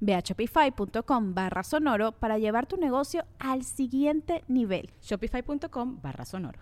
Ve 0.00 0.14
a 0.14 0.20
shopify.com 0.20 1.34
barra 1.34 1.62
sonoro 1.62 2.12
para 2.12 2.38
llevar 2.38 2.66
tu 2.66 2.76
negocio 2.76 3.24
al 3.38 3.64
siguiente 3.64 4.44
nivel. 4.48 4.90
Shopify.com 5.02 6.00
barra 6.00 6.24
sonoro. 6.24 6.60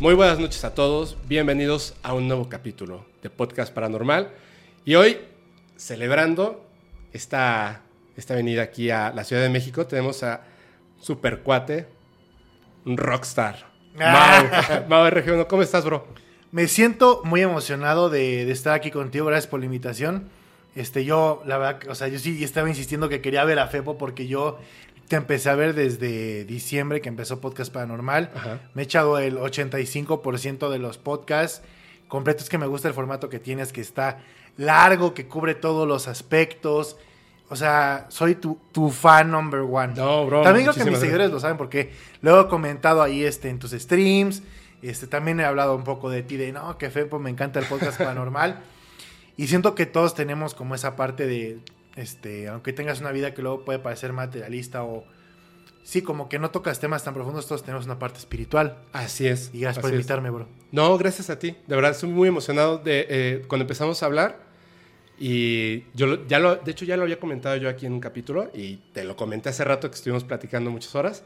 Muy 0.00 0.14
buenas 0.14 0.38
noches 0.38 0.64
a 0.64 0.74
todos, 0.74 1.18
bienvenidos 1.28 1.94
a 2.02 2.14
un 2.14 2.26
nuevo 2.26 2.48
capítulo 2.48 3.04
de 3.22 3.28
Podcast 3.28 3.70
Paranormal. 3.70 4.30
Y 4.86 4.94
hoy, 4.94 5.18
celebrando 5.76 6.66
esta, 7.12 7.82
esta 8.16 8.34
venida 8.34 8.62
aquí 8.62 8.90
a 8.90 9.12
la 9.12 9.24
Ciudad 9.24 9.42
de 9.42 9.48
México, 9.48 9.86
tenemos 9.86 10.22
a 10.22 10.42
Super 11.00 11.40
Cuate, 11.40 11.86
un 12.84 12.96
rockstar. 12.96 13.70
Mau, 13.94 14.46
Mau 14.88 15.06
RG1, 15.06 15.46
¿cómo 15.46 15.62
estás, 15.62 15.84
bro? 15.84 16.06
Me 16.52 16.66
siento 16.68 17.22
muy 17.24 17.42
emocionado 17.42 18.10
de, 18.10 18.44
de 18.44 18.52
estar 18.52 18.74
aquí 18.74 18.90
contigo. 18.90 19.26
Gracias 19.26 19.46
por 19.46 19.60
la 19.60 19.66
invitación. 19.66 20.28
Este, 20.74 21.04
yo, 21.04 21.42
la 21.46 21.58
verdad, 21.58 21.88
o 21.88 21.94
sea, 21.94 22.08
yo 22.08 22.18
sí 22.18 22.42
estaba 22.44 22.68
insistiendo 22.68 23.08
que 23.08 23.20
quería 23.20 23.44
ver 23.44 23.58
a 23.58 23.66
Fepo 23.66 23.98
porque 23.98 24.26
yo 24.26 24.58
te 25.08 25.16
empecé 25.16 25.50
a 25.50 25.54
ver 25.56 25.74
desde 25.74 26.44
diciembre 26.44 27.00
que 27.00 27.08
empezó 27.08 27.40
Podcast 27.40 27.72
Paranormal. 27.72 28.30
Ajá. 28.34 28.60
Me 28.74 28.82
he 28.82 28.84
echado 28.84 29.18
el 29.18 29.38
85% 29.38 30.70
de 30.70 30.78
los 30.78 30.98
podcasts 30.98 31.62
completos 32.06 32.48
que 32.48 32.58
me 32.58 32.66
gusta 32.66 32.88
el 32.88 32.94
formato 32.94 33.28
que 33.28 33.38
tienes, 33.38 33.72
que 33.72 33.80
está 33.80 34.18
largo, 34.56 35.14
que 35.14 35.26
cubre 35.26 35.54
todos 35.54 35.88
los 35.88 36.06
aspectos. 36.06 36.96
O 37.52 37.56
sea, 37.56 38.06
soy 38.10 38.36
tu, 38.36 38.58
tu 38.70 38.90
fan 38.90 39.28
number 39.30 39.60
one. 39.60 39.94
No, 39.96 40.24
bro, 40.24 40.42
También 40.42 40.66
creo 40.66 40.84
que 40.84 40.88
mis 40.88 41.00
seguidores 41.00 41.32
lo 41.32 41.40
saben 41.40 41.56
porque 41.56 41.90
lo 42.22 42.40
he 42.40 42.48
comentado 42.48 43.02
ahí 43.02 43.24
este, 43.24 43.48
en 43.48 43.58
tus 43.58 43.72
streams. 43.72 44.42
Este, 44.82 45.08
también 45.08 45.40
he 45.40 45.44
hablado 45.44 45.74
un 45.74 45.82
poco 45.82 46.10
de 46.10 46.22
ti, 46.22 46.36
de 46.36 46.52
no, 46.52 46.78
que 46.78 46.90
Fepo, 46.90 47.18
me 47.18 47.28
encanta 47.28 47.58
el 47.58 47.66
podcast 47.66 47.98
paranormal. 47.98 48.60
Y 49.36 49.48
siento 49.48 49.74
que 49.74 49.84
todos 49.84 50.14
tenemos 50.14 50.54
como 50.54 50.76
esa 50.76 50.94
parte 50.94 51.26
de, 51.26 51.58
este, 51.96 52.48
aunque 52.48 52.72
tengas 52.72 53.00
una 53.00 53.10
vida 53.10 53.34
que 53.34 53.42
luego 53.42 53.64
puede 53.64 53.78
parecer 53.78 54.12
materialista 54.12 54.84
o... 54.84 55.04
Sí, 55.82 56.02
como 56.02 56.28
que 56.28 56.38
no 56.38 56.50
tocas 56.50 56.78
temas 56.78 57.02
tan 57.02 57.14
profundos, 57.14 57.48
todos 57.48 57.64
tenemos 57.64 57.86
una 57.86 57.98
parte 57.98 58.18
espiritual. 58.18 58.76
Así 58.92 59.26
es. 59.26 59.50
Y 59.52 59.60
gracias 59.60 59.82
por 59.82 59.90
es. 59.90 59.96
invitarme, 59.96 60.30
bro. 60.30 60.46
No, 60.70 60.96
gracias 60.98 61.30
a 61.30 61.38
ti. 61.38 61.56
De 61.66 61.74
verdad, 61.74 61.90
estoy 61.92 62.10
muy 62.10 62.28
emocionado 62.28 62.78
de 62.78 63.06
eh, 63.08 63.44
cuando 63.48 63.64
empezamos 63.64 64.02
a 64.02 64.06
hablar. 64.06 64.49
Y 65.22 65.84
yo 65.92 66.26
ya 66.26 66.38
lo, 66.38 66.56
de 66.56 66.70
hecho, 66.70 66.86
ya 66.86 66.96
lo 66.96 67.02
había 67.02 67.20
comentado 67.20 67.54
yo 67.56 67.68
aquí 67.68 67.84
en 67.84 67.92
un 67.92 68.00
capítulo 68.00 68.50
y 68.54 68.76
te 68.94 69.04
lo 69.04 69.16
comenté 69.16 69.50
hace 69.50 69.62
rato 69.64 69.90
que 69.90 69.94
estuvimos 69.94 70.24
platicando 70.24 70.70
muchas 70.70 70.94
horas. 70.94 71.22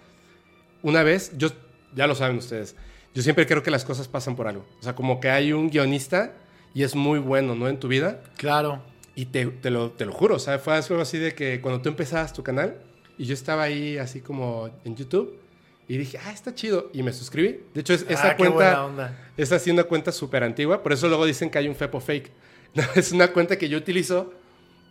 Una 0.82 1.04
vez, 1.04 1.32
yo, 1.38 1.48
ya 1.94 2.08
lo 2.08 2.16
saben 2.16 2.36
ustedes, 2.36 2.74
yo 3.14 3.22
siempre 3.22 3.46
creo 3.46 3.62
que 3.62 3.70
las 3.70 3.84
cosas 3.84 4.08
pasan 4.08 4.34
por 4.34 4.48
algo. 4.48 4.66
O 4.80 4.82
sea, 4.82 4.96
como 4.96 5.20
que 5.20 5.30
hay 5.30 5.52
un 5.52 5.70
guionista 5.70 6.32
y 6.74 6.82
es 6.82 6.96
muy 6.96 7.20
bueno, 7.20 7.54
¿no? 7.54 7.68
En 7.68 7.78
tu 7.78 7.86
vida. 7.86 8.20
Claro. 8.36 8.82
Y 9.14 9.26
te, 9.26 9.46
te 9.46 9.70
lo, 9.70 9.92
te 9.92 10.04
lo 10.06 10.12
juro, 10.12 10.34
o 10.34 10.38
sea, 10.40 10.58
fue 10.58 10.74
algo 10.74 11.00
así 11.00 11.18
de 11.18 11.32
que 11.36 11.60
cuando 11.60 11.80
tú 11.80 11.88
empezabas 11.88 12.32
tu 12.32 12.42
canal 12.42 12.76
y 13.16 13.26
yo 13.26 13.34
estaba 13.34 13.62
ahí 13.62 13.96
así 13.96 14.20
como 14.20 14.70
en 14.84 14.96
YouTube 14.96 15.38
y 15.86 15.98
dije, 15.98 16.18
ah, 16.24 16.32
está 16.32 16.54
chido. 16.54 16.90
Y 16.92 17.02
me 17.04 17.12
suscribí. 17.12 17.60
De 17.74 17.82
hecho, 17.82 17.92
es, 17.94 18.04
esa 18.08 18.30
Ah, 18.30 18.36
cuenta 18.36 18.84
onda. 18.84 19.30
es 19.36 19.52
así 19.52 19.70
una 19.70 19.84
cuenta 19.84 20.10
súper 20.10 20.42
antigua. 20.42 20.82
Por 20.82 20.92
eso 20.92 21.06
luego 21.08 21.26
dicen 21.26 21.48
que 21.50 21.58
hay 21.58 21.68
un 21.68 21.76
Fepo 21.76 22.00
fake. 22.00 22.32
Es 22.94 23.12
una 23.12 23.28
cuenta 23.28 23.56
que 23.56 23.68
yo 23.68 23.78
utilizo 23.78 24.32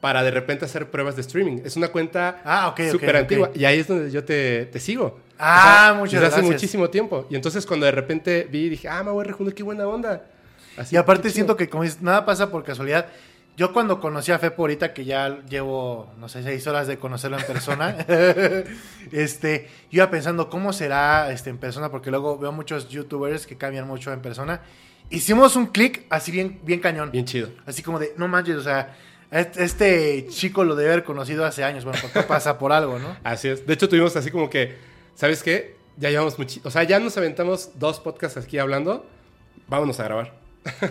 para 0.01 0.21
de 0.23 0.31
repente 0.31 0.65
hacer 0.65 0.89
pruebas 0.91 1.15
de 1.15 1.21
streaming. 1.21 1.61
Es 1.63 1.77
una 1.77 1.87
cuenta 1.87 2.41
Ah, 2.43 2.67
ok, 2.67 2.79
ok, 2.79 2.91
súper 2.91 3.15
antigua. 3.15 3.51
Y 3.55 3.63
ahí 3.65 3.79
es 3.79 3.87
donde 3.87 4.11
yo 4.11 4.23
te, 4.23 4.65
te 4.65 4.79
sigo. 4.79 5.19
Ah, 5.39 5.95
muchas 5.97 6.13
desde 6.13 6.25
hace 6.27 6.35
gracias. 6.37 6.53
muchísimo 6.53 6.89
tiempo. 6.89 7.25
Y 7.29 7.35
entonces 7.35 7.65
cuando 7.65 7.85
de 7.85 7.93
repente 7.93 8.47
vi, 8.51 8.69
dije, 8.69 8.89
ah, 8.89 9.03
me 9.03 9.11
voy 9.11 9.25
a 9.27 9.53
qué 9.53 9.63
buena 9.63 9.87
onda. 9.87 10.23
Así, 10.77 10.95
Y 10.95 10.97
aparte 10.97 11.29
siento 11.29 11.55
que 11.55 11.69
como 11.69 11.83
dices, 11.83 12.01
nada 12.01 12.25
pasa 12.25 12.49
por 12.49 12.63
casualidad. 12.63 13.07
Yo 13.55 13.71
cuando 13.71 13.99
conocí 13.99 14.31
a 14.31 14.39
Fepo 14.39 14.63
ahorita, 14.63 14.93
que 14.93 15.05
ya 15.05 15.39
llevo, 15.47 16.11
no 16.17 16.27
sé, 16.27 16.41
seis 16.41 16.65
horas 16.65 16.87
de 16.87 16.97
conocerlo 16.97 17.37
en 17.37 17.45
persona, 17.45 17.95
este, 19.11 19.67
yo 19.91 19.97
iba 20.03 20.09
pensando 20.09 20.49
cómo 20.49 20.73
será 20.73 21.31
este, 21.31 21.49
en 21.49 21.57
persona, 21.59 21.89
porque 21.91 22.09
luego 22.09 22.37
veo 22.37 22.51
muchos 22.51 22.89
youtubers 22.89 23.45
que 23.45 23.57
cambian 23.57 23.87
mucho 23.87 24.11
en 24.11 24.21
persona. 24.21 24.61
Hicimos 25.09 25.55
un 25.55 25.67
clic 25.67 26.05
así 26.09 26.31
bien, 26.31 26.59
bien 26.63 26.79
cañón. 26.79 27.11
Bien 27.11 27.25
chido. 27.25 27.49
Así 27.65 27.83
como 27.83 27.99
de, 27.99 28.13
no 28.17 28.27
manches, 28.27 28.55
o 28.55 28.63
sea, 28.63 28.95
est- 29.29 29.57
este 29.57 30.25
chico 30.29 30.63
lo 30.63 30.75
debe 30.75 30.91
haber 30.91 31.03
conocido 31.03 31.45
hace 31.45 31.63
años. 31.63 31.83
Bueno, 31.85 31.99
porque 32.01 32.23
pasa 32.23 32.57
por 32.57 32.71
algo, 32.71 32.97
¿no? 32.97 33.15
Así 33.23 33.49
es. 33.49 33.67
De 33.67 33.73
hecho, 33.73 33.87
tuvimos 33.87 34.15
así 34.15 34.31
como 34.31 34.49
que, 34.49 34.75
¿sabes 35.13 35.43
qué? 35.43 35.75
Ya 35.97 36.09
llevamos 36.09 36.39
mucho. 36.39 36.59
O 36.63 36.71
sea, 36.71 36.83
ya 36.83 36.99
nos 36.99 37.15
aventamos 37.17 37.71
dos 37.75 37.99
podcasts 37.99 38.37
aquí 38.43 38.57
hablando. 38.57 39.05
Vámonos 39.67 39.99
a 39.99 40.03
grabar. 40.05 40.33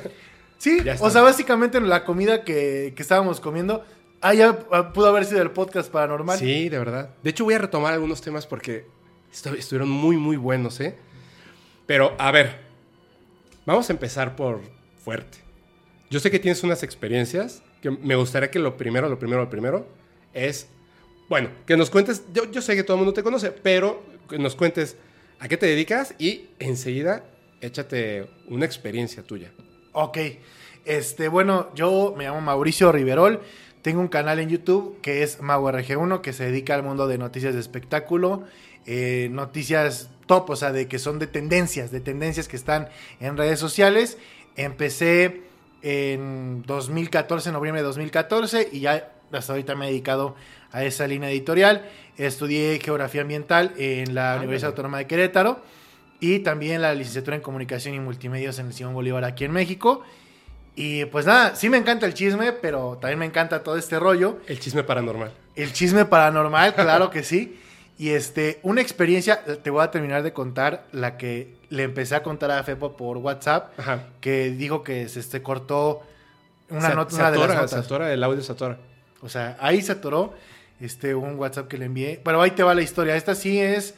Sí, 0.62 0.78
o 1.00 1.10
sea, 1.10 1.22
básicamente 1.22 1.78
en 1.78 1.88
la 1.88 2.04
comida 2.04 2.44
que, 2.44 2.92
que 2.94 3.02
estábamos 3.02 3.40
comiendo, 3.40 3.84
ah, 4.20 4.32
ya 4.32 4.60
ah, 4.70 4.92
pudo 4.92 5.08
haber 5.08 5.24
sido 5.24 5.42
el 5.42 5.50
podcast 5.50 5.90
paranormal. 5.90 6.38
Sí, 6.38 6.68
de 6.68 6.78
verdad. 6.78 7.10
De 7.20 7.30
hecho, 7.30 7.42
voy 7.42 7.54
a 7.54 7.58
retomar 7.58 7.92
algunos 7.92 8.20
temas 8.20 8.46
porque 8.46 8.86
estu- 9.32 9.56
estuvieron 9.58 9.90
muy, 9.90 10.16
muy 10.16 10.36
buenos, 10.36 10.78
¿eh? 10.80 10.94
Pero, 11.84 12.14
a 12.16 12.30
ver, 12.30 12.60
vamos 13.66 13.90
a 13.90 13.92
empezar 13.92 14.36
por 14.36 14.60
fuerte. 15.04 15.38
Yo 16.10 16.20
sé 16.20 16.30
que 16.30 16.38
tienes 16.38 16.62
unas 16.62 16.84
experiencias 16.84 17.64
que 17.80 17.90
me 17.90 18.14
gustaría 18.14 18.48
que 18.48 18.60
lo 18.60 18.76
primero, 18.76 19.08
lo 19.08 19.18
primero, 19.18 19.42
lo 19.42 19.50
primero 19.50 19.88
es, 20.32 20.68
bueno, 21.28 21.48
que 21.66 21.76
nos 21.76 21.90
cuentes, 21.90 22.22
yo, 22.32 22.48
yo 22.52 22.62
sé 22.62 22.76
que 22.76 22.84
todo 22.84 22.94
el 22.98 22.98
mundo 22.98 23.14
te 23.14 23.24
conoce, 23.24 23.50
pero 23.50 24.00
que 24.28 24.38
nos 24.38 24.54
cuentes 24.54 24.96
a 25.40 25.48
qué 25.48 25.56
te 25.56 25.66
dedicas 25.66 26.14
y 26.20 26.50
enseguida 26.60 27.24
échate 27.60 28.28
una 28.46 28.64
experiencia 28.64 29.24
tuya. 29.24 29.50
Ok. 29.92 30.19
Este, 30.84 31.28
bueno, 31.28 31.69
yo 31.75 32.14
me 32.16 32.25
llamo 32.25 32.41
Mauricio 32.41 32.91
Riverol. 32.92 33.41
Tengo 33.82 34.00
un 34.00 34.08
canal 34.08 34.38
en 34.38 34.48
YouTube 34.48 35.00
que 35.00 35.22
es 35.22 35.41
MauRG1, 35.41 36.20
que 36.20 36.32
se 36.32 36.44
dedica 36.47 36.75
al 36.75 36.82
mundo 36.82 37.06
de 37.06 37.19
noticias 37.19 37.54
de 37.54 37.60
espectáculo. 37.60 38.44
eh, 38.84 39.28
noticias 39.31 40.10
top, 40.26 40.50
o 40.50 40.56
sea, 40.56 40.72
de 40.72 40.88
que 40.88 40.98
son 40.98 41.20
de 41.20 41.28
tendencias, 41.28 41.92
de 41.92 42.00
tendencias 42.00 42.48
que 42.48 42.56
están 42.56 42.88
en 43.20 43.36
redes 43.36 43.60
sociales. 43.60 44.19
Empecé 44.56 45.42
en 45.82 46.62
2014, 46.66 47.50
en 47.50 47.52
noviembre 47.55 47.81
de 47.82 47.87
2014, 47.87 48.69
y 48.72 48.81
ya 48.81 49.12
hasta 49.31 49.52
ahorita 49.52 49.75
me 49.76 49.87
he 49.87 49.90
dedicado 49.90 50.34
a 50.72 50.84
esa 50.84 51.06
línea 51.06 51.31
editorial. 51.31 51.88
Estudié 52.19 52.81
geografía 52.82 53.22
ambiental 53.22 53.72
en 53.78 54.14
la 54.16 54.34
Ah, 54.34 54.37
Universidad 54.38 54.70
bueno. 54.70 54.72
Autónoma 54.72 54.99
de 54.99 55.06
Querétaro 55.06 55.62
y 56.22 56.38
también 56.38 56.80
la 56.80 56.94
licenciatura 56.94 57.34
en 57.36 57.42
comunicación 57.42 57.94
y 57.94 57.98
multimedios 58.00 58.58
en 58.60 58.66
el 58.69 58.72
Simón 58.72 58.94
Bolívar 58.94 59.24
aquí 59.24 59.44
en 59.44 59.50
México. 59.50 60.02
Y 60.76 61.04
pues 61.06 61.26
nada, 61.26 61.56
sí 61.56 61.69
me 61.69 61.76
encanta 61.76 62.06
el 62.06 62.14
chisme, 62.14 62.52
pero 62.52 62.96
también 63.00 63.19
me 63.19 63.26
encanta 63.26 63.62
todo 63.64 63.76
este 63.76 63.98
rollo. 63.98 64.38
El 64.46 64.60
chisme 64.60 64.84
paranormal. 64.84 65.32
El 65.56 65.72
chisme 65.72 66.04
paranormal, 66.04 66.74
claro 66.76 67.10
que 67.10 67.24
sí. 67.24 67.58
Y 67.98 68.10
este, 68.10 68.60
una 68.62 68.80
experiencia, 68.80 69.44
te 69.44 69.69
voy 69.70 69.82
a 69.82 69.90
terminar 69.90 70.22
de 70.22 70.32
contar 70.32 70.86
la 70.92 71.16
que 71.19 71.56
le 71.70 71.82
empecé 71.82 72.14
a 72.14 72.22
contar 72.22 72.50
a 72.52 72.62
Fepo 72.62 72.96
por 72.96 73.16
WhatsApp, 73.18 73.78
Ajá. 73.78 74.04
que 74.20 74.50
dijo 74.50 74.82
que 74.84 75.08
se 75.08 75.18
este, 75.20 75.42
cortó 75.42 76.02
una, 76.70 76.88
Se- 76.90 76.94
nota, 76.94 77.10
se 77.10 77.16
una 77.20 77.30
de 77.32 77.38
las 77.38 77.48
notas. 77.48 77.70
se 77.70 77.76
atora, 77.76 78.12
el 78.12 78.22
audio 78.22 78.40
se 78.42 78.52
atora. 78.52 78.78
O 79.22 79.28
sea, 79.28 79.56
ahí 79.60 79.82
se 79.82 79.92
atoró 79.92 80.32
este, 80.80 81.14
un 81.14 81.34
WhatsApp 81.36 81.66
que 81.68 81.78
le 81.78 81.84
envié. 81.86 82.20
Pero 82.25 82.40
ahí 82.40 82.52
te 82.52 82.62
va 82.62 82.75
la 82.75 82.82
historia. 82.82 83.14
Esta 83.16 83.34
sí 83.34 83.60
es 83.60 83.94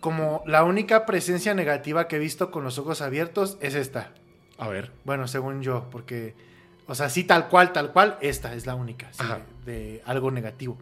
como 0.00 0.42
la 0.46 0.64
única 0.64 1.06
presencia 1.06 1.54
negativa 1.54 2.08
que 2.08 2.16
he 2.16 2.18
visto 2.18 2.50
con 2.50 2.64
los 2.64 2.78
ojos 2.78 3.00
abiertos, 3.02 3.58
es 3.60 3.74
esta. 3.74 4.12
A 4.58 4.68
ver. 4.68 4.90
Bueno, 5.04 5.28
según 5.28 5.62
yo, 5.62 5.86
porque, 5.90 6.34
o 6.86 6.94
sea, 6.94 7.08
sí 7.08 7.24
tal 7.24 7.48
cual, 7.48 7.72
tal 7.72 7.92
cual, 7.92 8.18
esta 8.20 8.54
es 8.54 8.66
la 8.66 8.74
única, 8.74 9.08
sí, 9.12 9.24
de 9.64 10.02
algo 10.04 10.30
negativo. 10.30 10.78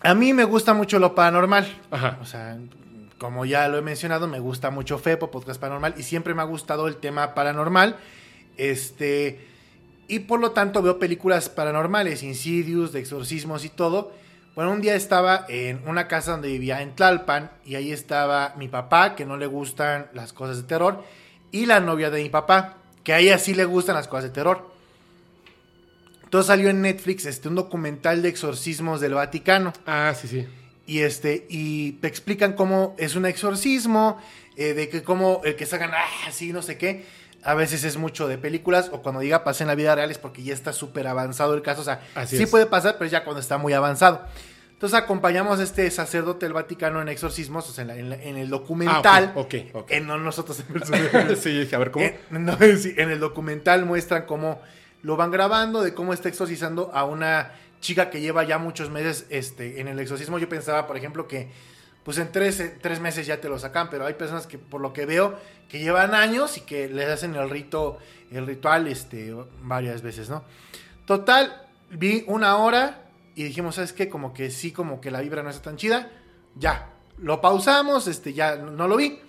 A 0.00 0.14
mí 0.14 0.32
me 0.32 0.44
gusta 0.44 0.74
mucho 0.74 0.98
lo 0.98 1.14
paranormal. 1.14 1.66
Ajá. 1.90 2.18
O 2.20 2.26
sea, 2.26 2.58
como 3.18 3.44
ya 3.44 3.68
lo 3.68 3.78
he 3.78 3.82
mencionado, 3.82 4.26
me 4.26 4.40
gusta 4.40 4.70
mucho 4.70 4.98
FEPO, 4.98 5.30
Podcast 5.30 5.60
Paranormal, 5.60 5.94
y 5.96 6.02
siempre 6.02 6.34
me 6.34 6.42
ha 6.42 6.46
gustado 6.46 6.88
el 6.88 6.96
tema 6.96 7.34
paranormal. 7.34 7.96
Este, 8.56 9.46
y 10.08 10.20
por 10.20 10.40
lo 10.40 10.50
tanto 10.50 10.82
veo 10.82 10.98
películas 10.98 11.48
paranormales, 11.48 12.22
Insidious, 12.22 12.92
de 12.92 13.00
exorcismos 13.00 13.64
y 13.64 13.68
todo. 13.68 14.12
Bueno, 14.54 14.70
un 14.72 14.82
día 14.82 14.94
estaba 14.94 15.46
en 15.48 15.80
una 15.88 16.08
casa 16.08 16.32
donde 16.32 16.48
vivía 16.48 16.82
en 16.82 16.94
Tlalpan, 16.94 17.50
y 17.64 17.76
ahí 17.76 17.90
estaba 17.90 18.52
mi 18.58 18.68
papá, 18.68 19.14
que 19.14 19.24
no 19.24 19.38
le 19.38 19.46
gustan 19.46 20.08
las 20.12 20.34
cosas 20.34 20.58
de 20.58 20.64
terror, 20.64 21.02
y 21.50 21.64
la 21.64 21.80
novia 21.80 22.10
de 22.10 22.22
mi 22.22 22.28
papá, 22.28 22.76
que 23.02 23.14
a 23.14 23.18
ella 23.18 23.38
sí 23.38 23.54
le 23.54 23.64
gustan 23.64 23.94
las 23.94 24.08
cosas 24.08 24.24
de 24.24 24.30
terror. 24.30 24.70
Entonces 26.24 26.48
salió 26.48 26.68
en 26.68 26.82
Netflix 26.82 27.24
este, 27.24 27.48
un 27.48 27.54
documental 27.54 28.20
de 28.20 28.28
exorcismos 28.28 29.00
del 29.00 29.14
Vaticano. 29.14 29.72
Ah, 29.86 30.14
sí, 30.14 30.28
sí. 30.28 30.46
Y 30.86 30.98
este, 30.98 31.46
y 31.48 31.92
te 31.92 32.08
explican 32.08 32.52
cómo 32.52 32.94
es 32.98 33.16
un 33.16 33.24
exorcismo, 33.24 34.18
eh, 34.58 34.74
de 34.74 34.90
que 34.90 35.02
cómo 35.02 35.40
el 35.44 35.56
que 35.56 35.64
sacan, 35.64 35.92
ah, 35.94 36.30
sí, 36.30 36.52
no 36.52 36.60
sé 36.60 36.76
qué. 36.76 37.06
A 37.44 37.54
veces 37.54 37.82
es 37.84 37.96
mucho 37.96 38.28
de 38.28 38.38
películas, 38.38 38.90
o 38.92 39.02
cuando 39.02 39.20
diga 39.20 39.42
pasa 39.44 39.64
en 39.64 39.68
la 39.68 39.74
vida 39.74 39.94
real 39.94 40.10
es 40.10 40.18
porque 40.18 40.42
ya 40.42 40.54
está 40.54 40.72
súper 40.72 41.06
avanzado 41.08 41.54
el 41.54 41.62
caso. 41.62 41.80
O 41.80 41.84
sea, 41.84 42.00
Así 42.14 42.36
sí 42.36 42.44
es. 42.44 42.50
puede 42.50 42.66
pasar, 42.66 42.96
pero 42.98 43.10
ya 43.10 43.24
cuando 43.24 43.40
está 43.40 43.58
muy 43.58 43.72
avanzado. 43.72 44.22
Entonces 44.72 44.98
acompañamos 44.98 45.60
a 45.60 45.62
este 45.62 45.88
sacerdote 45.92 46.44
del 46.46 46.52
Vaticano 46.54 47.00
en 47.00 47.08
exorcismos, 47.08 47.68
o 47.68 47.72
sea, 47.72 47.82
en, 47.82 47.88
la- 47.88 47.96
en 47.96 48.10
la- 48.10 48.16
en 48.22 48.36
el 48.36 48.48
documental. 48.50 49.32
Ah, 49.34 49.38
ok, 49.38 49.54
ok, 49.70 49.74
ok. 49.76 49.90
Eh, 49.92 50.00
no 50.00 50.18
nosotros 50.18 50.56
sí, 51.40 51.50
dije, 51.60 51.76
a 51.76 51.78
ver, 51.78 51.90
¿cómo? 51.92 52.04
eh, 52.04 52.18
no, 52.30 52.56
sí, 52.78 52.94
en 52.96 53.10
el 53.10 53.20
documental 53.20 53.86
muestran 53.86 54.22
cómo 54.26 54.60
lo 55.02 55.16
van 55.16 55.30
grabando, 55.30 55.82
de 55.82 55.94
cómo 55.94 56.12
está 56.12 56.28
exorcizando 56.28 56.90
a 56.94 57.04
una 57.04 57.52
chica 57.80 58.10
que 58.10 58.20
lleva 58.20 58.44
ya 58.44 58.58
muchos 58.58 58.90
meses 58.90 59.26
este, 59.30 59.80
en 59.80 59.88
el 59.88 59.98
exorcismo. 59.98 60.38
Yo 60.38 60.48
pensaba, 60.48 60.86
por 60.86 60.96
ejemplo, 60.96 61.26
que 61.28 61.48
pues 62.04 62.18
en 62.18 62.32
tres, 62.32 62.62
tres 62.80 63.00
meses 63.00 63.26
ya 63.26 63.40
te 63.40 63.48
lo 63.48 63.58
sacan, 63.58 63.88
pero 63.90 64.06
hay 64.06 64.14
personas 64.14 64.46
que, 64.46 64.58
por 64.58 64.80
lo 64.80 64.92
que 64.92 65.06
veo, 65.06 65.38
que 65.68 65.78
llevan 65.78 66.14
años 66.14 66.56
y 66.56 66.62
que 66.62 66.88
les 66.88 67.08
hacen 67.08 67.34
el 67.34 67.48
rito, 67.48 67.98
el 68.30 68.46
ritual 68.46 68.88
este, 68.88 69.34
varias 69.62 70.02
veces, 70.02 70.28
¿no? 70.28 70.44
Total, 71.06 71.66
vi 71.90 72.24
una 72.26 72.56
hora 72.56 73.02
y 73.34 73.44
dijimos, 73.44 73.76
¿sabes 73.76 73.92
qué? 73.92 74.08
Como 74.08 74.34
que 74.34 74.50
sí, 74.50 74.72
como 74.72 75.00
que 75.00 75.10
la 75.10 75.20
vibra 75.20 75.42
no 75.42 75.50
está 75.50 75.62
tan 75.62 75.76
chida. 75.76 76.10
Ya, 76.56 76.90
lo 77.18 77.40
pausamos, 77.40 78.06
este, 78.08 78.32
ya 78.32 78.56
no, 78.56 78.70
no 78.72 78.88
lo 78.88 78.96
vi. 78.96 79.20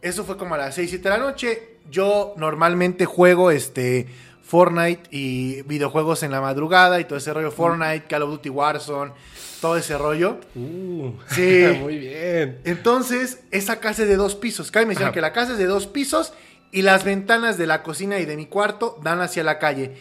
Eso 0.00 0.24
fue 0.24 0.36
como 0.36 0.54
a 0.54 0.58
las 0.58 0.74
6, 0.74 0.90
7 0.90 1.02
de 1.04 1.10
la 1.10 1.18
noche. 1.18 1.78
Yo 1.90 2.34
normalmente 2.36 3.04
juego 3.04 3.50
este 3.50 4.08
Fortnite 4.42 5.02
y 5.10 5.62
videojuegos 5.62 6.22
en 6.22 6.30
la 6.30 6.40
madrugada 6.40 7.00
y 7.00 7.04
todo 7.04 7.18
ese 7.18 7.32
rollo. 7.32 7.50
Fortnite, 7.50 8.04
Call 8.08 8.22
of 8.22 8.30
Duty 8.30 8.50
Warzone, 8.50 9.12
todo 9.60 9.76
ese 9.76 9.96
rollo. 9.96 10.38
Uh, 10.54 11.12
Sí. 11.30 11.64
muy 11.80 11.98
bien. 11.98 12.60
Entonces, 12.64 13.40
esa 13.50 13.80
casa 13.80 14.02
es 14.02 14.08
de 14.08 14.16
dos 14.16 14.34
pisos. 14.34 14.70
Cabe 14.70 14.86
mencionar 14.86 15.14
que 15.14 15.20
la 15.20 15.32
casa 15.32 15.52
es 15.52 15.58
de 15.58 15.66
dos 15.66 15.86
pisos 15.86 16.32
y 16.70 16.82
las 16.82 17.04
ventanas 17.04 17.58
de 17.58 17.66
la 17.66 17.82
cocina 17.82 18.18
y 18.18 18.24
de 18.24 18.36
mi 18.36 18.46
cuarto 18.46 18.98
dan 19.02 19.20
hacia 19.20 19.44
la 19.44 19.58
calle. 19.58 19.92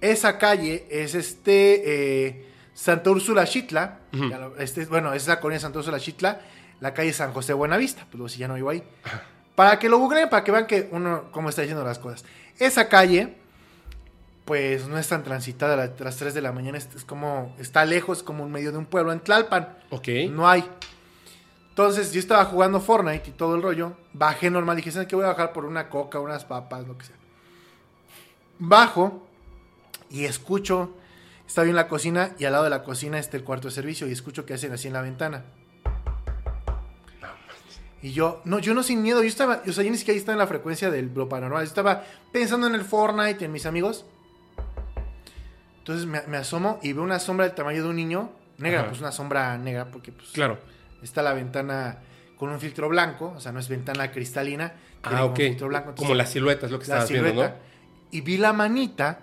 Esa 0.00 0.38
calle 0.38 0.86
es 0.90 1.14
este 1.14 2.26
eh, 2.26 2.46
Santa 2.72 3.10
Úrsula 3.10 3.44
Chitla. 3.44 3.98
Este, 4.58 4.86
bueno, 4.86 5.12
es 5.12 5.26
la 5.26 5.40
colonia 5.40 5.60
Santa 5.60 5.78
Úrsula 5.80 5.98
Chitla. 5.98 6.40
La 6.80 6.94
calle 6.94 7.12
San 7.12 7.32
José 7.32 7.52
Buenavista. 7.52 8.04
Pues 8.04 8.14
luego, 8.14 8.28
si 8.30 8.38
ya 8.38 8.48
no 8.48 8.54
vivo 8.54 8.70
ahí. 8.70 8.82
Para 9.54 9.78
que 9.78 9.88
lo 9.90 9.98
googleen, 9.98 10.30
para 10.30 10.42
que 10.42 10.52
vean 10.52 10.66
que 10.66 10.88
uno 10.90 11.24
cómo 11.32 11.50
está 11.50 11.60
diciendo 11.60 11.84
las 11.84 11.98
cosas. 11.98 12.24
Esa 12.58 12.88
calle, 12.88 13.36
pues 14.44 14.88
no 14.88 14.98
es 14.98 15.08
tan 15.08 15.22
transitada 15.22 15.74
a 15.74 15.76
la- 15.76 15.82
a 15.98 16.04
las 16.04 16.16
3 16.16 16.34
de 16.34 16.42
la 16.42 16.52
mañana. 16.52 16.78
Es, 16.78 16.88
como, 17.06 17.54
está 17.58 17.84
lejos, 17.84 18.22
como 18.22 18.44
en 18.44 18.50
medio 18.52 18.72
de 18.72 18.78
un 18.78 18.86
pueblo, 18.86 19.12
en 19.12 19.20
Tlalpan. 19.20 19.78
Ok. 19.90 20.08
No 20.30 20.48
hay. 20.48 20.68
Entonces, 21.68 22.12
yo 22.12 22.18
estaba 22.20 22.44
jugando 22.44 22.80
Fortnite 22.80 23.30
y 23.30 23.32
todo 23.32 23.54
el 23.54 23.62
rollo. 23.62 23.92
Bajé 24.12 24.50
normal. 24.50 24.76
Dije, 24.76 24.90
¿sabes 24.90 25.06
qué? 25.08 25.14
Voy 25.16 25.24
a 25.24 25.28
bajar 25.28 25.52
por 25.52 25.64
una 25.64 25.88
coca, 25.88 26.18
unas 26.20 26.44
papas, 26.44 26.86
lo 26.86 26.98
que 26.98 27.06
sea. 27.06 27.16
Bajo 28.58 29.26
y 30.10 30.24
escucho. 30.24 30.94
Estaba 31.46 31.66
en 31.68 31.74
la 31.74 31.88
cocina 31.88 32.32
y 32.38 32.44
al 32.44 32.52
lado 32.52 32.64
de 32.64 32.70
la 32.70 32.82
cocina 32.84 33.18
está 33.18 33.36
el 33.36 33.44
cuarto 33.44 33.68
de 33.68 33.74
servicio 33.74 34.06
y 34.08 34.12
escucho 34.12 34.46
que 34.46 34.54
hacen 34.54 34.72
así 34.72 34.86
en 34.88 34.92
la 34.94 35.02
ventana. 35.02 35.44
Y 38.02 38.12
yo, 38.12 38.40
no, 38.44 38.58
yo 38.60 38.72
no 38.72 38.82
sin 38.82 39.02
miedo, 39.02 39.20
yo 39.22 39.28
estaba, 39.28 39.60
o 39.68 39.72
sea, 39.72 39.84
yo 39.84 39.90
ni 39.90 39.98
siquiera 39.98 40.16
estaba 40.18 40.32
en 40.34 40.38
la 40.38 40.46
frecuencia 40.46 40.90
del 40.90 41.12
lo 41.14 41.28
paranormal, 41.28 41.64
yo 41.64 41.68
estaba 41.68 42.02
pensando 42.32 42.66
en 42.66 42.74
el 42.74 42.82
Fortnite, 42.82 43.44
en 43.44 43.52
mis 43.52 43.66
amigos. 43.66 44.06
Entonces 45.80 46.06
me, 46.06 46.22
me 46.28 46.36
asomo 46.36 46.78
y 46.82 46.92
veo 46.92 47.02
una 47.02 47.18
sombra 47.18 47.46
del 47.46 47.54
tamaño 47.54 47.82
de 47.82 47.88
un 47.88 47.96
niño, 47.96 48.30
negra, 48.58 48.80
Ajá. 48.80 48.88
pues 48.90 49.00
una 49.00 49.12
sombra 49.12 49.58
negra, 49.58 49.86
porque 49.90 50.12
pues 50.12 50.28
Claro. 50.30 50.58
está 51.02 51.22
la 51.22 51.32
ventana 51.34 51.98
con 52.36 52.48
un 52.50 52.60
filtro 52.60 52.88
blanco, 52.88 53.34
o 53.36 53.40
sea, 53.40 53.52
no 53.52 53.58
es 53.60 53.68
ventana 53.68 54.10
cristalina. 54.10 54.72
Ah, 55.02 55.24
ok. 55.24 55.30
un 55.30 55.36
filtro 55.36 55.68
blanco, 55.68 55.88
entonces- 55.90 56.06
Como 56.08 56.14
la 56.14 56.26
silueta 56.26 56.66
es 56.66 56.72
lo 56.72 56.78
que 56.78 56.84
estabas 56.84 57.10
viendo. 57.10 57.54
Y 58.10 58.20
vi 58.22 58.36
la 58.36 58.52
manita. 58.52 59.20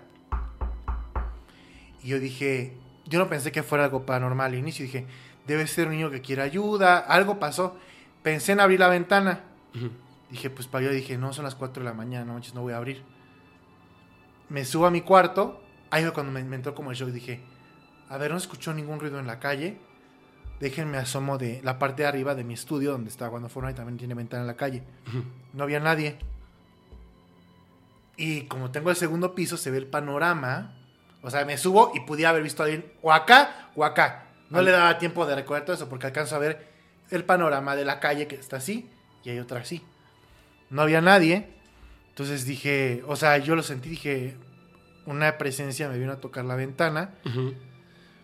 Y 2.02 2.08
yo 2.08 2.18
dije, 2.18 2.76
yo 3.06 3.18
no 3.18 3.28
pensé 3.28 3.52
que 3.52 3.62
fuera 3.62 3.84
algo 3.84 4.04
paranormal 4.06 4.46
al 4.52 4.58
inicio. 4.58 4.84
Dije, 4.84 5.06
debe 5.46 5.66
ser 5.66 5.86
un 5.88 5.94
niño 5.94 6.10
que 6.10 6.20
quiere 6.20 6.42
ayuda. 6.42 6.98
Algo 6.98 7.38
pasó. 7.38 7.76
Pensé 8.22 8.52
en 8.52 8.60
abrir 8.60 8.80
la 8.80 8.88
ventana. 8.88 9.40
Dije, 10.30 10.50
pues 10.50 10.66
para 10.66 10.84
yo 10.86 10.90
dije, 10.90 11.16
no, 11.18 11.32
son 11.32 11.44
las 11.44 11.54
4 11.54 11.82
de 11.82 11.88
la 11.88 11.94
mañana, 11.94 12.24
no 12.24 12.32
manches, 12.34 12.54
no 12.54 12.62
voy 12.62 12.72
a 12.72 12.76
abrir. 12.76 13.02
Me 14.48 14.64
subo 14.64 14.86
a 14.86 14.90
mi 14.90 15.00
cuarto. 15.02 15.62
Ahí 15.90 16.02
fue 16.04 16.12
cuando 16.12 16.32
me, 16.32 16.42
me 16.44 16.56
entró 16.56 16.74
como 16.74 16.90
el 16.90 16.96
shock. 16.96 17.10
Dije, 17.10 17.40
a 18.08 18.16
ver, 18.18 18.30
no 18.30 18.36
escuchó 18.36 18.72
ningún 18.74 19.00
ruido 19.00 19.18
en 19.18 19.26
la 19.26 19.38
calle. 19.38 19.78
Déjenme 20.60 20.98
asomo 20.98 21.38
de 21.38 21.60
la 21.62 21.78
parte 21.78 22.02
de 22.02 22.08
arriba 22.08 22.34
de 22.34 22.42
mi 22.44 22.54
estudio, 22.54 22.92
donde 22.92 23.10
estaba 23.10 23.30
cuando 23.30 23.48
Fortnite 23.48 23.76
también 23.76 23.96
tiene 23.96 24.14
ventana 24.14 24.42
en 24.42 24.46
la 24.48 24.56
calle. 24.56 24.82
No 25.52 25.62
había 25.64 25.78
nadie. 25.80 26.18
Y 28.16 28.42
como 28.42 28.70
tengo 28.70 28.90
el 28.90 28.96
segundo 28.96 29.34
piso, 29.34 29.56
se 29.56 29.70
ve 29.70 29.78
el 29.78 29.86
panorama. 29.86 30.74
O 31.22 31.30
sea, 31.30 31.44
me 31.44 31.56
subo 31.56 31.92
y 31.94 32.00
pudiera 32.00 32.30
haber 32.30 32.42
visto 32.42 32.62
a 32.62 32.66
alguien 32.66 32.92
o 33.02 33.12
acá 33.12 33.70
o 33.76 33.84
acá. 33.84 34.26
No 34.50 34.58
Al- 34.58 34.64
le 34.64 34.70
daba 34.72 34.98
tiempo 34.98 35.26
de 35.26 35.34
recorrer 35.36 35.64
todo 35.64 35.74
eso 35.76 35.88
porque 35.88 36.06
alcanzo 36.06 36.34
a 36.36 36.38
ver 36.38 36.68
el 37.10 37.24
panorama 37.24 37.76
de 37.76 37.84
la 37.84 38.00
calle 38.00 38.26
que 38.26 38.34
está 38.36 38.56
así 38.56 38.90
y 39.24 39.30
hay 39.30 39.38
otra 39.38 39.60
así. 39.60 39.82
No 40.70 40.82
había 40.82 41.00
nadie. 41.00 41.48
Entonces 42.10 42.44
dije, 42.44 43.02
o 43.06 43.14
sea, 43.14 43.38
yo 43.38 43.54
lo 43.54 43.62
sentí, 43.62 43.88
dije, 43.90 44.36
una 45.08 45.38
presencia 45.38 45.88
me 45.88 45.98
vino 45.98 46.12
a 46.12 46.16
tocar 46.20 46.44
la 46.44 46.54
ventana. 46.56 47.14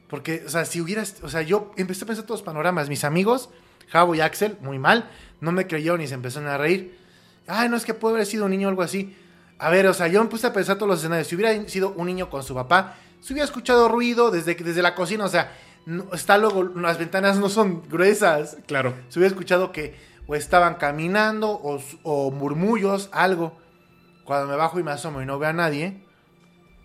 Porque, 0.09 0.45
o 0.47 0.49
sea, 0.49 0.65
si 0.65 0.81
hubieras, 0.81 1.17
o 1.23 1.29
sea, 1.29 1.43
yo 1.43 1.73
empecé 1.77 2.05
a 2.05 2.07
pensar 2.07 2.25
todos 2.25 2.41
los 2.41 2.45
panoramas. 2.47 2.89
Mis 2.89 3.05
amigos, 3.05 3.49
Javo 3.89 4.15
y 4.15 4.21
Axel, 4.21 4.57
muy 4.61 4.79
mal, 4.79 5.11
no 5.41 5.51
me 5.51 5.67
creyeron 5.67 6.01
y 6.01 6.07
se 6.07 6.15
empezaron 6.15 6.49
a 6.49 6.59
reír. 6.59 6.99
Ay, 7.47 7.69
no 7.69 7.77
es 7.77 7.85
que 7.85 7.95
puede 7.95 8.17
haber 8.17 8.27
sido 8.27 8.45
un 8.45 8.51
niño 8.51 8.69
o 8.69 8.71
algo 8.71 8.83
así. 8.83 9.17
A 9.59 9.71
ver, 9.71 9.87
o 9.87 9.95
sea, 9.95 10.07
yo 10.09 10.23
me 10.23 10.29
puse 10.29 10.47
a 10.47 10.53
pensar 10.53 10.77
todos 10.77 10.89
los 10.89 10.99
escenarios. 11.01 11.27
Si 11.29 11.35
hubiera 11.37 11.69
sido 11.69 11.93
un 11.97 12.07
niño 12.07 12.29
con 12.31 12.43
su 12.43 12.55
papá, 12.55 12.97
se 13.21 13.33
hubiera 13.33 13.45
escuchado 13.47 13.89
ruido 13.89 14.31
desde, 14.31 14.55
desde 14.55 14.83
la 14.83 14.95
cocina, 14.95 15.25
o 15.25 15.29
sea, 15.29 15.53
no- 15.87 16.07
está 16.13 16.39
luego, 16.39 16.63
las 16.65 16.99
ventanas 16.99 17.39
no 17.39 17.49
son 17.49 17.83
gruesas. 17.89 18.59
Claro. 18.67 18.95
Se 19.09 19.19
hubiera 19.19 19.33
escuchado 19.33 19.73
que 19.73 19.95
o 20.27 20.35
estaban 20.35 20.75
caminando 20.77 21.51
o, 21.51 21.83
o 22.03 22.31
murmullos, 22.31 23.09
algo. 23.13 23.57
Cuando 24.25 24.49
me 24.49 24.57
bajo 24.57 24.79
y 24.81 24.83
me 24.83 24.91
asomo 24.91 25.21
y 25.23 25.27
no 25.27 25.39
veo 25.39 25.51
a 25.51 25.53
nadie, 25.53 26.03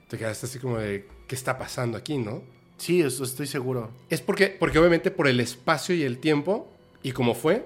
Te 0.10 0.18
quedaste 0.18 0.48
así 0.48 0.60
como 0.60 0.78
de, 0.78 1.08
¿qué 1.28 1.36
está 1.36 1.58
pasando 1.58 1.98
aquí, 1.98 2.18
no? 2.18 2.42
sí, 2.78 3.01
eso 3.01 3.24
estoy 3.25 3.46
seguro. 3.46 3.89
Es 4.10 4.22
porque, 4.22 4.48
porque 4.48 4.80
obviamente 4.80 5.12
por 5.12 5.28
el 5.28 5.39
espacio 5.42 5.94
y 5.94 6.04
el 6.04 6.18
tiempo, 6.20 6.68
y 7.04 7.12
como 7.12 7.36
fue, 7.36 7.66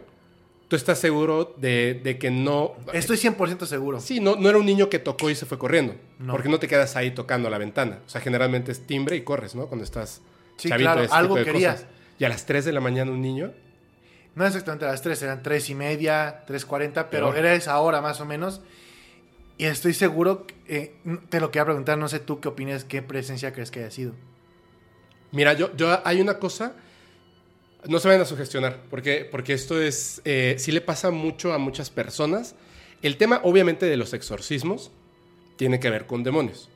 tú 0.68 0.76
estás 0.76 0.98
seguro 0.98 1.54
de, 1.58 2.02
de 2.04 2.18
que 2.18 2.32
no... 2.32 2.74
Estoy 2.94 3.18
100% 3.18 3.66
seguro. 3.68 4.00
Sí, 4.00 4.20
no, 4.20 4.36
no 4.36 4.50
era 4.50 4.58
un 4.58 4.66
niño 4.66 4.90
que 4.90 4.98
tocó 4.98 5.30
y 5.30 5.36
se 5.36 5.46
fue 5.46 5.60
corriendo. 5.60 5.96
No. 6.18 6.34
Porque 6.34 6.50
no 6.50 6.58
te 6.60 6.68
quedas 6.68 6.96
ahí 6.96 7.12
tocando 7.12 7.48
la 7.52 7.60
ventana. 7.60 8.00
O 8.06 8.10
sea, 8.10 8.22
generalmente 8.22 8.72
es 8.72 8.88
timbre 8.88 9.16
y 9.16 9.22
corres, 9.22 9.54
¿no? 9.54 9.68
Cuando 9.68 9.84
estás 9.84 10.22
Sí, 10.58 10.68
chavito, 10.70 10.90
claro, 10.92 11.04
ese 11.04 11.14
algo 11.14 11.36
tipo 11.36 11.46
de 11.46 11.52
quería. 11.54 11.74
cosas. 11.74 11.88
Y 12.18 12.24
a 12.26 12.30
las 12.30 12.46
3 12.48 12.66
de 12.66 12.72
la 12.74 12.80
mañana 12.80 13.12
un 13.12 13.22
niño. 13.22 13.52
No 14.34 14.48
exactamente 14.48 14.86
a 14.86 14.90
las 14.90 15.04
3, 15.04 15.22
eran 15.22 15.44
3 15.44 15.70
y 15.70 15.76
media, 15.76 16.44
3.40, 16.48 17.08
pero 17.12 17.28
Peor. 17.32 17.38
era 17.38 17.54
esa 17.54 17.80
hora 17.80 18.02
más 18.02 18.20
o 18.20 18.26
menos. 18.26 18.62
Y 19.58 19.66
estoy 19.66 19.94
seguro, 19.94 20.48
eh, 20.68 20.96
te 21.30 21.40
lo 21.40 21.52
quería 21.52 21.66
preguntar, 21.66 21.98
no 21.98 22.08
sé 22.08 22.20
tú 22.20 22.40
qué 22.40 22.48
opinas, 22.48 22.84
qué 22.84 23.02
presencia 23.02 23.54
crees 23.54 23.72
que 23.72 23.80
haya 23.80 23.92
sido. 23.92 24.14
Mira, 25.32 25.54
yo, 25.54 25.76
yo 25.76 26.00
hay 26.06 26.22
una 26.22 26.40
cosa. 26.40 26.76
No 27.88 28.00
se 28.00 28.08
vayan 28.08 28.22
a 28.22 28.26
sugestionar, 28.26 28.80
porque, 28.90 29.28
porque 29.30 29.54
esto 29.54 29.82
es. 29.82 30.22
eh, 30.26 30.56
sí 30.58 30.72
le 30.72 30.82
pasa 30.82 31.12
mucho 31.12 31.54
a 31.54 31.58
muchas 31.58 31.90
personas. 31.90 32.56
El 33.02 33.18
tema, 33.18 33.42
obviamente, 33.44 33.86
de 33.86 33.98
los 33.98 34.14
exorcismos 34.14 34.92
tiene 35.58 35.80
que 35.80 35.90
ver 35.90 36.06
con 36.08 36.24
demonios. 36.24 36.70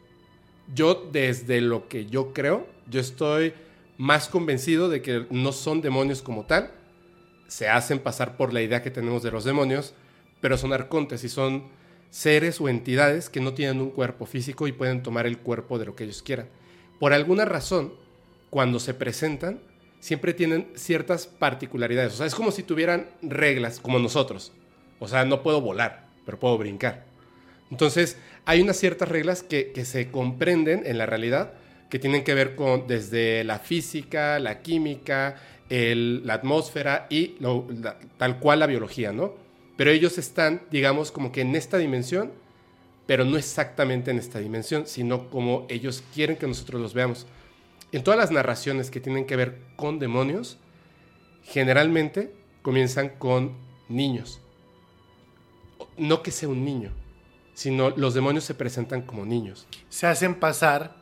Yo, 0.73 1.09
desde 1.11 1.61
lo 1.61 1.87
que 1.87 2.07
yo 2.07 2.33
creo, 2.33 2.67
yo 2.89 2.99
estoy 2.99 3.53
más 3.97 4.27
convencido 4.27 4.89
de 4.89 5.01
que 5.01 5.25
no 5.29 5.51
son 5.53 5.81
demonios 5.81 6.21
como 6.21 6.45
tal. 6.45 6.71
Se 7.47 7.69
hacen 7.69 7.99
pasar 7.99 8.35
por 8.35 8.53
la 8.53 8.61
idea 8.61 8.83
que 8.83 8.91
tenemos 8.91 9.23
de 9.23 9.31
los 9.31 9.45
demonios, 9.45 9.93
pero 10.41 10.57
son 10.57 10.73
arcontes 10.73 11.23
y 11.23 11.29
son 11.29 11.69
seres 12.09 12.59
o 12.61 12.69
entidades 12.69 13.29
que 13.29 13.41
no 13.41 13.53
tienen 13.53 13.81
un 13.81 13.91
cuerpo 13.91 14.25
físico 14.25 14.67
y 14.67 14.71
pueden 14.71 15.03
tomar 15.03 15.25
el 15.25 15.37
cuerpo 15.37 15.79
de 15.79 15.85
lo 15.85 15.95
que 15.95 16.05
ellos 16.05 16.21
quieran. 16.21 16.47
Por 16.99 17.13
alguna 17.13 17.45
razón, 17.45 17.93
cuando 18.49 18.79
se 18.79 18.93
presentan, 18.93 19.59
siempre 19.99 20.33
tienen 20.33 20.67
ciertas 20.75 21.27
particularidades. 21.27 22.13
O 22.13 22.17
sea, 22.17 22.25
es 22.25 22.35
como 22.35 22.51
si 22.51 22.63
tuvieran 22.63 23.07
reglas, 23.21 23.79
como 23.79 23.99
nosotros. 23.99 24.51
O 24.99 25.07
sea, 25.07 25.25
no 25.25 25.43
puedo 25.43 25.61
volar, 25.61 26.07
pero 26.25 26.39
puedo 26.39 26.57
brincar. 26.57 27.05
Entonces, 27.69 28.17
hay 28.45 28.61
unas 28.61 28.77
ciertas 28.77 29.09
reglas 29.09 29.43
que, 29.43 29.71
que 29.71 29.85
se 29.85 30.09
comprenden 30.09 30.83
en 30.85 30.97
la 30.97 31.05
realidad 31.05 31.53
que 31.89 31.99
tienen 31.99 32.23
que 32.23 32.33
ver 32.33 32.55
con 32.55 32.87
desde 32.87 33.43
la 33.43 33.59
física, 33.59 34.39
la 34.39 34.61
química, 34.61 35.35
la 35.69 36.33
atmósfera 36.33 37.07
y 37.09 37.35
tal 38.17 38.39
cual 38.39 38.59
la 38.59 38.67
biología, 38.67 39.11
¿no? 39.11 39.46
Pero 39.77 39.91
ellos 39.91 40.17
están, 40.17 40.63
digamos, 40.71 41.11
como 41.11 41.31
que 41.31 41.41
en 41.41 41.55
esta 41.55 41.77
dimensión, 41.77 42.33
pero 43.05 43.23
no 43.23 43.37
exactamente 43.37 44.11
en 44.11 44.17
esta 44.17 44.39
dimensión, 44.39 44.87
sino 44.87 45.29
como 45.29 45.65
ellos 45.69 46.03
quieren 46.13 46.35
que 46.35 46.47
nosotros 46.47 46.81
los 46.81 46.93
veamos. 46.93 47.25
En 47.91 48.03
todas 48.03 48.19
las 48.19 48.31
narraciones 48.31 48.91
que 48.91 48.99
tienen 48.99 49.25
que 49.25 49.37
ver 49.37 49.61
con 49.77 49.99
demonios, 49.99 50.57
generalmente 51.43 52.35
comienzan 52.61 53.09
con 53.09 53.55
niños. 53.87 54.41
No 55.95 56.21
que 56.21 56.31
sea 56.31 56.49
un 56.49 56.65
niño, 56.65 56.91
sino 57.53 57.91
los 57.91 58.13
demonios 58.13 58.43
se 58.43 58.55
presentan 58.55 59.03
como 59.03 59.25
niños. 59.25 59.67
Se 59.89 60.07
hacen 60.07 60.35
pasar 60.35 60.97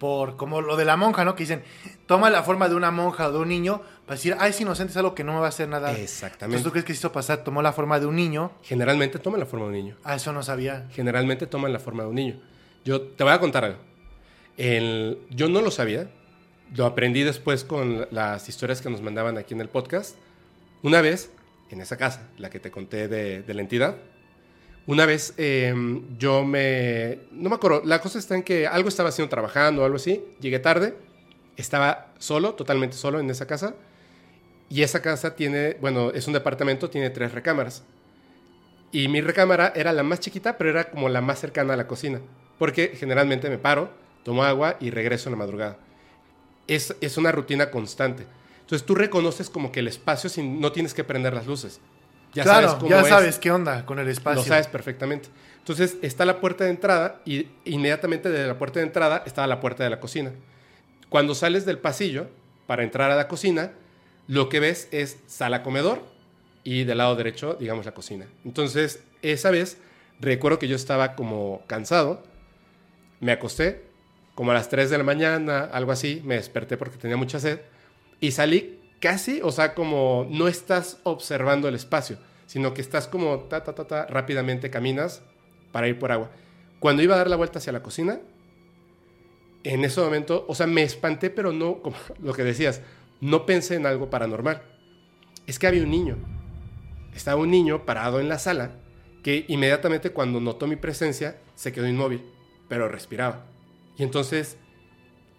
por, 0.00 0.36
como 0.36 0.60
lo 0.60 0.76
de 0.76 0.84
la 0.84 0.96
monja, 0.96 1.24
¿no? 1.24 1.36
Que 1.36 1.44
dicen, 1.44 1.62
toma 2.06 2.30
la 2.30 2.42
forma 2.42 2.68
de 2.68 2.74
una 2.74 2.90
monja 2.90 3.28
o 3.28 3.32
de 3.32 3.38
un 3.38 3.48
niño 3.48 3.82
para 4.06 4.16
decir, 4.16 4.36
ay, 4.38 4.50
es 4.50 4.60
inocente, 4.60 4.90
es 4.92 4.96
algo 4.96 5.14
que 5.14 5.24
no 5.24 5.32
me 5.32 5.38
va 5.40 5.46
a 5.46 5.48
hacer 5.48 5.68
nada. 5.68 5.92
Exactamente. 5.96 6.44
Entonces, 6.58 6.62
¿tú 6.64 6.70
crees 6.72 6.84
que 6.84 6.92
se 6.92 6.98
hizo 6.98 7.12
pasar? 7.12 7.42
Tomó 7.44 7.62
la 7.62 7.72
forma 7.72 7.98
de 8.00 8.06
un 8.06 8.16
niño. 8.16 8.52
Generalmente 8.62 9.18
toman 9.18 9.40
la 9.40 9.46
forma 9.46 9.64
de 9.66 9.70
un 9.70 9.76
niño. 9.76 9.96
Ah, 10.04 10.14
eso 10.16 10.32
no 10.32 10.42
sabía. 10.42 10.86
Generalmente 10.92 11.46
toman 11.46 11.72
la 11.72 11.78
forma 11.78 12.02
de 12.02 12.08
un 12.10 12.14
niño. 12.16 12.40
Yo 12.84 13.00
te 13.02 13.24
voy 13.24 13.32
a 13.32 13.40
contar 13.40 13.64
algo. 13.64 13.78
El- 14.56 15.18
yo 15.30 15.48
no 15.48 15.60
lo 15.60 15.70
sabía. 15.70 16.08
Lo 16.74 16.86
aprendí 16.86 17.22
después 17.22 17.64
con 17.64 18.06
las 18.10 18.48
historias 18.48 18.80
que 18.80 18.90
nos 18.90 19.00
mandaban 19.00 19.38
aquí 19.38 19.54
en 19.54 19.60
el 19.60 19.68
podcast. 19.68 20.16
Una 20.82 21.00
vez, 21.00 21.30
en 21.70 21.80
esa 21.80 21.96
casa, 21.96 22.28
la 22.38 22.50
que 22.50 22.60
te 22.60 22.70
conté 22.70 23.08
de, 23.08 23.42
de 23.42 23.54
la 23.54 23.60
entidad, 23.62 23.96
una 24.86 25.06
vez 25.06 25.34
eh, 25.38 25.74
yo 26.18 26.44
me... 26.44 27.20
No 27.32 27.48
me 27.48 27.54
acuerdo, 27.56 27.82
la 27.84 28.00
cosa 28.00 28.18
está 28.18 28.34
en 28.34 28.42
que 28.42 28.66
algo 28.66 28.88
estaba 28.88 29.08
haciendo 29.08 29.30
trabajando 29.30 29.82
o 29.82 29.84
algo 29.84 29.96
así. 29.96 30.22
Llegué 30.40 30.58
tarde, 30.58 30.94
estaba 31.56 32.12
solo, 32.18 32.54
totalmente 32.54 32.96
solo 32.96 33.18
en 33.20 33.30
esa 33.30 33.46
casa. 33.46 33.74
Y 34.68 34.82
esa 34.82 35.02
casa 35.02 35.34
tiene, 35.36 35.76
bueno, 35.80 36.10
es 36.10 36.26
un 36.26 36.32
departamento, 36.32 36.90
tiene 36.90 37.10
tres 37.10 37.32
recámaras. 37.32 37.82
Y 38.92 39.08
mi 39.08 39.20
recámara 39.20 39.72
era 39.74 39.92
la 39.92 40.02
más 40.02 40.20
chiquita, 40.20 40.56
pero 40.56 40.70
era 40.70 40.90
como 40.90 41.08
la 41.08 41.20
más 41.20 41.40
cercana 41.40 41.74
a 41.74 41.76
la 41.76 41.86
cocina. 41.86 42.20
Porque 42.58 42.94
generalmente 42.96 43.50
me 43.50 43.58
paro, 43.58 43.90
tomo 44.22 44.44
agua 44.44 44.76
y 44.80 44.90
regreso 44.90 45.28
en 45.28 45.32
la 45.32 45.38
madrugada. 45.38 45.78
Es, 46.66 46.94
es 47.00 47.16
una 47.18 47.32
rutina 47.32 47.70
constante. 47.70 48.26
Entonces 48.60 48.86
tú 48.86 48.94
reconoces 48.94 49.50
como 49.50 49.70
que 49.72 49.80
el 49.80 49.88
espacio 49.88 50.30
sin, 50.30 50.60
no 50.60 50.72
tienes 50.72 50.94
que 50.94 51.04
prender 51.04 51.34
las 51.34 51.46
luces. 51.46 51.80
Ya 52.32 52.42
claro, 52.42 52.68
sabes 52.68 52.80
cómo 52.80 52.90
ya 52.90 53.00
es. 53.00 53.08
sabes 53.08 53.38
qué 53.38 53.50
onda 53.50 53.84
con 53.84 53.98
el 53.98 54.08
espacio. 54.08 54.42
Lo 54.42 54.48
sabes 54.48 54.66
perfectamente. 54.66 55.28
Entonces 55.58 55.96
está 56.02 56.24
la 56.24 56.40
puerta 56.40 56.64
de 56.64 56.70
entrada 56.70 57.20
y 57.24 57.48
inmediatamente 57.64 58.30
de 58.30 58.46
la 58.46 58.58
puerta 58.58 58.80
de 58.80 58.86
entrada 58.86 59.22
estaba 59.26 59.46
la 59.46 59.60
puerta 59.60 59.84
de 59.84 59.90
la 59.90 60.00
cocina. 60.00 60.32
Cuando 61.08 61.34
sales 61.34 61.64
del 61.64 61.78
pasillo 61.78 62.28
para 62.66 62.82
entrar 62.82 63.10
a 63.10 63.16
la 63.16 63.28
cocina, 63.28 63.72
lo 64.26 64.48
que 64.48 64.60
ves 64.60 64.88
es 64.90 65.18
sala 65.26 65.62
comedor 65.62 66.02
y 66.62 66.84
del 66.84 66.98
lado 66.98 67.16
derecho, 67.16 67.54
digamos, 67.54 67.84
la 67.84 67.92
cocina. 67.92 68.26
Entonces, 68.44 69.02
esa 69.22 69.50
vez 69.50 69.78
recuerdo 70.20 70.58
que 70.58 70.68
yo 70.68 70.76
estaba 70.76 71.14
como 71.14 71.62
cansado, 71.66 72.22
me 73.20 73.32
acosté 73.32 73.84
como 74.34 74.50
a 74.50 74.54
las 74.54 74.68
3 74.68 74.90
de 74.90 74.98
la 74.98 75.04
mañana, 75.04 75.60
algo 75.72 75.92
así, 75.92 76.20
me 76.24 76.34
desperté 76.34 76.76
porque 76.76 76.96
tenía 76.96 77.16
mucha 77.16 77.38
sed 77.38 77.60
y 78.20 78.32
salí 78.32 78.80
casi, 79.00 79.40
o 79.42 79.52
sea, 79.52 79.74
como 79.74 80.26
no 80.30 80.48
estás 80.48 80.98
observando 81.04 81.68
el 81.68 81.74
espacio, 81.74 82.18
sino 82.46 82.74
que 82.74 82.80
estás 82.80 83.06
como 83.06 83.40
ta, 83.40 83.62
ta, 83.62 83.74
ta, 83.74 83.86
ta, 83.86 84.06
rápidamente 84.06 84.70
caminas 84.70 85.22
para 85.72 85.88
ir 85.88 85.98
por 85.98 86.10
agua. 86.10 86.30
Cuando 86.80 87.02
iba 87.02 87.14
a 87.14 87.18
dar 87.18 87.30
la 87.30 87.36
vuelta 87.36 87.58
hacia 87.58 87.72
la 87.72 87.82
cocina, 87.82 88.20
en 89.62 89.84
ese 89.84 90.00
momento, 90.00 90.44
o 90.48 90.54
sea, 90.54 90.66
me 90.66 90.82
espanté, 90.82 91.30
pero 91.30 91.52
no, 91.52 91.80
como 91.80 91.96
lo 92.22 92.32
que 92.32 92.44
decías, 92.44 92.80
no 93.24 93.46
pensé 93.46 93.76
en 93.76 93.86
algo 93.86 94.10
paranormal. 94.10 94.60
Es 95.46 95.58
que 95.58 95.66
había 95.66 95.82
un 95.82 95.90
niño. 95.90 96.18
Estaba 97.14 97.40
un 97.40 97.50
niño 97.50 97.86
parado 97.86 98.20
en 98.20 98.28
la 98.28 98.38
sala 98.38 98.72
que 99.22 99.46
inmediatamente 99.48 100.10
cuando 100.10 100.40
notó 100.40 100.66
mi 100.66 100.76
presencia 100.76 101.40
se 101.54 101.72
quedó 101.72 101.88
inmóvil, 101.88 102.22
pero 102.68 102.86
respiraba. 102.86 103.46
Y 103.96 104.02
entonces, 104.02 104.58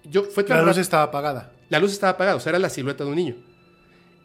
yo 0.04 0.24
fue 0.24 0.44
La 0.48 0.64
luz 0.64 0.80
estaba 0.80 1.04
apagada. 1.04 1.54
la 1.70 1.78
luz 1.78 1.92
estaba 1.92 2.14
apagada, 2.14 2.38
o 2.38 2.40
sea, 2.40 2.50
era 2.50 2.60
la 2.60 2.72
silueta 2.72 3.04
de 3.04 3.12
un 3.12 3.18
niño. 3.18 3.36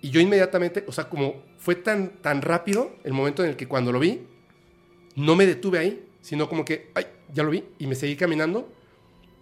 Y 0.00 0.08
yo 0.08 0.22
inmediatamente, 0.22 0.82
o 0.88 0.92
sea, 0.92 1.10
como 1.10 1.42
fue 1.58 1.74
tan, 1.74 2.22
tan 2.22 2.40
rápido 2.40 2.96
el 3.04 3.12
momento 3.12 3.44
en 3.44 3.50
el 3.50 3.56
que 3.56 3.68
cuando 3.68 3.92
lo 3.92 3.98
vi, 3.98 4.26
no 5.16 5.36
me 5.36 5.44
detuve 5.44 5.80
ahí, 5.80 6.08
sino 6.22 6.48
como 6.48 6.64
que, 6.64 6.90
ay, 6.94 7.04
ya 7.30 7.42
lo 7.42 7.50
vi, 7.50 7.64
y 7.78 7.86
me 7.86 7.94
seguí 7.94 8.16
caminando. 8.16 8.72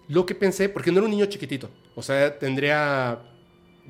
Lo 0.09 0.27
que 0.27 0.35
pensé, 0.35 0.69
porque 0.69 0.91
no 0.91 0.99
era 0.99 1.05
un 1.05 1.13
niño 1.13 1.27
chiquitito, 1.27 1.71
o 1.95 2.03
sea, 2.03 2.37
tendría 2.37 3.23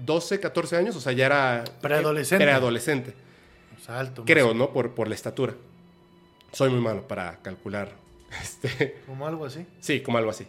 12, 0.04 0.40
14 0.40 0.76
años, 0.76 0.96
o 0.96 1.00
sea, 1.00 1.12
ya 1.12 1.26
era... 1.26 1.64
Preadolescente. 1.80 2.44
Preadolescente, 2.44 3.14
Salto. 3.84 4.24
creo, 4.24 4.54
¿no? 4.54 4.72
Por, 4.72 4.94
por 4.94 5.08
la 5.08 5.14
estatura. 5.14 5.54
Soy 6.52 6.70
muy 6.70 6.80
malo 6.80 7.06
para 7.06 7.38
calcular. 7.42 7.92
Este, 8.42 9.00
Como 9.06 9.26
algo 9.26 9.46
así. 9.46 9.66
Sí, 9.80 10.00
como 10.00 10.18
algo 10.18 10.30
así. 10.30 10.46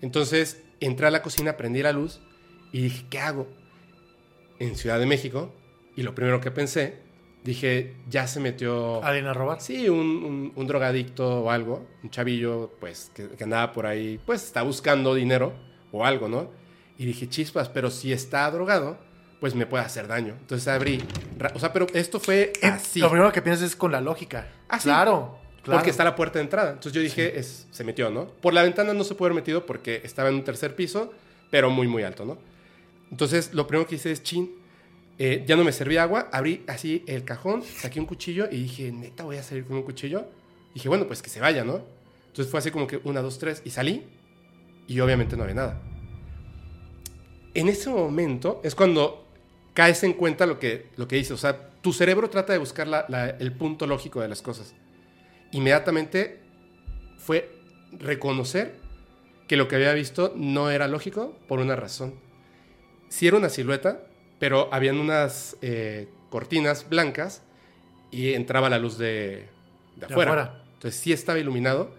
Entonces 0.00 0.62
entré 0.78 1.06
a 1.08 1.10
la 1.10 1.22
cocina, 1.22 1.56
prendí 1.56 1.82
la 1.82 1.92
luz 1.92 2.20
y 2.72 2.82
dije, 2.82 3.04
¿qué 3.10 3.18
hago? 3.18 3.48
En 4.58 4.76
Ciudad 4.76 4.98
de 5.00 5.06
México. 5.06 5.52
Y 5.96 6.02
lo 6.04 6.14
primero 6.14 6.40
que 6.40 6.50
pensé, 6.52 6.98
dije, 7.42 7.96
ya 8.08 8.26
se 8.28 8.38
metió... 8.40 9.02
¿Alguien 9.02 9.26
a 9.26 9.34
robar? 9.34 9.60
Sí, 9.60 9.88
un, 9.88 9.98
un- 9.98 10.52
un 10.54 10.66
drogadicto 10.68 11.42
o 11.42 11.50
algo, 11.50 11.84
un 12.04 12.10
chavillo, 12.10 12.70
pues, 12.78 13.10
que, 13.14 13.28
que 13.30 13.42
andaba 13.44 13.72
por 13.72 13.86
ahí, 13.86 14.20
pues, 14.24 14.44
está 14.44 14.62
buscando 14.62 15.14
dinero 15.14 15.52
o 15.92 16.04
algo, 16.04 16.28
¿no? 16.28 16.48
Y 17.00 17.06
dije, 17.06 17.30
chispas, 17.30 17.70
pero 17.70 17.90
si 17.90 18.12
está 18.12 18.50
drogado, 18.50 18.98
pues 19.40 19.54
me 19.54 19.64
puede 19.64 19.82
hacer 19.82 20.06
daño. 20.06 20.34
Entonces 20.38 20.68
abrí, 20.68 21.02
o 21.54 21.58
sea, 21.58 21.72
pero 21.72 21.86
esto 21.94 22.20
fue 22.20 22.52
Eh, 22.60 22.66
así. 22.66 23.00
Lo 23.00 23.08
primero 23.08 23.32
que 23.32 23.40
piensas 23.40 23.68
es 23.68 23.74
con 23.74 23.90
la 23.90 24.02
lógica. 24.02 24.48
Ah, 24.68 24.78
sí. 24.78 24.84
Claro. 24.84 25.38
claro. 25.62 25.78
Porque 25.78 25.88
está 25.88 26.04
la 26.04 26.14
puerta 26.14 26.38
de 26.38 26.42
entrada. 26.44 26.72
Entonces 26.72 26.92
yo 26.92 27.00
dije, 27.00 27.38
es, 27.38 27.66
se 27.70 27.84
metió, 27.84 28.10
¿no? 28.10 28.26
Por 28.26 28.52
la 28.52 28.62
ventana 28.62 28.92
no 28.92 29.02
se 29.02 29.14
puede 29.14 29.30
haber 29.30 29.42
metido 29.42 29.64
porque 29.64 30.02
estaba 30.04 30.28
en 30.28 30.34
un 30.34 30.44
tercer 30.44 30.76
piso, 30.76 31.10
pero 31.50 31.70
muy, 31.70 31.88
muy 31.88 32.02
alto, 32.02 32.26
¿no? 32.26 32.36
Entonces 33.10 33.54
lo 33.54 33.66
primero 33.66 33.88
que 33.88 33.94
hice 33.94 34.12
es, 34.12 34.22
chin, 34.22 34.50
eh, 35.18 35.42
ya 35.46 35.56
no 35.56 35.64
me 35.64 35.72
servía 35.72 36.02
agua, 36.02 36.28
abrí 36.32 36.64
así 36.68 37.02
el 37.06 37.24
cajón, 37.24 37.62
saqué 37.62 37.98
un 37.98 38.04
cuchillo 38.04 38.46
y 38.50 38.64
dije, 38.64 38.92
neta, 38.92 39.24
voy 39.24 39.38
a 39.38 39.42
salir 39.42 39.64
con 39.64 39.78
un 39.78 39.84
cuchillo. 39.84 40.26
dije, 40.74 40.90
bueno, 40.90 41.06
pues 41.06 41.22
que 41.22 41.30
se 41.30 41.40
vaya, 41.40 41.64
¿no? 41.64 41.80
Entonces 42.26 42.50
fue 42.50 42.58
así 42.58 42.70
como 42.70 42.86
que 42.86 43.00
una, 43.04 43.22
dos, 43.22 43.38
tres, 43.38 43.62
y 43.64 43.70
salí, 43.70 44.04
y 44.86 45.00
obviamente 45.00 45.34
no 45.34 45.44
había 45.44 45.54
nada. 45.54 45.80
En 47.54 47.68
ese 47.68 47.90
momento 47.90 48.60
es 48.64 48.74
cuando 48.74 49.26
caes 49.74 50.02
en 50.04 50.12
cuenta 50.14 50.46
lo 50.46 50.58
que, 50.58 50.86
lo 50.96 51.06
que 51.08 51.16
dice, 51.16 51.32
o 51.32 51.36
sea, 51.36 51.70
tu 51.80 51.92
cerebro 51.92 52.28
trata 52.30 52.52
de 52.52 52.58
buscar 52.58 52.86
la- 52.86 53.06
la- 53.08 53.30
el 53.30 53.52
punto 53.52 53.86
lógico 53.86 54.20
de 54.20 54.28
las 54.28 54.42
cosas 54.42 54.74
inmediatamente 55.52 56.38
fue 57.18 57.50
reconocer 57.98 58.76
que 59.48 59.56
lo 59.56 59.66
que 59.66 59.74
había 59.76 59.92
visto 59.94 60.32
no 60.36 60.70
era 60.70 60.86
lógico 60.86 61.36
por 61.48 61.58
una 61.58 61.74
razón. 61.74 62.14
Sí 63.08 63.26
era 63.26 63.36
una 63.36 63.48
silueta, 63.48 64.02
pero 64.38 64.72
habían 64.72 64.98
unas 64.98 65.56
eh, 65.60 66.08
cortinas 66.30 66.88
blancas 66.88 67.42
y 68.12 68.34
entraba 68.34 68.70
la 68.70 68.78
luz 68.78 68.96
de, 68.96 69.06
de 69.08 69.48
De 69.96 70.06
afuera. 70.06 70.30
afuera. 70.30 70.62
Entonces 70.74 71.00
sí 71.00 71.12
estaba 71.12 71.40
iluminado 71.40 71.90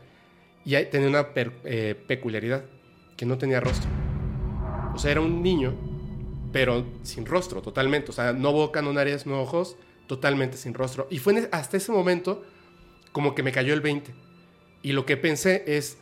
y 0.64 0.82
tenía 0.86 1.10
una 1.10 1.34
per- 1.34 1.60
eh, 1.66 1.96
peculiaridad, 2.08 2.64
que 3.18 3.26
no 3.26 3.38
tenía 3.38 3.60
rostro. 3.60 3.90
O 4.94 5.00
sea, 5.00 5.12
era 5.12 5.22
un 5.22 5.42
niño, 5.42 5.74
pero 6.52 6.86
sin 7.04 7.26
rostro, 7.26 7.62
totalmente. 7.62 8.12
O 8.12 8.14
sea, 8.14 8.34
no 8.34 8.52
boca, 8.52 8.82
no 8.82 8.94
nariz, 8.94 9.26
no 9.26 9.42
ojos, 9.42 9.78
totalmente 10.08 10.58
sin 10.58 10.74
rostro. 10.74 11.08
Y 11.10 11.20
fue 11.20 11.34
en- 11.38 11.50
hasta 11.52 11.78
ese 11.78 11.92
momento 11.92 12.44
como 13.12 13.34
que 13.36 13.44
me 13.44 13.52
cayó 13.52 13.74
el 13.74 13.82
20. 13.82 14.14
Y 14.84 14.92
lo 14.94 15.06
que 15.06 15.18
pensé 15.18 15.64
es, 15.68 15.98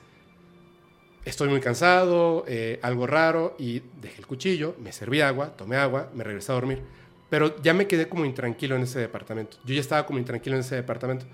estoy 1.26 1.50
muy 1.50 1.60
cansado, 1.60 2.46
eh, 2.48 2.80
algo 2.82 3.06
raro, 3.08 3.56
y 3.60 3.82
dejé 4.02 4.20
el 4.20 4.28
cuchillo, 4.28 4.76
me 4.80 4.92
serví 4.92 5.22
agua, 5.22 5.56
tomé 5.56 5.76
agua, 5.78 6.10
me 6.14 6.24
regresé 6.24 6.52
a 6.52 6.56
dormir. 6.56 6.82
Pero 7.30 7.62
ya 7.62 7.74
me 7.76 7.88
quedé 7.88 8.10
como 8.10 8.26
intranquilo 8.26 8.76
en 8.76 8.84
ese 8.84 9.00
departamento. 9.00 9.58
Yo 9.66 9.76
ya 9.76 9.82
estaba 9.82 10.06
como 10.08 10.18
intranquilo 10.18 10.56
en 10.56 10.62
ese 10.62 10.76
departamento. 10.76 11.26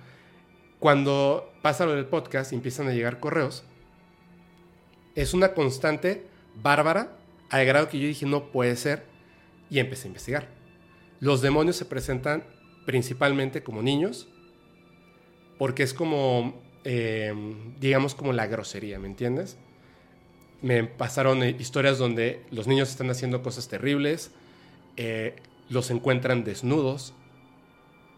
Cuando 0.79 1.53
pasa 1.62 1.85
lo 1.85 1.93
del 1.95 2.05
podcast 2.05 2.51
y 2.51 2.55
empiezan 2.55 2.88
a 2.89 2.93
llegar 2.93 3.19
correos, 3.21 3.63
es 5.15 5.33
una 5.33 5.53
constante 5.53 6.25
bárbara, 6.62 7.15
al 7.49 7.65
grado 7.65 7.89
que 7.89 7.99
yo 7.99 8.07
dije, 8.07 8.25
no 8.25 8.51
puede 8.51 8.75
ser, 8.75 9.05
y 9.69 9.79
empecé 9.79 10.07
a 10.07 10.07
investigar. 10.07 10.47
Los 11.19 11.41
demonios 11.41 11.75
se 11.75 11.85
presentan 11.85 12.43
principalmente 12.85 13.63
como 13.63 13.81
niños, 13.81 14.27
porque 15.57 15.83
es 15.83 15.93
como 15.93 16.65
eh, 16.87 17.33
digamos, 17.79 18.13
como 18.13 18.31
la 18.31 18.45
grosería, 18.45 18.99
¿me 18.99 19.07
entiendes? 19.07 19.57
Me 20.61 20.83
pasaron 20.83 21.41
eh, 21.41 21.55
historias 21.59 21.97
donde 21.97 22.43
los 22.51 22.67
niños 22.67 22.91
están 22.91 23.09
haciendo 23.09 23.41
cosas 23.41 23.67
terribles, 23.67 24.29
eh, 24.95 25.35
los 25.67 25.89
encuentran 25.89 26.43
desnudos, 26.43 27.13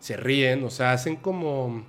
se 0.01 0.17
ríen, 0.17 0.63
o 0.65 0.69
sea, 0.69 0.91
hacen 0.91 1.15
como... 1.15 1.86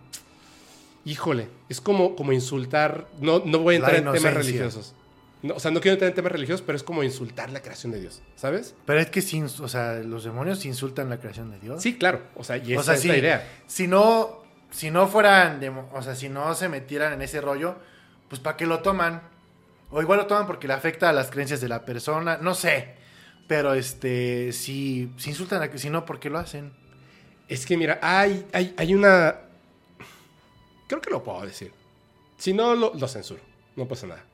Híjole, 1.04 1.49
es 1.68 1.80
como, 1.80 2.14
como 2.14 2.33
insultar, 2.33 3.09
no, 3.21 3.42
no 3.45 3.59
voy 3.59 3.75
a 3.75 3.78
entrar 3.78 3.97
en 3.97 4.12
temas 4.12 4.35
religiosos. 4.35 4.95
No, 5.42 5.54
o 5.54 5.61
sea, 5.61 5.71
no 5.71 5.80
quiero 5.80 5.92
entrar 5.95 6.09
en 6.11 6.14
temas 6.16 6.33
religiosos, 6.33 6.62
pero 6.62 6.76
es 6.76 6.83
como 6.83 7.02
insultar 7.04 7.50
la 7.50 7.61
creación 7.62 7.92
de 7.92 8.00
Dios, 8.00 8.23
¿sabes? 8.35 8.75
Pero 8.87 8.99
es 8.99 9.09
que 9.09 9.23
sin, 9.23 9.45
o 9.45 9.68
sea, 9.68 9.95
los 10.00 10.25
demonios 10.25 10.64
insultan 10.64 11.09
la 11.09 11.18
creación 11.21 11.50
de 11.52 11.61
Dios. 11.61 11.80
Sí, 11.83 11.97
claro, 11.97 12.23
o 12.35 12.42
sea, 12.42 12.57
y 12.57 12.73
esa 12.73 12.80
o 12.80 12.83
sea, 12.85 12.95
es 12.95 13.04
la 13.04 13.16
idea. 13.16 13.49
Si 13.66 13.87
no, 13.87 14.42
si 14.71 14.90
no 14.90 15.07
fueran, 15.07 15.61
demo- 15.61 15.88
o 15.92 16.02
sea, 16.02 16.16
si 16.16 16.28
no 16.28 16.54
se 16.57 16.68
metieran 16.68 17.12
en 17.12 17.23
ese 17.23 17.40
rollo, 17.40 17.76
pues 18.28 18.40
¿para 18.40 18.57
qué 18.57 18.66
lo 18.66 18.80
toman? 18.80 19.23
O 19.90 20.02
igual 20.02 20.18
lo 20.18 20.26
toman 20.26 20.47
porque 20.47 20.66
le 20.66 20.75
afecta 20.75 21.09
a 21.09 21.12
las 21.12 21.30
creencias 21.30 21.61
de 21.61 21.68
la 21.68 21.85
persona, 21.85 22.38
no 22.42 22.54
sé. 22.54 22.97
Pero 23.47 23.75
este, 23.75 24.52
si, 24.52 25.11
si 25.16 25.30
insultan 25.30 25.62
a 25.62 25.71
que, 25.71 25.78
si 25.78 25.88
no, 25.88 26.04
¿por 26.04 26.18
qué 26.21 26.28
lo 26.30 26.38
hacen? 26.38 26.73
Es 27.49 27.64
que 27.64 27.76
mira, 27.78 27.99
hay, 28.02 28.45
hay, 28.52 28.75
hay 28.76 28.95
una... 28.95 29.37
Creo 30.88 31.00
que 31.00 31.11
lo 31.11 31.23
puedo 31.23 31.42
decir. 31.47 31.73
Si 32.37 32.52
no, 32.52 32.75
lo, 32.75 32.92
lo 32.95 33.09
censuro. 33.09 33.40
No 33.76 33.87
pasa 33.87 34.07
nada. 34.07 34.25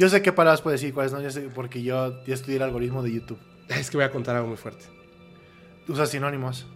Yo 0.00 0.08
sé 0.08 0.22
qué 0.22 0.32
palabras 0.32 0.62
puedo 0.62 0.72
decir, 0.72 0.94
cuáles 0.94 1.12
no, 1.12 1.20
yo 1.20 1.30
sé, 1.30 1.42
porque 1.54 1.82
yo 1.82 2.24
ya 2.24 2.32
estudié 2.32 2.56
el 2.56 2.62
algoritmo 2.62 3.02
de 3.02 3.12
YouTube. 3.12 3.38
Es 3.68 3.90
que 3.90 3.98
voy 3.98 4.04
a 4.04 4.10
contar 4.10 4.34
algo 4.34 4.48
muy 4.48 4.56
fuerte. 4.56 4.86
Usa 5.88 6.06
sinónimos. 6.06 6.66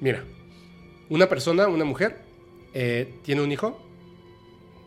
Mira, 0.00 0.24
una 1.08 1.28
persona, 1.28 1.68
una 1.68 1.84
mujer, 1.84 2.20
eh, 2.74 3.14
tiene 3.22 3.42
un 3.42 3.52
hijo, 3.52 3.80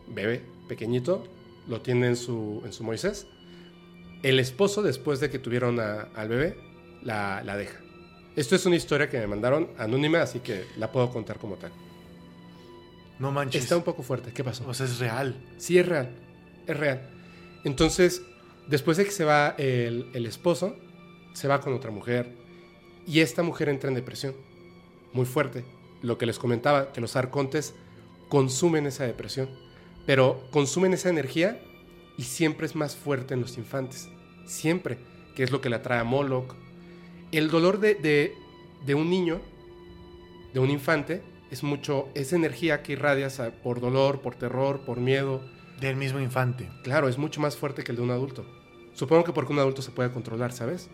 bebé, 0.06 0.42
pequeñito, 0.68 1.26
lo 1.66 1.80
tiene 1.80 2.08
en 2.08 2.16
su, 2.16 2.60
en 2.66 2.74
su 2.74 2.84
Moisés. 2.84 3.26
El 4.22 4.38
esposo, 4.38 4.82
después 4.82 5.18
de 5.20 5.30
que 5.30 5.38
tuvieron 5.38 5.80
a- 5.80 6.08
al 6.14 6.28
bebé, 6.28 6.58
la, 7.02 7.42
la 7.42 7.56
deja. 7.56 7.80
Esto 8.36 8.54
es 8.54 8.66
una 8.66 8.76
historia 8.76 9.08
que 9.08 9.18
me 9.18 9.26
mandaron 9.26 9.68
anónima, 9.78 10.20
así 10.20 10.40
que 10.40 10.66
la 10.76 10.92
puedo 10.92 11.08
contar 11.10 11.38
como 11.38 11.56
tal. 11.56 11.72
No 13.18 13.32
manches. 13.32 13.62
Está 13.62 13.78
un 13.78 13.82
poco 13.82 14.02
fuerte. 14.02 14.30
¿Qué 14.34 14.44
pasó? 14.44 14.68
O 14.68 14.74
sea, 14.74 14.84
es 14.84 14.98
real. 14.98 15.34
Sí, 15.56 15.78
es 15.78 15.86
real. 15.88 16.10
Es 16.66 16.76
real. 16.76 17.08
Entonces, 17.64 18.22
después 18.68 18.96
de 18.96 19.04
que 19.04 19.10
se 19.10 19.24
va 19.24 19.54
el, 19.58 20.26
esposo, 20.26 20.76
se 21.32 21.48
va 21.48 21.60
con 21.60 21.72
otra 21.74 21.90
mujer. 21.90 22.34
Y 23.06 23.20
esta 23.20 23.42
mujer 23.42 23.68
entra 23.68 23.88
en 23.88 23.94
depresión. 23.94 24.34
Muy 25.12 25.26
fuerte. 25.26 25.64
Lo 26.02 26.18
que 26.18 26.26
les 26.26 26.38
comentaba, 26.38 26.92
que 26.92 27.00
los 27.00 27.16
arcontes 27.16 27.74
consumen 28.28 28.86
esa 28.86 29.04
depresión. 29.04 29.48
Pero 30.06 30.42
consumen 30.50 30.92
esa 30.92 31.10
energía 31.10 31.60
y 32.18 32.24
siempre 32.24 32.66
es 32.66 32.74
más 32.74 32.96
fuerte 32.96 33.34
en 33.34 33.40
los 33.40 33.58
infantes. 33.58 34.08
Siempre. 34.46 34.98
Que 35.36 35.42
es 35.42 35.50
lo 35.50 35.60
que 35.60 35.70
le 35.70 35.76
atrae 35.76 35.98
a 36.00 36.04
Moloch. 36.04 36.54
El 37.30 37.50
dolor 37.50 37.80
de, 37.80 37.94
de- 37.94 38.94
un 38.94 39.08
niño, 39.08 39.40
de 40.52 40.60
un 40.60 40.68
infante, 40.70 41.22
es 41.50 41.62
mucho, 41.62 42.08
es 42.14 42.32
energía 42.34 42.82
que 42.82 42.92
irradias 42.92 43.40
por 43.62 43.80
dolor, 43.80 44.20
por 44.20 44.34
terror, 44.34 44.84
por 44.84 44.98
miedo. 45.00 45.40
Del 45.82 45.96
mismo 45.96 46.18
infante. 46.20 46.70
Claro, 46.82 47.08
es 47.08 47.18
mucho 47.18 47.40
más 47.40 47.56
fuerte 47.56 47.84
que 47.84 47.92
el 47.92 47.96
de 47.96 48.02
un 48.02 48.10
adulto. 48.10 48.44
Supongo 48.94 49.24
que 49.24 49.32
porque 49.32 49.52
un 49.52 49.58
adulto 49.58 49.82
se 49.82 49.90
puede 49.90 50.10
controlar, 50.10 50.52
¿sabes? 50.52 50.88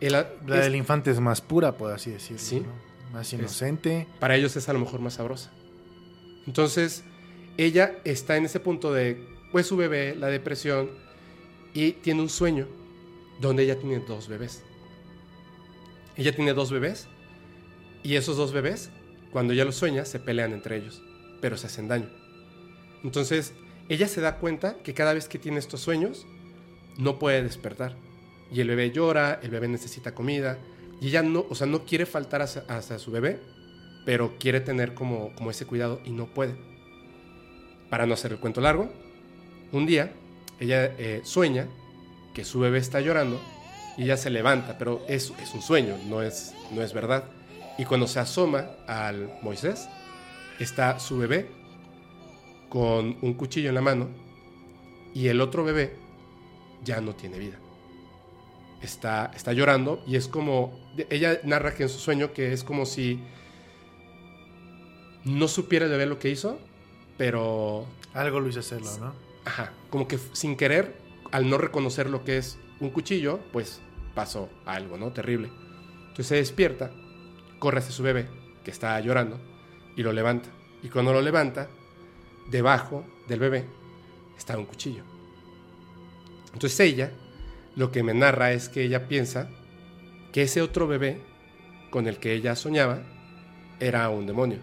El 0.00 0.12
La 0.12 0.20
es- 0.20 0.64
del 0.64 0.76
infante 0.76 1.10
es 1.10 1.18
más 1.20 1.40
pura, 1.40 1.76
por 1.76 1.92
así 1.92 2.10
decirlo. 2.10 2.38
Sí. 2.38 2.60
¿no? 2.60 3.12
Más 3.12 3.32
inocente. 3.32 4.06
para 4.20 4.36
ellos 4.36 4.54
es 4.56 4.68
a 4.68 4.72
lo 4.74 4.78
mejor 4.80 5.00
más 5.00 5.14
sabrosa. 5.14 5.50
Entonces, 6.46 7.02
ella 7.56 7.98
está 8.04 8.36
en 8.36 8.44
ese 8.44 8.60
punto 8.60 8.92
de, 8.92 9.26
pues 9.50 9.66
su 9.66 9.76
bebé, 9.76 10.14
la 10.14 10.26
depresión, 10.28 10.90
y 11.74 11.92
tiene 11.92 12.20
un 12.20 12.28
sueño 12.28 12.66
donde 13.40 13.62
ella 13.64 13.78
tiene 13.78 13.98
dos 14.00 14.28
bebés. 14.28 14.62
Ella 16.16 16.34
tiene 16.34 16.52
dos 16.52 16.70
bebés, 16.70 17.08
y 18.02 18.16
esos 18.16 18.36
dos 18.36 18.52
bebés, 18.52 18.90
cuando 19.32 19.52
ella 19.52 19.64
los 19.64 19.76
sueña, 19.76 20.04
se 20.04 20.18
pelean 20.18 20.52
entre 20.52 20.76
ellos, 20.76 21.02
pero 21.40 21.56
se 21.56 21.66
hacen 21.68 21.88
daño. 21.88 22.08
Entonces, 23.04 23.54
ella 23.88 24.08
se 24.08 24.20
da 24.20 24.36
cuenta 24.36 24.76
que 24.82 24.94
cada 24.94 25.14
vez 25.14 25.28
que 25.28 25.38
tiene 25.38 25.58
estos 25.58 25.80
sueños, 25.80 26.26
no 26.98 27.18
puede 27.18 27.42
despertar. 27.42 27.94
Y 28.50 28.60
el 28.60 28.68
bebé 28.68 28.90
llora, 28.90 29.40
el 29.42 29.50
bebé 29.50 29.68
necesita 29.68 30.14
comida, 30.14 30.58
y 31.00 31.08
ella 31.08 31.22
no, 31.22 31.46
o 31.48 31.54
sea, 31.54 31.66
no 31.66 31.84
quiere 31.84 32.06
faltar 32.06 32.42
hacia, 32.42 32.62
hacia 32.68 32.98
su 32.98 33.10
bebé, 33.10 33.40
pero 34.04 34.36
quiere 34.38 34.60
tener 34.60 34.94
como, 34.94 35.34
como 35.34 35.50
ese 35.50 35.66
cuidado 35.66 36.00
y 36.04 36.10
no 36.10 36.26
puede. 36.26 36.56
Para 37.88 38.06
no 38.06 38.14
hacer 38.14 38.32
el 38.32 38.38
cuento 38.38 38.60
largo, 38.60 38.90
un 39.72 39.86
día 39.86 40.12
ella 40.60 40.86
eh, 40.98 41.20
sueña 41.24 41.66
que 42.34 42.44
su 42.44 42.60
bebé 42.60 42.78
está 42.78 43.00
llorando 43.00 43.40
y 43.96 44.04
ella 44.04 44.16
se 44.16 44.30
levanta, 44.30 44.78
pero 44.78 45.04
es, 45.08 45.32
es 45.42 45.54
un 45.54 45.62
sueño, 45.62 45.96
no 46.06 46.22
es, 46.22 46.54
no 46.72 46.82
es 46.82 46.92
verdad. 46.92 47.24
Y 47.78 47.84
cuando 47.84 48.06
se 48.06 48.18
asoma 48.18 48.70
al 48.86 49.38
Moisés, 49.42 49.88
está 50.58 50.98
su 50.98 51.18
bebé 51.18 51.57
con 52.68 53.16
un 53.22 53.34
cuchillo 53.34 53.68
en 53.68 53.74
la 53.74 53.80
mano 53.80 54.08
y 55.14 55.28
el 55.28 55.40
otro 55.40 55.64
bebé 55.64 55.96
ya 56.84 57.00
no 57.00 57.14
tiene 57.14 57.38
vida. 57.38 57.58
Está, 58.82 59.32
está 59.34 59.52
llorando 59.52 60.02
y 60.06 60.16
es 60.16 60.28
como, 60.28 60.78
ella 61.10 61.40
narra 61.44 61.74
que 61.74 61.84
en 61.84 61.88
su 61.88 61.98
sueño 61.98 62.32
que 62.32 62.52
es 62.52 62.62
como 62.62 62.86
si 62.86 63.20
no 65.24 65.48
supiera 65.48 65.86
el 65.86 65.90
bebé 65.90 66.06
lo 66.06 66.18
que 66.18 66.30
hizo, 66.30 66.58
pero 67.16 67.86
Algo 68.14 68.40
lo 68.40 68.48
hizo 68.48 68.60
hacerlo, 68.60 68.90
¿no? 68.98 69.14
Ajá, 69.44 69.72
como 69.90 70.08
que 70.08 70.18
sin 70.32 70.56
querer, 70.56 70.96
al 71.32 71.48
no 71.48 71.58
reconocer 71.58 72.08
lo 72.08 72.24
que 72.24 72.38
es 72.38 72.58
un 72.80 72.90
cuchillo, 72.90 73.40
pues 73.52 73.80
pasó 74.14 74.48
algo, 74.64 74.96
¿no? 74.96 75.12
Terrible. 75.12 75.50
Entonces 76.00 76.26
se 76.26 76.36
despierta, 76.36 76.90
corre 77.58 77.78
hacia 77.78 77.92
su 77.92 78.02
bebé, 78.02 78.28
que 78.64 78.70
está 78.70 78.98
llorando, 79.00 79.38
y 79.96 80.02
lo 80.02 80.12
levanta. 80.12 80.48
Y 80.82 80.88
cuando 80.88 81.12
lo 81.12 81.22
levanta, 81.22 81.68
debajo 82.50 83.04
del 83.26 83.40
bebé 83.40 83.64
está 84.36 84.56
un 84.56 84.66
cuchillo. 84.66 85.02
Entonces 86.52 86.80
ella, 86.80 87.12
lo 87.76 87.90
que 87.90 88.02
me 88.02 88.14
narra 88.14 88.52
es 88.52 88.68
que 88.68 88.82
ella 88.82 89.06
piensa 89.08 89.50
que 90.32 90.42
ese 90.42 90.62
otro 90.62 90.86
bebé 90.86 91.20
con 91.90 92.06
el 92.06 92.18
que 92.18 92.32
ella 92.32 92.56
soñaba 92.56 93.02
era 93.80 94.08
un 94.08 94.26
demonio. 94.26 94.58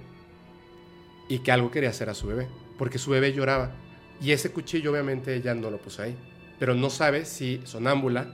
Y 1.27 1.39
que 1.39 1.51
algo 1.51 1.71
quería 1.71 1.89
hacer 1.89 2.09
a 2.09 2.13
su 2.13 2.27
bebé, 2.27 2.47
porque 2.77 2.97
su 2.99 3.11
bebé 3.11 3.33
lloraba. 3.33 3.75
Y 4.21 4.31
ese 4.31 4.51
cuchillo 4.51 4.91
obviamente 4.91 5.35
ella 5.35 5.53
no 5.55 5.71
lo 5.71 5.79
puso 5.79 6.01
ahí. 6.03 6.15
Pero 6.59 6.75
no 6.75 6.89
sabe 6.89 7.25
si 7.25 7.61
sonámbula 7.65 8.33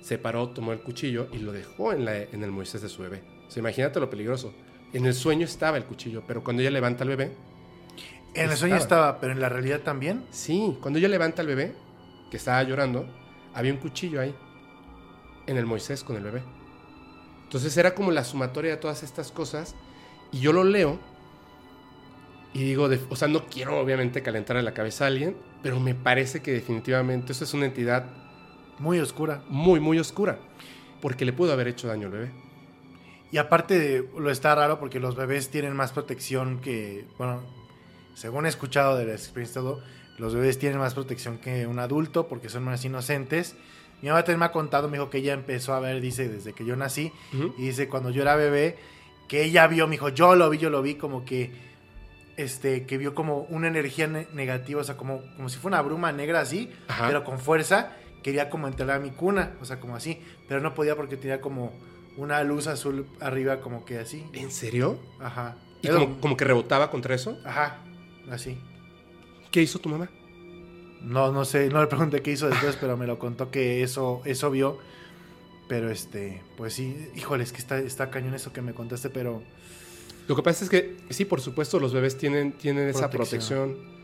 se 0.00 0.16
paró, 0.16 0.48
tomó 0.50 0.72
el 0.72 0.80
cuchillo 0.80 1.28
y 1.32 1.38
lo 1.38 1.52
dejó 1.52 1.92
en 1.92 2.08
el 2.08 2.50
Moisés 2.50 2.80
de 2.82 2.88
su 2.88 3.02
bebé. 3.02 3.22
O 3.46 3.50
sea, 3.50 3.60
imagínate 3.60 4.00
lo 4.00 4.08
peligroso. 4.08 4.54
En 4.92 5.04
el 5.06 5.14
sueño 5.14 5.44
estaba 5.44 5.76
el 5.76 5.84
cuchillo, 5.84 6.22
pero 6.26 6.42
cuando 6.42 6.62
ella 6.62 6.70
levanta 6.70 7.04
al 7.04 7.10
bebé, 7.10 7.32
En 8.34 8.50
el 8.50 8.56
sueño 8.56 8.76
Estaba. 8.76 9.18
pero 9.20 9.32
en 9.32 9.40
la 9.40 9.48
realidad 9.48 9.80
también. 9.80 10.24
sí, 10.30 10.76
cuando 10.80 10.98
ella 10.98 11.08
levanta 11.08 11.42
al 11.42 11.48
bebé, 11.48 11.74
que 12.30 12.36
estaba 12.36 12.62
llorando, 12.62 13.06
había 13.54 13.72
un 13.72 13.78
cuchillo 13.78 14.20
ahí, 14.20 14.34
en 15.46 15.56
el 15.56 15.66
Moisés 15.66 16.04
con 16.04 16.16
el 16.16 16.22
bebé. 16.22 16.42
Entonces 17.44 17.76
era 17.76 17.94
como 17.94 18.12
la 18.12 18.22
sumatoria 18.24 18.70
de 18.70 18.76
todas 18.76 19.02
estas 19.02 19.32
cosas, 19.32 19.74
y 20.30 20.38
yo 20.40 20.52
lo 20.52 20.62
leo 20.62 20.98
y 22.52 22.64
digo, 22.64 22.88
de- 22.88 23.00
o 23.10 23.16
sea, 23.16 23.28
no 23.28 23.46
quiero 23.46 23.78
obviamente 23.78 24.22
calentarle 24.22 24.62
la 24.62 24.74
cabeza 24.74 25.04
a 25.04 25.08
alguien, 25.08 25.36
pero 25.62 25.78
me 25.80 25.94
parece 25.94 26.40
que 26.42 26.52
definitivamente 26.52 27.32
eso 27.32 27.44
es 27.44 27.54
una 27.54 27.66
entidad 27.66 28.06
Muy 28.78 28.98
oscura. 29.00 29.42
muy, 29.48 29.78
muy 29.80 29.98
oscura, 29.98 30.38
porque 31.00 31.24
le 31.24 31.32
pudo 31.32 31.52
haber 31.52 31.68
hecho 31.68 31.88
daño 31.88 32.06
al 32.06 32.12
bebé. 32.12 32.30
Y 33.32 33.38
aparte 33.38 33.78
de, 33.78 34.08
lo 34.18 34.30
está 34.30 34.54
raro 34.54 34.80
porque 34.80 34.98
los 35.00 35.14
bebés 35.16 35.50
tienen 35.50 35.74
más 35.74 35.92
protección 35.92 36.60
que, 36.60 37.06
bueno, 37.18 37.42
según 38.20 38.44
he 38.44 38.48
escuchado 38.50 38.96
de 38.98 39.06
la 39.06 39.12
experiencia 39.12 39.62
todo, 39.62 39.80
los 40.18 40.34
bebés 40.34 40.58
tienen 40.58 40.78
más 40.78 40.92
protección 40.92 41.38
que 41.38 41.66
un 41.66 41.78
adulto 41.78 42.28
porque 42.28 42.50
son 42.50 42.64
más 42.64 42.84
inocentes. 42.84 43.54
Mi 44.02 44.08
mamá 44.08 44.22
también 44.22 44.40
me 44.40 44.44
ha 44.46 44.52
contado, 44.52 44.88
me 44.88 44.98
dijo 44.98 45.08
que 45.08 45.18
ella 45.18 45.32
empezó 45.32 45.72
a 45.72 45.80
ver, 45.80 46.00
dice, 46.02 46.28
desde 46.28 46.52
que 46.52 46.64
yo 46.66 46.76
nací, 46.76 47.12
y 47.56 47.62
dice, 47.62 47.88
cuando 47.88 48.10
yo 48.10 48.20
era 48.22 48.36
bebé, 48.36 48.76
que 49.28 49.42
ella 49.44 49.66
vio, 49.66 49.86
me 49.86 49.92
dijo, 49.92 50.10
yo 50.10 50.34
lo 50.34 50.50
vi, 50.50 50.58
yo 50.58 50.68
lo 50.68 50.82
vi, 50.82 50.96
como 50.96 51.24
que, 51.24 51.50
este, 52.36 52.84
que 52.86 52.98
vio 52.98 53.14
como 53.14 53.40
una 53.50 53.68
energía 53.68 54.06
ne- 54.06 54.26
negativa, 54.34 54.80
o 54.80 54.84
sea, 54.84 54.96
como, 54.96 55.22
como 55.36 55.48
si 55.48 55.58
fuera 55.58 55.78
una 55.78 55.82
bruma 55.88 56.12
negra 56.12 56.40
así, 56.40 56.70
Ajá. 56.88 57.06
pero 57.06 57.24
con 57.24 57.38
fuerza, 57.38 57.92
quería 58.22 58.50
como 58.50 58.68
entrar 58.68 58.90
a 58.90 58.98
mi 58.98 59.10
cuna, 59.10 59.52
o 59.60 59.64
sea, 59.64 59.80
como 59.80 59.96
así, 59.96 60.20
pero 60.48 60.60
no 60.60 60.74
podía 60.74 60.96
porque 60.96 61.16
tenía 61.16 61.40
como 61.40 61.72
una 62.16 62.42
luz 62.42 62.66
azul 62.66 63.06
arriba, 63.20 63.60
como 63.60 63.84
que 63.84 63.98
así, 63.98 64.26
¿En 64.34 64.50
serio? 64.50 64.98
ajá. 65.20 65.56
¿Y 65.82 65.88
como, 65.88 66.20
como 66.20 66.36
que 66.36 66.44
rebotaba 66.44 66.90
contra 66.90 67.14
eso? 67.14 67.38
Ajá, 67.44 67.78
así. 68.30 68.56
¿Qué 69.50 69.62
hizo 69.62 69.78
tu 69.78 69.88
mamá? 69.88 70.08
No, 71.02 71.32
no 71.32 71.44
sé, 71.44 71.68
no 71.70 71.80
le 71.80 71.86
pregunté 71.86 72.20
qué 72.22 72.32
hizo 72.32 72.48
después, 72.48 72.76
pero 72.80 72.96
me 72.96 73.06
lo 73.06 73.18
contó 73.18 73.50
que 73.50 73.82
eso, 73.82 74.20
eso 74.24 74.50
vio. 74.50 74.78
Pero 75.68 75.90
este, 75.90 76.42
pues 76.56 76.74
sí, 76.74 77.08
híjole, 77.14 77.44
es 77.44 77.52
que 77.52 77.58
está, 77.58 77.78
está 77.78 78.10
cañón 78.10 78.34
eso 78.34 78.52
que 78.52 78.60
me 78.60 78.74
contaste, 78.74 79.08
pero 79.10 79.42
Lo 80.28 80.36
que 80.36 80.42
pasa 80.42 80.64
es 80.64 80.70
que, 80.70 80.96
sí, 81.10 81.24
por 81.24 81.40
supuesto, 81.40 81.78
los 81.80 81.92
bebés 81.92 82.16
tienen, 82.18 82.52
tienen 82.52 82.88
esa 82.88 83.08
Protección. 83.10 83.70
protección. 83.74 84.00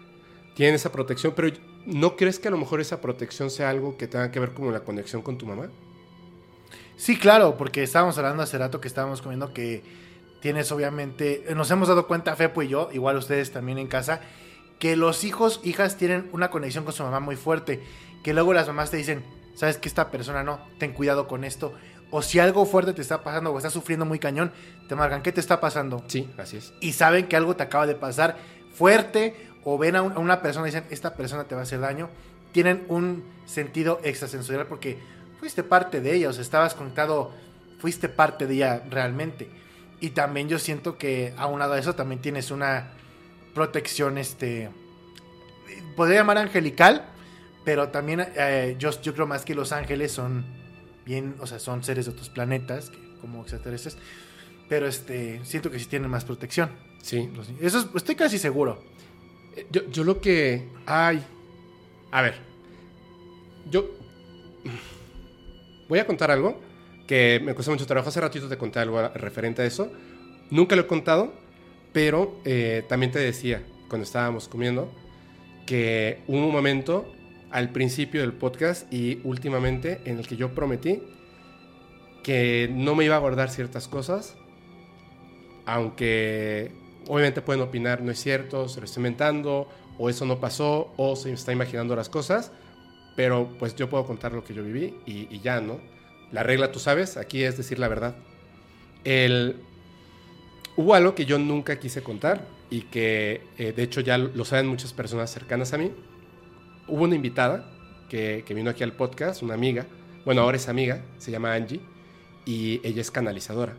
Tienen 0.55 0.75
esa 0.75 0.91
protección, 0.91 1.35
pero 1.37 1.55
¿no 1.85 2.17
crees 2.17 2.39
que 2.39 2.49
a 2.49 2.51
lo 2.51 2.57
mejor 2.57 2.81
esa 2.81 3.01
protección 3.01 3.51
sea 3.51 3.69
algo 3.69 3.97
que 3.99 4.07
tenga 4.09 4.31
que 4.31 4.41
ver 4.41 4.55
con 4.55 4.73
la 4.73 4.81
conexión 4.81 5.23
con 5.23 5.37
tu 5.39 5.45
mamá? 5.47 5.69
Sí, 6.97 7.19
claro, 7.19 7.57
porque 7.59 7.83
estábamos 7.83 8.17
hablando 8.17 8.43
hace 8.43 8.57
rato 8.57 8.81
que 8.81 8.89
estábamos 8.89 9.21
comiendo 9.21 9.53
que 9.53 9.83
tienes 10.41 10.71
obviamente, 10.73 11.45
nos 11.55 11.71
hemos 11.71 11.89
dado 11.89 12.07
cuenta, 12.07 12.37
Fepo 12.37 12.63
y 12.63 12.69
yo, 12.69 12.89
igual 12.93 13.17
ustedes 13.17 13.53
también 13.53 13.79
en 13.79 13.87
casa, 13.89 14.21
que 14.79 14.97
los 14.97 15.25
hijos, 15.25 15.61
hijas 15.65 15.97
tienen 15.97 16.29
una 16.33 16.51
conexión 16.51 16.85
con 16.85 16.93
su 16.93 17.03
mamá 17.03 17.21
muy 17.21 17.37
fuerte, 17.37 17.83
que 18.23 18.35
luego 18.35 18.53
las 18.53 18.67
mamás 18.67 18.91
te 18.91 18.97
dicen, 18.99 19.25
sabes 19.55 19.79
que 19.79 19.89
esta 19.89 20.11
persona 20.11 20.43
no, 20.45 20.61
ten 20.79 20.93
cuidado 20.93 21.27
con 21.27 21.45
esto, 21.45 21.73
o 22.11 22.23
si 22.23 22.39
algo 22.39 22.67
fuerte 22.67 22.93
te 22.93 23.03
está 23.03 23.23
pasando 23.25 23.51
o 23.53 23.57
estás 23.57 23.73
sufriendo 23.73 24.05
muy 24.05 24.19
cañón, 24.19 24.53
te 24.89 24.95
marcan, 24.95 25.23
¿qué 25.23 25.33
te 25.33 25.41
está 25.41 25.61
pasando? 25.61 26.05
Sí, 26.07 26.29
así 26.39 26.59
es. 26.59 26.73
Y 26.81 26.93
saben 26.93 27.27
que 27.27 27.37
algo 27.37 27.57
te 27.57 27.63
acaba 27.65 27.87
de 27.87 27.95
pasar 27.97 28.37
fuerte, 28.75 29.35
o 29.65 29.79
ven 29.79 29.97
a, 29.97 30.03
un- 30.03 30.13
a 30.13 30.19
una 30.19 30.43
persona 30.43 30.69
y 30.69 30.71
dicen, 30.71 30.85
esta 30.91 31.15
persona 31.17 31.45
te 31.45 31.55
va 31.55 31.63
a 31.63 31.65
hacer 31.65 31.81
daño, 31.81 32.09
tienen 32.53 32.85
un 32.89 33.25
sentido 33.47 34.01
extrasensorial 34.05 34.67
porque 34.67 34.99
fuiste 35.41 35.63
parte 35.63 36.01
de 36.01 36.15
ella, 36.15 36.29
o 36.29 36.33
sea, 36.33 36.43
estabas 36.43 36.75
conectado, 36.75 37.33
fuiste 37.81 38.09
parte 38.09 38.47
de 38.47 38.55
ella 38.55 38.83
realmente. 38.89 39.49
Y 40.01 40.11
también 40.11 40.49
yo 40.49 40.59
siento 40.59 40.99
que 40.99 41.33
aunado 41.39 41.73
a 41.75 41.79
eso 41.79 41.95
también 41.95 42.21
tienes 42.21 42.51
una 42.51 42.93
protección, 43.55 44.19
este, 44.19 44.69
podría 45.97 46.19
llamar 46.21 46.39
angelical, 46.39 47.07
pero 47.65 47.89
también 47.89 48.27
eh, 48.37 48.77
yo, 48.79 48.91
yo 49.01 49.15
creo 49.15 49.27
más 49.27 49.45
que 49.45 49.55
los 49.55 49.73
ángeles 49.73 50.13
son 50.13 50.45
bien, 51.07 51.37
o 51.41 51.47
sea, 51.47 51.59
son 51.59 51.83
seres 51.83 52.05
de 52.07 52.13
otros 52.13 52.29
planetas, 52.29 52.91
que, 52.91 52.99
como 53.21 53.41
extraterrestres, 53.43 53.97
pero 54.69 54.87
este, 54.87 55.43
siento 55.45 55.71
que 55.71 55.79
sí 55.79 55.87
tienen 55.87 56.11
más 56.11 56.25
protección. 56.25 56.71
Sí. 57.03 57.31
Eso 57.61 57.79
es- 57.79 57.87
estoy 57.95 58.17
casi 58.17 58.39
seguro. 58.39 58.83
Eh, 59.57 59.67
Yo, 59.71 59.89
yo 59.91 60.05
lo 60.05 60.21
que... 60.21 60.69
Ay. 60.85 61.25
A 62.11 62.21
ver. 62.21 62.35
Yo... 63.71 63.89
Voy 65.89 65.99
a 66.01 66.07
contar 66.07 66.31
algo 66.33 66.61
que 67.07 67.41
me 67.43 67.55
cuesta 67.55 67.71
mucho 67.73 67.87
trabajo. 67.87 68.09
Hace 68.09 68.21
ratito 68.21 68.49
te 68.49 68.57
conté 68.57 68.81
algo 68.81 69.09
referente 69.09 69.63
a 69.63 69.65
eso. 69.65 69.91
Nunca 70.51 70.77
lo 70.77 70.83
he 70.83 70.87
contado, 70.87 71.33
pero 71.93 72.41
eh, 72.45 72.85
también 72.89 73.13
te 73.13 73.19
decía, 73.19 73.63
cuando 73.89 74.05
estábamos 74.05 74.49
comiendo, 74.49 74.93
que 75.67 76.21
hubo 76.27 76.47
un 76.47 76.53
momento 76.53 77.13
al 77.51 77.71
principio 77.71 78.21
del 78.21 78.33
podcast 78.33 78.93
y 78.93 79.21
últimamente 79.25 80.01
en 80.05 80.19
el 80.19 80.27
que 80.27 80.37
yo 80.37 80.55
prometí 80.55 81.03
que 82.23 82.69
no 82.73 82.97
me 82.97 83.05
iba 83.05 83.15
a 83.15 83.21
guardar 83.21 83.51
ciertas 83.51 83.87
cosas, 83.87 84.37
aunque 85.65 86.73
obviamente 87.07 87.41
pueden 87.41 87.63
opinar, 87.63 88.03
no 88.03 88.11
es 88.11 88.21
cierto, 88.21 88.69
se 88.69 88.81
lo 88.81 88.87
estoy 88.87 89.01
inventando, 89.01 89.69
o 89.97 90.11
eso 90.11 90.25
no 90.27 90.41
pasó, 90.41 90.93
o 90.97 91.15
se 91.15 91.33
está 91.33 91.53
imaginando 91.53 91.95
las 91.95 92.09
cosas, 92.09 92.51
pero 93.15 93.49
pues 93.61 93.77
yo 93.77 93.89
puedo 93.89 94.05
contar 94.05 94.33
lo 94.33 94.43
que 94.43 94.55
yo 94.55 94.65
viví 94.65 94.97
y, 95.07 95.29
y 95.35 95.41
ya, 95.41 95.61
¿no? 95.61 95.79
La 96.33 96.43
regla, 96.43 96.73
tú 96.73 96.79
sabes, 96.79 97.17
aquí 97.17 97.43
es 97.43 97.57
decir 97.57 97.79
la 97.79 97.89
verdad. 97.89 98.17
El... 99.05 99.57
Hubo 100.77 100.95
algo 100.95 101.15
que 101.15 101.25
yo 101.25 101.39
nunca 101.39 101.79
quise 101.79 102.03
contar 102.03 102.47
y 102.69 102.83
que 102.83 103.41
eh, 103.57 103.73
de 103.73 103.83
hecho 103.83 104.01
ya 104.01 104.19
lo 104.19 104.45
saben 104.45 104.67
muchas 104.67 104.93
personas 104.93 105.31
cercanas 105.31 105.73
a 105.73 105.79
mí. 105.79 105.91
Hubo 106.87 107.05
una 107.05 107.15
invitada 107.15 107.71
que, 108.11 108.45
que 108.47 108.53
vino 108.53 108.71
aquí 108.71 108.83
al 108.83 108.93
podcast, 108.93 109.43
una 109.43 109.55
amiga, 109.55 109.87
bueno, 110.27 110.43
ahora 110.43 110.57
es 110.57 110.69
amiga, 110.69 111.03
se 111.19 111.31
llama 111.31 111.55
Angie, 111.55 111.81
y 112.45 112.81
ella 112.87 113.01
es 113.01 113.11
canalizadora. 113.11 113.77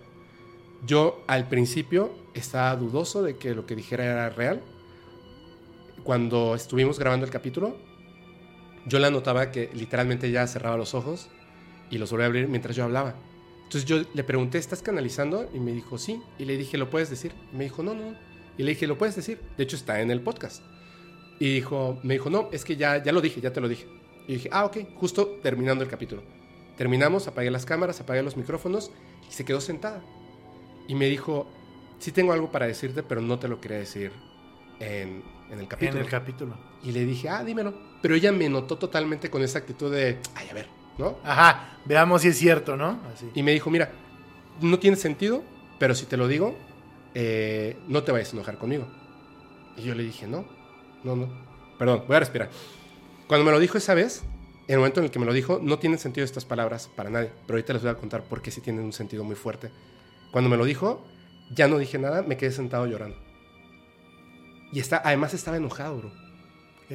Yo 0.86 1.24
al 1.28 1.48
principio 1.48 2.12
estaba 2.34 2.76
dudoso 2.76 3.22
de 3.22 3.38
que 3.38 3.54
lo 3.54 3.66
que 3.66 3.76
dijera 3.76 4.06
era 4.06 4.30
real. 4.30 4.62
Cuando 6.04 6.56
estuvimos 6.56 7.00
grabando 7.00 7.26
el 7.26 7.32
capítulo, 7.32 7.78
yo 8.86 9.00
la 9.00 9.10
notaba 9.10 9.52
que 9.52 9.70
literalmente 9.74 10.28
ella 10.28 10.48
cerraba 10.48 10.78
los 10.78 10.94
ojos 10.94 11.30
y 11.90 11.98
los 11.98 12.12
volvía 12.12 12.26
a 12.26 12.28
abrir 12.28 12.48
mientras 12.48 12.76
yo 12.76 12.84
hablaba. 12.84 13.16
Entonces 13.64 13.86
yo 13.86 14.02
le 14.14 14.24
pregunté, 14.24 14.58
¿estás 14.58 14.82
canalizando? 14.82 15.50
Y 15.54 15.60
me 15.60 15.72
dijo, 15.74 15.98
sí. 15.98 16.22
Y 16.40 16.46
le 16.46 16.58
dije, 16.58 16.78
¿lo 16.78 16.90
puedes 16.90 17.10
decir? 17.10 17.34
Y 17.54 17.58
me 17.58 17.66
dijo, 17.66 17.84
no, 17.84 17.94
no. 17.94 18.16
Y 18.58 18.64
le 18.64 18.70
dije, 18.72 18.88
¿lo 18.88 18.98
puedes 18.98 19.16
decir? 19.16 19.42
De 19.58 19.64
hecho, 19.64 19.76
está 19.76 20.02
en 20.02 20.10
el 20.10 20.22
podcast. 20.22 20.64
Y 21.40 21.56
dijo, 21.56 22.00
me 22.02 22.16
dijo, 22.16 22.30
no, 22.30 22.50
es 22.52 22.64
que 22.64 22.78
ya, 22.78 23.04
ya 23.04 23.12
lo 23.12 23.22
dije, 23.22 23.42
ya 23.42 23.52
te 23.52 23.62
lo 23.62 23.68
dije. 23.68 23.86
Y 24.28 24.34
dije, 24.36 24.50
ah, 24.52 24.66
ok, 24.66 24.78
justo 24.96 25.40
terminando 25.44 25.84
el 25.84 25.90
capítulo. 25.90 26.24
Terminamos, 26.78 27.28
apagué 27.28 27.52
las 27.52 27.66
cámaras, 27.66 28.00
apagué 28.00 28.24
los 28.24 28.38
micrófonos 28.38 28.92
y 29.30 29.34
se 29.34 29.46
quedó 29.46 29.62
sentada. 29.62 30.02
Y 30.88 30.96
me 30.96 31.08
dijo, 31.08 31.48
sí 32.00 32.12
tengo 32.12 32.34
algo 32.34 32.52
para 32.52 32.68
decirte, 32.68 33.04
pero 33.04 33.22
no 33.22 33.38
te 33.38 33.48
lo 33.48 33.60
quería 33.60 33.78
decir 33.78 34.12
en, 34.80 35.24
en 35.52 35.60
el 35.60 35.68
capítulo. 35.68 36.00
En 36.00 36.06
el 36.06 36.10
capítulo. 36.10 36.58
y 36.84 36.92
le 36.92 37.06
dije, 37.06 37.30
ah, 37.30 37.44
dímelo. 37.44 37.74
Pero 38.02 38.16
ella 38.16 38.32
me 38.32 38.50
notó 38.50 38.78
totalmente 38.78 39.30
con 39.30 39.42
esa 39.44 39.60
actitud 39.60 39.92
de, 39.92 40.20
ay, 40.36 40.48
a 40.50 40.54
ver, 40.54 40.77
¿no? 40.98 41.18
Ajá, 41.24 41.78
veamos 41.86 42.22
si 42.22 42.30
es 42.30 42.38
cierto, 42.38 42.76
¿no? 42.76 43.00
Así. 43.14 43.30
Y 43.34 43.44
me 43.44 43.52
dijo, 43.52 43.70
mira, 43.70 43.92
no 44.62 44.80
tiene 44.80 44.98
sentido, 44.98 45.44
pero 45.80 45.96
si 45.96 46.06
te 46.06 46.18
lo 46.18 46.28
digo, 46.28 46.56
eh, 47.14 47.78
no 47.88 48.04
te 48.04 48.12
vayas 48.12 48.30
a 48.30 48.38
enojar 48.38 48.58
conmigo. 48.58 48.88
Y 49.78 49.84
yo 49.84 49.96
le 49.96 50.04
dije, 50.04 50.28
no, 50.28 50.46
no, 51.04 51.16
no. 51.16 51.30
Perdón, 51.78 52.04
voy 52.08 52.16
a 52.16 52.20
respirar. 52.20 52.50
Cuando 53.28 53.46
me 53.46 53.52
lo 53.52 53.60
dijo 53.60 53.78
esa 53.78 53.94
vez, 53.94 54.24
en 54.68 54.74
el 54.74 54.80
momento 54.80 55.00
en 55.00 55.06
el 55.06 55.12
que 55.12 55.20
me 55.20 55.26
lo 55.26 55.34
dijo, 55.34 55.60
no 55.62 55.80
tienen 55.80 56.00
sentido 56.00 56.26
estas 56.26 56.46
palabras 56.46 56.90
para 56.96 57.10
nadie. 57.10 57.32
Pero 57.46 57.58
ahorita 57.58 57.74
les 57.74 57.82
voy 57.82 57.92
a 57.92 57.96
contar 57.96 58.24
por 58.24 58.42
qué 58.42 58.52
sí 58.52 58.62
tienen 58.62 58.84
un 58.84 58.94
sentido 58.94 59.24
muy 59.24 59.36
fuerte. 59.36 59.72
Cuando 60.32 60.50
me 60.50 60.58
lo 60.58 60.66
dijo, 60.66 61.06
ya 61.52 61.68
no 61.68 61.78
dije 61.78 61.98
nada, 61.98 62.24
me 62.24 62.38
quedé 62.38 62.52
sentado 62.52 62.88
llorando. 62.88 63.18
Y 64.72 64.80
está, 64.80 65.02
además 65.04 65.34
estaba 65.34 65.58
enojado, 65.58 65.98
bro. 65.98 66.12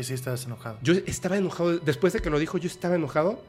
Sí 0.00 0.14
estabas 0.14 0.46
enojado. 0.46 0.78
Yo 0.82 0.94
estaba 1.06 1.36
enojado. 1.36 1.78
Después 1.78 2.12
de 2.12 2.20
que 2.20 2.30
lo 2.30 2.38
dijo, 2.38 2.58
yo 2.58 2.66
estaba 2.66 2.94
enojado. 2.94 3.42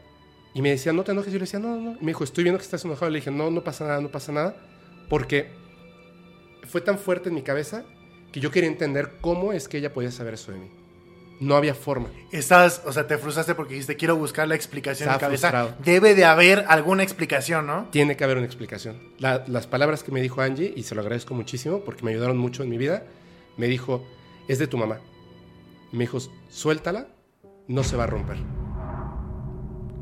Y 0.53 0.61
me 0.61 0.69
decía, 0.69 0.93
no 0.93 1.03
te 1.03 1.11
enojes. 1.11 1.31
Yo 1.33 1.39
le 1.39 1.45
decía, 1.45 1.59
no, 1.59 1.75
no. 1.77 1.91
Y 1.93 2.01
me 2.01 2.07
dijo, 2.07 2.23
estoy 2.23 2.43
viendo 2.43 2.59
que 2.59 2.63
estás 2.65 2.85
enojado. 2.85 3.09
Le 3.11 3.19
dije, 3.19 3.31
no, 3.31 3.49
no 3.49 3.63
pasa 3.63 3.85
nada, 3.85 4.01
no 4.01 4.09
pasa 4.09 4.31
nada. 4.31 4.55
Porque 5.09 5.49
fue 6.67 6.81
tan 6.81 6.97
fuerte 6.97 7.29
en 7.29 7.35
mi 7.35 7.41
cabeza 7.41 7.83
que 8.31 8.39
yo 8.39 8.51
quería 8.51 8.69
entender 8.69 9.13
cómo 9.21 9.53
es 9.53 9.67
que 9.67 9.77
ella 9.77 9.93
podía 9.93 10.11
saber 10.11 10.35
eso 10.35 10.51
de 10.51 10.59
mí. 10.59 10.67
No 11.39 11.55
había 11.55 11.73
forma. 11.73 12.09
Estabas, 12.31 12.81
o 12.85 12.93
sea, 12.93 13.05
te 13.07 13.17
frustraste 13.17 13.53
porque 13.55 13.73
dijiste, 13.73 13.97
quiero 13.97 14.15
buscar 14.15 14.47
la 14.47 14.55
explicación 14.55 15.09
en 15.09 15.13
mi 15.13 15.15
Estaba 15.15 15.27
cabeza. 15.29 15.49
frustrado. 15.49 15.75
Debe 15.83 16.15
de 16.15 16.25
haber 16.25 16.63
alguna 16.67 17.03
explicación, 17.03 17.67
¿no? 17.67 17.87
Tiene 17.91 18.15
que 18.15 18.23
haber 18.23 18.37
una 18.37 18.45
explicación. 18.45 18.99
La- 19.19 19.43
las 19.47 19.67
palabras 19.67 20.03
que 20.03 20.11
me 20.11 20.21
dijo 20.21 20.41
Angie, 20.41 20.71
y 20.75 20.83
se 20.83 20.95
lo 20.95 21.01
agradezco 21.01 21.33
muchísimo 21.33 21.81
porque 21.81 22.03
me 22.05 22.11
ayudaron 22.11 22.37
mucho 22.37 22.63
en 22.63 22.69
mi 22.69 22.77
vida, 22.77 23.03
me 23.57 23.67
dijo, 23.67 24.07
es 24.47 24.59
de 24.59 24.67
tu 24.67 24.77
mamá. 24.77 24.99
Me 25.91 26.01
dijo, 26.05 26.19
suéltala, 26.49 27.07
no 27.67 27.83
se 27.83 27.97
va 27.97 28.05
a 28.05 28.07
romper. 28.07 28.37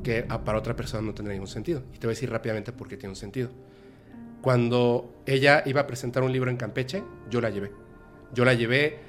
Que 0.04 0.26
ah, 0.30 0.44
para 0.44 0.58
otra 0.58 0.76
persona 0.76 1.06
no 1.06 1.14
tendría 1.14 1.34
ningún 1.34 1.48
sentido. 1.48 1.84
Y 1.94 1.98
te 1.98 2.08
voy 2.08 2.14
a 2.14 2.16
decir 2.16 2.30
rápidamente 2.30 2.72
por 2.72 2.88
qué 2.88 2.98
tiene 2.98 3.12
un 3.12 3.16
sentido. 3.16 3.50
Cuando 4.42 5.22
ella 5.26 5.64
iba 5.66 5.82
a 5.82 5.88
presentar 5.88 6.24
un 6.24 6.32
libro 6.32 6.50
en 6.50 6.58
Campeche, 6.58 7.04
yo 7.30 7.42
la 7.42 7.50
llevé. 7.50 7.72
Yo 8.34 8.44
la 8.46 8.54
llevé, 8.54 9.00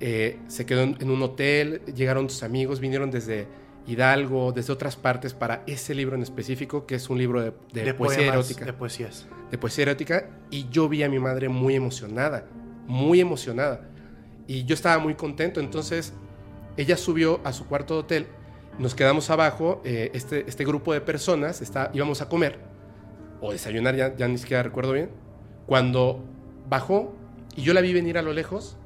eh, 0.00 0.38
se 0.46 0.66
quedó 0.66 0.82
en, 0.82 0.96
en 1.00 1.10
un 1.10 1.22
hotel, 1.22 1.82
llegaron 1.94 2.28
sus 2.30 2.42
amigos, 2.42 2.78
vinieron 2.78 3.10
desde 3.10 3.48
Hidalgo, 3.86 4.52
desde 4.52 4.72
otras 4.72 4.96
partes 4.96 5.32
para 5.32 5.62
ese 5.66 5.94
libro 5.94 6.16
en 6.16 6.22
específico, 6.22 6.86
que 6.86 6.96
es 6.96 7.08
un 7.08 7.18
libro 7.18 7.40
de, 7.40 7.52
de 7.72 7.94
poesía 7.94 8.18
poemas, 8.18 8.34
erótica 8.50 8.64
De 8.64 8.72
poesías. 8.72 9.26
de 9.50 9.58
poesía 9.58 9.82
erótica 9.82 10.30
y 10.50 10.68
yo 10.70 10.88
vi 10.88 11.02
a 11.02 11.08
mi 11.08 11.18
madre 11.18 11.48
muy 11.48 11.74
emocionada, 11.74 12.46
muy 12.86 13.20
emocionada. 13.20 13.88
Y 14.48 14.64
yo 14.64 14.74
estaba 14.74 14.98
muy 15.02 15.14
contento, 15.14 15.60
entonces 15.60 16.12
ella 16.76 16.96
subió 16.96 17.40
a 17.44 17.52
su 17.52 17.66
cuarto 17.66 17.94
de 17.94 18.00
hotel, 18.00 18.26
nos 18.78 18.94
quedamos 18.94 19.30
abajo, 19.30 19.80
eh, 19.84 20.10
este, 20.14 20.44
este 20.48 20.64
grupo 20.64 20.92
de 20.92 21.00
personas, 21.00 21.62
está, 21.62 21.90
íbamos 21.94 22.20
a 22.20 22.28
comer 22.28 22.58
o 23.40 23.52
desayunar, 23.52 23.96
ya, 23.96 24.14
ya 24.16 24.28
ni 24.28 24.38
siquiera 24.38 24.62
recuerdo 24.62 24.92
bien, 24.92 25.10
cuando 25.66 26.22
bajó 26.68 27.14
y 27.56 27.62
yo 27.62 27.72
la 27.74 27.80
vi 27.80 27.92
venir 27.92 28.18
a 28.18 28.22
lo 28.22 28.32
lejos 28.32 28.76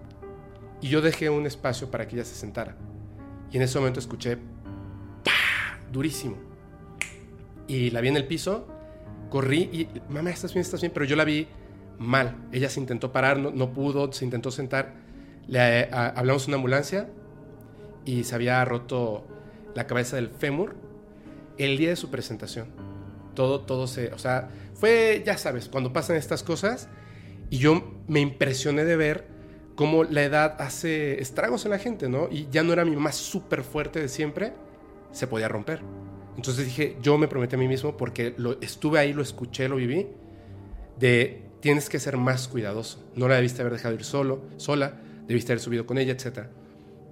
y 0.80 0.88
yo 0.88 1.00
dejé 1.00 1.28
un 1.30 1.46
espacio 1.46 1.90
para 1.90 2.06
que 2.06 2.16
ella 2.16 2.24
se 2.24 2.34
sentara. 2.34 2.76
Y 3.50 3.56
en 3.56 3.62
ese 3.62 3.78
momento 3.78 3.98
escuché 4.00 4.36
¡pah! 5.24 5.78
durísimo. 5.92 6.36
Y 7.66 7.90
la 7.90 8.00
vi 8.00 8.08
en 8.08 8.16
el 8.16 8.26
piso 8.26 8.66
corrí 9.28 9.68
y, 9.72 9.88
mamá, 10.12 10.30
¿estás 10.30 10.52
bien? 10.54 10.62
¿Estás 10.62 10.80
bien? 10.80 10.92
Pero 10.92 11.04
yo 11.06 11.16
la 11.16 11.24
vi 11.24 11.46
mal. 11.98 12.36
Ella 12.52 12.68
se 12.68 12.80
intentó 12.80 13.12
parar, 13.12 13.38
no, 13.38 13.50
no 13.50 13.72
pudo, 13.72 14.12
se 14.12 14.24
intentó 14.24 14.50
sentar. 14.50 14.94
Le 15.46 15.84
a- 15.92 16.08
hablamos 16.16 16.46
una 16.48 16.56
ambulancia 16.56 17.08
y 18.04 18.24
se 18.24 18.34
había 18.34 18.64
roto 18.64 19.26
la 19.74 19.86
cabeza 19.86 20.16
del 20.16 20.30
fémur 20.30 20.76
el 21.58 21.76
día 21.76 21.90
de 21.90 21.96
su 21.96 22.10
presentación. 22.10 22.68
Todo, 23.34 23.60
todo 23.60 23.86
se, 23.86 24.12
o 24.12 24.18
sea, 24.18 24.50
fue, 24.74 25.22
ya 25.24 25.38
sabes, 25.38 25.68
cuando 25.68 25.92
pasan 25.92 26.16
estas 26.16 26.42
cosas 26.42 26.88
y 27.50 27.58
yo 27.58 28.02
me 28.08 28.20
impresioné 28.20 28.84
de 28.84 28.96
ver 28.96 29.26
cómo 29.74 30.04
la 30.04 30.22
edad 30.22 30.56
hace 30.58 31.20
estragos 31.20 31.64
en 31.64 31.70
la 31.70 31.78
gente, 31.78 32.08
¿no? 32.08 32.28
Y 32.30 32.48
ya 32.50 32.62
no 32.62 32.72
era 32.72 32.84
mi 32.84 32.94
mamá 32.94 33.12
súper 33.12 33.62
fuerte 33.62 34.00
de 34.00 34.08
siempre, 34.08 34.52
se 35.12 35.26
podía 35.26 35.48
romper. 35.48 35.80
Entonces 36.36 36.64
dije, 36.64 36.96
yo 37.02 37.18
me 37.18 37.28
prometí 37.28 37.56
a 37.56 37.58
mí 37.58 37.68
mismo 37.68 37.96
porque 37.96 38.34
lo, 38.36 38.60
estuve 38.60 38.98
ahí, 38.98 39.12
lo 39.12 39.22
escuché, 39.22 39.68
lo 39.68 39.76
viví, 39.76 40.06
de 40.98 41.42
tienes 41.60 41.88
que 41.88 41.98
ser 41.98 42.16
más 42.16 42.48
cuidadoso. 42.48 43.04
No 43.14 43.28
la 43.28 43.36
debiste 43.36 43.60
haber 43.60 43.74
dejado 43.74 43.94
ir 43.94 44.04
solo, 44.04 44.42
sola, 44.56 45.00
debiste 45.26 45.52
haber 45.52 45.60
subido 45.60 45.86
con 45.86 45.98
ella, 45.98 46.12
etc. 46.12 46.46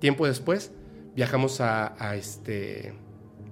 Tiempo 0.00 0.26
después, 0.26 0.72
viajamos 1.18 1.60
a, 1.60 2.14
este... 2.14 2.94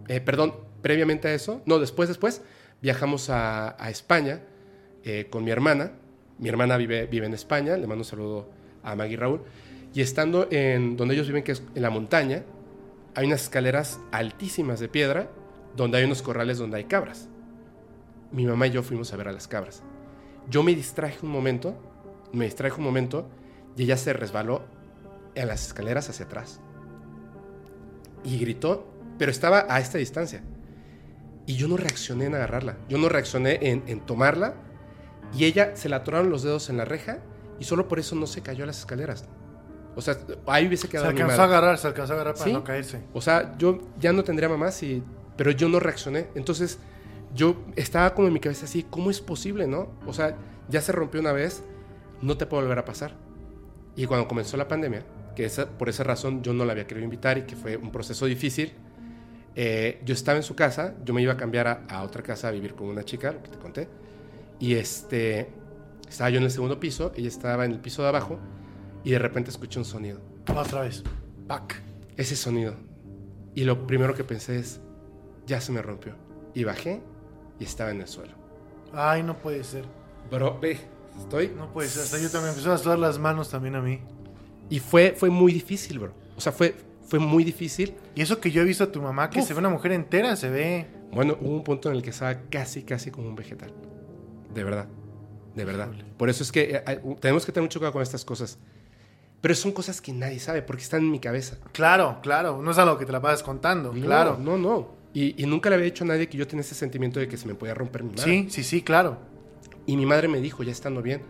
eh, 0.06 0.20
perdón, 0.20 0.54
previamente 0.82 1.26
a 1.26 1.34
eso, 1.34 1.62
no, 1.66 1.80
después, 1.80 2.08
después, 2.08 2.42
viajamos 2.80 3.28
a, 3.28 3.74
a 3.82 3.90
España 3.90 4.42
eh, 5.02 5.26
con 5.28 5.42
mi 5.42 5.50
hermana. 5.50 5.90
Mi 6.38 6.48
hermana 6.48 6.76
vive, 6.76 7.06
vive 7.06 7.26
en 7.26 7.34
España, 7.34 7.76
le 7.76 7.88
mando 7.88 8.02
un 8.02 8.04
saludo 8.04 8.48
a 8.84 8.94
Maggie 8.94 9.14
y 9.14 9.16
Raúl. 9.16 9.42
Y 9.92 10.00
estando 10.00 10.46
en 10.52 10.96
donde 10.96 11.14
ellos 11.14 11.26
viven, 11.26 11.42
que 11.42 11.50
es 11.50 11.62
en 11.74 11.82
la 11.82 11.90
montaña, 11.90 12.44
hay 13.16 13.26
unas 13.26 13.42
escaleras 13.42 13.98
altísimas 14.12 14.78
de 14.78 14.88
piedra, 14.88 15.28
donde 15.74 15.98
hay 15.98 16.04
unos 16.04 16.22
corrales 16.22 16.58
donde 16.58 16.76
hay 16.76 16.84
cabras. 16.84 17.28
Mi 18.30 18.46
mamá 18.46 18.68
y 18.68 18.70
yo 18.70 18.84
fuimos 18.84 19.12
a 19.12 19.16
ver 19.16 19.26
a 19.26 19.32
las 19.32 19.48
cabras. 19.48 19.82
Yo 20.48 20.62
me 20.62 20.72
distraje 20.72 21.18
un 21.20 21.32
momento, 21.32 21.74
me 22.32 22.44
distraje 22.44 22.76
un 22.76 22.84
momento, 22.84 23.28
y 23.76 23.82
ella 23.82 23.96
se 23.96 24.12
resbaló 24.12 24.62
en 25.34 25.48
las 25.48 25.66
escaleras 25.66 26.08
hacia 26.08 26.26
atrás. 26.26 26.60
Y 28.26 28.38
gritó, 28.38 28.86
pero 29.18 29.30
estaba 29.30 29.66
a 29.68 29.80
esta 29.80 29.98
distancia. 29.98 30.42
Y 31.46 31.54
yo 31.54 31.68
no 31.68 31.76
reaccioné 31.76 32.26
en 32.26 32.34
agarrarla. 32.34 32.76
Yo 32.88 32.98
no 32.98 33.08
reaccioné 33.08 33.58
en, 33.62 33.84
en 33.86 34.00
tomarla. 34.00 34.54
Y 35.36 35.44
ella 35.44 35.76
se 35.76 35.88
la 35.88 35.96
atoraron 35.96 36.28
los 36.30 36.42
dedos 36.42 36.68
en 36.70 36.76
la 36.76 36.84
reja 36.84 37.18
y 37.58 37.64
solo 37.64 37.88
por 37.88 37.98
eso 37.98 38.14
no 38.16 38.26
se 38.26 38.42
cayó 38.42 38.64
a 38.64 38.66
las 38.66 38.80
escaleras. 38.80 39.24
O 39.94 40.02
sea, 40.02 40.18
ahí 40.46 40.66
hubiese 40.66 40.82
Se 40.82 40.88
quedado 40.90 41.12
mi 41.12 41.20
alcanzó 41.20 41.42
a 41.42 41.44
agarrar, 41.46 41.78
se 41.78 41.86
alcanzó 41.86 42.12
a 42.12 42.16
agarrar 42.16 42.34
para 42.34 42.44
Sí. 42.44 42.52
no 42.52 42.62
caerse. 42.64 43.00
O 43.14 43.20
sea, 43.20 43.56
yo 43.58 43.78
ya 43.98 44.12
no 44.12 44.24
tendría 44.24 44.48
mamá, 44.48 44.70
si, 44.70 45.02
pero 45.36 45.50
yo 45.52 45.68
no 45.68 45.80
reaccioné. 45.80 46.26
Entonces, 46.34 46.78
yo 47.34 47.56
estaba 47.76 48.12
como 48.14 48.28
en 48.28 48.34
mi 48.34 48.40
cabeza 48.40 48.66
así, 48.66 48.82
¿cómo 48.82 49.10
es 49.10 49.20
posible, 49.20 49.66
no? 49.66 49.88
O 50.06 50.12
sea, 50.12 50.36
ya 50.68 50.82
se 50.82 50.92
rompió 50.92 51.20
una 51.20 51.32
vez, 51.32 51.62
no 52.20 52.36
te 52.36 52.44
puede 52.46 52.64
volver 52.64 52.78
a 52.78 52.84
pasar. 52.84 53.14
Y 53.96 54.04
cuando 54.06 54.28
comenzó 54.28 54.56
la 54.58 54.68
pandemia, 54.68 55.02
que 55.36 55.44
esa, 55.44 55.68
por 55.78 55.88
esa 55.88 56.02
razón 56.02 56.42
yo 56.42 56.52
no 56.52 56.64
la 56.64 56.72
había 56.72 56.88
querido 56.88 57.04
invitar 57.04 57.38
y 57.38 57.42
que 57.42 57.54
fue 57.54 57.76
un 57.76 57.92
proceso 57.92 58.26
difícil, 58.26 58.72
eh, 59.54 60.00
yo 60.04 60.14
estaba 60.14 60.36
en 60.36 60.42
su 60.42 60.56
casa, 60.56 60.94
yo 61.04 61.14
me 61.14 61.22
iba 61.22 61.34
a 61.34 61.36
cambiar 61.36 61.68
a, 61.68 61.84
a 61.88 62.02
otra 62.02 62.22
casa 62.22 62.48
a 62.48 62.50
vivir 62.50 62.74
con 62.74 62.88
una 62.88 63.04
chica, 63.04 63.30
lo 63.30 63.42
que 63.42 63.50
te 63.50 63.58
conté, 63.58 63.88
y 64.58 64.74
este, 64.74 65.48
estaba 66.08 66.30
yo 66.30 66.38
en 66.38 66.44
el 66.44 66.50
segundo 66.50 66.80
piso, 66.80 67.12
ella 67.14 67.28
estaba 67.28 67.64
en 67.64 67.70
el 67.72 67.78
piso 67.78 68.02
de 68.02 68.08
abajo, 68.08 68.40
y 69.04 69.12
de 69.12 69.20
repente 69.20 69.50
escuché 69.50 69.78
un 69.78 69.84
sonido 69.84 70.20
Otra 70.52 70.82
vez. 70.82 71.04
Pac. 71.46 71.80
ese 72.16 72.34
sonido. 72.34 72.74
Y 73.54 73.62
lo 73.64 73.86
primero 73.86 74.14
que 74.14 74.24
pensé 74.24 74.58
es, 74.58 74.80
ya 75.46 75.60
se 75.60 75.70
me 75.70 75.80
rompió. 75.80 76.14
Y 76.54 76.64
bajé 76.64 77.00
y 77.60 77.64
estaba 77.64 77.90
en 77.90 78.00
el 78.00 78.08
suelo. 78.08 78.34
Ay, 78.92 79.22
no 79.22 79.38
puede 79.38 79.62
ser. 79.62 79.84
Bro, 80.30 80.58
ve, 80.60 80.78
estoy... 81.18 81.52
No 81.56 81.72
puede 81.72 81.88
ser. 81.88 82.02
Hasta 82.02 82.18
yo 82.18 82.30
también 82.30 82.50
empezaron 82.50 82.74
a 82.74 82.78
sudar 82.78 82.98
las 82.98 83.18
manos 83.18 83.48
también 83.48 83.76
a 83.76 83.80
mí. 83.80 84.00
Y 84.68 84.80
fue, 84.80 85.14
fue 85.16 85.30
muy 85.30 85.52
difícil, 85.52 85.98
bro. 85.98 86.12
O 86.36 86.40
sea, 86.40 86.52
fue, 86.52 86.74
fue 87.06 87.18
muy 87.18 87.44
difícil. 87.44 87.94
Y 88.14 88.22
eso 88.22 88.40
que 88.40 88.50
yo 88.50 88.62
he 88.62 88.64
visto 88.64 88.84
a 88.84 88.92
tu 88.92 89.00
mamá, 89.00 89.30
que 89.30 89.40
Uf. 89.40 89.46
se 89.46 89.54
ve 89.54 89.60
una 89.60 89.68
mujer 89.68 89.92
entera, 89.92 90.36
se 90.36 90.50
ve. 90.50 90.86
Bueno, 91.12 91.36
hubo 91.40 91.54
un 91.54 91.64
punto 91.64 91.88
en 91.88 91.96
el 91.96 92.02
que 92.02 92.10
estaba 92.10 92.40
casi, 92.50 92.82
casi 92.82 93.10
como 93.10 93.28
un 93.28 93.36
vegetal. 93.36 93.72
De 94.52 94.64
verdad. 94.64 94.86
De 95.54 95.64
verdad. 95.64 95.90
Por 96.16 96.28
eso 96.28 96.42
es 96.42 96.52
que 96.52 96.62
eh, 96.62 96.82
eh, 96.86 97.00
tenemos 97.20 97.46
que 97.46 97.52
tener 97.52 97.62
mucho 97.62 97.78
cuidado 97.78 97.92
con 97.94 98.02
estas 98.02 98.24
cosas. 98.24 98.58
Pero 99.40 99.54
son 99.54 99.72
cosas 99.72 100.00
que 100.00 100.12
nadie 100.12 100.40
sabe 100.40 100.62
porque 100.62 100.82
están 100.82 101.02
en 101.02 101.10
mi 101.10 101.20
cabeza. 101.20 101.58
Claro, 101.72 102.18
claro. 102.22 102.60
No 102.60 102.70
es 102.70 102.78
algo 102.78 102.98
que 102.98 103.06
te 103.06 103.12
la 103.12 103.20
pasas 103.22 103.42
contando. 103.42 103.92
No, 103.92 104.04
claro. 104.04 104.38
No, 104.38 104.58
no. 104.58 104.88
Y, 105.14 105.40
y 105.42 105.46
nunca 105.46 105.70
le 105.70 105.76
había 105.76 105.84
dicho 105.84 106.04
a 106.04 106.08
nadie 106.08 106.28
que 106.28 106.36
yo 106.36 106.46
tenía 106.46 106.62
ese 106.62 106.74
sentimiento 106.74 107.20
de 107.20 107.28
que 107.28 107.36
se 107.36 107.46
me 107.46 107.54
podía 107.54 107.72
romper 107.72 108.02
mi 108.02 108.10
mano. 108.10 108.22
Sí, 108.22 108.48
sí, 108.50 108.64
sí, 108.64 108.82
claro. 108.82 109.18
Y 109.86 109.96
mi 109.96 110.04
madre 110.04 110.28
me 110.28 110.40
dijo, 110.40 110.62
ya 110.62 110.72
estando 110.72 111.00
bien, 111.00 111.22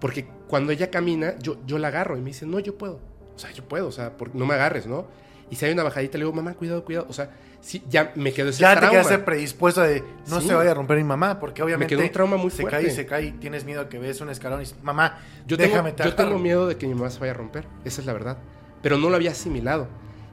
porque 0.00 0.26
cuando 0.48 0.72
ella 0.72 0.90
camina, 0.90 1.36
yo, 1.38 1.56
yo 1.66 1.78
la 1.78 1.88
agarro 1.88 2.16
y 2.16 2.20
me 2.20 2.26
dice, 2.26 2.46
no, 2.46 2.58
yo 2.60 2.76
puedo. 2.78 3.00
O 3.34 3.38
sea, 3.38 3.50
yo 3.52 3.64
puedo, 3.64 3.88
o 3.88 3.92
sea, 3.92 4.16
por- 4.16 4.34
no 4.34 4.46
me 4.46 4.54
agarres, 4.54 4.86
¿no? 4.86 5.06
Y 5.50 5.56
si 5.56 5.64
hay 5.66 5.72
una 5.72 5.82
bajadita, 5.84 6.18
le 6.18 6.24
digo, 6.24 6.34
mamá, 6.34 6.54
cuidado, 6.54 6.84
cuidado. 6.84 7.06
O 7.08 7.12
sea, 7.12 7.30
sí, 7.60 7.82
ya 7.88 8.12
me 8.16 8.32
quedó 8.32 8.48
ese 8.48 8.60
Ya 8.60 8.70
te 8.74 8.76
trauma. 8.80 8.90
quedaste 8.92 9.18
predispuesto 9.20 9.80
de 9.82 10.02
no 10.28 10.40
Sí. 10.40 10.48
se 10.48 10.54
vaya 10.54 10.72
a 10.72 10.74
romper 10.74 10.96
mi 10.96 11.04
mamá, 11.04 11.38
porque 11.38 11.62
obviamente 11.62 11.94
quedó 11.94 12.04
un 12.04 12.12
trauma 12.12 12.36
muy 12.36 12.50
se 12.50 12.62
fuerte. 12.62 12.78
cae 12.80 12.86
y 12.88 12.90
se 12.94 13.06
cae 13.06 13.24
y 13.26 13.32
tienes 13.32 13.64
miedo 13.64 13.82
a 13.82 13.88
que 13.88 13.98
ves 13.98 14.20
un 14.20 14.30
escalón 14.30 14.60
y 14.60 14.64
dices, 14.64 14.78
mamá, 14.82 15.18
Yo 15.46 15.56
tengo, 15.56 15.70
déjame 15.70 15.92
te 15.92 16.02
yo 16.04 16.14
tengo 16.14 16.30
agarro". 16.30 16.42
miedo 16.42 16.66
de 16.66 16.76
que 16.76 16.86
mi 16.88 16.94
mamá 16.94 17.10
se 17.10 17.20
vaya 17.20 17.32
a 17.32 17.36
romper, 17.36 17.66
esa 17.84 18.00
es 18.00 18.06
la 18.06 18.12
verdad. 18.12 18.38
Pero 18.82 18.98
no 18.98 19.08
lo 19.08 19.16
había 19.16 19.30
asimilado. 19.30 19.86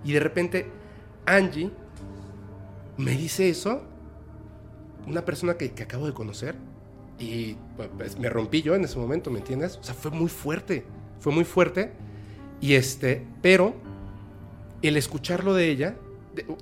Y 0.04 0.14
de 0.14 0.20
repente, 0.20 0.72
Angie 1.26 1.70
me 2.98 3.12
dice 3.12 3.50
eso, 3.50 3.84
una 5.08 5.24
persona 5.26 5.56
que, 5.56 5.72
que 5.74 5.84
acabo 5.84 6.06
de 6.08 6.14
conocer, 6.14 6.56
y 7.24 7.58
pues, 7.98 8.18
me 8.20 8.30
rompí 8.30 8.62
yo 8.62 8.76
en 8.76 8.84
ese 8.84 8.98
momento, 8.98 9.32
¿me 9.32 9.40
entiendes? 9.40 9.78
O 9.78 9.84
sea, 9.84 9.94
fue 9.94 10.12
muy 10.12 10.30
fuerte, 10.30 10.86
fue 11.20 11.34
muy 11.34 11.44
fuerte. 11.44 11.92
Y 12.62 12.74
este, 12.74 13.26
pero 13.42 13.76
el 14.82 14.98
escucharlo 14.98 15.54
de 15.54 15.70
ella, 15.70 15.96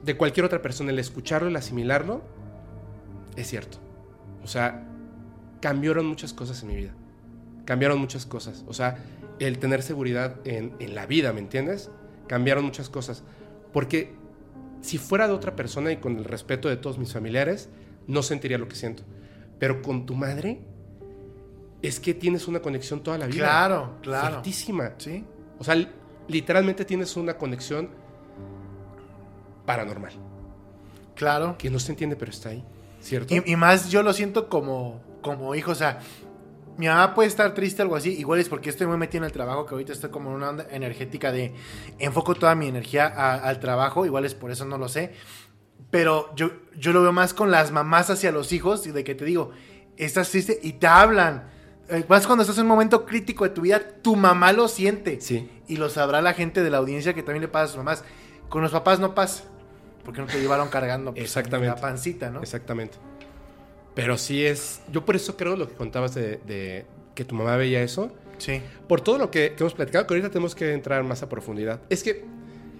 de, 0.04 0.18
cualquier 0.18 0.46
otra 0.46 0.62
persona, 0.62 0.92
el 0.92 1.00
escucharlo, 1.00 1.48
el 1.48 1.56
asimilarlo, 1.56 2.22
es 3.36 3.48
cierto. 3.48 3.78
O 4.44 4.48
sea, 4.48 4.88
cambiaron 5.62 6.06
muchas 6.06 6.34
cosas 6.34 6.62
en 6.64 6.70
mi 6.70 6.76
vida. 6.76 6.94
Cambiaron 7.66 8.00
muchas 8.00 8.26
cosas. 8.26 8.66
O 8.68 8.74
sea, 8.74 8.98
el 9.40 9.60
tener 9.60 9.84
seguridad 9.84 10.36
en 10.46 10.96
la 10.96 11.06
vida, 11.06 11.34
¿me 11.34 11.40
entiendes? 11.40 11.90
Cambiaron 12.28 12.66
muchas 12.66 12.90
cosas. 12.90 13.24
Porque 13.72 14.14
si 14.82 14.98
fuera 14.98 15.28
de 15.28 15.34
otra 15.34 15.56
persona 15.56 15.92
y 15.92 15.98
con 15.98 16.18
el 16.18 16.26
respeto 16.26 16.68
de 16.68 16.78
todos 16.78 16.98
mis 16.98 17.14
familiares, 17.14 17.70
no 18.08 18.24
sentiría 18.24 18.58
lo 18.58 18.68
que 18.68 18.76
siento. 18.76 19.04
Pero 19.62 19.82
con 19.84 20.08
tu 20.08 20.16
madre, 20.16 20.60
es 21.84 22.00
que 22.00 22.16
tienes 22.16 22.48
una 22.48 22.60
conexión 22.62 23.02
toda 23.04 23.18
la 23.20 23.28
vida. 23.28 23.46
Claro, 23.46 23.98
claro. 24.02 24.30
Fuertísima. 24.32 24.94
Sí. 24.98 25.24
O 25.60 25.64
sea, 25.64 25.76
li- 25.76 25.88
literalmente 26.28 26.84
tienes 26.84 27.16
una 27.16 27.38
conexión 27.38 27.90
paranormal. 29.66 30.12
Claro. 31.16 31.56
Que 31.58 31.70
no 31.70 31.80
se 31.80 31.92
entiende, 31.92 32.16
pero 32.16 32.32
está 32.32 32.50
ahí. 32.50 32.64
¿Cierto? 33.02 33.34
Y, 33.36 33.42
y 33.46 33.56
más 33.56 33.90
yo 33.90 34.04
lo 34.04 34.14
siento 34.14 34.50
como, 34.50 35.02
como 35.22 35.54
hijo, 35.56 35.72
o 35.72 35.76
sea, 35.76 36.00
mi 36.78 36.88
mamá 36.88 37.14
puede 37.14 37.30
estar 37.30 37.54
triste 37.54 37.82
o 37.82 37.84
algo 37.84 37.96
así, 37.96 38.12
igual 38.18 38.40
es 38.40 38.50
porque 38.50 38.70
estoy 38.70 38.88
muy 38.88 38.98
metido 38.98 39.24
en 39.24 39.26
el 39.26 39.32
trabajo, 39.32 39.66
que 39.66 39.74
ahorita 39.76 39.94
estoy 39.94 40.10
como 40.10 40.30
en 40.32 40.36
una 40.38 40.50
onda 40.50 40.68
energética 40.72 41.32
de 41.32 41.54
enfoco 42.00 42.34
toda 42.36 42.56
mi 42.56 42.68
energía 42.68 43.06
a- 43.08 43.36
al 43.36 43.60
trabajo, 43.60 44.06
igual 44.06 44.26
es 44.26 44.34
por 44.36 44.50
eso 44.52 44.66
no 44.66 44.78
lo 44.78 44.88
sé, 44.88 45.14
pero 45.92 46.34
yo, 46.36 46.52
yo 46.78 46.94
lo 46.94 47.02
veo 47.04 47.12
más 47.12 47.34
con 47.34 47.52
las 47.52 47.72
mamás 47.72 48.10
hacia 48.10 48.32
los 48.32 48.52
hijos, 48.54 48.88
y 48.88 48.92
de 48.92 49.04
que 49.04 49.14
te 49.14 49.26
digo, 49.26 49.52
estás 49.98 50.30
triste 50.32 50.60
y 50.64 50.74
te 50.74 50.88
hablan. 50.88 51.50
Eh, 51.90 52.06
Más 52.08 52.26
cuando 52.26 52.44
estás 52.44 52.58
en 52.58 52.64
un 52.64 52.70
momento 52.70 53.06
crítico 53.06 53.44
de 53.44 53.50
tu 53.50 53.62
vida, 53.62 53.82
tu 54.02 54.16
mamá 54.16 54.54
lo 54.54 54.68
siente. 54.70 55.20
Sí. 55.22 55.50
Y 55.68 55.76
lo 55.78 55.90
sabrá 55.90 56.22
la 56.22 56.34
gente 56.34 56.64
de 56.64 56.70
la 56.70 56.78
audiencia 56.78 57.14
que 57.14 57.22
también 57.22 57.42
le 57.42 57.48
pasa 57.50 57.66
a 57.66 57.68
sus 57.68 57.78
mamás. 57.78 58.04
Con 58.50 58.62
los 58.62 58.72
papás 58.72 59.00
no 59.00 59.14
pasa. 59.14 59.44
Porque 60.06 60.22
no 60.22 60.28
te 60.28 60.40
llevaron 60.40 60.70
cargando 60.70 61.12
pues, 61.12 61.24
Exactamente. 61.26 61.76
la 61.76 61.82
pancita, 61.82 62.32
¿no? 62.32 62.42
Exactamente. 62.42 62.98
Pero 63.94 64.18
sí 64.18 64.46
es. 64.46 64.82
Yo 64.92 65.06
por 65.06 65.16
eso 65.16 65.36
creo 65.38 65.56
lo 65.58 65.68
que 65.68 65.76
contabas 65.76 66.16
de, 66.16 66.38
de 66.48 66.86
que 67.14 67.26
tu 67.26 67.36
mamá 67.36 67.56
veía 67.58 67.84
eso. 67.84 68.12
Sí. 68.38 68.62
Por 68.88 69.02
todo 69.02 69.18
lo 69.18 69.30
que, 69.30 69.54
que 69.56 69.62
hemos 69.64 69.74
platicado, 69.74 70.08
que 70.08 70.14
ahorita 70.14 70.30
tenemos 70.30 70.56
que 70.56 70.74
entrar 70.74 71.04
más 71.04 71.22
a 71.24 71.30
profundidad. 71.30 71.82
Es 71.90 72.02
que. 72.04 72.24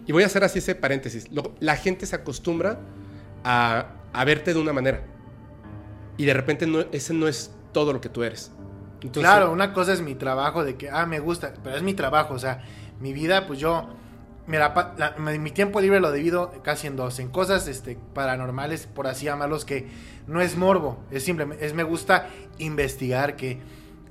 Y 0.08 0.14
voy 0.14 0.24
a 0.24 0.26
hacer 0.28 0.44
así 0.44 0.60
ese 0.60 0.74
paréntesis. 0.74 1.30
lo- 1.32 1.54
la 1.60 1.76
gente 1.76 2.06
se 2.06 2.16
acostumbra 2.16 2.80
a, 3.44 3.88
verte 4.26 4.54
de 4.54 4.60
una 4.60 4.74
manera. 4.74 5.02
Y 6.18 6.26
de 6.26 6.34
repente 6.34 6.68
no, 6.68 6.82
ese 6.92 7.14
no 7.14 7.28
es 7.28 7.52
todo 7.72 7.94
lo 7.94 8.02
que 8.02 8.10
tú 8.10 8.24
eres. 8.24 8.52
Claro, 9.22 9.52
una 9.52 9.74
cosa 9.74 9.94
es 9.94 10.02
mi 10.02 10.14
trabajo 10.16 10.64
de 10.64 10.76
que, 10.76 10.90
ah, 10.90 11.06
me 11.06 11.20
gusta, 11.20 11.54
pero 11.64 11.76
es 11.76 11.82
mi 11.84 11.94
trabajo, 11.96 12.36
o 12.36 12.40
sea, 12.40 12.64
mi 13.00 13.14
vida, 13.14 13.48
pues 13.48 13.58
yo, 13.60 13.90
me 14.46 14.60
la 14.60 14.94
la- 14.98 15.16
mi 15.18 15.50
tiempo 15.52 15.82
libre 15.82 16.00
lo 16.00 16.12
divido 16.12 16.52
casi 16.64 16.86
en 16.88 16.96
dos, 16.96 17.18
en 17.20 17.30
cosas 17.30 17.68
este, 17.68 17.98
paranormales, 18.14 18.86
por 18.86 19.08
así 19.08 19.26
llamarlos, 19.26 19.66
que 19.66 19.88
no 20.28 20.40
es 20.42 20.56
morbo, 20.56 21.00
es 21.10 21.24
simplemente, 21.24 21.66
es 21.66 21.74
me 21.74 21.84
gusta 21.84 22.28
investigar 22.60 23.36
que 23.36 23.60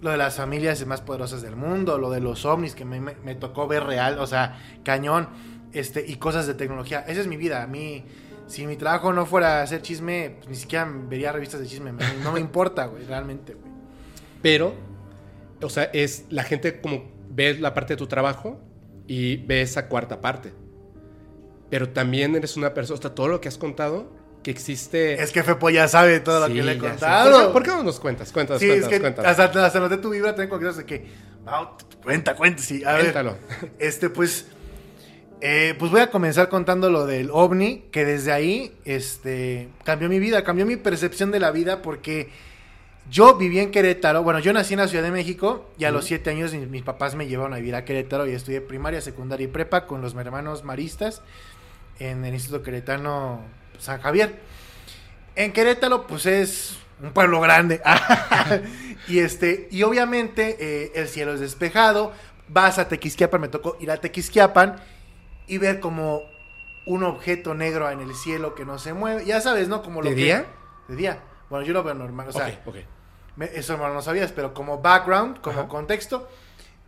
lo 0.01 0.11
de 0.11 0.16
las 0.16 0.37
familias 0.37 0.85
más 0.87 1.03
poderosas 1.03 1.43
del 1.43 1.55
mundo, 1.55 1.99
lo 1.99 2.11
de 2.11 2.21
los 2.21 2.45
ovnis 2.45 2.75
que 2.75 2.85
me, 2.85 3.01
me- 3.01 3.16
me 3.23 3.35
tocó 3.37 3.69
ver 3.69 3.85
real, 3.85 4.19
o 4.19 4.27
sea, 4.27 4.59
cañón, 4.83 5.29
este, 5.73 6.05
y 6.05 6.16
cosas 6.16 6.49
de 6.49 6.55
tecnología, 6.55 7.05
esa 7.07 7.21
es 7.21 7.29
mi 7.29 7.37
vida, 7.37 7.62
a 7.62 7.69
mí... 7.69 8.05
Si 8.51 8.67
mi 8.67 8.77
trabajo 8.77 9.13
no 9.13 9.27
fuera 9.27 9.63
hacer 9.63 9.81
chisme, 9.81 10.35
pues 10.39 10.49
ni 10.49 10.57
siquiera 10.57 10.91
vería 11.09 11.31
revistas 11.33 11.61
de 11.61 11.67
chisme. 11.67 11.93
me- 11.93 12.03
No 12.25 12.33
me 12.33 12.41
importa, 12.41 12.87
güey, 12.87 13.05
realmente, 13.05 13.55
güey. 13.55 13.71
Pero, 14.43 14.75
o 15.63 15.69
sea, 15.69 15.85
es 15.93 16.25
la 16.31 16.43
gente 16.43 16.81
como 16.81 17.05
ve 17.29 17.55
la 17.59 17.75
parte 17.75 17.93
de 17.93 17.97
tu 17.99 18.07
trabajo 18.09 18.61
y 19.07 19.37
ve 19.37 19.63
esa 19.63 19.87
cuarta 19.89 20.21
parte. 20.21 20.53
Pero 21.71 21.91
también 21.91 22.35
eres 22.35 22.57
una 22.57 22.75
persona, 22.75 22.99
o 22.99 23.03
sea, 23.03 23.15
todo 23.15 23.29
lo 23.29 23.41
que 23.41 23.49
has 23.49 23.57
contado, 23.59 24.11
que 24.43 24.51
existe... 24.51 25.23
Es 25.23 25.31
que 25.31 25.43
Fepo 25.45 25.71
ya 25.71 25.87
sabe 25.87 26.19
todo 26.19 26.45
Sí, 26.47 26.55
lo 26.55 26.55
que 26.57 26.63
le 26.65 26.73
he 26.73 26.79
contado. 26.79 27.31
¿Por 27.31 27.41
qué, 27.47 27.53
por 27.53 27.63
qué 27.63 27.71
no 27.71 27.83
nos 27.85 28.01
cuentas? 28.01 28.33
Cuéntanos, 28.33 28.61
sí, 28.61 28.67
cuéntanos, 28.67 28.93
es 28.93 28.99
que 28.99 29.01
cuéntanos. 29.03 29.39
hasta, 29.39 29.67
hasta 29.67 29.79
noté 29.81 29.99
tu 29.99 30.11
vibra, 30.11 30.35
tengo 30.35 30.59
cosas 30.59 30.79
de 30.79 30.87
que. 30.87 31.07
"Mau, 31.45 31.77
cuenta, 32.03 32.35
cuenta, 32.35 32.61
sí. 32.63 32.83
A 32.85 32.95
ver, 32.95 33.03
Cuéntalo. 33.03 33.37
este, 33.79 34.11
pues. 34.11 34.47
Eh, 35.40 35.74
pues 35.79 35.90
voy 35.90 36.00
a 36.00 36.11
comenzar 36.11 36.48
contando 36.48 36.90
lo 36.90 37.07
del 37.07 37.31
ovni, 37.33 37.85
que 37.90 38.05
desde 38.05 38.33
ahí 38.33 38.72
este, 38.85 39.68
cambió 39.85 40.09
mi 40.09 40.18
vida, 40.18 40.44
cambió 40.44 40.66
mi 40.66 40.76
percepción 40.76 41.31
de 41.31 41.40
la 41.40 41.50
vida 41.50 41.83
porque 41.83 42.31
Yo 43.11 43.37
viví 43.37 43.59
en 43.59 43.72
Querétaro, 43.72 44.22
bueno, 44.22 44.38
yo 44.38 44.53
nací 44.53 44.74
en 44.74 44.81
la 44.81 44.87
Ciudad 44.87 45.03
de 45.03 45.11
México 45.11 45.68
y 45.79 45.85
a 45.85 45.90
los 45.90 46.05
siete 46.05 46.31
años 46.31 46.53
mis, 46.53 46.68
mis 46.68 46.83
papás 46.83 47.16
me 47.16 47.26
llevaron 47.26 47.55
a 47.55 47.57
vivir 47.57 47.74
a 47.74 47.85
Querétaro 47.85 48.26
y 48.29 48.33
estudié 48.33 48.61
primaria, 48.61 49.00
secundaria 49.00 49.44
y 49.44 49.48
prepa 49.48 49.87
con 49.87 50.00
los 50.00 50.14
hermanos 50.14 50.62
maristas 50.62 51.22
en 51.98 52.24
el 52.24 52.35
Instituto 52.35 52.62
Queretano 52.62 53.40
San 53.79 54.00
Javier. 54.00 54.38
En 55.35 55.53
Querétaro, 55.53 56.07
pues 56.07 56.26
es 56.26 56.79
un 57.03 57.12
pueblo 57.12 57.40
grande. 57.40 57.81
y 59.09 59.18
este, 59.18 59.68
y 59.72 59.83
obviamente 59.83 60.57
eh, 60.61 60.92
el 60.94 61.09
cielo 61.09 61.35
es 61.35 61.40
despejado. 61.40 62.12
Vas 62.48 62.79
a 62.79 62.87
Tequisquiapan, 62.87 63.40
me 63.40 63.48
tocó 63.48 63.76
ir 63.81 63.90
a 63.90 63.96
Tequisquiapan 63.96 64.76
y 65.51 65.59
ver 65.59 65.81
como 65.81 66.23
un 66.87 67.05
objeto 67.05 67.55
negro 67.55 67.91
en 67.91 68.01
el 68.01 68.15
cielo 68.15 68.55
que 68.55 68.65
no 68.65 68.79
se 68.79 68.93
mueve. 68.95 69.25
Ya 69.25 69.41
sabes, 69.41 69.69
¿no? 69.69 69.83
Como 69.83 70.01
lo 70.03 70.09
¿De 70.11 70.17
que- 70.17 70.23
día? 70.25 70.47
De 70.89 70.97
día. 70.97 71.19
Bueno, 71.51 71.65
yo 71.67 71.73
lo 71.73 71.83
veo 71.83 71.95
normal. 71.95 72.29
O 72.29 72.33
sea, 72.33 72.61
me- 73.37 73.51
eso 73.55 73.77
no 73.77 73.89
lo 73.89 74.03
sabías, 74.03 74.33
pero 74.33 74.55
como 74.55 74.81
background, 74.81 75.41
como 75.41 75.61
Ajá. 75.61 75.69
contexto, 75.69 76.29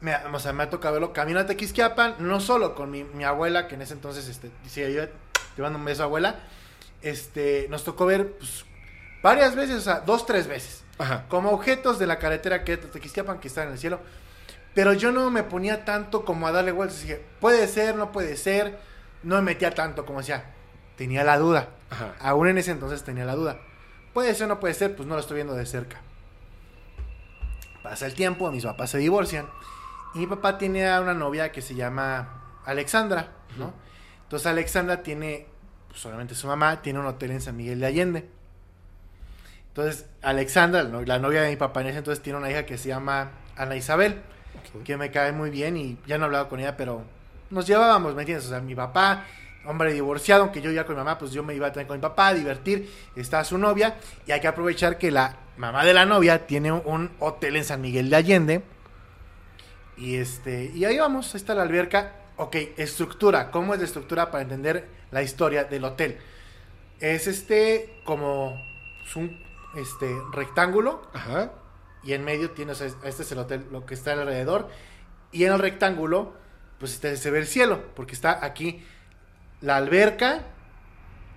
me, 0.01 0.15
o 0.17 0.39
sea, 0.41 0.53
me 0.53 0.63
ha 0.65 0.71
tocado 0.71 0.95
verlo. 0.95 1.13
Camino 1.13 1.41
a 1.41 1.47
Tequisquiapan, 1.47 2.17
no 2.19 2.41
solo 2.41 2.75
con 2.75 2.91
mi, 2.91 3.05
mi 3.05 3.25
abuela, 3.25 3.69
que 3.69 3.75
en 3.75 3.83
ese 3.83 3.95
entonces, 3.95 4.29
este, 4.29 4.51
dice 4.65 4.93
yo, 4.93 5.07
te 5.57 5.63
mando 5.63 5.79
un 5.79 5.85
beso, 5.85 6.03
abuela. 6.05 6.37
Este, 7.03 7.67
nos 7.71 7.85
tocó 7.85 8.07
ver, 8.07 8.33
pues, 8.39 8.65
varias 9.23 9.55
veces, 9.57 9.77
o 9.77 9.81
sea, 9.81 10.01
dos, 10.01 10.25
tres 10.27 10.47
veces. 10.47 10.85
Ajá. 10.99 11.25
Como 11.29 11.51
objetos 11.51 11.99
de 11.99 12.07
la 12.07 12.19
carretera 12.19 12.65
que 12.65 12.77
Tequisquiapan, 12.77 13.39
que 13.41 13.49
está 13.49 13.65
en 13.65 13.73
el 13.73 13.79
cielo. 13.79 14.01
Pero 14.75 14.95
yo 14.95 15.13
no 15.13 15.31
me 15.31 15.43
ponía 15.43 15.85
tanto 15.85 16.25
como 16.25 16.47
a 16.47 16.53
darle 16.53 16.73
vueltas. 16.73 17.03
Dije, 17.03 17.23
puede 17.41 17.67
ser, 17.69 17.97
no 17.97 18.13
puede 18.13 18.37
ser. 18.37 18.79
No 19.23 19.37
me 19.37 19.43
metía 19.43 19.71
tanto 19.71 20.07
como 20.07 20.21
decía. 20.21 20.55
Tenía 20.97 21.25
la 21.25 21.39
duda. 21.39 21.69
Ajá. 21.91 22.15
Aún 22.21 22.49
en 22.49 22.59
ese 22.59 22.71
entonces 22.71 23.03
tenía 23.03 23.25
la 23.25 23.35
duda. 23.35 23.59
Puede 24.15 24.35
ser, 24.35 24.49
no 24.49 24.61
puede 24.61 24.75
ser, 24.75 24.95
pues 24.97 25.09
no 25.09 25.15
lo 25.15 25.21
estoy 25.21 25.37
viendo 25.37 25.55
de 25.55 25.67
cerca. 25.67 26.01
Pasa 27.83 28.07
el 28.07 28.15
tiempo, 28.15 28.51
mis 28.51 28.65
papás 28.65 28.91
se 28.91 28.99
divorcian. 28.99 29.47
Y 30.15 30.21
mi 30.21 30.27
papá 30.27 30.59
tiene 30.59 30.89
a 30.89 31.01
una 31.01 31.15
novia 31.15 31.53
que 31.53 31.63
se 31.63 31.75
llama 31.75 32.61
Alexandra, 32.65 33.29
¿no? 33.59 33.73
Entonces 34.23 34.47
Alexandra 34.47 35.03
tiene, 35.03 35.47
pues 35.89 36.01
solamente 36.01 36.35
su 36.35 36.47
mamá, 36.47 36.83
tiene 36.83 36.99
un 36.99 37.07
hotel 37.07 37.33
en 37.33 37.41
San 37.41 37.57
Miguel 37.57 37.81
de 37.81 37.87
Allende. 37.87 38.31
Entonces 39.69 40.07
Alexandra, 40.23 40.83
la 40.83 41.19
novia 41.19 41.43
de 41.43 41.51
mi 41.51 41.57
papá 41.57 41.81
en 41.81 41.89
ese 41.89 41.99
entonces, 41.99 42.23
tiene 42.23 42.39
una 42.39 42.51
hija 42.51 42.67
que 42.67 42.79
se 42.79 42.89
llama 42.89 43.31
Ana 43.57 43.77
Isabel 43.77 44.23
que 44.85 44.97
me 44.97 45.11
cae 45.11 45.33
muy 45.33 45.51
bien 45.51 45.77
y 45.77 45.99
ya 46.07 46.19
no 46.19 46.25
he 46.25 46.27
hablado 46.27 46.49
con 46.49 46.61
ella, 46.61 46.77
pero 46.77 47.05
nos 47.51 47.67
llevábamos, 47.67 48.15
¿me 48.15 48.23
entiendes? 48.23 48.47
O 48.47 48.51
sea, 48.51 48.61
mi 48.61 48.75
papá, 48.75 49.27
hombre 49.67 49.93
divorciado, 49.93 50.43
aunque 50.43 50.61
yo 50.61 50.71
ya 50.71 50.85
con 50.85 50.95
mi 50.95 51.01
mamá, 51.01 51.19
pues 51.19 51.33
yo 51.33 51.43
me 51.43 51.55
iba 51.55 51.67
a 51.67 51.73
tener 51.73 51.87
con 51.87 51.99
mi 51.99 52.03
papá 52.03 52.29
a 52.29 52.35
divertir, 52.35 52.91
está 53.15 53.45
su 53.45 53.59
novia 53.59 53.97
y 54.27 54.33
hay 54.33 54.41
que 54.41 54.49
aprovechar 54.49 54.99
que 54.99 55.11
la 55.11 55.37
mamá 55.57 55.85
de 55.85 55.95
la 55.95 56.07
novia 56.07 56.47
tiene 56.47 56.73
un, 56.73 57.11
hotel 57.19 57.57
en 57.57 57.65
San 57.65 57.81
Miguel 57.81 58.11
de 58.11 58.17
Allende 58.17 58.63
y 59.97 60.17
este 60.17 60.71
y 60.75 60.85
ahí 60.85 60.99
vamos, 60.99 61.35
ahí 61.35 61.41
está 61.41 61.55
la 61.55 61.63
alberca. 61.63 62.17
Ok, 62.39 62.57
estructura, 62.79 63.51
¿cómo 63.51 63.75
es 63.75 63.81
la 63.81 63.87
estructura 63.87 64.31
para 64.31 64.43
entender 64.43 64.89
la 65.11 65.23
historia 65.23 65.65
del 65.65 65.85
hotel? 65.85 66.19
Es 66.99 67.27
este 67.27 68.01
como 68.05 68.59
pues, 69.03 69.17
un 69.17 69.39
este 69.77 70.11
rectángulo 70.33 71.03
Ajá. 71.13 71.53
Y 72.05 72.13
en 72.15 72.25
medio 72.25 72.51
tiene, 72.51 72.73
o 72.73 72.75
sea, 72.75 72.89
este 73.05 73.23
es 73.23 73.33
el 73.33 73.39
hotel, 73.39 73.65
lo 73.71 73.87
que 73.87 73.95
está 73.95 74.13
alrededor, 74.13 74.69
y 75.31 75.45
en 75.45 75.53
el 75.53 75.59
rectángulo, 75.59 76.35
pues 76.79 76.93
se 76.93 77.31
ve 77.31 77.39
el 77.39 77.47
cielo, 77.47 77.83
porque 77.95 78.13
está 78.15 78.45
aquí 78.45 78.83
la 79.61 79.77
alberca, 79.77 80.43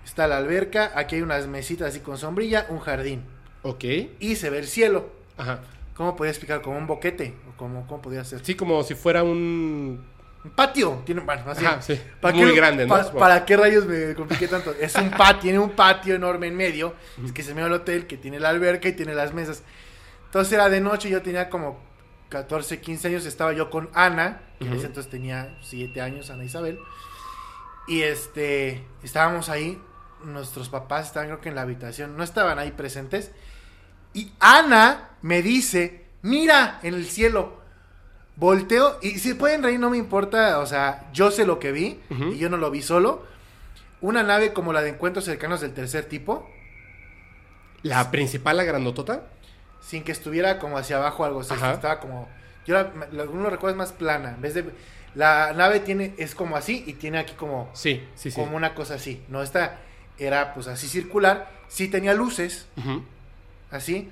está 0.06 0.28
la 0.28 0.38
alberca, 0.38 0.92
aquí 0.96 1.16
hay 1.16 1.22
unas 1.22 1.48
mesitas 1.48 1.90
así 1.90 2.00
con 2.00 2.18
sombrilla, 2.18 2.66
un 2.70 2.80
jardín, 2.80 3.24
Ok. 3.64 3.84
y 4.20 4.36
se 4.36 4.50
ve 4.50 4.60
el 4.60 4.68
cielo. 4.68 5.10
Ajá. 5.38 5.60
¿Cómo 5.96 6.16
podría 6.16 6.32
explicar? 6.32 6.62
Como 6.62 6.78
un 6.78 6.88
boquete, 6.88 7.36
o 7.50 7.56
como, 7.58 7.88
¿cómo 7.88 8.02
podría 8.02 8.24
ser? 8.26 8.44
Sí, 8.44 8.56
como 8.56 8.84
si 8.84 8.96
fuera 8.96 9.24
un. 9.24 10.14
Un 10.44 10.52
patio, 10.52 11.02
tiene, 11.06 11.22
bueno, 11.22 11.42
así. 11.50 11.66
Ajá, 11.66 11.82
sí. 11.82 12.00
¿Para 12.22 12.36
Muy 12.36 12.50
qué- 12.52 12.56
grande, 12.56 12.86
¿no? 12.86 12.96
¿Para 13.14 13.44
qué 13.46 13.58
rayos 13.58 13.86
me 13.88 14.14
compliqué 14.14 14.48
tanto? 14.48 14.76
Es 14.80 14.94
un 14.96 15.10
patio, 15.10 15.40
tiene 15.42 15.58
un 15.58 15.72
patio 15.72 16.14
enorme 16.14 16.46
en 16.48 16.56
medio. 16.56 16.94
Es 17.26 17.32
que 17.32 17.42
se 17.42 17.56
me 17.56 17.62
va 17.62 17.68
el 17.68 17.74
hotel, 17.74 18.06
que 18.06 18.16
tiene 18.18 18.40
la 18.40 18.50
alberca 18.50 18.88
y 18.88 18.94
tiene 18.94 19.16
las 19.16 19.34
mesas. 19.34 19.64
Entonces 20.36 20.52
era 20.52 20.68
de 20.68 20.82
noche, 20.82 21.10
yo 21.10 21.22
tenía 21.22 21.50
como 21.50 21.80
14, 22.28 22.82
15 22.82 23.08
años, 23.08 23.26
estaba 23.26 23.54
yo 23.54 23.70
con 23.70 23.90
Ana, 23.94 24.42
que 24.60 24.66
en 24.66 24.74
ese 24.74 24.88
entonces 24.88 25.10
tenía 25.10 25.58
7 25.62 26.02
años, 26.02 26.30
Ana 26.30 26.44
Isabel. 26.44 26.78
Y 27.88 28.02
este, 28.02 28.86
estábamos 29.02 29.48
ahí, 29.48 29.82
nuestros 30.26 30.68
papás 30.68 31.08
estaban 31.08 31.30
creo 31.30 31.40
que 31.40 31.48
en 31.48 31.56
la 31.56 31.62
habitación, 31.62 32.18
no 32.18 32.24
estaban 32.26 32.60
ahí 32.60 32.72
presentes. 32.72 33.32
Y 34.14 34.34
Ana 34.42 35.12
me 35.22 35.42
dice, 35.42 36.06
mira 36.22 36.82
en 36.84 36.96
el 36.96 37.06
cielo. 37.06 37.62
Volteo 38.36 39.00
y 39.02 39.20
si 39.20 39.36
pueden 39.36 39.64
reír 39.64 39.80
no 39.80 39.90
me 39.90 39.98
importa, 39.98 40.60
o 40.60 40.66
sea, 40.66 41.10
yo 41.14 41.32
sé 41.32 41.46
lo 41.46 41.60
que 41.60 41.72
vi 41.72 42.02
y 42.10 42.38
yo 42.38 42.50
no 42.50 42.58
lo 42.58 42.72
vi 42.72 42.82
solo. 42.82 43.24
Una 44.02 44.22
nave 44.22 44.52
como 44.52 44.74
la 44.74 44.82
de 44.82 44.90
encuentros 44.90 45.24
cercanos 45.24 45.62
del 45.62 45.74
tercer 45.74 46.10
tipo, 46.10 46.46
La 47.86 48.10
principal, 48.10 48.58
la 48.58 48.64
grandotota. 48.64 49.28
Sin 49.86 50.04
que 50.04 50.12
estuviera 50.12 50.58
como 50.60 50.78
hacia 50.78 50.98
abajo 50.98 51.26
algo, 51.26 51.40
o 51.40 51.44
sea, 51.44 51.74
estaba 51.74 52.00
como 52.00 52.28
yo 52.66 52.74
la, 52.74 52.92
la- 53.12 53.24
uno 53.26 53.44
lo 53.44 53.50
recuerda 53.50 53.78
más 53.78 53.92
plana, 53.92 54.32
en 54.32 54.42
vez 54.42 54.54
de 54.56 54.66
la 55.14 55.54
nave 55.54 55.80
tiene 55.80 56.14
es 56.18 56.34
como 56.36 56.58
así 56.58 56.84
y 56.88 56.94
tiene 56.94 57.20
aquí 57.20 57.34
como 57.36 57.70
Sí, 57.74 58.04
sí, 58.16 58.32
sí. 58.32 58.40
como 58.42 58.58
una 58.58 58.74
cosa 58.74 58.96
así. 58.96 59.24
No 59.30 59.42
esta 59.44 59.80
era 60.18 60.54
pues 60.54 60.68
así 60.68 60.88
circular, 60.88 61.50
sí 61.70 61.88
tenía 61.88 62.14
luces, 62.14 62.68
así, 63.72 64.12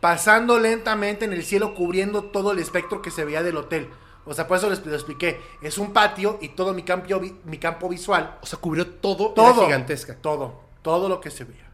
pasando 0.00 0.58
lentamente 0.58 1.24
en 1.24 1.32
el 1.32 1.44
cielo, 1.44 1.74
cubriendo 1.74 2.24
todo 2.24 2.52
el 2.52 2.58
espectro 2.58 3.02
que 3.02 3.10
se 3.10 3.24
veía 3.24 3.42
del 3.42 3.56
hotel. 3.56 3.88
O 4.24 4.34
sea, 4.34 4.46
por 4.46 4.56
eso 4.56 4.70
les 4.70 4.84
lo 4.86 4.94
expliqué. 4.94 5.40
Es 5.62 5.78
un 5.78 5.92
patio 5.92 6.38
y 6.40 6.50
todo 6.50 6.72
mi 6.74 6.82
campo, 6.84 7.08
mi 7.44 7.58
campo 7.58 7.88
visual, 7.88 8.38
O 8.40 8.46
sea, 8.46 8.58
cubrió 8.58 8.86
todo. 8.86 9.30
todo, 9.30 9.64
gigantesca. 9.66 10.14
todo, 10.16 10.60
todo 10.82 11.08
lo 11.08 11.20
que 11.20 11.30
se 11.30 11.44
veía. 11.44 11.66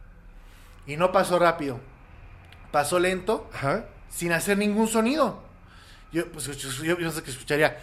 Y 0.87 0.97
no 0.97 1.11
pasó 1.11 1.37
rápido, 1.37 1.79
pasó 2.71 2.99
lento, 2.99 3.49
Ajá. 3.53 3.85
sin 4.09 4.31
hacer 4.31 4.57
ningún 4.57 4.87
sonido. 4.87 5.41
Yo, 6.11 6.31
pues, 6.31 6.45
yo, 6.45 6.83
yo- 6.83 6.97
yo 6.99 7.11
sé 7.11 7.21
que 7.23 7.31
escucharía 7.31 7.77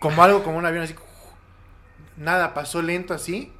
como 0.00 0.22
algo, 0.22 0.42
como 0.42 0.58
un 0.58 0.66
avión 0.66 0.84
así. 0.84 0.94
Nada, 2.16 2.54
pasó 2.54 2.82
lento 2.82 3.14
así. 3.14 3.52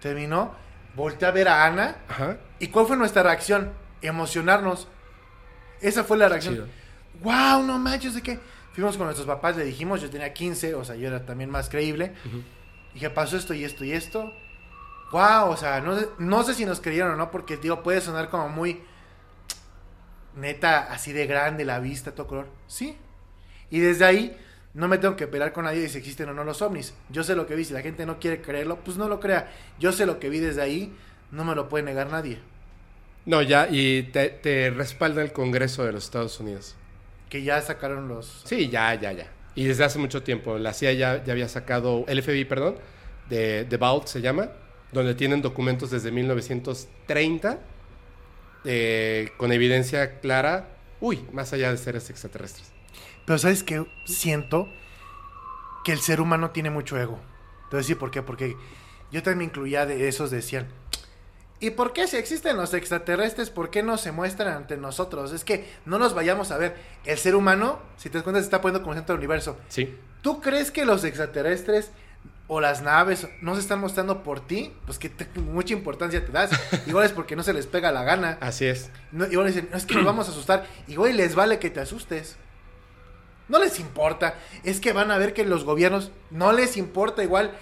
Terminó. 0.00 0.54
Volteé 0.94 1.26
a 1.28 1.30
ver 1.32 1.48
a 1.48 1.64
Ana. 1.66 1.96
Ajá. 2.08 2.36
¿Y 2.58 2.68
cuál 2.68 2.86
fue 2.86 2.96
nuestra 2.96 3.22
reacción? 3.22 3.72
Emocionarnos. 4.02 4.88
Esa 5.80 6.04
fue 6.04 6.16
la 6.18 6.28
reacción. 6.28 6.54
Chido. 6.54 6.66
¡Wow! 7.22 7.62
No 7.64 7.78
manches, 7.78 8.14
¿de 8.14 8.22
qué? 8.22 8.38
Fuimos 8.74 8.96
con 8.96 9.06
nuestros 9.06 9.26
papás, 9.26 9.56
le 9.56 9.64
dijimos, 9.64 10.00
yo 10.02 10.10
tenía 10.10 10.32
15, 10.32 10.74
o 10.74 10.84
sea, 10.84 10.96
yo 10.96 11.06
era 11.08 11.24
también 11.24 11.48
más 11.50 11.68
creíble. 11.68 12.12
Ujú. 12.26 12.42
Dije, 12.92 13.10
pasó 13.10 13.36
esto 13.36 13.54
y 13.54 13.64
esto 13.64 13.84
y 13.84 13.92
esto. 13.92 14.32
¡Wow! 15.14 15.50
O 15.50 15.56
sea, 15.56 15.80
no 15.80 15.96
sé, 15.96 16.08
no 16.18 16.42
sé 16.42 16.54
si 16.54 16.66
nos 16.66 16.80
creyeron 16.80 17.12
o 17.12 17.16
no, 17.16 17.30
porque, 17.30 17.56
digo, 17.56 17.84
puede 17.84 18.00
sonar 18.00 18.30
como 18.30 18.48
muy. 18.48 18.82
Neta, 20.34 20.92
así 20.92 21.12
de 21.12 21.28
grande 21.28 21.64
la 21.64 21.78
vista, 21.78 22.12
todo 22.16 22.26
color. 22.26 22.48
Sí. 22.66 22.96
Y 23.70 23.78
desde 23.78 24.06
ahí, 24.06 24.36
no 24.72 24.88
me 24.88 24.98
tengo 24.98 25.14
que 25.14 25.28
pelear 25.28 25.52
con 25.52 25.66
nadie 25.66 25.82
de 25.82 25.88
si 25.88 25.98
existen 25.98 26.30
o 26.30 26.34
no 26.34 26.42
los 26.42 26.60
ovnis. 26.62 26.94
Yo 27.10 27.22
sé 27.22 27.36
lo 27.36 27.46
que 27.46 27.54
vi, 27.54 27.64
si 27.64 27.72
la 27.72 27.80
gente 27.80 28.04
no 28.06 28.18
quiere 28.18 28.42
creerlo, 28.42 28.80
pues 28.80 28.96
no 28.96 29.08
lo 29.08 29.20
crea. 29.20 29.52
Yo 29.78 29.92
sé 29.92 30.04
lo 30.04 30.18
que 30.18 30.28
vi 30.28 30.40
desde 30.40 30.62
ahí, 30.62 30.92
no 31.30 31.44
me 31.44 31.54
lo 31.54 31.68
puede 31.68 31.84
negar 31.84 32.10
nadie. 32.10 32.40
No, 33.24 33.40
ya, 33.40 33.68
y 33.70 34.10
te, 34.10 34.30
te 34.30 34.70
respalda 34.70 35.22
el 35.22 35.32
Congreso 35.32 35.84
de 35.84 35.92
los 35.92 36.06
Estados 36.06 36.40
Unidos. 36.40 36.74
Que 37.30 37.44
ya 37.44 37.62
sacaron 37.62 38.08
los. 38.08 38.42
Sí, 38.46 38.68
ya, 38.68 38.92
ya, 38.96 39.12
ya. 39.12 39.28
Y 39.54 39.66
desde 39.66 39.84
hace 39.84 40.00
mucho 40.00 40.24
tiempo. 40.24 40.58
La 40.58 40.72
CIA 40.72 40.92
ya, 40.94 41.22
ya 41.22 41.32
había 41.34 41.48
sacado, 41.48 42.04
el 42.08 42.20
FBI, 42.20 42.46
perdón, 42.46 42.78
de 43.30 43.64
The 43.68 43.76
Vault 43.76 44.08
se 44.08 44.20
llama, 44.20 44.50
donde 44.94 45.14
tienen 45.14 45.42
documentos 45.42 45.90
desde 45.90 46.10
1930 46.10 47.58
eh, 48.64 49.28
con 49.36 49.52
evidencia 49.52 50.20
clara, 50.20 50.78
uy, 51.00 51.22
más 51.32 51.52
allá 51.52 51.70
de 51.70 51.76
seres 51.76 52.08
extraterrestres. 52.08 52.72
Pero 53.26 53.38
¿sabes 53.38 53.62
qué? 53.62 53.84
Siento 54.06 54.68
que 55.84 55.92
el 55.92 56.00
ser 56.00 56.20
humano 56.20 56.50
tiene 56.50 56.70
mucho 56.70 56.98
ego. 56.98 57.20
Te 57.68 57.76
voy 57.76 57.78
a 57.78 57.82
decir 57.82 57.98
por 57.98 58.10
qué. 58.10 58.22
Porque 58.22 58.56
yo 59.12 59.22
también 59.22 59.50
incluía 59.50 59.84
de 59.84 60.08
esos, 60.08 60.30
decían. 60.30 60.66
¿Y 61.60 61.70
por 61.70 61.92
qué 61.92 62.06
si 62.06 62.16
existen 62.16 62.56
los 62.56 62.74
extraterrestres, 62.74 63.50
por 63.50 63.70
qué 63.70 63.82
no 63.82 63.96
se 63.96 64.12
muestran 64.12 64.54
ante 64.54 64.76
nosotros? 64.76 65.32
Es 65.32 65.44
que 65.44 65.66
no 65.84 65.98
nos 65.98 66.14
vayamos 66.14 66.50
a 66.50 66.58
ver. 66.58 66.76
El 67.04 67.18
ser 67.18 67.34
humano, 67.34 67.80
si 67.96 68.08
te 68.08 68.18
das 68.18 68.22
cuenta, 68.22 68.40
se 68.40 68.44
está 68.44 68.60
poniendo 68.60 68.82
como 68.82 68.94
centro 68.94 69.14
del 69.14 69.20
universo. 69.20 69.58
Sí. 69.68 69.94
¿Tú 70.22 70.40
crees 70.40 70.70
que 70.70 70.84
los 70.84 71.04
extraterrestres 71.04 71.90
o 72.46 72.60
las 72.60 72.82
naves 72.82 73.26
no 73.40 73.54
se 73.54 73.60
están 73.60 73.80
mostrando 73.80 74.22
por 74.22 74.40
ti? 74.46 74.72
Pues 74.86 74.98
que 74.98 75.08
te- 75.08 75.40
mucha 75.40 75.72
importancia 75.72 76.24
te 76.24 76.30
das. 76.32 76.50
Igual 76.86 77.06
es 77.06 77.12
porque 77.12 77.36
no 77.36 77.42
se 77.42 77.52
les 77.54 77.66
pega 77.66 77.90
la 77.92 78.02
gana. 78.04 78.36
Así 78.40 78.66
es. 78.66 78.90
No, 79.12 79.26
igual 79.26 79.46
dicen, 79.46 79.68
"No, 79.70 79.76
es 79.78 79.86
que 79.86 79.94
nos 79.94 80.04
vamos 80.04 80.28
a 80.28 80.30
asustar. 80.32 80.66
Igual 80.88 81.16
les 81.16 81.34
vale 81.34 81.58
que 81.58 81.70
te 81.70 81.80
asustes. 81.80 82.36
No 83.48 83.58
les 83.58 83.78
importa. 83.80 84.34
Es 84.62 84.80
que 84.80 84.92
van 84.92 85.10
a 85.10 85.18
ver 85.18 85.34
que 85.34 85.44
los 85.44 85.64
gobiernos 85.64 86.10
no 86.30 86.52
les 86.52 86.76
importa 86.76 87.22
igual. 87.22 87.52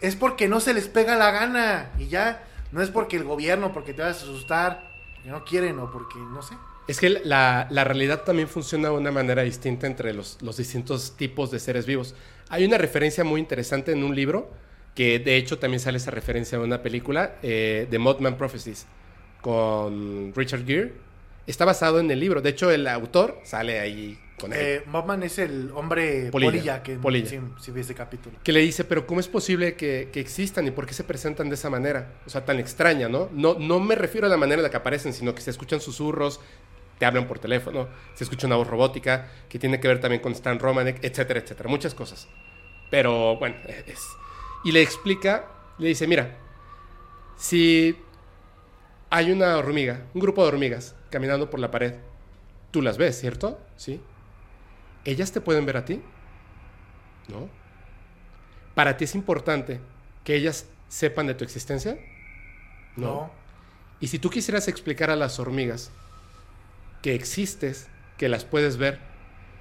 Es 0.00 0.16
porque 0.16 0.48
no 0.48 0.60
se 0.60 0.74
les 0.74 0.88
pega 0.88 1.16
la 1.16 1.30
gana. 1.30 1.90
Y 1.98 2.08
ya, 2.08 2.44
no 2.72 2.82
es 2.82 2.90
porque 2.90 3.16
el 3.16 3.24
gobierno, 3.24 3.72
porque 3.72 3.94
te 3.94 4.02
vas 4.02 4.20
a 4.20 4.22
asustar. 4.22 4.90
porque 5.14 5.30
no 5.30 5.44
quieren 5.44 5.78
o 5.78 5.90
porque 5.90 6.18
no 6.18 6.42
sé. 6.42 6.54
Es 6.88 7.00
que 7.00 7.08
la, 7.08 7.66
la 7.70 7.84
realidad 7.84 8.22
también 8.24 8.48
funciona 8.48 8.88
de 8.90 8.94
una 8.94 9.10
manera 9.10 9.42
distinta 9.42 9.86
entre 9.86 10.12
los, 10.12 10.36
los 10.42 10.58
distintos 10.58 11.16
tipos 11.16 11.50
de 11.50 11.58
seres 11.58 11.86
vivos. 11.86 12.14
Hay 12.48 12.64
una 12.64 12.78
referencia 12.78 13.24
muy 13.24 13.40
interesante 13.40 13.92
en 13.92 14.04
un 14.04 14.14
libro, 14.14 14.50
que 14.94 15.18
de 15.18 15.36
hecho 15.36 15.58
también 15.58 15.80
sale 15.80 15.98
esa 15.98 16.10
referencia 16.10 16.56
en 16.56 16.62
una 16.62 16.82
película, 16.82 17.36
eh, 17.42 17.86
de 17.90 17.98
Mothman 17.98 18.36
Prophecies, 18.36 18.86
con 19.40 20.32
Richard 20.34 20.64
Gere. 20.64 20.92
Está 21.46 21.64
basado 21.64 22.00
en 22.00 22.10
el 22.10 22.20
libro. 22.20 22.40
De 22.40 22.50
hecho, 22.50 22.70
el 22.70 22.86
autor 22.86 23.38
sale 23.44 23.80
ahí 23.80 24.18
con 24.40 24.52
él. 24.52 24.58
Eh, 24.60 24.82
Mothman 24.86 25.22
es 25.22 25.38
el 25.38 25.70
hombre 25.74 26.30
Polilla. 26.30 26.50
polilla, 26.50 26.82
que 26.82 26.96
Polilla. 26.96 27.28
Sí, 27.28 27.38
sí 27.60 27.70
vi 27.70 27.82
ese 27.82 27.94
capítulo. 27.94 28.38
que 28.42 28.52
le 28.52 28.60
dice, 28.60 28.84
pero 28.84 29.06
¿cómo 29.06 29.20
es 29.20 29.28
posible 29.28 29.74
que, 29.74 30.08
que 30.10 30.20
existan 30.20 30.66
y 30.66 30.70
por 30.70 30.86
qué 30.86 30.94
se 30.94 31.04
presentan 31.04 31.50
de 31.50 31.56
esa 31.56 31.68
manera? 31.68 32.12
O 32.26 32.30
sea, 32.30 32.44
tan 32.44 32.58
extraña, 32.58 33.08
¿no? 33.08 33.28
No, 33.32 33.58
no 33.58 33.78
me 33.80 33.94
refiero 33.94 34.26
a 34.26 34.30
la 34.30 34.38
manera 34.38 34.60
en 34.60 34.62
la 34.62 34.70
que 34.70 34.76
aparecen, 34.78 35.12
sino 35.12 35.34
que 35.34 35.42
se 35.42 35.50
escuchan 35.50 35.80
susurros, 35.80 36.40
te 36.98 37.06
hablan 37.06 37.26
por 37.26 37.38
teléfono, 37.38 37.88
se 38.14 38.24
escucha 38.24 38.46
una 38.46 38.56
voz 38.56 38.68
robótica, 38.68 39.28
que 39.48 39.58
tiene 39.58 39.80
que 39.80 39.88
ver 39.88 40.00
también 40.00 40.22
con 40.22 40.32
Stan 40.32 40.58
Romanek, 40.58 41.02
etcétera, 41.02 41.40
etcétera. 41.40 41.68
Muchas 41.68 41.94
cosas. 41.94 42.28
Pero 42.90 43.36
bueno, 43.38 43.56
es... 43.66 44.00
Y 44.64 44.72
le 44.72 44.80
explica, 44.80 45.46
le 45.78 45.88
dice, 45.88 46.06
mira, 46.06 46.36
si 47.36 47.96
hay 49.10 49.30
una 49.30 49.56
hormiga, 49.58 50.02
un 50.14 50.20
grupo 50.20 50.42
de 50.42 50.48
hormigas 50.48 50.94
caminando 51.10 51.50
por 51.50 51.60
la 51.60 51.70
pared, 51.70 51.94
tú 52.70 52.80
las 52.82 52.96
ves, 52.96 53.20
¿cierto? 53.20 53.60
Sí. 53.76 54.00
¿Ellas 55.04 55.32
te 55.32 55.40
pueden 55.40 55.66
ver 55.66 55.76
a 55.76 55.84
ti? 55.84 56.00
¿No? 57.28 57.48
¿Para 58.74 58.96
ti 58.96 59.04
es 59.04 59.14
importante 59.14 59.80
que 60.24 60.34
ellas 60.34 60.66
sepan 60.88 61.26
de 61.26 61.34
tu 61.34 61.44
existencia? 61.44 61.98
No. 62.96 63.30
Y 64.00 64.08
si 64.08 64.18
tú 64.18 64.30
quisieras 64.30 64.66
explicar 64.68 65.10
a 65.10 65.16
las 65.16 65.38
hormigas 65.38 65.90
que 67.04 67.14
existes, 67.14 67.88
que 68.16 68.30
las 68.30 68.46
puedes 68.46 68.78
ver, 68.78 68.98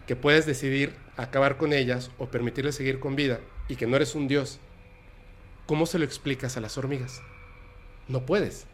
que 0.08 0.16
puedes 0.16 0.46
decidir 0.46 0.96
acabar 1.18 1.58
con 1.58 1.74
ellas 1.74 2.10
o 2.18 2.28
permitirles 2.28 2.76
seguir 2.76 3.02
con 3.02 3.18
vida 3.18 3.42
y 3.68 3.76
que 3.76 3.86
no 3.86 3.98
eres 3.98 4.16
un 4.16 4.30
dios, 4.30 4.62
¿cómo 5.66 5.86
se 5.86 6.00
lo 6.00 6.06
explicas 6.06 6.56
a 6.56 6.62
las 6.62 6.78
hormigas? 6.78 7.22
No 8.08 8.26
puedes. 8.26 8.66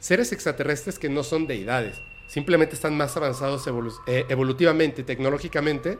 Seres 0.00 0.32
extraterrestres 0.32 0.98
que 0.98 1.08
no 1.08 1.22
son 1.22 1.46
deidades, 1.46 2.00
simplemente 2.26 2.74
están 2.74 2.96
más 2.96 3.16
avanzados 3.16 3.68
evolu- 3.68 4.00
eh, 4.08 4.26
evolutivamente, 4.28 5.04
tecnológicamente, 5.04 5.96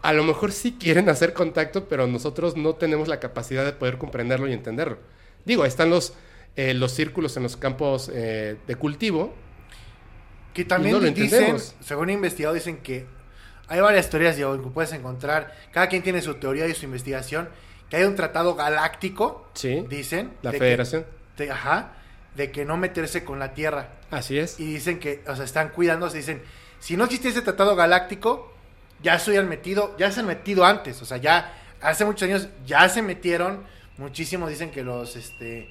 a 0.00 0.14
lo 0.14 0.24
mejor 0.24 0.52
sí 0.52 0.78
quieren 0.80 1.10
hacer 1.10 1.34
contacto, 1.34 1.86
pero 1.86 2.06
nosotros 2.06 2.56
no 2.56 2.76
tenemos 2.76 3.08
la 3.08 3.20
capacidad 3.20 3.66
de 3.66 3.74
poder 3.74 3.98
comprenderlo 3.98 4.48
y 4.48 4.54
entenderlo. 4.54 4.96
Digo, 5.44 5.66
están 5.66 5.90
los, 5.90 6.14
eh, 6.56 6.72
los 6.72 6.92
círculos 6.92 7.36
en 7.36 7.42
los 7.42 7.58
campos 7.58 8.10
eh, 8.10 8.56
de 8.66 8.76
cultivo. 8.76 9.34
Que 10.56 10.64
también 10.64 10.94
no 10.94 11.00
lo 11.00 11.06
dicen, 11.08 11.24
entendemos. 11.24 11.74
según 11.80 12.08
he 12.08 12.14
investigado, 12.14 12.54
dicen 12.54 12.78
que 12.78 13.04
hay 13.68 13.80
varias 13.80 14.08
teorías 14.08 14.36
Diego, 14.36 14.60
que 14.62 14.70
puedes 14.70 14.92
encontrar. 14.92 15.54
Cada 15.72 15.88
quien 15.88 16.02
tiene 16.02 16.22
su 16.22 16.34
teoría 16.36 16.66
y 16.66 16.74
su 16.74 16.86
investigación. 16.86 17.48
Que 17.90 17.96
hay 17.98 18.04
un 18.04 18.16
tratado 18.16 18.54
galáctico, 18.54 19.48
Sí, 19.54 19.84
dicen. 19.88 20.32
la 20.42 20.50
de 20.52 20.58
que- 20.58 20.64
federación. 20.64 21.06
de- 21.36 21.50
ajá, 21.50 21.92
de 22.34 22.50
que 22.50 22.64
no 22.64 22.76
meterse 22.78 23.22
con 23.22 23.38
la 23.38 23.52
Tierra. 23.54 23.90
Así 24.10 24.38
es. 24.38 24.58
Y 24.58 24.64
dicen 24.72 24.98
que, 24.98 25.22
o 25.28 25.36
sea, 25.36 25.44
están 25.44 25.68
cuidándose. 25.68 26.16
Dicen, 26.16 26.42
si 26.80 26.96
no 26.96 27.04
existe 27.04 27.28
ese 27.28 27.42
tratado 27.42 27.76
galáctico, 27.76 28.52
ya 29.02 29.18
se 29.18 29.36
han 29.38 29.48
metido, 29.48 29.94
ya 29.98 30.10
se 30.10 30.20
han 30.20 30.26
metido 30.26 30.64
antes. 30.64 31.00
O 31.02 31.04
sea, 31.04 31.18
ya 31.18 31.52
hace 31.82 32.04
muchos 32.06 32.22
años 32.28 32.48
ya 32.64 32.88
se 32.88 33.02
metieron. 33.02 33.62
Muchísimos 33.98 34.48
dicen 34.48 34.70
que 34.70 34.82
los, 34.82 35.16
este, 35.16 35.68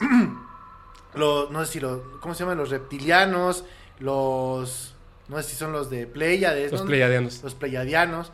los, 1.14 1.50
no 1.50 1.64
sé 1.64 1.72
si 1.72 1.80
los, 1.80 2.00
¿cómo 2.20 2.34
se 2.34 2.40
llaman? 2.40 2.58
Los 2.58 2.70
reptilianos, 2.70 3.64
los, 3.98 4.94
no 5.28 5.36
sé 5.36 5.50
si 5.50 5.56
son 5.56 5.72
los 5.72 5.90
de 5.90 6.06
Pleiades. 6.06 6.72
Los 6.72 6.82
¿no? 6.82 6.86
pleiadianos. 6.86 7.42
los 7.42 7.54
pleiadianos, 7.54 8.32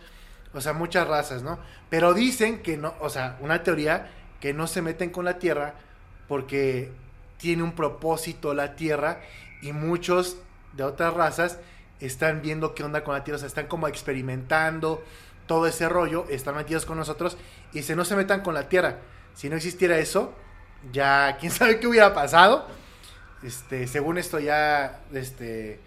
o 0.52 0.60
sea, 0.60 0.72
muchas 0.72 1.06
razas, 1.06 1.42
¿no? 1.42 1.58
Pero 1.88 2.14
dicen 2.14 2.62
que 2.62 2.76
no, 2.76 2.94
o 3.00 3.10
sea, 3.10 3.38
una 3.40 3.62
teoría 3.62 4.10
que 4.40 4.52
no 4.54 4.66
se 4.66 4.82
meten 4.82 5.10
con 5.10 5.24
la 5.24 5.38
Tierra 5.38 5.74
porque 6.28 6.92
tiene 7.36 7.62
un 7.62 7.72
propósito 7.72 8.54
la 8.54 8.76
Tierra 8.76 9.20
y 9.62 9.72
muchos 9.72 10.36
de 10.72 10.84
otras 10.84 11.14
razas 11.14 11.58
están 12.00 12.40
viendo 12.42 12.74
qué 12.74 12.82
onda 12.82 13.04
con 13.04 13.14
la 13.14 13.24
Tierra, 13.24 13.36
o 13.36 13.40
sea, 13.40 13.48
están 13.48 13.66
como 13.66 13.88
experimentando 13.88 15.02
todo 15.46 15.66
ese 15.66 15.88
rollo, 15.88 16.26
están 16.30 16.54
metidos 16.56 16.86
con 16.86 16.96
nosotros 16.96 17.36
y 17.72 17.82
se 17.82 17.96
no 17.96 18.04
se 18.04 18.16
metan 18.16 18.42
con 18.42 18.54
la 18.54 18.68
Tierra. 18.68 18.98
Si 19.34 19.48
no 19.48 19.56
existiera 19.56 19.98
eso, 19.98 20.32
ya 20.92 21.36
quién 21.40 21.52
sabe 21.52 21.80
qué 21.80 21.86
hubiera 21.86 22.14
pasado. 22.14 22.66
Este, 23.42 23.86
según 23.86 24.18
esto 24.18 24.38
ya 24.38 25.00
este 25.12 25.80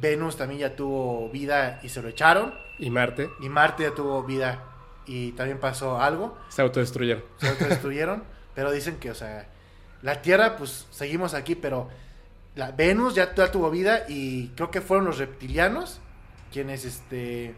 Venus 0.00 0.36
también 0.36 0.60
ya 0.60 0.76
tuvo 0.76 1.28
vida 1.30 1.80
y 1.82 1.88
se 1.88 2.02
lo 2.02 2.08
echaron. 2.08 2.54
Y 2.78 2.90
Marte 2.90 3.30
Y 3.40 3.48
Marte 3.48 3.84
ya 3.84 3.94
tuvo 3.94 4.22
vida 4.22 4.62
y 5.06 5.32
también 5.32 5.58
pasó 5.58 6.00
algo. 6.00 6.36
se 6.48 6.62
autodestruyeron. 6.62 7.24
Se 7.38 7.48
autodestruyeron. 7.48 8.24
pero 8.54 8.70
dicen 8.72 8.96
que, 8.98 9.10
o 9.10 9.14
sea, 9.14 9.48
la 10.02 10.22
Tierra, 10.22 10.56
pues 10.56 10.86
seguimos 10.90 11.34
aquí, 11.34 11.54
pero 11.54 11.88
la 12.54 12.70
Venus 12.70 13.14
ya, 13.14 13.34
ya 13.34 13.50
tuvo 13.50 13.70
vida 13.70 14.04
y 14.08 14.48
creo 14.50 14.70
que 14.70 14.80
fueron 14.80 15.06
los 15.06 15.18
reptilianos 15.18 16.00
quienes, 16.52 16.84
este. 16.84 17.54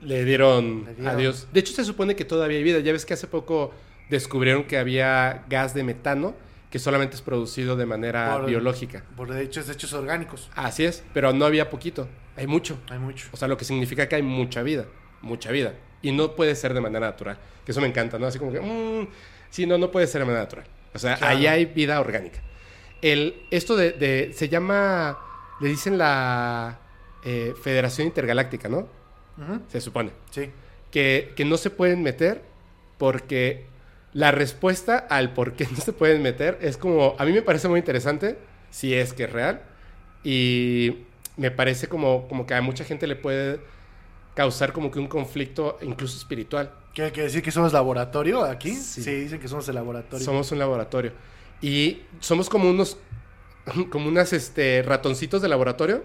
Le 0.00 0.24
dieron, 0.24 0.84
Le 0.84 0.94
dieron. 0.94 1.14
adiós. 1.14 1.46
De 1.52 1.60
hecho, 1.60 1.72
se 1.72 1.84
supone 1.84 2.16
que 2.16 2.24
todavía 2.24 2.58
hay 2.58 2.64
vida. 2.64 2.80
Ya 2.80 2.92
ves 2.92 3.06
que 3.06 3.14
hace 3.14 3.28
poco 3.28 3.72
descubrieron 4.12 4.64
que 4.64 4.78
había 4.78 5.44
gas 5.48 5.74
de 5.74 5.82
metano 5.84 6.34
que 6.70 6.78
solamente 6.78 7.16
es 7.16 7.22
producido 7.22 7.76
de 7.76 7.84
manera 7.84 8.32
Por- 8.38 8.46
biológica. 8.46 9.04
Por 9.16 9.36
hechos, 9.36 9.68
hechos 9.68 9.92
orgánicos. 9.92 10.48
Así 10.54 10.84
es, 10.84 11.02
pero 11.12 11.32
no 11.32 11.44
había 11.44 11.68
poquito. 11.68 12.08
Hay 12.36 12.46
mucho. 12.46 12.78
Hay 12.88 12.98
mucho. 12.98 13.28
O 13.32 13.36
sea, 13.36 13.46
lo 13.48 13.56
que 13.58 13.64
significa 13.66 14.08
que 14.08 14.16
hay 14.16 14.22
mucha 14.22 14.62
vida. 14.62 14.86
Mucha 15.20 15.50
vida. 15.50 15.74
Y 16.00 16.12
no 16.12 16.34
puede 16.34 16.54
ser 16.54 16.72
de 16.72 16.80
manera 16.80 17.06
natural. 17.08 17.36
Que 17.66 17.72
eso 17.72 17.80
me 17.82 17.88
encanta, 17.88 18.18
¿no? 18.18 18.26
Así 18.26 18.38
como 18.38 18.52
que, 18.52 18.60
mm, 18.60 19.06
sí, 19.50 19.66
no, 19.66 19.76
no 19.76 19.90
puede 19.90 20.06
ser 20.06 20.20
de 20.22 20.24
manera 20.26 20.44
natural. 20.44 20.66
O 20.94 20.98
sea, 20.98 21.16
Claro. 21.16 21.36
ahí 21.36 21.46
hay 21.46 21.64
vida 21.66 22.00
orgánica. 22.00 22.40
El, 23.02 23.42
esto 23.50 23.76
de, 23.76 23.92
de- 23.92 24.32
se 24.32 24.48
llama, 24.48 25.18
le 25.60 25.68
dicen 25.68 25.98
la 25.98 26.78
eh, 27.24 27.52
Federación 27.62 28.06
Intergaláctica, 28.06 28.68
¿no? 28.68 28.88
Se 29.68 29.80
supone. 29.80 30.10
Sí. 30.30 30.50
Que, 30.90 31.32
que 31.36 31.44
no 31.44 31.56
se 31.58 31.68
pueden 31.70 32.02
meter 32.02 32.42
porque 32.98 33.66
la 34.14 34.30
respuesta 34.30 34.98
al 34.98 35.32
por 35.32 35.54
qué 35.54 35.66
no 35.70 35.78
se 35.78 35.92
pueden 35.92 36.22
meter 36.22 36.58
es 36.60 36.76
como, 36.76 37.14
a 37.18 37.24
mí 37.24 37.32
me 37.32 37.42
parece 37.42 37.68
muy 37.68 37.78
interesante, 37.78 38.38
si 38.70 38.94
es 38.94 39.12
que 39.12 39.24
es 39.24 39.32
real, 39.32 39.62
y 40.22 40.98
me 41.36 41.50
parece 41.50 41.88
como, 41.88 42.28
como 42.28 42.46
que 42.46 42.54
a 42.54 42.60
mucha 42.60 42.84
gente 42.84 43.06
le 43.06 43.16
puede 43.16 43.60
causar 44.34 44.72
como 44.72 44.90
que 44.90 44.98
un 44.98 45.08
conflicto 45.08 45.78
incluso 45.82 46.16
espiritual. 46.16 46.72
¿Quiere 46.94 47.10
quiere 47.10 47.28
decir 47.28 47.42
que 47.42 47.50
somos 47.50 47.72
laboratorio 47.72 48.44
aquí? 48.44 48.74
Sí. 48.74 49.02
Sí, 49.02 49.14
dicen 49.14 49.40
que 49.40 49.48
somos 49.48 49.66
el 49.68 49.74
laboratorio. 49.74 50.24
Somos 50.24 50.52
un 50.52 50.58
laboratorio. 50.58 51.12
Y 51.62 52.02
somos 52.20 52.50
como 52.50 52.68
unos, 52.68 52.98
como 53.90 54.08
unas 54.08 54.32
este, 54.32 54.82
ratoncitos 54.82 55.40
de 55.40 55.48
laboratorio. 55.48 56.02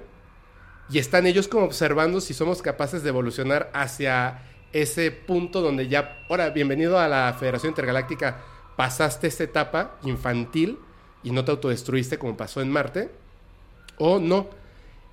Y 0.89 0.99
están 0.99 1.26
ellos 1.26 1.49
como 1.49 1.66
observando 1.66 2.22
si 2.22 2.34
somos 2.34 2.62
capaces 2.62 3.03
de 3.03 3.10
evolucionar 3.10 3.70
hacia 3.74 4.41
ese 4.82 5.11
punto 5.11 5.61
donde 5.61 5.88
ya, 5.88 6.19
ahora, 6.30 6.49
bienvenido 6.49 6.99
a 6.99 7.07
la 7.07 7.36
Federación 7.39 7.71
Intergaláctica, 7.71 8.43
pasaste 8.75 9.28
esta 9.28 9.43
etapa 9.43 9.97
infantil 10.03 10.78
y 11.23 11.32
no 11.32 11.43
te 11.43 11.51
autodestruiste 11.51 12.17
como 12.17 12.38
pasó 12.38 12.61
en 12.61 12.69
Marte. 12.69 13.09
O 13.97 14.19
no. 14.19 14.49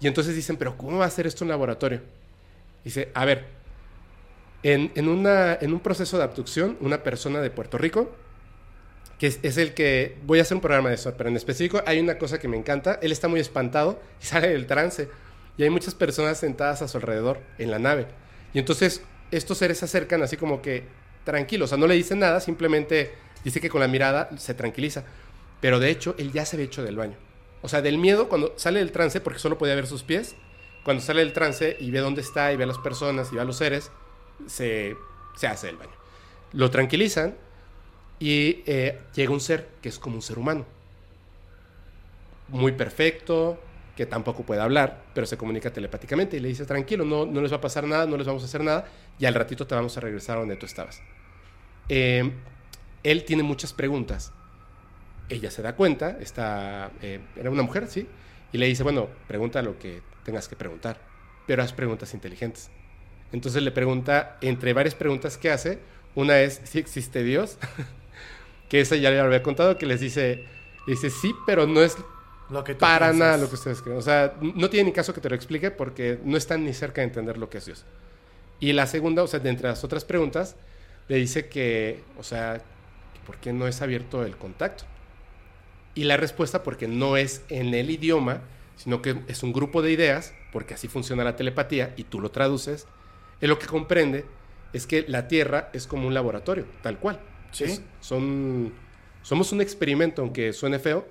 Y 0.00 0.06
entonces 0.06 0.34
dicen, 0.34 0.56
pero 0.56 0.76
¿cómo 0.76 0.98
va 0.98 1.06
a 1.06 1.10
ser 1.10 1.26
esto 1.26 1.44
un 1.44 1.48
laboratorio? 1.48 2.02
Dice, 2.84 3.10
a 3.14 3.24
ver, 3.24 3.46
en, 4.62 4.92
en 4.94 5.08
una, 5.08 5.54
en 5.54 5.72
un 5.72 5.80
proceso 5.80 6.18
de 6.18 6.24
abducción, 6.24 6.76
una 6.80 7.02
persona 7.02 7.40
de 7.40 7.50
Puerto 7.50 7.78
Rico, 7.78 8.10
que 9.18 9.28
es, 9.28 9.38
es 9.42 9.56
el 9.56 9.72
que, 9.72 10.18
voy 10.26 10.40
a 10.40 10.42
hacer 10.42 10.56
un 10.56 10.60
programa 10.60 10.90
de 10.90 10.96
eso, 10.96 11.14
pero 11.16 11.30
en 11.30 11.36
específico 11.36 11.82
hay 11.86 12.00
una 12.00 12.18
cosa 12.18 12.38
que 12.38 12.48
me 12.48 12.58
encanta, 12.58 12.98
él 13.00 13.12
está 13.12 13.28
muy 13.28 13.40
espantado 13.40 13.98
y 14.20 14.26
sale 14.26 14.48
del 14.48 14.66
trance, 14.66 15.08
y 15.56 15.62
hay 15.62 15.70
muchas 15.70 15.94
personas 15.94 16.38
sentadas 16.38 16.82
a 16.82 16.88
su 16.88 16.98
alrededor 16.98 17.40
en 17.56 17.70
la 17.70 17.78
nave, 17.78 18.06
y 18.52 18.58
entonces 18.58 19.02
estos 19.36 19.58
seres 19.58 19.78
se 19.78 19.84
acercan 19.84 20.22
así 20.22 20.36
como 20.36 20.62
que 20.62 20.84
tranquilos, 21.24 21.66
o 21.66 21.70
sea, 21.70 21.78
no 21.78 21.86
le 21.86 21.94
dicen 21.94 22.18
nada, 22.18 22.40
simplemente 22.40 23.12
dice 23.44 23.60
que 23.60 23.70
con 23.70 23.80
la 23.80 23.88
mirada 23.88 24.30
se 24.38 24.54
tranquiliza, 24.54 25.04
pero 25.60 25.80
de 25.80 25.90
hecho 25.90 26.14
él 26.18 26.32
ya 26.32 26.44
se 26.44 26.56
había 26.56 26.66
hecho 26.66 26.82
del 26.82 26.96
baño, 26.96 27.16
o 27.62 27.68
sea, 27.68 27.82
del 27.82 27.98
miedo 27.98 28.28
cuando 28.28 28.54
sale 28.56 28.80
del 28.80 28.92
trance, 28.92 29.20
porque 29.20 29.38
solo 29.38 29.58
podía 29.58 29.74
ver 29.74 29.86
sus 29.86 30.02
pies, 30.02 30.36
cuando 30.84 31.02
sale 31.02 31.20
del 31.20 31.32
trance 31.32 31.76
y 31.80 31.90
ve 31.90 32.00
dónde 32.00 32.20
está 32.20 32.52
y 32.52 32.56
ve 32.56 32.64
a 32.64 32.66
las 32.66 32.78
personas 32.78 33.32
y 33.32 33.36
ve 33.36 33.40
a 33.40 33.44
los 33.44 33.56
seres, 33.56 33.90
se, 34.46 34.96
se 35.34 35.46
hace 35.46 35.68
del 35.68 35.76
baño. 35.76 35.92
Lo 36.52 36.70
tranquilizan 36.70 37.34
y 38.20 38.62
eh, 38.66 39.00
llega 39.14 39.32
un 39.32 39.40
ser 39.40 39.68
que 39.80 39.88
es 39.88 39.98
como 39.98 40.16
un 40.16 40.22
ser 40.22 40.38
humano. 40.38 40.66
Muy 42.48 42.72
perfecto, 42.72 43.58
que 43.96 44.06
tampoco 44.06 44.42
puede 44.42 44.60
hablar, 44.60 45.04
pero 45.14 45.26
se 45.26 45.36
comunica 45.36 45.72
telepáticamente 45.72 46.36
y 46.36 46.40
le 46.40 46.48
dice, 46.48 46.66
tranquilo, 46.66 47.04
no, 47.04 47.26
no 47.26 47.40
les 47.40 47.52
va 47.52 47.56
a 47.56 47.60
pasar 47.60 47.84
nada, 47.86 48.06
no 48.06 48.16
les 48.16 48.26
vamos 48.26 48.42
a 48.42 48.46
hacer 48.46 48.62
nada 48.62 48.86
y 49.18 49.24
al 49.24 49.34
ratito 49.34 49.66
te 49.66 49.74
vamos 49.74 49.96
a 49.96 50.00
regresar 50.00 50.36
a 50.36 50.40
donde 50.40 50.56
tú 50.56 50.66
estabas. 50.66 51.00
Eh, 51.88 52.30
él 53.02 53.24
tiene 53.24 53.42
muchas 53.42 53.72
preguntas 53.72 54.32
ella 55.28 55.50
se 55.50 55.62
da 55.62 55.74
cuenta, 55.74 56.18
está, 56.20 56.90
eh, 57.02 57.20
era 57.36 57.50
una 57.50 57.62
mujer, 57.62 57.86
sí, 57.88 58.06
y 58.52 58.58
le 58.58 58.66
dice, 58.66 58.82
bueno, 58.82 59.08
pregunta 59.26 59.62
lo 59.62 59.78
que 59.78 60.02
tengas 60.24 60.48
que 60.48 60.56
preguntar, 60.56 60.98
pero 61.46 61.62
haz 61.62 61.72
preguntas 61.72 62.14
inteligentes. 62.14 62.70
Entonces 63.32 63.62
le 63.62 63.72
pregunta, 63.72 64.38
entre 64.40 64.72
varias 64.72 64.94
preguntas 64.94 65.38
que 65.38 65.50
hace, 65.50 65.78
una 66.14 66.40
es 66.40 66.60
si 66.64 66.78
existe 66.78 67.22
Dios, 67.22 67.58
que 68.68 68.80
esa 68.80 68.96
ya 68.96 69.10
le 69.10 69.20
había 69.20 69.42
contado, 69.42 69.76
que 69.78 69.86
les 69.86 70.00
dice, 70.00 70.44
dice 70.86 71.10
sí, 71.10 71.34
pero 71.46 71.66
no 71.66 71.82
es 71.82 71.96
Lo 72.50 72.62
que 72.62 72.74
tú 72.74 72.80
para 72.80 73.06
piensas. 73.10 73.18
nada 73.18 73.36
lo 73.38 73.48
que 73.48 73.54
ustedes 73.54 73.80
creen. 73.82 73.98
O 73.98 74.02
sea, 74.02 74.34
no 74.40 74.68
tiene 74.70 74.90
ni 74.90 74.92
caso 74.92 75.14
que 75.14 75.20
te 75.20 75.28
lo 75.28 75.34
explique 75.34 75.70
porque 75.70 76.18
no 76.24 76.36
están 76.36 76.64
ni 76.64 76.72
cerca 76.74 77.00
de 77.00 77.06
entender 77.08 77.38
lo 77.38 77.48
que 77.50 77.58
es 77.58 77.66
Dios. 77.66 77.84
Y 78.60 78.72
la 78.72 78.86
segunda, 78.86 79.22
o 79.22 79.26
sea, 79.26 79.40
de 79.40 79.48
entre 79.50 79.68
las 79.68 79.82
otras 79.84 80.04
preguntas, 80.04 80.56
le 81.08 81.16
dice 81.16 81.48
que, 81.48 82.02
o 82.18 82.22
sea, 82.22 82.60
¿por 83.26 83.36
qué 83.38 83.52
no 83.52 83.66
es 83.66 83.82
abierto 83.82 84.24
el 84.24 84.36
contacto? 84.36 84.84
Y 85.94 86.04
la 86.04 86.16
respuesta, 86.16 86.62
porque 86.62 86.88
no 86.88 87.16
es 87.16 87.42
en 87.48 87.72
el 87.74 87.90
idioma, 87.90 88.40
sino 88.76 89.00
que 89.00 89.16
es 89.28 89.42
un 89.42 89.52
grupo 89.52 89.80
de 89.82 89.92
ideas, 89.92 90.34
porque 90.52 90.74
así 90.74 90.88
funciona 90.88 91.24
la 91.24 91.36
telepatía 91.36 91.94
y 91.96 92.04
tú 92.04 92.20
lo 92.20 92.30
traduces, 92.30 92.86
es 93.40 93.48
lo 93.48 93.58
que 93.58 93.66
comprende 93.66 94.24
es 94.72 94.86
que 94.88 95.04
la 95.06 95.28
Tierra 95.28 95.70
es 95.72 95.86
como 95.86 96.08
un 96.08 96.14
laboratorio, 96.14 96.66
tal 96.82 96.98
cual. 96.98 97.20
Sí. 97.52 97.64
Es- 97.64 97.82
son, 98.00 98.72
somos 99.22 99.52
un 99.52 99.60
experimento, 99.60 100.20
aunque 100.22 100.52
suene 100.52 100.80
feo, 100.80 101.06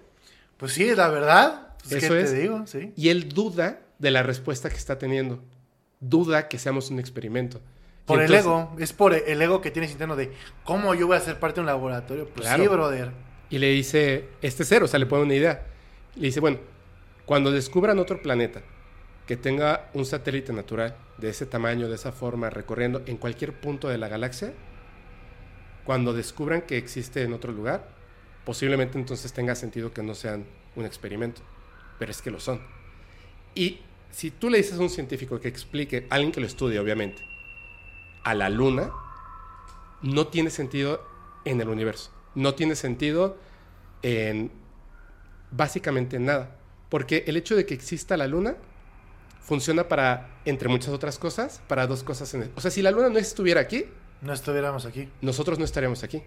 Pues 0.64 0.72
sí, 0.76 0.95
la 0.95 1.09
verdad. 1.09 1.76
Pues, 1.82 2.01
Eso 2.01 2.14
¿qué 2.14 2.22
es. 2.22 2.32
te 2.32 2.39
digo? 2.39 2.66
Sí. 2.68 2.93
y 2.95 3.09
él 3.09 3.28
duda 3.28 3.82
de 3.99 4.11
la 4.11 4.24
respuesta 4.24 4.70
que 4.70 4.78
está 4.78 4.97
teniendo. 4.97 5.43
Duda 5.99 6.47
que 6.47 6.57
seamos 6.57 6.89
un 6.89 6.99
experimento. 6.99 7.59
Por 8.05 8.22
el 8.22 8.34
ego. 8.34 8.74
Es 8.80 8.93
por 8.93 9.14
el 9.14 9.41
ego 9.41 9.59
que 9.59 9.72
tienes 9.72 9.91
interno 9.91 10.16
de 10.16 10.32
cómo 10.64 10.95
yo 10.95 11.05
voy 11.07 11.18
a 11.18 11.20
ser 11.20 11.38
parte 11.38 11.55
de 11.55 11.59
un 11.61 11.66
laboratorio. 11.66 12.30
Pues 12.30 12.47
Claro. 12.47 12.64
sí, 12.64 12.70
brother. 12.70 13.11
Y 13.49 13.57
le 13.59 13.72
dice, 13.72 14.30
este 14.41 14.64
cero, 14.64 14.86
o 14.86 14.88
sea, 14.88 14.99
le 15.01 15.05
pone 15.05 15.24
una 15.24 15.34
idea. 15.36 15.66
Le 16.16 16.28
dice, 16.28 16.39
bueno, 16.39 16.59
cuando 17.26 17.51
descubran 17.51 17.99
otro 17.99 18.22
planeta 18.22 18.61
que 19.28 19.36
tenga 19.36 19.89
un 19.93 20.05
satélite 20.05 20.53
natural 20.53 20.95
de 21.18 21.28
ese 21.28 21.45
tamaño, 21.45 21.89
de 21.89 21.95
esa 21.95 22.14
forma, 22.14 22.49
recorriendo 22.49 23.01
en 23.05 23.18
cualquier 23.18 23.51
punto 23.51 23.89
de 23.89 23.97
la 23.97 24.07
galaxia, 24.07 24.53
cuando 25.84 26.14
descubran 26.14 26.61
que 26.61 26.78
existe 26.78 27.24
en 27.24 27.34
otro 27.34 27.51
lugar, 27.51 27.89
posiblemente 28.45 28.97
entonces 28.97 29.31
tenga 29.33 29.55
sentido 29.55 29.93
que 29.93 30.03
no 30.03 30.15
sean 30.15 30.45
un 30.75 30.85
experimento. 30.85 31.41
Pero 31.99 32.11
es 32.11 32.21
que 32.21 32.31
lo 32.31 32.39
son. 32.39 32.61
Y 33.55 33.79
si 34.11 34.31
tú 34.31 34.49
le 34.49 34.57
dices 34.57 34.77
a 34.79 34.81
un 34.81 34.89
científico 34.89 35.39
que 35.39 35.47
explique, 35.47 36.07
alguien 36.09 36.31
que 36.31 36.41
lo 36.41 36.47
estudie, 36.47 36.79
obviamente, 36.79 37.21
a 38.23 38.33
la 38.33 38.49
luna, 38.49 38.91
no 40.01 40.27
tiene 40.27 40.49
sentido 40.49 41.05
en 41.45 41.61
el 41.61 41.69
universo. 41.69 42.11
No 42.35 42.55
tiene 42.55 42.75
sentido 42.75 43.37
en 44.01 44.51
básicamente 45.51 46.19
nada. 46.19 46.55
Porque 46.89 47.23
el 47.27 47.37
hecho 47.37 47.55
de 47.55 47.65
que 47.65 47.73
exista 47.73 48.17
la 48.17 48.27
luna 48.27 48.55
funciona 49.41 49.87
para, 49.87 50.29
entre 50.45 50.67
muchas 50.69 50.89
otras 50.93 51.19
cosas, 51.19 51.61
para 51.67 51.85
dos 51.87 52.03
cosas. 52.03 52.33
En 52.33 52.43
el- 52.43 52.51
o 52.55 52.61
sea, 52.61 52.71
si 52.71 52.81
la 52.81 52.91
luna 52.91 53.09
no 53.09 53.19
estuviera 53.19 53.61
aquí, 53.61 53.85
No 54.21 54.31
estuviéramos 54.33 54.85
aquí. 54.85 55.09
nosotros 55.21 55.59
no 55.59 55.65
estaríamos 55.65 56.03
aquí. 56.03 56.23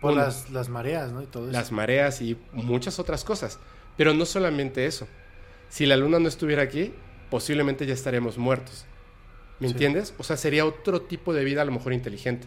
Por 0.00 0.14
las, 0.14 0.50
las 0.50 0.68
mareas, 0.68 1.12
¿no? 1.12 1.22
Y 1.22 1.26
todo 1.26 1.44
eso. 1.44 1.52
las 1.52 1.72
mareas 1.72 2.20
y 2.20 2.38
muchas 2.52 2.98
otras 2.98 3.24
cosas. 3.24 3.58
Pero 3.96 4.12
no 4.14 4.26
solamente 4.26 4.86
eso. 4.86 5.06
Si 5.68 5.86
la 5.86 5.96
luna 5.96 6.18
no 6.18 6.28
estuviera 6.28 6.62
aquí, 6.62 6.92
posiblemente 7.30 7.86
ya 7.86 7.94
estaríamos 7.94 8.36
muertos. 8.38 8.84
¿Me 9.60 9.68
Sí. 9.68 9.72
entiendes? 9.72 10.14
O 10.18 10.24
sea, 10.24 10.36
sería 10.36 10.66
otro 10.66 11.02
tipo 11.02 11.32
de 11.32 11.44
vida 11.44 11.62
a 11.62 11.64
lo 11.64 11.72
mejor 11.72 11.92
inteligente. 11.92 12.46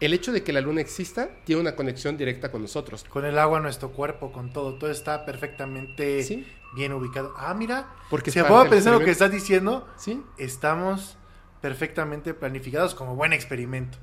El 0.00 0.12
hecho 0.12 0.30
de 0.30 0.44
que 0.44 0.52
la 0.52 0.60
luna 0.60 0.80
exista 0.80 1.28
tiene 1.44 1.60
una 1.60 1.74
conexión 1.74 2.16
directa 2.16 2.52
con 2.52 2.62
nosotros. 2.62 3.04
Con 3.08 3.24
el 3.24 3.36
agua, 3.38 3.58
nuestro 3.60 3.90
cuerpo, 3.90 4.30
con 4.30 4.52
todo. 4.52 4.78
Todo 4.78 4.90
está 4.90 5.24
perfectamente 5.24 6.22
Sí. 6.22 6.46
bien 6.76 6.92
ubicado. 6.92 7.34
Ah, 7.36 7.52
mira. 7.54 7.88
Porque 8.08 8.30
si 8.30 8.38
del 8.40 8.46
pensar 8.68 8.92
lo 8.92 9.00
que 9.00 9.10
estás 9.10 9.32
diciendo, 9.32 9.88
Sí, 9.96 10.22
estamos 10.36 11.16
perfectamente 11.60 12.34
planificados 12.34 12.94
como 12.94 13.16
buen 13.16 13.32
experimento. 13.32 13.98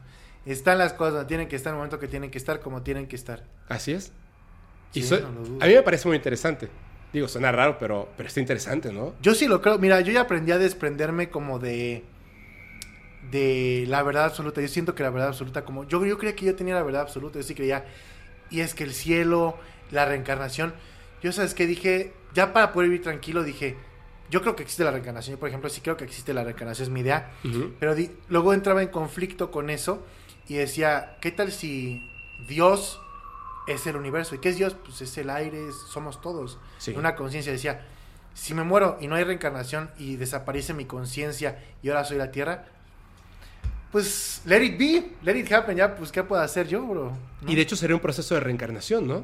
Están 0.46 0.78
las 0.78 0.94
cosas 0.94 1.14
donde 1.14 1.28
tienen 1.28 1.48
que 1.48 1.56
estar 1.56 1.72
en 1.72 1.76
el 1.76 1.78
momento 1.78 2.00
que 2.00 2.08
tienen 2.08 2.30
que 2.32 2.38
estar, 2.38 2.60
como 2.60 2.82
tienen 2.84 3.08
que 3.08 3.16
estar. 3.16 3.44
así 3.70 3.92
es. 3.94 4.12
Y 4.94 5.02
Sí, 5.02 5.08
so- 5.10 5.20
no 5.20 5.32
lo 5.32 5.44
dudo. 5.44 5.64
a 5.64 5.68
mí 5.68 5.74
me 5.74 5.82
parece 5.82 6.08
muy 6.08 6.16
interesante. 6.18 6.70
Digo, 7.12 7.28
suena 7.28 7.52
raro, 7.52 7.78
pero, 7.80 8.10
pero 8.18 8.28
está 8.28 8.40
interesante, 8.42 8.92
¿no? 8.94 9.14
Yo 9.22 9.34
sí 9.36 9.48
lo 9.48 9.62
creo. 9.62 9.78
Mira, 9.80 10.02
yo 10.02 10.12
ya 10.14 10.22
aprendí 10.22 10.52
a 10.52 10.58
desprenderme 10.58 11.30
como 11.30 11.60
de 11.60 12.04
de 13.32 13.86
la 13.88 14.04
verdad 14.04 14.26
absoluta. 14.26 14.62
Yo 14.62 14.68
siento 14.68 14.94
que 14.96 15.04
la 15.04 15.10
verdad 15.10 15.30
absoluta, 15.30 15.64
como 15.66 15.86
yo, 15.88 16.06
yo 16.06 16.18
creía 16.18 16.36
que 16.36 16.46
yo 16.46 16.56
tenía 16.56 16.76
la 16.76 16.84
verdad 16.84 17.02
absoluta, 17.02 17.40
yo 17.40 17.44
sí 17.44 17.56
creía. 17.56 17.86
Y 18.50 18.60
es 18.60 18.76
que 18.76 18.84
el 18.84 18.94
cielo, 18.94 19.58
la 19.92 20.06
reencarnación. 20.06 20.74
Yo, 21.24 21.32
¿sabes 21.32 21.54
qué? 21.56 21.66
Dije, 21.66 22.14
ya 22.34 22.54
para 22.54 22.72
poder 22.72 22.90
vivir 22.90 23.04
tranquilo, 23.04 23.44
dije, 23.44 23.76
yo 24.30 24.42
creo 24.42 24.56
que 24.56 24.64
existe 24.64 24.84
la 24.84 24.92
reencarnación. 24.92 25.36
Yo, 25.36 25.40
por 25.40 25.50
ejemplo, 25.50 25.70
sí 25.70 25.82
creo 25.82 25.98
que 25.98 26.04
existe 26.04 26.34
la 26.34 26.44
reencarnación, 26.44 26.84
es 26.86 26.90
mi 26.92 27.00
idea. 27.00 27.32
Pero 27.80 27.96
di- 27.96 28.12
luego 28.30 28.54
entraba 28.54 28.84
en 28.84 28.90
conflicto 28.90 29.50
con 29.52 29.70
eso 29.70 30.06
y 30.48 30.56
decía, 30.56 31.18
¿qué 31.22 31.32
tal 31.32 31.52
si 31.52 32.10
Dios 32.48 33.00
es 33.68 33.86
el 33.88 33.96
universo? 33.96 34.36
¿Y 34.36 34.40
qué 34.40 34.50
es 34.50 34.58
Dios? 34.58 34.76
Pues 34.76 35.02
es 35.02 35.18
el 35.18 35.30
aire, 35.30 35.70
es- 35.70 35.76
somos 35.90 36.22
todos. 36.22 36.58
Sí. 36.78 36.94
Una 36.96 37.16
conciencia 37.16 37.52
decía, 37.52 37.86
si 38.34 38.54
me 38.54 38.64
muero 38.64 38.98
y 39.02 39.08
no 39.08 39.16
hay 39.16 39.24
reencarnación 39.24 39.90
y 39.98 40.18
desaparece 40.18 40.74
mi 40.74 40.86
conciencia 40.86 41.64
y 41.82 41.90
ahora 41.90 42.04
soy 42.04 42.18
la 42.18 42.32
tierra, 42.32 42.66
pues 43.92 44.42
let 44.46 44.62
it 44.64 44.78
be, 44.78 45.14
let 45.24 45.38
it 45.38 45.52
happen, 45.52 45.78
ya, 45.78 45.96
pues 45.96 46.12
¿qué 46.12 46.22
puedo 46.24 46.42
hacer 46.42 46.68
yo, 46.68 46.86
bro? 46.86 47.12
¿No? 47.42 47.52
Y 47.52 47.56
de 47.56 47.62
hecho 47.62 47.76
sería 47.76 47.96
un 47.96 48.02
proceso 48.02 48.36
de 48.36 48.42
reencarnación, 48.42 49.08
¿no? 49.08 49.24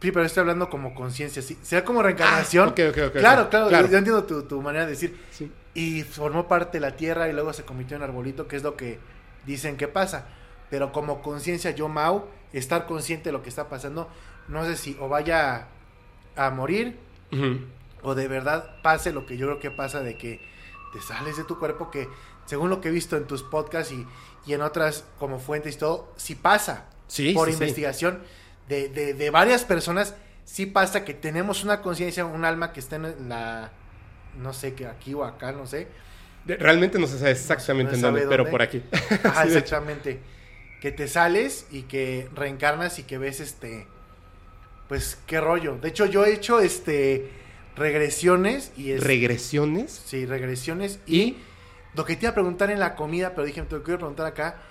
Sí, 0.00 0.10
pero 0.12 0.24
estoy 0.24 0.40
hablando 0.40 0.70
como 0.70 0.94
conciencia, 0.94 1.42
sí. 1.42 1.58
Sea 1.60 1.84
como 1.84 2.02
reencarnación. 2.02 2.68
Ah, 2.68 2.72
ok, 2.72 2.80
ok, 2.90 2.98
ok, 3.08 3.12
claro, 3.18 3.50
claro, 3.50 3.68
Claro. 3.68 3.86
yo 3.88 3.98
entiendo 3.98 4.24
tu, 4.24 4.44
tu 4.44 4.62
manera 4.62 4.86
de 4.86 4.92
decir. 4.92 5.20
Sí. 5.30 5.52
Y 5.74 6.02
formó 6.04 6.48
parte 6.48 6.78
de 6.78 6.80
la 6.80 6.96
tierra 6.96 7.28
y 7.28 7.34
luego 7.34 7.52
se 7.52 7.64
convirtió 7.64 7.98
en 7.98 8.02
arbolito, 8.02 8.48
que 8.48 8.56
es 8.56 8.62
lo 8.62 8.76
que 8.78 8.98
dicen 9.46 9.76
que 9.76 9.88
pasa. 9.88 10.26
Pero 10.70 10.92
como 10.92 11.22
conciencia, 11.22 11.72
yo, 11.72 11.88
Mau, 11.88 12.26
estar 12.52 12.86
consciente 12.86 13.30
de 13.30 13.32
lo 13.32 13.42
que 13.42 13.48
está 13.48 13.68
pasando, 13.68 14.08
no 14.48 14.64
sé 14.64 14.76
si 14.76 14.96
o 15.00 15.08
vaya 15.08 15.68
a, 16.36 16.46
a 16.46 16.50
morir 16.50 16.98
o 18.02 18.14
de 18.14 18.28
verdad 18.28 18.80
pase 18.82 19.12
lo 19.12 19.26
que 19.26 19.36
yo 19.36 19.46
creo 19.46 19.60
que 19.60 19.70
pasa 19.70 20.00
de 20.00 20.16
que 20.16 20.40
te 20.92 21.00
sales 21.00 21.36
de 21.36 21.44
tu 21.44 21.58
cuerpo, 21.58 21.90
que 21.90 22.08
según 22.46 22.70
lo 22.70 22.80
que 22.80 22.88
he 22.88 22.92
visto 22.92 23.16
en 23.16 23.26
tus 23.26 23.42
podcasts 23.42 23.92
y, 23.92 24.06
y 24.46 24.54
en 24.54 24.62
otras 24.62 25.04
como 25.18 25.38
fuentes 25.38 25.76
y 25.76 25.78
todo, 25.78 26.12
sí 26.16 26.34
pasa. 26.34 26.86
Sí, 27.06 27.32
por 27.32 27.48
sí, 27.48 27.52
sí. 27.52 27.62
investigación 27.62 28.22
de, 28.68 28.88
de, 28.88 29.14
de 29.14 29.30
varias 29.30 29.64
personas, 29.64 30.14
sí 30.44 30.66
pasa 30.66 31.04
que 31.04 31.14
tenemos 31.14 31.64
una 31.64 31.80
conciencia, 31.82 32.24
un 32.24 32.44
alma 32.44 32.72
que 32.72 32.80
está 32.80 32.96
en 32.96 33.28
la, 33.28 33.70
no 34.38 34.52
sé, 34.52 34.74
que 34.74 34.86
aquí 34.86 35.14
o 35.14 35.24
acá, 35.24 35.52
no 35.52 35.66
sé. 35.66 35.88
Realmente 36.46 36.98
no 36.98 37.06
se 37.06 37.18
sabe 37.18 37.32
exactamente 37.32 37.92
No 37.92 37.96
en 37.96 38.02
dónde, 38.02 38.26
pero 38.28 38.48
por 38.50 38.62
aquí. 38.62 38.82
Ajá, 39.24 39.42
Sí, 39.46 39.48
exactamente. 39.48 40.20
Que 40.80 40.92
te 40.92 41.08
sales 41.08 41.66
y 41.70 41.82
que 41.82 42.28
reencarnas 42.34 42.98
y 42.98 43.02
que 43.04 43.18
ves 43.18 43.40
este, 43.40 43.86
pues 44.88 45.18
qué 45.26 45.40
rollo. 45.40 45.76
De 45.76 45.88
hecho, 45.88 46.06
yo 46.06 46.24
he 46.24 46.32
hecho 46.32 46.60
este 46.60 47.30
regresiones 47.76 48.72
y 48.76 48.92
es, 48.92 49.02
Regresiones 49.04 50.02
sí, 50.04 50.26
regresiones 50.26 51.00
y 51.06 51.20
y 51.20 51.38
lo 51.94 52.04
que 52.04 52.16
te 52.16 52.24
iba 52.26 52.30
a 52.30 52.34
preguntar 52.34 52.70
en 52.70 52.78
la 52.80 52.94
comida, 52.94 53.30
pero 53.34 53.44
dije, 53.46 53.62
te 53.62 53.76
lo 53.76 53.82
quiero 53.82 53.98
preguntar 53.98 54.26
acá. 54.26 54.62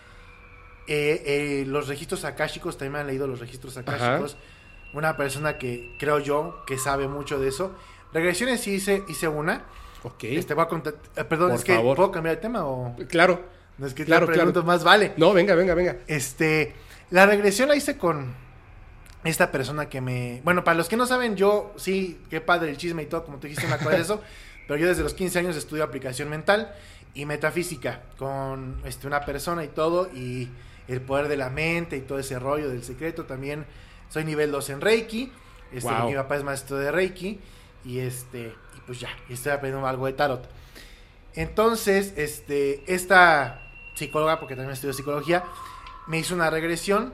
eh, 0.87 1.21
eh, 1.25 1.65
los 1.67 1.87
registros 1.87 2.25
akáshicos, 2.25 2.77
también 2.77 2.93
me 2.93 2.99
han 2.99 3.07
leído 3.07 3.27
los 3.27 3.39
registros 3.39 3.77
akáshicos. 3.77 4.37
Una 4.93 5.15
persona 5.17 5.57
que 5.57 5.95
creo 5.99 6.19
yo 6.19 6.63
que 6.65 6.77
sabe 6.77 7.07
mucho 7.07 7.39
de 7.39 7.49
eso. 7.49 7.75
Regresiones 8.13 8.61
sí 8.61 8.71
hice, 8.73 9.03
hice 9.07 9.27
una. 9.27 9.65
Ok. 10.03 10.23
Este 10.25 10.53
a 10.53 10.67
eh, 11.17 11.23
perdón, 11.25 11.49
Por 11.49 11.57
es 11.59 11.63
que 11.63 11.75
favor. 11.75 11.95
¿puedo 11.97 12.11
cambiar 12.11 12.35
de 12.35 12.41
tema 12.41 12.65
o 12.65 12.95
Claro. 13.09 13.41
no 13.77 13.85
es 13.87 13.93
que 13.93 14.05
Claro, 14.05 14.25
te 14.27 14.33
pregunto 14.33 14.61
claro. 14.61 14.67
más 14.67 14.83
vale? 14.83 15.13
No, 15.17 15.33
venga, 15.33 15.55
venga, 15.55 15.73
venga. 15.73 15.97
Este, 16.07 16.73
la 17.09 17.25
regresión 17.25 17.67
la 17.69 17.75
hice 17.75 17.97
con 17.97 18.33
esta 19.23 19.51
persona 19.51 19.89
que 19.89 19.99
me, 19.99 20.41
bueno, 20.45 20.63
para 20.63 20.77
los 20.77 20.87
que 20.87 20.95
no 20.95 21.05
saben, 21.05 21.35
yo 21.35 21.73
sí, 21.75 22.21
qué 22.29 22.39
padre 22.39 22.69
el 22.69 22.77
chisme 22.77 23.03
y 23.03 23.05
todo, 23.07 23.25
como 23.25 23.37
tú 23.39 23.47
dijiste, 23.47 23.67
me 23.67 23.73
acuerdo 23.73 23.97
de 23.97 24.03
eso, 24.03 24.21
pero 24.67 24.79
yo 24.79 24.87
desde 24.87 25.03
los 25.03 25.13
15 25.13 25.39
años 25.39 25.55
estudio 25.57 25.83
aplicación 25.83 26.29
mental 26.29 26.73
y 27.13 27.25
metafísica 27.25 28.03
con 28.17 28.79
este, 28.85 29.07
una 29.07 29.25
persona 29.25 29.63
y 29.65 29.67
todo 29.69 30.09
y 30.13 30.47
el 30.87 31.01
poder 31.01 31.27
de 31.27 31.35
la 31.37 31.49
mente 31.49 31.97
y 31.97 32.01
todo 32.01 32.19
ese 32.19 32.39
rollo 32.39 32.69
del 32.69 32.83
secreto 32.83 33.25
también. 33.25 33.65
Soy 34.09 34.23
nivel 34.23 34.51
2 34.51 34.69
en 34.71 34.81
Reiki, 34.81 35.31
este, 35.73 35.89
Wow. 35.91 36.09
mi 36.09 36.15
papá 36.15 36.37
es 36.37 36.43
maestro 36.43 36.77
de 36.77 36.91
Reiki 36.91 37.39
y 37.85 37.99
este, 37.99 38.53
pues 38.89 39.01
ya, 39.01 39.09
y 39.29 39.33
estoy 39.33 39.51
aprendiendo 39.51 39.87
algo 39.87 40.07
de 40.07 40.13
tarot. 40.13 40.49
Entonces, 41.35 42.11
este, 42.17 42.83
esta 42.91 43.61
psicóloga, 43.93 44.39
porque 44.39 44.55
también 44.55 44.73
estudio 44.73 44.93
psicología, 44.95 45.43
me 46.07 46.17
hizo 46.17 46.33
una 46.33 46.49
regresión 46.49 47.13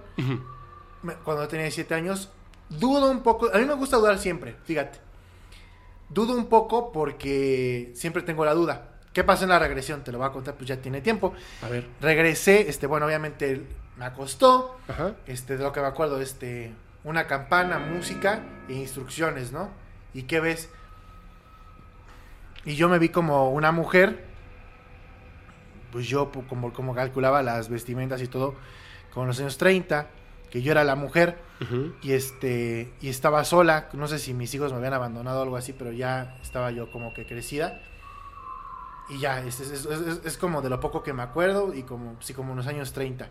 cuando 1.26 1.50
tenía 1.50 1.70
7 1.70 1.94
años. 1.94 2.30
Dudo 2.70 3.12
un 3.12 3.24
poco, 3.24 3.54
a 3.54 3.58
mí 3.58 3.66
me 3.66 3.74
gusta 3.74 3.98
dudar 3.98 4.20
siempre, 4.20 4.56
fíjate. 4.64 5.00
Dudo 6.08 6.34
un 6.34 6.48
poco 6.48 6.94
porque 6.94 7.92
siempre 7.94 8.24
tengo 8.24 8.46
la 8.46 8.54
duda. 8.54 8.92
¿Qué 9.12 9.26
pasó 9.26 9.44
en 9.44 9.50
la 9.50 9.60
regresión? 9.60 10.02
Te 10.02 10.14
lo 10.14 10.20
voy 10.20 10.28
a 10.28 10.32
contar, 10.32 10.56
pues 10.56 10.70
ya 10.70 10.78
tiene 10.78 11.02
tiempo. 11.02 11.34
A 11.62 11.68
ver. 11.68 11.86
Regresé, 12.00 12.70
este, 12.70 12.88
bueno, 12.88 13.06
obviamente 13.06 13.68
me 13.98 14.06
acostó, 14.06 14.78
Ajá. 14.88 15.16
este, 15.28 15.58
de 15.58 15.64
lo 15.66 15.74
que 15.74 15.82
me 15.82 15.88
acuerdo, 15.88 16.22
este, 16.22 16.74
una 17.04 17.28
campana, 17.28 17.80
música 17.80 18.44
e 18.70 18.76
instrucciones, 18.76 19.52
¿no? 19.52 19.72
¿Y 20.14 20.24
qué 20.24 20.40
ves? 20.40 20.70
Y 22.66 22.76
yo 22.76 22.90
me 22.90 23.00
vi 23.00 23.10
como 23.10 23.52
una 23.52 23.72
mujer, 23.72 24.26
pues 25.92 26.08
yo 26.08 26.32
como, 26.50 26.74
como 26.74 26.94
calculaba 26.96 27.42
las 27.44 27.70
vestimentas 27.70 28.22
y 28.22 28.28
todo, 28.28 28.56
como 29.14 29.24
en 29.24 29.28
los 29.30 29.40
años 29.40 29.58
30, 29.58 30.08
que 30.50 30.62
yo 30.62 30.72
era 30.72 30.84
la 30.84 30.96
mujer 30.96 31.38
Ujú. 31.62 31.94
y 32.02 32.14
este 32.14 32.94
y 33.02 33.10
estaba 33.10 33.44
sola, 33.44 33.90
no 33.94 34.08
sé 34.08 34.20
si 34.20 34.34
mis 34.34 34.54
hijos 34.54 34.72
me 34.72 34.78
habían 34.80 34.94
abandonado 34.94 35.40
o 35.40 35.44
algo 35.44 35.58
así, 35.58 35.74
pero 35.74 35.92
ya 35.92 36.38
estaba 36.42 36.72
yo 36.72 36.92
como 36.92 37.14
que 37.14 37.26
crecida. 37.26 37.82
Y 39.10 39.20
ya, 39.20 39.40
es, 39.42 39.60
es- 39.60 39.86
es- 39.86 40.26
es- 40.26 40.38
como 40.38 40.64
de 40.64 40.70
lo 40.70 40.80
poco 40.80 41.04
que 41.04 41.14
me 41.14 41.22
acuerdo 41.22 41.76
y 41.76 41.84
como, 41.84 42.16
sí, 42.22 42.34
como 42.34 42.52
en 42.52 42.58
los 42.58 42.66
años 42.68 42.92
30. 42.92 43.30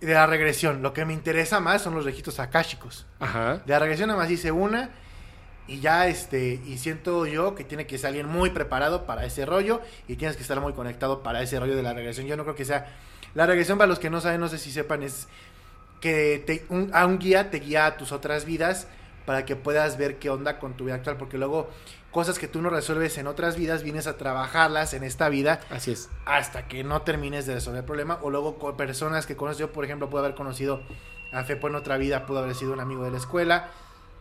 De 0.00 0.12
la 0.12 0.26
regresión, 0.26 0.82
lo 0.82 0.92
que 0.92 1.04
me 1.04 1.12
interesa 1.14 1.60
más 1.60 1.82
son 1.82 1.94
los 1.94 2.04
registros 2.04 2.40
akáshicos. 2.40 3.06
Ajá. 3.20 3.58
De 3.58 3.72
la 3.72 3.78
regresión 3.78 4.08
nada 4.08 4.18
más 4.20 4.28
hice 4.30 4.50
una 4.50 4.90
y 5.68 5.80
ya 5.80 6.06
este, 6.08 6.60
y 6.66 6.78
siento 6.78 7.26
yo 7.26 7.54
que 7.54 7.64
tiene 7.64 7.86
que 7.86 7.98
ser 7.98 8.08
alguien 8.08 8.26
muy 8.28 8.50
preparado 8.50 9.04
para 9.06 9.24
ese 9.24 9.44
rollo 9.46 9.80
y 10.08 10.16
tienes 10.16 10.36
que 10.36 10.42
estar 10.42 10.60
muy 10.60 10.72
conectado 10.74 11.22
para 11.22 11.42
ese 11.42 11.58
rollo 11.58 11.74
de 11.76 11.82
la 11.82 11.92
regresión. 11.92 12.26
Yo 12.26 12.36
no 12.36 12.44
creo 12.44 12.54
que 12.56 12.64
sea... 12.64 12.86
La 13.34 13.44
regresión 13.46 13.76
para 13.76 13.88
los 13.88 13.98
que 13.98 14.08
no 14.08 14.20
saben, 14.20 14.40
no 14.40 14.48
sé 14.48 14.56
si 14.58 14.70
sepan, 14.72 15.02
es 15.02 15.28
que 16.00 16.42
te- 16.46 16.64
un, 16.68 16.90
a 16.94 17.04
un 17.06 17.18
guía 17.18 17.50
te 17.50 17.58
guía 17.60 17.86
a 17.86 17.96
tus 17.96 18.12
otras 18.12 18.44
vidas 18.44 18.86
para 19.26 19.44
que 19.44 19.56
puedas 19.56 19.98
ver 19.98 20.18
qué 20.18 20.30
onda 20.30 20.58
con 20.58 20.74
tu 20.74 20.84
vida 20.84 20.94
actual, 20.94 21.16
porque 21.16 21.36
luego 21.36 21.68
cosas 22.12 22.38
que 22.38 22.48
tú 22.48 22.62
no 22.62 22.70
resuelves 22.70 23.18
en 23.18 23.26
otras 23.26 23.56
vidas, 23.56 23.82
vienes 23.82 24.06
a 24.06 24.16
trabajarlas 24.16 24.94
en 24.94 25.02
esta 25.02 25.28
vida 25.28 25.60
Así 25.68 25.90
es. 25.92 26.08
hasta 26.24 26.66
que 26.68 26.82
no 26.84 27.02
termines 27.02 27.44
de 27.44 27.54
resolver 27.54 27.80
el 27.80 27.84
problema. 27.84 28.18
O 28.22 28.30
luego 28.30 28.58
con 28.58 28.76
personas 28.76 29.26
que 29.26 29.36
conoces, 29.36 29.58
yo 29.58 29.72
por 29.72 29.84
ejemplo 29.84 30.08
puedo 30.08 30.24
haber 30.24 30.36
conocido 30.36 30.80
a 31.32 31.42
Fepo 31.44 31.68
en 31.68 31.74
otra 31.74 31.98
vida, 31.98 32.24
pudo 32.24 32.38
haber 32.38 32.54
sido 32.54 32.72
un 32.72 32.80
amigo 32.80 33.04
de 33.04 33.10
la 33.10 33.18
escuela. 33.18 33.68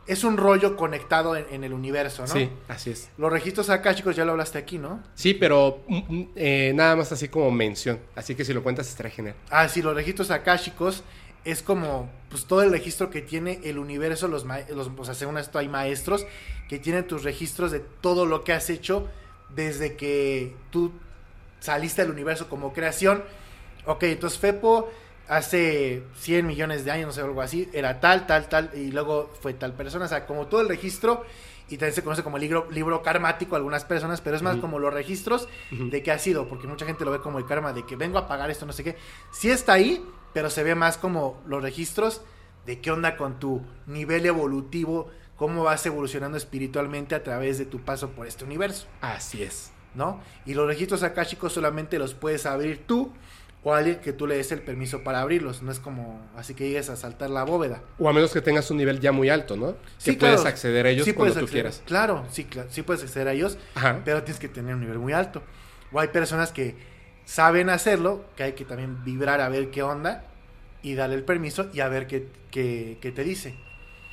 Es 0.08 0.24
un 0.24 0.38
rollo 0.38 0.76
conectado 0.76 1.36
en, 1.36 1.46
en 1.52 1.64
el 1.64 1.74
universo, 1.74 2.24
¿no? 2.24 2.34
Sí, 2.34 2.50
así 2.68 2.92
es. 2.92 3.10
Los 3.18 3.32
registros 3.32 3.70
acá, 3.70 3.96
chicos, 3.96 4.16
ya 4.16 4.24
lo 4.24 4.32
hablaste 4.32 4.58
aquí, 4.58 4.78
¿no? 4.78 5.04
Sí, 5.16 5.34
pero 5.34 5.84
mm, 5.88 5.98
mm, 6.08 6.30
eh, 6.36 6.72
nada 6.76 6.96
más 6.96 7.12
así 7.12 7.28
como 7.28 7.50
mención. 7.52 8.00
Así 8.16 8.36
que 8.36 8.46
si 8.46 8.54
lo 8.54 8.62
cuentas 8.62 8.88
estará 8.88 9.10
genial. 9.10 9.36
Ah, 9.50 9.68
sí, 9.68 9.82
los 9.82 9.96
registros 9.96 10.30
akáshicos 10.32 11.04
es 11.46 11.62
como 11.62 12.10
pues 12.30 12.46
todo 12.46 12.64
el 12.64 12.72
registro 12.72 13.10
que 13.10 13.22
tiene 13.22 13.62
el 13.64 13.78
universo, 13.78 14.28
los, 14.28 14.46
los 14.46 14.90
o 14.98 15.06
sea, 15.06 15.14
según 15.14 15.38
esto 15.38 15.60
hay 15.60 15.70
maestros 15.70 16.26
que 16.68 16.80
tienen 16.80 17.08
tus 17.08 17.24
registros 17.24 17.72
de 17.72 17.80
todo 17.80 18.26
lo 18.26 18.44
que 18.44 18.52
has 18.52 18.70
hecho 18.70 19.08
desde 19.56 19.96
que 19.96 20.56
tú 20.72 20.92
saliste 21.60 22.02
del 22.02 22.12
universo 22.12 22.50
como 22.50 22.74
creación. 22.74 23.24
Ok, 23.86 24.04
entonces 24.04 24.40
Fepo 24.40 24.90
hace 25.28 26.04
100 26.16 26.46
millones 26.46 26.86
de 26.86 26.92
años, 26.92 27.08
no 27.08 27.14
sé, 27.14 27.22
algo 27.22 27.42
así, 27.42 27.70
era 27.74 28.00
tal, 28.00 28.28
tal, 28.28 28.48
tal, 28.50 28.72
y 28.76 28.92
luego 28.92 29.32
fue 29.42 29.54
tal 29.54 29.74
persona, 29.74 30.06
o 30.06 30.08
sea, 30.08 30.26
como 30.26 30.48
todo 30.48 30.62
el 30.62 30.68
registro, 30.68 31.26
y 31.68 31.78
también 31.78 31.94
se 31.94 32.04
conoce 32.04 32.24
como 32.24 32.38
libro, 32.38 32.68
libro 32.72 33.02
karmático 33.02 33.56
a 33.56 33.58
algunas 33.58 33.86
personas, 33.86 34.22
pero 34.22 34.36
es 34.36 34.44
más 34.44 34.58
como 34.58 34.78
los 34.78 34.94
registros 34.94 35.48
de 35.72 36.04
qué 36.04 36.12
ha 36.12 36.20
sido, 36.20 36.48
porque 36.48 36.68
mucha 36.68 36.86
gente 36.86 37.06
lo 37.06 37.12
ve 37.12 37.22
como 37.22 37.40
el 37.40 37.46
karma 37.46 37.74
de 37.74 37.86
que 37.86 37.96
vengo 37.96 38.20
a 38.20 38.28
pagar 38.28 38.52
esto, 38.52 38.66
no 38.66 38.74
sé 38.74 38.84
qué. 38.84 38.96
Sí 39.32 39.50
está 39.50 39.74
ahí, 39.74 40.06
pero 40.34 40.52
se 40.52 40.64
ve 40.64 40.76
más 40.76 40.98
como 40.98 41.42
los 41.48 41.64
registros 41.64 42.22
de 42.68 42.82
qué 42.82 42.92
onda 42.92 43.18
con 43.18 43.40
tu 43.40 43.64
nivel 43.88 44.28
evolutivo, 44.28 45.10
cómo 45.38 45.64
vas 45.64 45.86
evolucionando 45.88 46.38
espiritualmente 46.38 47.16
a 47.16 47.24
través 47.24 47.58
de 47.58 47.66
tu 47.66 47.82
paso 47.82 48.10
por 48.12 48.28
este 48.28 48.44
universo, 48.44 48.86
Así 49.02 49.42
es. 49.42 49.72
¿no? 49.96 50.22
Y 50.46 50.54
los 50.54 50.68
registros 50.68 51.04
akáshicos 51.04 51.54
solamente 51.54 51.98
los 51.98 52.14
puedes 52.14 52.46
abrir 52.46 52.86
tú 52.86 53.12
o 53.68 53.74
alguien 53.74 53.98
que 54.00 54.14
tú 54.14 54.28
le 54.28 54.38
des 54.38 54.52
el 54.52 54.62
permiso 54.62 55.04
para 55.04 55.20
abrirlos, 55.22 55.64
no 55.64 55.72
es 55.72 55.80
como 55.80 56.22
así 56.38 56.54
que 56.54 56.68
llegues 56.68 56.88
a 56.90 56.96
saltar 56.96 57.32
la 57.32 57.44
bóveda. 57.44 57.82
O 57.98 58.08
a 58.08 58.14
menos 58.14 58.32
que 58.32 58.40
tengas 58.40 58.70
un 58.70 58.78
nivel 58.78 59.00
ya 59.00 59.12
muy 59.12 59.28
alto, 59.30 59.58
¿no? 59.58 59.76
Sí, 59.98 60.12
que 60.14 60.20
puedes 60.20 60.46
acceder 60.46 60.86
a 60.86 60.90
ellos 60.92 61.04
Sí 61.04 61.14
cuando 61.14 61.34
tú 61.34 61.40
acceder- 61.42 61.50
quieras. 61.52 61.82
Claro, 61.88 62.26
sí, 62.32 62.44
claro, 62.46 62.70
sí 62.72 62.84
puedes 62.84 63.02
acceder 63.04 63.28
a 63.28 63.34
ellos, 63.34 63.58
Ajá. 63.74 64.02
pero 64.06 64.22
tienes 64.24 64.40
que 64.40 64.48
tener 64.50 64.76
un 64.76 64.82
nivel 64.82 65.00
muy 65.00 65.14
alto. 65.14 65.42
O 65.92 66.00
hay 66.00 66.10
personas 66.10 66.52
que 66.52 66.76
saben 67.26 67.72
hacerlo, 67.72 68.24
que 68.38 68.44
hay 68.44 68.54
que 68.54 68.66
también 68.66 69.04
vibrar 69.04 69.42
a 69.42 69.50
ver 69.50 69.72
qué 69.72 69.82
onda 69.82 70.26
y 70.84 70.94
darle 70.94 71.16
el 71.16 71.24
permiso 71.24 71.68
y 71.74 71.80
a 71.80 71.88
ver 71.90 72.06
qué, 72.06 72.28
qué, 72.52 73.00
qué 73.02 73.12
te 73.12 73.24
dice. 73.24 73.56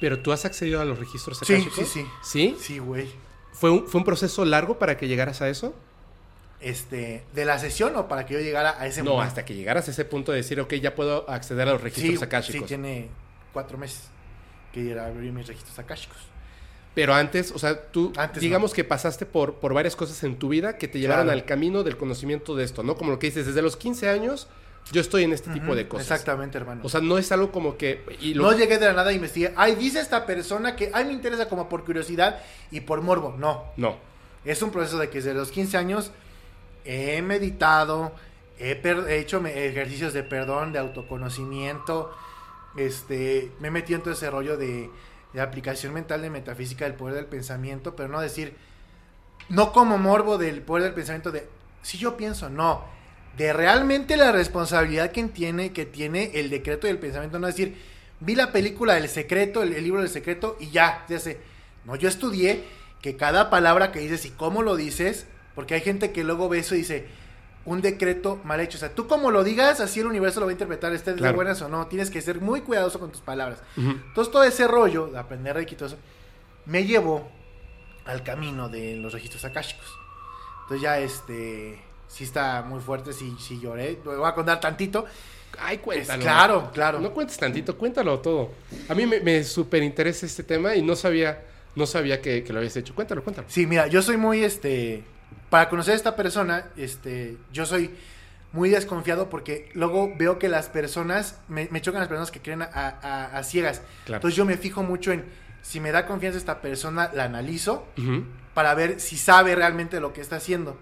Pero 0.00 0.20
tú 0.20 0.32
has 0.32 0.46
accedido 0.46 0.80
a 0.80 0.86
los 0.86 0.98
registros 0.98 1.38
Sí, 1.44 1.68
sí, 1.74 1.84
sí. 1.84 2.06
¿Sí? 2.24 2.56
Sí, 2.58 2.78
güey. 2.78 3.06
¿Fue 3.52 3.70
un, 3.70 3.86
¿Fue 3.86 3.98
un 4.00 4.04
proceso 4.06 4.46
largo 4.46 4.78
para 4.78 4.96
que 4.96 5.06
llegaras 5.08 5.42
a 5.42 5.50
eso? 5.50 5.74
Este, 6.62 7.24
¿De 7.34 7.44
la 7.44 7.58
sesión 7.58 7.96
o 7.96 8.06
para 8.08 8.24
que 8.24 8.34
yo 8.34 8.40
llegara 8.40 8.76
a 8.80 8.86
ese 8.86 9.02
No, 9.02 9.10
momento? 9.12 9.28
hasta 9.28 9.44
que 9.44 9.54
llegaras 9.54 9.88
a 9.88 9.90
ese 9.90 10.04
punto 10.04 10.30
de 10.32 10.38
decir, 10.38 10.60
ok, 10.60 10.74
ya 10.74 10.94
puedo 10.94 11.28
acceder 11.28 11.68
a 11.68 11.72
los 11.72 11.80
registros 11.82 12.18
sí, 12.20 12.24
akáshicos. 12.24 12.60
Sí, 12.62 12.66
tiene 12.68 13.08
cuatro 13.52 13.76
meses 13.78 14.08
que 14.72 14.90
era 14.90 15.06
abrir 15.06 15.32
mis 15.32 15.46
registros 15.46 15.78
akáshicos. 15.78 16.16
Pero 16.94 17.14
antes, 17.14 17.50
o 17.52 17.58
sea, 17.58 17.80
tú, 17.90 18.12
Antes 18.16 18.40
digamos 18.42 18.74
que 18.74 18.84
pasaste 18.84 19.24
por, 19.26 19.54
por 19.54 19.72
varias 19.74 19.96
cosas 19.96 20.22
en 20.24 20.36
tu 20.36 20.48
vida 20.50 20.76
que 20.76 20.88
te 20.88 20.98
llevaron 21.00 21.24
Claro. 21.24 21.38
al 21.38 21.44
camino 21.46 21.82
del 21.82 21.96
conocimiento 21.96 22.54
de 22.54 22.64
esto, 22.64 22.82
¿no? 22.82 22.96
Como 22.96 23.10
lo 23.10 23.18
que 23.18 23.26
dices, 23.28 23.46
desde 23.46 23.62
los 23.62 23.76
15 23.76 24.08
años 24.10 24.46
yo 24.92 25.00
estoy 25.00 25.22
en 25.24 25.32
este 25.32 25.50
tipo 25.52 25.74
de 25.74 25.88
cosas. 25.88 26.10
Exactamente, 26.10 26.58
hermano. 26.58 26.82
O 26.84 26.88
sea, 26.88 27.00
no 27.00 27.16
es 27.16 27.30
algo 27.32 27.50
como 27.50 27.76
que... 27.78 28.04
y 28.20 28.34
lo- 28.34 28.42
no 28.50 28.56
llegué 28.56 28.78
de 28.78 28.86
la 28.86 28.92
nada 28.92 29.10
e 29.10 29.14
investigué. 29.14 29.52
Ay, 29.56 29.74
dice 29.76 30.00
esta 30.00 30.26
persona 30.26 30.76
que, 30.76 30.90
ay, 30.92 31.04
me 31.06 31.12
interesa 31.12 31.48
como 31.48 31.68
por 31.68 31.84
curiosidad 31.84 32.40
y 32.70 32.80
por 32.80 33.00
morbo. 33.00 33.34
No, 33.38 33.64
no. 33.76 33.96
Es 34.44 34.60
un 34.60 34.70
proceso 34.70 34.98
de 34.98 35.08
que 35.08 35.18
desde 35.18 35.34
los 35.34 35.50
15 35.50 35.76
años 35.78 36.10
he 36.84 37.22
meditado, 37.22 38.12
he, 38.58 38.80
hecho 39.18 39.44
ejercicios 39.46 40.12
de 40.12 40.22
perdón, 40.22 40.72
de 40.72 40.78
autoconocimiento, 40.78 42.14
este, 42.76 43.50
me 43.60 43.68
he 43.68 43.70
metido 43.70 43.98
en 43.98 44.02
todo 44.02 44.14
ese 44.14 44.30
rollo 44.30 44.56
de, 44.56 44.90
aplicación 45.40 45.94
mental 45.94 46.20
de 46.20 46.30
metafísica 46.30 46.84
del 46.84 46.94
poder 46.94 47.14
del 47.14 47.26
pensamiento, 47.26 47.96
pero 47.96 48.08
no 48.08 48.20
decir, 48.20 48.54
no 49.48 49.72
como 49.72 49.96
morbo 49.96 50.36
del 50.36 50.60
poder 50.60 50.84
del 50.84 50.94
pensamiento 50.94 51.32
de, 51.32 51.48
si 51.80 51.96
yo 51.96 52.16
pienso, 52.16 52.50
no, 52.50 52.84
de 53.36 53.52
realmente 53.52 54.18
la 54.18 54.30
responsabilidad 54.30 55.10
que 55.10 55.24
tiene, 55.24 55.72
que 55.72 55.86
tiene 55.86 56.32
el 56.34 56.50
decreto 56.50 56.86
del 56.86 56.98
pensamiento, 56.98 57.38
no 57.38 57.46
decir, 57.46 57.76
vi 58.20 58.34
la 58.34 58.52
película 58.52 58.94
del 58.94 59.08
secreto, 59.08 59.62
el, 59.62 59.72
el 59.72 59.84
libro 59.84 60.00
del 60.00 60.10
secreto 60.10 60.56
y 60.60 60.70
ya, 60.70 61.04
ya 61.08 61.18
sé. 61.18 61.40
No, 61.84 61.96
yo 61.96 62.08
estudié 62.08 62.62
que 63.00 63.16
cada 63.16 63.50
palabra 63.50 63.90
que 63.90 64.00
dices 64.00 64.26
y 64.26 64.30
cómo 64.30 64.62
lo 64.62 64.76
dices, 64.76 65.26
porque 65.54 65.74
hay 65.74 65.80
gente 65.80 66.12
que 66.12 66.24
luego 66.24 66.48
ve 66.48 66.58
eso 66.60 66.74
y 66.74 66.78
dice, 66.78 67.06
un 67.64 67.80
decreto 67.80 68.40
mal 68.44 68.60
hecho. 68.60 68.76
O 68.76 68.80
sea, 68.80 68.94
tú 68.94 69.06
como 69.06 69.30
lo 69.30 69.44
digas, 69.44 69.80
así 69.80 70.00
el 70.00 70.06
universo 70.06 70.40
lo 70.40 70.46
va 70.46 70.50
a 70.50 70.52
interpretar, 70.52 70.92
estés 70.92 71.14
de 71.14 71.20
Claro. 71.20 71.36
buenas 71.36 71.60
o 71.62 71.68
no. 71.68 71.86
Tienes 71.86 72.10
que 72.10 72.20
ser 72.20 72.40
muy 72.40 72.62
cuidadoso 72.62 72.98
con 72.98 73.12
tus 73.12 73.20
palabras. 73.20 73.60
Entonces 73.76 74.32
todo 74.32 74.42
ese 74.44 74.66
rollo 74.66 75.06
de 75.08 75.18
aprender 75.18 75.54
Reiki 75.54 75.74
y 75.74 75.76
todo 75.76 75.86
eso, 75.88 75.98
me 76.66 76.84
llevó 76.84 77.28
al 78.04 78.22
camino 78.24 78.68
de 78.68 78.96
los 78.96 79.12
registros 79.12 79.44
akáshicos. 79.44 79.86
Entonces 80.62 80.82
ya 80.82 80.98
este, 80.98 81.80
sí 82.08 82.24
está 82.24 82.62
muy 82.62 82.80
fuerte, 82.80 83.12
sí, 83.12 83.34
sí 83.38 83.60
lloré. 83.60 83.98
Lo 84.04 84.16
voy 84.18 84.28
a 84.28 84.34
contar 84.34 84.58
tantito. 84.60 85.04
Ay, 85.60 85.78
cuéntalo. 85.78 86.22
claro, 86.22 86.70
claro. 86.72 86.98
No 86.98 87.12
cuentes 87.12 87.36
tantito, 87.36 87.76
cuéntalo 87.76 88.18
todo. 88.20 88.50
A 88.88 88.94
mí 88.94 89.06
me, 89.06 89.20
me 89.20 89.44
súper 89.44 89.82
interesa 89.82 90.24
este 90.26 90.42
tema 90.42 90.74
y 90.74 90.82
no 90.82 90.96
sabía, 90.96 91.44
no 91.76 91.86
sabía 91.86 92.20
que, 92.22 92.42
que 92.42 92.52
lo 92.52 92.58
habías 92.58 92.74
hecho. 92.76 92.94
Cuéntalo, 92.94 93.22
cuéntalo. 93.22 93.46
Sí, 93.50 93.66
mira, 93.66 93.86
yo 93.86 94.00
soy 94.02 94.16
muy, 94.16 94.42
este, 94.42 95.04
para 95.52 95.68
conocer 95.68 95.92
a 95.92 95.96
esta 95.96 96.16
persona, 96.16 96.64
este, 96.78 97.36
yo 97.52 97.66
soy 97.66 97.90
muy 98.52 98.70
desconfiado 98.70 99.28
porque 99.28 99.68
luego 99.74 100.14
veo 100.16 100.38
que 100.38 100.48
las 100.48 100.70
personas, 100.70 101.38
me, 101.46 101.68
me 101.70 101.82
chocan 101.82 102.00
las 102.00 102.08
personas 102.08 102.30
que 102.30 102.40
creen 102.40 102.62
a, 102.62 102.66
a- 102.72 103.36
a 103.36 103.42
ciegas. 103.44 103.82
Claro. 104.06 104.16
Entonces 104.16 104.34
yo 104.36 104.46
me 104.46 104.56
fijo 104.56 104.82
mucho 104.82 105.12
en, 105.12 105.26
si 105.60 105.78
me 105.78 105.92
da 105.92 106.06
confianza 106.06 106.38
esta 106.38 106.62
persona, 106.62 107.10
la 107.12 107.24
analizo 107.24 107.86
para 108.54 108.74
ver 108.74 108.98
si 108.98 109.18
sabe 109.18 109.54
realmente 109.54 110.00
lo 110.00 110.14
que 110.14 110.22
está 110.22 110.36
haciendo. 110.36 110.78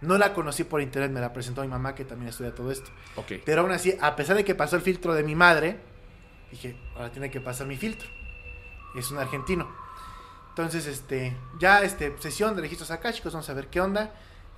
No 0.00 0.18
la 0.18 0.34
conocí 0.34 0.64
por 0.64 0.80
internet, 0.82 1.12
me 1.12 1.20
la 1.20 1.32
presentó 1.32 1.62
mi 1.62 1.68
mamá 1.68 1.94
que 1.94 2.04
también 2.04 2.28
estudia 2.30 2.52
todo 2.54 2.72
esto. 2.72 2.90
Ok. 3.14 3.34
Pero 3.44 3.60
aún 3.62 3.70
así, 3.70 3.96
a 4.00 4.16
pesar 4.16 4.34
de 4.36 4.44
que 4.44 4.56
pasó 4.56 4.74
el 4.74 4.82
filtro 4.82 5.14
de 5.14 5.22
mi 5.22 5.36
madre, 5.36 5.76
dije, 6.50 6.76
ahora 6.96 7.10
tiene 7.12 7.30
que 7.30 7.40
pasar 7.40 7.68
mi 7.68 7.76
filtro. 7.76 8.08
Es 8.96 9.10
un 9.12 9.18
argentino. 9.18 9.68
Entonces, 10.58 10.88
este, 10.88 11.36
ya 11.60 11.82
este, 11.82 12.12
sesión 12.18 12.56
de 12.56 12.62
registros 12.62 12.90
akáshicos, 12.90 13.32
vamos 13.32 13.48
a 13.48 13.54
ver 13.54 13.68
qué 13.68 13.80
onda. 13.80 14.10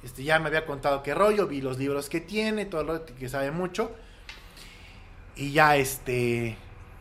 Este, 0.03 0.24
ya 0.24 0.38
me 0.38 0.46
había 0.46 0.64
contado 0.64 1.03
qué 1.03 1.12
rollo, 1.12 1.46
vi 1.46 1.61
los 1.61 1.76
libros 1.76 2.09
que 2.09 2.22
tiene, 2.22 2.64
todo 2.64 2.84
lo 2.84 3.05
que 3.05 3.28
sabe 3.28 3.51
mucho. 3.51 3.92
Y 5.36 5.53
ya 5.53 5.76
este, 5.76 6.57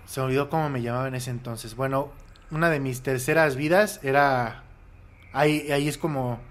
se 0.05 0.19
me 0.19 0.25
olvidó 0.25 0.49
cómo 0.49 0.69
me 0.69 0.81
llamaba 0.81 1.07
en 1.07 1.15
ese 1.15 1.31
entonces. 1.31 1.77
Bueno, 1.77 2.11
una 2.51 2.69
de 2.69 2.81
mis 2.81 3.01
terceras 3.01 3.55
vidas 3.55 4.01
era, 4.03 4.63
ahí, 5.31 5.71
ahí 5.71 5.87
es 5.87 5.97
como, 5.97 6.41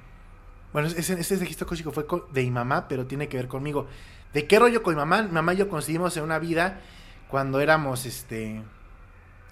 bueno, 0.73 0.89
ese, 0.89 1.21
ese 1.21 1.37
registro 1.37 1.67
akáshicos 1.67 1.93
fue 1.93 2.07
de 2.33 2.45
mi 2.45 2.51
mamá, 2.51 2.89
pero 2.89 3.05
tiene 3.05 3.29
que 3.29 3.37
ver 3.37 3.49
conmigo. 3.49 3.89
¿De 4.33 4.47
qué 4.47 4.59
rollo 4.59 4.83
con 4.83 4.95
mi 4.95 4.99
mamá? 5.01 5.21
Mi 5.21 5.33
mamá 5.33 5.53
y 5.53 5.59
yo 5.59 5.69
coincidimos 5.69 6.17
en 6.17 6.23
una 6.23 6.39
vida 6.39 6.81
cuando 7.29 7.61
éramos, 7.61 8.07
este, 8.07 8.63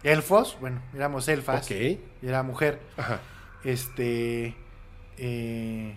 elfos, 0.02 0.56
bueno, 0.60 0.80
éramos 0.94 1.28
elfas, 1.28 1.64
Ok. 1.66 1.70
y 1.72 2.00
era 2.22 2.42
mujer, 2.42 2.80
Ajá. 2.96 3.20
este, 3.64 4.54
eh, 5.18 5.96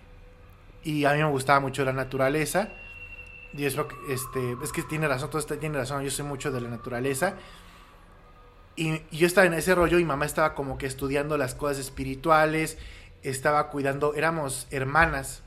y 0.83 1.05
a 1.05 1.13
mí 1.13 1.17
me 1.19 1.29
gustaba 1.29 1.59
mucho 1.59 1.83
la 1.85 1.93
naturaleza, 1.93 2.69
y 3.53 3.65
es 3.65 3.75
lo 3.75 3.87
que, 3.87 3.95
este, 4.09 4.55
es 4.63 4.71
que 4.71 4.83
tiene 4.83 5.07
razón, 5.07 5.29
todo 5.29 5.39
esto 5.39 5.57
tiene 5.57 5.77
razón, 5.77 6.03
yo 6.03 6.11
sé 6.11 6.23
mucho 6.23 6.51
de 6.51 6.61
la 6.61 6.69
naturaleza, 6.69 7.35
Y, 8.75 8.93
y 9.11 9.17
yo 9.17 9.27
estaba 9.27 9.45
en 9.45 9.53
ese 9.55 9.75
rollo 9.75 9.99
y 9.99 10.05
mamá 10.05 10.25
estaba 10.25 10.55
como 10.55 10.77
que 10.77 10.85
estudiando 10.85 11.35
las 11.37 11.53
cosas 11.53 11.79
espirituales, 11.79 12.77
estaba 13.23 13.67
cuidando, 13.69 14.13
éramos 14.13 14.67
hermanas, 14.71 15.41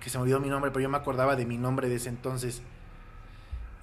que 0.00 0.08
se 0.08 0.16
me 0.18 0.22
olvidó 0.22 0.38
mi 0.38 0.48
nombre, 0.48 0.70
pero 0.70 0.80
yo 0.82 0.88
me 0.88 0.96
acordaba 0.96 1.34
de 1.34 1.44
mi 1.44 1.56
nombre 1.58 1.88
de 1.88 1.96
ese 1.96 2.08
entonces. 2.08 2.62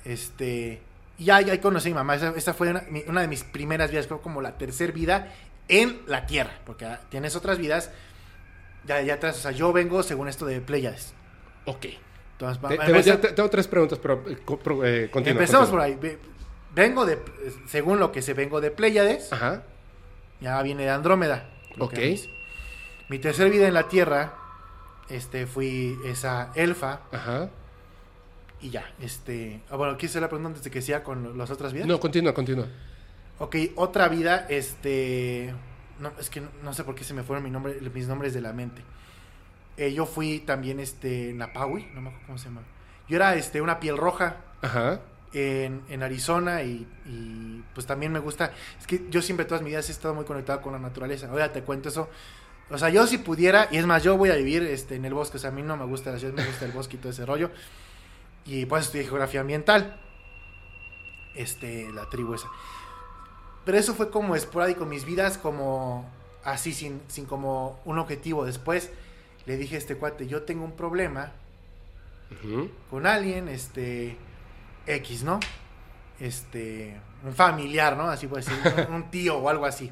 Este, 0.05 0.82
y 1.20 1.26
ya, 1.26 1.41
ya 1.41 1.59
conocí 1.61 1.89
a 1.89 1.91
mi 1.91 1.95
mamá, 1.95 2.15
esa, 2.15 2.30
esa 2.36 2.53
fue 2.53 2.70
una, 2.72 2.82
mi- 2.89 3.03
una 3.07 3.22
de 3.22 3.28
mis 3.28 3.43
primeras 3.43 3.91
vidas, 3.91 4.07
creo 4.07 4.22
como 4.22 4.41
la 4.41 4.57
tercera 4.57 4.91
vida 4.91 5.32
en 5.67 5.99
la 6.07 6.26
Tierra, 6.26 6.53
porque 6.65 6.86
ah, 6.86 6.99
tienes 7.09 7.36
otras 7.36 7.57
vidas 7.59 7.91
ya, 8.86 9.01
ya 9.01 9.15
atrás, 9.15 9.38
o 9.38 9.41
sea, 9.41 9.51
yo 9.51 9.72
vengo 9.74 10.01
según 10.01 10.28
esto 10.30 10.45
de 10.45 10.61
Pleiades. 10.61 11.13
Ok. 11.65 11.86
Entonces, 12.32 12.63
va- 12.63 12.70
Te- 12.70 12.78
tengo, 12.78 12.89
empecé- 12.91 13.09
ya 13.09 13.20
te- 13.22 13.34
tengo 13.34 13.49
tres 13.49 13.67
preguntas, 13.67 13.99
pero 13.99 14.24
eh, 14.28 14.38
eh, 14.86 15.09
continúa. 15.11 15.32
Empezamos 15.41 15.70
por 15.70 15.82
ahí. 15.82 15.95
Ve- 15.95 16.17
Vengo 16.74 17.05
de, 17.05 17.17
según 17.67 17.99
lo 17.99 18.11
que 18.11 18.22
se 18.22 18.34
vengo 18.34 18.61
de 18.61 18.70
Pleiades, 18.72 19.34
Ajá. 19.34 19.63
ya 20.39 20.61
viene 20.61 20.84
de 20.84 20.91
Andrómeda. 20.91 21.49
Ok. 21.80 21.97
Mi 23.09 23.17
tercera 23.20 23.49
vida 23.49 23.67
en 23.67 23.74
la 23.74 23.88
Tierra, 23.88 24.34
este, 25.09 25.47
fui 25.47 25.97
esa 26.05 26.51
elfa 26.55 27.01
Ajá. 27.11 27.49
Y 28.62 28.70
ya, 28.70 28.93
este, 29.01 29.62
ah, 29.70 29.76
bueno, 29.76 29.93
¿quieres 29.93 30.12
hacer 30.12 30.22
la 30.22 30.28
pregunta 30.30 30.47
antes 30.49 30.64
de 30.64 30.72
que 30.72 30.82
sea 30.82 31.03
con 31.03 31.38
las 31.38 31.49
otras 31.49 31.74
vidas? 31.74 31.88
No, 31.88 31.99
continúa, 31.99 32.34
continúa. 32.34 32.68
Ok, 33.39 33.55
otra 33.76 34.10
vida, 34.10 34.45
este, 34.49 35.53
no, 35.99 36.12
es 36.20 36.30
que 36.30 36.41
no, 36.41 36.49
no 36.64 36.74
sé 36.74 36.84
por 36.84 36.95
qué 36.95 37.03
se 37.03 37.14
me 37.14 37.24
fueron 37.24 37.43
mi 37.43 37.49
nombre, 37.49 37.80
mis 37.93 38.07
nombres 38.07 38.34
de 38.34 38.41
la 38.41 38.51
mente. 38.53 38.82
Eh, 39.78 39.93
yo 39.93 40.05
fui 40.05 40.39
también, 40.39 40.80
este, 40.82 41.32
Napawi, 41.34 41.88
no 41.93 42.01
me 42.01 42.10
acuerdo 42.10 42.26
cómo 42.26 42.38
se 42.38 42.45
llama. 42.45 42.62
Yo 43.07 43.16
era, 43.16 43.36
este, 43.36 43.62
una 43.62 43.80
piel 43.80 43.95
roja, 43.97 44.38
Ajá. 44.62 44.99
en, 45.34 45.82
en 45.89 46.03
Arizona 46.03 46.64
y, 46.64 46.86
y, 47.05 47.64
pues 47.74 47.88
también 47.88 48.12
me 48.12 48.20
gusta. 48.20 48.51
Es 48.78 48.86
que 48.86 49.05
yo 49.10 49.22
siempre 49.22 49.45
todas 49.45 49.62
mis 49.62 49.72
vidas 49.72 49.88
he 49.88 49.93
estado 49.93 50.14
muy 50.14 50.26
conectado 50.26 50.62
con 50.62 50.74
la 50.74 50.80
naturaleza. 50.80 51.30
Ahora 51.30 51.53
te 51.53 51.62
cuento 51.64 51.88
eso. 51.88 52.10
O 52.70 52.78
sea, 52.78 52.89
yo 52.89 53.07
si 53.07 53.18
pudiera, 53.20 53.68
y 53.72 53.78
es 53.78 53.86
más, 53.86 54.03
yo 54.03 54.18
voy 54.18 54.30
a 54.32 54.36
vivir 54.36 54.64
este, 54.64 54.95
en 54.95 55.05
el 55.05 55.14
bosque. 55.14 55.38
O 55.38 55.39
sea, 55.39 55.49
a 55.49 55.53
mí 55.53 55.62
no 55.62 55.78
me 55.78 55.86
gusta 55.86 56.12
la 56.12 56.20
ciudad, 56.20 56.34
me 56.34 56.45
gusta 56.45 56.66
el 56.66 56.72
bosque 56.74 56.97
y 56.97 56.99
todo 56.99 57.12
ese 57.12 57.26
rollo. 57.26 57.49
Y 58.50 58.66
pues 58.66 58.86
estudié 58.86 59.04
geografía 59.04 59.41
ambiental. 59.41 59.95
Este, 61.36 61.91
la 61.93 62.10
tribu 62.10 62.34
esa. 62.34 62.47
Pero 63.64 63.78
eso 63.78 63.93
fue 63.93 64.10
como 64.10 64.36
esporádico, 64.36 64.88
mis 64.88 65.06
vidas 65.06 65.38
como 65.38 66.10
así, 66.43 66.74
sin, 66.74 67.00
sin 67.08 67.26
como 67.28 67.80
un 67.86 68.00
objetivo. 68.00 68.45
Después 68.45 68.89
le 69.45 69.56
dije 69.56 69.76
a 69.76 69.78
este 69.78 69.97
cuate, 69.97 70.26
yo 70.26 70.41
tengo 70.43 70.66
un 70.66 70.72
problema 70.72 71.32
con 72.89 73.06
alguien, 73.06 73.50
este, 73.50 74.18
X, 74.88 75.24
¿no? 75.24 75.39
Este, 76.20 77.00
un 77.24 77.34
familiar, 77.34 77.95
¿no? 77.97 78.10
Así 78.10 78.26
puede 78.26 78.43
decir, 78.43 78.88
un, 78.89 78.95
un 78.95 79.12
tío 79.12 79.38
o 79.38 79.47
algo 79.50 79.68
así. 79.68 79.91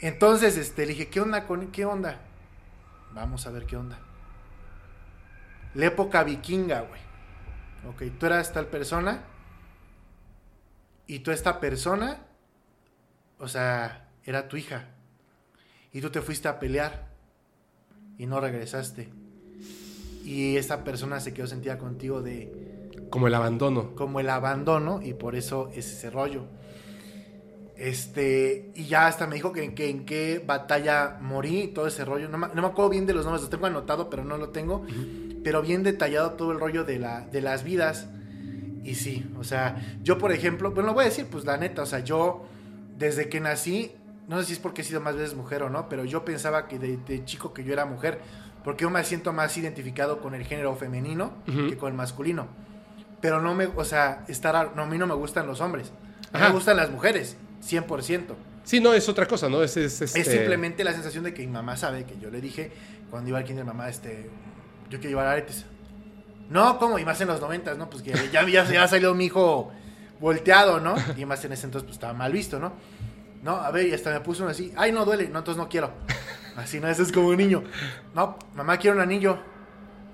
Entonces, 0.00 0.56
este, 0.56 0.82
le 0.82 0.94
dije, 0.94 1.08
¿qué 1.08 1.20
onda 1.20 1.46
con, 1.46 1.68
qué 1.68 1.84
onda? 1.84 2.18
Vamos 3.12 3.46
a 3.46 3.50
ver 3.50 3.66
qué 3.66 3.76
onda. 3.76 4.00
La 5.74 5.86
época 5.86 6.24
vikinga, 6.24 6.80
güey. 6.80 7.05
Ok, 7.88 8.02
tú 8.18 8.26
eras 8.26 8.52
tal 8.52 8.66
persona 8.66 9.22
y 11.06 11.20
tú 11.20 11.30
esta 11.30 11.60
persona, 11.60 12.18
o 13.38 13.48
sea, 13.48 14.08
era 14.24 14.48
tu 14.48 14.56
hija. 14.56 14.88
Y 15.92 16.00
tú 16.00 16.10
te 16.10 16.20
fuiste 16.20 16.48
a 16.48 16.58
pelear 16.58 17.06
y 18.18 18.26
no 18.26 18.40
regresaste. 18.40 19.08
Y 20.24 20.56
esta 20.56 20.82
persona 20.82 21.20
se 21.20 21.32
quedó 21.32 21.46
sentida 21.46 21.78
contigo 21.78 22.20
de 22.22 22.90
Como 23.10 23.28
el 23.28 23.34
abandono. 23.34 23.94
como 23.94 24.18
el 24.18 24.28
abandono 24.28 25.00
y 25.00 25.14
por 25.14 25.36
eso 25.36 25.70
es 25.72 25.86
ese 25.86 26.10
rollo. 26.10 26.44
Este, 27.76 28.72
y 28.74 28.86
ya 28.86 29.06
hasta 29.06 29.26
me 29.26 29.36
dijo 29.36 29.52
que, 29.52 29.74
que 29.74 29.90
en 29.90 30.06
qué 30.06 30.42
batalla 30.44 31.18
morí 31.20 31.60
y 31.62 31.68
todo 31.68 31.86
ese 31.86 32.04
rollo. 32.04 32.28
No 32.28 32.38
me, 32.38 32.48
no 32.48 32.62
me 32.62 32.68
acuerdo 32.68 32.88
bien 32.90 33.06
de 33.06 33.12
los 33.14 33.24
nombres, 33.24 33.42
los 33.42 33.50
tengo 33.50 33.66
anotado, 33.66 34.10
pero 34.10 34.24
no 34.24 34.36
lo 34.38 34.48
tengo. 34.48 34.84
Pero 35.46 35.62
bien 35.62 35.84
detallado 35.84 36.32
todo 36.32 36.50
el 36.50 36.58
rollo 36.58 36.82
de, 36.82 36.98
la, 36.98 37.20
de 37.20 37.40
las 37.40 37.62
vidas. 37.62 38.08
Y 38.82 38.96
sí, 38.96 39.24
o 39.38 39.44
sea, 39.44 39.76
yo 40.02 40.18
por 40.18 40.32
ejemplo, 40.32 40.72
bueno, 40.72 40.88
lo 40.88 40.94
voy 40.94 41.04
a 41.04 41.06
decir, 41.08 41.26
pues 41.30 41.44
la 41.44 41.56
neta, 41.56 41.82
o 41.82 41.86
sea, 41.86 42.00
yo 42.00 42.44
desde 42.98 43.28
que 43.28 43.38
nací, 43.38 43.92
no 44.26 44.40
sé 44.40 44.46
si 44.46 44.52
es 44.54 44.58
porque 44.58 44.82
he 44.82 44.84
sido 44.84 45.00
más 45.00 45.14
veces 45.14 45.36
mujer 45.36 45.62
o 45.62 45.70
no, 45.70 45.88
pero 45.88 46.04
yo 46.04 46.24
pensaba 46.24 46.66
que 46.66 46.80
de, 46.80 46.96
de 46.96 47.24
chico 47.24 47.54
que 47.54 47.62
yo 47.62 47.72
era 47.72 47.86
mujer, 47.86 48.18
porque 48.64 48.82
yo 48.82 48.90
me 48.90 49.04
siento 49.04 49.32
más 49.32 49.56
identificado 49.56 50.18
con 50.20 50.34
el 50.34 50.44
género 50.44 50.74
femenino 50.74 51.32
Ujú. 51.46 51.68
que 51.68 51.76
con 51.76 51.92
el 51.92 51.96
masculino. 51.96 52.48
Pero 53.20 53.40
no 53.40 53.54
me, 53.54 53.66
o 53.66 53.84
sea, 53.84 54.24
estar, 54.26 54.72
no, 54.74 54.82
a 54.82 54.86
mí 54.86 54.98
no 54.98 55.06
me 55.06 55.14
gustan 55.14 55.46
los 55.46 55.60
hombres, 55.60 55.92
a 56.32 56.38
mí 56.38 56.44
me 56.44 56.50
gustan 56.50 56.76
las 56.76 56.90
mujeres, 56.90 57.36
100%. 57.64 58.34
Sí, 58.64 58.80
no, 58.80 58.92
es 58.94 59.08
otra 59.08 59.26
cosa, 59.28 59.48
¿no? 59.48 59.62
Es, 59.62 59.76
es, 59.76 60.02
este- 60.02 60.22
Es 60.22 60.26
simplemente 60.26 60.82
la 60.82 60.92
sensación 60.92 61.22
de 61.22 61.32
que 61.32 61.42
mi 61.46 61.52
mamá 61.52 61.76
sabe 61.76 62.02
que 62.02 62.18
yo 62.18 62.32
le 62.32 62.40
dije 62.40 62.72
cuando 63.10 63.28
iba 63.30 63.38
al 63.38 63.44
kinder, 63.44 63.64
mamá, 63.64 63.88
este, 63.88 64.28
yo 64.88 64.98
quiero 64.98 65.10
llevar 65.10 65.26
aretes. 65.26 65.64
No, 66.48 66.78
¿cómo? 66.78 66.98
Y 66.98 67.04
más 67.04 67.20
en 67.20 67.28
los 67.28 67.40
noventas, 67.40 67.76
¿no? 67.76 67.90
Pues 67.90 68.02
que 68.02 68.12
ya, 68.32 68.46
ya, 68.46 68.64
ya 68.64 68.88
salió 68.88 69.14
mi 69.14 69.26
hijo 69.26 69.72
volteado, 70.20 70.80
¿no? 70.80 70.94
Y 71.16 71.24
más 71.24 71.44
en 71.44 71.52
ese 71.52 71.66
entonces, 71.66 71.86
pues 71.86 71.96
estaba 71.96 72.12
mal 72.12 72.32
visto, 72.32 72.58
¿no? 72.58 72.72
No, 73.42 73.56
a 73.56 73.70
ver, 73.70 73.86
y 73.86 73.92
hasta 73.92 74.10
me 74.10 74.20
puso 74.20 74.42
uno 74.42 74.52
así, 74.52 74.72
ay, 74.76 74.92
no 74.92 75.04
duele, 75.04 75.28
no, 75.28 75.38
entonces 75.38 75.62
no 75.62 75.68
quiero. 75.68 75.92
Así, 76.56 76.80
¿no? 76.80 76.88
Ese 76.88 77.02
es 77.02 77.12
como 77.12 77.28
un 77.28 77.36
niño. 77.36 77.64
No, 78.14 78.38
mamá, 78.54 78.78
quiero 78.78 78.96
un 78.96 79.02
anillo. 79.02 79.38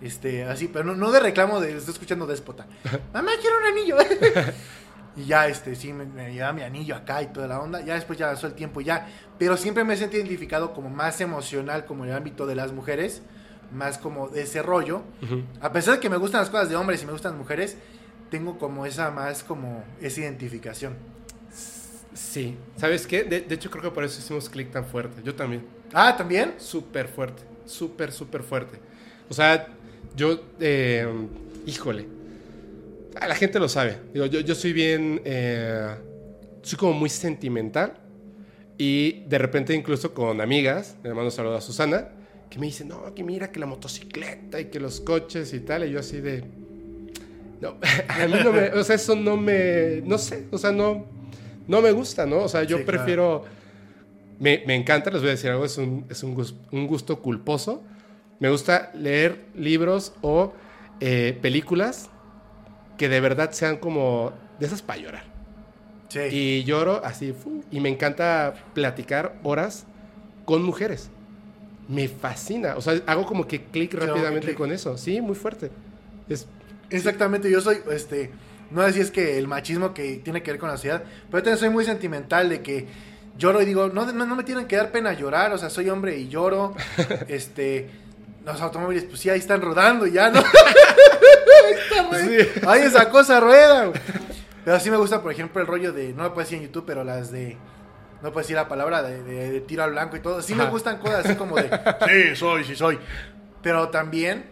Este, 0.00 0.44
así, 0.44 0.66
pero 0.68 0.84
no, 0.84 0.96
no 0.96 1.12
de 1.12 1.20
reclamo 1.20 1.60
de, 1.60 1.76
estoy 1.76 1.92
escuchando 1.92 2.26
déspota. 2.26 2.66
Mamá, 3.12 3.32
quiero 3.40 3.58
un 3.58 3.64
anillo. 3.64 3.96
Y 5.14 5.26
ya, 5.26 5.46
este, 5.46 5.74
sí, 5.74 5.92
me, 5.92 6.06
me 6.06 6.32
llevaba 6.32 6.54
mi 6.54 6.62
anillo 6.62 6.96
acá 6.96 7.20
y 7.20 7.26
toda 7.26 7.46
la 7.46 7.60
onda. 7.60 7.82
Ya 7.82 7.96
después 7.96 8.18
ya 8.18 8.30
pasó 8.30 8.46
el 8.46 8.54
tiempo 8.54 8.80
y 8.80 8.84
ya. 8.84 9.08
Pero 9.38 9.58
siempre 9.58 9.84
me 9.84 9.92
he 9.92 9.96
sentido 9.98 10.22
identificado 10.22 10.72
como 10.72 10.88
más 10.88 11.20
emocional, 11.20 11.84
como 11.84 12.04
en 12.04 12.10
el 12.12 12.16
ámbito 12.16 12.46
de 12.46 12.54
las 12.54 12.72
mujeres. 12.72 13.20
Más 13.74 13.98
como 13.98 14.28
de 14.28 14.42
ese 14.42 14.62
rollo. 14.62 15.02
A 15.60 15.72
pesar 15.72 15.94
de 15.94 16.00
que 16.00 16.10
me 16.10 16.16
gustan 16.16 16.40
las 16.40 16.50
cosas 16.50 16.68
de 16.68 16.76
hombres 16.76 17.02
y 17.02 17.06
me 17.06 17.12
gustan 17.12 17.32
las 17.32 17.38
mujeres, 17.40 17.76
tengo 18.30 18.58
como 18.58 18.86
esa 18.86 19.10
más 19.10 19.42
como 19.42 19.84
esa 20.00 20.20
identificación. 20.20 20.94
Sí. 22.14 22.56
¿Sabes 22.76 23.06
qué? 23.06 23.24
De, 23.24 23.40
de 23.40 23.54
hecho, 23.54 23.70
creo 23.70 23.82
que 23.82 23.90
por 23.90 24.04
eso 24.04 24.18
hicimos 24.20 24.48
clic 24.48 24.70
tan 24.70 24.84
fuerte. 24.84 25.22
Yo 25.24 25.34
también. 25.34 25.64
Ah, 25.92 26.14
¿también? 26.16 26.54
Súper 26.58 27.08
fuerte. 27.08 27.42
Súper, 27.64 28.12
súper 28.12 28.42
fuerte. 28.42 28.78
O 29.28 29.34
sea, 29.34 29.66
yo, 30.14 30.40
eh, 30.60 31.06
híjole. 31.66 32.06
Ah, 33.20 33.28
La 33.28 33.34
gente 33.34 33.58
lo 33.58 33.68
sabe. 33.68 33.98
Digo, 34.12 34.26
yo, 34.26 34.40
yo 34.40 34.54
soy 34.54 34.72
bien, 34.72 35.20
eh, 35.24 35.94
soy 36.62 36.78
como 36.78 36.92
muy 36.92 37.08
sentimental. 37.08 37.94
Y 38.78 39.24
de 39.26 39.38
repente 39.38 39.74
incluso 39.74 40.12
con 40.12 40.40
amigas, 40.40 40.96
le 41.02 41.10
mando 41.10 41.26
un 41.26 41.30
saludo 41.30 41.56
a 41.56 41.60
Susana, 41.60 42.08
que 42.52 42.58
me 42.58 42.66
dicen, 42.66 42.88
no, 42.88 43.14
que 43.14 43.24
mira 43.24 43.50
que 43.50 43.58
la 43.58 43.64
motocicleta 43.64 44.60
y 44.60 44.66
que 44.66 44.78
los 44.78 45.00
coches 45.00 45.54
y 45.54 45.60
tal. 45.60 45.88
Y 45.88 45.90
yo 45.92 46.00
así 46.00 46.20
de... 46.20 46.44
No, 47.62 47.78
a 48.08 48.26
mí 48.26 48.34
no 48.44 48.52
me... 48.52 48.68
O 48.72 48.84
sea, 48.84 48.96
eso 48.96 49.16
no 49.16 49.38
me... 49.38 50.02
No 50.04 50.18
sé, 50.18 50.48
o 50.50 50.58
sea, 50.58 50.70
no... 50.70 51.06
No 51.66 51.80
me 51.80 51.92
gusta, 51.92 52.26
¿no? 52.26 52.40
O 52.40 52.48
sea, 52.48 52.64
yo 52.64 52.76
Sí, 52.76 52.84
claro. 52.84 52.98
prefiero... 52.98 53.44
Me, 54.38 54.62
me 54.66 54.74
encanta, 54.74 55.10
les 55.10 55.22
voy 55.22 55.28
a 55.28 55.32
decir 55.32 55.48
algo, 55.48 55.64
es 55.64 55.78
un, 55.78 56.04
es 56.10 56.22
un, 56.22 56.36
un 56.72 56.86
gusto 56.86 57.22
culposo. 57.22 57.82
Me 58.38 58.50
gusta 58.50 58.90
leer 58.92 59.46
libros 59.56 60.12
o 60.20 60.52
eh, 61.00 61.38
películas 61.40 62.10
que 62.98 63.08
de 63.08 63.20
verdad 63.20 63.52
sean 63.52 63.78
como 63.78 64.34
de 64.60 64.66
esas 64.66 64.82
para 64.82 65.00
llorar. 65.00 65.24
Sí. 66.08 66.20
Y 66.30 66.64
lloro 66.64 67.02
así, 67.02 67.32
y 67.70 67.80
me 67.80 67.88
encanta 67.88 68.52
platicar 68.74 69.38
horas 69.42 69.86
con 70.44 70.62
mujeres. 70.62 71.08
Me 71.88 72.08
fascina. 72.08 72.76
O 72.76 72.80
sea, 72.80 73.00
hago 73.06 73.26
como 73.26 73.46
que 73.46 73.64
clic 73.64 73.94
rápidamente 73.94 74.54
con 74.54 74.72
eso. 74.72 74.96
Sí, 74.96 75.20
muy 75.20 75.34
fuerte. 75.34 75.70
Es, 76.28 76.46
Exactamente, 76.92 77.50
yo 77.50 77.60
soy, 77.62 77.78
este, 77.90 78.30
no 78.70 78.86
sé 78.86 78.92
si 78.92 79.00
es 79.00 79.10
que 79.10 79.38
el 79.38 79.48
machismo 79.48 79.94
que 79.94 80.16
tiene 80.16 80.42
que 80.42 80.50
ver 80.50 80.60
con 80.60 80.68
la 80.68 80.76
sociedad, 80.76 81.02
pero 81.30 81.38
yo 81.38 81.44
también 81.44 81.58
soy 81.58 81.70
muy 81.70 81.84
sentimental 81.86 82.50
de 82.50 82.60
que 82.60 82.86
lloro 83.38 83.62
y 83.62 83.64
digo, 83.64 83.88
no, 83.88 84.04
no, 84.12 84.26
no 84.26 84.36
me 84.36 84.44
tienen 84.44 84.66
que 84.66 84.76
dar 84.76 84.92
pena 84.92 85.14
llorar, 85.14 85.52
o 85.52 85.58
sea, 85.58 85.70
soy 85.70 85.88
hombre 85.88 86.18
y 86.18 86.28
lloro, 86.28 86.74
este, 87.28 87.88
los 88.44 88.60
automóviles, 88.60 89.04
pues 89.04 89.20
sí, 89.20 89.30
ahí 89.30 89.38
están 89.38 89.62
rodando 89.62 90.06
ya, 90.06 90.30
¿no? 90.30 90.38
ahí 91.66 91.74
está, 91.82 92.02
güey. 92.02 92.42
Sí. 92.42 92.48
Ahí 92.66 92.82
esa 92.82 93.08
cosa 93.08 93.40
rueda. 93.40 93.90
Pero 94.62 94.78
sí 94.78 94.90
me 94.90 94.98
gusta, 94.98 95.22
por 95.22 95.32
ejemplo, 95.32 95.62
el 95.62 95.66
rollo 95.66 95.94
de, 95.94 96.12
no 96.12 96.24
lo 96.24 96.34
puedo 96.34 96.44
decir 96.44 96.58
en 96.58 96.64
YouTube, 96.64 96.84
pero 96.86 97.04
las 97.04 97.32
de, 97.32 97.56
no 98.22 98.32
puedo 98.32 98.42
decir 98.44 98.56
la 98.56 98.68
palabra, 98.68 99.02
de, 99.02 99.22
de- 99.22 99.50
de 99.50 99.60
tiro 99.60 99.82
al 99.82 99.90
blanco 99.92 100.16
y 100.16 100.20
todo, 100.20 100.40
sí 100.42 100.54
me 100.54 100.66
gustan 100.66 100.98
cosas 100.98 101.24
así 101.26 101.34
como 101.36 101.56
de, 101.56 101.68
sí, 102.30 102.36
soy, 102.36 102.64
sí 102.64 102.74
soy, 102.76 102.98
pero 103.62 103.88
también 103.88 104.44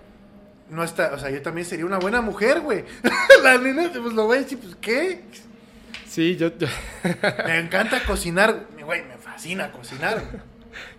no 0.68 0.84
está, 0.84 1.12
o 1.14 1.18
sea, 1.18 1.30
yo 1.30 1.40
también 1.42 1.66
sería 1.66 1.84
una 1.86 1.98
buena 1.98 2.20
mujer, 2.20 2.60
güey. 2.60 2.84
La 3.42 3.58
nena, 3.58 3.90
pues 3.92 4.12
lo 4.14 4.26
voy 4.26 4.38
a 4.38 4.40
decir, 4.42 4.58
pues, 4.58 4.76
¿qué? 4.80 5.22
sí, 6.06 6.36
yo, 6.36 6.56
yo- 6.58 6.68
Me 7.46 7.58
encanta 7.58 8.04
cocinar, 8.04 8.66
güey, 8.84 9.02
me 9.02 9.16
fascina 9.18 9.70
cocinar. 9.72 10.22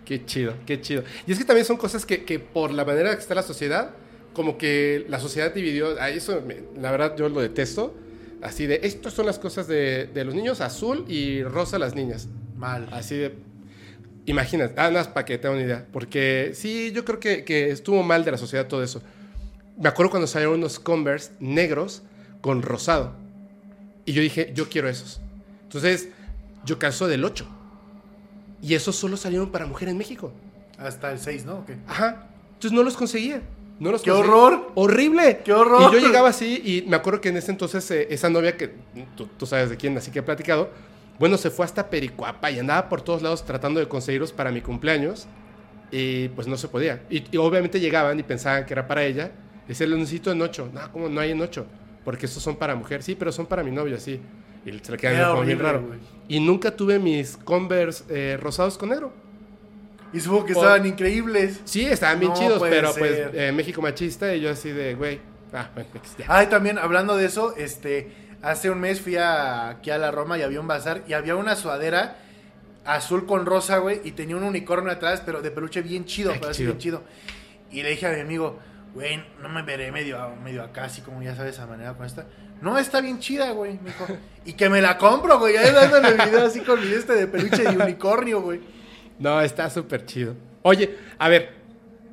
Qué 0.06 0.26
chido, 0.26 0.54
qué 0.66 0.82
chido. 0.82 1.04
Y 1.28 1.32
es 1.32 1.38
que 1.38 1.46
también 1.46 1.66
son 1.66 1.78
cosas 1.78 2.06
que, 2.06 2.26
que 2.26 2.40
por 2.40 2.72
la 2.72 2.84
manera 2.86 3.14
que 3.16 3.22
está 3.22 3.34
la 3.36 3.44
sociedad, 3.44 3.92
como 4.34 4.58
que 4.58 5.06
la 5.10 5.20
sociedad 5.20 5.54
dividió, 5.54 6.02
a 6.02 6.10
eso 6.10 6.42
me- 6.46 6.64
la 6.82 6.92
verdad 6.92 7.16
yo 7.18 7.28
lo 7.30 7.42
detesto, 7.42 7.96
Así 8.42 8.66
de, 8.66 8.80
estas 8.82 9.14
son 9.14 9.28
las 9.28 9.38
cosas 9.38 9.68
de, 9.68 10.08
de 10.08 10.26
los 10.26 10.34
niños, 10.34 10.62
azul 10.62 11.06
y 11.08 11.44
rosa 11.44 11.78
las 11.78 11.94
niñas. 11.94 12.28
Mal. 12.62 12.88
Así 12.92 13.16
de, 13.16 13.36
imagínate, 14.28 14.76
ah, 14.78 14.84
nada 14.84 15.00
más 15.00 15.08
para 15.08 15.26
que 15.26 15.38
tenga 15.40 15.56
una 15.56 15.64
idea. 15.64 15.88
Porque 15.92 16.52
sí, 16.54 16.92
yo 16.94 17.04
creo 17.04 17.20
que, 17.20 17.44
que 17.44 17.72
estuvo 17.72 18.04
mal 18.04 18.24
de 18.24 18.32
la 18.32 18.38
sociedad 18.38 18.68
todo 18.68 18.84
eso. 18.84 19.02
Me 19.78 19.90
acuerdo 19.90 20.12
cuando 20.12 20.28
salieron 20.28 20.60
unos 20.60 20.80
Converse 20.80 21.32
negros 21.40 22.04
con 22.40 22.62
rosado. 22.62 23.14
Y 24.06 24.14
yo 24.14 24.22
dije, 24.22 24.52
yo 24.54 24.70
quiero 24.70 24.88
esos. 24.90 25.22
Entonces, 25.64 26.10
yo 26.64 26.78
calzo 26.78 27.08
del 27.08 27.26
8. 27.26 27.48
Y 28.62 28.76
esos 28.76 28.96
solo 28.96 29.18
salieron 29.18 29.52
para 29.52 29.66
mujer 29.66 29.90
en 29.90 29.98
México. 29.98 30.32
Hasta 30.78 31.12
el 31.12 31.20
6, 31.20 31.46
¿no? 31.46 31.66
Ajá. 31.88 32.28
Entonces 32.54 32.74
no 32.74 32.84
los 32.84 32.96
conseguía. 32.96 33.42
No 33.80 33.92
los 33.92 34.04
¡Qué 34.04 34.12
conseguía. 34.12 34.36
horror! 34.36 34.72
¡Horrible! 34.76 35.42
¡Qué 35.44 35.52
horror! 35.52 35.92
Y 35.92 36.00
yo 36.00 36.08
llegaba 36.08 36.30
así 36.30 36.62
y 36.64 36.88
me 36.88 36.96
acuerdo 36.96 37.22
que 37.22 37.30
en 37.30 37.38
ese 37.38 37.50
entonces 37.50 37.90
eh, 37.90 38.08
esa 38.12 38.30
novia 38.30 38.56
que 38.56 38.72
tú, 39.18 39.26
tú 39.38 39.48
sabes 39.48 39.72
de 39.72 39.78
quién, 39.78 39.98
así 39.98 40.12
que 40.12 40.20
he 40.20 40.24
platicado, 40.24 40.70
bueno, 41.20 41.38
se 41.38 41.50
fue 41.52 41.66
hasta 41.66 41.90
Pericuapa 41.90 42.50
y 42.52 42.60
andaba 42.60 42.90
por 42.90 43.02
todos 43.02 43.22
lados 43.22 43.46
tratando 43.46 43.80
de 43.80 43.88
conseguirlos 43.88 44.32
para 44.34 44.52
mi 44.52 44.62
cumpleaños 44.62 45.28
y 45.92 46.30
pues 46.30 46.48
no 46.48 46.58
se 46.58 46.68
podía. 46.68 47.04
Y, 47.10 47.24
y 47.32 47.38
obviamente 47.38 47.80
llegaban 47.80 48.20
y 48.20 48.24
pensaban 48.24 48.66
que 48.66 48.74
era 48.74 48.88
para 48.88 49.04
ella. 49.04 49.32
Decía, 49.68 49.88
lo 49.88 49.98
necesito 49.98 50.32
en 50.32 50.42
8. 50.42 50.70
No, 50.74 50.92
¿cómo 50.92 51.10
no 51.10 51.22
hay 51.22 51.32
en 51.32 51.42
8? 51.42 51.66
Porque 52.04 52.26
estos 52.26 52.42
son 52.42 52.56
para 52.56 52.76
mujer. 52.76 53.04
Sí, 53.04 53.16
pero 53.16 53.32
son 53.32 53.46
para 53.46 53.64
mi 53.64 53.72
novio, 53.72 54.00
sí. 54.00 54.20
Y 54.66 54.72
se 54.80 54.92
le 54.92 54.98
quedan 54.98 55.32
como 55.32 55.44
bien 55.44 55.60
raro. 55.60 55.82
güey. 55.86 56.00
Y 56.28 56.40
nunca 56.40 56.72
tuve 56.76 56.98
mis 57.00 57.38
Converse 57.38 58.04
eh, 58.10 58.38
rosados 58.42 58.78
con 58.78 58.90
negro. 58.90 59.12
Y 60.14 60.20
supongo 60.20 60.46
que 60.46 60.54
estaban 60.54 60.86
increíbles. 60.86 61.62
Sí, 61.64 61.86
estaban 61.86 62.20
bien 62.20 62.32
No 62.34 62.38
chidos, 62.38 62.62
pero 62.62 62.92
ser. 62.92 63.00
pues 63.00 63.30
eh, 63.34 63.52
México 63.54 63.82
machista 63.82 64.36
y 64.36 64.42
yo 64.42 64.50
así 64.50 64.70
de, 64.70 64.96
güey. 64.96 65.20
Ah, 65.54 65.70
bueno, 65.74 65.90
X, 65.96 66.16
ya. 66.18 66.26
Ah, 66.28 66.44
y 66.44 66.48
también 66.48 66.78
hablando 66.78 67.16
de 67.16 67.26
eso, 67.26 67.56
este, 67.56 68.12
hace 68.42 68.70
un 68.70 68.80
mes 68.80 69.02
fui 69.02 69.16
a, 69.18 69.70
aquí 69.70 69.90
a 69.90 69.98
la 69.98 70.12
Roma 70.12 70.38
y 70.38 70.42
había 70.42 70.60
un 70.60 70.68
bazar 70.68 71.04
y 71.08 71.14
había 71.14 71.36
una 71.36 71.56
sudadera 71.56 72.18
azul 72.86 73.26
con 73.26 73.46
rosa, 73.46 73.78
güey, 73.78 74.02
y 74.04 74.12
tenía 74.12 74.36
un 74.36 74.44
unicornio 74.44 74.92
atrás, 74.92 75.22
pero 75.26 75.42
de 75.42 75.52
peluche 75.52 75.82
bien 75.82 76.06
chido, 76.06 76.32
Ay, 76.32 76.40
pero 76.42 76.54
chido. 76.54 76.68
bien 76.72 76.80
chido. 76.80 77.04
Y 77.72 77.84
le 77.84 77.90
dije 77.92 78.08
a 78.08 78.12
mi 78.12 78.22
amigo, 78.22 78.60
güey, 78.94 79.24
no 79.42 79.50
me 79.50 79.62
veré 79.62 79.92
medio, 79.92 80.18
medio 80.44 80.64
acá, 80.64 80.86
así 80.86 81.02
como 81.02 81.22
ya 81.22 81.36
sabes, 81.36 81.60
a 81.60 81.68
manera 81.68 81.94
con 81.94 82.06
esta. 82.06 82.26
No, 82.62 82.78
está 82.78 83.02
bien 83.02 83.20
chida, 83.20 83.52
güey, 83.52 83.80
me 83.82 83.90
dijo. 83.92 84.08
Y 84.46 84.54
que 84.54 84.70
me 84.70 84.82
la 84.82 84.98
compro, 84.98 85.38
güey, 85.38 85.56
ahí 85.56 85.72
dándole 85.72 86.10
el 86.10 86.18
video 86.30 86.46
así 86.46 86.62
con 86.62 86.80
mi 86.80 86.92
este 86.92 87.14
de 87.14 87.28
peluche 87.28 87.62
de 87.62 87.78
unicornio, 87.78 88.42
güey. 88.42 88.60
No, 89.20 89.40
está 89.40 89.70
súper 89.70 90.06
chido. 90.06 90.36
Oye, 90.64 90.98
a 91.20 91.30
ver. 91.30 91.62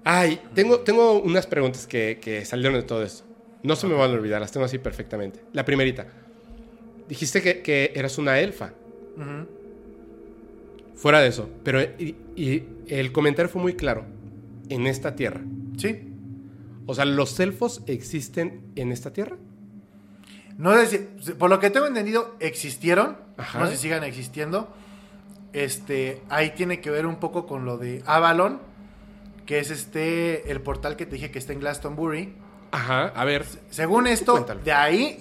Ay, 0.05 0.41
tengo, 0.55 0.81
tengo 0.81 1.21
unas 1.21 1.47
preguntas 1.47 1.87
que, 1.87 2.19
que 2.21 2.45
salieron 2.45 2.75
de 2.79 2.83
todo 2.83 3.03
esto. 3.03 3.25
No 3.63 3.77
se 3.77 3.87
me 3.87 3.95
van 3.95 4.11
a 4.11 4.15
olvidar, 4.15 4.41
las 4.41 4.53
tengo 4.53 4.67
así 4.67 4.79
perfectamente. 4.79 5.41
La 5.53 5.65
primerita. 5.65 6.07
Dijiste 7.09 7.43
que, 7.43 7.63
que 7.63 7.93
eras 7.95 8.19
una 8.19 8.39
elfa. 8.39 8.73
Fuera 10.95 11.21
de 11.21 11.29
eso. 11.29 11.49
Pero 11.65 11.81
y, 11.83 12.17
y 12.37 12.65
el 12.87 13.13
comentario 13.13 13.49
fue 13.49 13.63
muy 13.63 13.75
claro. 13.75 14.05
En 14.69 14.87
esta 14.87 15.17
tierra. 15.17 15.41
Sí. 15.77 16.13
O 16.87 16.95
sea, 16.95 17.05
¿los 17.05 17.39
elfos 17.41 17.83
existen 17.87 18.63
en 18.77 18.93
esta 18.93 19.13
tierra? 19.13 19.37
No 20.57 20.75
sé 20.75 21.09
si, 21.21 21.33
por 21.33 21.51
lo 21.51 21.61
que 21.61 21.71
tengo 21.71 21.87
entendido, 21.87 22.37
existieron. 22.41 23.17
Ajá. 23.37 23.61
No 23.61 23.67
sé 23.67 23.77
si 23.77 23.83
sigan 23.83 24.05
existiendo. 24.05 24.73
Este, 25.53 26.21
ahí 26.29 26.51
tiene 26.51 26.81
que 26.81 26.91
ver 26.91 27.07
un 27.07 27.17
poco 27.17 27.47
con 27.47 27.65
lo 27.65 27.79
de 27.79 28.03
Avalon, 28.05 28.61
que 29.47 29.61
es 29.61 29.71
este, 29.71 30.51
el 30.51 30.61
portal 30.61 30.97
que 30.97 31.07
te 31.07 31.15
dije 31.15 31.31
que 31.31 31.39
está 31.39 31.53
en 31.53 31.61
Glastonbury. 31.61 32.35
Ajá, 32.71 33.09
a 33.15 33.25
ver. 33.25 33.45
Según 33.71 34.07
esto, 34.07 34.33
Cuéntalo. 34.33 34.61
de 34.63 34.73
ahí, 34.73 35.19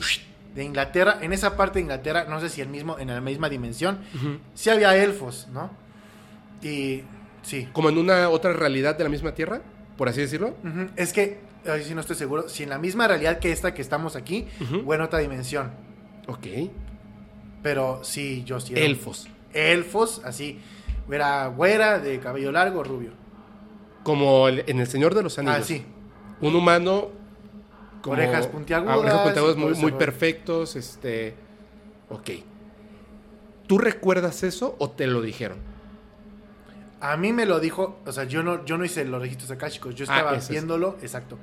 de 0.56 0.64
Inglaterra, 0.64 1.20
en 1.22 1.34
esa 1.34 1.56
parte 1.56 1.76
de 1.80 1.84
Inglaterra, 1.84 2.26
no 2.28 2.40
sé 2.42 2.50
si 2.50 2.62
el 2.62 2.68
mismo, 2.70 2.98
en 3.00 3.08
la 3.08 3.22
misma 3.22 3.48
dimensión, 3.50 4.00
Ujú. 4.16 4.38
sí 4.54 4.70
había 4.70 4.96
elfos, 4.96 5.48
¿no? 5.52 5.70
Y 6.62 7.04
sí. 7.44 7.68
Como 7.74 7.90
en 7.90 7.98
una 7.98 8.30
otra 8.30 8.54
realidad 8.54 8.98
de 8.98 9.04
la 9.04 9.10
misma 9.10 9.34
tierra, 9.34 9.62
por 9.98 10.10
así 10.10 10.22
decirlo. 10.22 10.56
Es 10.96 11.14
que, 11.14 11.40
ahí 11.72 11.84
sí 11.84 11.94
no 11.96 12.02
estoy 12.02 12.16
seguro, 12.16 12.50
si 12.50 12.64
en 12.64 12.70
la 12.70 12.80
misma 12.80 13.08
realidad 13.08 13.40
que 13.40 13.52
esta 13.52 13.74
que 13.74 13.82
estamos 13.82 14.16
aquí, 14.16 14.48
Ujú. 14.62 14.84
o 14.86 14.94
en 14.94 15.02
otra 15.02 15.20
dimensión. 15.20 15.72
Ok. 16.28 16.48
Pero 17.64 18.02
sí, 18.04 18.44
yo 18.46 18.60
sí. 18.60 18.74
era- 18.74 18.82
Elfos. 18.86 19.28
elfos, 19.54 20.22
así. 20.26 20.60
Era 21.10 21.48
güera, 21.48 22.00
de 22.00 22.20
cabello 22.20 22.52
largo, 22.52 22.84
rubio. 22.84 23.12
Como 24.04 24.48
el- 24.48 24.64
en 24.68 24.80
El 24.80 24.88
Señor 24.88 25.16
de 25.16 25.24
los 25.24 25.38
Anillos. 25.40 25.58
Ah, 25.60 25.64
sí. 25.64 25.86
Un 26.42 26.56
humano. 26.56 27.10
Como- 28.10 28.22
Orejas 28.22 28.48
puntiagudas 28.48 28.96
Ah, 28.96 29.00
orejas 29.00 29.22
puntiagudas 29.22 29.78
muy, 29.78 29.92
perfectos. 29.94 30.76
Este. 30.76 31.36
Ok. 32.10 32.30
¿Tú 33.68 33.78
recuerdas 33.78 34.44
eso 34.44 34.76
o 34.80 34.90
te 34.92 35.08
lo 35.08 35.22
dijeron? 35.22 35.58
A 37.02 37.16
mí 37.18 37.34
me 37.34 37.46
lo 37.46 37.60
dijo, 37.60 38.00
o 38.06 38.12
sea, 38.12 38.24
yo 38.24 38.42
no, 38.44 38.66
yo 38.66 38.78
no 38.78 38.86
hice 38.86 39.06
los 39.06 39.22
registros 39.22 39.52
akáshicos, 39.52 39.94
yo 39.96 40.06
Ah, 40.10 40.16
estaba 40.18 40.38
es. 40.38 40.50
viéndolo, 40.50 40.98
exacto, 41.02 41.38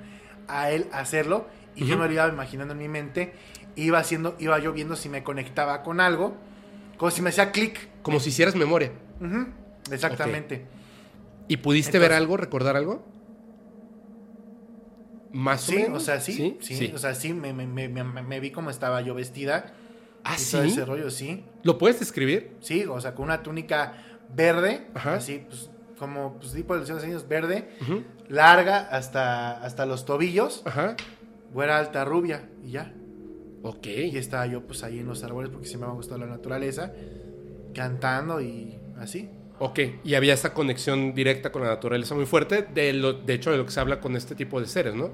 a 0.48 0.70
él 0.70 0.86
hacerlo, 0.90 1.46
y 1.76 1.86
yo 1.86 1.96
me 1.96 2.06
lo 2.06 2.12
iba 2.12 2.26
imaginando 2.28 2.72
en 2.72 2.78
mi 2.78 2.88
mente, 2.88 3.34
iba 3.76 3.98
haciendo, 3.98 4.34
iba 4.40 4.58
yo 4.58 4.72
viendo 4.72 4.96
si 4.96 5.08
me 5.08 5.22
conectaba 5.22 5.82
con 5.84 6.00
algo, 6.00 6.34
como 6.96 7.10
si 7.12 7.22
me 7.22 7.28
hacía 7.28 7.52
clic. 7.52 7.88
Como 8.02 8.18
si 8.20 8.30
hicieras 8.30 8.56
memoria. 8.56 8.90
Exactamente. 9.92 10.66
¿Y 11.46 11.58
pudiste 11.58 11.98
Entonces- 11.98 12.08
ver 12.08 12.16
algo, 12.18 12.36
recordar 12.36 12.76
algo? 12.76 13.04
Más 15.34 15.68
o 15.68 15.72
Sí, 15.72 15.76
menos. 15.78 16.02
o 16.02 16.04
sea, 16.04 16.20
sí, 16.20 16.56
sí, 16.60 16.92
o 16.94 16.98
sea, 16.98 17.14
sí, 17.14 17.34
me, 17.34 17.52
me- 17.52 17.66
me- 17.66 17.88
me- 17.88 18.22
me 18.22 18.40
vi 18.40 18.50
cómo 18.50 18.70
estaba 18.70 19.00
yo 19.02 19.14
vestida. 19.14 19.74
ah, 20.22 20.38
sí. 20.38 20.56
ese 20.56 20.84
rollo, 20.86 21.10
sí. 21.10 21.44
¿Lo 21.64 21.76
puedes 21.76 21.98
describir? 22.00 22.56
Sí, 22.60 22.84
o 22.88 22.98
sea, 23.00 23.14
con 23.14 23.26
una 23.26 23.42
túnica 23.42 23.94
verde, 24.34 24.86
Ajá. 24.94 25.16
así, 25.16 25.44
pues, 25.46 25.68
como, 25.98 26.38
pues, 26.38 26.52
tipo 26.54 26.72
de 26.78 26.80
los 26.88 27.02
años 27.04 27.28
verde, 27.28 27.68
larga 28.28 28.78
hasta, 28.90 29.62
hasta 29.62 29.84
los 29.86 30.04
tobillos, 30.06 30.62
Ajá. 30.64 30.96
güera 31.52 31.78
alta 31.78 32.04
rubia, 32.06 32.48
y 32.64 32.70
ya. 32.70 32.94
Ok. 33.62 33.86
Y 33.86 34.16
estaba 34.16 34.46
yo, 34.46 34.62
pues, 34.66 34.82
ahí 34.82 34.98
en 35.00 35.06
los 35.06 35.22
árboles, 35.24 35.50
porque 35.50 35.66
siempre 35.66 35.86
me 35.88 35.92
ha 35.92 35.96
gustado 35.96 36.18
la 36.20 36.26
naturaleza, 36.26 36.92
cantando 37.74 38.40
y 38.40 38.78
así. 38.98 39.28
Ok. 39.58 39.80
Y 40.02 40.14
había 40.14 40.34
esa 40.34 40.52
conexión 40.52 41.14
directa 41.14 41.52
con 41.52 41.62
la 41.62 41.68
naturaleza 41.68 42.14
muy 42.14 42.26
fuerte. 42.26 42.62
De, 42.62 42.92
lo, 42.92 43.12
de 43.12 43.34
hecho, 43.34 43.50
de 43.50 43.58
lo 43.58 43.66
que 43.66 43.72
se 43.72 43.80
habla 43.80 44.00
con 44.00 44.16
este 44.16 44.34
tipo 44.34 44.60
de 44.60 44.66
seres, 44.66 44.94
¿no? 44.94 45.10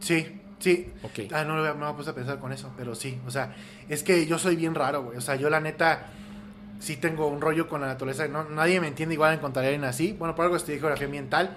Sí, 0.00 0.40
sí. 0.58 0.92
Ok. 1.02 1.32
Ah, 1.32 1.44
no, 1.44 1.74
no 1.74 1.86
me 1.92 1.96
puse 1.96 2.10
a 2.10 2.14
pensar 2.14 2.38
con 2.38 2.52
eso, 2.52 2.72
pero 2.76 2.94
sí, 2.94 3.18
o 3.26 3.30
sea, 3.30 3.54
es 3.88 4.02
que 4.02 4.26
yo 4.26 4.38
soy 4.38 4.56
bien 4.56 4.74
raro, 4.74 5.04
güey. 5.04 5.18
O 5.18 5.20
sea, 5.20 5.36
yo 5.36 5.48
la 5.48 5.60
neta 5.60 6.06
sí 6.80 6.96
tengo 6.96 7.28
un 7.28 7.40
rollo 7.40 7.68
con 7.68 7.80
la 7.80 7.86
naturaleza. 7.86 8.28
No, 8.28 8.44
nadie 8.44 8.80
me 8.80 8.88
entiende 8.88 9.14
igual 9.14 9.34
encontraría 9.34 9.70
a 9.70 9.74
alguien 9.74 9.88
así. 9.88 10.14
Bueno, 10.18 10.34
por 10.34 10.44
algo 10.44 10.56
estudié 10.56 10.78
geografía 10.78 11.06
ambiental, 11.06 11.56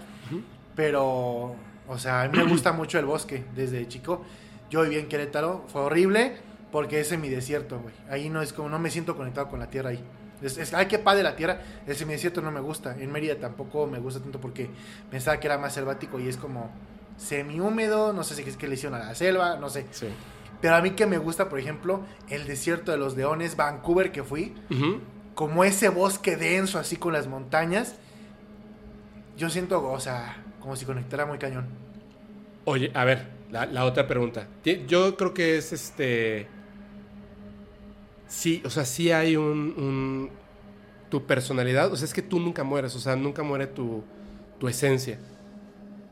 pero, 0.76 1.56
o 1.88 1.98
sea, 1.98 2.24
a 2.24 2.28
mí 2.28 2.38
me 2.38 2.46
gusta 2.46 2.72
mucho 2.72 3.00
el 3.00 3.06
bosque 3.06 3.44
desde 3.56 3.88
chico. 3.88 4.24
Yo 4.70 4.84
viví 4.84 4.98
en 4.98 5.08
Querétaro, 5.08 5.66
fue 5.68 5.82
horrible 5.82 6.38
porque 6.72 7.00
es 7.00 7.08
semidesierto, 7.08 7.80
güey. 7.80 7.94
Ahí 8.10 8.30
no 8.30 8.42
es 8.42 8.54
como, 8.54 8.70
no 8.70 8.78
me 8.78 8.92
siento 8.92 9.18
conectado 9.18 9.50
con 9.50 9.60
la 9.60 9.70
tierra 9.70 9.90
ahí. 9.90 10.04
Es, 10.42 10.58
es- 10.58 10.74
ay, 10.74 10.86
qué 10.88 11.00
padre 11.00 11.24
la 11.24 11.36
tierra. 11.36 11.62
El 11.88 11.96
semidesierto 11.96 12.42
no 12.42 12.52
me 12.52 12.60
gusta. 12.62 12.96
En 12.98 13.12
Mérida 13.12 13.36
tampoco 13.36 13.88
me 13.88 14.00
gusta 14.00 14.20
tanto 14.20 14.40
porque 14.40 14.70
pensaba 15.12 15.40
que 15.40 15.48
era 15.48 15.58
más 15.58 15.74
selvático 15.74 16.20
y 16.20 16.28
es 16.28 16.38
como 16.38 16.72
semi-húmedo. 17.18 18.14
No 18.14 18.24
sé 18.24 18.36
si 18.36 18.42
es 18.44 18.58
que 18.58 18.68
le 18.68 18.76
hicieron 18.76 19.00
a 19.02 19.06
la 19.06 19.16
selva, 19.16 19.58
no 19.58 19.70
sé. 19.70 19.86
Sí. 19.92 20.08
Pero 20.62 20.76
a 20.76 20.82
mí 20.82 20.92
que 20.92 21.06
me 21.06 21.18
gusta, 21.18 21.48
por 21.50 21.60
ejemplo, 21.60 22.02
el 22.30 22.46
desierto 22.46 22.92
de 22.92 22.98
los 22.98 23.16
leones, 23.16 23.56
Vancouver 23.56 24.12
que 24.12 24.24
fui, 24.24 24.54
como 25.36 25.64
ese 25.64 25.88
bosque 25.90 26.36
denso 26.36 26.80
así 26.80 26.98
con 26.98 27.14
las 27.14 27.28
montañas. 27.28 27.96
Yo 29.38 29.50
siento, 29.50 29.82
o 29.90 30.00
sea, 30.02 30.44
como 30.60 30.76
si 30.76 30.86
conectara 30.86 31.26
muy 31.26 31.38
cañón. 31.38 31.68
Oye, 32.66 32.92
a 32.94 33.06
ver, 33.06 33.28
la, 33.52 33.66
la 33.68 33.86
otra 33.86 34.06
pregunta. 34.08 34.48
Yo 34.88 35.16
creo 35.16 35.34
que 35.34 35.58
es 35.58 35.72
este. 35.72 36.48
Sí, 38.30 38.62
o 38.64 38.70
sea, 38.70 38.86
sí 38.86 39.12
hay 39.12 39.36
un, 39.36 40.30
Tu 41.10 41.26
personalidad, 41.26 41.92
o 41.92 41.96
sea, 41.98 42.06
es 42.06 42.14
que 42.14 42.22
tú 42.22 42.40
nunca 42.40 42.64
mueres, 42.64 42.96
o 42.96 43.00
sea, 43.00 43.16
nunca 43.16 43.42
muere 43.42 43.66
tu, 43.66 44.04
tu 44.60 44.68
esencia. 44.68 45.18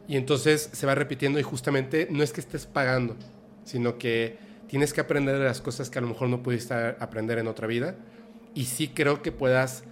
Y 0.08 0.18
entonces 0.18 0.70
se 0.74 0.88
va 0.88 0.96
repitiendo 0.96 1.40
y 1.40 1.44
justamente 1.44 2.08
no 2.10 2.24
es 2.24 2.34
que 2.34 2.42
estés 2.42 2.66
pagando, 2.66 3.16
sino 3.64 4.00
que 4.00 4.38
tienes 4.68 4.94
que 4.94 5.02
aprender 5.02 5.38
de 5.38 5.46
las 5.46 5.62
cosas 5.62 5.92
que 5.92 6.00
a 6.00 6.02
lo 6.02 6.08
mejor 6.08 6.30
no 6.30 6.42
pudiste 6.42 6.74
aprender 6.74 7.38
en 7.38 7.48
otra 7.48 7.68
vida. 7.68 7.96
Y 8.56 8.66
sí 8.66 8.88
creo 8.88 9.22
que 9.22 9.32
puedas. 9.32 9.84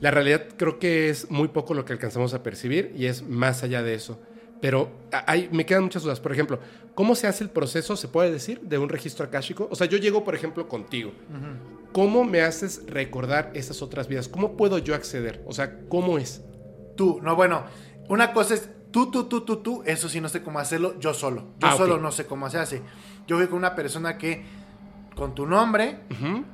La 0.00 0.10
realidad 0.10 0.46
creo 0.56 0.78
que 0.78 1.10
es 1.10 1.30
muy 1.30 1.48
poco 1.48 1.74
lo 1.74 1.84
que 1.84 1.92
alcanzamos 1.92 2.32
a 2.32 2.42
percibir 2.42 2.94
y 2.96 3.06
es 3.06 3.22
más 3.22 3.62
allá 3.62 3.82
de 3.82 3.94
eso. 3.94 4.18
Pero 4.60 4.90
hay, 5.26 5.48
me 5.52 5.66
quedan 5.66 5.84
muchas 5.84 6.02
dudas. 6.02 6.20
Por 6.20 6.32
ejemplo, 6.32 6.58
¿cómo 6.94 7.14
se 7.14 7.26
hace 7.26 7.44
el 7.44 7.50
proceso, 7.50 7.96
se 7.96 8.08
puede 8.08 8.30
decir, 8.30 8.60
de 8.62 8.78
un 8.78 8.88
registro 8.88 9.24
akáshico? 9.26 9.68
O 9.70 9.76
sea, 9.76 9.86
yo 9.86 9.98
llego, 9.98 10.24
por 10.24 10.34
ejemplo, 10.34 10.68
contigo. 10.68 11.12
¿Cómo 11.92 12.24
me 12.24 12.42
haces 12.42 12.82
recordar 12.86 13.50
esas 13.54 13.82
otras 13.82 14.08
vidas? 14.08 14.28
¿Cómo 14.28 14.56
puedo 14.56 14.78
yo 14.78 14.94
acceder? 14.94 15.42
O 15.46 15.52
sea, 15.52 15.78
¿cómo 15.88 16.18
es? 16.18 16.42
Tú, 16.96 17.20
no, 17.22 17.36
bueno, 17.36 17.64
una 18.08 18.32
cosa 18.32 18.54
es 18.54 18.68
tú, 18.90 19.10
tú, 19.10 19.24
tú, 19.24 19.42
tú, 19.42 19.56
tú, 19.58 19.82
eso 19.84 20.08
sí 20.08 20.20
no 20.20 20.28
sé 20.28 20.42
cómo 20.42 20.58
hacerlo 20.58 20.98
yo 20.98 21.12
solo. 21.12 21.42
Yo 21.58 21.68
Ah, 21.68 21.76
solo 21.76 21.98
no 21.98 22.10
sé 22.12 22.26
cómo 22.26 22.48
se 22.50 22.58
hace. 22.58 22.82
Yo 23.26 23.36
voy 23.36 23.46
con 23.48 23.58
una 23.58 23.74
persona 23.74 24.16
que 24.16 24.44
con 25.14 25.34
tu 25.34 25.46
nombre, 25.46 26.00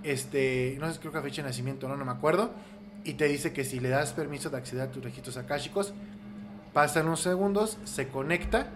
este, 0.02 0.76
no 0.80 0.92
sé, 0.92 0.98
creo 1.00 1.12
que 1.12 1.20
fecha 1.20 1.42
de 1.42 1.48
nacimiento, 1.48 1.88
no, 1.88 1.96
no 1.96 2.04
me 2.04 2.12
acuerdo, 2.12 2.52
y 3.04 3.14
te 3.14 3.26
dice 3.26 3.52
que 3.52 3.64
si 3.64 3.80
le 3.80 3.88
das 3.88 4.12
permiso 4.12 4.50
de 4.50 4.56
acceder 4.58 4.82
a 4.88 4.90
tus 4.90 5.02
registros 5.02 5.36
akáshicos, 5.36 5.92
pasan 6.72 7.06
unos 7.06 7.20
segundos, 7.20 7.78
se 7.84 8.08
conecta, 8.08 8.68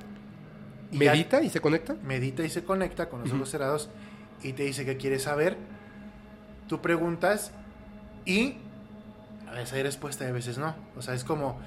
y 0.92 0.98
ya- 1.04 1.12
¿Medita 1.12 1.42
y 1.42 1.50
se 1.50 1.60
conecta? 1.60 1.96
medita 2.04 2.44
y 2.44 2.50
se 2.50 2.62
conecta 2.64 3.08
con 3.08 3.20
los 3.22 3.32
ojos 3.32 3.50
cerrados 3.50 3.88
y 4.42 4.52
te 4.52 4.62
dice 4.64 4.84
que 4.84 4.96
quiere 4.96 5.18
saber. 5.18 5.56
Tú 6.68 6.80
preguntas 6.80 7.52
y 8.24 8.56
a 9.48 9.52
veces 9.52 9.72
hay 9.74 9.82
respuesta 9.82 10.24
y 10.24 10.28
a 10.28 10.32
veces 10.32 10.58
no. 10.58 10.74
O 10.96 11.02
sea, 11.02 11.14
es 11.14 11.24
como 11.24 11.58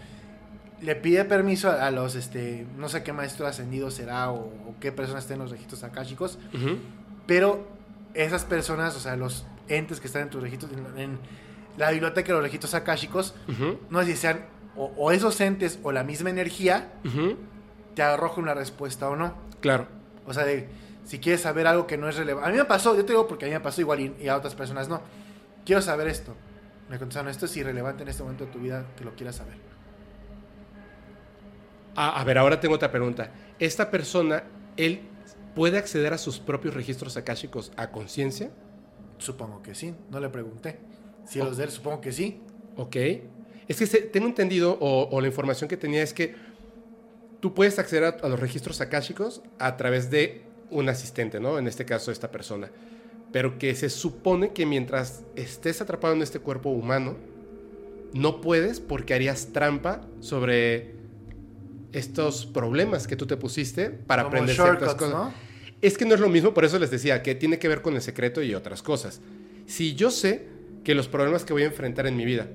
le 0.82 0.96
pide 0.96 1.26
permiso 1.26 1.70
a, 1.70 1.88
a 1.88 1.92
los, 1.92 2.16
este, 2.16 2.66
no 2.78 2.88
sé 2.88 3.04
qué 3.04 3.12
maestro 3.12 3.46
ascendido 3.48 3.92
será 3.92 4.32
o, 4.32 4.38
o 4.46 4.76
qué 4.80 4.92
persona 4.94 5.20
esté 5.20 5.34
en 5.34 5.40
los 5.40 5.52
registros 5.52 5.84
Ujú. 6.54 6.78
pero 7.28 7.68
esas 8.14 8.46
personas, 8.46 8.96
o 8.96 9.00
sea, 9.00 9.16
los 9.18 9.46
entes 9.68 10.00
que 10.00 10.08
están 10.08 10.24
en 10.24 10.30
tus 10.30 10.42
registros, 10.42 10.72
en, 10.72 10.98
en 11.00 11.20
la 11.78 11.92
biblioteca 11.92 12.28
de 12.30 12.34
los 12.36 12.44
registros 12.44 12.74
akáshicos, 12.74 13.36
no 13.90 14.00
sé 14.02 14.06
si 14.12 14.16
sean 14.18 14.40
o, 14.80 14.86
o 14.98 15.12
esos 15.12 15.40
entes 15.42 15.78
o 15.84 15.92
la 15.92 16.04
misma 16.04 16.30
energía, 16.32 16.92
te 17.94 18.02
arroja 18.02 18.40
una 18.42 18.54
respuesta 18.54 19.10
o 19.10 19.16
no. 19.16 19.34
Claro. 19.62 19.88
O 20.26 20.34
sea, 20.34 20.46
de 20.46 20.68
si 21.04 21.20
quieres 21.20 21.42
saber 21.42 21.68
algo 21.68 21.86
que 21.86 21.98
no 21.98 22.08
es 22.10 22.16
relevante. 22.16 22.50
A 22.50 22.52
mí 22.52 22.58
me 22.58 22.66
pasó, 22.66 22.96
yo 22.96 23.04
te 23.06 23.12
digo 23.14 23.28
porque 23.28 23.46
a 23.46 23.48
mí 23.50 23.54
me 23.54 23.60
pasó 23.60 23.82
igual 23.82 24.00
y, 24.00 24.16
y 24.22 24.28
a 24.28 24.38
otras 24.38 24.56
personas 24.56 24.88
no. 24.90 25.02
Quiero 25.66 25.82
saber 25.82 26.08
esto. 26.08 26.36
Me 26.90 26.98
contestaron, 26.98 27.30
esto 27.30 27.46
es 27.46 27.56
irrelevante 27.58 28.02
en 28.04 28.10
este 28.10 28.24
momento 28.24 28.46
de 28.46 28.52
tu 28.52 28.60
vida 28.60 28.86
que 28.98 29.04
lo 29.04 29.14
quieras 29.16 29.36
saber. 29.36 29.58
A, 31.96 32.20
a 32.20 32.24
ver, 32.24 32.38
ahora 32.38 32.60
tengo 32.60 32.76
otra 32.76 32.92
pregunta. 32.92 33.32
¿Esta 33.60 33.92
persona, 33.92 34.44
él 34.78 35.02
puede 35.56 35.78
acceder 35.78 36.14
a 36.14 36.18
sus 36.18 36.40
propios 36.40 36.74
registros 36.74 37.18
akáshicos 37.18 37.72
a 37.76 37.92
conciencia? 37.92 38.52
Supongo 39.18 39.62
que 39.62 39.76
sí, 39.76 39.94
no 40.10 40.20
le 40.20 40.30
pregunté. 40.30 40.80
Si 41.26 41.40
Oh. 41.42 41.46
los 41.46 41.58
de 41.58 41.66
él, 41.66 41.72
supongo 41.72 42.00
que 42.02 42.12
sí. 42.12 42.42
Ok. 42.78 42.96
Es 43.70 43.78
que 43.78 43.86
se- 43.88 44.02
tengo 44.02 44.28
entendido, 44.28 44.78
o, 44.82 45.08
o 45.10 45.22
la 45.22 45.28
información 45.28 45.70
que 45.70 45.78
tenía 45.78 46.04
es 46.04 46.14
que 46.14 46.36
tú 47.40 47.54
puedes 47.54 47.80
acceder 47.80 48.04
a, 48.04 48.10
a 48.10 48.28
los 48.28 48.40
registros 48.40 48.82
akáshicos 48.82 49.42
a 49.60 49.78
través 49.78 50.10
de 50.12 50.42
un 50.72 50.90
asistente, 50.90 51.40
¿no? 51.40 51.58
En 51.58 51.68
este 51.68 51.86
caso, 51.86 52.12
esta 52.12 52.30
persona. 52.32 52.70
Pero 53.32 53.58
que 53.60 53.74
se 53.76 53.90
supone 53.90 54.52
que 54.54 54.66
mientras 54.66 55.22
estés 55.36 55.82
atrapado 55.82 56.14
en 56.16 56.22
este 56.22 56.40
cuerpo 56.40 56.70
humano, 56.70 57.16
no 58.14 58.42
puedes 58.42 58.80
porque 58.80 59.14
harías 59.14 59.50
trampa 59.54 60.02
sobre 60.20 60.96
estos 61.94 62.46
problemas 62.46 63.08
que 63.08 63.16
tú 63.16 63.26
te 63.26 63.38
pusiste 63.38 63.90
para 63.90 64.24
Como 64.24 64.36
aprender 64.38 64.56
ciertas 64.56 64.96
cosas. 64.96 65.14
¿no? 65.14 65.34
Es 65.82 65.98
que 65.98 66.06
no 66.06 66.14
es 66.16 66.20
lo 66.20 66.30
mismo, 66.30 66.54
por 66.54 66.66
eso 66.66 66.78
les 66.80 66.92
decía 66.92 67.24
que 67.24 67.36
tiene 67.36 67.58
que 67.60 67.68
ver 67.68 67.82
con 67.82 67.96
el 67.96 68.02
secreto 68.02 68.42
y 68.42 68.54
otras 68.54 68.82
cosas. 68.84 69.22
Si 69.66 69.96
yo 69.96 70.12
sé 70.12 70.46
que 70.84 70.94
los 70.96 71.08
problemas 71.08 71.46
que 71.46 71.54
voy 71.54 71.64
a 71.64 71.68
enfrentar 71.68 72.06
en 72.08 72.18
mi 72.18 72.26
vida, 72.26 72.48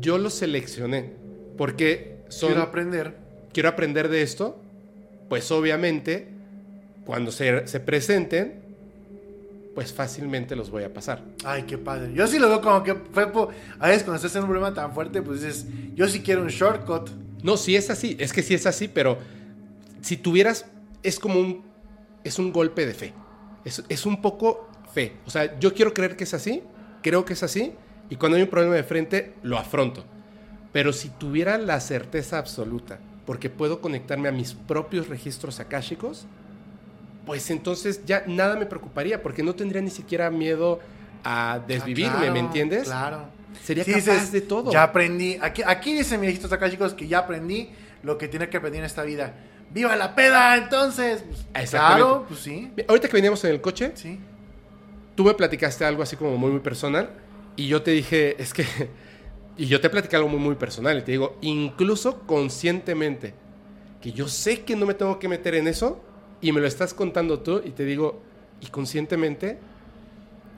yo 0.00 0.18
los 0.18 0.34
seleccioné 0.34 1.12
porque 1.56 2.16
son, 2.28 2.48
Quiero 2.50 2.54
quiero, 2.54 2.68
aprender. 2.68 3.16
aprender 3.66 4.08
de 4.08 4.22
esto, 4.22 4.60
pues 5.28 5.50
obviamente 5.50 6.28
cuando 7.04 7.30
se, 7.30 7.66
se 7.68 7.80
presenten, 7.80 8.60
pues 9.74 9.92
fácilmente 9.92 10.56
los 10.56 10.70
voy 10.70 10.84
a 10.84 10.92
pasar. 10.92 11.22
Ay, 11.44 11.64
qué 11.64 11.78
padre. 11.78 12.12
Yo 12.14 12.26
sí 12.26 12.38
lo 12.38 12.48
veo 12.48 12.60
como 12.60 12.82
que 12.82 12.94
fue 12.94 13.30
A 13.78 13.88
veces 13.88 14.02
cuando 14.02 14.16
estás 14.16 14.34
en 14.34 14.42
un 14.42 14.48
problema 14.48 14.74
tan 14.74 14.92
fuerte, 14.92 15.22
pues 15.22 15.42
dices, 15.42 15.66
yo 15.94 16.08
sí 16.08 16.20
quiero 16.20 16.42
un 16.42 16.48
shortcut. 16.48 17.10
No, 17.42 17.56
sí 17.56 17.76
es 17.76 17.90
así, 17.90 18.16
es 18.18 18.32
que 18.32 18.42
sí 18.42 18.54
es 18.54 18.66
así, 18.66 18.88
pero 18.88 19.18
si 20.00 20.16
tuvieras, 20.16 20.66
es 21.02 21.20
como 21.20 21.38
un, 21.38 21.62
es 22.24 22.38
un 22.38 22.52
golpe 22.52 22.86
de 22.86 22.94
fe. 22.94 23.12
Es, 23.64 23.84
es 23.88 24.06
un 24.06 24.20
poco 24.20 24.68
fe. 24.92 25.12
O 25.26 25.30
sea, 25.30 25.58
yo 25.60 25.74
quiero 25.74 25.92
creer 25.92 26.16
que 26.16 26.24
es 26.24 26.34
así, 26.34 26.62
creo 27.02 27.24
que 27.24 27.34
es 27.34 27.42
así, 27.42 27.74
y 28.10 28.16
cuando 28.16 28.36
hay 28.36 28.42
un 28.42 28.48
problema 28.48 28.74
de 28.74 28.84
frente, 28.84 29.34
lo 29.42 29.58
afronto. 29.58 30.04
Pero 30.72 30.92
si 30.92 31.08
tuviera 31.08 31.58
la 31.58 31.80
certeza 31.80 32.38
absoluta, 32.38 32.98
porque 33.24 33.50
puedo 33.50 33.80
conectarme 33.80 34.28
a 34.28 34.32
mis 34.32 34.54
propios 34.54 35.08
registros 35.08 35.58
akáshicos, 35.60 36.26
pues 37.24 37.50
entonces 37.50 38.02
ya 38.06 38.22
nada 38.26 38.56
me 38.56 38.66
preocuparía, 38.66 39.22
porque 39.22 39.42
no 39.42 39.54
tendría 39.54 39.82
ni 39.82 39.90
siquiera 39.90 40.30
miedo 40.30 40.78
a 41.24 41.60
desvivirme, 41.66 42.12
Ah, 42.14 42.18
claro, 42.18 42.32
¿me 42.34 42.38
entiendes? 42.38 42.84
Claro. 42.84 43.24
Sería 43.64 43.84
Sí, 43.84 43.92
capaz 43.92 44.04
dices, 44.04 44.32
de 44.32 44.40
todo. 44.42 44.70
Ya 44.70 44.84
aprendí. 44.84 45.38
Aquí, 45.40 45.62
aquí 45.66 45.94
dice 45.94 46.18
mi 46.18 46.26
registros 46.26 46.52
acá, 46.52 46.70
chicos, 46.70 46.94
que 46.94 47.08
ya 47.08 47.18
aprendí 47.20 47.70
lo 48.02 48.16
que 48.18 48.28
tiene 48.28 48.48
que 48.48 48.58
aprender 48.58 48.80
en 48.80 48.86
esta 48.86 49.02
vida. 49.02 49.34
¡Viva 49.72 49.96
la 49.96 50.14
peda! 50.14 50.56
Entonces, 50.56 51.24
pues, 51.52 51.70
claro, 51.70 52.26
pues 52.28 52.40
sí. 52.40 52.70
Ahorita 52.86 53.08
que 53.08 53.14
veníamos 53.14 53.42
en 53.44 53.50
el 53.50 53.60
coche, 53.60 53.92
Sí. 53.94 54.20
tú 55.16 55.24
me 55.24 55.34
platicaste 55.34 55.84
algo 55.84 56.02
así 56.02 56.16
como 56.16 56.36
muy, 56.36 56.50
muy 56.52 56.60
personal 56.60 57.10
y 57.56 57.68
yo 57.68 57.82
te 57.82 57.90
dije, 57.90 58.40
es 58.40 58.52
que, 58.52 58.64
y 59.56 59.66
yo 59.66 59.80
te 59.80 59.90
platicé 59.90 60.16
algo 60.16 60.28
muy, 60.28 60.40
muy 60.40 60.54
personal 60.54 60.98
y 60.98 61.02
te 61.02 61.12
digo, 61.12 61.38
incluso 61.40 62.20
conscientemente, 62.26 63.34
que 64.00 64.12
yo 64.12 64.28
sé 64.28 64.62
que 64.62 64.76
no 64.76 64.86
me 64.86 64.94
tengo 64.94 65.18
que 65.18 65.28
meter 65.28 65.54
en 65.54 65.66
eso 65.66 66.00
y 66.40 66.52
me 66.52 66.60
lo 66.60 66.66
estás 66.66 66.94
contando 66.94 67.40
tú 67.40 67.62
y 67.64 67.70
te 67.70 67.84
digo, 67.84 68.22
y 68.60 68.66
conscientemente, 68.66 69.58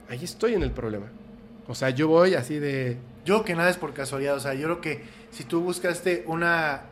ahí 0.09 0.23
estoy 0.23 0.53
en 0.53 0.63
el 0.63 0.71
problema. 0.71 1.07
O 1.67 1.75
sea, 1.75 1.91
yo 1.91 2.07
voy 2.07 2.33
así 2.33 2.57
de, 2.57 2.97
Yo 3.25 3.35
creo 3.35 3.45
que 3.45 3.55
nada 3.55 3.69
es 3.69 3.77
por 3.77 3.93
casualidad. 3.93 4.35
O 4.35 4.39
sea, 4.39 4.53
yo 4.55 4.63
creo 4.63 4.81
que 4.81 5.03
si 5.31 5.43
tú 5.43 5.61
buscaste 5.61 6.23
una 6.25 6.83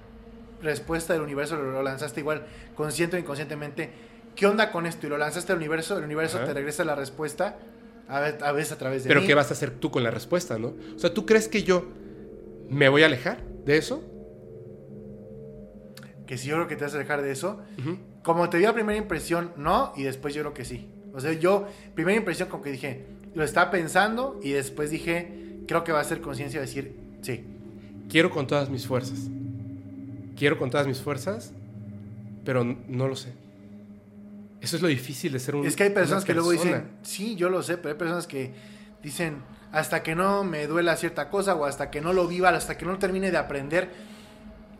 respuesta 0.61 1.13
del 1.13 1.23
universo, 1.23 1.55
lo, 1.55 1.71
lo 1.71 1.83
lanzaste 1.83 2.19
igual, 2.19 2.45
consciente 2.75 3.17
o 3.17 3.19
inconscientemente. 3.19 3.89
¿Qué 4.35 4.45
onda 4.45 4.71
con 4.71 4.85
esto? 4.85 5.07
Y 5.07 5.09
lo 5.09 5.17
lanzaste 5.17 5.51
al 5.51 5.57
universo, 5.57 5.97
el 5.97 6.03
universo 6.03 6.37
Ajá. 6.37 6.45
te 6.45 6.53
regresa 6.53 6.83
la 6.83 6.93
respuesta, 6.93 7.57
a, 8.07 8.19
ve- 8.19 8.37
a 8.41 8.51
veces 8.51 8.71
a 8.73 8.77
través 8.77 9.03
de 9.03 9.07
pero 9.09 9.21
mí. 9.21 9.27
¿qué 9.27 9.33
vas 9.35 9.49
a 9.49 9.53
hacer 9.53 9.71
tú 9.71 9.91
con 9.91 10.03
la 10.03 10.11
respuesta, 10.11 10.57
no? 10.57 10.73
O 10.95 10.99
sea, 10.99 11.13
¿tú 11.13 11.25
crees 11.25 11.47
que 11.47 11.63
yo 11.63 11.85
me 12.69 12.89
voy 12.89 13.03
a 13.03 13.05
alejar 13.07 13.39
de 13.65 13.77
eso? 13.77 14.03
Que 16.25 16.37
si 16.37 16.47
yo 16.49 16.55
creo 16.55 16.67
que 16.67 16.75
te 16.75 16.83
vas 16.83 16.93
a 16.95 16.97
dejar 16.97 17.21
de 17.21 17.31
eso. 17.31 17.59
Como 18.23 18.49
te 18.49 18.57
dio 18.57 18.73
primera 18.73 18.97
impresión, 18.97 19.51
no, 19.55 19.93
y 19.95 20.03
después 20.03 20.33
yo 20.33 20.41
creo 20.41 20.53
que 20.53 20.65
sí. 20.65 20.87
O 21.13 21.21
sea, 21.21 21.31
yo, 21.33 21.67
primera 21.95 22.17
impresión 22.17 22.49
como 22.49 22.61
que 22.63 22.71
dije, 22.71 23.05
lo 23.33 23.43
estaba 23.43 23.71
pensando 23.71 24.37
y 24.43 24.51
después 24.51 24.89
dije, 24.91 25.61
creo 25.67 25.83
que 25.85 25.91
va 25.93 26.01
a 26.01 26.03
ser 26.03 26.19
conciencia 26.19 26.59
de 26.59 26.65
decir, 26.65 26.95
sí. 27.21 27.45
Quiero 28.09 28.29
con 28.29 28.45
todas 28.47 28.69
mis 28.69 28.85
fuerzas. 28.85 29.19
Quiero 30.35 30.57
con 30.57 30.69
todas 30.69 30.85
mis 30.87 30.99
fuerzas, 30.99 31.53
pero 32.43 32.63
no 32.65 33.07
lo 33.07 33.15
sé. 33.15 33.31
Eso 34.67 34.75
es 34.75 34.81
lo 34.81 34.89
difícil 34.89 35.31
de 35.31 35.39
ser 35.39 35.55
un. 35.55 35.65
es 35.65 35.77
que 35.77 35.83
hay 35.83 35.91
personas 35.91 36.25
que 36.25 36.33
luego 36.33 36.49
persona. 36.49 36.71
dicen, 36.71 36.91
sí, 37.01 37.37
yo 37.37 37.49
lo 37.49 37.63
sé, 37.63 37.77
pero 37.77 37.93
hay 37.93 37.97
personas 37.97 38.27
que 38.27 38.53
dicen, 39.01 39.41
hasta 39.71 40.03
que 40.03 40.13
no 40.13 40.43
me 40.43 40.67
duela 40.67 40.97
cierta 40.97 41.29
cosa 41.29 41.55
o 41.55 41.63
hasta 41.63 41.89
que 41.89 42.01
no 42.01 42.11
lo 42.11 42.27
viva, 42.27 42.49
hasta 42.49 42.77
que 42.77 42.85
no 42.85 42.99
termine 42.99 43.31
de 43.31 43.37
aprender, 43.37 43.89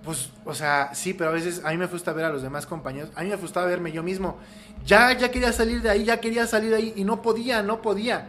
pues, 0.03 0.29
o 0.43 0.53
sea, 0.53 0.91
sí, 0.93 1.13
pero 1.13 1.29
a 1.29 1.33
veces 1.33 1.61
a 1.63 1.69
mí 1.69 1.77
me 1.77 1.87
frustra 1.87 2.11
ver 2.11 2.25
a 2.25 2.29
los 2.29 2.41
demás 2.41 2.65
compañeros, 2.65 3.11
a 3.15 3.23
mí 3.23 3.29
me 3.29 3.37
frustraba 3.37 3.65
verme 3.65 3.93
yo 3.93 4.03
mismo, 4.03 4.37
ya, 4.85 5.13
ya 5.13 5.31
quería 5.31 5.53
salir 5.53 5.81
de 5.81 5.89
ahí, 5.89 6.03
ya 6.03 6.19
quería 6.19 6.45
salir 6.47 6.71
de 6.71 6.75
ahí 6.75 6.93
y 6.97 7.05
no 7.05 7.21
podía, 7.21 7.63
no 7.63 7.81
podía. 7.81 8.27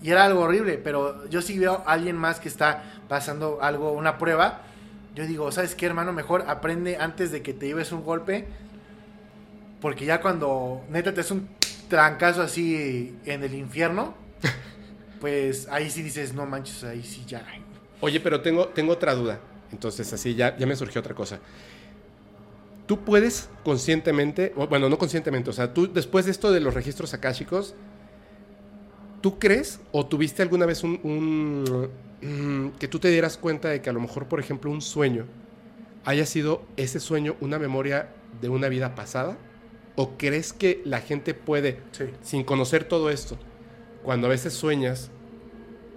Y 0.00 0.10
era 0.10 0.24
algo 0.24 0.40
horrible, 0.40 0.78
pero 0.78 1.28
yo 1.28 1.42
sí 1.42 1.58
veo 1.58 1.82
a 1.86 1.92
alguien 1.92 2.16
más 2.16 2.40
que 2.40 2.48
está 2.48 2.82
pasando 3.08 3.58
algo, 3.60 3.92
una 3.92 4.16
prueba. 4.16 4.62
Yo 5.14 5.26
digo, 5.26 5.52
¿sabes 5.52 5.74
qué, 5.74 5.84
hermano? 5.84 6.14
Mejor 6.14 6.46
aprende 6.48 6.96
antes 6.96 7.30
de 7.30 7.42
que 7.42 7.52
te 7.52 7.66
lleves 7.66 7.92
un 7.92 8.02
golpe. 8.02 8.48
Porque 9.82 10.04
ya 10.04 10.20
cuando 10.20 10.84
neta 10.88 11.12
te 11.12 11.20
es 11.20 11.30
un 11.32 11.48
trancazo 11.88 12.40
así 12.40 13.18
en 13.24 13.42
el 13.42 13.52
infierno, 13.52 14.14
pues 15.20 15.68
ahí 15.68 15.90
sí 15.90 16.02
dices, 16.02 16.32
no 16.32 16.46
manches, 16.46 16.84
ahí 16.84 17.02
sí 17.02 17.24
ya. 17.26 17.44
Oye, 18.00 18.20
pero 18.20 18.40
tengo, 18.40 18.68
tengo 18.68 18.92
otra 18.92 19.14
duda. 19.14 19.40
Entonces, 19.72 20.12
así 20.12 20.36
ya, 20.36 20.56
ya 20.56 20.66
me 20.66 20.76
surgió 20.76 21.00
otra 21.00 21.14
cosa. 21.14 21.40
Tú 22.86 23.00
puedes 23.04 23.50
conscientemente, 23.64 24.54
bueno, 24.54 24.88
no 24.88 24.98
conscientemente, 24.98 25.50
o 25.50 25.52
sea, 25.52 25.74
tú 25.74 25.92
después 25.92 26.26
de 26.26 26.30
esto 26.30 26.52
de 26.52 26.60
los 26.60 26.74
registros 26.74 27.12
akáshicos, 27.14 27.74
¿tú 29.20 29.38
crees 29.38 29.80
o 29.90 30.06
tuviste 30.06 30.42
alguna 30.42 30.66
vez 30.66 30.84
un, 30.84 31.00
un, 31.02 31.90
mm, 32.20 32.78
que 32.78 32.88
tú 32.88 32.98
te 32.98 33.08
dieras 33.08 33.36
cuenta 33.36 33.68
de 33.68 33.80
que 33.80 33.90
a 33.90 33.92
lo 33.92 34.00
mejor, 34.00 34.26
por 34.26 34.38
ejemplo, 34.38 34.70
un 34.70 34.82
sueño 34.82 35.26
haya 36.04 36.26
sido 36.26 36.66
ese 36.76 37.00
sueño 37.00 37.36
una 37.40 37.58
memoria 37.58 38.10
de 38.40 38.48
una 38.48 38.68
vida 38.68 38.94
pasada? 38.94 39.38
¿O 39.96 40.16
crees 40.16 40.52
que 40.52 40.80
la 40.84 41.00
gente 41.00 41.34
puede 41.34 41.80
Sí. 41.92 42.04
sin 42.22 42.44
conocer 42.44 42.84
todo 42.84 43.10
esto, 43.10 43.36
cuando 44.02 44.26
a 44.26 44.30
veces 44.30 44.52
sueñas, 44.54 45.10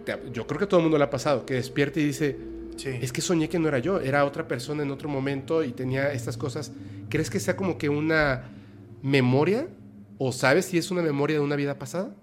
te- 0.05 0.19
yo 0.33 0.45
creo 0.47 0.59
que 0.59 0.67
todo 0.67 0.79
el 0.79 0.83
mundo 0.83 0.97
le 0.97 1.03
ha 1.05 1.09
pasado, 1.09 1.45
que 1.45 1.53
despierta 1.55 1.99
y 1.99 2.05
dice, 2.05 2.37
Sí. 2.75 2.89
es 3.01 3.13
que 3.13 3.21
soñé 3.21 3.47
que 3.47 3.57
no 3.57 3.69
era 3.69 3.79
yo, 3.79 4.01
era 4.01 4.25
otra 4.25 4.47
persona 4.47 4.83
en 4.83 4.91
otro 4.91 5.07
momento 5.07 5.63
y 5.63 5.71
tenía 5.71 6.11
estas 6.11 6.35
cosas. 6.37 6.71
¿Crees 7.09 7.29
que 7.29 7.39
sea 7.39 7.55
como 7.55 7.77
que 7.77 7.87
una 7.89 8.49
memoria? 9.01 9.67
¿O 10.17 10.31
sabes 10.31 10.65
si 10.65 10.77
es 10.77 10.91
una 10.91 11.01
memoria 11.01 11.37
de 11.37 11.43
una 11.43 11.55
vida 11.55 11.79
pasada? 11.79 12.13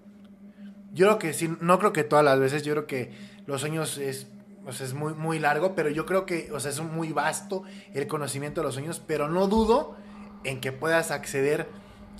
Yo 0.93 1.07
creo 1.07 1.17
que 1.19 1.33
sí, 1.33 1.49
no 1.59 1.79
creo 1.79 1.91
que 1.91 2.03
todas 2.03 2.23
las 2.23 2.39
veces, 2.39 2.61
yo 2.63 2.73
creo 2.73 2.85
que 2.87 3.11
los 3.47 3.61
sueños 3.61 3.97
es, 3.97 4.27
o 4.65 4.71
sea, 4.71 4.85
es 4.85 4.93
muy, 4.93 5.13
muy 5.15 5.39
largo, 5.39 5.73
pero 5.75 5.89
yo 5.89 6.05
creo 6.05 6.25
que, 6.27 6.51
o 6.53 6.59
sea, 6.59 6.69
es 6.71 6.79
muy 6.81 7.11
vasto 7.11 7.63
el 7.93 8.05
conocimiento 8.07 8.61
de 8.61 8.65
los 8.65 8.75
sueños, 8.75 9.01
pero 9.05 9.27
no 9.27 9.47
dudo 9.47 9.95
en 10.43 10.59
que 10.59 10.71
puedas 10.71 11.11
acceder 11.11 11.67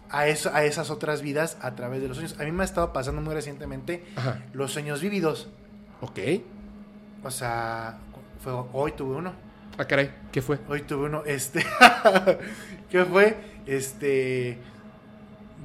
a, 0.10 0.28
eso, 0.28 0.52
a 0.54 0.64
esas 0.64 0.90
otras 0.90 1.22
vidas 1.22 1.58
a 1.62 1.76
través 1.76 2.02
de 2.02 2.08
los 2.08 2.18
sueños. 2.18 2.40
A 2.40 2.44
mí 2.44 2.52
me 2.52 2.64
ha 2.64 2.66
estado 2.66 2.94
pasando 2.94 3.22
muy 3.22 3.34
recientemente 3.34 4.06
Ajá. 4.16 4.42
los 4.54 4.72
sueños 4.72 5.02
vívidos. 5.02 5.50
Ok. 6.02 6.20
O 7.24 7.32
sea, 7.32 7.98
fue, 8.40 8.54
hoy 8.74 8.92
tuve 8.92 9.16
uno. 9.16 9.34
Ah, 9.78 9.86
caray. 9.86 10.14
¿Qué 10.32 10.42
fue? 10.42 10.60
Hoy 10.68 10.82
tuve 10.84 11.06
uno, 11.06 11.24
este, 11.26 11.66
¿qué 12.92 13.06
fue? 13.06 13.38
Este, 13.66 14.60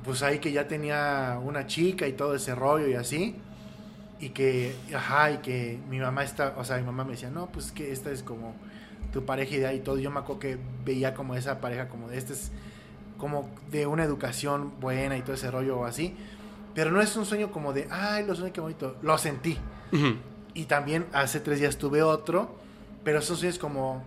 pues 0.04 0.22
ahí 0.22 0.38
que 0.38 0.50
ya 0.52 0.66
tenía 0.66 1.38
una 1.42 1.66
chica 1.66 2.06
y 2.06 2.12
todo 2.12 2.34
ese 2.34 2.54
rollo 2.54 2.88
y 2.88 2.94
así, 2.94 3.36
y 4.20 4.30
que, 4.30 4.74
ajá, 4.94 5.32
y 5.32 5.38
que 5.38 5.78
mi 5.90 5.98
mamá 5.98 6.24
está, 6.24 6.54
o 6.56 6.64
sea, 6.64 6.78
mi 6.78 6.84
mamá 6.84 7.04
me 7.04 7.12
decía, 7.12 7.28
no, 7.28 7.48
pues 7.52 7.70
que 7.70 7.92
esta 7.92 8.10
es 8.10 8.22
como 8.22 8.54
tu 9.12 9.24
pareja 9.24 9.54
ideal 9.54 9.74
y 9.74 9.80
todo, 9.80 9.98
yo 9.98 10.10
me 10.10 10.20
acuerdo 10.20 10.40
que 10.40 10.58
veía 10.84 11.14
como 11.14 11.34
esa 11.34 11.60
pareja 11.60 11.88
como 11.88 12.08
de, 12.08 12.18
este 12.18 12.32
es 12.34 12.50
como 13.18 13.48
de 13.70 13.86
una 13.86 14.04
educación 14.04 14.72
buena 14.80 15.16
y 15.16 15.22
todo 15.22 15.34
ese 15.34 15.50
rollo 15.50 15.78
o 15.80 15.84
así, 15.84 16.14
pero 16.74 16.90
no 16.90 17.00
es 17.00 17.16
un 17.16 17.24
sueño 17.26 17.50
como 17.50 17.72
de, 17.72 17.88
ay, 17.90 18.24
lo 18.26 18.34
soñé, 18.36 18.52
qué 18.52 18.60
bonito, 18.60 18.96
lo 19.02 19.18
sentí. 19.18 19.58
Y 20.54 20.64
también 20.66 21.06
hace 21.12 21.40
tres 21.40 21.58
días 21.60 21.76
tuve 21.78 22.02
otro, 22.02 22.54
pero 23.04 23.20
son 23.22 23.36
sueños 23.36 23.58
como 23.58 24.02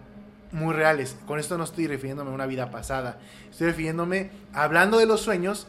muy 0.51 0.73
reales. 0.73 1.17
Con 1.27 1.39
esto 1.39 1.57
no 1.57 1.63
estoy 1.63 1.87
refiriéndome 1.87 2.29
a 2.31 2.33
una 2.33 2.45
vida 2.45 2.71
pasada. 2.71 3.19
Estoy 3.49 3.67
refiriéndome, 3.67 4.29
hablando 4.53 4.97
de 4.99 5.05
los 5.05 5.21
sueños, 5.21 5.67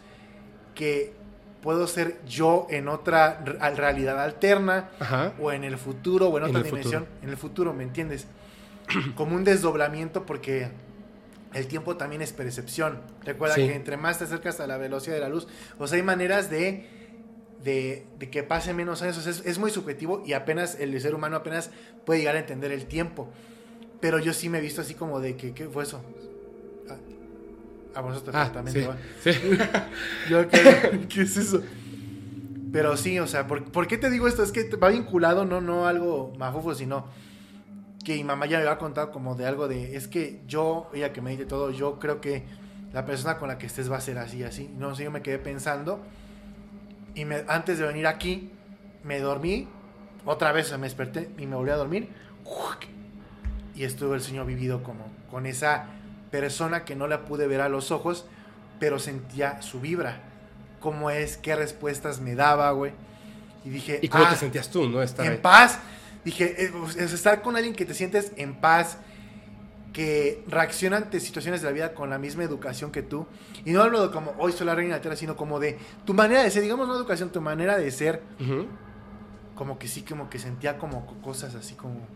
que 0.75 1.13
puedo 1.63 1.87
ser 1.87 2.21
yo 2.27 2.67
en 2.71 2.89
otra 2.89 3.41
re- 3.45 3.75
realidad 3.75 4.21
alterna, 4.21 4.91
Ajá. 5.01 5.33
o 5.41 5.53
en 5.53 5.65
el 5.65 5.79
futuro, 5.79 6.29
o 6.29 6.39
en 6.39 6.45
otra 6.45 6.63
dimensión. 6.63 7.07
En 7.23 7.29
el 7.31 7.37
futuro, 7.37 7.73
¿me 7.73 7.85
entiendes? 7.85 8.27
Como 9.15 9.37
un 9.37 9.45
desdoblamiento 9.45 10.25
porque 10.27 10.69
el 11.55 11.67
tiempo 11.67 11.97
también 11.97 12.23
es 12.23 12.33
percepción. 12.33 13.01
Recuerda 13.25 13.55
Sí. 13.57 13.67
que 13.67 13.75
entre 13.75 13.97
más 13.97 14.19
te 14.19 14.25
acercas 14.25 14.61
a 14.61 14.67
la 14.67 14.77
velocidad 14.79 15.15
de 15.17 15.21
la 15.21 15.29
luz, 15.29 15.47
o 15.79 15.87
sea, 15.87 15.97
hay 15.97 16.03
maneras 16.03 16.51
de, 16.51 16.87
de, 17.63 18.07
de 18.19 18.31
que 18.31 18.43
pase 18.43 18.73
menos 18.75 19.03
años. 19.03 19.19
O 19.19 19.21
sea, 19.23 19.31
es, 19.33 19.43
es 19.45 19.59
muy 19.59 19.71
subjetivo 19.71 20.23
y 20.27 20.33
apenas 20.33 20.77
el 20.81 20.99
ser 21.01 21.15
humano 21.15 21.37
apenas 21.37 21.71
puede 22.07 22.21
llegar 22.21 22.37
a 22.37 22.39
entender 22.39 22.73
el 22.73 22.87
tiempo. 22.87 23.29
Pero 24.01 24.19
yo 24.19 24.33
sí 24.33 24.49
me 24.49 24.59
he 24.59 24.61
visto 24.61 24.81
así 24.81 24.95
como 24.95 25.21
de 25.21 25.37
que, 25.37 25.53
¿qué 25.55 25.67
fue 25.69 25.85
eso? 25.85 26.03
Ah, 26.91 26.97
Ah, 27.95 28.01
bueno, 28.01 28.17
eso 28.17 28.25
te 28.25 28.31
Ah, 28.35 28.51
también 28.53 28.75
sí. 28.75 28.81
te 28.81 28.89
va. 28.89 28.97
Sí. 29.23 29.31
Yo, 30.31 30.49
¿qué, 30.49 31.07
¿qué 31.11 31.23
es 31.23 31.37
eso? 31.37 31.63
Pero 32.73 32.97
sí, 32.97 33.19
o 33.19 33.27
sea, 33.27 33.47
¿por, 33.47 33.71
por 33.71 33.87
qué 33.87 33.99
te 33.99 34.09
digo 34.09 34.27
esto? 34.27 34.43
Es 34.43 34.51
que 34.51 34.65
va 34.77 34.89
vinculado, 34.89 35.45
no, 35.45 35.61
no 35.61 35.87
algo 35.87 36.33
mafufo, 36.39 36.75
sino 36.75 37.05
que 38.03 38.15
mi 38.15 38.25
mamá 38.25 38.47
ya 38.47 38.59
me 38.59 38.65
había 38.65 38.79
contado 38.79 39.11
como 39.13 39.35
de 39.35 39.47
algo 39.47 39.69
de, 39.69 39.97
es 39.97 40.09
que 40.09 40.41
yo, 40.47 40.91
ella 40.95 41.13
que 41.13 41.21
me 41.21 41.31
dice 41.31 41.47
todo, 41.47 41.71
yo 41.71 41.99
creo 41.99 42.21
que 42.21 42.45
la 42.93 43.05
persona 43.07 43.39
con 43.39 43.49
la 43.49 43.59
que 43.59 43.67
estés 43.67 43.91
va 43.91 43.97
a 43.97 44.01
ser 44.01 44.19
así, 44.19 44.43
así. 44.45 44.71
No 44.77 44.95
sé, 44.95 45.05
yo 45.05 45.11
me 45.11 45.23
quedé 45.23 45.39
pensando 45.39 46.01
y 47.15 47.25
me, 47.25 47.45
antes 47.49 47.79
de 47.79 47.87
venir 47.87 48.07
aquí, 48.07 48.51
me 49.05 49.19
dormí, 49.21 49.69
otra 50.25 50.53
vez 50.53 50.71
me 50.73 50.79
desperté 50.87 51.31
y 51.39 51.47
me 51.47 51.57
volví 51.57 51.71
a 51.71 51.77
dormir 51.77 52.09
y 53.75 53.85
estuve 53.85 54.17
el 54.17 54.21
sueño 54.23 54.45
vivido 54.45 54.83
como 54.83 55.07
con 55.31 55.47
esa 55.47 55.87
persona 56.31 56.85
que 56.85 56.95
no 56.97 57.07
la 57.09 57.25
pude 57.25 57.47
ver 57.47 57.61
a 57.61 57.69
los 57.69 57.91
ojos, 57.91 58.27
pero 58.79 58.99
sentía 58.99 59.63
su 59.63 59.81
vibra. 59.81 60.21
Cómo 60.81 61.11
es, 61.11 61.37
qué 61.37 61.57
respuestas 61.57 62.21
me 62.21 62.35
daba, 62.35 62.71
güey. 62.73 62.93
Y 63.65 63.71
dije, 63.71 64.01
¿Y 64.03 64.09
cómo 64.09 64.25
"Ah, 64.27 64.31
te 64.31 64.37
sentías 64.37 64.69
tú, 64.71 64.89
no? 64.89 65.03
Estar 65.03 65.25
en 65.25 65.33
ahí. 65.33 65.39
paz. 65.39 65.79
Dije, 66.25 66.65
eh, 66.67 66.73
es 66.99 67.13
estar 67.13 67.43
con 67.43 67.57
alguien 67.57 67.75
que 67.75 67.85
te 67.85 67.95
sientes 67.95 68.33
en 68.37 68.55
paz, 68.55 68.99
que 69.93 70.43
reacciona 70.49 70.97
ante 70.97 71.21
situaciones 71.21 71.61
de 71.61 71.67
la 71.67 71.73
vida 71.73 71.95
con 71.95 72.09
la 72.11 72.19
misma 72.19 72.45
educación 72.45 72.91
que 72.93 73.03
tú. 73.03 73.27
Y 73.65 73.73
no 73.73 73.83
hablo 73.83 74.07
de 74.07 74.13
como 74.13 74.35
hoy 74.39 74.53
soy 74.53 74.67
la 74.67 74.75
reina 74.75 74.95
de 74.95 74.97
Inglaterra, 74.99 75.17
sino 75.17 75.37
como 75.37 75.61
de 75.61 75.77
tu 76.07 76.15
manera 76.15 76.43
de 76.43 76.51
ser, 76.51 76.63
digamos 76.63 76.89
no 76.89 76.97
educación, 76.97 77.31
tu 77.31 77.41
manera 77.41 77.77
de 77.77 77.91
ser, 77.91 78.23
Ujú. 78.41 78.67
como 79.55 79.79
que 79.79 79.89
sí, 79.89 80.03
como 80.03 80.31
que 80.31 80.39
sentía 80.39 80.79
como 80.79 81.05
co- 81.07 81.17
cosas 81.21 81.55
así 81.55 81.75
como... 81.75 82.07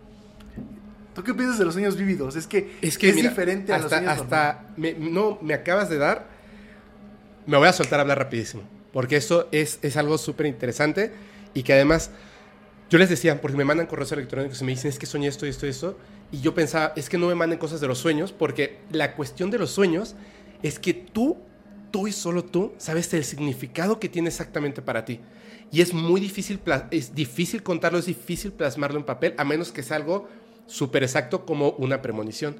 ¿Tú 1.14 1.22
qué 1.22 1.32
piensas 1.34 1.58
de 1.58 1.64
los 1.64 1.74
sueños 1.74 1.96
vívidos? 1.96 2.36
Es 2.36 2.46
que 2.46 2.76
Es 2.82 2.96
que 2.98 3.12
mira, 3.12 3.30
diferente 3.30 3.72
a 3.72 3.78
los 3.78 3.86
hasta, 3.86 3.96
sueños 3.98 4.20
hasta 4.22 4.64
me, 4.76 4.92
no 4.94 5.38
me 5.42 5.54
acabas 5.54 5.88
de 5.88 5.98
dar 5.98 6.26
me 7.46 7.56
voy 7.56 7.68
a 7.68 7.72
soltar 7.72 8.00
a 8.00 8.02
hablar 8.02 8.18
rapidísimo 8.18 8.62
porque 8.92 9.16
eso 9.16 9.48
es, 9.52 9.78
es 9.82 9.96
algo 9.96 10.18
súper 10.18 10.46
interesante 10.46 11.12
y 11.54 11.62
que 11.62 11.72
además 11.74 12.10
yo 12.88 12.98
les 12.98 13.08
decía 13.08 13.40
porque 13.40 13.56
me 13.56 13.64
mandan 13.64 13.86
correos 13.86 14.12
electrónicos 14.12 14.60
y 14.60 14.64
me 14.64 14.72
dicen 14.72 14.90
es 14.90 14.98
que 14.98 15.06
soñé 15.06 15.28
esto 15.28 15.46
y 15.46 15.50
esto 15.50 15.66
y 15.66 15.70
esto 15.70 15.98
y 16.32 16.40
yo 16.40 16.54
pensaba 16.54 16.92
es 16.96 17.08
que 17.08 17.18
no 17.18 17.28
me 17.28 17.34
manden 17.34 17.58
cosas 17.58 17.80
de 17.80 17.88
los 17.88 17.98
sueños 17.98 18.32
porque 18.32 18.78
la 18.90 19.14
cuestión 19.14 19.50
de 19.50 19.58
los 19.58 19.70
sueños 19.70 20.14
es 20.62 20.78
que 20.78 20.94
tú 20.94 21.38
tú 21.90 22.06
y 22.06 22.12
solo 22.12 22.44
tú 22.44 22.72
sabes 22.78 23.12
el 23.14 23.24
significado 23.24 23.98
que 23.98 24.08
tiene 24.08 24.28
exactamente 24.28 24.82
para 24.82 25.04
ti 25.04 25.20
y 25.72 25.80
es 25.80 25.92
muy 25.92 26.20
difícil 26.20 26.60
es 26.90 27.14
difícil 27.14 27.62
contarlo 27.62 27.98
es 27.98 28.06
difícil 28.06 28.52
plasmarlo 28.52 28.98
en 28.98 29.04
papel 29.04 29.34
a 29.36 29.44
menos 29.44 29.72
que 29.72 29.82
sea 29.82 29.96
algo 29.96 30.28
súper 30.66 31.02
exacto 31.02 31.44
como 31.44 31.70
una 31.72 32.02
premonición 32.02 32.56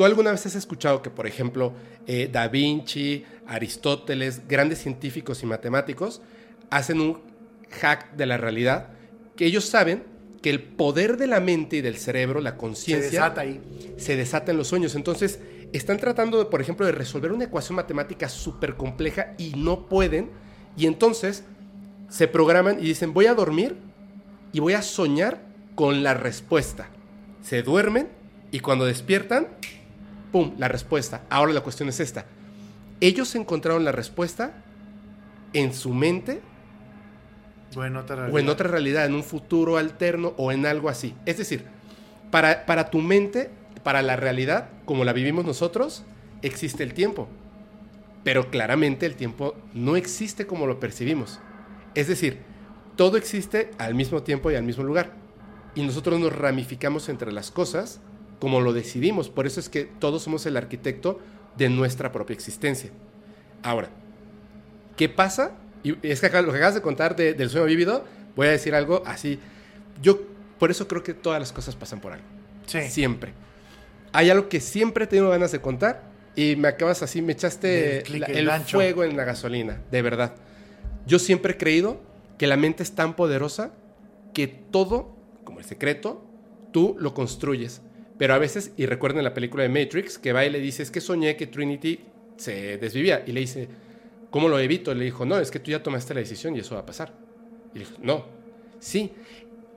¿Tú 0.00 0.06
alguna 0.06 0.30
vez 0.30 0.46
has 0.46 0.54
escuchado 0.54 1.02
que, 1.02 1.10
por 1.10 1.26
ejemplo, 1.26 1.74
eh, 2.06 2.26
Da 2.32 2.48
Vinci, 2.48 3.26
Aristóteles, 3.46 4.48
grandes 4.48 4.78
científicos 4.78 5.42
y 5.42 5.46
matemáticos 5.46 6.22
hacen 6.70 7.02
un 7.02 7.20
hack 7.70 8.12
de 8.14 8.24
la 8.24 8.38
realidad? 8.38 8.88
Que 9.40 9.46
ellos 9.46 9.64
saben 9.64 10.02
que 10.42 10.50
el 10.50 10.62
poder 10.62 11.16
de 11.16 11.26
la 11.26 11.40
mente 11.40 11.76
y 11.76 11.80
del 11.80 11.96
cerebro, 11.96 12.42
la 12.42 12.50
Se 12.50 12.56
conciencia, 12.58 13.10
desata 13.10 13.40
ahí. 13.40 13.58
se 13.96 14.14
desata 14.14 14.50
en 14.50 14.58
los 14.58 14.68
sueños. 14.68 14.94
Entonces, 14.94 15.40
están 15.72 15.96
tratando, 15.96 16.38
de, 16.38 16.44
por 16.44 16.60
ejemplo, 16.60 16.84
de 16.84 16.92
resolver 16.92 17.32
una 17.32 17.44
ecuación 17.44 17.76
matemática 17.76 18.28
súper 18.28 18.76
compleja 18.76 19.32
y 19.38 19.54
no 19.56 19.88
pueden. 19.88 20.28
Y 20.76 20.84
entonces 20.84 21.44
se 22.10 22.28
programan 22.28 22.80
y 22.80 22.82
dicen, 22.82 23.14
voy 23.14 23.28
a 23.28 23.34
dormir 23.34 23.78
y 24.52 24.60
voy 24.60 24.74
a 24.74 24.82
soñar 24.82 25.40
con 25.74 26.02
la 26.02 26.12
respuesta. 26.12 26.90
Se 27.40 27.62
duermen 27.62 28.10
y 28.50 28.60
cuando 28.60 28.84
despiertan, 28.84 29.48
¡pum!, 30.32 30.52
la 30.58 30.68
respuesta. 30.68 31.22
Ahora 31.30 31.54
la 31.54 31.62
cuestión 31.62 31.88
es 31.88 31.98
esta. 31.98 32.26
Ellos 33.00 33.34
encontraron 33.34 33.86
la 33.86 33.92
respuesta 33.92 34.62
en 35.54 35.72
su 35.72 35.94
mente 35.94 36.42
O 37.76 37.84
en 37.84 37.96
otra 37.96 38.16
o 38.16 38.18
en 38.18 38.32
realidad. 38.32 38.52
otra 38.52 38.68
realidad, 38.68 39.06
en 39.06 39.14
un 39.14 39.24
futuro 39.24 39.76
alterno 39.76 40.34
o 40.36 40.52
en 40.52 40.66
algo 40.66 40.88
así. 40.88 41.14
Es 41.26 41.38
decir, 41.38 41.64
para, 42.30 42.66
para 42.66 42.90
tu 42.90 42.98
mente, 42.98 43.50
para 43.82 44.02
la 44.02 44.16
realidad, 44.16 44.70
como 44.84 45.04
la 45.04 45.12
vivimos 45.12 45.44
nosotros, 45.44 46.04
existe 46.42 46.82
el 46.82 46.94
tiempo. 46.94 47.28
Pero 48.24 48.50
claramente 48.50 49.06
el 49.06 49.14
tiempo 49.14 49.54
no 49.72 49.96
existe 49.96 50.46
como 50.46 50.66
lo 50.66 50.80
percibimos. 50.80 51.40
Es 51.94 52.08
decir, 52.08 52.38
todo 52.96 53.16
existe 53.16 53.70
al 53.78 53.94
mismo 53.94 54.22
tiempo 54.22 54.50
y 54.50 54.56
al 54.56 54.64
mismo 54.64 54.84
lugar. 54.84 55.12
Y 55.74 55.82
nosotros 55.82 56.18
nos 56.20 56.34
ramificamos 56.34 57.08
entre 57.08 57.32
las 57.32 57.50
cosas 57.50 58.00
como 58.40 58.60
lo 58.60 58.72
decidimos. 58.72 59.28
Por 59.30 59.46
eso 59.46 59.60
es 59.60 59.68
que 59.68 59.84
todos 59.84 60.22
somos 60.22 60.44
el 60.46 60.56
arquitecto 60.56 61.20
de 61.56 61.68
nuestra 61.68 62.12
propia 62.12 62.34
existencia. 62.34 62.90
Ahora, 63.62 63.90
¿Qué 65.00 65.08
pasa? 65.08 65.52
Y 65.82 65.96
es 66.06 66.20
que 66.20 66.26
acá- 66.26 66.42
lo 66.42 66.50
que 66.52 66.58
acabas 66.58 66.74
de 66.74 66.82
contar 66.82 67.16
de- 67.16 67.34
del 67.34 67.50
sueño 67.50 67.66
vívido, 67.66 68.04
voy 68.36 68.46
a 68.48 68.50
decir 68.50 68.74
algo 68.74 69.02
así. 69.06 69.38
Yo 70.02 70.20
por 70.58 70.70
eso 70.70 70.86
creo 70.88 71.02
que 71.02 71.14
todas 71.14 71.40
las 71.40 71.52
cosas 71.52 71.74
pasan 71.76 72.00
por 72.00 72.12
algo. 72.12 72.24
Sí. 72.66 72.82
Siempre. 72.90 73.32
Hay 74.12 74.28
algo 74.30 74.48
que 74.48 74.60
siempre 74.60 75.04
he 75.04 75.06
tenido 75.06 75.30
ganas 75.30 75.52
de 75.52 75.60
contar 75.60 76.02
y 76.36 76.56
me 76.56 76.68
acabas 76.68 77.02
así, 77.02 77.22
me 77.22 77.32
echaste 77.32 78.00
El 78.06 78.20
la- 78.20 78.26
el 78.26 78.60
fuego 78.64 79.04
en 79.04 79.16
la 79.16 79.24
gasolina, 79.24 79.80
de 79.90 80.02
verdad. 80.02 80.34
Yo 81.06 81.18
siempre 81.18 81.52
he 81.54 81.56
creído 81.56 82.00
que 82.38 82.46
la 82.46 82.56
mente 82.56 82.82
es 82.82 82.92
tan 82.94 83.14
poderosa 83.16 83.72
que 84.34 84.46
todo, 84.48 85.16
como 85.44 85.58
el 85.60 85.64
secreto, 85.64 86.24
tú 86.72 86.96
lo 86.98 87.14
construyes. 87.14 87.82
Pero 88.18 88.34
a 88.34 88.38
veces, 88.38 88.72
y 88.76 88.86
recuerden 88.86 89.24
la 89.24 89.32
película 89.34 89.62
de 89.62 89.68
Matrix, 89.70 90.18
que 90.18 90.32
va 90.32 90.44
y 90.44 90.50
le 90.50 90.60
dice, 90.60 90.82
es 90.82 90.90
que 90.90 91.00
soñé 91.00 91.36
que 91.36 91.46
Trinity 91.46 92.00
se 92.36 92.76
desvivía. 92.78 93.24
Y 93.26 93.32
le 93.32 93.40
dice, 93.40 93.68
¿cómo 94.30 94.48
lo 94.48 94.58
evito? 94.58 94.94
Le 94.94 95.04
dijo, 95.04 95.24
no, 95.26 95.38
es 95.38 95.50
que 95.50 95.58
tú 95.60 95.70
ya 95.70 95.82
tomaste 95.82 96.14
la 96.14 96.20
decisión 96.20 96.56
y 96.56 96.60
eso 96.60 96.74
va 96.74 96.82
a 96.82 96.86
pasar. 96.86 97.12
Y 97.74 97.78
le 97.80 97.84
dijo, 97.84 97.96
no, 98.02 98.24
sí, 98.78 99.12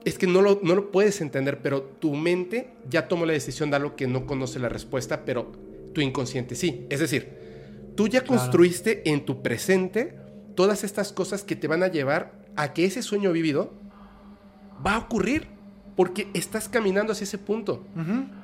es 0.04 0.18
que 0.18 0.26
no 0.26 0.42
lo, 0.42 0.60
no 0.62 0.74
lo 0.74 0.90
puedes 0.90 1.20
entender, 1.20 1.60
pero 1.62 1.82
tu 1.82 2.14
mente 2.14 2.68
ya 2.88 3.08
tomó 3.08 3.24
la 3.26 3.32
decisión 3.32 3.70
de 3.70 3.76
algo 3.76 3.96
que 3.96 4.06
no 4.06 4.26
conoce 4.26 4.58
la 4.58 4.68
respuesta, 4.68 5.24
pero 5.24 5.50
tu 5.92 6.00
inconsciente 6.00 6.54
sí. 6.54 6.86
Es 6.90 7.00
decir, 7.00 7.28
tú 7.96 8.08
ya 8.08 8.20
Claro. 8.22 8.40
construiste 8.40 9.08
en 9.10 9.24
tu 9.24 9.42
presente 9.42 10.14
todas 10.54 10.84
estas 10.84 11.12
cosas 11.12 11.42
que 11.42 11.56
te 11.56 11.68
van 11.68 11.82
a 11.82 11.88
llevar 11.88 12.32
a 12.56 12.72
que 12.72 12.84
ese 12.84 13.02
sueño 13.02 13.32
vivido 13.32 13.72
va 14.84 14.94
a 14.96 14.98
ocurrir, 14.98 15.48
porque 15.96 16.28
estás 16.34 16.68
caminando 16.68 17.12
hacia 17.12 17.22
ese 17.24 17.38
punto. 17.38 17.84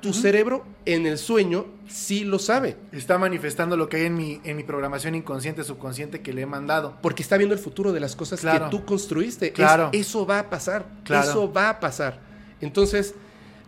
Tu 0.01 0.13
cerebro 0.13 0.63
en 0.85 1.05
el 1.05 1.17
sueño 1.17 1.65
sí 1.87 2.23
lo 2.23 2.39
sabe. 2.39 2.77
Está 2.93 3.17
manifestando 3.17 3.75
lo 3.75 3.89
que 3.89 3.97
hay 3.97 4.05
en 4.05 4.15
mi, 4.15 4.39
en 4.45 4.55
mi 4.55 4.63
programación 4.63 5.15
inconsciente, 5.15 5.63
subconsciente 5.65 6.21
que 6.21 6.31
le 6.31 6.43
he 6.43 6.45
mandado. 6.45 6.97
Porque 7.01 7.21
está 7.23 7.35
viendo 7.37 7.53
el 7.53 7.59
futuro 7.59 7.91
de 7.91 7.99
las 7.99 8.15
cosas 8.15 8.39
Claro. 8.39 8.65
que 8.65 8.71
tú 8.71 8.85
construiste. 8.85 9.47
Es- 9.47 9.53
Claro. 9.53 9.89
eso 9.91 10.25
va 10.25 10.39
a 10.39 10.49
pasar. 10.49 10.85
Claro. 11.03 11.29
Eso 11.29 11.51
va 11.51 11.69
a 11.69 11.79
pasar. 11.81 12.19
Entonces, 12.61 13.15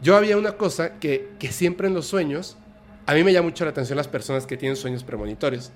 yo 0.01 0.15
había 0.15 0.37
una 0.37 0.53
cosa 0.53 0.99
que, 0.99 1.31
que 1.39 1.51
siempre 1.51 1.87
en 1.87 1.93
los 1.93 2.05
sueños, 2.07 2.55
a 3.05 3.13
mí 3.13 3.23
me 3.23 3.33
llama 3.33 3.49
mucho 3.49 3.65
la 3.65 3.71
atención 3.71 3.97
las 3.97 4.07
personas 4.07 4.45
que 4.45 4.55
tienen 4.55 4.77
sueños 4.77 5.03
premonitorios. 5.03 5.71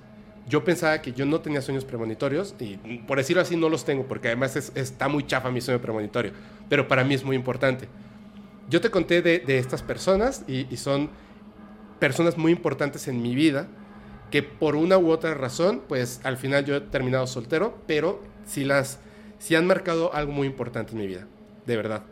Yo 0.48 0.64
pensaba 0.64 1.00
que 1.02 1.12
yo 1.12 1.26
no 1.26 1.40
tenía 1.40 1.62
sueños 1.62 1.84
premonitorios 1.84 2.54
y 2.58 2.76
por 3.06 3.18
decirlo 3.18 3.42
así 3.42 3.56
no 3.56 3.68
los 3.68 3.84
tengo 3.84 4.06
porque 4.06 4.28
además 4.28 4.56
es- 4.56 4.72
está 4.74 5.08
muy 5.08 5.26
chafa 5.26 5.50
mi 5.50 5.60
sueño 5.60 5.80
premonitorio, 5.80 6.32
pero 6.68 6.88
para 6.88 7.04
mí 7.04 7.14
es 7.14 7.24
muy 7.24 7.36
importante. 7.36 7.88
Yo 8.68 8.80
te 8.80 8.90
conté 8.90 9.22
de, 9.22 9.38
de 9.40 9.58
estas 9.58 9.82
personas 9.82 10.44
y, 10.46 10.66
y 10.72 10.76
son 10.76 11.10
personas 11.98 12.36
muy 12.38 12.52
importantes 12.52 13.08
en 13.08 13.22
mi 13.22 13.34
vida 13.34 13.68
que 14.30 14.42
por 14.42 14.76
una 14.76 14.98
u 14.98 15.10
otra 15.10 15.34
razón, 15.34 15.82
pues 15.88 16.20
al 16.24 16.36
final 16.36 16.64
yo 16.64 16.76
he 16.76 16.80
terminado 16.80 17.26
soltero, 17.26 17.78
pero 17.86 18.22
sí 18.44 18.64
las 18.64 19.00
sí 19.38 19.54
han 19.54 19.66
marcado 19.66 20.12
algo 20.14 20.32
muy 20.32 20.46
importante 20.46 20.92
en 20.92 20.98
mi 20.98 21.06
vida, 21.06 21.26
de 21.66 21.76
verdad. 21.76 22.02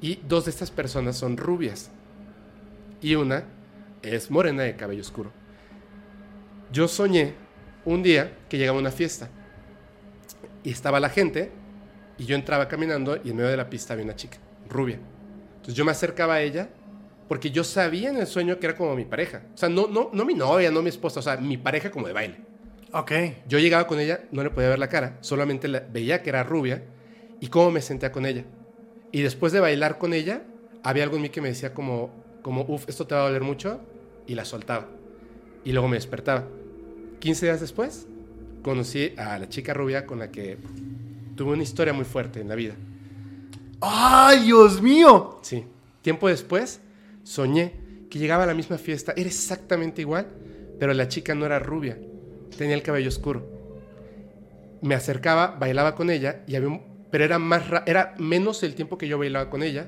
Y 0.00 0.18
dos 0.28 0.46
de 0.46 0.50
estas 0.50 0.70
personas 0.70 1.16
son 1.16 1.36
rubias 1.36 1.90
y 3.00 3.14
una 3.14 3.44
es 4.02 4.30
morena 4.30 4.62
de 4.64 4.76
cabello 4.76 5.02
oscuro. 5.02 5.30
Yo 6.72 6.88
soñé 6.88 7.34
un 7.84 8.02
día 8.02 8.32
que 8.48 8.58
llegaba 8.58 8.78
una 8.78 8.90
fiesta 8.90 9.28
y 10.62 10.70
estaba 10.70 11.00
la 11.00 11.08
gente 11.08 11.50
y 12.18 12.24
yo 12.24 12.36
entraba 12.36 12.68
caminando 12.68 13.18
y 13.22 13.30
en 13.30 13.36
medio 13.36 13.50
de 13.50 13.56
la 13.56 13.68
pista 13.68 13.94
había 13.94 14.04
una 14.04 14.16
chica, 14.16 14.38
rubia. 14.68 14.98
Entonces 15.54 15.74
yo 15.74 15.84
me 15.84 15.90
acercaba 15.92 16.34
a 16.34 16.42
ella 16.42 16.68
porque 17.28 17.50
yo 17.50 17.64
sabía 17.64 18.10
en 18.10 18.16
el 18.18 18.26
sueño 18.26 18.58
que 18.58 18.66
era 18.66 18.76
como 18.76 18.94
mi 18.94 19.04
pareja. 19.04 19.42
O 19.54 19.56
sea, 19.56 19.68
no, 19.68 19.86
no, 19.88 20.10
no 20.12 20.24
mi 20.24 20.34
novia, 20.34 20.70
no 20.70 20.82
mi 20.82 20.90
esposa, 20.90 21.20
o 21.20 21.22
sea, 21.22 21.36
mi 21.36 21.56
pareja 21.56 21.90
como 21.90 22.06
de 22.06 22.12
baile. 22.12 22.36
Ok. 22.92 23.12
Yo 23.48 23.58
llegaba 23.58 23.86
con 23.86 23.98
ella, 24.00 24.20
no 24.32 24.42
le 24.42 24.50
podía 24.50 24.68
ver 24.68 24.78
la 24.78 24.88
cara, 24.88 25.16
solamente 25.20 25.66
la- 25.68 25.80
veía 25.80 26.22
que 26.22 26.28
era 26.30 26.42
rubia 26.42 26.82
y 27.40 27.48
cómo 27.48 27.70
me 27.70 27.80
sentía 27.80 28.12
con 28.12 28.26
ella. 28.26 28.44
Y 29.12 29.22
después 29.22 29.52
de 29.52 29.60
bailar 29.60 29.98
con 29.98 30.12
ella, 30.12 30.42
había 30.82 31.04
algo 31.04 31.16
en 31.16 31.22
mí 31.22 31.28
que 31.30 31.40
me 31.40 31.48
decía 31.48 31.72
como, 31.74 32.10
como 32.42 32.62
uff, 32.68 32.88
esto 32.88 33.06
te 33.06 33.14
va 33.14 33.22
a 33.22 33.24
doler 33.24 33.42
mucho, 33.42 33.80
y 34.26 34.34
la 34.34 34.44
soltaba. 34.44 34.88
Y 35.64 35.72
luego 35.72 35.88
me 35.88 35.96
despertaba. 35.96 36.48
15 37.22 37.46
días 37.46 37.60
después, 37.60 38.08
conocí 38.62 39.12
a 39.16 39.38
la 39.38 39.48
chica 39.48 39.72
rubia 39.72 40.06
con 40.06 40.18
la 40.18 40.32
que 40.32 40.58
tuve 41.36 41.52
una 41.52 41.62
historia 41.62 41.92
muy 41.92 42.04
fuerte 42.04 42.40
en 42.40 42.48
la 42.48 42.56
vida. 42.56 42.74
¡Ay, 43.80 44.40
Dios 44.46 44.82
mío! 44.82 45.38
Sí. 45.42 45.64
Tiempo 46.02 46.26
después, 46.26 46.80
soñé 47.22 47.74
que 48.10 48.18
llegaba 48.18 48.42
a 48.42 48.46
la 48.48 48.54
misma 48.54 48.76
fiesta, 48.76 49.14
era 49.16 49.28
exactamente 49.28 50.00
igual, 50.02 50.26
pero 50.80 50.92
la 50.94 51.06
chica 51.06 51.32
no 51.36 51.46
era 51.46 51.60
rubia, 51.60 51.96
tenía 52.58 52.74
el 52.74 52.82
cabello 52.82 53.06
oscuro. 53.08 53.46
Me 54.80 54.96
acercaba, 54.96 55.56
bailaba 55.58 55.94
con 55.94 56.10
ella, 56.10 56.42
y 56.48 56.56
había 56.56 56.70
un- 56.70 56.82
pero 57.12 57.22
era, 57.24 57.38
más 57.38 57.68
ra- 57.68 57.84
era 57.86 58.16
menos 58.18 58.64
el 58.64 58.74
tiempo 58.74 58.98
que 58.98 59.06
yo 59.06 59.16
bailaba 59.16 59.48
con 59.48 59.62
ella, 59.62 59.86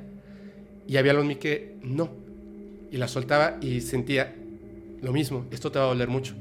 y 0.86 0.98
había 0.98 1.10
algo 1.10 1.22
en 1.22 1.28
mí 1.28 1.34
que 1.34 1.74
no. 1.82 2.10
Y 2.92 2.96
la 2.96 3.08
soltaba 3.08 3.56
y 3.60 3.80
sentía 3.80 4.36
lo 5.02 5.12
mismo, 5.12 5.46
esto 5.50 5.72
te 5.72 5.80
va 5.80 5.86
a 5.86 5.88
doler 5.88 6.06
mucho. 6.08 6.36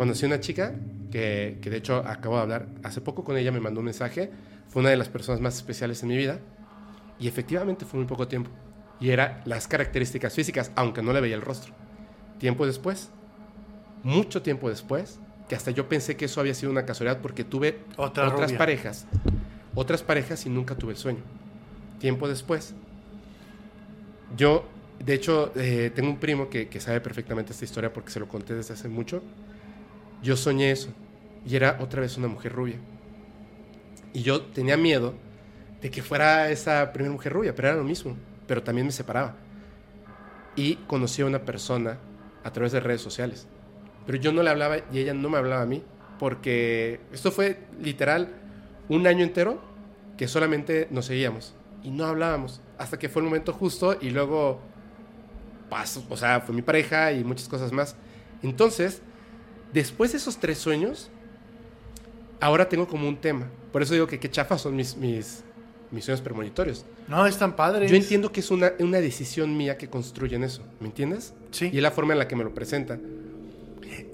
Conocí 0.00 0.24
una 0.24 0.40
chica 0.40 0.72
que, 1.10 1.58
que 1.60 1.68
de 1.68 1.76
hecho 1.76 1.96
acabo 2.06 2.36
de 2.36 2.40
hablar 2.40 2.68
hace 2.82 3.02
poco 3.02 3.22
con 3.22 3.36
ella, 3.36 3.52
me 3.52 3.60
mandó 3.60 3.80
un 3.80 3.84
mensaje, 3.84 4.30
fue 4.70 4.80
una 4.80 4.88
de 4.88 4.96
las 4.96 5.10
personas 5.10 5.42
más 5.42 5.56
especiales 5.56 6.02
en 6.02 6.08
mi 6.08 6.16
vida, 6.16 6.38
y 7.18 7.28
efectivamente 7.28 7.84
fue 7.84 8.00
muy 8.00 8.06
poco 8.06 8.26
tiempo. 8.26 8.50
Y 8.98 9.10
era 9.10 9.42
las 9.44 9.68
características 9.68 10.32
físicas, 10.32 10.72
aunque 10.74 11.02
no 11.02 11.12
le 11.12 11.20
veía 11.20 11.34
el 11.34 11.42
rostro. 11.42 11.74
Tiempo 12.38 12.64
después, 12.64 13.10
mucho 14.02 14.40
tiempo 14.40 14.70
después, 14.70 15.20
que 15.50 15.54
hasta 15.54 15.70
yo 15.70 15.86
pensé 15.86 16.16
que 16.16 16.24
eso 16.24 16.40
había 16.40 16.54
sido 16.54 16.72
una 16.72 16.86
casualidad 16.86 17.20
porque 17.20 17.44
tuve 17.44 17.80
Otra 17.98 18.28
otras 18.28 18.44
rubia. 18.52 18.56
parejas, 18.56 19.06
otras 19.74 20.02
parejas 20.02 20.46
y 20.46 20.48
nunca 20.48 20.76
tuve 20.76 20.92
el 20.92 20.98
sueño. 20.98 21.20
Tiempo 21.98 22.26
después, 22.26 22.72
yo, 24.34 24.64
de 24.98 25.12
hecho, 25.12 25.52
eh, 25.56 25.92
tengo 25.94 26.08
un 26.08 26.16
primo 26.18 26.48
que, 26.48 26.68
que 26.70 26.80
sabe 26.80 27.02
perfectamente 27.02 27.52
esta 27.52 27.66
historia 27.66 27.92
porque 27.92 28.10
se 28.10 28.18
lo 28.18 28.28
conté 28.28 28.54
desde 28.54 28.72
hace 28.72 28.88
mucho. 28.88 29.22
Yo 30.22 30.36
soñé 30.36 30.70
eso 30.70 30.90
y 31.46 31.56
era 31.56 31.78
otra 31.80 32.00
vez 32.00 32.16
una 32.16 32.28
mujer 32.28 32.52
rubia. 32.52 32.76
Y 34.12 34.22
yo 34.22 34.42
tenía 34.42 34.76
miedo 34.76 35.14
de 35.80 35.90
que 35.90 36.02
fuera 36.02 36.50
esa 36.50 36.92
primera 36.92 37.12
mujer 37.12 37.32
rubia, 37.32 37.54
pero 37.54 37.68
era 37.68 37.76
lo 37.76 37.84
mismo, 37.84 38.16
pero 38.46 38.62
también 38.62 38.86
me 38.86 38.92
separaba. 38.92 39.36
Y 40.56 40.76
conocí 40.86 41.22
a 41.22 41.26
una 41.26 41.44
persona 41.44 41.98
a 42.44 42.52
través 42.52 42.72
de 42.72 42.80
redes 42.80 43.00
sociales, 43.00 43.46
pero 44.06 44.18
yo 44.18 44.32
no 44.32 44.42
le 44.42 44.50
hablaba 44.50 44.78
y 44.92 44.98
ella 44.98 45.14
no 45.14 45.30
me 45.30 45.38
hablaba 45.38 45.62
a 45.62 45.66
mí, 45.66 45.82
porque 46.18 47.00
esto 47.12 47.30
fue 47.30 47.58
literal 47.80 48.34
un 48.88 49.06
año 49.06 49.24
entero 49.24 49.62
que 50.16 50.28
solamente 50.28 50.88
nos 50.90 51.06
seguíamos 51.06 51.54
y 51.82 51.90
no 51.90 52.04
hablábamos, 52.04 52.60
hasta 52.78 52.98
que 52.98 53.08
fue 53.08 53.22
el 53.22 53.28
momento 53.28 53.52
justo 53.52 53.96
y 54.00 54.10
luego 54.10 54.60
pasó, 55.70 56.04
o 56.10 56.16
sea, 56.16 56.40
fue 56.40 56.54
mi 56.54 56.62
pareja 56.62 57.12
y 57.12 57.24
muchas 57.24 57.48
cosas 57.48 57.72
más. 57.72 57.96
Entonces, 58.42 59.02
después 59.72 60.12
de 60.12 60.18
esos 60.18 60.38
tres 60.38 60.58
sueños, 60.58 61.10
ahora 62.40 62.68
tengo 62.68 62.86
como 62.88 63.08
un 63.08 63.16
tema. 63.16 63.46
Por 63.72 63.82
eso 63.82 63.94
digo 63.94 64.06
que 64.06 64.18
qué 64.18 64.30
chafas 64.30 64.60
son 64.62 64.74
mis, 64.76 64.96
mis, 64.96 65.42
mis 65.90 66.04
sueños 66.04 66.20
premonitorios. 66.20 66.84
No, 67.08 67.26
es 67.26 67.36
tan 67.38 67.56
padre. 67.56 67.88
Yo 67.88 67.96
entiendo 67.96 68.32
que 68.32 68.40
es 68.40 68.50
una, 68.50 68.72
una 68.80 69.00
decisión 69.00 69.56
mía 69.56 69.76
que 69.78 69.88
construyen 69.88 70.44
eso, 70.44 70.62
¿me 70.80 70.86
entiendes? 70.86 71.34
Sí. 71.50 71.70
Y 71.72 71.76
es 71.78 71.82
la 71.82 71.90
forma 71.90 72.12
en 72.12 72.18
la 72.18 72.28
que 72.28 72.36
me 72.36 72.44
lo 72.44 72.52
presentan. 72.54 73.00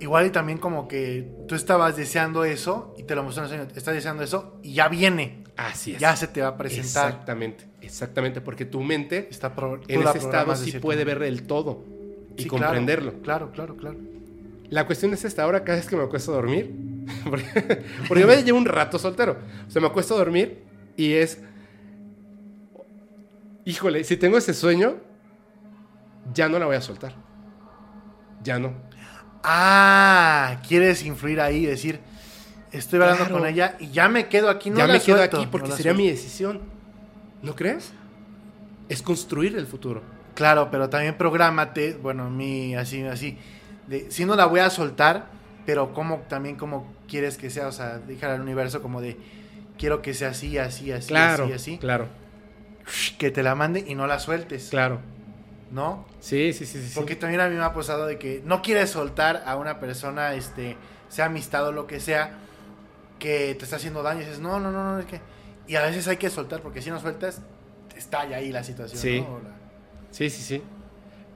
Igual 0.00 0.26
y 0.26 0.30
también 0.30 0.58
como 0.58 0.88
que 0.88 1.28
tú 1.48 1.54
estabas 1.54 1.96
deseando 1.96 2.44
eso 2.44 2.94
y 2.98 3.02
te 3.02 3.14
lo 3.14 3.22
mostró 3.22 3.44
en 3.44 3.50
el 3.50 3.56
sueño. 3.58 3.72
Estás 3.76 3.94
deseando 3.94 4.22
eso 4.22 4.58
y 4.62 4.72
ya 4.74 4.88
viene. 4.88 5.44
Así 5.56 5.92
es. 5.94 6.00
Ya 6.00 6.16
se 6.16 6.26
te 6.28 6.42
va 6.42 6.48
a 6.48 6.56
presentar. 6.56 7.08
Exactamente, 7.08 7.64
exactamente, 7.80 8.40
porque 8.42 8.64
tu 8.66 8.82
mente 8.82 9.28
Está 9.30 9.54
pro- 9.54 9.80
en 9.88 10.02
ese 10.02 10.18
estado 10.18 10.54
sí 10.56 10.72
puede 10.72 11.04
ver 11.04 11.22
el 11.22 11.46
todo 11.46 11.82
y 12.36 12.42
Sí, 12.42 12.48
comprenderlo. 12.48 13.14
Claro, 13.22 13.52
claro, 13.52 13.76
claro. 13.76 13.96
La 14.70 14.84
cuestión 14.86 15.12
es 15.14 15.24
esta, 15.24 15.44
ahora 15.44 15.62
cada 15.64 15.78
vez 15.78 15.86
que 15.86 15.97
me 15.97 16.02
acuesto 16.02 16.32
a 16.32 16.36
dormir, 16.36 16.74
porque, 17.24 17.84
porque 18.09 18.20
yo 18.22 18.26
me 18.26 18.43
llevo 18.43 18.59
un 18.59 18.64
rato 18.66 18.98
soltero, 18.98 19.38
o 19.66 19.70
sea, 19.70 19.80
me 19.80 19.88
acuesto 19.88 20.14
a 20.14 20.18
dormir 20.18 20.62
y 20.97 21.12
es, 21.12 21.40
híjole, 23.64 24.05
si 24.05 24.16
tengo 24.16 24.38
ese 24.38 24.55
sueño, 24.55 24.97
ya 26.32 26.48
no 26.48 26.59
la 26.59 26.66
voy 26.66 26.76
a 26.76 26.80
soltar. 26.80 27.14
Ya 28.43 28.59
no. 28.59 28.72
Ah, 29.43 30.60
quieres 30.66 31.05
influir 31.05 31.40
ahí 31.40 31.59
y 31.59 31.66
decir, 31.66 32.01
estoy 32.72 33.01
hablando 33.01 33.24
Claro. 33.24 33.38
con 33.40 33.47
ella 33.48 33.76
y 33.78 33.90
ya 33.90 34.09
me 34.09 34.26
quedo 34.28 34.51
aquí, 34.51 34.70
no 34.70 34.78
ya 34.78 34.86
la 34.86 34.94
me 34.94 35.01
quedo 35.01 35.16
suelto, 35.18 35.36
aquí 35.38 35.47
porque 35.51 35.68
no 35.68 35.76
sería 35.76 35.93
suelto. 35.93 36.02
mi 36.02 36.10
decisión. 36.10 36.60
¿No 37.43 37.55
crees? 37.55 37.93
Es 38.88 39.02
construir 39.02 39.56
el 39.56 39.66
futuro. 39.66 40.02
Claro, 40.34 40.68
pero 40.70 40.88
también 40.90 41.16
prográmate, 41.16 41.94
bueno, 41.94 42.28
mi 42.30 42.74
así, 42.74 43.02
así, 43.05 43.38
de, 43.86 44.10
si 44.10 44.24
no 44.24 44.36
la 44.36 44.46
voy 44.46 44.60
a 44.60 44.70
soltar, 44.70 45.26
pero 45.64 45.92
como 45.94 46.18
también 46.28 46.56
como 46.56 46.92
quieres 47.08 47.36
que 47.38 47.50
sea, 47.50 47.68
o 47.68 47.72
sea, 47.72 47.98
dejar 47.98 48.30
al 48.30 48.40
universo 48.40 48.82
como 48.82 49.00
de, 49.00 49.16
quiero 49.78 50.02
que 50.02 50.14
sea 50.14 50.30
así, 50.30 50.58
así, 50.58 50.92
así, 50.92 51.08
Claro, 51.08 51.44
así, 51.44 51.52
así, 51.52 51.78
claro, 51.78 52.06
que 53.18 53.30
te 53.30 53.42
la 53.42 53.54
mande 53.54 53.84
y 53.86 53.94
no 53.94 54.06
la 54.06 54.18
sueltes, 54.18 54.68
claro. 54.70 55.00
¿no? 55.70 56.06
Sí, 56.20 56.52
sí, 56.52 56.64
sí, 56.66 56.80
sí. 56.82 56.92
Porque 56.94 57.16
también 57.16 57.40
a 57.40 57.48
mí 57.48 57.56
me 57.56 57.62
ha 57.64 57.72
pasado 57.74 58.06
de 58.06 58.18
que 58.18 58.42
no 58.44 58.62
quieres 58.62 58.90
soltar 58.90 59.42
a 59.46 59.56
una 59.56 59.80
persona, 59.80 60.34
este, 60.34 60.76
sea 61.08 61.26
amistad 61.26 61.66
o 61.66 61.72
lo 61.72 61.86
que 61.86 61.98
sea, 62.00 62.38
que 63.18 63.54
te 63.58 63.64
está 63.64 63.76
haciendo 63.76 64.02
daño 64.02 64.20
y 64.20 64.24
dices, 64.24 64.38
no, 64.40 64.60
no, 64.60 64.70
no, 64.70 64.84
no, 64.94 64.98
es 65.00 65.06
que... 65.06 65.20
Y 65.66 65.74
a 65.74 65.82
veces 65.82 66.06
hay 66.06 66.16
que 66.18 66.30
soltar, 66.30 66.60
porque 66.60 66.80
si 66.80 66.90
no 66.90 67.00
sueltas, 67.00 67.42
estalla 67.96 68.36
ahí 68.36 68.52
la 68.52 68.62
situación, 68.62 69.00
Sí. 69.00 69.20
¿no? 69.20 69.40
La- 69.42 69.56
Sí, 70.12 70.30
sí, 70.30 70.42
sí. 70.42 70.62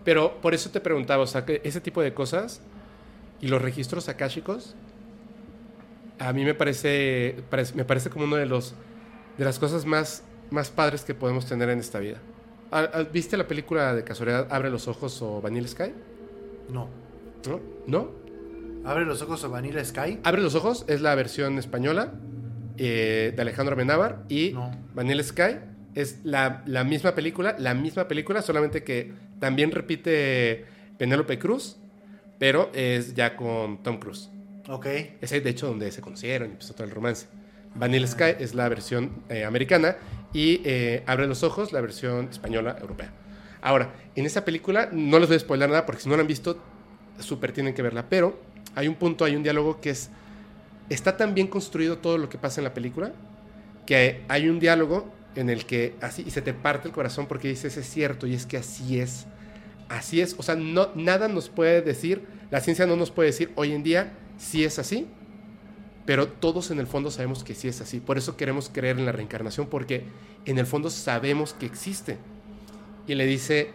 Pero 0.05 0.41
por 0.41 0.55
eso 0.55 0.71
te 0.71 0.81
preguntaba, 0.81 1.23
o 1.23 1.27
sea, 1.27 1.45
que 1.45 1.61
ese 1.65 1.81
tipo 1.81 2.03
de 2.03 2.15
cosas 2.15 2.61
y 3.41 3.49
los 3.49 3.61
registros 3.61 4.09
akáshicos, 4.09 4.75
a 6.19 6.33
mí 6.33 6.45
me 6.45 6.55
parece, 6.55 7.37
me 7.75 7.85
parece 7.85 8.11
como 8.11 8.25
uno 8.25 8.37
de 8.37 8.47
los 8.47 8.75
de 9.41 9.47
las 9.47 9.59
cosas 9.59 9.87
más, 9.87 10.23
más 10.51 10.71
padres 10.71 11.03
que 11.03 11.15
podemos 11.15 11.47
tener 11.47 11.71
en 11.71 11.79
esta 11.79 11.99
vida. 11.99 12.19
¿Ah, 12.71 12.89
ah, 12.93 13.03
¿Viste 13.11 13.39
la 13.39 13.49
película 13.49 13.95
de 13.95 14.05
casualidad 14.05 14.47
Abre 14.51 14.69
los 14.69 14.87
ojos 14.87 15.21
o 15.23 15.41
Vanilla 15.41 15.67
Sky? 15.67 15.93
No. 16.69 16.89
¿No? 17.49 17.61
¿No? 17.87 18.11
Abre 18.85 19.07
los 19.07 19.23
ojos 19.23 19.43
o 19.45 19.51
Vanilla 19.51 19.83
Sky. 19.83 20.21
Abre 20.23 20.43
los 20.43 20.55
ojos 20.55 20.85
es 20.89 21.01
la 21.01 21.15
versión 21.15 21.59
española 21.59 22.13
eh, 22.77 23.33
de 23.35 23.43
Alejandro 23.43 23.75
Amenábar 23.75 24.25
y 24.29 24.53
No. 24.53 24.71
Vanilla 24.95 25.23
Sky 25.23 25.57
es 25.95 26.21
la, 26.23 26.63
la 26.67 26.85
misma 26.85 27.15
película, 27.15 27.57
la 27.59 27.73
misma 27.73 28.09
película, 28.09 28.43
solamente 28.43 28.85
que 28.85 29.13
también 29.41 29.73
repite 29.73 30.65
Penélope 30.99 31.39
Cruz, 31.39 31.77
pero 32.39 32.71
es 32.73 33.15
ya 33.15 33.37
con 33.37 33.83
Tom 33.83 33.99
Cruise. 33.99 34.31
Ok. 34.69 34.87
Es 35.21 35.33
ahí, 35.33 35.41
de 35.41 35.51
hecho, 35.51 35.67
donde 35.67 35.91
se 35.91 36.01
conocieron 36.01 36.49
y 36.49 36.53
empezó 36.53 36.75
todo 36.75 36.85
el 36.85 36.93
romance. 36.93 37.27
Vanilla 37.75 38.07
Sky 38.07 38.37
es 38.39 38.55
la 38.55 38.69
versión 38.69 39.23
eh, 39.29 39.45
americana 39.45 39.97
y 40.33 40.61
eh, 40.65 41.03
Abre 41.07 41.27
los 41.27 41.43
ojos, 41.43 41.73
la 41.73 41.81
versión 41.81 42.29
española 42.31 42.77
europea. 42.81 43.13
Ahora, 43.63 43.93
en 44.15 44.27
esa 44.27 44.45
película, 44.45 44.89
no 44.93 45.19
les 45.19 45.29
voy 45.29 45.37
a 45.37 45.41
spoiler 45.41 45.69
nada 45.69 45.87
porque 45.87 46.03
si 46.03 46.09
no 46.09 46.17
la 46.17 46.23
han 46.23 46.29
visto, 46.29 46.59
súper 47.19 47.53
tienen 47.53 47.75
que 47.75 47.83
verla, 47.83 48.07
pero 48.09 48.41
hay 48.75 48.89
un 48.89 48.95
punto, 48.95 49.25
hay 49.25 49.37
un 49.37 49.43
diálogo 49.43 49.81
que 49.81 49.91
es... 49.91 50.11
Está 50.89 51.17
tan 51.17 51.35
bien 51.35 51.47
construido 51.47 51.99
todo 51.99 52.19
lo 52.19 52.29
que 52.29 52.39
pasa 52.39 52.61
en 52.61 52.65
la 52.65 52.75
película 52.75 53.13
que 53.87 54.23
hay 54.29 54.49
un 54.49 54.61
diálogo 54.61 55.13
en 55.41 55.51
el 55.51 55.65
que 55.65 55.95
así 56.01 56.23
y 56.27 56.31
se 56.31 56.43
te 56.43 56.53
parte 56.53 56.89
el 56.89 56.95
corazón 56.95 57.27
porque 57.27 57.49
dices 57.49 57.77
es 57.77 57.89
cierto 57.89 58.27
y 58.27 58.35
es 58.35 58.47
que 58.47 58.57
así 58.57 59.01
es. 59.01 59.27
Así 59.89 60.21
es, 60.21 60.37
o 60.39 60.43
sea, 60.43 60.55
no, 60.55 60.91
nada 60.95 61.27
nos 61.27 61.49
puede 61.49 61.83
decir, 61.83 62.25
la 62.51 62.61
ciencia 62.61 62.87
no 62.87 62.95
nos 62.95 63.11
puede 63.11 63.31
decir 63.31 63.51
hoy 63.57 63.73
en 63.73 63.83
día 63.83 64.13
sí 64.39 64.65
es 64.65 64.79
así, 64.79 65.09
pero 66.07 66.29
todos 66.29 66.71
en 66.71 66.79
el 66.79 66.87
fondo 66.87 67.11
sabemos 67.11 67.43
que 67.43 67.55
sí 67.55 67.67
es 67.67 67.81
así. 67.81 67.99
Por 67.99 68.17
eso 68.17 68.37
queremos 68.37 68.71
creer 68.73 68.99
en 68.99 69.07
la 69.07 69.13
reencarnación, 69.13 69.67
porque 69.67 70.05
en 70.45 70.59
el 70.59 70.67
fondo 70.67 70.91
sabemos 70.91 71.55
que 71.55 71.67
existe. 71.67 72.19
Y 73.07 73.15
le 73.15 73.27
dice 73.27 73.73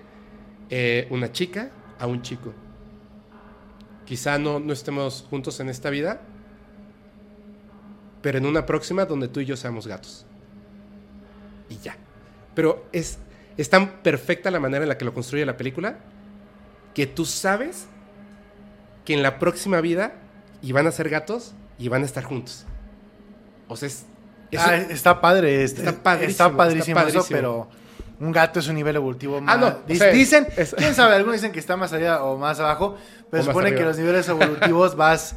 eh, 0.69 1.07
una 1.09 1.31
chica 1.31 1.71
a 1.99 2.07
un 2.07 2.21
chico, 2.21 2.53
quizá 4.05 4.37
no, 4.37 4.59
no 4.59 4.71
estemos 4.71 5.25
juntos 5.29 5.59
en 5.59 5.69
esta 5.69 5.89
vida, 5.89 6.21
pero 8.21 8.37
en 8.37 8.45
una 8.45 8.65
próxima 8.65 9.05
donde 9.05 9.27
tú 9.27 9.41
y 9.41 9.45
yo 9.45 9.57
seamos 9.57 9.85
gatos. 9.85 10.25
Y 11.69 11.77
ya. 11.77 11.95
Pero 12.53 12.85
es, 12.91 13.17
es 13.57 13.69
tan 13.69 14.01
perfecta 14.01 14.51
la 14.51 14.59
manera 14.59 14.83
en 14.83 14.89
la 14.89 14.97
que 14.97 15.05
lo 15.05 15.13
construye 15.13 15.45
la 15.45 15.57
película 15.57 15.97
que 16.93 17.07
tú 17.07 17.25
sabes 17.25 17.87
que 19.03 19.13
en 19.13 19.21
la 19.23 19.37
próxima 19.39 19.81
vida 19.81 20.13
iban 20.61 20.87
a 20.87 20.91
ser 20.91 21.09
gatos 21.09 21.53
y 21.77 21.89
van 21.89 22.03
a 22.03 22.05
estar 22.05 22.23
juntos. 22.23 22.65
O 23.67 23.75
sea, 23.75 23.87
es, 23.87 24.05
eso- 24.51 24.63
Ah, 24.65 24.75
está 24.77 25.19
padre. 25.21 25.63
Está, 25.63 25.81
Está 25.81 25.89
está 25.91 26.03
padrísimo, 26.03 26.55
padrísimo, 26.57 26.97
está 26.99 27.09
eso, 27.09 27.19
padrísimo. 27.19 27.37
pero 27.37 27.69
un 28.25 28.31
gato 28.31 28.59
es 28.61 28.67
un 28.69 28.75
nivel 28.75 28.95
evolutivo 28.95 29.41
más. 29.41 29.55
Ah, 29.55 29.57
no, 29.59 29.67
o 29.67 29.85
Dic- 29.87 29.97
sea, 29.97 30.07
dicen, 30.11 30.47
es- 30.55 30.73
quién 30.77 30.95
sabe, 30.95 31.15
algunos 31.15 31.35
dicen 31.35 31.51
que 31.51 31.59
está 31.59 31.75
más 31.75 31.91
allá 31.91 32.23
o 32.23 32.37
más 32.37 32.59
abajo, 32.61 32.95
pero 33.29 33.43
se 33.43 33.49
supone 33.49 33.75
que 33.75 33.83
los 33.83 33.97
niveles 33.97 34.27
evolutivos 34.29 34.95
vas 34.95 35.35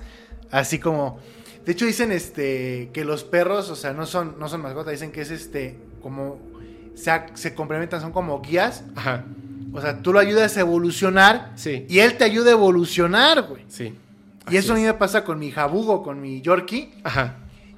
así 0.53 0.79
como. 0.79 1.19
De 1.67 1.73
hecho, 1.73 1.85
dicen 1.85 2.13
este 2.13 2.91
que 2.95 3.05
los 3.05 3.25
perros, 3.25 3.69
o 3.71 3.77
sea, 3.77 3.93
no 3.93 4.07
son, 4.07 4.39
no 4.39 4.49
son 4.49 4.63
mascotas, 4.63 4.93
dicen 4.93 5.11
que 5.11 5.23
es 5.23 5.31
este 5.31 5.77
como 6.03 6.39
se, 6.95 7.13
se 7.35 7.55
complementan, 7.55 8.01
son 8.01 8.13
como 8.13 8.41
guías. 8.41 8.85
Ajá, 8.97 9.25
O 9.73 9.81
sea, 9.81 10.01
tú 10.03 10.13
lo 10.13 10.19
ayudas 10.19 10.57
a 10.57 10.61
evolucionar 10.61 11.53
Sí. 11.55 11.85
y 11.89 11.99
él 12.01 12.17
te 12.17 12.25
ayuda 12.25 12.49
a 12.51 12.53
evolucionar, 12.53 13.43
güey. 13.43 13.65
sí. 13.69 13.97
Y 14.51 14.57
eso 14.57 14.73
a 14.73 14.77
mí 14.77 14.83
me 14.83 14.95
pasa 14.95 15.25
con 15.25 15.39
mi 15.39 15.51
jabugo, 15.51 16.03
con 16.03 16.23
mi 16.23 16.41
Yorkie. 16.41 16.91
Ajá. 17.05 17.35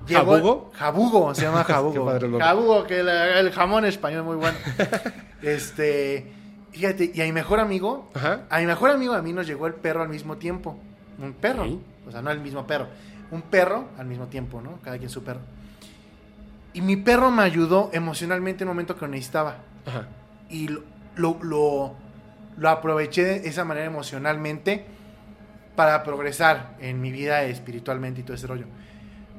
Llegó- 0.07 0.21
¿Jabugo? 0.37 0.71
Jabugo, 0.73 1.35
se 1.35 1.43
llama 1.43 1.65
Jabugo. 1.65 2.05
Padre. 2.07 2.31
Jabugo, 2.39 2.85
que 2.87 3.01
el, 3.01 3.09
el 3.09 3.51
jamón 3.51 3.85
español 3.87 4.23
muy 4.23 4.37
bueno. 4.37 4.57
este, 5.43 6.31
fíjate, 6.71 7.11
y 7.13 7.21
a 7.21 7.25
mi 7.25 7.33
mejor 7.33 7.61
amigo, 7.61 8.09
Ajá. 8.15 8.43
a 8.49 8.59
mi 8.61 8.67
mejor 8.67 8.91
amigo 8.91 9.15
a 9.15 9.23
mí 9.23 9.33
nos 9.33 9.47
llegó 9.47 9.67
el 9.67 9.75
perro 9.75 10.03
al 10.03 10.09
mismo 10.09 10.37
tiempo. 10.37 10.79
Un 11.19 11.33
perro, 11.35 11.67
o 12.07 12.11
sea, 12.13 12.23
no 12.23 12.31
el 12.31 12.41
mismo 12.41 12.67
perro. 12.67 12.87
Un 13.31 13.43
perro 13.43 13.87
al 13.99 14.07
mismo 14.07 14.27
tiempo, 14.27 14.61
¿no? 14.61 14.79
Cada 14.83 14.97
quien 14.99 15.11
su 15.11 15.23
perro. 15.23 15.41
Y 16.73 16.83
mi 16.83 16.97
perro 16.97 17.31
me 17.31 17.43
ayudó 17.43 17.91
emocionalmente 17.93 18.65
en 18.65 18.69
un 18.69 18.75
momento 18.75 18.95
que 18.95 19.03
lo 19.03 19.09
necesitaba. 19.09 19.57
Ajá. 19.87 20.07
Y 20.49 20.69
lo, 20.69 20.83
lo, 21.17 21.39
lo, 21.43 21.95
lo 22.57 22.69
aproveché 22.69 23.25
de 23.25 23.49
esa 23.49 23.65
manera 23.65 23.87
emocionalmente 23.87 24.87
para 25.77 26.03
progresar 26.03 26.77
en 26.81 27.01
mi 27.01 27.11
vida 27.11 27.43
espiritualmente 27.45 28.21
y 28.21 28.25
todo 28.25 28.35
ese 28.35 28.47
rollo. 28.47 28.67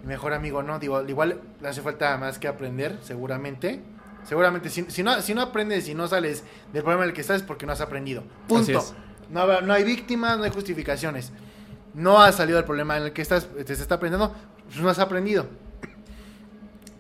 Mi 0.02 0.08
mejor 0.08 0.34
amigo 0.34 0.64
no, 0.64 0.80
digo, 0.80 1.02
igual 1.08 1.40
le 1.62 1.68
hace 1.68 1.82
falta 1.82 2.18
más 2.18 2.40
que 2.40 2.48
aprender, 2.48 2.98
seguramente. 3.02 3.82
Seguramente, 4.24 4.70
si, 4.70 4.84
si 4.90 5.04
no, 5.04 5.22
si 5.22 5.34
no 5.34 5.42
aprendes 5.42 5.88
y 5.88 5.96
no 5.96 6.08
sales 6.08 6.44
del 6.74 6.84
problema 6.84 7.04
en 7.04 7.10
el 7.10 7.16
que 7.16 7.22
estás 7.22 7.38
es 7.38 7.44
porque 7.44 7.66
no 7.66 7.74
has 7.74 7.82
aprendido. 7.82 8.24
Punto. 8.48 8.84
No, 9.30 9.62
no 9.62 9.74
hay 9.74 9.84
víctimas, 9.84 10.38
no 10.38 10.44
hay 10.44 10.52
justificaciones. 10.52 11.32
No 11.94 12.22
has 12.22 12.36
salido 12.36 12.58
del 12.58 12.66
problema 12.66 12.98
en 12.98 13.04
el 13.04 13.14
que 13.14 13.22
estás, 13.22 13.48
te 13.48 13.74
está 13.74 13.96
aprendiendo, 13.96 14.34
pues 14.66 14.80
no 14.80 14.90
has 14.90 15.00
aprendido. 15.00 15.48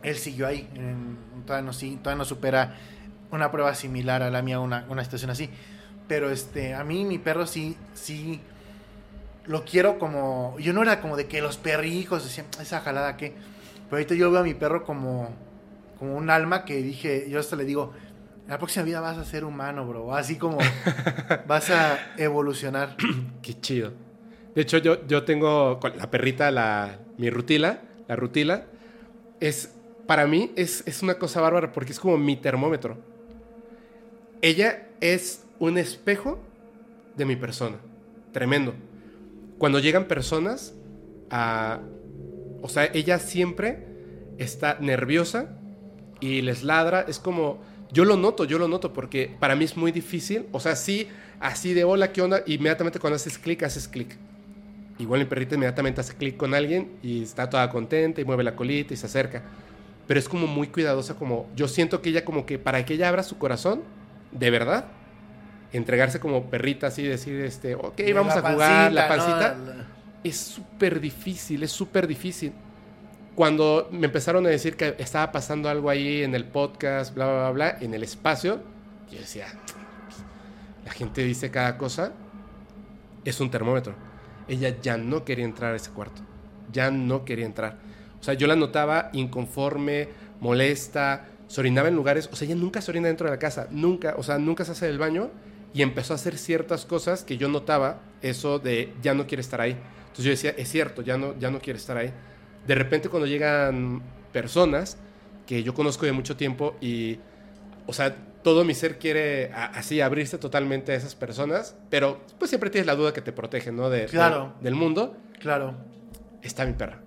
Él 0.03 0.15
siguió 0.15 0.47
ahí, 0.47 0.67
en- 0.75 1.17
todavía, 1.45 1.65
no, 1.65 1.73
sí, 1.73 1.97
todavía 2.01 2.17
no 2.19 2.25
supera 2.25 2.75
una 3.31 3.51
prueba 3.51 3.73
similar 3.75 4.23
a 4.23 4.29
la 4.29 4.41
mía, 4.41 4.59
una, 4.59 4.85
una 4.89 5.03
situación 5.03 5.31
así. 5.31 5.49
Pero 6.07 6.29
este, 6.29 6.73
a 6.73 6.83
mí 6.83 7.05
mi 7.05 7.17
perro 7.17 7.45
sí, 7.47 7.77
sí, 7.93 8.41
lo 9.45 9.63
quiero 9.65 9.97
como, 9.99 10.55
yo 10.59 10.73
no 10.73 10.81
era 10.81 11.01
como 11.01 11.17
de 11.17 11.27
que 11.27 11.41
los 11.41 11.57
perrijos 11.57 12.23
decían, 12.23 12.47
esa 12.59 12.81
jalada 12.81 13.17
que, 13.17 13.29
pero 13.89 13.97
ahorita 13.97 14.15
yo 14.15 14.31
veo 14.31 14.41
a 14.41 14.43
mi 14.43 14.53
perro 14.53 14.83
como, 14.83 15.29
como 15.97 16.15
un 16.15 16.29
alma 16.29 16.65
que 16.65 16.81
dije, 16.81 17.27
yo 17.29 17.39
hasta 17.39 17.55
le 17.55 17.65
digo, 17.65 17.93
en 18.45 18.51
la 18.51 18.57
próxima 18.57 18.85
vida 18.85 18.99
vas 18.99 19.17
a 19.17 19.25
ser 19.25 19.43
humano, 19.45 19.87
bro, 19.87 20.15
así 20.15 20.35
como 20.37 20.57
vas 21.47 21.69
a 21.69 21.97
evolucionar. 22.17 22.95
Qué 23.41 23.59
chido. 23.59 23.93
De 24.53 24.61
hecho, 24.63 24.77
yo, 24.79 25.07
yo 25.07 25.23
tengo 25.23 25.79
con 25.79 25.97
la 25.97 26.11
perrita, 26.11 26.51
la, 26.51 26.97
mi 27.17 27.29
rutila, 27.29 27.79
la 28.07 28.15
rutila, 28.17 28.63
es, 29.39 29.73
para 30.11 30.27
mí 30.27 30.51
es, 30.57 30.83
es 30.85 31.03
una 31.03 31.13
cosa 31.13 31.39
bárbara 31.39 31.71
porque 31.71 31.93
es 31.93 31.99
como 32.01 32.17
mi 32.17 32.35
termómetro. 32.35 32.97
Ella 34.41 34.89
es 34.99 35.45
un 35.57 35.77
espejo 35.77 36.37
de 37.15 37.23
mi 37.23 37.37
persona. 37.37 37.77
Tremendo. 38.33 38.73
Cuando 39.57 39.79
llegan 39.79 40.09
personas 40.09 40.73
a... 41.29 41.79
O 42.61 42.67
sea, 42.67 42.91
ella 42.93 43.19
siempre 43.19 43.87
está 44.37 44.79
nerviosa 44.81 45.55
y 46.19 46.41
les 46.41 46.63
ladra. 46.63 47.05
Es 47.07 47.17
como... 47.17 47.61
Yo 47.93 48.03
lo 48.03 48.17
noto, 48.17 48.43
yo 48.43 48.59
lo 48.59 48.67
noto 48.67 48.91
porque 48.91 49.33
para 49.39 49.55
mí 49.55 49.63
es 49.63 49.77
muy 49.77 49.93
difícil. 49.93 50.45
O 50.51 50.59
sea, 50.59 50.75
sí, 50.75 51.07
así 51.39 51.73
de 51.73 51.85
hola, 51.85 52.11
¿qué 52.11 52.21
onda? 52.21 52.43
Inmediatamente 52.47 52.99
cuando 52.99 53.15
haces 53.15 53.37
clic, 53.37 53.63
haces 53.63 53.87
clic. 53.87 54.17
Igual 54.99 55.21
mi 55.21 55.25
perrita 55.25 55.55
inmediatamente 55.55 56.01
hace 56.01 56.15
clic 56.15 56.35
con 56.35 56.53
alguien 56.53 56.97
y 57.01 57.23
está 57.23 57.49
toda 57.49 57.69
contenta 57.69 58.19
y 58.19 58.25
mueve 58.25 58.43
la 58.43 58.57
colita 58.57 58.93
y 58.93 58.97
se 58.97 59.05
acerca. 59.05 59.41
Pero 60.11 60.19
es 60.19 60.27
como 60.27 60.45
muy 60.45 60.67
cuidadosa, 60.67 61.15
como 61.15 61.49
yo 61.55 61.69
siento 61.69 62.01
que 62.01 62.09
ella 62.09 62.25
como 62.25 62.45
que 62.45 62.59
para 62.59 62.83
que 62.83 62.95
ella 62.95 63.07
abra 63.07 63.23
su 63.23 63.37
corazón, 63.37 63.81
de 64.33 64.49
verdad, 64.49 64.87
entregarse 65.71 66.19
como 66.19 66.49
perrita 66.49 66.87
así, 66.87 67.03
decir, 67.03 67.39
este, 67.39 67.75
ok, 67.75 68.01
vamos 68.13 68.35
a 68.35 68.41
jugar, 68.41 68.91
la 68.91 69.07
pancita, 69.07 69.55
¿no? 69.55 69.85
es 70.21 70.35
súper 70.35 70.99
difícil, 70.99 71.63
es 71.63 71.71
súper 71.71 72.07
difícil. 72.07 72.51
Cuando 73.35 73.87
me 73.89 74.07
empezaron 74.07 74.45
a 74.47 74.49
decir 74.49 74.75
que 74.75 74.95
estaba 74.99 75.31
pasando 75.31 75.69
algo 75.69 75.89
ahí 75.89 76.23
en 76.23 76.35
el 76.35 76.43
podcast, 76.43 77.15
bla, 77.15 77.27
bla, 77.27 77.35
bla, 77.43 77.51
bla, 77.51 77.77
en 77.79 77.93
el 77.93 78.03
espacio, 78.03 78.61
yo 79.09 79.17
decía, 79.17 79.47
la 80.83 80.91
gente 80.91 81.23
dice 81.23 81.51
cada 81.51 81.77
cosa, 81.77 82.11
es 83.23 83.39
un 83.39 83.49
termómetro. 83.49 83.95
Ella 84.49 84.75
ya 84.81 84.97
no 84.97 85.23
quería 85.23 85.45
entrar 85.45 85.71
a 85.71 85.77
ese 85.77 85.91
cuarto, 85.91 86.21
ya 86.69 86.91
no 86.91 87.23
quería 87.23 87.45
entrar. 87.45 87.90
O 88.21 88.23
sea, 88.23 88.35
yo 88.35 88.47
la 88.47 88.55
notaba 88.55 89.09
inconforme, 89.13 90.07
molesta, 90.39 91.25
se 91.47 91.59
orinaba 91.59 91.87
en 91.89 91.95
lugares, 91.95 92.29
o 92.31 92.35
sea, 92.35 92.45
ella 92.45 92.55
nunca 92.55 92.81
se 92.81 92.91
orina 92.91 93.07
dentro 93.07 93.25
de 93.25 93.31
la 93.31 93.39
casa, 93.39 93.67
nunca, 93.71 94.15
o 94.17 94.23
sea, 94.23 94.37
nunca 94.37 94.63
se 94.63 94.71
hace 94.71 94.85
del 94.85 94.97
baño 94.99 95.29
y 95.73 95.81
empezó 95.81 96.13
a 96.13 96.15
hacer 96.15 96.37
ciertas 96.37 96.85
cosas 96.85 97.23
que 97.23 97.37
yo 97.37 97.49
notaba, 97.49 97.99
eso 98.21 98.59
de 98.59 98.93
ya 99.01 99.13
no 99.13 99.27
quiere 99.27 99.41
estar 99.41 99.59
ahí. 99.61 99.71
Entonces 100.01 100.25
yo 100.25 100.31
decía, 100.31 100.51
es 100.57 100.69
cierto, 100.69 101.01
ya 101.01 101.17
no, 101.17 101.37
ya 101.39 101.49
no 101.51 101.59
quiere 101.59 101.77
estar 101.77 101.97
ahí. 101.97 102.11
De 102.67 102.75
repente 102.75 103.09
cuando 103.09 103.25
llegan 103.27 104.01
personas 104.31 104.97
que 105.47 105.63
yo 105.63 105.73
conozco 105.73 106.05
de 106.05 106.11
mucho 106.11 106.37
tiempo 106.37 106.75
y, 106.81 107.17
o 107.87 107.93
sea, 107.93 108.15
todo 108.43 108.63
mi 108.63 108.73
ser 108.73 108.97
quiere 108.99 109.51
a- 109.53 109.65
así 109.67 110.01
abrirse 110.01 110.37
totalmente 110.37 110.91
a 110.91 110.95
esas 110.95 111.15
personas, 111.15 111.75
pero 111.89 112.21
pues 112.39 112.49
siempre 112.49 112.69
tienes 112.69 112.87
la 112.87 112.95
duda 112.95 113.13
que 113.13 113.21
te 113.21 113.31
protege, 113.31 113.71
¿no? 113.71 113.89
De, 113.89 114.05
Claro. 114.05 114.53
de- 114.59 114.65
del 114.65 114.75
mundo. 114.75 115.15
Claro. 115.39 115.75
Está 116.41 116.65
mi 116.65 116.73
perra. 116.73 116.99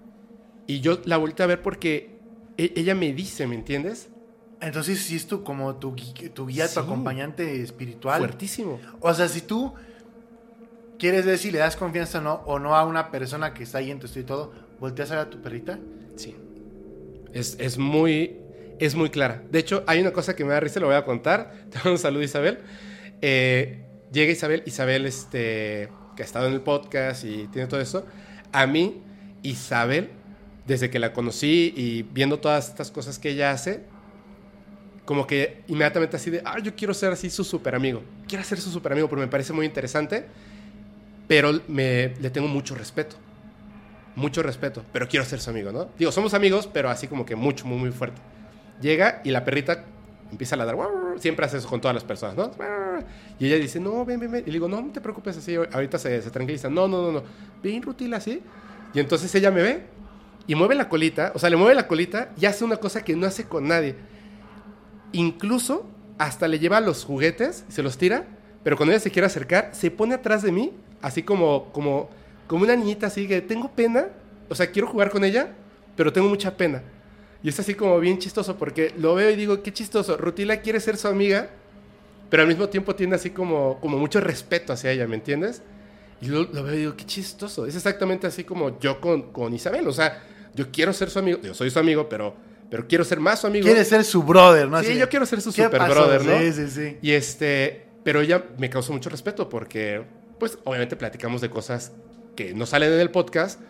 Y 0.66 0.80
yo 0.80 1.00
la 1.04 1.16
volteé 1.16 1.44
a 1.44 1.46
ver 1.46 1.62
porque 1.62 2.18
e- 2.56 2.72
ella 2.76 2.94
me 2.94 3.12
dice, 3.12 3.46
¿me 3.46 3.54
entiendes? 3.54 4.08
Entonces 4.60 5.00
sí 5.00 5.16
es 5.16 5.26
tu, 5.26 5.42
como 5.44 5.76
tu, 5.76 5.94
tu 6.32 6.46
guía, 6.46 6.66
Sí. 6.68 6.74
tu 6.74 6.80
acompañante 6.80 7.60
espiritual. 7.62 8.18
Fuertísimo. 8.20 8.80
O 9.00 9.12
sea, 9.12 9.28
si 9.28 9.42
tú 9.42 9.74
quieres 10.98 11.26
ver 11.26 11.38
si 11.38 11.50
le 11.50 11.58
das 11.58 11.76
confianza 11.76 12.18
o 12.18 12.22
no, 12.22 12.34
o 12.46 12.58
no 12.58 12.74
a 12.76 12.84
una 12.84 13.10
persona 13.10 13.52
que 13.52 13.64
está 13.64 13.78
ahí 13.78 13.90
en 13.90 13.98
tu 13.98 14.06
estudio 14.06 14.22
y 14.22 14.26
todo, 14.26 14.52
volteas 14.80 15.10
a 15.10 15.16
ver 15.16 15.26
a 15.26 15.30
tu 15.30 15.42
perrita. 15.42 15.78
Sí. 16.16 16.34
Es, 17.32 17.56
es 17.58 17.78
muy 17.78 18.38
es 18.80 18.94
muy 18.96 19.10
clara. 19.10 19.42
De 19.50 19.58
hecho, 19.60 19.84
hay 19.86 20.00
una 20.00 20.12
cosa 20.12 20.34
que 20.34 20.44
me 20.44 20.52
da 20.52 20.60
risa, 20.60 20.80
lo 20.80 20.86
voy 20.86 20.96
a 20.96 21.04
contar. 21.04 21.52
Te 21.70 21.76
mando 21.78 21.92
un 21.92 21.98
saludo, 21.98 22.22
Isabel. 22.22 22.58
Eh, 23.22 23.84
llega 24.12 24.32
Isabel, 24.32 24.62
Isabel, 24.66 25.06
este, 25.06 25.88
que 26.16 26.22
ha 26.22 26.24
estado 26.24 26.46
en 26.48 26.54
el 26.54 26.60
podcast 26.60 27.24
y 27.24 27.46
tiene 27.48 27.68
todo 27.68 27.80
eso. 27.80 28.04
A 28.52 28.66
mí, 28.66 29.00
Isabel, 29.42 30.10
desde 30.66 30.90
que 30.90 30.98
la 30.98 31.12
conocí 31.12 31.72
y 31.76 32.02
viendo 32.02 32.38
todas 32.38 32.68
estas 32.68 32.90
cosas 32.90 33.18
que 33.18 33.30
ella 33.30 33.50
hace, 33.50 33.84
como 35.04 35.26
que 35.26 35.62
inmediatamente 35.68 36.16
así 36.16 36.30
de, 36.30 36.42
ah, 36.44 36.58
yo 36.58 36.74
quiero 36.74 36.94
ser 36.94 37.12
así 37.12 37.28
su 37.28 37.44
super 37.44 37.74
amigo. 37.74 38.02
Quiero 38.26 38.42
ser 38.44 38.60
su 38.60 38.70
super 38.70 38.92
amigo 38.92 39.08
porque 39.08 39.24
me 39.24 39.30
parece 39.30 39.52
muy 39.52 39.66
interesante, 39.66 40.26
pero 41.28 41.60
me, 41.68 42.14
le 42.20 42.30
tengo 42.30 42.48
mucho 42.48 42.74
respeto. 42.74 43.16
Mucho 44.16 44.42
respeto, 44.42 44.84
pero 44.92 45.08
quiero 45.08 45.26
ser 45.26 45.40
su 45.40 45.50
amigo, 45.50 45.72
¿no? 45.72 45.88
Digo, 45.98 46.12
somos 46.12 46.34
amigos, 46.34 46.68
pero 46.72 46.88
así 46.88 47.08
como 47.08 47.26
que 47.26 47.34
mucho, 47.34 47.66
muy, 47.66 47.76
muy 47.76 47.90
fuerte. 47.90 48.20
Llega 48.80 49.20
y 49.24 49.30
la 49.30 49.44
perrita 49.44 49.84
empieza 50.30 50.54
a 50.54 50.58
ladrar. 50.58 50.78
Siempre 51.18 51.44
hace 51.44 51.58
eso 51.58 51.68
con 51.68 51.80
todas 51.80 51.94
las 51.94 52.04
personas, 52.04 52.36
¿no? 52.36 52.50
Y 53.38 53.46
ella 53.46 53.56
dice, 53.56 53.80
no, 53.80 54.04
ven, 54.04 54.20
ven, 54.20 54.30
ven. 54.30 54.42
Y 54.42 54.46
le 54.46 54.52
digo, 54.52 54.68
no, 54.68 54.80
no 54.80 54.92
te 54.92 55.00
preocupes 55.00 55.36
así. 55.36 55.56
Ahorita 55.56 55.98
se, 55.98 56.22
se 56.22 56.30
tranquiliza. 56.30 56.70
No, 56.70 56.86
no, 56.86 57.02
no, 57.02 57.12
no. 57.12 57.22
Ven, 57.62 57.82
Rutila, 57.82 58.18
así. 58.18 58.40
Y 58.94 59.00
entonces 59.00 59.34
ella 59.34 59.50
me 59.50 59.62
ve 59.62 59.82
y 60.46 60.54
mueve 60.54 60.74
la 60.74 60.88
colita. 60.88 61.32
O 61.34 61.38
sea, 61.38 61.50
le 61.50 61.56
mueve 61.56 61.74
la 61.74 61.86
colita 61.86 62.32
y 62.40 62.46
hace 62.46 62.64
una 62.64 62.76
cosa 62.76 63.04
que 63.04 63.16
no 63.16 63.26
hace 63.26 63.44
con 63.44 63.68
nadie. 63.68 63.96
Incluso 65.12 65.86
hasta 66.18 66.48
le 66.48 66.58
lleva 66.58 66.80
los 66.80 67.04
juguetes, 67.04 67.64
se 67.68 67.82
los 67.82 67.98
tira. 67.98 68.26
Pero 68.62 68.76
cuando 68.76 68.92
ella 68.92 69.00
se 69.00 69.10
quiere 69.10 69.26
acercar, 69.26 69.70
se 69.72 69.90
pone 69.90 70.14
atrás 70.14 70.42
de 70.42 70.50
mí, 70.50 70.72
así 71.02 71.22
como, 71.22 71.70
como, 71.72 72.08
como 72.46 72.64
una 72.64 72.74
niñita 72.74 73.08
así 73.08 73.28
que 73.28 73.42
tengo 73.42 73.70
pena, 73.70 74.08
o 74.48 74.54
sea, 74.54 74.70
quiero 74.70 74.88
jugar 74.88 75.10
con 75.10 75.22
ella, 75.22 75.50
pero 75.96 76.12
tengo 76.12 76.28
mucha 76.28 76.56
pena. 76.56 76.82
Y 77.42 77.50
es 77.50 77.60
así 77.60 77.74
como 77.74 78.00
bien 78.00 78.18
chistoso 78.18 78.56
porque 78.56 78.94
lo 78.96 79.14
veo 79.14 79.30
y 79.30 79.36
digo, 79.36 79.62
qué 79.62 79.70
chistoso, 79.70 80.16
Rutila 80.16 80.62
quiere 80.62 80.80
ser 80.80 80.96
su 80.96 81.08
amiga, 81.08 81.50
pero 82.30 82.42
al 82.42 82.48
mismo 82.48 82.70
tiempo 82.70 82.94
tiene 82.94 83.16
así 83.16 83.30
como, 83.30 83.78
como 83.80 83.98
mucho 83.98 84.18
respeto 84.22 84.72
hacia 84.72 84.92
ella, 84.92 85.06
¿me 85.06 85.16
entiendes? 85.16 85.62
Y 86.22 86.28
lo, 86.28 86.44
lo 86.44 86.62
veo 86.62 86.74
y 86.74 86.78
digo, 86.78 86.96
qué 86.96 87.04
chistoso. 87.04 87.66
Es 87.66 87.76
exactamente 87.76 88.26
así 88.26 88.44
como 88.44 88.78
yo 88.80 88.98
con, 88.98 89.30
con 89.30 89.52
Isabel, 89.52 89.86
o 89.86 89.92
sea, 89.92 90.22
yo 90.54 90.70
quiero 90.70 90.92
ser 90.92 91.10
su 91.10 91.18
amigo, 91.18 91.38
yo 91.42 91.54
soy 91.54 91.70
su 91.70 91.78
amigo, 91.78 92.08
pero, 92.08 92.34
pero 92.70 92.86
quiero 92.86 93.04
ser 93.04 93.20
más 93.20 93.40
su 93.40 93.46
amigo. 93.46 93.64
Quiere 93.64 93.84
ser 93.84 94.04
su 94.04 94.22
brother, 94.22 94.68
¿no? 94.68 94.80
Sí, 94.80 94.90
Así 94.90 94.98
yo 94.98 95.08
quiero 95.08 95.26
ser 95.26 95.40
su 95.40 95.52
¿qué 95.52 95.64
super 95.64 95.78
pasó? 95.78 95.94
brother, 95.94 96.24
¿no? 96.24 96.38
Sí, 96.38 96.52
sí, 96.52 96.68
sí. 96.70 96.98
Y 97.02 97.12
este, 97.12 97.86
pero 98.02 98.20
ella 98.20 98.44
me 98.58 98.70
causó 98.70 98.92
mucho 98.92 99.10
respeto 99.10 99.48
porque, 99.48 100.04
pues, 100.38 100.58
obviamente 100.64 100.96
platicamos 100.96 101.40
de 101.40 101.50
cosas 101.50 101.92
que 102.36 102.54
no 102.54 102.66
salen 102.66 102.92
en 102.92 103.00
el 103.00 103.10
podcast, 103.10 103.60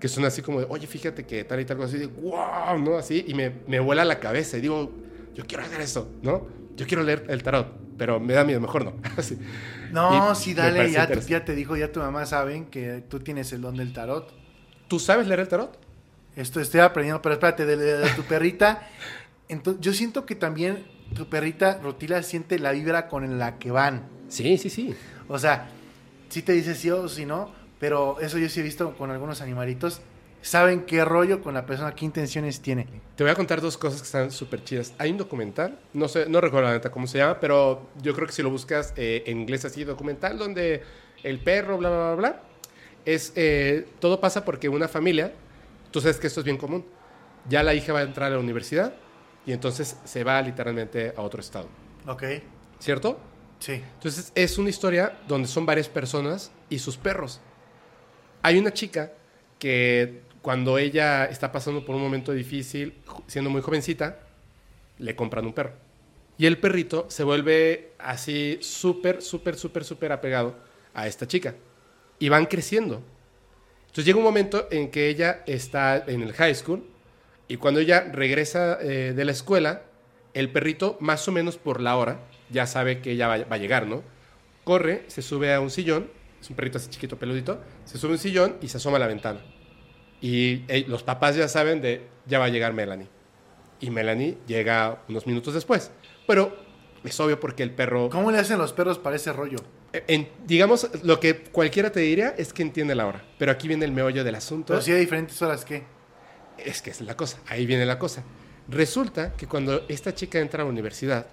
que 0.00 0.08
son 0.08 0.24
así 0.24 0.42
como 0.42 0.60
de, 0.60 0.66
oye, 0.68 0.86
fíjate 0.86 1.24
que 1.24 1.44
tal 1.44 1.60
y 1.60 1.64
tal 1.64 1.76
cosa, 1.76 1.88
así 1.90 1.98
de, 1.98 2.06
wow, 2.06 2.78
¿no? 2.78 2.96
Así, 2.98 3.24
y 3.26 3.34
me, 3.34 3.52
me 3.66 3.78
vuela 3.80 4.04
la 4.04 4.18
cabeza 4.18 4.58
y 4.58 4.60
digo, 4.60 4.92
yo 5.34 5.44
quiero 5.46 5.62
hacer 5.62 5.80
eso, 5.80 6.10
¿no? 6.22 6.46
Yo 6.76 6.86
quiero 6.86 7.02
leer 7.02 7.24
el 7.28 7.42
tarot, 7.42 7.68
pero 7.98 8.18
me 8.18 8.32
da 8.32 8.44
miedo, 8.44 8.60
mejor 8.60 8.84
no. 8.84 8.94
Así. 9.16 9.38
No, 9.92 10.32
Y 10.32 10.34
sí, 10.36 10.54
dale, 10.54 10.90
ya, 10.90 11.06
tía 11.06 11.44
te 11.44 11.54
dijo, 11.54 11.76
ya 11.76 11.92
tu 11.92 12.00
mamá 12.00 12.26
saben 12.26 12.66
que 12.66 13.04
tú 13.08 13.20
tienes 13.20 13.52
el 13.52 13.60
don 13.60 13.76
del 13.76 13.92
tarot. 13.92 14.32
¿Tú 14.88 14.98
sabes 14.98 15.26
leer 15.26 15.40
el 15.40 15.48
tarot? 15.48 15.78
Esto 16.36 16.60
estoy 16.60 16.80
aprendiendo, 16.80 17.20
pero 17.22 17.34
espérate, 17.34 17.66
de, 17.66 17.76
de- 17.76 17.98
de 17.98 18.08
tu 18.10 18.22
perrita. 18.22 18.88
Entonces, 19.48 19.80
yo 19.82 19.92
siento 19.92 20.24
que 20.24 20.34
también 20.34 20.84
tu 21.14 21.28
perrita 21.28 21.78
Rutila 21.82 22.22
siente 22.22 22.58
la 22.58 22.72
vibra 22.72 23.08
con 23.08 23.38
la 23.38 23.58
que 23.58 23.70
van. 23.70 24.06
Sí, 24.28 24.56
sí, 24.56 24.70
sí. 24.70 24.94
O 25.28 25.38
sea, 25.38 25.68
sí 26.30 26.40
te 26.42 26.52
dice 26.52 26.74
sí 26.74 26.90
o 26.90 27.06
sí 27.08 27.26
no, 27.26 27.52
pero 27.78 28.18
eso 28.20 28.38
yo 28.38 28.48
sí 28.48 28.60
he 28.60 28.62
visto 28.62 28.96
con 28.96 29.10
algunos 29.10 29.42
animalitos. 29.42 30.00
Saben 30.40 30.82
qué 30.86 31.04
rollo 31.04 31.40
con 31.42 31.54
la 31.54 31.66
persona, 31.66 31.94
qué 31.94 32.04
intenciones 32.04 32.60
tiene. 32.62 32.86
Te 33.14 33.22
voy 33.22 33.30
a 33.30 33.34
contar 33.36 33.60
dos 33.60 33.76
cosas 33.78 34.00
que 34.00 34.06
están 34.06 34.30
súper 34.32 34.64
chidas. 34.64 34.92
Hay 34.98 35.10
un 35.10 35.18
documental, 35.18 35.78
no 35.92 36.08
sé, 36.08 36.26
no 36.28 36.40
recuerdo 36.40 36.68
la 36.68 36.74
neta 36.74 36.90
cómo 36.90 37.06
se 37.06 37.18
llama, 37.18 37.38
pero 37.38 37.88
yo 38.02 38.12
creo 38.14 38.26
que 38.26 38.32
si 38.32 38.42
lo 38.42 38.50
buscas 38.50 38.92
eh, 38.96 39.22
en 39.26 39.38
inglés 39.40 39.64
así, 39.66 39.84
documental, 39.84 40.38
donde 40.38 40.82
el 41.22 41.38
perro, 41.38 41.78
bla, 41.78 41.90
bla, 41.90 41.98
bla, 42.06 42.14
bla, 42.16 42.40
es, 43.04 43.32
eh, 43.36 43.86
todo 44.00 44.20
pasa 44.20 44.44
porque 44.44 44.68
una 44.68 44.88
familia, 44.88 45.32
tú 45.92 46.00
sabes 46.00 46.18
que 46.18 46.26
esto 46.28 46.40
es 46.40 46.44
bien 46.44 46.58
común, 46.58 46.84
ya 47.48 47.62
la 47.62 47.74
hija 47.74 47.92
va 47.92 48.00
a 48.00 48.02
entrar 48.02 48.28
a 48.32 48.36
la 48.36 48.40
universidad 48.40 49.00
y 49.46 49.52
entonces 49.52 50.00
se 50.04 50.24
va 50.24 50.42
literalmente 50.42 51.14
a 51.16 51.22
otro 51.22 51.40
estado, 51.40 51.68
Ok, 52.06 52.22
¿cierto? 52.78 53.18
sí. 53.58 53.74
Entonces 53.94 54.32
es 54.34 54.58
una 54.58 54.70
historia 54.70 55.20
donde 55.28 55.48
son 55.48 55.66
varias 55.66 55.88
personas 55.88 56.52
y 56.68 56.78
sus 56.80 56.96
perros. 56.98 57.40
Hay 58.42 58.58
una 58.58 58.72
chica 58.72 59.12
que 59.58 60.22
cuando 60.42 60.78
ella 60.78 61.26
está 61.26 61.52
pasando 61.52 61.84
por 61.84 61.94
un 61.94 62.02
momento 62.02 62.32
difícil, 62.32 63.02
siendo 63.26 63.50
muy 63.50 63.62
jovencita, 63.62 64.20
le 64.98 65.14
compran 65.16 65.46
un 65.46 65.52
perro. 65.54 65.74
Y 66.38 66.46
el 66.46 66.58
perrito 66.58 67.06
se 67.08 67.24
vuelve 67.24 67.92
así 67.98 68.58
súper, 68.62 69.22
súper, 69.22 69.56
súper, 69.56 69.84
súper 69.84 70.12
apegado 70.12 70.56
a 70.94 71.06
esta 71.06 71.28
chica. 71.28 71.54
Y 72.18 72.28
van 72.28 72.46
creciendo. 72.46 73.02
Entonces 73.92 74.06
llega 74.06 74.16
un 74.16 74.24
momento 74.24 74.68
en 74.70 74.90
que 74.90 75.10
ella 75.10 75.42
está 75.46 76.02
en 76.06 76.22
el 76.22 76.32
high 76.32 76.54
school 76.54 76.82
y 77.46 77.58
cuando 77.58 77.78
ella 77.78 78.08
regresa 78.10 78.78
eh, 78.80 79.12
de 79.14 79.24
la 79.26 79.32
escuela, 79.32 79.82
el 80.32 80.50
perrito, 80.50 80.96
más 80.98 81.28
o 81.28 81.32
menos 81.32 81.58
por 81.58 81.78
la 81.82 81.98
hora, 81.98 82.20
ya 82.48 82.66
sabe 82.66 83.02
que 83.02 83.10
ella 83.10 83.28
va, 83.28 83.34
a 83.34 83.56
llegar, 83.58 83.86
¿no? 83.86 84.02
Corre, 84.64 85.04
se 85.08 85.20
sube 85.20 85.52
a 85.52 85.60
un 85.60 85.68
sillón, 85.68 86.08
es 86.40 86.48
un 86.48 86.56
perrito 86.56 86.78
así 86.78 86.88
chiquito, 86.88 87.18
peludito, 87.18 87.60
se 87.84 87.98
sube 87.98 88.12
a 88.12 88.14
un 88.14 88.18
sillón 88.18 88.56
y 88.62 88.68
se 88.68 88.78
asoma 88.78 88.96
a 88.96 89.00
la 89.00 89.08
ventana. 89.08 89.40
Y 90.22 90.64
eh, 90.68 90.86
los 90.88 91.02
papás 91.02 91.36
ya 91.36 91.46
saben 91.46 91.82
de, 91.82 92.00
ya 92.24 92.38
va 92.38 92.46
a 92.46 92.48
llegar 92.48 92.72
Melanie. 92.72 93.08
Y 93.78 93.90
Melanie 93.90 94.38
llega 94.46 95.02
unos 95.10 95.26
minutos 95.26 95.52
después. 95.52 95.90
Pero 96.26 96.56
es 97.04 97.20
obvio 97.20 97.38
porque 97.38 97.62
el 97.62 97.72
perro... 97.72 98.08
¿Cómo 98.08 98.30
le 98.30 98.38
hacen 98.38 98.56
los 98.56 98.72
perros 98.72 98.98
para 98.98 99.16
ese 99.16 99.34
rollo? 99.34 99.58
En- 99.92 100.28
digamos, 100.46 100.88
lo 101.02 101.20
que 101.20 101.36
cualquiera 101.44 101.90
te 101.92 102.00
diría 102.00 102.34
es 102.36 102.52
que 102.52 102.62
entiende 102.62 102.94
la 102.94 103.06
hora. 103.06 103.22
Pero 103.38 103.52
aquí 103.52 103.68
viene 103.68 103.84
el 103.84 103.92
meollo 103.92 104.24
del 104.24 104.34
asunto. 104.34 104.68
Pero 104.72 104.80
si 104.82 104.92
hay 104.92 105.00
diferentes 105.00 105.40
horas 105.42 105.64
que. 105.64 105.84
Es 106.58 106.82
que 106.82 106.90
es 106.90 107.00
la 107.00 107.16
cosa, 107.16 107.38
ahí 107.48 107.66
viene 107.66 107.84
la 107.86 107.98
cosa. 107.98 108.22
Resulta 108.68 109.32
que 109.34 109.46
cuando 109.46 109.84
esta 109.88 110.14
chica 110.14 110.38
entra 110.38 110.62
a 110.62 110.66
la 110.66 110.70
universidad, 110.70 111.26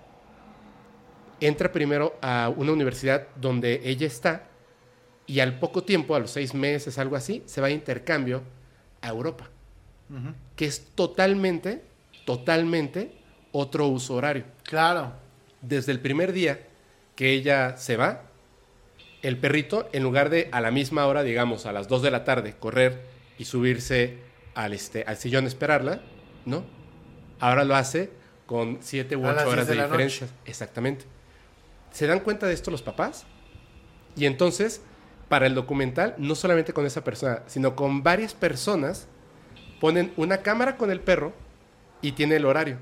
entra 1.40 1.72
primero 1.72 2.18
a 2.22 2.52
una 2.56 2.72
universidad 2.72 3.27
donde 3.36 3.81
ella 3.84 4.07
está 4.07 4.48
y 5.27 5.40
al 5.41 5.60
poco 5.60 5.84
tiempo, 5.84 6.15
a 6.15 6.19
los 6.19 6.31
seis 6.31 6.53
meses, 6.53 6.98
algo 6.98 7.15
así, 7.15 7.44
se 7.45 7.61
va 7.61 7.68
a 7.68 7.69
intercambio 7.69 8.41
a 9.02 9.10
Europa, 9.10 9.48
que 10.56 10.65
es 10.65 10.88
totalmente, 10.95 11.84
totalmente 12.26 13.11
otro 13.52 13.88
uso 13.88 14.15
horario. 14.15 14.45
Claro. 14.64 15.14
Desde 15.61 15.91
el 15.91 15.99
primer 15.99 16.34
día 16.34 16.60
que 17.15 17.31
ella 17.31 17.77
se 17.77 17.95
va, 17.95 18.23
el 19.21 19.37
perrito, 19.37 19.89
en 19.91 20.03
lugar 20.03 20.29
de 20.29 20.49
a 20.51 20.61
la 20.61 20.71
misma 20.71 21.05
hora, 21.05 21.23
digamos, 21.23 21.65
a 21.65 21.73
las 21.73 21.87
2 21.87 22.01
de 22.01 22.11
la 22.11 22.23
tarde, 22.23 22.55
correr 22.59 23.01
y 23.37 23.45
subirse 23.45 24.17
al, 24.55 24.73
este, 24.73 25.03
al 25.05 25.17
sillón 25.17 25.45
a 25.45 25.47
esperarla, 25.47 26.01
¿no? 26.45 26.63
Ahora 27.39 27.63
lo 27.63 27.75
hace 27.75 28.11
con 28.45 28.79
7 28.81 29.15
u 29.15 29.25
A 29.25 29.33
las 29.33 29.43
8 29.43 29.51
horas 29.51 29.67
10 29.67 29.77
de 29.77 29.83
diferencia. 29.83 30.27
Exactamente. 30.45 31.05
¿Se 31.91 32.07
dan 32.07 32.19
cuenta 32.19 32.47
de 32.47 32.53
esto 32.53 32.71
los 32.71 32.81
papás? 32.81 33.25
Y 34.15 34.25
entonces, 34.25 34.81
para 35.27 35.47
el 35.47 35.55
documental, 35.55 36.15
no 36.17 36.35
solamente 36.35 36.73
con 36.73 36.85
esa 36.85 37.03
persona, 37.03 37.43
sino 37.47 37.75
con 37.75 38.03
varias 38.03 38.33
personas, 38.33 39.07
ponen 39.79 40.13
una 40.17 40.39
cámara 40.39 40.77
con 40.77 40.91
el 40.91 40.99
perro 40.99 41.33
y 42.01 42.13
tiene 42.13 42.35
el 42.35 42.45
horario. 42.45 42.77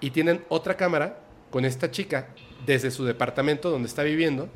Y 0.00 0.10
tienen 0.10 0.44
otra 0.48 0.76
cámara 0.76 1.18
con 1.50 1.64
esta 1.64 1.90
chica 1.90 2.28
desde 2.66 2.90
su 2.90 3.04
departamento 3.04 3.70
donde 3.70 3.88
está 3.88 4.02
viviendo. 4.02 4.48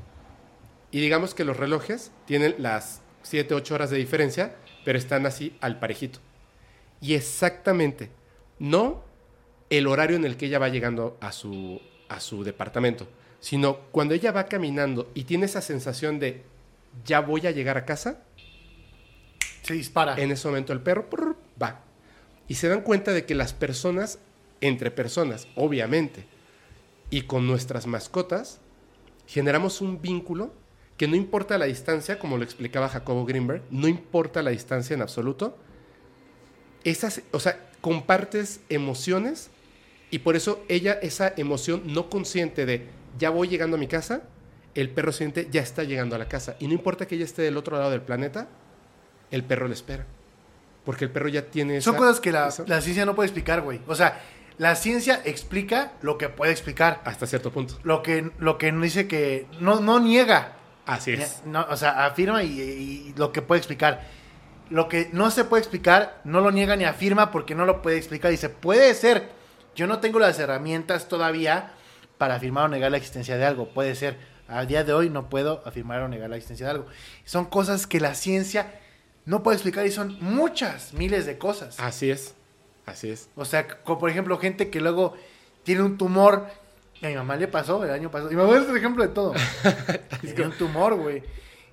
Y 0.90 1.00
digamos 1.00 1.34
que 1.34 1.44
los 1.44 1.56
relojes 1.56 2.12
tienen 2.26 2.54
las 2.58 3.02
7, 3.22 3.54
8 3.54 3.74
horas 3.74 3.90
de 3.90 3.98
diferencia, 3.98 4.56
pero 4.84 4.98
están 4.98 5.26
así 5.26 5.56
al 5.60 5.78
parejito. 5.78 6.20
Y 7.00 7.14
exactamente, 7.14 8.10
no 8.58 9.04
el 9.70 9.86
horario 9.86 10.16
en 10.16 10.24
el 10.24 10.36
que 10.36 10.46
ella 10.46 10.58
va 10.58 10.68
llegando 10.68 11.18
a 11.20 11.32
su, 11.32 11.80
a 12.08 12.20
su 12.20 12.42
departamento, 12.42 13.06
sino 13.40 13.80
cuando 13.92 14.14
ella 14.14 14.32
va 14.32 14.46
caminando 14.46 15.10
y 15.14 15.24
tiene 15.24 15.46
esa 15.46 15.60
sensación 15.60 16.18
de 16.18 16.42
ya 17.04 17.20
voy 17.20 17.46
a 17.46 17.50
llegar 17.50 17.76
a 17.76 17.84
casa, 17.84 18.22
Se 19.62 19.74
dispara. 19.74 20.16
en 20.16 20.30
ese 20.30 20.48
momento 20.48 20.72
el 20.72 20.80
perro 20.80 21.10
prr, 21.10 21.36
va. 21.62 21.82
Y 22.48 22.54
se 22.54 22.68
dan 22.68 22.80
cuenta 22.80 23.12
de 23.12 23.26
que 23.26 23.34
las 23.34 23.52
personas, 23.52 24.18
entre 24.60 24.90
personas, 24.90 25.46
obviamente, 25.54 26.24
y 27.10 27.22
con 27.22 27.46
nuestras 27.46 27.86
mascotas, 27.86 28.60
generamos 29.26 29.82
un 29.82 30.00
vínculo 30.00 30.52
que 30.98 31.08
no 31.08 31.16
importa 31.16 31.56
la 31.56 31.64
distancia, 31.64 32.18
como 32.18 32.36
lo 32.36 32.44
explicaba 32.44 32.88
Jacobo 32.88 33.24
Greenberg, 33.24 33.62
no 33.70 33.88
importa 33.88 34.42
la 34.42 34.50
distancia 34.50 34.92
en 34.94 35.00
absoluto. 35.00 35.56
Esas, 36.84 37.22
o 37.30 37.40
sea, 37.40 37.70
compartes 37.80 38.60
emociones 38.68 39.50
y 40.10 40.18
por 40.20 40.36
eso 40.36 40.62
ella, 40.68 40.98
esa 41.00 41.32
emoción 41.36 41.82
no 41.86 42.10
consciente 42.10 42.66
de 42.66 42.86
ya 43.18 43.30
voy 43.30 43.48
llegando 43.48 43.76
a 43.76 43.80
mi 43.80 43.86
casa, 43.86 44.22
el 44.74 44.90
perro 44.90 45.12
siente 45.12 45.48
ya 45.50 45.60
está 45.62 45.84
llegando 45.84 46.16
a 46.16 46.18
la 46.18 46.28
casa. 46.28 46.56
Y 46.58 46.66
no 46.66 46.74
importa 46.74 47.06
que 47.06 47.14
ella 47.14 47.24
esté 47.24 47.42
del 47.42 47.56
otro 47.56 47.78
lado 47.78 47.90
del 47.90 48.02
planeta, 48.02 48.48
el 49.30 49.44
perro 49.44 49.68
le 49.68 49.74
espera. 49.74 50.06
Porque 50.84 51.04
el 51.04 51.10
perro 51.10 51.28
ya 51.28 51.42
tiene 51.42 51.80
Son 51.80 51.94
esa- 51.94 51.98
cosas 52.04 52.20
que 52.20 52.32
la, 52.32 52.50
ciencia 52.50 53.04
no 53.04 53.14
puede 53.14 53.26
explicar, 53.26 53.60
güey. 53.60 53.80
O 53.86 53.94
sea, 53.94 54.20
la 54.56 54.74
ciencia 54.74 55.20
explica 55.24 55.92
lo 56.00 56.16
que 56.18 56.28
puede 56.28 56.50
explicar. 56.52 57.02
Hasta 57.04 57.26
cierto 57.26 57.52
punto. 57.52 57.78
Lo 57.82 58.02
que, 58.02 58.30
lo 58.38 58.56
que 58.58 58.72
no 58.72 58.82
dice 58.82 59.06
que. 59.06 59.46
No, 59.60 59.80
no 59.80 60.00
niega. 60.00 60.57
Así 60.88 61.12
es. 61.12 61.42
No, 61.44 61.66
o 61.68 61.76
sea, 61.76 62.06
afirma 62.06 62.42
y, 62.42 62.60
y 62.60 63.14
lo 63.16 63.30
que 63.30 63.42
puede 63.42 63.58
explicar. 63.58 64.02
Lo 64.70 64.88
que 64.88 65.10
no 65.12 65.30
se 65.30 65.44
puede 65.44 65.60
explicar, 65.60 66.20
no 66.24 66.40
lo 66.40 66.50
niega 66.50 66.76
ni 66.76 66.84
afirma 66.84 67.30
porque 67.30 67.54
no 67.54 67.66
lo 67.66 67.82
puede 67.82 67.98
explicar. 67.98 68.30
Dice, 68.30 68.48
puede 68.48 68.94
ser. 68.94 69.28
Yo 69.76 69.86
no 69.86 70.00
tengo 70.00 70.18
las 70.18 70.38
herramientas 70.38 71.06
todavía 71.06 71.72
para 72.16 72.36
afirmar 72.36 72.64
o 72.64 72.68
negar 72.68 72.90
la 72.90 72.96
existencia 72.96 73.36
de 73.36 73.44
algo. 73.44 73.68
Puede 73.68 73.94
ser. 73.94 74.16
A 74.48 74.64
día 74.64 74.82
de 74.82 74.94
hoy 74.94 75.10
no 75.10 75.28
puedo 75.28 75.62
afirmar 75.66 76.00
o 76.00 76.08
negar 76.08 76.30
la 76.30 76.36
existencia 76.36 76.66
de 76.66 76.72
algo. 76.72 76.86
Son 77.26 77.44
cosas 77.44 77.86
que 77.86 78.00
la 78.00 78.14
ciencia 78.14 78.80
no 79.26 79.42
puede 79.42 79.56
explicar 79.56 79.84
y 79.86 79.92
son 79.92 80.16
muchas, 80.22 80.94
miles 80.94 81.26
de 81.26 81.36
cosas. 81.36 81.78
Así 81.78 82.10
es. 82.10 82.34
Así 82.86 83.10
es. 83.10 83.28
O 83.36 83.44
sea, 83.44 83.68
como 83.68 83.98
por 83.98 84.08
ejemplo, 84.08 84.38
gente 84.38 84.70
que 84.70 84.80
luego 84.80 85.14
tiene 85.64 85.82
un 85.82 85.98
tumor. 85.98 86.46
Y 87.00 87.06
a 87.06 87.08
mi 87.10 87.14
mamá 87.16 87.36
le 87.36 87.46
pasó 87.48 87.82
el 87.84 87.90
año 87.90 88.10
pasado. 88.10 88.30
Y 88.32 88.34
mi 88.36 88.42
mamá 88.42 88.56
es 88.58 88.68
el 88.68 88.76
ejemplo 88.76 89.02
de 89.06 89.10
todo. 89.10 89.34
Tenía 90.20 90.46
un 90.46 90.52
tumor, 90.52 90.96
güey. 90.96 91.22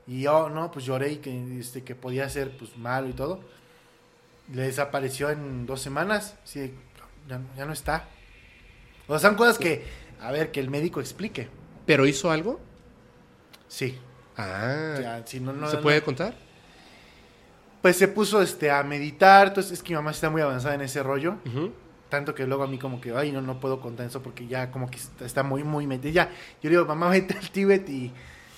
Y 0.08 0.22
yo, 0.22 0.50
no, 0.50 0.70
pues 0.72 0.86
lloré 0.86 1.14
y 1.14 1.18
que, 1.18 1.60
este, 1.60 1.84
que 1.84 1.96
podía 1.96 2.30
ser 2.30 2.56
pues 2.58 2.78
malo 2.78 3.10
y 3.10 3.14
todo. 3.14 3.40
Le 4.54 4.62
desapareció 4.64 5.32
en 5.32 5.66
dos 5.66 5.82
semanas. 5.82 6.36
Sí, 6.44 6.74
ya, 7.28 7.42
ya 7.58 7.66
no 7.66 7.74
está. 7.74 8.08
O 9.08 9.18
sea, 9.18 9.30
son 9.30 9.36
cosas 9.38 9.58
que, 9.58 9.84
a 10.22 10.32
ver, 10.32 10.52
que 10.52 10.60
el 10.60 10.70
médico 10.70 11.00
explique. 11.00 11.48
¿Pero 11.88 12.06
hizo 12.06 12.30
algo? 12.30 12.60
Sí. 13.68 13.98
Ah. 14.38 14.98
Ya, 15.02 15.24
si 15.26 15.40
no, 15.40 15.54
no, 15.54 15.68
¿Se 15.70 15.78
no- 15.78 15.82
puede 15.82 16.02
contar? 16.04 16.36
Pues 17.82 17.98
se 17.98 18.08
puso 18.08 18.42
este, 18.44 18.70
a 18.70 18.84
meditar. 18.84 19.48
Entonces 19.48 19.72
es 19.74 19.82
que 19.84 19.90
mi 19.94 19.96
mamá 19.96 20.12
está 20.12 20.30
muy 20.30 20.42
avanzada 20.42 20.76
en 20.76 20.82
ese 20.82 21.02
rollo. 21.02 21.38
Ujú. 21.48 21.72
Tanto 22.10 22.36
que 22.36 22.45
luego 22.45 22.64
a 22.64 22.68
mí 22.68 22.77
como 22.77 23.02
que, 23.02 23.11
ay, 23.15 23.32
no, 23.32 23.41
no 23.41 23.60
puedo 23.60 23.80
contar 23.82 24.06
eso 24.06 24.22
porque 24.22 24.48
ya 24.48 24.69
como 24.72 24.90
que 24.90 24.98
está- 25.26 25.44
muy, 25.44 25.64
muy 25.64 25.88
metida. 25.88 26.11
Ya, 26.11 26.30
yo 26.61 26.69
le 26.69 26.72
digo, 26.72 26.86
mamá, 26.86 27.10
vete 27.10 27.38
al 27.38 27.49
Tíbet 27.49 27.90
y 27.90 28.11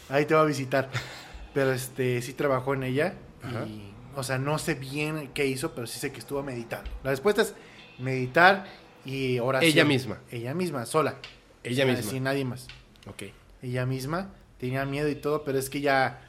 ahí 0.09 0.25
te 0.25 0.35
va 0.35 0.41
a 0.41 0.45
visitar. 0.45 0.89
Pero 1.53 1.71
este, 1.71 2.21
sí 2.21 2.33
trabajó 2.33 2.73
en 2.73 2.83
ella. 2.83 3.13
Ajá. 3.41 3.65
Y, 3.65 3.93
o 4.15 4.23
sea, 4.23 4.37
no 4.37 4.57
sé 4.59 4.75
bien 4.75 5.29
qué 5.33 5.45
hizo, 5.47 5.73
pero 5.73 5.85
sí 5.87 5.99
sé 5.99 6.11
que 6.11 6.19
estuvo 6.19 6.41
meditando. 6.43 6.89
La 7.03 7.11
respuesta 7.11 7.41
es 7.43 7.53
meditar 7.99 8.65
y 9.05 9.39
oración. 9.39 9.71
Ella 9.71 9.85
misma. 9.85 10.19
Ella 10.31 10.53
misma, 10.53 10.85
sola. 10.85 11.15
Ella 11.63 11.85
Sin- 11.85 11.93
misma. 11.95 12.11
Sin 12.11 12.23
nadie 12.23 12.43
más. 12.45 12.67
Ok. 13.07 13.23
Ella 13.61 13.85
misma 13.85 14.29
tenía 14.59 14.85
miedo 14.85 15.07
y 15.09 15.15
todo, 15.15 15.43
pero 15.43 15.57
es 15.59 15.69
que 15.69 15.77
ella, 15.79 16.19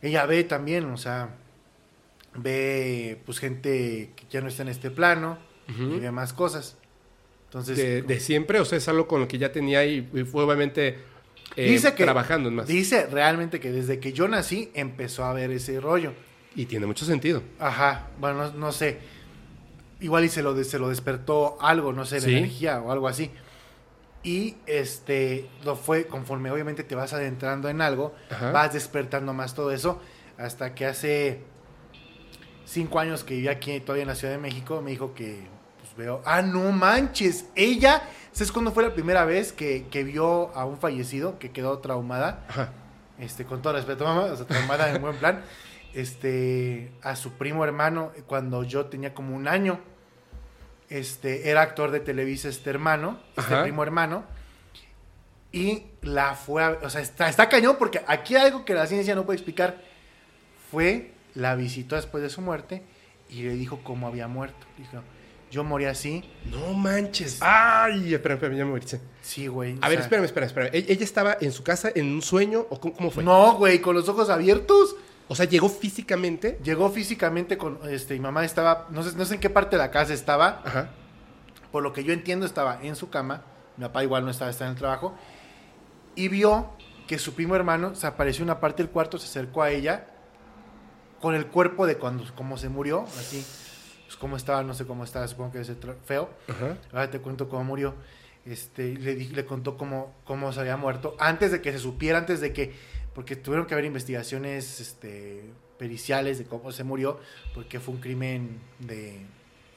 ella 0.00 0.26
ve 0.26 0.44
también, 0.44 0.86
o 0.86 0.96
sea, 0.96 1.30
ve 2.34 3.20
pues 3.26 3.38
gente 3.38 4.12
que 4.16 4.24
ya 4.30 4.40
no 4.40 4.48
está 4.48 4.62
en 4.62 4.68
este 4.68 4.90
plano 4.90 5.38
Ujú. 5.70 5.94
y 5.94 6.00
ve 6.00 6.10
más 6.10 6.32
cosas. 6.32 6.76
Entonces, 7.46 7.76
De, 7.76 8.02
de 8.02 8.20
siempre, 8.20 8.60
o 8.60 8.64
sea, 8.64 8.78
es 8.78 8.88
algo 8.88 9.06
con 9.08 9.20
lo 9.20 9.28
que 9.28 9.38
ya 9.38 9.52
tenía 9.52 9.84
y, 9.84 10.08
y 10.12 10.24
fue 10.24 10.44
obviamente 10.44 10.98
eh, 11.56 11.70
dice 11.70 11.94
que 11.94 12.04
trabajando 12.04 12.48
en 12.50 12.56
más. 12.56 12.66
dice 12.66 13.06
realmente 13.06 13.58
que 13.58 13.72
desde 13.72 14.00
que 14.00 14.12
yo 14.12 14.28
nací 14.28 14.70
empezó 14.74 15.24
a 15.24 15.32
ver 15.32 15.50
ese 15.50 15.80
rollo. 15.80 16.12
Y 16.54 16.66
tiene 16.66 16.86
mucho 16.86 17.04
sentido. 17.04 17.42
Ajá, 17.58 18.08
bueno, 18.20 18.48
no, 18.48 18.52
no 18.52 18.72
sé. 18.72 18.98
Igual 20.00 20.24
y 20.24 20.28
se 20.28 20.42
lo, 20.42 20.62
se 20.62 20.78
lo 20.78 20.88
despertó 20.88 21.56
algo, 21.60 21.92
no 21.92 22.04
sé, 22.04 22.20
la 22.20 22.28
energía 22.28 22.80
o 22.80 22.92
algo 22.92 23.08
así. 23.08 23.30
Y 24.22 24.56
este, 24.66 25.48
lo 25.64 25.74
fue, 25.76 26.06
conforme 26.06 26.50
obviamente 26.50 26.82
te 26.84 26.94
vas 26.94 27.12
adentrando 27.12 27.68
en 27.68 27.80
algo, 27.80 28.14
Ajá. 28.30 28.50
vas 28.52 28.72
despertando 28.74 29.32
más 29.32 29.54
todo 29.54 29.70
eso. 29.72 30.00
Hasta 30.36 30.74
que 30.74 30.86
hace 30.86 31.40
cinco 32.64 32.98
años 33.00 33.24
que 33.24 33.34
vivía 33.34 33.52
aquí 33.52 33.80
todavía 33.80 34.02
en 34.02 34.08
la 34.08 34.14
Ciudad 34.14 34.34
de 34.34 34.38
México, 34.38 34.80
me 34.82 34.90
dijo 34.90 35.14
que, 35.14 35.46
veo, 35.98 36.22
ah, 36.24 36.40
no 36.40 36.72
manches, 36.72 37.46
ella, 37.54 38.02
¿sabes 38.32 38.52
cuándo 38.52 38.72
fue 38.72 38.84
la 38.84 38.94
primera 38.94 39.24
vez 39.24 39.52
que, 39.52 39.86
que 39.90 40.04
vio 40.04 40.56
a 40.56 40.64
un 40.64 40.78
fallecido 40.78 41.38
que 41.38 41.50
quedó 41.50 41.78
traumada? 41.80 42.46
Ajá. 42.48 42.72
este, 43.18 43.44
con 43.44 43.60
todo 43.60 43.74
respeto, 43.74 44.04
mamá, 44.04 44.22
o 44.22 44.36
sea, 44.36 44.46
traumada 44.46 44.90
en 44.90 45.02
buen 45.02 45.16
plan, 45.16 45.42
este, 45.92 46.92
a 47.02 47.16
su 47.16 47.32
primo 47.32 47.64
hermano 47.64 48.12
cuando 48.26 48.62
yo 48.62 48.86
tenía 48.86 49.12
como 49.12 49.36
un 49.36 49.48
año. 49.48 49.80
Este, 50.88 51.50
era 51.50 51.60
actor 51.60 51.90
de 51.90 52.00
Televisa 52.00 52.48
este 52.48 52.70
hermano, 52.70 53.20
este 53.36 53.52
Ajá. 53.52 53.62
primo 53.64 53.82
hermano, 53.82 54.24
y 55.52 55.82
la 56.00 56.34
fue 56.34 56.64
a, 56.64 56.78
o 56.82 56.88
sea, 56.88 57.02
está, 57.02 57.28
está 57.28 57.48
cañón 57.48 57.76
porque 57.78 58.00
aquí 58.06 58.36
hay 58.36 58.46
algo 58.46 58.64
que 58.64 58.72
la 58.72 58.86
ciencia 58.86 59.14
no 59.14 59.26
puede 59.26 59.36
explicar. 59.36 59.82
Fue, 60.70 61.12
la 61.34 61.56
visitó 61.56 61.96
después 61.96 62.22
de 62.22 62.30
su 62.30 62.40
muerte 62.40 62.82
y 63.28 63.42
le 63.42 63.54
dijo 63.54 63.80
cómo 63.82 64.06
había 64.06 64.28
muerto. 64.28 64.66
Dijo, 64.78 65.02
yo 65.50 65.64
morí 65.64 65.86
así. 65.86 66.24
No 66.50 66.72
manches. 66.74 67.38
Ay, 67.40 68.12
espera, 68.14 68.34
espera, 68.34 68.54
ya 68.54 68.64
me 68.64 68.70
morí. 68.72 68.86
Sí, 69.22 69.46
güey. 69.46 69.76
A 69.80 69.88
ver, 69.88 69.98
sea, 69.98 70.04
espérame, 70.04 70.24
espérame, 70.24 70.46
espérame. 70.48 70.70
¿E- 70.74 70.92
¿Ella 70.92 71.04
estaba 71.04 71.36
en 71.40 71.52
su 71.52 71.62
casa 71.62 71.90
en 71.94 72.06
un 72.12 72.22
sueño 72.22 72.66
o 72.70 72.78
cómo, 72.80 72.94
cómo 72.94 73.10
fue? 73.10 73.22
No, 73.24 73.54
güey, 73.56 73.80
con 73.80 73.94
los 73.94 74.08
ojos 74.08 74.30
abiertos. 74.30 74.96
O 75.30 75.34
sea, 75.34 75.44
llegó 75.46 75.68
físicamente. 75.68 76.58
Llegó 76.64 76.88
físicamente 76.90 77.58
con, 77.58 77.78
este, 77.90 78.14
mi 78.14 78.20
mamá 78.20 78.44
estaba, 78.44 78.86
no 78.90 79.02
sé, 79.02 79.16
no 79.16 79.24
sé 79.26 79.34
en 79.34 79.40
qué 79.40 79.50
parte 79.50 79.76
de 79.76 79.82
la 79.82 79.90
casa 79.90 80.14
estaba, 80.14 80.62
Ajá. 80.64 80.90
por 81.70 81.82
lo 81.82 81.92
que 81.92 82.02
yo 82.04 82.12
entiendo 82.14 82.46
estaba 82.46 82.78
en 82.82 82.96
su 82.96 83.10
cama, 83.10 83.42
mi 83.76 83.84
papá 83.84 84.02
igual 84.02 84.24
no 84.24 84.30
estaba, 84.30 84.50
estaba 84.50 84.70
en 84.70 84.74
el 84.76 84.78
trabajo, 84.78 85.14
y 86.14 86.28
vio 86.28 86.70
que 87.06 87.18
su 87.18 87.34
primo 87.34 87.54
hermano 87.56 87.94
se 87.94 88.06
apareció 88.06 88.40
en 88.42 88.44
una 88.50 88.58
parte 88.60 88.82
del 88.82 88.90
cuarto, 88.90 89.18
se 89.18 89.26
acercó 89.26 89.62
a 89.62 89.70
ella, 89.70 90.06
con 91.20 91.34
el 91.34 91.46
cuerpo 91.48 91.86
de 91.86 91.96
cuando, 91.98 92.24
como 92.34 92.56
se 92.56 92.70
murió, 92.70 93.04
así, 93.18 93.44
pues 94.08 94.16
cómo 94.16 94.36
estaba, 94.38 94.62
no 94.62 94.72
sé 94.72 94.86
cómo 94.86 95.04
estaba, 95.04 95.28
supongo 95.28 95.52
que 95.52 95.60
es 95.60 95.70
feo, 96.06 96.30
Ajá. 96.48 96.78
ahora 96.92 97.10
te 97.10 97.20
cuento 97.20 97.46
cómo 97.48 97.62
murió, 97.62 97.94
este, 98.46 98.94
le, 98.94 99.14
le 99.16 99.44
contó 99.44 99.76
cómo, 99.76 100.14
cómo 100.24 100.50
se 100.52 100.60
había 100.60 100.78
muerto, 100.78 101.14
antes 101.20 101.52
de 101.52 101.60
que 101.60 101.70
se 101.72 101.78
supiera, 101.78 102.16
antes 102.18 102.40
de 102.40 102.52
que, 102.54 102.72
porque 103.14 103.36
tuvieron 103.36 103.66
que 103.66 103.74
haber 103.74 103.84
investigaciones 103.84 104.80
este, 104.80 105.44
periciales 105.78 106.38
de 106.38 106.46
cómo 106.46 106.72
se 106.72 106.84
murió, 106.84 107.20
porque 107.54 107.80
fue 107.80 107.94
un 107.94 108.00
crimen 108.00 108.58
de 108.78 109.20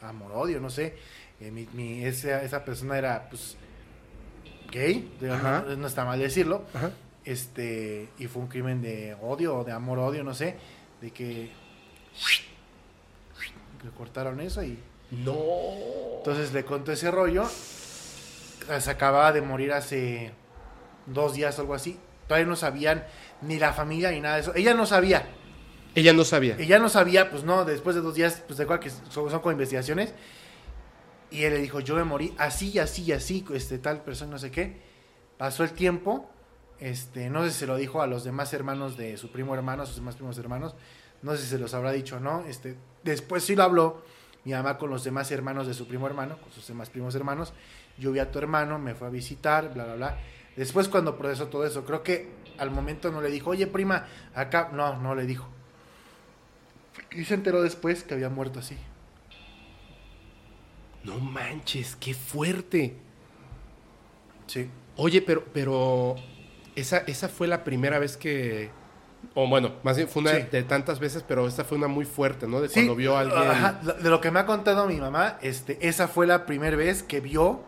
amor-odio, 0.01 0.59
no 0.61 0.69
sé, 0.69 0.95
Eh, 1.41 1.49
mi, 1.51 1.67
mi- 1.73 2.05
esa, 2.05 2.43
esa 2.43 2.63
persona 2.63 2.97
era, 2.99 3.27
pues, 3.29 3.57
gay, 4.71 5.11
no, 5.19 5.75
no 5.75 5.87
está 5.87 6.05
mal 6.05 6.19
decirlo, 6.19 6.65
Ajá. 6.73 6.91
este, 7.25 8.07
y 8.19 8.27
fue 8.27 8.43
un 8.43 8.47
crimen 8.47 8.81
de 8.81 9.15
odio 9.21 9.57
o 9.57 9.63
de 9.63 9.71
amor-odio, 9.71 10.23
no 10.23 10.33
sé, 10.35 10.55
de 11.01 11.09
que 11.11 11.49
le 13.83 13.91
cortaron 13.91 14.39
eso 14.41 14.63
y... 14.63 14.79
No. 15.11 15.35
Entonces 16.17 16.53
le 16.53 16.63
contó 16.63 16.91
ese 16.91 17.11
rollo. 17.11 17.45
Se 17.47 18.89
acababa 18.89 19.31
de 19.33 19.41
morir 19.41 19.73
hace 19.73 20.31
dos 21.05 21.33
días 21.33 21.57
o 21.57 21.61
algo 21.61 21.73
así. 21.73 21.99
Todavía 22.27 22.47
no 22.47 22.55
sabían 22.55 23.05
ni 23.41 23.59
la 23.59 23.73
familia 23.73 24.11
ni 24.11 24.21
nada 24.21 24.35
de 24.35 24.41
eso. 24.41 24.55
Ella 24.55 24.73
no 24.73 24.85
sabía. 24.85 25.27
Ella 25.95 26.13
no 26.13 26.23
sabía. 26.23 26.55
Ella 26.57 26.79
no 26.79 26.87
sabía, 26.87 27.29
pues 27.29 27.43
no, 27.43 27.65
después 27.65 27.95
de 27.95 28.01
dos 28.01 28.15
días, 28.15 28.43
pues 28.47 28.57
de 28.57 28.63
acuerdo 28.63 28.83
que 28.83 28.89
son, 28.89 29.29
son 29.29 29.39
con 29.41 29.51
investigaciones. 29.51 30.13
Y 31.29 31.43
él 31.43 31.53
le 31.53 31.59
dijo, 31.59 31.79
yo 31.79 31.95
me 31.95 32.03
morí 32.03 32.33
así 32.37 32.77
así 32.79 33.11
así, 33.11 33.45
este, 33.53 33.77
tal 33.77 34.01
persona, 34.01 34.31
no 34.31 34.39
sé 34.39 34.51
qué. 34.51 34.81
Pasó 35.37 35.63
el 35.63 35.71
tiempo. 35.71 36.29
Este, 36.79 37.29
no 37.29 37.43
sé 37.43 37.51
si 37.51 37.59
se 37.59 37.67
lo 37.67 37.75
dijo 37.75 38.01
a 38.01 38.07
los 38.07 38.23
demás 38.23 38.53
hermanos 38.53 38.97
de 38.97 39.17
su 39.17 39.31
primo 39.31 39.53
hermano, 39.53 39.83
a 39.83 39.85
sus 39.85 39.97
demás 39.97 40.15
primos 40.15 40.37
hermanos. 40.37 40.75
No 41.21 41.35
sé 41.35 41.43
si 41.43 41.47
se 41.47 41.57
los 41.57 41.73
habrá 41.73 41.91
dicho 41.91 42.17
o 42.17 42.19
no. 42.19 42.45
Este, 42.45 42.75
después 43.03 43.43
sí 43.43 43.55
lo 43.55 43.63
habló 43.63 44.03
mi 44.43 44.53
mamá 44.53 44.77
con 44.77 44.89
los 44.89 45.03
demás 45.03 45.31
hermanos 45.31 45.67
de 45.67 45.73
su 45.73 45.87
primo 45.87 46.07
hermano, 46.07 46.37
con 46.37 46.51
sus 46.51 46.67
demás 46.67 46.89
primos 46.89 47.13
hermanos. 47.15 47.53
Yo 47.97 48.11
vi 48.11 48.19
a 48.19 48.31
tu 48.31 48.39
hermano, 48.39 48.79
me 48.79 48.95
fue 48.95 49.07
a 49.07 49.11
visitar, 49.11 49.73
bla, 49.73 49.85
bla, 49.85 49.95
bla. 49.95 50.17
Después 50.55 50.87
cuando 50.89 51.17
procesó 51.17 51.47
todo 51.47 51.65
eso, 51.65 51.85
creo 51.85 52.03
que 52.03 52.29
al 52.57 52.71
momento 52.71 53.11
no 53.11 53.21
le 53.21 53.29
dijo, 53.29 53.51
oye 53.51 53.67
prima, 53.67 54.07
acá, 54.33 54.69
no, 54.73 54.97
no 54.97 55.15
le 55.15 55.25
dijo. 55.25 55.47
Y 57.11 57.23
se 57.25 57.35
enteró 57.35 57.61
después 57.61 58.03
que 58.03 58.13
había 58.13 58.29
muerto 58.29 58.59
así. 58.59 58.77
No 61.03 61.19
manches, 61.19 61.95
qué 61.95 62.13
fuerte. 62.13 62.95
Sí. 64.47 64.69
Oye, 64.97 65.21
pero, 65.21 65.45
pero 65.53 66.15
esa, 66.75 66.97
esa 66.99 67.29
fue 67.29 67.47
la 67.47 67.63
primera 67.63 67.99
vez 67.99 68.17
que. 68.17 68.69
O 69.33 69.47
bueno, 69.47 69.73
más 69.83 69.95
bien 69.95 70.09
fue 70.09 70.21
una 70.23 70.31
Sí. 70.35 70.43
de 70.51 70.63
tantas 70.63 70.99
veces, 70.99 71.23
pero 71.25 71.47
esta 71.47 71.63
fue 71.63 71.77
una 71.77 71.87
muy 71.87 72.05
fuerte, 72.05 72.47
¿no? 72.47 72.59
De 72.61 72.67
Sí, 72.67 72.73
cuando 72.75 72.95
vio 72.95 73.15
a 73.15 73.21
alguien. 73.21 73.41
ajá, 73.41 73.79
de 74.01 74.09
lo 74.09 74.19
que 74.19 74.29
me 74.31 74.39
ha 74.39 74.45
contado 74.45 74.87
mi 74.87 74.95
mamá, 74.97 75.37
este, 75.41 75.77
esa 75.87 76.07
fue 76.07 76.27
la 76.27 76.45
primera 76.45 76.75
vez 76.75 77.01
que 77.03 77.21
vio 77.21 77.61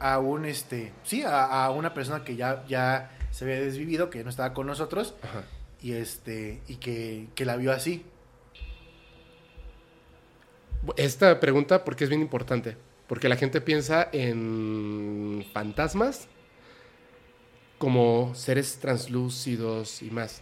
a 0.00 0.18
un, 0.18 0.46
este, 0.46 0.92
sí, 1.04 1.22
a, 1.22 1.64
a 1.64 1.70
una 1.70 1.92
persona 1.94 2.24
que 2.24 2.34
ya, 2.36 2.64
ya 2.66 3.10
se 3.30 3.44
había 3.44 3.60
desvivido, 3.60 4.08
que 4.10 4.24
no 4.24 4.30
estaba 4.30 4.54
con 4.54 4.66
nosotros, 4.66 5.14
Ajá. 5.22 5.42
y 5.82 5.92
este, 5.92 6.62
y 6.66 6.76
que, 6.76 7.28
que 7.34 7.44
la 7.44 7.56
vio 7.56 7.72
así. 7.72 8.04
Esta 10.96 11.38
pregunta, 11.40 11.84
porque 11.84 12.04
es 12.04 12.10
bien 12.10 12.22
importante. 12.22 12.76
Porque 13.06 13.28
la 13.28 13.36
gente 13.36 13.60
piensa 13.60 14.08
en 14.12 15.44
fantasmas 15.52 16.26
como 17.78 18.32
seres 18.34 18.78
translúcidos 18.80 20.02
y 20.02 20.10
más. 20.10 20.40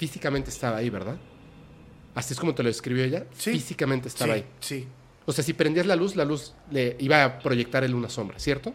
Físicamente 0.00 0.48
estaba 0.48 0.78
ahí, 0.78 0.88
¿verdad? 0.88 1.18
Así 2.14 2.32
es 2.32 2.40
como 2.40 2.54
te 2.54 2.62
lo 2.62 2.70
describió 2.70 3.04
ella. 3.04 3.26
Sí. 3.36 3.52
Físicamente 3.52 4.08
estaba 4.08 4.32
sí, 4.32 4.40
ahí. 4.40 4.46
sí. 4.60 4.88
O 5.26 5.32
sea, 5.32 5.44
si 5.44 5.52
prendías 5.52 5.84
la 5.84 5.94
luz, 5.94 6.16
la 6.16 6.24
luz 6.24 6.54
le 6.70 6.96
iba 7.00 7.22
a 7.22 7.38
proyectar 7.38 7.84
él 7.84 7.94
una 7.94 8.08
sombra, 8.08 8.38
¿cierto? 8.38 8.72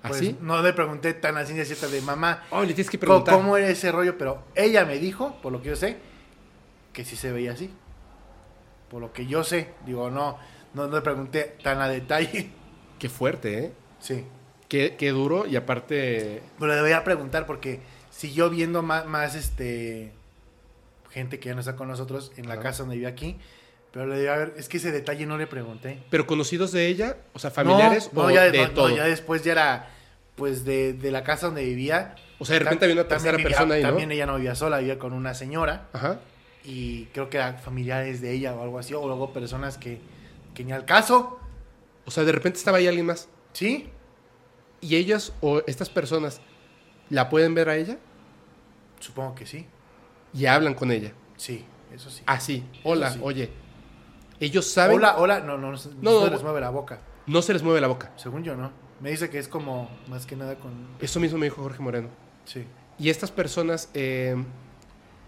Pues 0.00 0.16
¿Así? 0.16 0.38
no 0.40 0.62
le 0.62 0.72
pregunté 0.72 1.12
tan 1.12 1.36
así 1.36 1.52
de 1.52 1.66
cierta 1.66 1.86
de 1.88 2.00
mamá, 2.00 2.44
Oh, 2.48 2.62
le 2.62 2.68
tienes 2.68 2.88
que 2.88 2.98
¿cómo, 2.98 3.22
preguntar. 3.24 3.34
cómo 3.34 3.56
era 3.58 3.68
ese 3.68 3.92
rollo? 3.92 4.16
Pero 4.16 4.42
ella 4.54 4.86
me 4.86 4.98
dijo, 4.98 5.36
por 5.42 5.52
lo 5.52 5.60
que 5.60 5.68
yo 5.68 5.76
sé, 5.76 5.98
que 6.94 7.04
sí 7.04 7.14
se 7.14 7.30
veía 7.30 7.52
así. 7.52 7.70
Por 8.90 9.02
lo 9.02 9.12
que 9.12 9.26
yo 9.26 9.44
sé, 9.44 9.74
digo, 9.84 10.10
no, 10.10 10.38
no, 10.72 10.86
no 10.86 10.96
le 10.96 11.02
pregunté 11.02 11.58
tan 11.62 11.82
a 11.82 11.88
detalle. 11.90 12.50
Qué 12.98 13.10
fuerte, 13.10 13.58
¿eh? 13.66 13.72
Sí. 14.00 14.24
Qué, 14.66 14.96
qué 14.98 15.10
duro 15.10 15.46
y 15.46 15.56
aparte... 15.56 16.42
Pero 16.58 16.74
le 16.74 16.80
voy 16.80 16.92
a 16.92 17.04
preguntar 17.04 17.44
porque 17.44 17.80
siguió 18.10 18.48
viendo 18.48 18.82
más, 18.82 19.04
más 19.04 19.34
este 19.34 20.12
gente 21.18 21.38
que 21.38 21.48
ya 21.50 21.54
no 21.54 21.60
está 21.60 21.76
con 21.76 21.88
nosotros 21.88 22.32
en 22.36 22.48
la 22.48 22.58
casa 22.60 22.82
donde 22.82 22.96
vive 22.96 23.06
aquí. 23.08 23.36
Pero 23.92 24.06
le 24.06 24.20
digo, 24.20 24.32
a 24.32 24.36
ver, 24.36 24.54
es 24.56 24.68
que 24.68 24.76
ese 24.76 24.92
detalle 24.92 25.24
no 25.26 25.38
le 25.38 25.46
pregunté. 25.46 26.02
¿Pero 26.10 26.26
conocidos 26.26 26.72
de 26.72 26.86
ella? 26.88 27.16
O 27.32 27.38
sea, 27.38 27.50
familiares 27.50 28.10
no, 28.12 28.20
o 28.22 28.24
no, 28.24 28.30
ya, 28.34 28.50
de 28.50 28.58
no, 28.58 28.68
no, 28.68 28.74
todo. 28.74 28.96
ya 28.96 29.04
después 29.04 29.42
ya 29.44 29.52
era 29.52 29.90
pues 30.36 30.64
de, 30.64 30.92
de 30.92 31.10
la 31.10 31.24
casa 31.24 31.46
donde 31.46 31.64
vivía. 31.64 32.14
O 32.38 32.44
sea, 32.44 32.54
de 32.54 32.60
repente 32.60 32.84
había 32.84 32.94
una 32.94 33.08
tercera 33.08 33.36
vivía- 33.36 33.48
persona 33.48 33.74
ahí, 33.76 33.82
¿no? 33.82 33.88
También 33.88 34.12
ella 34.12 34.26
no 34.26 34.36
vivía 34.36 34.54
sola, 34.54 34.78
vivía 34.78 34.98
con 34.98 35.12
una 35.12 35.34
señora. 35.34 35.88
Ajá. 35.92 36.20
Y 36.64 37.06
creo 37.06 37.30
que 37.30 37.38
eran 37.38 37.58
familiares 37.58 38.20
de 38.20 38.32
ella 38.32 38.54
o 38.54 38.62
algo 38.62 38.78
así. 38.78 38.92
O 38.94 39.06
luego 39.06 39.32
personas 39.32 39.78
que, 39.78 40.00
que 40.54 40.64
ni 40.64 40.72
al 40.72 40.84
caso. 40.84 41.40
O 42.04 42.10
sea, 42.10 42.24
de 42.24 42.32
repente 42.32 42.58
estaba 42.58 42.76
ahí 42.78 42.86
alguien 42.86 43.06
más. 43.06 43.28
¿Sí? 43.54 43.88
¿Y 44.82 44.96
ellas 44.96 45.32
o 45.40 45.62
estas 45.66 45.88
personas 45.88 46.40
la 47.10 47.30
pueden 47.30 47.54
ver 47.54 47.68
a 47.70 47.76
ella? 47.76 47.96
Supongo 49.00 49.34
que 49.34 49.46
sí. 49.46 49.66
Y 50.34 50.46
hablan 50.46 50.74
con 50.74 50.90
ella. 50.90 51.12
Sí. 51.36 51.64
Eso 51.94 52.10
sí. 52.10 52.22
Así, 52.26 52.64
hola, 52.84 53.12
sí. 53.12 53.20
oye. 53.22 53.50
Ellos 54.40 54.66
saben, 54.70 54.96
Hola, 54.98 55.16
hola, 55.18 55.40
no, 55.40 55.56
no, 55.58 55.70
no, 55.72 55.76
se- 55.76 55.90
No, 56.00 56.26
les 56.28 56.42
mueve 56.42 56.60
la 56.60 56.70
boca. 56.70 57.00
no 57.26 57.42
se 57.42 57.52
les 57.54 57.62
mueve 57.62 57.80
la 57.80 57.88
boca. 57.88 58.12
Según 58.16 58.44
yo, 58.44 58.54
no. 58.54 58.70
Me 59.00 59.10
dice 59.10 59.30
que 59.30 59.38
es 59.38 59.48
como 59.48 59.90
más 60.08 60.26
que 60.26 60.36
nada 60.36 60.56
con. 60.56 60.86
Eso 61.00 61.18
mismo 61.20 61.38
me 61.38 61.46
dijo 61.46 61.62
Jorge 61.62 61.80
Moreno. 61.82 62.08
Sí. 62.44 62.64
Y 62.98 63.10
estas 63.10 63.30
personas 63.30 63.90
eh, 63.94 64.36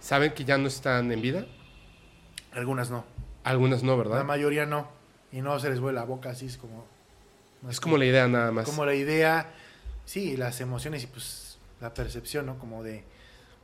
saben 0.00 0.32
que 0.32 0.44
ya 0.44 0.58
no 0.58 0.68
están 0.68 1.10
en 1.12 1.20
vida. 1.22 1.46
Algunas 2.52 2.90
no. 2.90 3.04
Algunas 3.44 3.82
no, 3.82 3.92
La 3.92 3.98
¿verdad? 3.98 4.24
mayoría 4.24 4.66
no. 4.66 4.88
Y 5.32 5.40
no 5.40 5.58
se 5.60 5.70
les 5.70 5.80
mueve 5.80 5.94
la 5.94 6.04
boca, 6.04 6.30
así 6.30 6.46
es 6.46 6.56
como. 6.56 6.84
Es 7.68 7.80
como 7.80 7.96
la 7.96 8.04
idea 8.06 8.26
nada 8.28 8.50
más. 8.52 8.64
como 8.66 8.84
la 8.84 8.94
idea, 8.94 9.52
sí, 10.04 10.36
las 10.36 10.60
emociones 10.60 11.04
y 11.04 11.06
pues 11.06 11.58
la 11.80 11.92
percepción, 11.94 12.46
¿no? 12.46 12.58
Como 12.58 12.82
de... 12.82 13.04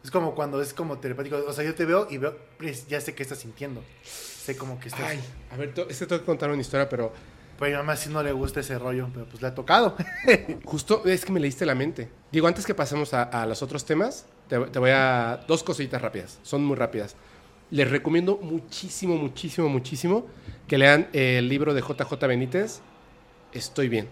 Es 0.07 0.12
como 0.12 0.37
cuando 0.37 0.62
es 0.62 0.73
como 0.73 0.99
telepático. 0.99 1.37
O 1.49 1.53
sea, 1.53 1.65
yo 1.65 1.74
te 1.74 1.85
veo 1.85 2.07
y 2.09 2.19
veo, 2.19 2.39
pues, 2.59 2.87
ya 2.87 3.01
sé 3.01 3.12
qué 3.12 3.24
estás 3.24 3.39
sintiendo. 3.39 3.83
Sé 4.05 4.57
como 4.57 4.78
que 4.78 4.87
estás... 4.87 5.03
Ay, 5.03 5.20
a 5.51 5.57
ver, 5.57 5.74
este 5.89 6.07
tengo 6.07 6.20
que 6.20 6.27
contar 6.27 6.49
una 6.49 6.61
historia, 6.61 6.89
pero 6.89 7.12
Pues 7.59 7.70
a 7.70 7.78
mi 7.78 7.78
mamá 7.78 7.97
sí 7.97 8.09
no 8.09 8.23
le 8.23 8.31
gusta 8.31 8.61
ese 8.61 8.78
rollo, 8.78 9.09
pero 9.12 9.27
pues 9.27 9.43
le 9.43 9.49
ha 9.49 9.55
tocado. 9.57 9.97
justo 10.65 11.03
es 11.07 11.24
que 11.24 11.33
me 11.33 11.41
leíste 11.41 11.66
la 11.66 11.74
mente. 11.74 12.09
Digo, 12.31 12.47
antes 12.47 12.65
que 12.65 12.73
pasemos 12.73 13.12
a, 13.15 13.24
a 13.24 13.47
los 13.47 13.62
otros 13.62 13.85
temas, 13.85 14.27
te, 14.49 14.61
te 14.61 14.78
voy 14.78 14.91
a... 14.91 15.41
Dos 15.49 15.65
cositas 15.65 16.01
rápidas, 16.01 16.39
son 16.45 16.65
muy 16.65 16.77
rápidas. 16.77 17.16
Les 17.73 17.91
recomiendo 17.91 18.37
muchísimo, 18.41 19.16
muchísimo, 19.16 19.69
muchísimo 19.69 20.27
que 20.69 20.78
lean 20.78 21.09
el 21.15 21.49
libro 21.49 21.74
de 21.74 21.81
JJ 21.81 22.12
Benítez, 22.28 22.81
Estoy 23.53 23.89
bien. 23.89 24.09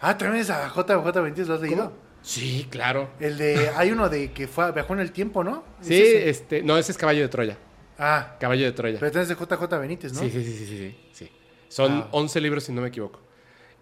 ah, 0.00 0.16
también 0.16 0.40
es 0.40 0.48
a 0.48 0.68
JJ 0.74 1.12
Benítez, 1.20 1.46
¿lo 1.46 1.54
has 1.56 1.60
leído? 1.60 1.90
¿Cómo? 1.90 2.09
Sí, 2.22 2.66
claro. 2.70 3.10
El 3.18 3.38
de... 3.38 3.70
Hay 3.76 3.90
uno 3.90 4.08
de 4.08 4.32
que 4.32 4.46
fue, 4.46 4.70
viajó 4.72 4.92
en 4.94 5.00
el 5.00 5.12
tiempo, 5.12 5.42
¿no? 5.42 5.64
¿Es 5.80 5.86
Sí, 5.88 5.94
ese? 5.94 6.28
este, 6.30 6.62
no, 6.62 6.76
ese 6.76 6.92
es 6.92 6.98
Caballo 6.98 7.22
de 7.22 7.28
Troya. 7.28 7.56
Ah, 7.98 8.36
Caballo 8.40 8.64
de 8.66 8.72
Troya. 8.72 8.98
pero 8.98 9.10
también 9.12 9.30
es 9.32 9.38
de 9.38 9.44
JJ 9.56 9.78
Benítez, 9.80 10.12
¿no? 10.12 10.20
Sí, 10.20 10.30
sí, 10.30 10.44
sí, 10.44 10.66
sí, 10.66 10.96
sí. 11.12 11.30
Son 11.68 11.92
Ah. 11.92 12.08
11 12.12 12.40
libros, 12.40 12.64
si 12.64 12.72
no 12.72 12.82
me 12.82 12.88
equivoco. 12.88 13.20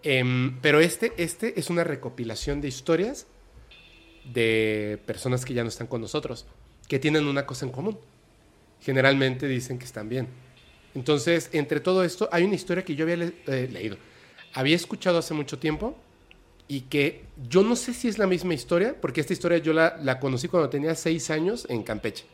Em, 0.03 0.59
pero 0.61 0.79
este, 0.81 1.13
este 1.17 1.59
es 1.59 1.71
una 1.71 1.83
recopilación 1.85 2.61
de 2.61 2.69
historias 2.69 3.27
de 4.25 4.99
personas 5.07 5.45
que 5.45 5.55
ya 5.55 5.63
no 5.63 5.69
están 5.69 5.87
con 5.87 6.01
nosotros, 6.01 6.47
que 6.87 6.99
tienen 6.99 7.27
una 7.27 7.47
cosa 7.47 7.65
en 7.67 7.73
común. 7.73 7.99
Generalmente 8.81 9.49
dicen 9.49 9.79
que 9.79 9.85
están 9.85 10.09
bien. 10.09 10.29
Entonces, 10.95 11.51
entre 11.53 11.81
todo 11.81 12.05
esto, 12.05 12.29
hay 12.33 12.45
una 12.45 12.55
historia 12.55 12.85
que 12.85 12.95
yo 12.95 13.05
había 13.05 13.17
le- 13.17 13.35
eh, 13.47 13.69
leído. 13.71 13.97
Había 14.55 14.77
escuchado 14.77 15.19
hace 15.19 15.35
mucho 15.35 15.59
tiempo 15.59 15.97
y 16.69 16.83
que 16.83 17.25
yo 17.49 17.63
no 17.63 17.75
sé 17.75 17.95
si 17.95 18.09
es 18.09 18.19
la 18.19 18.27
misma 18.27 18.55
historia, 18.55 18.95
porque 19.01 19.23
esta 19.23 19.33
historia 19.33 19.59
yo 19.59 19.73
la, 19.73 19.99
la 20.03 20.21
conocí 20.21 20.49
cuando 20.49 20.69
tenía 20.69 20.95
seis 20.95 21.31
años 21.31 21.67
en 21.71 21.83
Campeche. 21.83 22.27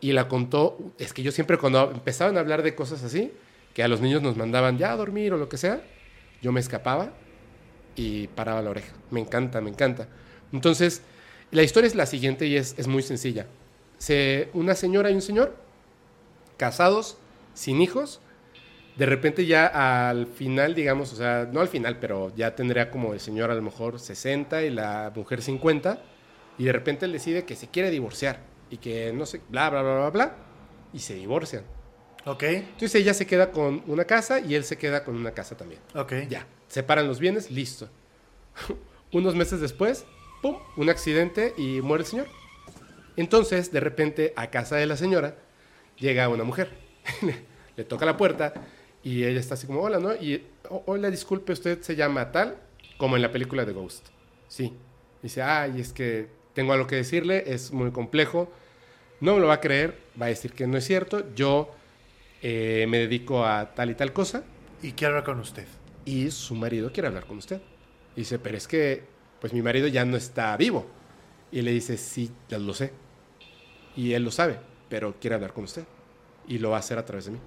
Y 0.00 0.12
la 0.12 0.28
contó, 0.28 0.78
es 0.98 1.12
que 1.12 1.22
yo 1.22 1.32
siempre 1.32 1.58
cuando 1.58 1.90
empezaban 1.90 2.36
a 2.36 2.40
hablar 2.40 2.62
de 2.62 2.74
cosas 2.74 3.02
así, 3.02 3.32
que 3.74 3.82
a 3.82 3.88
los 3.88 4.00
niños 4.00 4.22
nos 4.22 4.36
mandaban 4.36 4.78
ya 4.78 4.92
a 4.92 4.96
dormir 4.96 5.32
o 5.32 5.36
lo 5.38 5.48
que 5.48 5.56
sea, 5.56 5.82
yo 6.40 6.52
me 6.52 6.60
escapaba 6.60 7.12
y 7.96 8.28
paraba 8.28 8.62
la 8.62 8.70
oreja. 8.70 8.92
Me 9.10 9.20
encanta, 9.20 9.60
me 9.60 9.70
encanta. 9.70 10.08
Entonces, 10.52 11.02
la 11.50 11.62
historia 11.62 11.88
es 11.88 11.94
la 11.94 12.06
siguiente 12.06 12.46
y 12.46 12.56
es, 12.56 12.74
es 12.78 12.86
muy 12.86 13.02
sencilla. 13.02 13.46
Se, 13.98 14.50
una 14.54 14.74
señora 14.74 15.10
y 15.10 15.14
un 15.14 15.22
señor, 15.22 15.56
casados, 16.56 17.16
sin 17.54 17.80
hijos, 17.80 18.20
de 18.96 19.06
repente 19.06 19.46
ya 19.46 19.66
al 20.10 20.26
final, 20.26 20.74
digamos, 20.74 21.12
o 21.12 21.16
sea, 21.16 21.48
no 21.50 21.60
al 21.60 21.68
final, 21.68 21.98
pero 21.98 22.34
ya 22.36 22.54
tendría 22.54 22.90
como 22.90 23.14
el 23.14 23.20
señor 23.20 23.50
a 23.50 23.54
lo 23.54 23.62
mejor 23.62 23.98
60 23.98 24.62
y 24.62 24.70
la 24.70 25.12
mujer 25.14 25.42
50, 25.42 26.02
y 26.58 26.64
de 26.64 26.72
repente 26.72 27.06
él 27.06 27.12
decide 27.12 27.44
que 27.44 27.56
se 27.56 27.68
quiere 27.68 27.90
divorciar 27.90 28.40
y 28.70 28.76
que 28.78 29.12
no 29.12 29.24
sé, 29.26 29.40
bla, 29.48 29.70
bla, 29.70 29.82
bla, 29.82 29.94
bla, 29.94 30.10
bla, 30.10 30.36
y 30.92 30.98
se 30.98 31.14
divorcian. 31.14 31.64
Ok, 32.24 32.42
Entonces 32.44 32.94
ella 32.94 33.14
se 33.14 33.26
queda 33.26 33.50
con 33.50 33.82
una 33.86 34.04
casa 34.04 34.38
y 34.38 34.54
él 34.54 34.64
se 34.64 34.78
queda 34.78 35.04
con 35.04 35.16
una 35.16 35.32
casa 35.32 35.56
también. 35.56 35.80
ok. 35.94 36.12
Ya, 36.28 36.46
separan 36.68 37.08
los 37.08 37.18
bienes, 37.18 37.50
listo. 37.50 37.88
Unos 39.12 39.34
meses 39.34 39.60
después, 39.60 40.04
¡pum!, 40.40 40.56
un 40.76 40.88
accidente 40.88 41.52
y 41.56 41.80
muere 41.80 42.04
el 42.04 42.08
señor. 42.08 42.26
Entonces, 43.16 43.72
de 43.72 43.80
repente, 43.80 44.32
a 44.36 44.50
casa 44.50 44.76
de 44.76 44.86
la 44.86 44.96
señora 44.96 45.36
llega 45.98 46.28
una 46.28 46.44
mujer. 46.44 46.70
Le 47.76 47.84
toca 47.84 48.06
la 48.06 48.16
puerta 48.16 48.54
y 49.02 49.24
ella 49.24 49.40
está 49.40 49.54
así 49.54 49.66
como, 49.66 49.80
hola, 49.80 49.98
¿no? 49.98 50.14
Y, 50.14 50.44
"Oh, 50.68 50.82
hola, 50.86 51.10
disculpe, 51.10 51.52
usted 51.52 51.80
se 51.82 51.96
llama 51.96 52.30
tal, 52.32 52.56
como 52.98 53.16
en 53.16 53.22
la 53.22 53.32
película 53.32 53.64
de 53.64 53.72
Ghost. 53.72 54.08
Sí. 54.48 54.72
Dice, 55.22 55.42
ay, 55.42 55.80
es 55.80 55.92
que 55.92 56.28
tengo 56.54 56.72
algo 56.72 56.86
que 56.86 56.96
decirle, 56.96 57.44
es 57.52 57.72
muy 57.72 57.90
complejo. 57.90 58.50
No 59.20 59.34
me 59.34 59.40
lo 59.40 59.46
va 59.48 59.54
a 59.54 59.60
creer, 59.60 59.98
va 60.20 60.26
a 60.26 60.28
decir 60.30 60.52
que 60.52 60.66
no 60.66 60.76
es 60.78 60.84
cierto. 60.84 61.32
Yo 61.34 61.70
eh, 62.42 62.86
me 62.88 62.98
dedico 62.98 63.44
a 63.44 63.72
tal 63.74 63.90
y 63.90 63.94
tal 63.94 64.12
cosa 64.12 64.42
Y 64.82 64.92
quiero 64.92 65.12
hablar 65.14 65.24
con 65.24 65.38
usted. 65.40 65.66
y 66.04 66.30
su 66.32 66.54
marido 66.56 66.92
quiere 66.92 67.06
hablar 67.08 67.26
con 67.26 67.38
usted. 67.38 67.60
Dice, 68.16 68.38
pero 68.38 68.56
es 68.56 68.66
que, 68.68 69.04
pues 69.40 69.52
mi 69.52 69.62
marido 69.62 69.86
ya 69.88 70.04
no 70.04 70.16
está 70.16 70.56
vivo. 70.56 70.86
Y 71.52 71.62
le 71.62 71.70
dice, 71.72 71.96
sí, 71.96 72.30
ya 72.48 72.58
lo 72.58 72.74
sé. 72.74 72.92
Y 73.96 74.12
él 74.14 74.24
lo 74.24 74.30
sabe, 74.30 74.58
pero 74.88 75.14
quiere 75.20 75.34
hablar 75.36 75.52
con 75.52 75.64
usted. 75.64 75.84
Y 76.48 76.58
lo 76.58 76.70
va 76.70 76.76
a 76.76 76.80
hacer 76.80 76.98
a 76.98 77.04
través 77.04 77.26
de 77.26 77.32
mí. 77.32 77.38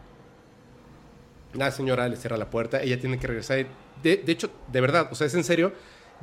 La 1.56 1.72
señora 1.72 2.08
le 2.08 2.18
cierra 2.18 2.38
la 2.38 2.50
puerta, 2.50 2.82
ella 2.82 3.00
tiene 3.00 3.18
que 3.18 3.28
regresar. 3.28 3.66
De, 4.04 4.18
de 4.18 4.32
hecho, 4.32 4.52
de 4.72 4.82
verdad, 4.82 5.10
o 5.12 5.16
sea, 5.16 5.28
es 5.28 5.34
en 5.36 5.44
serio, 5.44 5.74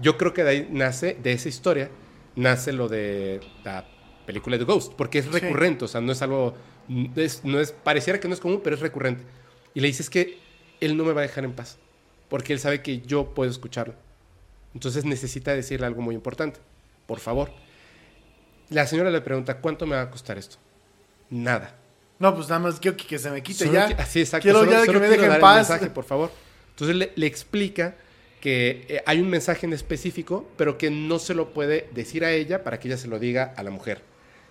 yo 0.00 0.16
creo 0.18 0.32
que 0.34 0.44
de 0.44 0.50
ahí 0.50 0.68
nace, 0.70 1.16
de 1.22 1.32
esa 1.32 1.48
historia, 1.48 1.90
nace 2.36 2.72
lo 2.72 2.88
de 2.88 3.40
la 3.64 3.86
película 4.26 4.58
de 4.58 4.64
Ghost, 4.64 4.92
porque 4.96 5.18
es 5.18 5.24
Sí. 5.26 5.30
recurrente, 5.32 5.84
o 5.84 5.88
sea, 5.88 6.00
no 6.00 6.12
es 6.12 6.22
algo, 6.22 6.54
es- 7.16 7.44
no 7.44 7.60
es, 7.60 7.72
pareciera 7.72 8.20
que 8.20 8.28
no 8.28 8.34
es 8.34 8.40
común, 8.40 8.60
pero 8.62 8.76
es 8.76 8.82
recurrente. 8.82 9.24
Y 9.74 9.80
le 9.80 9.86
dices 9.88 10.10
que 10.10 10.38
él 10.80 10.96
no 10.96 11.04
me 11.04 11.12
va 11.12 11.20
a 11.22 11.22
dejar 11.22 11.44
en 11.44 11.52
paz, 11.52 11.78
porque 12.28 12.52
él 12.52 12.58
sabe 12.58 12.82
que 12.82 13.00
yo 13.00 13.34
puedo 13.34 13.50
escucharlo. 13.50 13.94
Entonces 14.74 15.04
necesita 15.04 15.54
decirle 15.54 15.86
algo 15.86 16.02
muy 16.02 16.14
importante, 16.14 16.60
por 17.06 17.20
favor. 17.20 17.52
La 18.70 18.86
señora 18.86 19.10
le 19.10 19.20
pregunta, 19.20 19.58
¿cuánto 19.60 19.86
me 19.86 19.96
va 19.96 20.02
a 20.02 20.10
costar 20.10 20.38
esto? 20.38 20.56
Nada. 21.30 21.76
No, 22.22 22.34
pues 22.36 22.48
nada 22.48 22.60
más 22.60 22.78
quiero 22.78 22.96
que, 22.96 23.04
que 23.04 23.18
se 23.18 23.30
me 23.30 23.42
quite 23.42 23.64
Solo 23.66 23.72
ya. 23.72 23.88
qui- 23.88 23.98
así, 23.98 24.20
exacto. 24.20 24.44
Quiero 24.44 24.60
solo- 24.60 24.70
ya 24.70 24.84
solo 24.84 25.00
que 25.00 25.08
me 25.08 25.34
en 25.34 25.40
paz. 25.40 25.56
mensaje, 25.56 25.90
por 25.90 26.04
favor. 26.04 26.30
Entonces 26.70 26.96
le, 26.96 27.12
le 27.16 27.26
explica 27.26 27.96
que 28.40 28.86
eh, 28.88 29.02
hay 29.06 29.20
un 29.20 29.28
mensaje 29.28 29.66
en 29.66 29.72
específico, 29.72 30.48
pero 30.56 30.78
que 30.78 30.88
no 30.90 31.18
se 31.18 31.34
lo 31.34 31.52
puede 31.52 31.88
decir 31.92 32.24
a 32.24 32.30
ella 32.30 32.62
para 32.62 32.78
que 32.78 32.86
ella 32.88 32.96
se 32.96 33.08
lo 33.08 33.18
diga 33.18 33.52
a 33.56 33.62
la 33.64 33.70
mujer, 33.70 34.02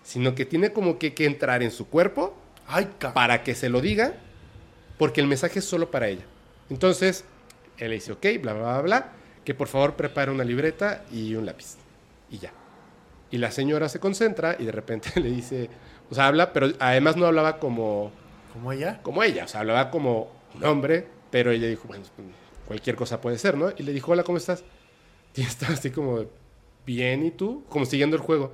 sino 0.03 0.35
que 0.35 0.45
tiene 0.45 0.73
como 0.73 0.99
que, 0.99 1.13
que 1.13 1.25
entrar 1.25 1.63
en 1.63 1.71
su 1.71 1.87
cuerpo 1.87 2.35
Ay, 2.67 2.89
para 3.13 3.41
que 3.43 3.55
se 3.55 3.69
lo 3.69 3.79
diga, 3.81 4.13
porque 4.97 5.21
el 5.21 5.27
mensaje 5.27 5.59
es 5.59 5.65
solo 5.65 5.89
para 5.91 6.09
ella. 6.09 6.23
Entonces, 6.69 7.23
él 7.77 7.89
le 7.89 7.95
dice, 7.95 8.11
ok, 8.11 8.25
bla, 8.41 8.53
bla, 8.53 8.63
bla, 8.73 8.81
bla, 8.81 9.09
que 9.45 9.53
por 9.53 9.67
favor 9.69 9.95
prepare 9.95 10.29
una 10.29 10.43
libreta 10.43 11.03
y 11.11 11.35
un 11.35 11.45
lápiz. 11.45 11.75
Y 12.29 12.37
ya. 12.37 12.51
Y 13.29 13.37
la 13.37 13.49
señora 13.51 13.87
se 13.89 13.99
concentra 13.99 14.55
y 14.59 14.65
de 14.65 14.71
repente 14.73 15.09
le 15.21 15.29
dice, 15.31 15.69
o 16.11 16.15
sea, 16.15 16.27
habla, 16.27 16.51
pero 16.51 16.67
además 16.79 17.15
no 17.15 17.25
hablaba 17.25 17.57
como, 17.57 18.11
¿Como 18.51 18.73
ella? 18.73 19.01
como 19.01 19.23
ella, 19.23 19.45
o 19.45 19.47
sea, 19.47 19.61
hablaba 19.61 19.89
como 19.89 20.29
un 20.53 20.63
hombre, 20.65 21.07
pero 21.31 21.51
ella 21.51 21.69
dijo, 21.69 21.87
bueno, 21.87 22.03
pues, 22.15 22.27
cualquier 22.67 22.97
cosa 22.97 23.21
puede 23.21 23.37
ser, 23.37 23.57
¿no? 23.57 23.71
Y 23.77 23.83
le 23.83 23.93
dijo, 23.93 24.11
hola, 24.11 24.23
¿cómo 24.23 24.37
estás? 24.37 24.63
Y 25.33 25.43
estaba 25.43 25.73
así 25.73 25.91
como, 25.91 26.25
bien, 26.85 27.25
¿y 27.25 27.31
tú? 27.31 27.63
Como 27.69 27.85
siguiendo 27.85 28.17
el 28.17 28.21
juego. 28.21 28.51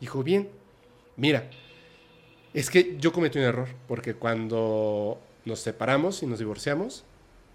Dijo, 0.00 0.22
bien, 0.22 0.50
mira, 1.16 1.48
es 2.52 2.68
que 2.68 2.98
yo 2.98 3.12
cometí 3.12 3.38
un 3.38 3.46
error, 3.46 3.68
porque 3.88 4.12
cuando 4.12 5.18
nos 5.46 5.60
separamos 5.60 6.22
y 6.22 6.26
nos 6.26 6.38
divorciamos, 6.38 7.04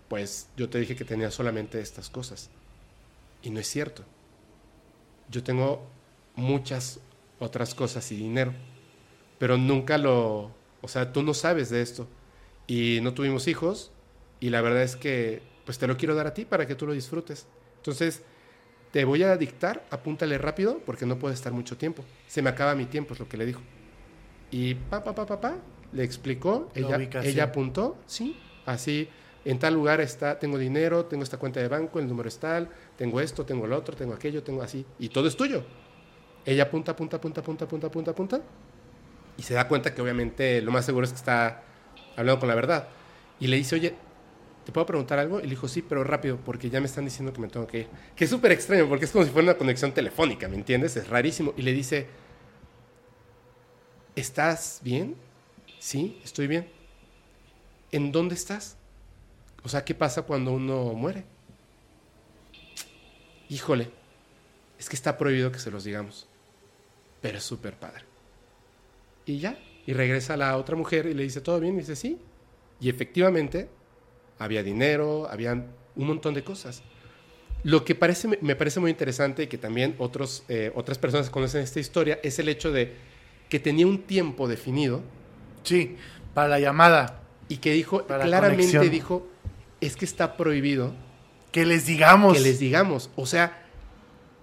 pues 0.08 0.50
yo 0.58 0.70
te 0.70 0.80
dije 0.80 0.96
que 0.96 1.06
tenía 1.06 1.30
solamente 1.30 1.80
estas 1.80 2.10
cosas. 2.10 2.50
Y 3.44 3.52
no 3.52 3.60
es 3.60 3.68
cierto. 3.68 4.04
Yo 5.30 5.44
tengo 5.44 5.84
muchas 6.36 7.00
otras 7.38 7.76
cosas 7.76 8.12
y 8.12 8.16
dinero, 8.16 8.54
pero 9.38 9.58
nunca 9.58 9.98
lo... 9.98 10.52
O 10.82 10.88
sea, 10.88 11.12
tú 11.12 11.24
no 11.24 11.34
sabes 11.34 11.70
de 11.70 11.82
esto. 11.82 12.08
Y 12.68 13.00
no 13.02 13.14
tuvimos 13.14 13.48
hijos, 13.48 13.92
y 14.40 14.50
la 14.50 14.62
verdad 14.62 14.84
es 14.84 14.96
que 14.96 15.42
pues 15.66 15.80
te 15.80 15.88
lo 15.88 15.98
quiero 15.98 16.16
dar 16.16 16.28
a 16.28 16.34
ti 16.34 16.46
para 16.46 16.68
que 16.68 16.76
tú 16.76 16.86
lo 16.86 16.94
disfrutes. 16.94 17.48
Entonces, 17.78 18.22
te 18.92 19.04
voy 19.04 19.24
a 19.24 19.36
dictar, 19.36 19.86
apúntale 19.90 20.38
rápido, 20.38 20.80
porque 20.86 21.06
no 21.06 21.18
puede 21.18 21.34
estar 21.34 21.52
mucho 21.52 21.78
tiempo. 21.78 22.06
Se 22.28 22.42
me 22.42 22.50
acaba 22.50 22.76
mi 22.76 22.86
tiempo, 22.86 23.14
es 23.14 23.20
lo 23.20 23.28
que 23.28 23.38
le 23.38 23.46
dijo. 23.46 23.62
Y 24.52 24.76
pa, 24.76 25.04
pa, 25.04 25.14
pa, 25.14 25.26
pa, 25.26 25.42
pa, 25.42 25.58
le 25.92 26.04
explicó, 26.04 26.70
La 26.76 26.82
ella, 26.82 26.98
ubicación. 26.98 27.34
ella 27.34 27.44
apuntó, 27.46 27.98
sí, 28.06 28.40
así, 28.66 29.10
en 29.44 29.60
tal 29.60 29.74
lugar 29.74 30.02
está, 30.02 30.40
tengo 30.40 30.58
dinero, 30.58 31.06
tengo 31.06 31.24
esta 31.24 31.38
cuenta 31.38 31.60
de 31.60 31.68
banco, 31.68 32.00
el 32.00 32.08
número 32.08 32.30
es 32.30 32.38
tal, 32.38 32.70
tengo 32.96 33.20
esto, 33.20 33.46
tengo 33.46 33.66
el 33.66 33.74
otro, 33.74 33.96
tengo 33.96 34.14
aquello, 34.14 34.44
tengo 34.44 34.62
así, 34.62 34.86
y 35.00 35.10
todo 35.10 35.28
es 35.28 35.36
tuyo. 35.36 35.64
Ella 36.46 36.64
apunta, 36.64 36.92
apunta, 36.92 37.18
apunta, 37.18 37.42
apunta, 37.42 37.66
apunta, 37.66 37.88
apunta, 37.88 38.12
apunta, 38.12 38.42
y 39.38 39.44
se 39.44 39.54
da 39.54 39.68
cuenta 39.68 39.94
que 39.94 40.02
obviamente 40.02 40.62
lo 40.62 40.72
más 40.72 40.86
seguro 40.86 41.06
es 41.06 41.12
que 41.12 41.18
está 41.18 41.64
hablando 42.16 42.40
con 42.40 42.50
la 42.50 42.56
verdad. 42.56 42.88
Y 43.40 43.48
le 43.48 43.58
dice, 43.58 43.76
oye, 43.76 43.96
¿te 44.66 44.72
puedo 44.72 44.86
preguntar 44.86 45.20
algo? 45.20 45.40
Y 45.40 45.44
le 45.44 45.50
dijo, 45.50 45.68
sí, 45.68 45.82
pero 45.82 46.04
rápido, 46.04 46.38
porque 46.38 46.70
ya 46.70 46.80
me 46.80 46.86
están 46.88 47.06
diciendo 47.06 47.34
que 47.34 47.42
me 47.42 47.48
tengo 47.48 47.68
que 47.68 47.80
ir. 47.80 47.88
Que 48.16 48.24
es 48.24 48.30
súper 48.30 48.52
extraño, 48.52 48.88
porque 48.88 49.06
es 49.06 49.12
como 49.12 49.26
si 49.26 49.32
fuera 49.32 49.50
una 49.50 49.58
conexión 49.58 49.94
telefónica, 49.94 50.48
¿me 50.48 50.56
entiendes? 50.56 50.96
Es 50.96 51.08
rarísimo. 51.10 51.54
Y 51.58 51.62
le 51.62 51.74
dice, 51.74 52.08
¿estás 54.16 54.80
bien? 54.84 55.16
Sí, 55.80 56.20
estoy 56.24 56.48
bien. 56.48 56.70
¿En 57.92 58.12
dónde 58.12 58.36
estás? 58.36 58.78
O 59.64 59.70
sea, 59.70 59.84
¿qué 59.84 59.94
pasa 59.94 60.24
cuando 60.24 60.52
uno 60.52 60.94
muere? 60.94 61.26
Híjole, 63.50 63.92
es 64.80 64.90
que 64.90 64.96
está 64.96 65.18
prohibido 65.18 65.52
que 65.52 65.60
se 65.60 65.72
los 65.72 65.84
digamos. 65.84 66.28
Pero 67.22 67.38
es 67.38 67.44
súper 67.44 67.76
padre. 67.76 68.15
Y 69.26 69.40
ya, 69.40 69.58
y 69.86 69.94
regresa 69.94 70.38
la 70.38 70.58
otra 70.58 70.76
mujer 70.76 71.06
y 71.08 71.14
le 71.14 71.24
dice, 71.24 71.42
¿todo 71.42 71.60
bien? 71.60 71.76
Y 71.76 71.80
dice, 71.80 71.96
sí. 71.96 72.18
Y 72.80 72.90
efectivamente, 72.90 73.70
había 74.40 74.64
dinero, 74.64 75.28
había 75.30 75.54
un 75.54 76.08
montón 76.08 76.34
de 76.34 76.44
cosas. 76.44 76.84
Lo 77.64 77.84
que 77.84 77.96
parece, 77.96 78.38
me 78.42 78.56
parece 78.56 78.80
muy 78.80 78.92
interesante 78.92 79.44
y 79.44 79.48
que 79.48 79.58
también 79.58 79.96
otros, 79.98 80.44
eh, 80.50 80.72
otras 80.76 80.98
personas 81.00 81.30
conocen 81.32 81.62
esta 81.62 81.80
historia 81.80 82.20
es 82.22 82.38
el 82.38 82.50
hecho 82.50 82.72
de 82.72 82.94
que 83.50 83.60
tenía 83.60 83.88
un 83.88 84.04
tiempo 84.04 84.48
definido 84.48 85.02
Sí, 85.64 85.96
para 86.36 86.48
la 86.48 86.60
llamada. 86.60 87.22
y 87.48 87.58
que 87.58 87.72
dijo, 87.72 88.06
claramente 88.06 88.56
conexión. 88.58 88.90
dijo, 88.92 89.28
es 89.82 89.96
que 89.96 90.06
está 90.06 90.38
prohibido 90.38 90.94
Que 91.52 91.66
les 91.66 91.86
digamos. 91.88 92.34
que 92.34 92.40
les 92.42 92.60
digamos. 92.60 93.10
O 93.16 93.26
sea, 93.26 93.66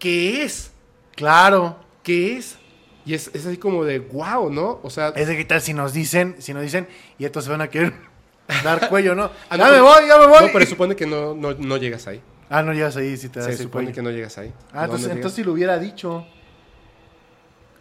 ¿qué 0.01 0.43
es? 0.43 0.73
Claro. 1.15 1.77
¿Qué 2.03 2.37
es? 2.39 2.59
Y 3.05 3.15
es, 3.15 3.31
es 3.35 3.45
así 3.47 3.57
como 3.57 3.85
de, 3.85 3.99
wow, 3.99 4.51
¿no? 4.51 4.79
O 4.83 4.91
sea, 4.91 5.09
Es 5.16 5.27
de 5.29 5.37
qué 5.37 5.45
tal 5.45 5.61
si 5.61 5.74
nos 5.74 5.93
dicen, 5.93 6.37
si 6.39 6.55
nos 6.55 6.62
dicen, 6.62 6.87
y 7.19 7.24
estos 7.24 7.45
se 7.45 7.51
van 7.51 7.61
a 7.61 7.69
querer 7.69 7.93
dar 8.65 8.89
cuello, 8.89 9.15
¿no? 9.15 9.31
Ah, 9.51 9.57
ya 9.57 9.59
no, 9.59 9.65
me 9.65 9.70
pero- 9.70 9.85
voy, 9.85 10.07
ya 10.09 10.19
me 10.19 10.27
voy. 10.27 10.47
no, 10.47 10.53
pero 10.53 10.66
supone 10.66 10.95
que 10.97 11.07
no, 11.07 11.35
no, 11.35 11.53
no 11.55 11.77
llegas 11.79 12.07
ahí. 12.07 12.20
Ah, 12.49 12.62
no 12.62 12.73
llegas 12.73 12.97
ahí 12.97 13.16
si 13.16 13.29
te 13.29 13.41
das 13.41 13.49
Se 13.57 13.62
supone 13.65 13.87
cuello. 13.87 13.95
que 13.97 14.03
no 14.03 14.11
llegas 14.11 14.37
ahí. 14.39 14.53
Ah, 14.73 14.85
entonces, 14.85 15.11
entonces 15.11 15.37
si 15.37 15.43
lo 15.45 15.53
hubiera 15.53 15.79
dicho. 15.79 16.27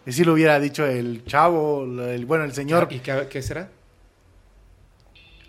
Y 0.06 0.14
si 0.14 0.24
lo 0.24 0.34
hubiera 0.34 0.60
dicho 0.60 0.86
el 0.86 1.24
chavo, 1.26 1.84
el, 1.84 2.26
bueno, 2.26 2.44
el 2.46 2.54
señor, 2.54 2.88
¿Y 2.90 3.00
qué, 3.00 3.28
qué 3.30 3.42
será? 3.44 3.70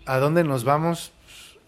¿a 0.05 0.17
dónde 0.19 0.43
nos 0.43 0.63
vamos? 0.63 1.11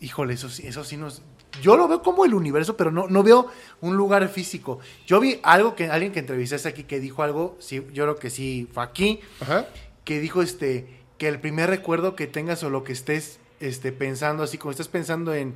Híjole, 0.01 0.33
eso 0.33 0.47
eso 0.47 0.83
sí 0.83 0.97
nos... 0.97 1.21
Yo 1.61 1.77
lo 1.77 1.87
veo 1.87 2.01
como 2.01 2.25
el 2.25 2.33
universo, 2.33 2.75
pero 2.77 2.91
no, 2.91 3.07
no 3.07 3.23
veo 3.23 3.47
un 3.81 3.95
lugar 3.95 4.27
físico. 4.29 4.79
Yo 5.05 5.19
vi 5.19 5.39
algo 5.43 5.75
que 5.75 5.87
alguien 5.89 6.11
que 6.11 6.19
entrevistaste 6.19 6.69
aquí 6.69 6.83
que 6.83 6.99
dijo 6.99 7.23
algo, 7.23 7.55
sí, 7.59 7.85
yo 7.93 8.03
creo 8.03 8.15
que 8.17 8.29
sí 8.29 8.67
fue 8.71 8.83
aquí, 8.83 9.19
Ajá. 9.39 9.67
que 10.03 10.19
dijo 10.19 10.41
este 10.41 10.87
que 11.17 11.27
el 11.27 11.39
primer 11.39 11.69
recuerdo 11.69 12.15
que 12.15 12.27
tengas 12.27 12.63
o 12.63 12.69
lo 12.69 12.83
que 12.83 12.93
estés 12.93 13.39
este, 13.59 13.91
pensando, 13.91 14.43
así 14.43 14.57
como 14.57 14.71
estás 14.71 14.87
pensando 14.87 15.33
en, 15.33 15.55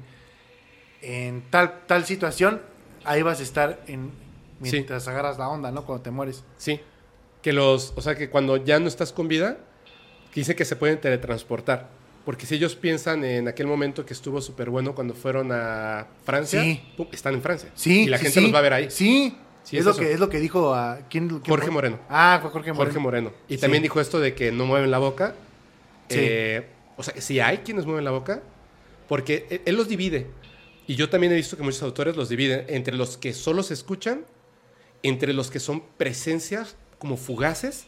en 1.02 1.44
tal, 1.50 1.86
tal 1.86 2.06
situación, 2.06 2.62
ahí 3.04 3.22
vas 3.22 3.40
a 3.40 3.44
estar 3.44 3.82
en, 3.88 4.12
mientras 4.60 5.08
agarras 5.08 5.38
la 5.38 5.50
onda, 5.50 5.72
¿no? 5.72 5.86
Cuando 5.86 6.04
te 6.04 6.12
mueres. 6.12 6.44
Sí. 6.58 6.80
Que 7.42 7.54
los, 7.54 7.94
o 7.96 8.02
sea, 8.02 8.16
que 8.16 8.30
cuando 8.30 8.58
ya 8.58 8.80
no 8.80 8.88
estás 8.88 9.14
con 9.14 9.28
vida, 9.28 9.58
que 10.34 10.42
dice 10.42 10.56
que 10.56 10.66
se 10.66 10.76
pueden 10.76 11.00
teletransportar. 11.00 11.90
Porque 12.26 12.46
si 12.46 12.56
ellos 12.56 12.76
piensan 12.76 13.24
en 13.24 13.48
aquel 13.48 13.66
momento 13.68 14.06
que 14.06 14.14
estuvo 14.14 14.42
súper 14.42 14.70
bueno 14.70 14.94
cuando 14.94 15.14
fueron 15.14 15.52
a 15.52 16.08
Francia, 16.26 16.62
Sí. 16.62 16.82
pum, 16.98 17.08
están 17.12 17.34
en 17.34 17.42
Francia. 17.42 17.70
Sí. 17.76 18.04
Y 18.04 18.08
la 18.08 18.18
sí, 18.18 18.24
gente 18.26 18.40
sí. 18.40 18.46
los 18.46 18.54
va 18.54 18.60
a 18.60 18.62
ver 18.62 18.74
ahí. 18.74 18.92
Sí. 18.92 19.36
Sí, 19.64 19.76
es, 19.78 19.82
es 19.82 19.86
lo 19.86 19.92
eso. 19.92 20.00
que, 20.00 20.12
es 20.14 20.20
lo 20.20 20.30
que 20.30 20.40
dijo 20.40 20.74
a... 20.74 21.00
¿quién, 21.10 21.28
quién 21.28 21.42
Jorge? 21.44 21.70
Moreno. 21.70 22.00
Ah, 22.10 22.40
fue 22.42 22.50
Jorge 22.52 22.72
Moreno. 22.74 22.86
Jorge 22.86 23.00
Moreno. 23.00 23.34
Y 23.48 23.56
Sí. 23.56 23.62
también 23.62 23.84
dijo 23.84 24.00
esto 24.02 24.20
de 24.20 24.34
que 24.34 24.52
no 24.52 24.66
mueven 24.66 24.90
la 24.92 24.98
boca. 25.00 25.36
Sí. 26.10 26.18
Eh, 26.20 26.66
o 26.98 27.04
sea, 27.04 27.20
si 27.22 27.40
hay 27.40 27.60
quienes 27.60 27.86
mueven 27.86 28.04
la 28.06 28.12
boca, 28.12 28.42
porque 29.08 29.46
él, 29.50 29.62
él 29.66 29.76
los 29.76 29.88
divide. 29.88 30.28
Y 30.88 30.96
yo 30.96 31.10
también 31.10 31.32
he 31.34 31.36
visto 31.36 31.56
que 31.56 31.64
muchos 31.64 31.84
autores 31.84 32.16
los 32.16 32.30
dividen 32.30 32.66
entre 32.68 32.96
los 32.96 33.18
que 33.18 33.34
solo 33.34 33.62
se 33.64 33.74
escuchan, 33.76 34.26
entre 35.04 35.34
los 35.34 35.50
que 35.52 35.60
son 35.60 35.84
presencias 35.98 36.76
como 36.98 37.16
fugaces 37.16 37.86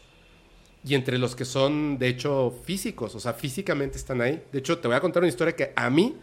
y 0.84 0.94
entre 0.94 1.18
los 1.18 1.36
que 1.36 1.44
son, 1.44 1.98
de 1.98 2.08
hecho, 2.08 2.58
físicos. 2.64 3.14
O 3.14 3.20
sea, 3.20 3.32
físicamente 3.32 3.96
están 3.96 4.20
ahí. 4.20 4.42
De 4.52 4.58
hecho, 4.58 4.78
te 4.78 4.88
voy 4.88 4.96
a 4.96 5.00
contar 5.00 5.22
una 5.22 5.28
historia 5.28 5.54
que 5.54 5.72
a 5.76 5.90
mí 5.90 6.16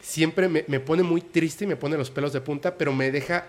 siempre 0.00 0.48
me, 0.48 0.64
me 0.66 0.80
pone 0.80 1.02
muy 1.02 1.20
triste 1.20 1.64
y 1.64 1.66
me 1.66 1.76
pone 1.76 1.96
los 1.96 2.10
pelos 2.10 2.32
de 2.32 2.40
punta, 2.40 2.76
pero 2.76 2.92
me 2.92 3.10
deja 3.10 3.46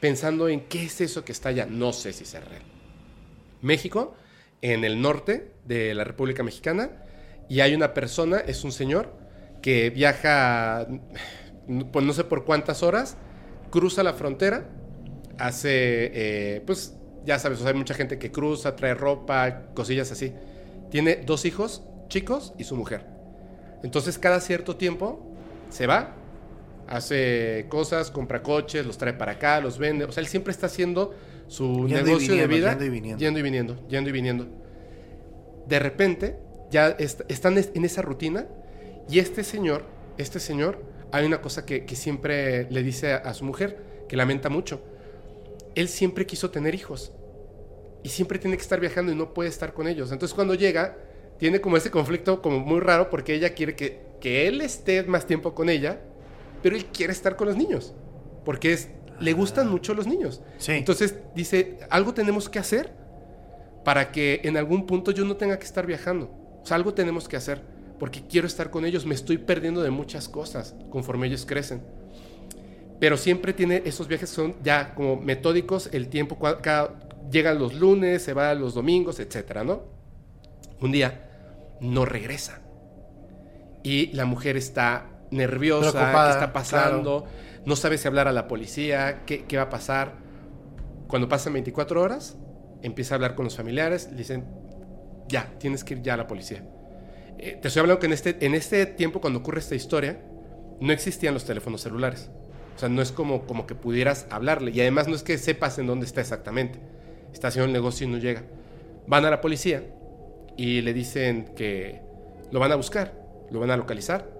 pensando 0.00 0.48
en 0.48 0.60
qué 0.62 0.84
es 0.84 1.00
eso 1.00 1.24
que 1.24 1.32
está 1.32 1.50
allá. 1.50 1.66
No 1.66 1.92
sé 1.92 2.12
si 2.12 2.24
es 2.24 2.32
real. 2.32 2.62
México, 3.60 4.16
en 4.62 4.84
el 4.84 5.00
norte 5.00 5.52
de 5.66 5.94
la 5.94 6.04
República 6.04 6.42
Mexicana, 6.42 7.04
y 7.48 7.60
hay 7.60 7.74
una 7.74 7.94
persona, 7.94 8.38
es 8.38 8.64
un 8.64 8.72
señor, 8.72 9.12
que 9.60 9.90
viaja, 9.90 10.86
pues 11.92 12.04
no 12.04 12.12
sé 12.12 12.24
por 12.24 12.44
cuántas 12.44 12.82
horas, 12.82 13.16
cruza 13.70 14.02
la 14.02 14.14
frontera, 14.14 14.68
hace, 15.38 16.10
eh, 16.14 16.62
pues 16.66 16.96
ya 17.24 17.38
sabes, 17.38 17.58
o 17.58 17.62
sea, 17.62 17.70
hay 17.72 17.76
mucha 17.78 17.94
gente 17.94 18.18
que 18.18 18.30
cruza, 18.30 18.76
trae 18.76 18.94
ropa, 18.94 19.66
cosillas 19.74 20.10
así. 20.12 20.32
Tiene 20.90 21.16
dos 21.24 21.44
hijos 21.44 21.82
chicos 22.08 22.54
y 22.58 22.64
su 22.64 22.76
mujer. 22.76 23.04
Entonces 23.82 24.18
cada 24.18 24.40
cierto 24.40 24.76
tiempo 24.76 25.26
se 25.70 25.86
va, 25.86 26.14
hace 26.88 27.66
cosas, 27.68 28.10
compra 28.10 28.42
coches, 28.42 28.84
los 28.86 28.98
trae 28.98 29.12
para 29.12 29.32
acá, 29.32 29.60
los 29.60 29.78
vende. 29.78 30.04
O 30.04 30.12
sea, 30.12 30.20
él 30.22 30.26
siempre 30.28 30.50
está 30.50 30.66
haciendo 30.66 31.14
su 31.46 31.86
Yendo 31.86 32.04
negocio 32.04 32.34
de 32.34 32.46
vida. 32.46 32.70
yendo 32.70 32.84
y 32.84 32.88
viniendo. 32.90 33.18
Yendo 33.20 33.38
y 33.38 33.42
viniendo, 33.42 33.88
yendo 33.88 34.10
y 34.10 34.12
viniendo. 34.12 34.46
De 35.66 35.78
repente, 35.78 36.36
ya 36.70 36.88
est- 36.98 37.22
están 37.28 37.58
es- 37.58 37.70
en 37.74 37.84
esa 37.84 38.02
rutina 38.02 38.46
y 39.08 39.18
este 39.18 39.44
señor, 39.44 39.84
este 40.18 40.40
señor, 40.40 40.82
hay 41.12 41.26
una 41.26 41.40
cosa 41.40 41.64
que, 41.64 41.84
que 41.84 41.96
siempre 41.96 42.68
le 42.70 42.82
dice 42.82 43.12
a, 43.12 43.16
a 43.18 43.34
su 43.34 43.44
mujer, 43.44 44.04
que 44.08 44.16
lamenta 44.16 44.48
mucho. 44.48 44.80
Él 45.74 45.88
siempre 45.88 46.26
quiso 46.26 46.50
tener 46.50 46.74
hijos 46.74 47.12
y 48.02 48.08
siempre 48.08 48.38
tiene 48.38 48.56
que 48.56 48.62
estar 48.62 48.80
viajando 48.80 49.12
y 49.12 49.14
no 49.14 49.34
puede 49.34 49.48
estar 49.48 49.72
con 49.72 49.86
ellos. 49.86 50.12
Entonces 50.12 50.34
cuando 50.34 50.54
llega, 50.54 50.96
tiene 51.38 51.60
como 51.60 51.76
ese 51.76 51.90
conflicto 51.90 52.42
como 52.42 52.58
muy 52.60 52.80
raro 52.80 53.10
porque 53.10 53.34
ella 53.34 53.54
quiere 53.54 53.74
que, 53.74 54.00
que 54.20 54.46
él 54.46 54.60
esté 54.60 55.02
más 55.04 55.26
tiempo 55.26 55.54
con 55.54 55.68
ella, 55.68 56.00
pero 56.62 56.76
él 56.76 56.86
quiere 56.86 57.12
estar 57.12 57.36
con 57.36 57.48
los 57.48 57.56
niños, 57.56 57.94
porque 58.44 58.72
es, 58.72 58.88
le 59.18 59.32
gustan 59.32 59.70
mucho 59.70 59.94
los 59.94 60.06
niños. 60.06 60.42
Sí. 60.58 60.72
Entonces 60.72 61.16
dice, 61.34 61.78
algo 61.88 62.14
tenemos 62.14 62.48
que 62.48 62.58
hacer 62.58 62.92
para 63.84 64.12
que 64.12 64.40
en 64.44 64.56
algún 64.56 64.86
punto 64.86 65.10
yo 65.10 65.24
no 65.24 65.36
tenga 65.36 65.58
que 65.58 65.64
estar 65.64 65.86
viajando. 65.86 66.30
O 66.62 66.66
sea, 66.66 66.76
algo 66.76 66.92
tenemos 66.92 67.28
que 67.28 67.36
hacer, 67.36 67.62
porque 67.98 68.22
quiero 68.28 68.46
estar 68.46 68.70
con 68.70 68.84
ellos, 68.84 69.06
me 69.06 69.14
estoy 69.14 69.38
perdiendo 69.38 69.82
de 69.82 69.90
muchas 69.90 70.28
cosas 70.28 70.74
conforme 70.90 71.26
ellos 71.26 71.46
crecen. 71.46 71.82
Pero 73.00 73.16
siempre 73.16 73.52
tiene 73.54 73.82
esos 73.86 74.06
viajes 74.06 74.28
son 74.28 74.54
ya 74.62 74.94
como 74.94 75.16
metódicos, 75.16 75.88
el 75.92 76.08
tiempo 76.08 76.38
cada, 76.38 77.00
llega 77.30 77.54
los 77.54 77.74
lunes, 77.74 78.22
se 78.22 78.34
va 78.34 78.54
los 78.54 78.74
domingos, 78.74 79.18
etcétera, 79.18 79.64
¿no? 79.64 79.82
Un 80.80 80.92
día 80.92 81.28
no 81.80 82.04
regresa. 82.04 82.60
Y 83.82 84.08
la 84.08 84.26
mujer 84.26 84.58
está 84.58 85.06
nerviosa, 85.30 85.92
Preocupada, 85.92 86.28
¿qué 86.28 86.32
está 86.32 86.52
pasando? 86.52 87.24
No 87.64 87.74
sabe 87.74 87.96
si 87.96 88.06
hablar 88.06 88.28
a 88.28 88.32
la 88.32 88.46
policía, 88.46 89.22
qué, 89.24 89.44
qué 89.44 89.56
va 89.56 89.64
a 89.64 89.68
pasar. 89.70 90.14
Cuando 91.08 91.28
pasan 91.28 91.54
24 91.54 92.02
horas, 92.02 92.36
empieza 92.82 93.14
a 93.14 93.16
hablar 93.16 93.34
con 93.34 93.44
los 93.44 93.56
familiares, 93.56 94.08
le 94.10 94.18
dicen, 94.18 94.44
ya, 95.28 95.54
tienes 95.58 95.84
que 95.84 95.94
ir 95.94 96.02
ya 96.02 96.14
a 96.14 96.16
la 96.18 96.26
policía. 96.26 96.64
Eh, 97.38 97.58
te 97.60 97.68
estoy 97.68 97.80
hablando 97.80 97.98
que 97.98 98.06
en 98.06 98.12
este, 98.12 98.44
en 98.44 98.54
este 98.54 98.84
tiempo, 98.84 99.20
cuando 99.20 99.38
ocurre 99.38 99.60
esta 99.60 99.74
historia, 99.74 100.20
no 100.80 100.92
existían 100.92 101.32
los 101.32 101.44
teléfonos 101.44 101.80
celulares. 101.80 102.30
O 102.80 102.84
sea, 102.88 102.88
no 102.88 103.02
es 103.02 103.12
como, 103.12 103.44
como 103.44 103.66
que 103.66 103.74
pudieras 103.74 104.26
hablarle. 104.30 104.70
Y 104.70 104.80
además 104.80 105.06
no 105.06 105.14
es 105.14 105.22
que 105.22 105.36
sepas 105.36 105.78
en 105.78 105.86
dónde 105.86 106.06
está 106.06 106.22
exactamente. 106.22 106.78
Está 107.30 107.48
haciendo 107.48 107.66
el 107.66 107.74
negocio 107.74 108.06
y 108.06 108.10
no 108.10 108.16
llega. 108.16 108.44
Van 109.06 109.26
a 109.26 109.30
la 109.30 109.42
policía 109.42 109.84
y 110.56 110.80
le 110.80 110.94
dicen 110.94 111.52
que 111.54 112.00
lo 112.50 112.58
van 112.58 112.72
a 112.72 112.76
buscar, 112.76 113.12
lo 113.50 113.60
van 113.60 113.70
a 113.70 113.76
localizar. 113.76 114.30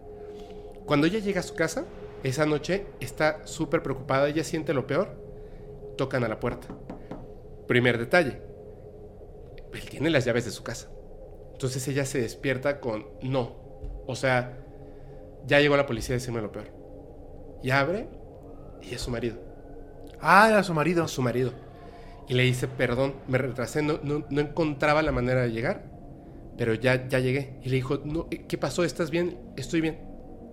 Cuando 0.86 1.06
ella 1.06 1.18
llega 1.18 1.40
a 1.40 1.42
su 1.42 1.54
casa, 1.54 1.84
esa 2.22 2.46
noche 2.46 2.86
está 3.00 3.46
súper 3.46 3.82
preocupada, 3.82 4.26
ella 4.26 4.42
siente 4.42 4.72
lo 4.72 4.86
peor, 4.86 5.22
tocan 5.98 6.24
a 6.24 6.28
la 6.28 6.40
puerta. 6.40 6.66
Primer 7.68 7.98
detalle, 7.98 8.40
él 9.74 9.82
tiene 9.90 10.08
las 10.08 10.24
llaves 10.24 10.46
de 10.46 10.50
su 10.50 10.62
casa. 10.62 10.88
Entonces 11.52 11.86
ella 11.88 12.06
se 12.06 12.22
despierta 12.22 12.80
con 12.80 13.04
no. 13.20 13.54
O 14.06 14.16
sea, 14.16 14.56
ya 15.46 15.60
llegó 15.60 15.76
la 15.76 15.84
policía 15.84 16.14
a 16.14 16.18
decirme 16.18 16.40
lo 16.40 16.50
peor. 16.50 16.70
Y 17.62 17.68
abre 17.68 18.08
y 18.82 18.94
es 18.94 19.00
su 19.00 19.10
marido. 19.10 19.36
Ah, 20.20 20.48
era 20.48 20.62
su 20.62 20.74
marido. 20.74 21.04
Es 21.04 21.10
su 21.10 21.22
marido. 21.22 21.52
Y 22.28 22.34
le 22.34 22.44
dice, 22.44 22.68
perdón, 22.68 23.14
me 23.26 23.38
retrasé, 23.38 23.82
no, 23.82 23.98
no, 24.04 24.24
no 24.30 24.40
encontraba 24.40 25.02
la 25.02 25.10
manera 25.10 25.42
de 25.42 25.50
llegar, 25.50 25.84
pero 26.56 26.74
ya, 26.74 27.08
ya 27.08 27.18
llegué. 27.18 27.58
Y 27.62 27.70
le 27.70 27.76
dijo, 27.76 28.00
no, 28.04 28.28
¿qué 28.28 28.56
pasó? 28.56 28.84
¿Estás 28.84 29.10
bien? 29.10 29.36
Estoy 29.56 29.80
bien, 29.80 29.98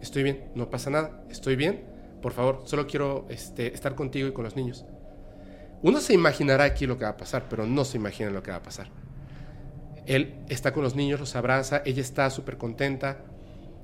estoy 0.02 0.24
bien, 0.24 0.50
no 0.56 0.72
pasa 0.72 0.90
nada, 0.90 1.24
estoy 1.30 1.56
bien. 1.56 1.86
Por 2.22 2.32
favor, 2.32 2.64
solo 2.66 2.88
quiero 2.88 3.28
este, 3.30 3.74
estar 3.76 3.94
contigo 3.94 4.28
y 4.28 4.34
con 4.34 4.44
los 4.44 4.56
niños. 4.56 4.86
Uno 5.84 6.00
se 6.00 6.14
imaginará 6.14 6.64
aquí 6.64 6.88
lo 6.88 6.98
que 6.98 7.04
va 7.04 7.12
a 7.12 7.18
pasar, 7.18 7.44
pero 7.48 7.68
no 7.68 7.86
se 7.86 7.98
imagina 7.98 8.32
lo 8.32 8.42
que 8.42 8.50
va 8.50 8.58
a 8.58 8.64
pasar. 8.64 8.88
Él 10.08 10.40
está 10.50 10.74
con 10.74 10.84
los 10.84 10.96
niños, 10.96 11.20
los 11.20 11.36
abraza, 11.36 11.84
ella 11.86 12.02
está 12.02 12.30
súper 12.32 12.58
contenta, 12.58 13.20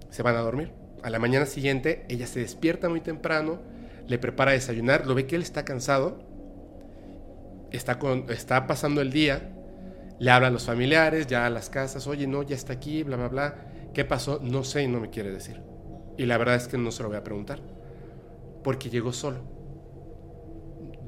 se 0.10 0.24
van 0.24 0.36
a 0.36 0.40
dormir. 0.40 0.72
A 1.04 1.12
la 1.12 1.20
mañana 1.20 1.46
siguiente, 1.46 2.06
ella 2.10 2.26
se 2.26 2.40
despierta 2.40 2.90
muy 2.90 3.02
temprano, 3.02 3.60
le 4.08 4.18
prepara 4.18 4.52
a 4.52 4.54
desayunar, 4.54 5.06
lo 5.06 5.16
ve 5.16 5.26
que 5.26 5.36
él 5.36 5.42
está 5.42 5.66
cansado, 5.66 6.20
está, 7.72 8.00
con, 8.00 8.26
está 8.30 8.68
pasando 8.68 9.02
el 9.02 9.12
día, 9.12 9.50
Le 10.20 10.32
habla 10.32 10.48
a 10.48 10.52
los 10.52 10.66
familiares, 10.66 11.28
ya 11.28 11.46
a 11.46 11.50
las 11.50 11.70
casas, 11.70 12.08
oye, 12.08 12.28
no, 12.28 12.44
ya 12.44 12.56
está 12.56 12.74
aquí, 12.74 13.04
bla, 13.04 13.18
bla, 13.18 13.28
bla. 13.28 13.56
¿Qué 13.94 14.06
pasó? 14.06 14.40
No 14.42 14.64
sé 14.64 14.84
y 14.84 14.88
no 14.88 15.00
me 15.00 15.10
quiere 15.10 15.32
decir. 15.32 15.60
Y 16.18 16.26
la 16.26 16.38
verdad 16.38 16.56
es 16.56 16.68
que 16.68 16.78
no 16.78 16.92
se 16.92 17.04
lo 17.04 17.10
voy 17.10 17.18
a 17.18 17.24
preguntar. 17.24 17.60
Porque 18.64 18.90
llegó 18.90 19.12
solo. 19.12 19.40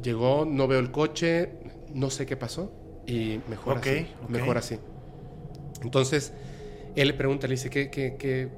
Llegó, 0.02 0.46
no 0.46 0.68
veo 0.68 0.80
el 0.80 0.92
coche, 0.92 1.52
no 1.94 2.10
sé 2.10 2.26
qué 2.26 2.36
pasó. 2.36 2.74
Y 3.08 3.40
mejor 3.48 3.78
así. 3.78 4.08
Mejor 4.28 4.58
así. 4.58 4.80
Entonces, 5.82 6.34
él 6.96 7.08
le 7.08 7.14
pregunta, 7.14 7.48
le 7.48 7.54
dice, 7.54 7.70
¿qué, 7.70 7.90
qué, 7.90 8.16
qué, 8.18 8.50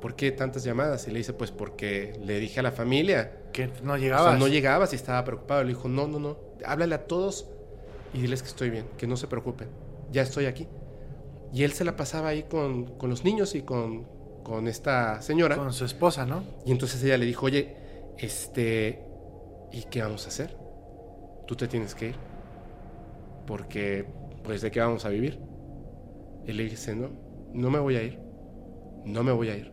¿por 0.00 0.14
qué 0.14 0.32
tantas 0.32 0.64
llamadas? 0.64 1.06
Y 1.08 1.10
le 1.10 1.18
dice, 1.18 1.32
pues 1.32 1.50
porque 1.50 2.18
le 2.24 2.38
dije 2.38 2.60
a 2.60 2.62
la 2.62 2.72
familia. 2.72 3.32
Que 3.58 3.68
no 3.82 3.94
O 3.94 3.96
llegabas. 3.96 4.30
sea, 4.30 4.38
no 4.38 4.46
llegabas 4.46 4.92
y 4.92 4.96
estaba 4.96 5.24
preocupado. 5.24 5.64
Le 5.64 5.70
dijo, 5.70 5.88
no, 5.88 6.06
no, 6.06 6.20
no, 6.20 6.36
háblale 6.64 6.94
a 6.94 7.08
todos 7.08 7.50
y 8.14 8.20
diles 8.20 8.40
que 8.40 8.46
estoy 8.48 8.70
bien, 8.70 8.86
que 8.96 9.08
no 9.08 9.16
se 9.16 9.26
preocupen, 9.26 9.66
ya 10.12 10.22
estoy 10.22 10.46
aquí. 10.46 10.68
Y 11.52 11.64
él 11.64 11.72
se 11.72 11.84
la 11.84 11.96
pasaba 11.96 12.28
ahí 12.28 12.44
con, 12.44 12.96
con 12.98 13.10
los 13.10 13.24
niños 13.24 13.56
y 13.56 13.62
con, 13.62 14.06
con 14.44 14.68
esta 14.68 15.20
señora. 15.22 15.56
Con 15.56 15.72
su 15.72 15.84
esposa, 15.84 16.24
¿no? 16.24 16.44
Y 16.66 16.70
entonces 16.70 17.02
ella 17.02 17.18
le 17.18 17.26
dijo, 17.26 17.46
oye, 17.46 17.74
este, 18.16 19.04
¿y 19.72 19.82
qué 19.90 20.02
vamos 20.02 20.24
a 20.26 20.28
hacer? 20.28 20.56
Tú 21.48 21.56
te 21.56 21.66
tienes 21.66 21.96
que 21.96 22.10
ir. 22.10 22.16
Porque, 23.44 24.06
pues, 24.44 24.62
¿de 24.62 24.70
qué 24.70 24.78
vamos 24.78 25.04
a 25.04 25.08
vivir? 25.08 25.40
Y 26.46 26.52
le 26.52 26.62
dice, 26.62 26.94
no, 26.94 27.10
no 27.54 27.70
me 27.70 27.80
voy 27.80 27.96
a 27.96 28.04
ir. 28.04 28.20
No 29.04 29.24
me 29.24 29.32
voy 29.32 29.48
a 29.48 29.56
ir. 29.56 29.72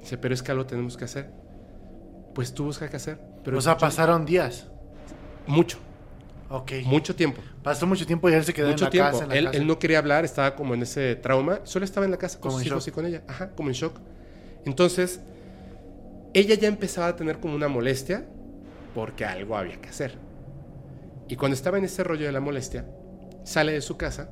Dice, 0.00 0.18
pero 0.18 0.34
es 0.34 0.42
que 0.42 0.50
algo 0.50 0.66
tenemos 0.66 0.96
que 0.96 1.04
hacer. 1.04 1.41
Pues 2.34 2.52
tú 2.54 2.64
busca 2.64 2.88
qué 2.88 2.96
hacer. 2.96 3.18
Pero 3.44 3.58
o 3.58 3.60
sea, 3.60 3.76
pasaron 3.76 4.24
días. 4.24 4.68
Mucho, 5.46 5.78
Ok. 6.48 6.72
mucho 6.84 7.14
tiempo. 7.16 7.40
Pasó 7.62 7.86
mucho 7.86 8.06
tiempo 8.06 8.28
y 8.30 8.32
él 8.34 8.44
se 8.44 8.54
quedó 8.54 8.68
mucho 8.68 8.84
en 8.84 8.86
la 8.86 8.90
tiempo. 8.90 9.10
casa. 9.12 9.24
en 9.24 9.28
la 9.30 9.36
él, 9.36 9.44
casa. 9.46 9.58
él 9.58 9.66
no 9.66 9.78
quería 9.78 9.98
hablar, 9.98 10.24
estaba 10.24 10.54
como 10.54 10.74
en 10.74 10.82
ese 10.82 11.16
trauma. 11.16 11.60
Solo 11.64 11.84
estaba 11.84 12.04
en 12.06 12.12
la 12.12 12.18
casa 12.18 12.38
con 12.40 12.50
Como 12.50 12.58
sus 12.60 12.66
hijos 12.66 12.84
shock. 12.84 12.88
y 12.88 12.94
con 12.94 13.06
ella. 13.06 13.22
Ajá, 13.28 13.50
como 13.50 13.68
en 13.68 13.74
shock. 13.74 13.98
Entonces, 14.64 15.20
ella 16.34 16.54
ya 16.54 16.68
empezaba 16.68 17.08
a 17.08 17.16
tener 17.16 17.40
como 17.40 17.54
una 17.54 17.68
molestia 17.68 18.24
porque 18.94 19.24
algo 19.24 19.56
había 19.56 19.80
que 19.80 19.88
hacer. 19.88 20.16
Y 21.28 21.36
cuando 21.36 21.54
estaba 21.54 21.78
en 21.78 21.84
ese 21.84 22.04
rollo 22.04 22.26
de 22.26 22.32
la 22.32 22.40
molestia, 22.40 22.86
sale 23.44 23.72
de 23.72 23.80
su 23.80 23.96
casa 23.96 24.30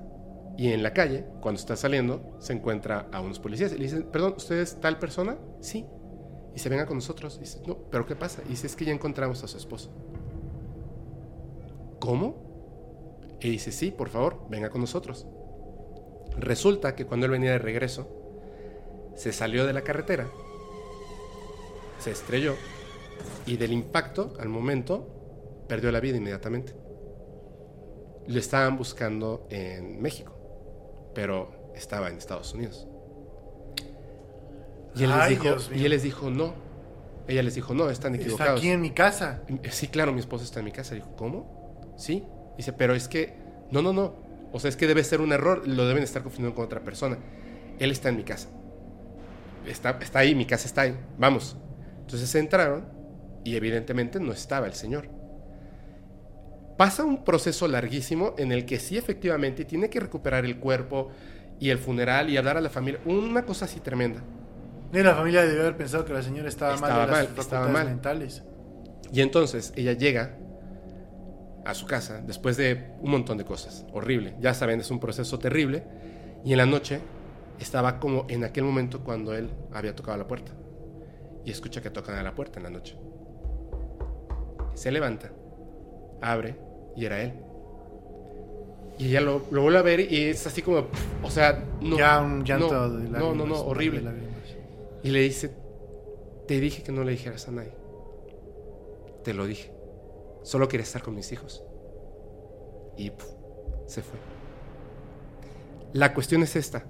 y 0.57 0.69
en 0.73 0.83
la 0.83 0.93
calle, 0.93 1.25
cuando 1.41 1.59
está 1.61 1.75
saliendo, 1.77 2.37
se 2.39 2.53
encuentra 2.53 3.07
a 3.13 3.21
unos 3.21 3.39
policías. 3.39 3.73
Y 3.73 3.77
le 3.79 3.85
dicen, 3.85 4.03
perdón, 4.13 4.35
¿usted 4.37 4.59
es 4.59 4.79
tal 4.81 4.99
persona? 4.99 5.37
Sí. 5.61 5.87
Y 6.55 6.59
se 6.59 6.69
venga 6.69 6.87
con 6.87 6.97
nosotros. 6.97 7.37
Y 7.37 7.41
dice, 7.41 7.61
no, 7.67 7.77
¿pero 7.91 8.07
qué 8.07 8.17
pasa? 8.17 8.43
Y 8.47 8.51
dice, 8.51 8.67
es 8.67 8.77
que 8.77 8.85
ya 8.85 8.93
encontramos 8.93 9.43
a 9.45 9.49
su 9.49 9.57
esposo. 9.57 9.91
¿Cómo? 11.99 13.39
Y 13.41 13.51
dice, 13.51 13.73
sí, 13.73 13.91
por 13.91 14.09
favor, 14.09 14.43
venga 14.49 14.71
con 14.71 14.81
nosotros. 14.81 15.27
Resulta 16.37 16.95
que 16.95 17.07
cuando 17.07 17.27
él 17.27 17.33
venía 17.33 17.53
de 17.53 17.59
regreso, 17.59 18.09
se 19.15 19.33
salió 19.33 19.67
de 19.67 19.73
la 19.73 19.83
carretera, 19.83 20.29
se 21.99 22.11
estrelló 22.11 22.55
y 23.47 23.57
del 23.57 23.73
impacto, 23.73 24.33
al 24.39 24.49
momento, 24.49 25.07
perdió 25.69 25.93
la 25.93 26.01
vida 26.01 26.17
inmediatamente. 26.17 26.75
Lo 28.27 28.39
estaban 28.39 28.77
buscando 28.77 29.47
en 29.51 30.01
México, 30.01 30.33
pero 31.15 31.73
estaba 31.75 32.09
en 32.09 32.17
Estados 32.17 32.55
Unidos. 32.55 32.87
Y 34.97 35.05
él, 35.05 35.11
Ay, 35.13 35.35
les, 35.35 35.43
dijo, 35.43 35.57
y 35.75 35.85
él 35.85 35.91
les 35.91 36.03
dijo, 36.03 36.31
no. 36.31 36.55
Ella 37.29 37.43
les 37.43 37.55
dijo, 37.55 37.75
no, 37.75 37.91
están 37.91 38.15
Está 38.15 38.25
equivocados. 38.25 38.59
aquí 38.61 38.71
en 38.71 38.81
mi 38.81 38.91
casa. 38.91 39.43
Sí, 39.71 39.87
claro, 39.89 40.13
mi 40.13 40.19
esposa 40.21 40.45
está 40.45 40.59
en 40.61 40.65
mi 40.65 40.73
casa. 40.73 40.95
Dijo, 40.95 41.15
¿cómo? 41.17 41.95
Sí. 41.97 42.25
Dice, 42.57 42.73
pero 42.73 42.95
es 42.95 43.07
que, 43.07 43.35
no, 43.71 43.83
no, 43.83 43.93
no. 43.93 44.15
O 44.53 44.59
sea, 44.59 44.69
es 44.69 44.77
que 44.77 44.87
debe 44.89 45.05
ser 45.05 45.21
un 45.21 45.33
error. 45.33 45.67
Lo 45.69 45.87
deben 45.87 46.03
estar 46.03 46.23
confundiendo 46.23 46.57
con 46.57 46.65
otra 46.65 46.81
persona. 46.81 47.19
Él 47.79 47.93
está 47.93 48.09
en 48.09 48.17
mi 48.17 48.25
casa. 48.25 48.49
Está, 49.67 49.99
está 50.01 50.19
ahí, 50.21 50.35
mi 50.35 50.45
casa 50.45 50.67
está 50.67 50.83
ahí. 50.83 50.97
Vamos. 51.19 51.57
Entonces 52.01 52.35
entraron 52.35 52.89
y 53.45 53.55
evidentemente 53.55 54.19
no 54.19 54.33
estaba 54.33 54.67
el 54.67 54.75
señor. 54.75 55.09
Pasa 56.77 57.05
un 57.05 57.25
proceso 57.25 57.69
larguísimo 57.69 58.35
en 58.39 58.53
el 58.53 58.65
que 58.65 58.81
sí 58.81 58.97
efectivamente 58.97 59.65
tiene 59.65 59.91
que 59.91 60.01
recuperar 60.01 60.45
el 60.45 60.59
cuerpo 60.59 61.11
y 61.61 61.69
el 61.69 61.79
funeral 61.79 62.31
y 62.31 62.39
hablar 62.39 62.57
a 62.57 62.61
la 62.61 62.71
familia. 62.71 63.01
Una 63.05 63.45
cosa 63.45 63.67
así 63.67 63.81
tremenda. 63.81 64.23
Y 64.93 64.99
la 65.03 65.15
familia 65.15 65.43
debió 65.43 65.63
haber 65.63 65.77
pensado 65.77 66.05
que 66.05 66.13
la 66.13 66.23
señora 66.23 66.49
estaba, 66.49 66.75
Estaba 66.75 66.97
mal 66.97 67.07
de 67.07 67.13
mal, 67.13 67.25
las 67.25 67.31
estaba 67.31 67.63
facultades 67.63 67.73
mal. 67.73 67.87
mentales. 67.87 68.43
Y 69.13 69.21
entonces 69.21 69.73
ella 69.77 69.93
llega 69.93 70.37
a 71.65 71.75
su 71.75 71.87
casa 71.87 72.23
después 72.27 72.57
de 72.57 72.91
un 73.01 73.11
montón 73.11 73.39
de 73.39 73.45
cosas. 73.45 73.85
Horrible. 73.93 74.35
Ya 74.41 74.55
saben, 74.55 74.81
es 74.81 74.91
un 74.91 74.99
proceso 75.01 75.39
terrible. 75.39 75.85
Y 76.45 76.53
en 76.53 76.59
la 76.59 76.67
noche 76.67 77.01
estaba 77.59 78.01
como 78.01 78.27
en 78.29 78.45
aquel 78.45 78.65
momento 78.65 79.01
cuando 79.05 79.35
él 79.35 79.51
había 79.73 79.95
tocado 79.95 80.17
la 80.17 80.27
puerta. 80.27 80.53
Y 81.45 81.51
escucha 81.51 81.81
que 81.81 81.91
tocan 81.91 82.17
a 82.17 82.23
la 82.23 82.35
puerta 82.35 82.59
en 82.59 82.65
la 82.65 82.71
noche. 82.71 82.97
Se 84.75 84.91
levanta, 84.91 85.31
abre 86.21 86.57
y 86.97 87.05
era 87.05 87.21
él. 87.23 87.35
Y 88.99 89.09
ella 89.09 89.21
lo, 89.23 89.43
lo 89.51 89.63
vuelve 89.63 89.79
a 89.79 89.83
ver 89.83 90.01
y 90.13 90.25
es 90.25 90.47
así 90.47 90.63
como, 90.63 90.87
o 91.23 91.31
sea, 91.31 91.65
no. 91.81 91.97
ya 91.97 92.21
un 92.21 92.45
llanto 92.45 92.73
no, 92.73 92.91
de 92.91 93.05
no, 93.05 93.11
lágrimas. 93.11 93.37
no, 93.37 93.47
no, 93.47 93.61
horrible. 93.63 94.30
Y 95.03 95.11
le 95.11 95.21
dice, 95.21 95.55
te 96.47 96.61
dije 96.61 96.83
que 96.83 96.93
no 96.93 97.05
le 97.05 97.13
dijeras 97.13 97.49
a 97.49 97.53
nadie. 97.53 97.73
Te 99.25 99.35
lo 99.35 99.47
dije. 99.47 99.73
Solo 100.43 100.69
quería 100.69 100.85
estar 100.85 101.03
con 101.03 101.15
mis 101.15 101.33
hijos. 101.33 101.63
Y 102.97 103.11
puf, 103.11 103.29
se 103.87 104.03
fue. 104.03 104.19
La 105.93 106.15
cuestión 106.15 106.43
es 106.43 106.57
esta. 106.57 106.85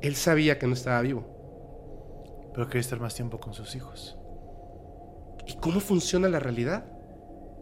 Él 0.00 0.16
sabía 0.16 0.58
que 0.58 0.66
no 0.66 0.74
estaba 0.74 1.00
vivo. 1.02 1.24
Pero 2.54 2.66
quería 2.66 2.80
estar 2.80 3.00
más 3.00 3.14
tiempo 3.14 3.38
con 3.38 3.54
sus 3.54 3.74
hijos. 3.76 4.16
¿Y 5.46 5.56
cómo 5.56 5.80
funciona 5.80 6.28
la 6.28 6.40
realidad? 6.40 6.84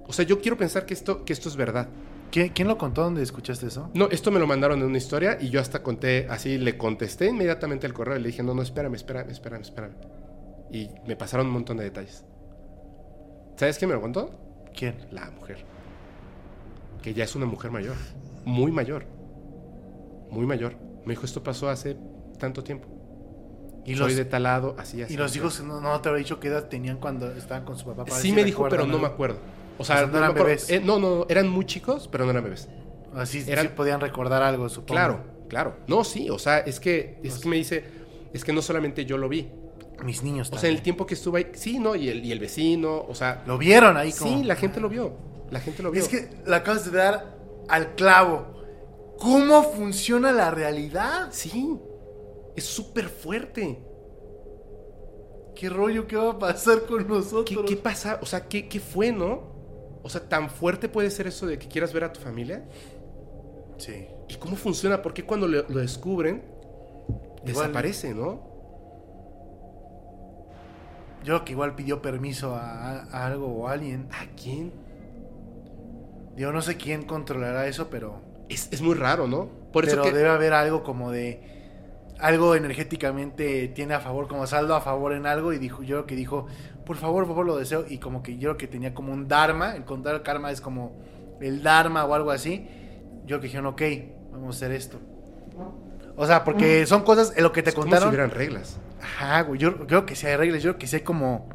O 0.06 0.12
sea, 0.12 0.24
yo 0.24 0.40
quiero 0.40 0.56
pensar 0.56 0.86
que 0.86 0.94
esto, 0.94 1.24
que 1.24 1.32
esto 1.32 1.48
es 1.48 1.56
verdad. 1.56 1.88
¿Quién, 2.30 2.50
quién 2.50 2.68
lo 2.68 2.76
contó? 2.76 3.02
¿Dónde 3.02 3.22
escuchaste 3.22 3.66
eso? 3.66 3.90
No, 3.94 4.08
esto 4.10 4.30
me 4.30 4.38
lo 4.38 4.46
mandaron 4.46 4.80
en 4.80 4.86
una 4.86 4.98
historia 4.98 5.38
y 5.40 5.50
yo 5.50 5.60
hasta 5.60 5.82
conté, 5.82 6.26
así 6.28 6.58
le 6.58 6.76
contesté 6.76 7.26
inmediatamente 7.26 7.86
el 7.86 7.94
correo 7.94 8.16
y 8.16 8.20
le 8.20 8.28
dije, 8.28 8.42
no, 8.42 8.54
no, 8.54 8.62
espérame, 8.62 8.94
espérame, 8.94 9.30
espérame, 9.30 9.62
espérame. 9.62 9.94
Y 10.70 10.90
me 11.06 11.16
pasaron 11.16 11.46
un 11.46 11.52
montón 11.52 11.78
de 11.78 11.84
detalles. 11.84 12.24
¿Sabes 13.56 13.78
quién 13.78 13.88
me 13.88 13.94
lo 13.94 14.00
contó? 14.00 14.30
¿Quién? 14.76 14.96
La 15.10 15.30
mujer. 15.30 15.64
Que 17.02 17.14
ya 17.14 17.24
es 17.24 17.34
una 17.34 17.46
mujer 17.46 17.70
mayor. 17.70 17.96
Muy 18.44 18.70
mayor. 18.70 19.06
Muy 20.30 20.46
mayor. 20.46 20.76
Me 21.04 21.14
dijo, 21.14 21.24
esto 21.24 21.42
pasó 21.42 21.68
hace 21.68 21.96
tanto 22.38 22.62
tiempo. 22.62 22.88
¿Y 23.84 23.94
Soy 23.94 24.08
los, 24.08 24.16
de 24.16 24.26
tal 24.26 24.42
lado, 24.42 24.76
así, 24.78 25.02
así. 25.02 25.14
y 25.14 25.16
los 25.16 25.34
hijos 25.34 25.62
no, 25.62 25.80
no 25.80 25.98
te 26.02 26.10
habrá 26.10 26.18
dicho 26.18 26.38
qué 26.38 26.48
edad 26.48 26.68
tenían 26.68 26.98
cuando 26.98 27.32
estaban 27.32 27.64
con 27.64 27.78
su 27.78 27.86
papá? 27.86 28.04
para 28.04 28.20
Sí 28.20 28.32
me 28.32 28.44
dijo, 28.44 28.68
pero 28.68 28.86
no 28.86 28.98
me 28.98 29.06
acuerdo. 29.06 29.38
O 29.78 29.82
O 29.82 29.84
sea, 29.84 30.02
no 30.06 30.08
eran 30.18 30.24
acuerdo. 30.30 30.44
bebés. 30.46 30.70
Eh, 30.70 30.80
no, 30.84 30.98
no, 30.98 31.26
eran 31.28 31.48
muy 31.48 31.64
chicos, 31.64 32.08
pero 32.10 32.24
no 32.24 32.30
eran 32.32 32.44
bebés. 32.44 32.68
Así 33.14 33.42
sí 33.42 33.50
Eran- 33.50 33.68
podían 33.74 34.00
recordar 34.00 34.42
algo, 34.42 34.68
supongo. 34.68 34.86
Claro, 34.94 35.20
claro. 35.48 35.76
No, 35.86 36.04
sí, 36.04 36.28
o 36.30 36.38
sea, 36.38 36.58
es 36.58 36.78
que, 36.80 37.18
es 37.22 37.38
que 37.38 37.48
me 37.48 37.56
dice, 37.56 37.84
es 38.32 38.44
que 38.44 38.52
no 38.52 38.60
solamente 38.62 39.04
yo 39.04 39.16
lo 39.18 39.28
vi. 39.28 39.48
Mis 40.04 40.22
niños 40.22 40.48
O 40.48 40.50
sea, 40.50 40.56
en 40.58 40.60
también. 40.60 40.76
el 40.76 40.82
tiempo 40.82 41.06
que 41.06 41.14
estuve 41.14 41.38
ahí, 41.40 41.46
sí, 41.54 41.78
¿no? 41.80 41.96
Y 41.96 42.08
el, 42.08 42.24
y 42.24 42.30
el 42.30 42.38
vecino, 42.38 43.04
o 43.08 43.14
sea, 43.16 43.42
Lo 43.46 43.58
vieron 43.58 43.96
ahí 43.96 44.12
como... 44.12 44.38
sí, 44.38 44.44
la 44.44 44.54
gente 44.54 44.78
lo 44.78 44.88
vio. 44.88 45.12
La 45.50 45.58
gente 45.60 45.82
lo 45.82 45.90
vio. 45.90 46.00
Es 46.02 46.08
que 46.08 46.28
la 46.46 46.58
acabas 46.58 46.84
de 46.90 46.96
dar 46.96 47.36
al 47.68 47.94
clavo. 47.96 48.54
¿Cómo 49.18 49.62
funciona 49.64 50.30
la 50.30 50.52
realidad? 50.52 51.28
Sí, 51.32 51.76
es 52.54 52.64
súper 52.64 53.08
fuerte. 53.08 53.80
¿Qué 55.56 55.68
rollo? 55.68 56.06
¿Qué 56.06 56.14
va 56.14 56.30
a 56.32 56.38
pasar 56.38 56.82
con 56.86 57.02
¿Qué, 57.02 57.08
nosotros? 57.08 57.64
qué 57.68 57.76
pasa? 57.76 58.20
O 58.22 58.26
sea, 58.26 58.46
¿qué, 58.46 58.68
¿qué 58.68 58.78
fue, 58.78 59.10
no? 59.10 59.57
O 60.02 60.08
sea, 60.08 60.28
¿tan 60.28 60.48
fuerte 60.50 60.88
puede 60.88 61.10
ser 61.10 61.26
eso 61.26 61.46
de 61.46 61.58
que 61.58 61.68
quieras 61.68 61.92
ver 61.92 62.04
a 62.04 62.12
tu 62.12 62.20
familia? 62.20 62.64
Sí. 63.78 64.06
¿Y 64.28 64.34
cómo 64.36 64.56
funciona? 64.56 65.02
¿Por 65.02 65.12
qué 65.14 65.24
cuando 65.24 65.46
lo, 65.48 65.64
lo 65.68 65.78
descubren, 65.80 66.42
Igual- 67.44 67.68
desaparece, 67.68 68.14
no? 68.14 68.46
Yo 71.24 71.34
creo 71.34 71.44
que 71.44 71.52
igual 71.52 71.74
pidió 71.74 72.00
permiso 72.00 72.54
a, 72.54 73.02
a 73.02 73.26
algo 73.26 73.46
o 73.48 73.68
a 73.68 73.72
alguien. 73.72 74.08
¿A 74.12 74.26
quién? 74.40 74.72
Yo 76.36 76.52
no 76.52 76.62
sé 76.62 76.76
quién 76.76 77.02
controlará 77.04 77.66
eso, 77.66 77.88
pero... 77.90 78.20
Es, 78.48 78.68
es 78.72 78.80
muy 78.80 78.94
raro, 78.94 79.26
¿no? 79.26 79.48
Por 79.72 79.84
eso 79.84 79.96
pero 79.96 80.04
que... 80.04 80.12
debe 80.12 80.28
haber 80.30 80.52
algo 80.52 80.82
como 80.84 81.10
de... 81.10 81.56
Algo 82.20 82.54
energéticamente 82.56 83.68
tiene 83.68 83.94
a 83.94 84.00
favor, 84.00 84.26
como 84.26 84.46
saldo 84.46 84.74
a 84.74 84.80
favor 84.80 85.12
en 85.12 85.26
algo. 85.26 85.52
Y 85.52 85.58
dijo, 85.58 85.82
yo 85.82 85.96
creo 85.96 86.06
que 86.06 86.16
dijo, 86.16 86.46
por 86.88 86.96
favor, 86.96 87.26
por 87.26 87.34
favor, 87.34 87.46
lo 87.46 87.56
deseo. 87.58 87.84
Y 87.86 87.98
como 87.98 88.22
que 88.22 88.38
yo 88.38 88.48
creo 88.48 88.56
que 88.56 88.66
tenía 88.66 88.94
como 88.94 89.12
un 89.12 89.28
dharma. 89.28 89.76
El 89.76 89.84
contrario 89.84 90.22
karma 90.22 90.50
es 90.50 90.62
como 90.62 90.92
el 91.38 91.62
dharma 91.62 92.06
o 92.06 92.14
algo 92.14 92.30
así. 92.30 92.66
Yo 93.20 93.26
creo 93.26 93.40
que 93.40 93.46
dijeron, 93.48 93.66
ok, 93.66 93.82
vamos 94.32 94.56
a 94.56 94.56
hacer 94.56 94.72
esto. 94.72 94.98
O 96.16 96.26
sea, 96.26 96.44
porque 96.44 96.86
son 96.86 97.02
cosas, 97.02 97.34
en 97.36 97.42
lo 97.42 97.52
que 97.52 97.62
te 97.62 97.68
es 97.68 97.74
como 97.74 97.84
si 97.84 97.90
contaron. 97.90 98.08
hubieran 98.08 98.30
reglas. 98.30 98.78
Ajá, 99.02 99.42
güey. 99.42 99.60
Yo 99.60 99.86
creo 99.86 100.06
que 100.06 100.16
sí 100.16 100.26
hay 100.26 100.36
reglas. 100.36 100.62
Yo 100.62 100.70
creo 100.70 100.78
que 100.78 100.86
sí 100.86 100.96
hay 100.96 101.02
como. 101.02 101.50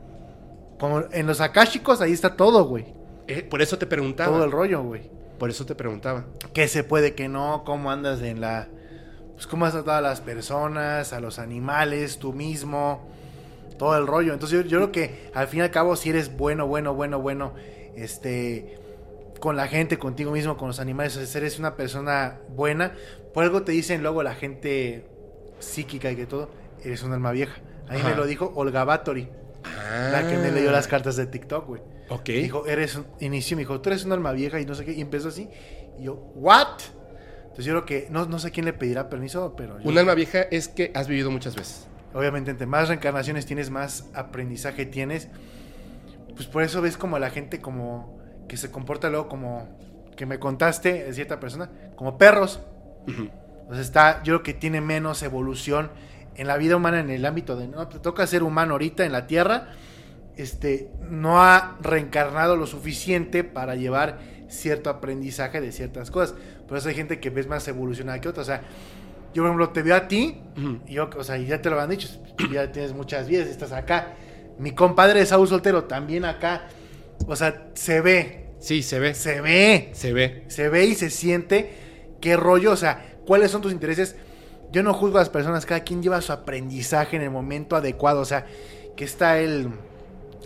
Como 0.80 1.02
en 1.12 1.26
los 1.26 1.42
akáshicos, 1.42 2.00
ahí 2.00 2.14
está 2.14 2.36
todo, 2.36 2.66
güey. 2.66 2.94
Eh, 3.28 3.42
por 3.42 3.64
eso 3.64 3.80
te 3.80 3.88
preguntaba. 3.88 4.32
Todo 4.32 4.46
el 4.46 4.52
rollo, 4.52 4.84
güey. 4.84 5.10
Por 5.40 5.50
eso 5.50 5.66
te 5.66 5.74
preguntaba. 5.74 6.26
¿Qué 6.54 6.68
se 6.68 6.84
puede, 6.84 7.16
que 7.16 7.28
no? 7.28 7.64
¿Cómo 7.66 7.90
andas 7.90 8.22
en 8.22 8.40
la... 8.40 8.68
Pues 9.34 9.48
cómo 9.48 9.66
has 9.66 9.74
tratado 9.74 9.98
a 9.98 10.02
las 10.02 10.22
personas, 10.22 11.12
a 11.12 11.20
los 11.20 11.40
animales, 11.40 12.20
tú 12.20 12.34
mismo, 12.34 13.08
todo 13.78 13.98
el 13.98 14.08
rollo. 14.08 14.34
Entonces 14.34 14.64
yo, 14.64 14.70
yo 14.70 14.78
creo 14.80 14.92
que 14.92 15.30
al 15.34 15.48
fin 15.48 15.60
y 15.60 15.64
al 15.64 15.72
cabo 15.72 15.96
si 15.96 16.10
eres 16.10 16.36
bueno, 16.38 16.68
bueno, 16.68 16.94
bueno, 16.94 17.20
bueno, 17.20 17.54
este 17.96 18.78
con 19.40 19.58
la 19.58 19.68
gente, 19.68 19.98
contigo 20.00 20.32
mismo, 20.32 20.56
con 20.56 20.70
los 20.70 20.80
animales, 20.80 21.18
o 21.18 21.26
sea, 21.26 21.42
eres 21.42 21.60
una 21.60 21.76
persona 21.76 22.40
buena, 22.56 22.94
por 23.34 23.44
algo 23.44 23.64
te 23.64 23.74
dicen 23.74 24.02
luego 24.02 24.24
la 24.24 24.36
gente 24.36 25.06
psíquica 25.60 26.10
y 26.12 26.16
que 26.16 26.26
todo, 26.26 26.50
eres 26.82 27.04
un 27.04 27.12
alma 27.12 27.32
vieja. 27.34 27.62
A 27.90 27.94
mí 27.94 28.00
Ajá. 28.00 28.10
me 28.12 28.16
lo 28.16 28.26
dijo 28.26 28.54
Olga 28.56 28.86
Batory, 28.86 29.28
la 30.12 30.26
que 30.30 30.38
me 30.38 30.50
leyó 30.52 30.72
las 30.72 30.88
cartas 30.88 31.18
de 31.18 31.26
TikTok, 31.26 31.68
güey. 31.68 31.82
Ok. 32.08 32.26
Dijo, 32.30 32.68
eres 32.68 32.96
un, 32.96 33.06
inició, 33.20 33.58
me 33.58 33.64
dijo, 33.64 33.82
tú 33.82 33.90
eres 33.90 34.06
un 34.06 34.14
alma 34.14 34.32
vieja 34.32 34.62
y 34.62 34.66
no 34.66 34.76
sé 34.76 34.86
qué, 34.86 34.94
y 34.94 35.02
empezó 35.02 35.28
así. 35.28 35.50
Y 36.00 36.04
yo, 36.06 36.14
¿what? 36.36 36.80
Entonces 37.44 37.66
yo 37.66 37.74
creo 37.74 37.86
que, 37.86 38.08
no, 38.12 38.26
no 38.26 38.40
sé 38.40 38.52
quién 38.52 38.66
le 38.66 38.72
pedirá 38.72 39.10
permiso, 39.10 39.56
pero 39.58 39.78
yo- 39.80 39.90
Un 39.90 39.98
alma 39.98 40.14
vieja 40.16 40.44
es 40.52 40.70
que 40.70 40.92
has 40.96 41.10
vivido 41.10 41.32
muchas 41.32 41.56
veces. 41.56 41.88
Obviamente 42.14 42.52
entre 42.52 42.68
más 42.68 42.88
reencarnaciones 42.88 43.46
tienes, 43.46 43.70
más 43.70 44.10
aprendizaje 44.14 44.86
tienes. 44.86 45.30
Pues 46.36 46.48
por 46.48 46.64
eso 46.64 46.82
ves 46.82 46.98
como 46.98 47.20
la 47.20 47.30
gente 47.30 47.60
como 47.60 48.18
que 48.48 48.58
se 48.58 48.72
comporta 48.72 49.10
luego 49.10 49.28
como 49.28 49.78
que 50.16 50.26
me 50.26 50.40
contaste 50.40 51.04
de 51.04 51.14
cierta 51.14 51.40
persona, 51.40 51.70
como 51.96 52.18
perros. 52.18 52.60
Sea, 53.72 53.82
está, 53.82 54.24
yo 54.24 54.34
creo 54.34 54.44
que 54.44 54.54
tiene 54.54 54.82
menos 54.82 55.24
evolución 55.24 55.90
en 56.36 56.48
la 56.48 56.58
vida 56.58 56.76
humana 56.76 57.00
en 57.00 57.10
el 57.10 57.26
ámbito 57.26 57.56
de, 57.56 57.68
no, 57.68 57.88
te 57.88 58.00
toca 58.00 58.28
ser 58.28 58.44
humano 58.44 58.74
ahorita 58.74 59.06
en 59.06 59.12
la 59.12 59.28
Tierra, 59.28 59.70
este, 60.36 60.92
no 61.10 61.42
ha 61.42 61.78
reencarnado 61.82 62.56
lo 62.56 62.66
suficiente 62.66 63.44
para 63.44 63.76
llevar 63.76 64.20
cierto 64.50 64.90
aprendizaje 64.90 65.62
de 65.62 65.72
ciertas 65.72 66.12
cosas. 66.12 66.36
Por 66.68 66.78
eso 66.78 66.90
hay 66.90 66.96
gente 66.96 67.20
que 67.20 67.30
ves 67.30 67.48
más 67.48 67.68
evolucionada 67.68 68.20
que 68.22 68.30
otra. 68.30 68.42
O 68.42 68.46
sea, 68.46 68.62
yo 69.34 69.44
por 69.44 69.46
ejemplo 69.48 69.70
te 69.70 69.82
veo 69.82 69.96
a 69.96 70.08
ti, 70.08 70.40
y 70.88 70.94
yo, 70.94 71.10
o 71.18 71.24
sea, 71.24 71.38
y 71.38 71.46
ya 71.48 71.62
te 71.62 71.70
lo 71.70 71.80
han 71.80 71.90
dicho, 71.90 72.08
ya 72.52 72.72
tienes 72.72 72.94
muchas 72.94 73.28
vidas, 73.28 73.48
estás 73.48 73.72
acá. 73.72 74.14
Mi 74.60 74.72
compadre 74.72 75.20
de 75.20 75.26
Saúl 75.26 75.48
Soltero 75.48 75.86
también 75.86 76.26
acá. 76.26 76.68
O 77.28 77.36
sea, 77.36 77.68
se 77.74 78.02
ve, 78.02 78.50
Sí, 78.60 78.82
se 78.84 79.00
ve. 79.00 79.14
se 79.14 79.42
ve 79.42 79.90
Se 79.94 80.14
ve. 80.14 80.44
se 80.48 80.70
ve 80.70 80.86
y 80.86 80.96
se 80.96 81.10
siente 81.10 81.72
qué 82.22 82.38
rollo, 82.38 82.72
o 82.72 82.78
sea, 82.78 83.06
cuáles 83.26 83.52
son 83.52 83.62
tus 83.62 83.72
intereses. 83.74 84.16
Yo 84.72 84.84
no 84.84 84.94
juzgo 84.94 85.18
a 85.18 85.22
las 85.22 85.30
personas, 85.30 85.66
cada 85.66 85.82
quien 85.82 86.02
lleva 86.02 86.22
su 86.22 86.32
aprendizaje 86.32 87.16
en 87.16 87.22
el 87.24 87.30
momento 87.32 87.76
adecuado, 87.76 88.22
o 88.22 88.26
sea, 88.26 88.46
que 88.96 89.04
está 89.06 89.40
el 89.40 89.70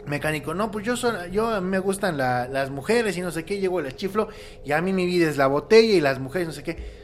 mecánico, 0.06 0.54
no, 0.54 0.72
pues 0.72 0.86
yo 0.86 0.96
soy, 0.96 1.32
yo 1.32 1.48
a 1.50 1.60
mí 1.62 1.70
me 1.70 1.80
gustan 1.80 2.18
la- 2.18 2.48
las 2.48 2.70
mujeres 2.70 3.18
y 3.18 3.22
no 3.22 3.30
sé 3.32 3.44
qué, 3.44 3.60
llego 3.60 3.82
las 3.82 3.96
chiflo 3.98 4.30
y 4.66 4.72
a 4.72 4.82
mí 4.82 4.94
mi 4.94 5.06
vida 5.06 5.30
es 5.30 5.36
la 5.38 5.48
botella 5.48 5.94
y 5.94 6.00
las 6.02 6.20
mujeres 6.20 6.48
no 6.48 6.54
sé 6.54 6.64
qué. 6.64 6.97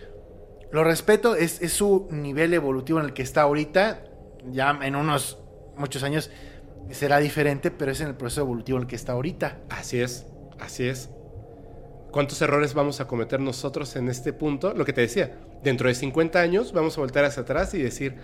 Lo 0.73 0.83
respeto, 0.83 1.35
es, 1.35 1.61
es 1.61 1.71
su 1.71 2.07
nivel 2.09 2.53
evolutivo 2.53 2.99
en 2.99 3.05
el 3.05 3.13
que 3.13 3.21
está 3.21 3.43
ahorita, 3.43 4.03
ya 4.51 4.77
en 4.81 4.95
unos 4.95 5.37
muchos 5.77 6.01
años 6.01 6.31
será 6.89 7.19
diferente, 7.19 7.71
pero 7.71 7.91
es 7.91 8.01
en 8.01 8.07
el 8.07 8.15
proceso 8.15 8.41
evolutivo 8.41 8.79
en 8.79 8.83
el 8.83 8.87
que 8.87 8.95
está 8.95 9.13
ahorita. 9.13 9.59
Así 9.69 10.01
es. 10.01 10.25
Así 10.59 10.87
es. 10.87 11.11
¿Cuántos 12.11 12.41
errores 12.41 12.73
vamos 12.73 12.99
a 13.01 13.07
cometer 13.07 13.39
nosotros 13.39 13.95
en 13.95 14.09
este 14.09 14.33
punto? 14.33 14.73
Lo 14.73 14.83
que 14.83 14.93
te 14.93 15.01
decía, 15.01 15.37
dentro 15.63 15.87
de 15.87 15.93
50 15.93 16.39
años 16.39 16.73
vamos 16.73 16.97
a 16.97 17.01
voltar 17.01 17.23
hacia 17.25 17.43
atrás 17.43 17.75
y 17.75 17.81
decir, 17.81 18.15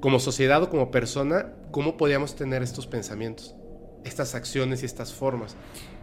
como 0.00 0.18
sociedad 0.18 0.62
o 0.64 0.70
como 0.70 0.90
persona, 0.90 1.52
¿cómo 1.70 1.96
podíamos 1.96 2.34
tener 2.36 2.62
estos 2.62 2.88
pensamientos? 2.88 3.54
Estas 4.04 4.34
acciones 4.34 4.82
y 4.82 4.86
estas 4.86 5.12
formas. 5.12 5.56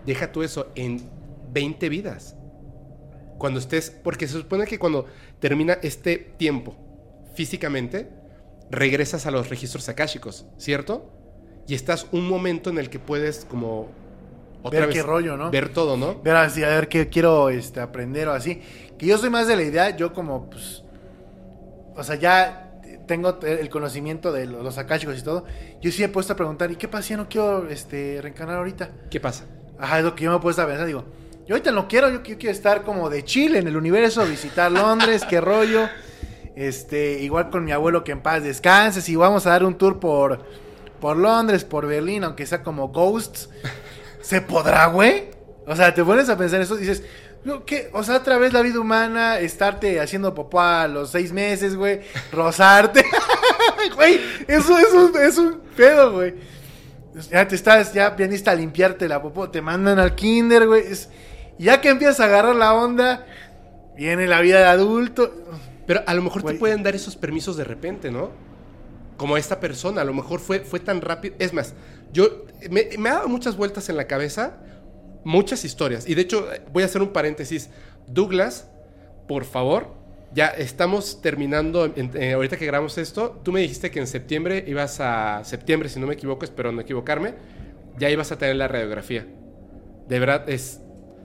Deja 0.06 0.32
tú 0.32 0.42
eso 0.42 0.72
en 0.76 1.02
20 1.52 1.90
vidas. 1.90 2.36
Cuando 3.38 3.60
estés, 3.60 3.90
porque 3.90 4.28
se 4.28 4.34
supone 4.34 4.66
que 4.66 4.78
cuando 4.78 5.06
termina 5.42 5.80
este 5.82 6.18
tiempo 6.38 6.78
físicamente, 7.34 8.08
regresas 8.70 9.26
a 9.26 9.32
los 9.32 9.50
registros 9.50 9.90
akáshicos, 9.90 10.46
¿cierto? 10.58 11.12
Y 11.68 11.74
estás 11.74 12.08
un 12.14 12.30
momento 12.30 12.70
en 12.70 12.78
el 12.78 12.90
que 12.90 13.00
puedes 13.00 13.44
como 13.44 13.90
Ver 14.70 14.90
qué 14.90 15.02
rollo, 15.02 15.38
¿no? 15.38 15.50
Ver 15.50 15.70
todo, 15.70 15.98
¿no? 15.98 16.22
ver 16.22 16.36
así, 16.36 16.64
a 16.64 16.70
ver 16.70 16.88
qué 16.88 17.10
quiero 17.10 17.50
este, 17.50 17.80
aprender 17.80 18.28
o 18.28 18.34
así. 18.34 18.62
Que 18.98 19.08
yo 19.08 19.18
soy 19.18 19.32
más 19.32 19.48
de 19.48 19.56
la 19.56 19.64
idea, 19.64 19.96
yo 19.96 20.14
como, 20.14 20.50
pues, 20.50 20.84
o 21.96 22.04
sea, 22.04 22.16
ya 22.16 22.80
tengo 23.08 23.40
el 23.42 23.70
conocimiento 23.70 24.32
de 24.32 24.46
los 24.46 24.78
akáshicos 24.78 25.18
y 25.18 25.24
todo. 25.24 25.46
Yo 25.82 25.92
sí 25.92 26.04
he 26.04 26.10
puesto 26.10 26.34
a 26.34 26.36
preguntar, 26.36 26.70
¿y 26.70 26.76
qué 26.76 26.88
pasa 26.88 27.04
si 27.04 27.10
ya 27.10 27.18
no 27.18 27.28
quiero 27.28 27.68
este, 27.70 28.20
reencarnar 28.22 28.58
ahorita? 28.58 28.92
¿Qué 29.10 29.20
pasa? 29.20 29.46
Ajá, 29.80 29.98
es 29.98 30.06
lo 30.06 30.14
que 30.14 30.26
yo 30.26 30.32
me 30.32 30.38
he 30.38 30.40
puesto 30.40 30.62
a 30.62 30.68
pensar, 30.68 30.86
digo, 30.86 31.06
yo 31.52 31.56
ahorita 31.56 31.72
no 31.73 31.90
quiero, 31.90 32.10
yo, 32.10 32.23
quiero 32.23 32.49
estar 32.49 32.84
como 32.84 33.10
de 33.10 33.26
Chile 33.26 33.60
en 33.60 33.68
el 33.68 33.76
universo, 33.76 34.26
visitar 34.26 34.72
Londres, 34.72 35.26
qué 35.30 35.41
rollo. 35.41 35.90
Este, 36.56 37.19
igual 37.19 37.49
con 37.49 37.65
mi 37.65 37.73
abuelo 37.73 38.06
que 38.06 38.14
en 38.14 38.22
paz 38.22 38.41
descanse, 38.41 39.02
si 39.02 39.18
vamos 39.18 39.45
a 39.45 39.49
dar 39.49 39.65
un 39.65 39.78
tour 39.78 39.99
por, 39.99 40.45
por 41.02 41.18
Londres, 41.18 41.65
por 41.65 41.88
Berlín, 41.88 42.23
aunque 42.23 42.45
sea 42.45 42.64
como 42.64 42.88
Ghosts, 42.88 43.49
¿se 44.22 44.40
podrá, 44.40 44.86
güey? 44.86 45.26
O 45.68 45.76
sea, 45.76 45.94
te 45.94 46.06
pones 46.06 46.30
a 46.30 46.38
pensar 46.38 46.61
eso 46.61 46.78
y 46.78 46.84
dices, 46.84 47.03
"No, 47.44 47.65
¿qué? 47.65 47.90
O 47.91 48.02
sea, 48.02 48.15
otra 48.15 48.38
vez 48.38 48.53
la 48.53 48.61
vida 48.61 48.80
humana, 48.80 49.38
estarte 49.40 49.99
haciendo 49.99 50.34
popó 50.34 50.61
a 50.61 50.88
los 50.88 51.10
seis 51.11 51.34
meses, 51.34 51.76
güey, 51.76 51.99
rozarte. 52.32 53.03
Güey, 53.95 54.22
eso 54.48 54.78
es 54.78 54.94
un, 54.94 55.11
es 55.22 55.38
un 55.38 55.60
pedo, 55.76 56.14
güey. 56.14 56.34
Ya 57.30 57.45
te 57.45 57.56
estás, 57.56 57.91
ya 57.94 58.11
viniste 58.11 58.49
a 58.49 58.56
limpiarte 58.56 59.10
la 59.10 59.22
popó, 59.22 59.49
te 59.49 59.61
mandan 59.61 59.99
al 59.99 60.15
kinder, 60.15 60.65
güey. 60.65 60.84
es- 60.88 61.10
y 61.10 61.31
ya 61.57 61.82
que 61.82 61.90
empiezas 61.90 62.19
a 62.19 62.26
agarrar 62.26 62.56
la 62.56 62.73
onda, 62.73 63.26
viene 63.95 64.28
la 64.28 64.41
vida 64.41 64.60
de 64.60 64.65
adulto. 64.65 65.34
Pero 65.88 66.02
a 66.06 66.14
lo 66.14 66.22
mejor 66.22 66.44
te 66.44 66.53
pueden 66.60 66.84
dar 66.84 66.95
esos 66.95 67.15
permisos 67.15 67.57
de 67.57 67.64
repente, 67.64 68.11
¿no? 68.11 68.32
Como 69.18 69.38
esta 69.38 69.60
persona, 69.60 70.02
a 70.02 70.06
lo 70.06 70.14
mejor 70.14 70.40
fue, 70.40 70.60
fue 70.61 70.80
tan 70.80 71.02
rápido. 71.02 71.36
Es 71.40 71.53
más, 71.53 71.73
yo 72.14 72.45
me, 72.69 72.88
me 72.98 73.10
ha 73.10 73.14
dado 73.15 73.28
muchas 73.28 73.57
vueltas 73.57 73.90
en 73.90 73.98
la 73.98 74.06
cabeza, 74.07 74.57
muchas 75.23 75.65
historias. 75.65 76.07
Y 76.07 76.15
de 76.15 76.22
hecho, 76.22 76.48
voy 76.72 76.84
a 76.84 76.86
hacer 76.86 77.02
un 77.02 77.10
paréntesis. 77.10 77.69
Douglas, 78.07 78.69
por 79.28 79.44
favor, 79.45 79.94
ya 80.34 80.48
estamos 80.48 81.22
terminando. 81.22 81.86
en- 81.86 82.11
eh, 82.15 82.34
ahorita 82.34 82.57
que 82.57 82.65
grabamos 82.65 82.98
esto, 82.98 83.40
tú 83.44 83.52
me 83.52 83.60
dijiste 83.60 83.91
que 83.91 83.99
en 83.99 84.07
septiembre 84.07 84.64
ibas 84.68 84.99
a. 85.02 85.44
Septiembre, 85.44 85.90
si 85.90 85.99
no 85.99 86.07
me 86.07 86.14
equivoco, 86.14 86.45
espero 86.45 86.72
no 86.72 86.82
equivocarme. 86.82 87.34
Ya 87.98 88.10
ibas 88.10 88.32
a 88.32 88.38
tener 88.38 88.56
la 88.56 88.68
radiografía. 88.68 89.28
De 90.07 90.19
verdad, 90.19 90.49
es 90.49 90.80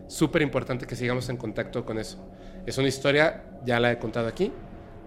súper 0.09 0.43
importante 0.43 0.87
que 0.87 0.97
sigamos 0.97 1.29
en 1.29 1.37
contacto 1.37 1.85
con 1.85 1.99
eso. 1.99 2.19
Es 2.67 2.79
una 2.79 2.89
historia, 2.89 3.45
ya 3.65 3.81
la 3.81 3.93
he 3.93 3.99
contado 3.99 4.27
aquí, 4.29 4.53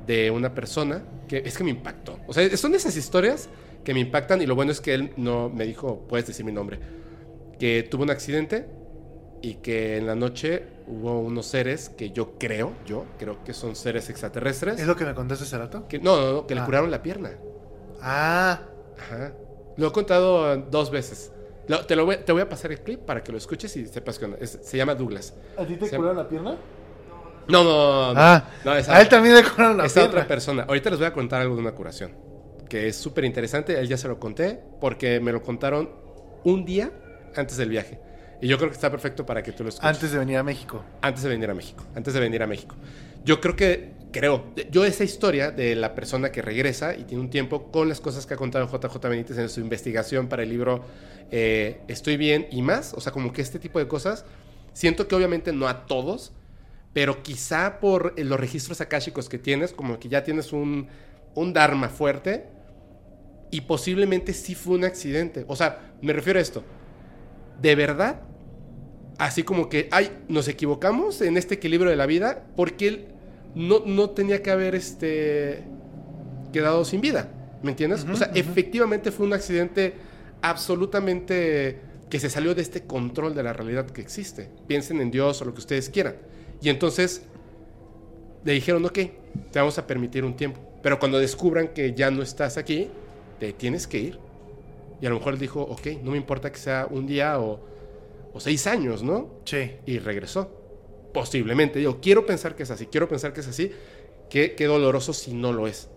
de 0.06 0.32
una 0.32 0.54
persona 0.54 1.04
que 1.28 1.38
es 1.46 1.58
que 1.58 1.64
me 1.64 1.70
impactó. 1.72 2.20
O 2.28 2.34
sea, 2.34 2.56
son 2.58 2.74
esas 2.76 2.96
historias 2.96 3.50
que 3.84 3.94
me 3.94 4.00
impactan 4.00 4.42
y 4.42 4.46
lo 4.46 4.56
bueno 4.56 4.72
es 4.72 4.82
que 4.82 4.94
él 4.94 5.14
no 5.18 5.50
me 5.50 5.66
dijo, 5.66 6.06
puedes 6.08 6.26
decir 6.28 6.46
mi 6.46 6.52
nombre, 6.52 6.80
que 7.60 7.84
tuvo 7.84 8.04
un 8.04 8.10
accidente 8.10 8.66
y 9.42 9.56
que 9.56 9.98
en 9.98 10.08
la 10.08 10.16
noche 10.16 10.64
hubo 10.88 11.20
unos 11.20 11.46
seres 11.46 11.90
que 11.90 12.12
yo 12.12 12.38
creo, 12.38 12.74
yo 12.86 13.06
creo 13.18 13.44
que 13.44 13.54
son 13.54 13.76
seres 13.76 14.10
extraterrestres, 14.10 14.80
¿Es 14.80 14.88
lo 14.88 14.96
que 14.96 15.06
me 15.06 15.14
contaste 15.14 15.44
hace 15.46 15.58
rato? 15.58 15.88
que 15.88 16.00
no, 16.00 16.20
no, 16.20 16.32
no, 16.34 16.48
que 16.48 16.56
le 16.56 16.62
Ah. 16.62 16.66
curaron 16.66 16.92
la 16.92 17.02
pierna. 17.04 17.32
Ah, 18.02 18.62
Ajá. 18.98 19.34
Lo 19.78 19.88
he 19.88 19.92
contado 19.94 20.58
dos 20.58 20.92
veces. 20.92 21.32
Lo- 21.70 21.86
te, 21.86 21.96
lo 21.96 22.04
voy, 22.06 22.18
te 22.18 22.32
voy 22.34 22.42
a 22.42 22.50
pasar 22.50 22.72
el 22.74 22.82
clip 22.82 23.00
para 23.02 23.24
que 23.24 23.32
lo 23.32 23.38
escuches 23.38 23.74
y 23.78 23.86
sepas 23.86 24.20
que 24.20 24.46
se 24.46 24.76
llama 24.78 24.94
Douglas. 24.96 25.34
¿a 25.58 25.64
ti 25.66 25.76
te 25.78 25.86
Se- 25.88 25.96
curaron 25.96 26.18
la 26.18 26.28
pierna? 26.28 26.58
No, 27.48 27.64
no, 27.64 28.14
no. 28.14 28.20
Ah, 28.20 28.44
no, 28.66 28.76
esa 28.76 28.96
a 28.96 29.02
él 29.02 29.08
también 29.10 29.36
le 29.36 29.44
curaron 29.44 29.78
la 29.78 29.86
Esa 29.86 30.02
pierna. 30.02 30.10
otra 30.12 30.28
persona. 30.28 30.64
Ahorita 30.68 30.90
les 30.90 31.00
voy 31.00 31.08
a 31.08 31.14
contar 31.14 31.42
algo 31.42 31.56
de 31.56 31.62
una 31.62 31.72
curación. 31.72 32.12
Que 32.68 32.88
es 32.88 32.96
súper 32.96 33.26
interesante. 33.26 33.80
Él 33.80 33.88
ya 33.88 33.98
se 33.98 34.08
lo 34.08 34.20
conté 34.20 34.60
porque 34.82 35.20
me 35.20 35.32
lo 35.32 35.42
contaron 35.42 35.90
un 36.44 36.66
día 36.66 36.92
antes 37.36 37.58
del 37.58 37.70
viaje. 37.70 38.00
Y 38.42 38.48
yo 38.48 38.58
creo 38.58 38.70
que 38.70 38.76
está 38.76 38.90
perfecto 38.92 39.26
para 39.26 39.42
que 39.42 39.52
tú 39.52 39.64
lo 39.64 39.70
escuches. 39.70 39.88
Antes 39.90 40.12
de 40.12 40.20
venir 40.20 40.38
a 40.38 40.44
México. 40.44 40.84
Antes 41.02 41.24
de 41.24 41.30
venir 41.30 41.50
a 41.50 41.54
México. 41.56 41.84
Antes 41.96 42.14
de 42.14 42.20
venir 42.20 42.44
a 42.44 42.48
México. 42.48 42.76
Yo 43.26 43.42
creo 43.42 43.56
que, 43.56 43.94
creo, 44.12 44.46
yo 44.72 44.86
esa 44.86 45.04
historia 45.04 45.52
de 45.52 45.76
la 45.76 45.96
persona 45.96 46.32
que 46.32 46.42
regresa 46.42 46.96
y 46.96 47.04
tiene 47.04 47.24
un 47.24 47.30
tiempo 47.30 47.72
con 47.72 47.90
las 47.90 48.00
cosas 48.00 48.26
que 48.26 48.34
ha 48.34 48.38
contado 48.38 48.68
JJ 48.68 48.98
Benítez 49.08 49.38
en 49.38 49.50
su 49.50 49.60
investigación 49.60 50.28
para 50.28 50.44
el 50.44 50.50
libro 50.50 50.84
eh, 51.32 51.82
Estoy 51.88 52.18
bien 52.18 52.48
y 52.52 52.62
más, 52.62 52.94
o 52.94 53.02
sea, 53.02 53.12
como 53.12 53.32
que 53.32 53.42
este 53.42 53.60
tipo 53.60 53.80
de 53.80 53.88
cosas, 53.88 54.26
siento 54.74 55.08
que 55.08 55.16
obviamente 55.16 55.54
no 55.54 55.68
a 55.68 55.86
todos, 55.86 56.32
pero 56.94 57.22
quizá 57.22 57.80
por 57.80 58.14
eh, 58.18 58.24
los 58.24 58.40
registros 58.40 58.82
akáshicos 58.82 59.30
que 59.30 59.38
tienes, 59.38 59.74
como 59.74 60.00
que 60.00 60.10
ya 60.10 60.24
tienes 60.24 60.54
un, 60.54 60.88
un 61.36 61.54
dharma 61.54 61.90
fuerte 61.90 62.48
y 63.52 63.62
posiblemente 63.62 64.34
sí 64.34 64.56
fue 64.56 64.76
un 64.76 64.86
accidente. 64.86 65.46
O 65.48 65.56
sea, 65.56 65.94
me 66.02 66.14
refiero 66.14 66.40
a 66.40 66.42
esto. 66.42 66.64
De 67.62 67.76
verdad, 67.76 68.22
así 69.18 69.44
como 69.44 69.70
que, 69.70 69.88
ay, 69.92 70.12
nos 70.28 70.48
equivocamos 70.48 71.22
en 71.22 71.38
este 71.38 71.56
equilibrio 71.56 71.92
de 71.92 71.98
la 71.98 72.06
vida 72.06 72.46
porque 72.56 72.88
él 72.88 73.08
no, 73.56 73.84
no 73.86 74.10
tenía 74.12 74.42
que 74.42 74.52
haber 74.52 74.76
este, 74.76 75.64
quedado 76.52 76.86
sin 76.86 77.02
vida. 77.02 77.32
¿Me 77.62 77.72
entiendes? 77.72 78.06
O 78.10 78.16
sea, 78.16 78.32
efectivamente 78.34 79.12
fue 79.12 79.26
un 79.26 79.34
accidente 79.34 79.94
absolutamente 80.42 81.82
que 82.10 82.20
se 82.20 82.30
salió 82.30 82.56
de 82.56 82.62
este 82.62 82.84
control 82.84 83.36
de 83.36 83.44
la 83.44 83.54
realidad 83.54 83.86
que 83.86 84.02
existe. 84.02 84.50
Piensen 84.68 85.02
en 85.02 85.12
Dios 85.12 85.42
o 85.42 85.46
lo 85.46 85.54
que 85.54 85.60
ustedes 85.60 85.90
quieran. 85.90 86.16
Y 86.62 86.70
entonces 86.70 87.24
le 88.44 88.54
dijeron, 88.54 88.86
ok, 88.86 88.94
te 89.52 89.60
vamos 89.60 89.78
a 89.78 89.86
permitir 89.86 90.24
un 90.24 90.36
tiempo. 90.36 90.60
Pero 90.82 91.00
cuando 91.00 91.20
descubran 91.20 91.70
que 91.70 91.94
ya 91.94 92.10
no 92.10 92.24
estás 92.24 92.58
aquí, 92.58 92.90
te 93.40 93.54
tienes 93.54 93.88
que 93.88 94.00
ir. 94.00 94.20
Y 95.02 95.06
a 95.06 95.10
lo 95.10 95.16
mejor 95.18 95.34
él 95.34 95.40
dijo, 95.40 95.62
ok, 95.62 95.88
no 96.04 96.12
me 96.12 96.18
importa 96.18 96.52
que 96.52 96.58
sea 96.58 96.88
un 96.90 97.06
día 97.06 97.40
o, 97.40 97.60
o 98.34 98.40
seis 98.40 98.66
años, 98.68 99.04
¿no? 99.04 99.42
Sí. 99.46 99.72
Y 99.86 100.00
regresó. 100.00 100.59
Posiblemente. 101.14 101.80
Digo, 101.80 102.00
quiero 102.02 102.26
pensar 102.26 102.56
que 102.56 102.64
es 102.64 102.72
así, 102.72 102.86
quiero 102.88 103.08
pensar 103.08 103.34
que 103.34 103.42
es 103.42 103.48
así. 103.48 103.72
Qué, 104.30 104.54
qué 104.56 104.66
doloroso 104.66 105.14
si 105.14 105.34
no 105.34 105.52
lo 105.54 105.68
es. 105.68 105.90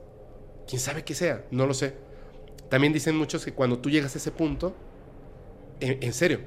¿Quién 0.66 0.80
sabe 0.80 1.04
qué 1.04 1.14
sea? 1.14 1.44
No 1.50 1.66
lo 1.66 1.74
sé. 1.74 1.94
También 2.70 2.92
dicen 2.92 3.16
muchos 3.16 3.44
que 3.44 3.52
cuando 3.52 3.78
tú 3.78 3.90
llegas 3.90 4.14
a 4.14 4.18
ese 4.18 4.30
punto, 4.30 4.74
en, 5.80 5.98
en 6.02 6.12
serio, 6.14 6.40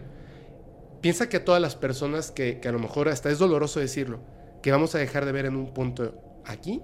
piensa 1.02 1.30
que 1.30 1.38
a 1.38 1.46
todas 1.46 1.62
las 1.62 1.76
personas 1.76 2.32
que, 2.32 2.60
que 2.60 2.68
a 2.68 2.72
lo 2.72 2.80
mejor 2.80 3.10
hasta 3.10 3.30
es 3.30 3.38
doloroso 3.38 3.80
decirlo, 3.80 4.20
que 4.64 4.72
vamos 4.72 4.96
a 4.96 4.98
dejar 4.98 5.26
de 5.26 5.32
ver 5.32 5.46
en 5.46 5.56
un 5.56 5.72
punto 5.74 6.16
aquí, 6.46 6.82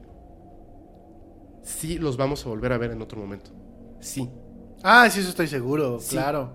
sí 1.64 1.98
los 1.98 2.18
vamos 2.18 2.46
a 2.46 2.50
volver 2.50 2.74
a 2.74 2.78
ver 2.78 2.92
en 2.92 3.02
otro 3.02 3.20
momento. 3.20 3.50
Sí. 4.00 4.30
Ah, 4.84 5.10
sí, 5.10 5.20
eso 5.22 5.30
estoy 5.30 5.48
seguro, 5.48 6.00
Sí. 6.00 6.12
claro. 6.16 6.52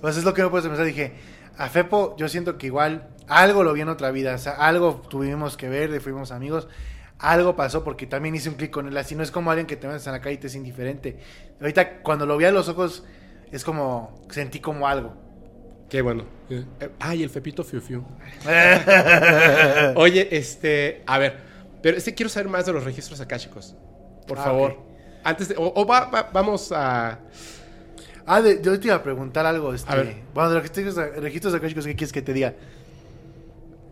Pues 0.00 0.16
es 0.16 0.24
lo 0.24 0.32
que 0.34 0.42
me 0.42 0.48
puedes 0.50 0.66
pensar. 0.66 0.86
Dije, 0.86 1.12
a 1.56 1.68
Fepo, 1.68 2.14
yo 2.16 2.28
siento 2.28 2.56
que 2.58 2.66
igual 2.66 3.08
algo 3.28 3.62
lo 3.64 3.72
vi 3.72 3.80
en 3.82 3.88
otra 3.88 4.10
vida. 4.10 4.34
O 4.34 4.38
sea, 4.38 4.52
algo 4.52 5.02
tuvimos 5.08 5.56
que 5.56 5.68
ver, 5.68 6.00
fuimos 6.00 6.30
amigos. 6.32 6.68
Algo 7.18 7.56
pasó 7.56 7.82
porque 7.84 8.06
también 8.06 8.34
hice 8.34 8.48
un 8.48 8.54
clic 8.54 8.70
con 8.70 8.86
él. 8.86 8.96
Así 8.96 9.14
no 9.14 9.22
es 9.22 9.30
como 9.30 9.50
alguien 9.50 9.66
que 9.66 9.76
te 9.76 9.86
metes 9.88 10.06
en 10.06 10.12
la 10.12 10.20
calle 10.20 10.34
y 10.34 10.38
te 10.38 10.46
es 10.46 10.54
indiferente. 10.54 11.18
Ahorita, 11.60 11.98
cuando 12.02 12.26
lo 12.26 12.36
vi 12.36 12.44
a 12.44 12.52
los 12.52 12.68
ojos, 12.68 13.04
es 13.50 13.64
como, 13.64 14.24
sentí 14.30 14.60
como 14.60 14.86
algo. 14.86 15.14
Qué 15.90 16.00
bueno. 16.02 16.24
Eh, 16.50 16.64
Ay, 17.00 17.22
el 17.22 17.30
Fepito 17.30 17.64
Fiu 17.64 17.80
Fiu. 17.80 18.04
Oye, 19.96 20.28
este, 20.36 21.02
a 21.06 21.18
ver, 21.18 21.38
pero 21.82 21.96
este 21.96 22.14
quiero 22.14 22.28
saber 22.30 22.48
más 22.48 22.66
de 22.66 22.72
los 22.72 22.84
registros 22.84 23.20
akáshicos. 23.20 23.74
Por 24.26 24.38
Ah, 24.38 24.44
favor. 24.44 24.76
Antes 25.24 25.48
de, 25.48 25.56
o, 25.56 25.72
o 25.74 25.86
va- 25.86 26.06
va- 26.06 26.30
vamos 26.32 26.70
a... 26.72 27.18
Ah, 28.26 28.42
de- 28.42 28.60
yo 28.62 28.78
te 28.78 28.86
iba 28.88 28.96
a 28.96 29.02
preguntar 29.02 29.46
algo. 29.46 29.72
Este, 29.74 29.90
A 29.90 29.96
ver. 29.96 30.16
Bueno, 30.34 30.50
de 30.50 30.54
los 30.56 30.62
registros, 30.68 30.94
registros 31.16 31.54
akáshicos, 31.54 31.86
¿qué 31.86 31.96
quieres 31.96 32.12
que 32.12 32.22
te 32.22 32.32
diga? 32.32 32.54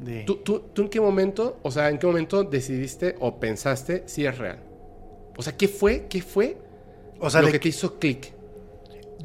De... 0.01 0.25
¿tú, 0.25 0.37
tú, 0.37 0.61
tú 0.73 0.83
en 0.83 0.89
qué 0.89 1.01
momento, 1.01 1.59
o 1.63 1.71
sea, 1.71 1.89
en 1.89 1.99
qué 1.99 2.07
momento 2.07 2.45
decidiste 2.45 3.17
o 3.21 3.39
pensaste 3.39 4.03
si 4.07 4.27
es 4.27 4.37
real? 4.37 4.63
O 5.37 5.43
sea, 5.43 5.57
¿qué 5.57 5.69
fue? 5.69 6.07
¿Qué 6.09 6.23
fue 6.23 6.57
o 7.19 7.31
sea, 7.31 7.41
lo 7.41 7.47
de, 7.47 7.55
que 7.55 7.59
te 7.59 7.69
hizo 7.69 7.99
clic? 7.99 8.33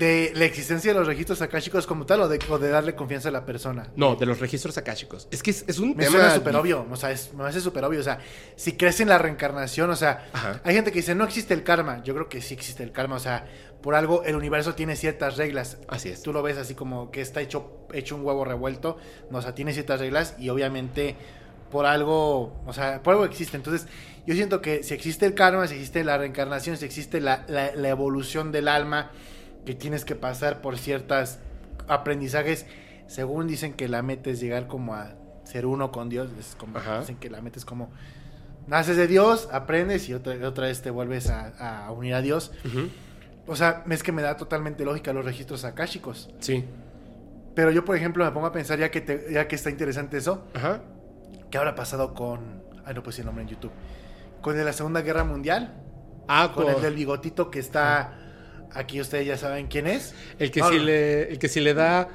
De 0.01 0.31
la 0.35 0.45
existencia 0.45 0.91
de 0.93 0.97
los 0.99 1.05
registros 1.07 1.41
akáshicos 1.43 1.85
como 1.85 2.07
tal 2.07 2.21
o 2.21 2.27
de, 2.27 2.39
o 2.49 2.57
de 2.57 2.69
darle 2.69 2.95
confianza 2.95 3.29
a 3.29 3.31
la 3.31 3.45
persona. 3.45 3.91
No, 3.95 4.15
de 4.15 4.25
los 4.25 4.39
registros 4.39 4.75
akáshicos. 4.77 5.27
Es 5.29 5.43
que 5.43 5.51
es, 5.51 5.63
es 5.67 5.77
un 5.77 5.89
Me 5.95 6.05
tema... 6.05 6.17
suena 6.17 6.33
súper 6.33 6.55
obvio, 6.55 6.87
o 6.89 6.95
sea, 6.95 7.11
es- 7.11 7.31
me 7.35 7.43
hace 7.43 7.61
súper 7.61 7.83
obvio, 7.85 7.99
o 7.99 8.03
sea, 8.03 8.17
si 8.55 8.71
crees 8.73 8.99
en 8.99 9.09
la 9.09 9.19
reencarnación, 9.19 9.91
o 9.91 9.95
sea, 9.95 10.27
Ajá. 10.33 10.59
hay 10.63 10.73
gente 10.73 10.91
que 10.91 10.97
dice, 10.99 11.13
no 11.13 11.23
existe 11.23 11.53
el 11.53 11.63
karma, 11.63 12.01
yo 12.03 12.15
creo 12.15 12.29
que 12.29 12.41
sí 12.41 12.55
existe 12.55 12.81
el 12.81 12.91
karma, 12.91 13.17
o 13.17 13.19
sea, 13.19 13.45
por 13.83 13.93
algo 13.93 14.23
el 14.23 14.35
universo 14.35 14.73
tiene 14.73 14.95
ciertas 14.95 15.37
reglas, 15.37 15.77
Así 15.87 16.09
es. 16.09 16.23
tú 16.23 16.33
lo 16.33 16.41
ves 16.41 16.57
así 16.57 16.73
como 16.73 17.11
que 17.11 17.21
está 17.21 17.39
hecho, 17.41 17.85
hecho 17.93 18.15
un 18.15 18.25
huevo 18.25 18.43
revuelto, 18.43 18.97
no, 19.29 19.37
o 19.37 19.41
sea, 19.43 19.53
tiene 19.53 19.71
ciertas 19.71 19.99
reglas 19.99 20.33
y 20.39 20.49
obviamente 20.49 21.15
por 21.71 21.85
algo, 21.85 22.59
o 22.65 22.73
sea, 22.73 23.03
por 23.03 23.13
algo 23.13 23.25
existe, 23.25 23.55
entonces 23.55 23.87
yo 24.25 24.33
siento 24.33 24.61
que 24.61 24.81
si 24.83 24.93
existe 24.95 25.25
el 25.27 25.35
karma, 25.35 25.67
si 25.67 25.75
existe 25.75 26.03
la 26.03 26.17
reencarnación, 26.17 26.75
si 26.77 26.85
existe 26.85 27.21
la, 27.21 27.45
la- 27.47 27.75
la 27.75 27.89
evolución 27.89 28.51
del 28.51 28.67
alma, 28.67 29.11
que 29.65 29.75
tienes 29.75 30.05
que 30.05 30.15
pasar 30.15 30.61
por 30.61 30.77
ciertas 30.77 31.39
aprendizajes, 31.87 32.65
según 33.07 33.47
dicen 33.47 33.73
que 33.73 33.87
la 33.87 34.01
meta 34.01 34.29
es 34.29 34.39
llegar 34.39 34.67
como 34.67 34.93
a 34.95 35.13
ser 35.43 35.65
uno 35.65 35.91
con 35.91 36.09
Dios, 36.09 36.29
es 36.39 36.55
como 36.57 36.79
dicen 36.99 37.17
que 37.17 37.29
la 37.29 37.41
meta 37.41 37.59
es 37.59 37.65
como 37.65 37.89
naces 38.67 38.95
de 38.97 39.07
Dios, 39.07 39.49
aprendes 39.51 40.07
y 40.07 40.13
otra, 40.13 40.35
otra 40.47 40.67
vez 40.67 40.81
te 40.81 40.89
vuelves 40.91 41.29
a, 41.29 41.85
a 41.85 41.91
unir 41.91 42.13
a 42.13 42.21
Dios. 42.21 42.51
O 43.47 43.55
sea, 43.55 43.83
es 43.89 44.03
que 44.03 44.11
me 44.11 44.21
da 44.21 44.37
totalmente 44.37 44.85
lógica 44.85 45.11
los 45.13 45.25
registros 45.25 45.65
akáshicos. 45.65 46.29
Sí. 46.39 46.63
Pero 47.55 47.71
yo, 47.71 47.83
por 47.83 47.97
ejemplo, 47.97 48.23
me 48.23 48.31
pongo 48.31 48.45
a 48.47 48.51
pensar, 48.53 48.79
ya 48.79 48.89
que, 48.91 49.01
te- 49.01 49.27
ya 49.33 49.47
que 49.47 49.55
está 49.55 49.69
interesante 49.69 50.17
eso, 50.17 50.45
Ajá. 50.53 50.81
¿qué 51.49 51.57
habrá 51.57 51.75
pasado 51.75 52.13
con... 52.13 52.63
Ay, 52.85 52.93
no 52.93 53.03
puse 53.03 53.21
el 53.21 53.25
nombre 53.25 53.43
en 53.43 53.49
YouTube. 53.49 53.71
Con 54.41 54.53
el 54.53 54.59
de 54.59 54.65
la 54.65 54.73
Segunda 54.73 55.01
Guerra 55.01 55.23
Mundial, 55.25 55.73
Ah, 56.27 56.51
con 56.55 56.63
con 56.65 56.73
el 56.75 56.81
del 56.81 56.93
bigotito 56.95 57.51
que 57.51 57.59
está... 57.59 58.13
Aquí 58.73 59.01
ustedes 59.01 59.27
ya 59.27 59.37
saben 59.37 59.67
quién 59.67 59.87
es. 59.87 60.13
el 60.39 60.51
que 60.51 60.61
si 60.61 60.77
no. 60.77 60.83
le, 60.83 61.31
el 61.31 61.39
que 61.39 61.47
si 61.47 61.59
le 61.59 61.73
da 61.73 62.09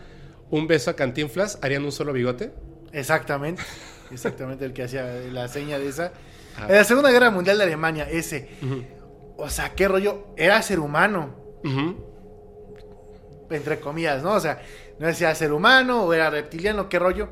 un 0.51 0.67
beso 0.67 0.91
a 0.91 0.97
Cantinflas, 0.97 1.59
harían 1.63 1.85
un 1.85 1.93
solo 1.93 2.13
bigote. 2.13 2.53
Exactamente. 2.93 3.63
Exactamente 4.11 4.65
el 4.65 4.73
que 4.73 4.85
hacía 4.85 5.05
la 5.33 5.49
seña 5.49 5.79
de 5.79 5.89
esa. 5.89 6.13
Ah. 6.57 6.67
En 6.69 6.77
la 6.77 6.85
Segunda 6.85 7.11
Guerra 7.11 7.31
Mundial 7.31 7.59
de 7.59 7.65
Alemania, 7.65 8.09
ese. 8.11 8.49
O 9.37 9.51
sea, 9.51 9.75
qué 9.75 9.89
rollo. 9.89 10.29
Era 10.37 10.63
ser 10.63 10.79
humano. 10.79 11.35
Entre 13.51 13.81
comillas, 13.81 14.23
¿no? 14.23 14.33
O 14.33 14.41
sea, 14.41 14.61
no 14.99 15.07
decía 15.07 15.35
ser 15.35 15.53
humano 15.53 16.05
o 16.05 16.13
era 16.15 16.31
reptiliano, 16.31 16.89
qué 16.89 16.99
rollo. 16.99 17.29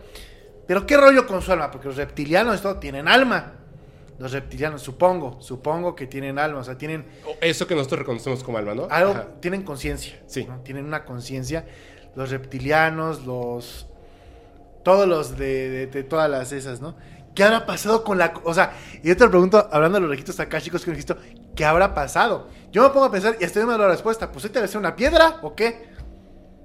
Pero 0.67 0.87
qué 0.87 0.97
rollo 0.97 1.27
con 1.27 1.43
su 1.43 1.53
alma, 1.53 1.71
porque 1.71 1.89
los 1.89 1.97
reptilianos 1.97 2.57
esto 2.57 2.79
tienen 2.79 3.09
alma. 3.09 3.64
Los 4.19 4.31
reptilianos, 4.33 4.81
supongo, 4.83 5.41
supongo 5.43 5.97
que 5.97 6.07
tienen 6.07 6.39
alma, 6.39 6.61
o 6.61 6.65
sea, 6.65 6.79
tienen 6.79 7.05
Eso 7.41 7.67
que 7.67 7.75
nosotros 7.75 8.01
reconocemos 8.01 8.45
como 8.45 8.59
alma, 8.59 8.75
¿no? 8.75 8.87
algo, 8.91 9.11
Ajá. 9.11 9.27
tienen 9.41 9.63
conciencia. 9.63 10.21
Sí. 10.27 10.45
¿no? 10.49 10.61
Tienen 10.61 10.85
una 10.85 11.05
conciencia. 11.05 11.67
Los 12.15 12.31
reptilianos, 12.31 13.25
los. 13.27 13.89
Todos 14.85 15.09
los 15.09 15.37
de, 15.37 15.69
de- 15.71 15.87
de 15.89 16.05
todas 16.05 16.31
las 16.31 16.53
esas, 16.53 16.81
¿no? 16.81 16.95
¿Qué 17.35 17.43
habrá 17.43 17.67
pasado 17.67 18.05
con 18.05 18.19
la.? 18.19 18.35
O 18.45 18.55
sea, 18.55 18.73
y 19.03 19.09
yo 19.09 19.17
te 19.17 19.25
lo 19.25 19.31
pregunto, 19.31 19.69
hablando 19.73 19.97
de 19.97 20.03
los 20.03 20.11
registros 20.11 20.39
akáshicos 20.39 20.85
que 20.85 20.93
he 20.93 20.95
visto, 20.95 21.17
¿qué 21.57 21.65
habrá 21.65 21.93
pasado? 21.95 22.49
Yo 22.71 22.83
me 22.85 22.91
pongo 22.91 23.07
a 23.07 23.11
pensar 23.11 23.37
y 23.41 23.45
estoy 23.45 23.63
dando 23.63 23.79
la 23.79 23.89
respuesta. 23.89 24.31
¿Pues 24.31 24.45
ahorita 24.45 24.61
debe 24.61 24.69
ser 24.69 24.79
una 24.79 24.95
piedra 24.95 25.39
o 25.43 25.57
qué? 25.57 25.89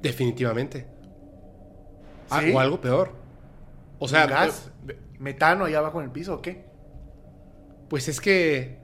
Definitivamente. 0.04 0.86
Ah, 2.30 2.42
¿Sí? 2.44 2.52
o 2.54 2.60
algo 2.60 2.80
peor. 2.80 3.12
O 3.98 4.08
sea, 4.08 4.26
¿Un 4.26 4.30
gas? 4.30 4.70
eh, 4.88 5.00
¿Metano 5.18 5.66
ahí 5.66 5.74
abajo 5.74 6.00
en 6.00 6.06
el 6.06 6.12
piso 6.12 6.36
o 6.36 6.42
qué? 6.44 6.69
Pues 7.90 8.08
es 8.08 8.22
que. 8.22 8.78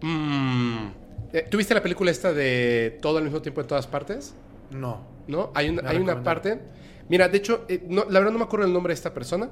Mm, 0.00 0.88
eh, 1.32 1.46
¿Tuviste 1.50 1.74
la 1.74 1.82
película 1.82 2.10
esta 2.10 2.32
de 2.32 2.98
todo 3.02 3.18
al 3.18 3.24
mismo 3.24 3.42
tiempo 3.42 3.60
en 3.60 3.66
todas 3.66 3.86
partes? 3.86 4.34
No. 4.70 5.06
¿No? 5.26 5.50
Hay, 5.54 5.68
una- 5.68 5.88
hay 5.88 5.98
una 5.98 6.22
parte. 6.22 6.60
Mira, 7.08 7.28
de 7.28 7.38
hecho, 7.38 7.64
eh, 7.68 7.84
no, 7.88 8.04
la 8.08 8.18
verdad 8.18 8.32
no 8.32 8.38
me 8.38 8.44
acuerdo 8.44 8.66
el 8.66 8.72
nombre 8.72 8.90
de 8.92 8.94
esta 8.94 9.12
persona. 9.14 9.50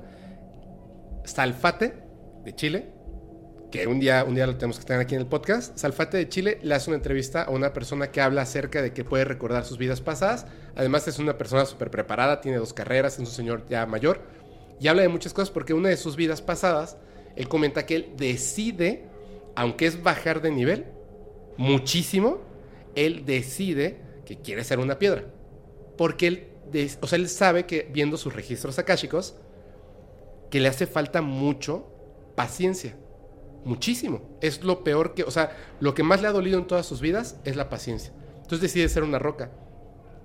Salfate, 1.24 1.94
de 2.44 2.54
Chile. 2.54 2.92
Que 3.70 3.88
un 3.88 3.98
día, 3.98 4.22
un 4.24 4.34
día 4.36 4.46
lo 4.46 4.54
tenemos 4.56 4.78
que 4.78 4.84
tener 4.84 5.02
aquí 5.02 5.16
en 5.16 5.22
el 5.22 5.26
podcast. 5.26 5.76
Salfate 5.76 6.16
de 6.18 6.28
Chile 6.28 6.58
le 6.62 6.74
hace 6.74 6.88
una 6.88 6.96
entrevista 6.98 7.42
a 7.42 7.50
una 7.50 7.72
persona 7.72 8.10
que 8.12 8.20
habla 8.20 8.42
acerca 8.42 8.80
de 8.80 8.92
que 8.92 9.04
puede 9.04 9.24
recordar 9.24 9.64
sus 9.64 9.76
vidas 9.76 10.00
pasadas. 10.00 10.46
Además, 10.76 11.08
es 11.08 11.18
una 11.18 11.36
persona 11.36 11.64
súper 11.66 11.90
preparada, 11.90 12.40
tiene 12.40 12.58
dos 12.58 12.72
carreras, 12.72 13.14
es 13.14 13.18
un 13.20 13.26
señor 13.26 13.66
ya 13.68 13.84
mayor. 13.84 14.20
Y 14.80 14.88
habla 14.88 15.02
de 15.02 15.08
muchas 15.08 15.32
cosas 15.32 15.50
porque 15.50 15.74
una 15.74 15.88
de 15.88 15.96
sus 15.96 16.16
vidas 16.16 16.42
pasadas, 16.42 16.96
él 17.34 17.48
comenta 17.48 17.86
que 17.86 17.96
él 17.96 18.12
decide, 18.16 19.04
aunque 19.54 19.86
es 19.86 20.02
bajar 20.02 20.42
de 20.42 20.50
nivel, 20.50 20.86
muchísimo, 21.56 22.40
él 22.94 23.24
decide 23.24 24.00
que 24.24 24.38
quiere 24.38 24.64
ser 24.64 24.78
una 24.78 24.98
piedra. 24.98 25.24
Porque 25.96 26.26
él, 26.26 26.48
o 27.00 27.06
sea, 27.06 27.18
él 27.18 27.28
sabe 27.28 27.64
que 27.64 27.88
viendo 27.90 28.16
sus 28.16 28.34
registros 28.34 28.78
akáshicos, 28.78 29.36
que 30.50 30.60
le 30.60 30.68
hace 30.68 30.86
falta 30.86 31.22
mucho 31.22 31.86
paciencia. 32.34 32.96
Muchísimo. 33.64 34.22
Es 34.40 34.62
lo 34.62 34.84
peor 34.84 35.14
que, 35.14 35.24
o 35.24 35.30
sea, 35.30 35.56
lo 35.80 35.94
que 35.94 36.02
más 36.02 36.22
le 36.22 36.28
ha 36.28 36.32
dolido 36.32 36.58
en 36.58 36.66
todas 36.66 36.86
sus 36.86 37.00
vidas 37.00 37.40
es 37.44 37.56
la 37.56 37.68
paciencia. 37.68 38.12
Entonces 38.36 38.60
decide 38.60 38.88
ser 38.88 39.02
una 39.02 39.18
roca. 39.18 39.50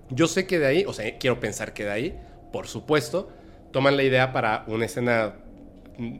Yo 0.09 0.27
sé 0.27 0.45
que 0.45 0.59
de 0.59 0.67
ahí, 0.67 0.85
o 0.85 0.93
sea, 0.93 1.17
quiero 1.17 1.39
pensar 1.39 1.73
que 1.73 1.85
de 1.85 1.91
ahí, 1.91 2.19
por 2.51 2.67
supuesto, 2.67 3.29
toman 3.71 3.97
la 3.97 4.03
idea 4.03 4.31
para 4.33 4.63
una 4.67 4.85
escena, 4.85 5.35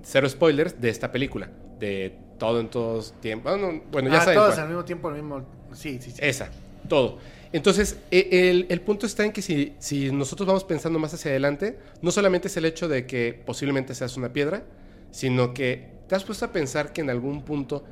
cero 0.04 0.28
spoilers, 0.30 0.80
de 0.80 0.90
esta 0.90 1.12
película. 1.12 1.50
De 1.80 2.16
todo 2.38 2.60
en 2.60 2.70
todos 2.70 3.14
tiempos. 3.22 3.52
Bueno, 3.52 3.84
bueno, 3.92 4.10
ya 4.10 4.18
ah, 4.18 4.22
saben 4.22 4.36
todos 4.36 4.56
cuál. 4.56 4.62
al 4.62 4.68
mismo 4.70 4.86
tiempo, 4.86 5.08
al 5.10 5.14
mismo. 5.16 5.46
Sí, 5.74 6.00
sí, 6.02 6.12
sí. 6.12 6.18
Esa, 6.22 6.50
todo. 6.88 7.20
Entonces, 7.54 8.00
e- 8.10 8.50
el, 8.50 8.66
el 8.70 8.82
punto 8.82 9.06
está 9.06 9.26
en 9.26 9.32
que 9.32 9.42
si, 9.42 9.76
si 9.80 10.12
nosotros 10.12 10.48
vamos 10.48 10.64
pensando 10.64 10.98
más 11.00 11.14
hacia 11.14 11.32
adelante, 11.32 11.78
no 12.02 12.12
solamente 12.12 12.48
es 12.48 12.58
el 12.58 12.66
hecho 12.66 12.88
de 12.88 13.06
que 13.06 13.40
posiblemente 13.46 13.94
seas 13.94 14.18
una 14.18 14.34
piedra, 14.34 14.64
sino 15.12 15.54
que 15.54 15.90
te 16.08 16.16
has 16.16 16.24
puesto 16.24 16.46
a 16.46 16.52
pensar 16.52 16.94
que 16.94 17.02
en 17.02 17.10
algún 17.10 17.44
punto 17.44 17.84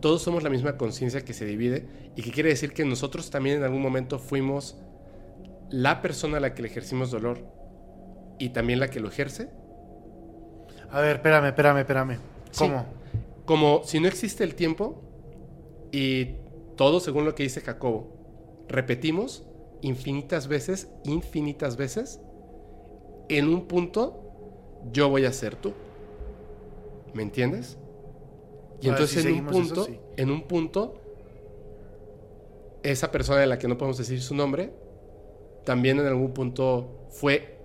todos 0.00 0.22
somos 0.22 0.42
la 0.42 0.50
misma 0.50 0.76
conciencia 0.76 1.24
que 1.24 1.34
se 1.34 1.44
divide 1.44 1.86
y 2.16 2.22
que 2.22 2.30
quiere 2.30 2.48
decir 2.50 2.72
que 2.72 2.84
nosotros 2.84 3.30
también 3.30 3.58
en 3.58 3.64
algún 3.64 3.82
momento 3.82 4.18
fuimos 4.18 4.76
la 5.70 6.00
persona 6.00 6.38
a 6.38 6.40
la 6.40 6.54
que 6.54 6.62
le 6.62 6.68
ejercimos 6.68 7.10
dolor 7.10 7.57
y 8.38 8.50
también 8.50 8.80
la 8.80 8.88
que 8.88 9.00
lo 9.00 9.08
ejerce. 9.08 9.50
A 10.90 11.00
ver, 11.00 11.16
espérame, 11.16 11.46
espérame, 11.46 11.78
espérame. 11.78 12.18
Sí. 12.50 12.64
¿Cómo? 12.64 12.86
Como 13.44 13.82
si 13.84 14.00
no 14.00 14.08
existe 14.08 14.44
el 14.44 14.54
tiempo 14.54 15.02
y 15.92 16.36
todo 16.76 17.00
según 17.00 17.24
lo 17.24 17.34
que 17.34 17.42
dice 17.42 17.60
Jacobo, 17.60 18.16
repetimos 18.68 19.44
infinitas 19.80 20.48
veces, 20.48 20.88
infinitas 21.04 21.76
veces 21.76 22.20
en 23.28 23.48
un 23.48 23.66
punto 23.66 24.24
yo 24.92 25.08
voy 25.08 25.24
a 25.24 25.32
ser 25.32 25.56
tú. 25.56 25.72
¿Me 27.14 27.22
entiendes? 27.22 27.78
Y 28.80 28.88
A 28.88 28.90
entonces 28.90 29.22
si 29.22 29.28
en 29.28 29.34
un 29.34 29.48
eso, 29.48 29.50
punto, 29.50 29.84
sí. 29.84 29.98
en 30.16 30.30
un 30.30 30.42
punto, 30.42 30.94
esa 32.82 33.10
persona 33.10 33.40
de 33.40 33.46
la 33.46 33.58
que 33.58 33.66
no 33.66 33.76
podemos 33.76 33.98
decir 33.98 34.20
su 34.22 34.34
nombre, 34.34 34.72
también 35.64 35.98
en 35.98 36.06
algún 36.06 36.32
punto 36.32 37.06
fue 37.10 37.57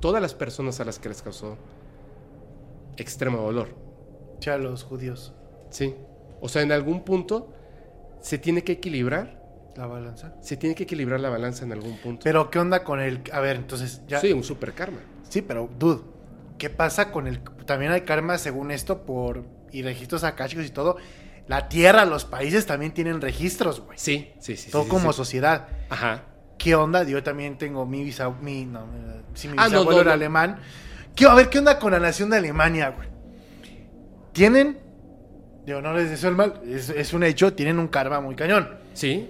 todas 0.00 0.20
las 0.20 0.34
personas 0.34 0.80
a 0.80 0.84
las 0.84 0.98
que 0.98 1.08
les 1.08 1.22
causó 1.22 1.56
extremo 2.96 3.38
dolor. 3.42 3.68
Ya 4.40 4.56
los 4.56 4.82
judíos. 4.82 5.32
Sí. 5.70 5.94
O 6.40 6.48
sea, 6.48 6.62
en 6.62 6.72
algún 6.72 7.04
punto 7.04 7.52
se 8.20 8.38
tiene 8.38 8.64
que 8.64 8.72
equilibrar, 8.72 9.42
La 9.76 9.86
balanza. 9.86 10.34
se 10.40 10.56
tiene 10.56 10.74
que 10.74 10.84
equilibrar 10.84 11.20
la 11.20 11.30
balanza 11.30 11.64
en 11.64 11.72
algún 11.72 11.96
punto. 11.98 12.24
Pero, 12.24 12.50
¿qué 12.50 12.58
onda 12.58 12.82
con 12.84 13.00
el...? 13.00 13.22
A 13.32 13.40
ver, 13.40 13.56
entonces, 13.56 14.02
ya... 14.06 14.20
Sí, 14.20 14.32
un 14.32 14.42
super 14.42 14.72
karma. 14.72 14.98
Sí, 15.28 15.42
pero, 15.42 15.68
dude, 15.78 16.02
¿qué 16.58 16.70
pasa 16.70 17.12
con 17.12 17.26
el...? 17.26 17.42
También 17.66 17.92
hay 17.92 18.02
karma, 18.02 18.38
según 18.38 18.70
esto, 18.70 19.02
por... 19.04 19.44
Y 19.72 19.82
registros 19.82 20.24
akáshicos 20.24 20.66
y 20.66 20.70
todo. 20.70 20.96
La 21.46 21.68
tierra, 21.68 22.04
los 22.04 22.24
países 22.24 22.66
también 22.66 22.92
tienen 22.92 23.20
registros, 23.20 23.80
güey. 23.80 23.98
Sí, 23.98 24.32
sí, 24.40 24.56
sí. 24.56 24.70
todo 24.70 24.84
sí, 24.84 24.88
como 24.88 25.12
sí. 25.12 25.16
sociedad. 25.16 25.68
Ajá. 25.88 26.24
¿Qué 26.62 26.74
onda? 26.74 27.04
Yo 27.04 27.22
también 27.22 27.56
tengo 27.56 27.86
mi 27.86 28.04
bisabuelo... 28.04 28.42
Mi, 28.44 28.66
no, 28.66 28.84
sí, 29.32 29.48
mi 29.48 29.54
Ah, 29.56 29.64
bisabuelo 29.68 29.92
no, 29.92 30.00
era 30.02 30.10
no. 30.10 30.14
alemán. 30.14 30.58
¿Qué, 31.16 31.24
a 31.26 31.34
ver, 31.34 31.48
¿qué 31.48 31.58
onda 31.58 31.78
con 31.78 31.92
la 31.92 31.98
nación 31.98 32.28
de 32.28 32.36
Alemania, 32.36 32.90
güey? 32.90 33.08
Tienen... 34.32 34.78
Digo, 35.64 35.80
no 35.80 35.94
les 35.94 36.10
deseo 36.10 36.28
el 36.28 36.36
mal. 36.36 36.60
Es, 36.66 36.90
es 36.90 37.14
un 37.14 37.22
hecho. 37.24 37.54
Tienen 37.54 37.78
un 37.78 37.88
karma 37.88 38.20
muy 38.20 38.34
cañón. 38.34 38.76
Sí. 38.92 39.26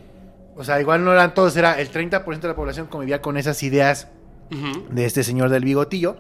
O 0.57 0.65
sea, 0.65 0.81
igual 0.81 1.05
no 1.05 1.13
eran 1.13 1.33
todos. 1.33 1.57
Era 1.57 1.81
el 1.81 1.91
30% 1.93 2.41
de 2.41 2.49
la 2.49 2.57
población 2.57 2.89
convivía 2.89 3.23
con 3.23 3.37
esas 3.37 3.63
ideas 3.63 4.09
de 4.91 5.05
este 5.05 5.23
señor 5.23 5.51
del 5.51 5.65
bigotillo. 5.65 6.17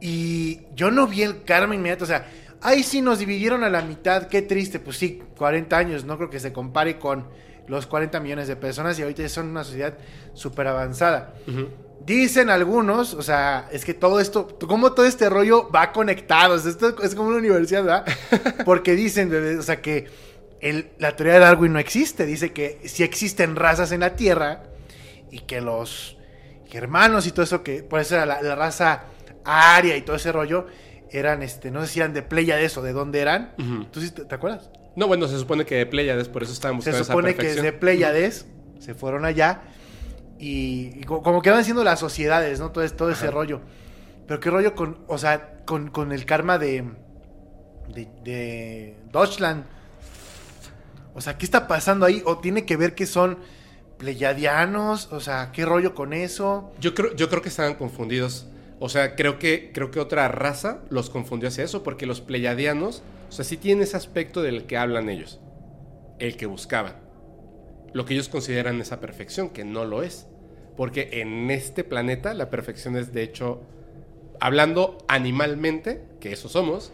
Y 0.00 0.62
yo 0.74 0.90
no 0.90 1.06
vi 1.06 1.22
el 1.22 1.44
karma 1.44 1.74
inmediato. 1.76 2.04
O 2.04 2.06
sea, 2.08 2.26
ahí 2.60 2.82
sí 2.82 3.00
nos 3.02 3.18
dividieron 3.20 3.64
a 3.64 3.70
la 3.70 3.82
mitad. 3.82 4.26
Qué 4.28 4.42
triste. 4.42 4.78
Pues 4.80 4.96
sí, 4.96 5.22
40 5.36 5.76
años. 5.76 6.04
No 6.04 6.16
creo 6.16 6.28
que 6.30 6.40
se 6.40 6.52
compare 6.52 6.98
con 6.98 7.26
los 7.68 7.86
40 7.86 8.20
millones 8.20 8.48
de 8.48 8.56
personas. 8.56 8.98
Y 8.98 9.02
ahorita 9.02 9.28
son 9.28 9.48
una 9.48 9.64
sociedad 9.64 9.94
súper 10.34 10.66
avanzada. 10.68 11.34
Dicen 12.04 12.50
algunos, 12.50 13.14
o 13.14 13.22
sea, 13.22 13.68
es 13.72 13.84
que 13.84 13.92
todo 13.94 14.20
esto, 14.20 14.56
como 14.66 14.92
todo 14.92 15.06
este 15.06 15.28
rollo 15.28 15.68
va 15.70 15.90
conectado. 15.92 16.54
O 16.54 16.58
sea, 16.58 16.70
esto 16.70 17.02
es 17.02 17.14
como 17.14 17.28
una 17.30 17.38
universidad, 17.38 17.82
¿verdad? 17.82 18.06
Porque 18.64 18.94
dicen, 18.94 19.58
o 19.58 19.62
sea, 19.62 19.80
que 19.82 20.06
el- 20.60 20.90
la 20.98 21.16
teoría 21.16 21.34
de 21.34 21.40
Darwin 21.40 21.72
no 21.72 21.78
existe. 21.80 22.24
Dice 22.24 22.52
que 22.52 22.80
sí 22.84 23.02
existen 23.02 23.56
razas 23.56 23.90
en 23.92 24.00
la 24.00 24.14
Tierra 24.14 24.62
y 25.32 25.40
que 25.40 25.60
los 25.60 26.16
germanos 26.66 27.26
y 27.26 27.32
todo 27.32 27.42
eso, 27.42 27.62
que 27.64 27.82
por 27.82 28.00
eso 28.00 28.14
era 28.14 28.26
la, 28.26 28.40
la 28.42 28.54
raza 28.54 29.04
aria 29.44 29.96
y 29.96 30.02
todo 30.02 30.16
ese 30.16 30.30
rollo, 30.32 30.66
eran, 31.10 31.42
este, 31.42 31.70
no 31.70 31.80
sé 31.82 31.88
si 31.88 32.00
eran 32.00 32.12
de 32.12 32.22
Pleiades 32.22 32.76
o 32.76 32.82
de 32.82 32.92
dónde 32.92 33.20
eran. 33.20 33.52
¿Tú 33.90 34.00
sí 34.00 34.10
te, 34.12 34.24
te 34.24 34.34
acuerdas? 34.34 34.70
No, 34.96 35.06
bueno, 35.06 35.28
se 35.28 35.38
supone 35.38 35.64
que 35.64 35.76
de 35.76 35.86
Pleiades, 35.86 36.28
por 36.28 36.42
eso 36.42 36.52
estaban 36.52 36.80
Se 36.82 36.92
supone 37.04 37.30
esa 37.30 37.38
que 37.42 37.50
es 37.50 37.62
de 37.62 37.72
Pleiades, 37.72 38.46
se 38.80 38.94
fueron 38.94 39.24
allá 39.24 39.62
y, 40.38 40.90
y 40.98 41.04
co- 41.04 41.22
como 41.22 41.42
que 41.42 41.50
van 41.50 41.64
siendo 41.64 41.84
las 41.84 42.00
sociedades, 42.00 42.58
¿no? 42.60 42.72
Todo, 42.72 42.82
es- 42.82 42.96
todo 42.96 43.10
ese 43.10 43.30
rollo. 43.30 43.60
Pero 44.26 44.40
qué 44.40 44.50
rollo 44.50 44.74
con, 44.74 44.98
o 45.06 45.18
sea, 45.18 45.58
con, 45.66 45.88
con 45.90 46.12
el 46.12 46.24
karma 46.26 46.58
de, 46.58 46.82
de, 47.94 48.08
de 48.24 48.96
Deutschland. 49.12 49.64
O 51.14 51.20
sea, 51.20 51.38
¿qué 51.38 51.44
está 51.46 51.68
pasando 51.68 52.04
ahí? 52.06 52.22
¿O 52.26 52.38
tiene 52.38 52.64
que 52.66 52.76
ver 52.76 52.94
que 52.94 53.06
son 53.06 53.38
pleiadianos? 53.98 55.12
O 55.12 55.20
sea, 55.20 55.50
¿qué 55.52 55.64
rollo 55.64 55.94
con 55.94 56.12
eso? 56.12 56.72
Yo 56.80 56.94
creo, 56.94 57.14
yo 57.14 57.28
creo 57.28 57.42
que 57.42 57.48
estaban 57.48 57.74
confundidos. 57.74 58.46
O 58.78 58.88
sea, 58.88 59.14
creo 59.16 59.38
que, 59.38 59.70
creo 59.72 59.90
que 59.90 60.00
otra 60.00 60.28
raza 60.28 60.80
los 60.90 61.08
confundió 61.08 61.48
hacia 61.48 61.64
eso, 61.64 61.82
porque 61.82 62.04
los 62.06 62.20
pleiadianos, 62.20 63.02
o 63.28 63.32
sea, 63.32 63.44
sí 63.44 63.56
tienen 63.56 63.82
ese 63.82 63.96
aspecto 63.96 64.42
del 64.42 64.64
que 64.66 64.76
hablan 64.76 65.08
ellos, 65.08 65.40
el 66.18 66.36
que 66.36 66.46
buscaban. 66.46 66.94
Lo 67.92 68.04
que 68.04 68.14
ellos 68.14 68.28
consideran 68.28 68.80
esa 68.80 69.00
perfección, 69.00 69.50
que 69.50 69.64
no 69.64 69.84
lo 69.84 70.02
es. 70.02 70.26
Porque 70.76 71.08
en 71.22 71.50
este 71.50 71.84
planeta 71.84 72.34
la 72.34 72.50
perfección 72.50 72.96
es, 72.96 73.12
de 73.12 73.22
hecho, 73.22 73.62
hablando 74.40 74.98
animalmente, 75.08 76.02
que 76.20 76.32
eso 76.32 76.48
somos, 76.48 76.92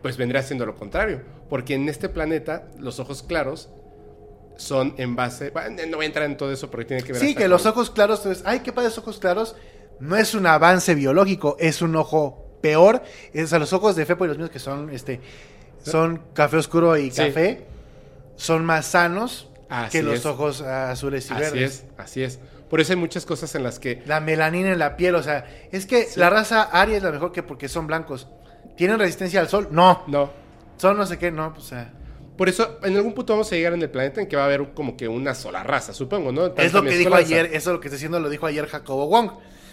pues 0.00 0.16
vendría 0.16 0.42
siendo 0.42 0.64
lo 0.64 0.76
contrario. 0.76 1.20
Porque 1.50 1.74
en 1.74 1.88
este 1.88 2.08
planeta 2.08 2.68
los 2.78 2.98
ojos 3.00 3.22
claros 3.22 3.68
son 4.56 4.94
en 4.96 5.14
base... 5.16 5.50
bueno, 5.50 5.76
no 5.88 5.96
voy 5.98 6.04
a 6.04 6.06
entrar 6.06 6.24
en 6.24 6.36
todo 6.36 6.50
eso 6.52 6.70
porque 6.70 6.86
tiene 6.86 7.02
que 7.02 7.12
ver... 7.12 7.20
Sí, 7.20 7.34
que 7.34 7.42
con- 7.42 7.50
los 7.50 7.66
ojos 7.66 7.90
claros, 7.90 8.20
entonces, 8.20 8.42
ay, 8.46 8.60
qué 8.60 8.72
padres 8.72 8.96
ojos 8.96 9.18
claros. 9.18 9.54
No 10.00 10.16
es 10.16 10.34
un 10.34 10.46
avance 10.46 10.94
biológico, 10.94 11.56
es 11.58 11.82
un 11.82 11.94
ojo 11.96 12.58
peor. 12.62 13.02
Es, 13.32 13.50
sea, 13.50 13.58
los 13.58 13.72
ojos 13.72 13.96
de 13.96 14.06
Fepo 14.06 14.24
y 14.24 14.28
los 14.28 14.38
míos 14.38 14.50
que 14.50 14.58
son, 14.58 14.90
este, 14.90 15.20
son 15.88 16.22
café 16.34 16.56
oscuro 16.56 16.96
y 16.96 17.10
Sí. 17.10 17.16
café, 17.26 17.66
son 18.36 18.64
más 18.64 18.86
sanos 18.86 19.48
Así 19.68 19.98
que 19.98 20.02
los 20.04 20.14
es. 20.20 20.26
ojos 20.26 20.60
azules 20.62 21.28
y 21.28 21.32
Así 21.32 21.40
verdes. 21.42 21.62
es, 21.74 21.84
así 21.98 22.22
es. 22.22 22.38
Por 22.70 22.80
eso 22.80 22.92
hay 22.92 22.98
muchas 22.98 23.24
cosas 23.26 23.54
en 23.54 23.62
las 23.62 23.78
que... 23.78 24.02
La 24.06 24.20
melanina 24.20 24.70
en 24.70 24.78
la 24.78 24.96
piel, 24.96 25.14
o 25.14 25.22
sea, 25.22 25.46
es 25.72 25.86
que 25.86 26.04
Sí. 26.04 26.20
la 26.20 26.28
raza 26.30 26.62
aria 26.62 26.96
es 26.98 27.02
la 27.02 27.10
mejor 27.10 27.32
que 27.32 27.42
porque 27.42 27.68
son 27.68 27.86
blancos. 27.86 28.28
¿Tienen 28.76 28.98
resistencia 28.98 29.40
al 29.40 29.48
sol? 29.48 29.68
No. 29.70 30.04
No. 30.06 30.30
Son 30.76 30.96
no 30.96 31.06
sé 31.06 31.18
qué, 31.18 31.30
no, 31.30 31.52
pues, 31.54 31.64
o 31.64 31.68
sea. 31.68 31.92
Por 32.36 32.48
eso, 32.48 32.78
en 32.84 32.94
algún 32.94 33.14
punto 33.14 33.32
vamos 33.32 33.50
a 33.50 33.56
llegar 33.56 33.72
en 33.72 33.82
el 33.82 33.90
planeta 33.90 34.20
en 34.20 34.28
que 34.28 34.36
va 34.36 34.42
a 34.42 34.44
haber 34.44 34.72
como 34.74 34.96
que 34.96 35.08
una 35.08 35.34
sola 35.34 35.64
raza, 35.64 35.92
supongo, 35.92 36.30
¿no? 36.30 36.46
Es 36.56 36.72
lo 36.72 36.82
que 36.84 36.96
dijo 36.96 37.14
ayer, 37.14 37.46
eso 37.46 37.70
es 37.70 37.74
lo 37.74 37.80
que 37.80 37.88
está 37.88 37.96
diciendo 37.96 38.20
lo 38.20 38.28
dijo 38.28 38.46
ayer 38.46 38.66
Jacobo 38.68 39.08
Wong. 39.08 39.30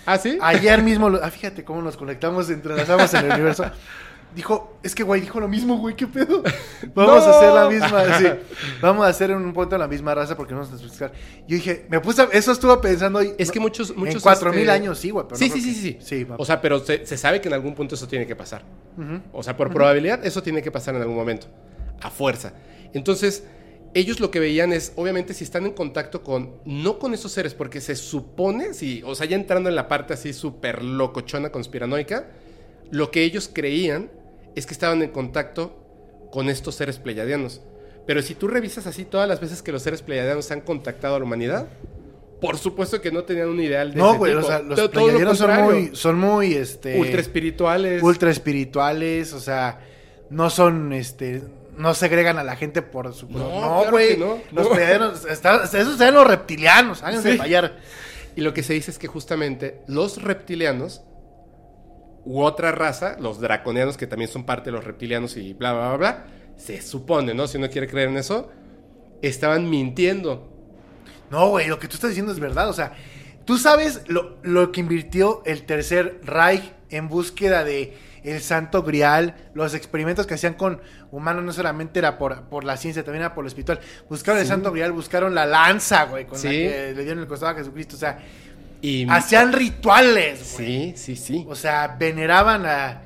¿Ah, 0.08 0.18
sí? 0.18 0.38
Ayer 0.42 0.82
mismo, 0.84 1.10
lo- 1.10 1.24
ah, 1.24 1.30
fíjate 1.30 1.64
cómo 1.64 1.82
nos 1.84 1.96
conectamos, 1.98 2.50
entrelazamos 2.50 3.14
en 3.14 3.26
el 3.26 3.32
universo. 3.34 3.66
Dijo, 4.36 4.78
es 4.84 4.94
que 4.94 5.04
güey, 5.04 5.22
dijo 5.22 5.40
lo 5.40 5.48
mismo, 5.48 5.78
güey, 5.78 5.96
¿qué 5.96 6.08
pedo? 6.08 6.44
Vamos 6.94 7.26
¡No! 7.26 7.32
a 7.32 7.38
hacer 7.38 7.54
la 7.54 7.70
misma, 7.70 8.18
sí. 8.20 8.26
Vamos 8.82 9.06
a 9.06 9.10
hacer 9.10 9.32
en 9.32 9.38
un 9.38 9.54
punto 9.54 9.78
la 9.78 9.88
misma 9.88 10.14
raza 10.14 10.36
porque 10.36 10.54
vamos 10.54 10.70
a 10.72 10.76
explicar. 10.76 11.14
Yo 11.48 11.56
dije, 11.56 11.86
me 11.90 12.00
puse, 12.02 12.22
a- 12.24 12.30
eso 12.32 12.52
estuvo 12.52 12.80
pensando 12.82 13.20
hoy. 13.20 13.34
Es 13.38 13.50
que 13.50 13.60
muchos... 13.60 13.96
muchos 13.96 14.16
en 14.16 14.22
cuatro 14.22 14.52
mil 14.52 14.62
este, 14.62 14.72
años, 14.72 15.00
sí, 15.00 15.10
güey. 15.10 15.26
pero 15.26 15.38
Sí, 15.38 15.48
no 15.50 15.56
sí, 15.56 15.62
sí, 15.62 15.74
sí, 15.74 15.98
Sí. 16.02 16.28
O 16.38 16.44
sea, 16.46 16.60
pero 16.62 16.80
se, 16.80 17.06
se 17.06 17.18
sabe 17.18 17.40
que 17.40 17.48
en 17.48 17.54
algún 17.54 17.74
punto 17.76 17.96
eso 17.96 18.08
tiene 18.08 18.28
que 18.28 18.36
pasar. 18.36 18.64
O 19.32 19.42
sea, 19.42 19.56
por 19.56 19.72
probabilidad 19.74 20.26
eso 20.26 20.44
tiene 20.44 20.62
que 20.62 20.72
pasar 20.72 20.96
en 20.96 21.02
algún 21.02 21.16
momento. 21.16 21.48
A 22.02 22.10
fuerza. 22.12 22.54
Entonces, 22.94 23.44
ellos 23.94 24.20
lo 24.20 24.30
que 24.32 24.42
veían 24.42 24.74
es, 24.74 24.92
obviamente, 24.98 25.34
si 25.34 25.46
están 25.46 25.66
en 25.66 25.72
contacto 25.72 26.22
con, 26.24 26.56
no 26.66 27.00
con 27.00 27.14
esos 27.14 27.32
seres, 27.32 27.54
porque 27.54 27.80
se 27.80 27.96
supone, 27.96 28.74
si, 28.74 29.02
o 29.06 29.16
sea, 29.16 29.26
ya 29.26 29.38
entrando 29.38 29.70
en 29.70 29.76
la 29.76 29.88
parte 29.88 30.14
así 30.14 30.34
súper 30.34 30.84
locochona 30.84 31.50
conspiranoica, 31.52 32.28
lo 32.92 33.10
que 33.12 33.24
ellos 33.24 33.50
creían 33.52 34.12
es 34.56 34.66
que 34.66 34.74
estaban 34.74 35.02
en 35.02 35.10
contacto 35.12 35.82
con 36.32 36.50
estos 36.50 36.76
seres 36.76 36.98
pleiadianos. 37.00 37.62
Pero 38.08 38.22
si 38.22 38.36
tú 38.36 38.48
revisas 38.48 38.86
así 38.88 39.04
todas 39.06 39.28
las 39.28 39.40
veces 39.40 39.62
que 39.62 39.72
los 39.72 39.82
seres 39.82 40.02
pleiadianos 40.02 40.52
han 40.52 40.62
contactado 40.62 41.16
a 41.16 41.20
la 41.20 41.26
humanidad, 41.26 41.68
por 42.42 42.58
supuesto 42.58 43.02
que 43.02 43.12
no 43.12 43.24
tenían 43.24 43.50
un 43.50 43.60
ideal 43.62 43.92
de 43.94 43.98
No, 44.00 44.16
güey, 44.18 44.34
o 44.34 44.44
sea, 44.44 44.60
los 44.60 44.78
lo 44.78 44.92
pleiadianos 44.92 45.38
son 45.38 45.64
muy, 45.64 45.96
son 45.96 46.20
muy, 46.20 46.54
este... 46.54 47.00
ultra 47.00 47.22
espirituales. 47.22 48.04
ultra 48.04 48.30
espirituales, 48.30 49.34
o 49.34 49.40
sea, 49.40 49.80
no 50.30 50.50
son, 50.50 50.94
este, 50.94 51.42
no 51.78 51.94
segregan 51.96 52.38
a 52.38 52.44
la 52.44 52.56
gente 52.56 52.82
por 52.82 53.14
su... 53.14 53.28
No, 53.30 53.40
No, 53.40 53.78
claro 53.80 53.92
güey, 53.92 54.18
no, 54.18 54.38
los 54.52 54.66
no. 54.68 54.72
pleiadianos, 54.74 55.26
está- 55.26 55.64
esos 55.64 55.98
sean 55.98 56.14
los 56.14 56.28
reptilianos, 56.28 57.02
háganse 57.04 57.32
Sí. 57.32 57.38
fallar. 57.38 57.78
Y 58.36 58.42
lo 58.42 58.54
que 58.54 58.62
se 58.64 58.74
dice 58.74 58.92
es 58.92 59.00
que 59.00 59.08
justamente 59.08 59.80
los 59.88 60.22
reptilianos 60.22 61.02
u 62.26 62.42
otra 62.42 62.72
raza, 62.72 63.18
los 63.20 63.40
draconianos, 63.40 63.98
que 63.98 64.08
también 64.08 64.30
son 64.30 64.46
parte 64.46 64.66
de 64.66 64.72
los 64.74 64.84
reptilianos 64.84 65.38
y 65.38 65.54
bla, 65.54 65.74
bla, 65.74 65.88
bla, 65.90 65.98
bla, 65.98 66.26
se 66.58 66.82
supone, 66.82 67.34
¿no? 67.34 67.48
Si 67.48 67.58
uno 67.58 67.70
quiere 67.70 67.88
creer 67.88 68.10
en 68.10 68.18
eso, 68.18 68.50
estaban 69.22 69.70
mintiendo. 69.70 70.52
No, 71.30 71.50
güey, 71.50 71.68
lo 71.68 71.80
que 71.80 71.88
tú 71.88 71.96
estás 71.96 72.10
diciendo 72.10 72.32
es 72.32 72.40
verdad. 72.40 72.70
O 72.70 72.74
sea, 72.74 72.94
tú 73.46 73.58
sabes 73.58 74.02
lo, 74.08 74.38
lo 74.44 74.72
que 74.72 74.82
invirtió 74.82 75.44
el 75.46 75.64
tercer 75.64 76.20
Reich 76.24 76.74
en 76.90 77.08
búsqueda 77.10 77.64
de 77.64 77.98
el 78.24 78.42
santo 78.42 78.82
grial, 78.82 79.36
los 79.54 79.76
experimentos 79.76 80.26
que 80.26 80.34
hacían 80.34 80.56
con 80.56 80.82
humanos 81.12 81.44
no 81.44 81.54
solamente 81.54 82.00
era 82.00 82.18
por, 82.18 82.44
por 82.46 82.64
la 82.64 82.76
ciencia, 82.76 83.04
también 83.04 83.22
era 83.22 83.36
por 83.36 83.44
lo 83.44 83.48
espiritual. 83.48 83.80
Buscaron 84.10 84.42
el 84.42 84.48
santo 84.48 84.72
grial, 84.72 84.92
buscaron 84.92 85.36
la 85.36 85.46
lanza, 85.46 86.06
güey, 86.06 86.26
con 86.26 86.42
la 86.42 86.50
que 86.50 86.94
le 86.96 87.04
dieron 87.04 87.20
el 87.20 87.28
costado 87.28 87.52
a 87.52 87.56
Jesucristo. 87.56 87.96
O 87.96 88.00
sea, 88.00 88.18
Y 88.86 89.08
hacían 89.10 89.52
rituales, 89.54 90.54
güey. 90.58 90.68
Sí, 90.68 90.94
sí, 90.96 91.16
sí. 91.16 91.46
O 91.48 91.56
sea, 91.56 91.96
veneraban 92.00 92.66
a, 92.66 93.02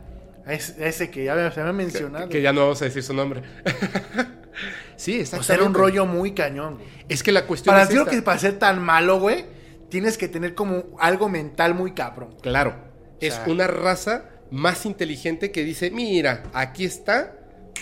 a 0.46 0.54
ese, 0.54 1.10
que 1.10 1.24
ya 1.26 1.52
se 1.52 1.62
me 1.62 1.68
Que, 1.68 1.74
mencionado. 1.74 2.30
que 2.30 2.42
ya 2.42 2.52
no 2.54 2.62
vamos 2.62 2.82
a 2.82 2.86
decir 2.86 3.04
su 3.04 3.14
nombre. 3.14 3.42
sí, 4.96 5.18
o 5.18 5.22
exactamente. 5.22 5.46
sea, 5.48 5.56
era 5.56 5.64
un 5.66 5.74
rollo 5.74 6.06
muy 6.06 6.34
cañón, 6.34 6.76
güey. 6.76 6.88
Es 7.08 7.24
que 7.24 7.32
la 7.32 7.46
cuestión 7.46 7.74
Para 7.74 7.84
es 7.84 7.90
decir 7.90 8.02
esta. 8.02 8.12
que 8.12 8.22
para 8.22 8.40
ser 8.40 8.60
tan 8.60 8.82
malo, 8.82 9.20
güey, 9.20 9.46
tienes 9.90 10.18
que 10.18 10.28
tener 10.28 10.56
como 10.56 10.84
algo 11.00 11.30
mental 11.30 11.74
muy 11.74 11.94
cabrón. 11.94 12.36
Claro. 12.42 12.76
es 13.20 13.34
sea- 13.36 13.46
una 13.48 13.68
raza 13.68 14.26
más 14.52 14.86
inteligente 14.86 15.52
que 15.52 15.64
dice, 15.64 15.92
mira, 15.92 16.44
aquí 16.54 16.84
está, 16.86 17.36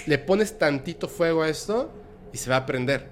le 0.05 0.17
pones 0.17 0.57
tantito 0.57 1.07
fuego 1.07 1.43
a 1.43 1.49
esto 1.49 1.93
y 2.33 2.37
se 2.37 2.49
va 2.49 2.57
a 2.57 2.65
prender. 2.65 3.09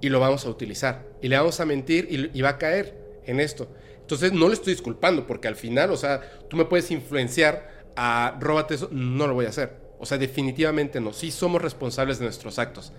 Y 0.00 0.08
lo 0.08 0.20
vamos 0.20 0.44
a 0.46 0.50
utilizar. 0.50 1.04
Y 1.22 1.28
le 1.28 1.36
vamos 1.36 1.58
a 1.60 1.64
mentir 1.66 2.06
y, 2.10 2.30
y 2.38 2.42
va 2.42 2.50
a 2.50 2.58
caer 2.58 2.96
en 3.24 3.40
esto. 3.40 3.68
Entonces 4.06 4.32
no 4.32 4.46
le 4.46 4.54
estoy 4.54 4.72
disculpando 4.72 5.26
porque 5.26 5.48
al 5.48 5.56
final, 5.56 5.90
o 5.90 5.96
sea, 5.96 6.20
tú 6.48 6.56
me 6.56 6.64
puedes 6.64 6.90
influenciar 6.92 7.68
a 7.96 8.36
róbate 8.40 8.76
eso, 8.76 8.88
no 8.92 9.26
lo 9.26 9.34
voy 9.34 9.46
a 9.46 9.48
hacer. 9.48 9.72
O 9.98 10.06
sea, 10.06 10.16
definitivamente 10.16 11.00
no. 11.00 11.12
Sí 11.12 11.32
somos 11.32 11.60
responsables 11.60 12.18
de 12.20 12.24
nuestros 12.26 12.58
actos. 12.60 12.92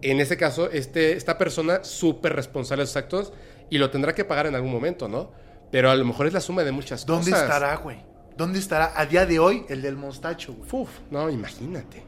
En 0.00 0.18
ese 0.20 0.36
caso, 0.38 0.70
este, 0.70 1.12
esta 1.12 1.36
persona 1.36 1.84
súper 1.84 2.34
responsable 2.34 2.84
de 2.84 2.86
sus 2.86 2.96
actos 2.96 3.32
y 3.68 3.76
lo 3.78 3.90
tendrá 3.90 4.14
que 4.14 4.24
pagar 4.24 4.46
en 4.46 4.54
algún 4.54 4.70
momento, 4.72 5.08
¿no? 5.08 5.30
Pero 5.70 5.90
a 5.90 5.94
lo 5.96 6.04
mejor 6.06 6.26
es 6.26 6.32
la 6.32 6.40
suma 6.40 6.64
de 6.64 6.72
muchas 6.72 7.04
¿Dónde 7.04 7.30
cosas. 7.32 7.44
estará, 7.46 7.76
güey? 7.76 7.98
¿Dónde 8.36 8.58
estará 8.58 8.92
a 8.98 9.04
día 9.04 9.26
de 9.26 9.38
hoy 9.38 9.64
el 9.68 9.82
del 9.82 9.96
mostacho, 9.96 10.54
güey? 10.54 10.68
Uf, 10.72 10.90
no, 11.10 11.28
imagínate. 11.28 12.02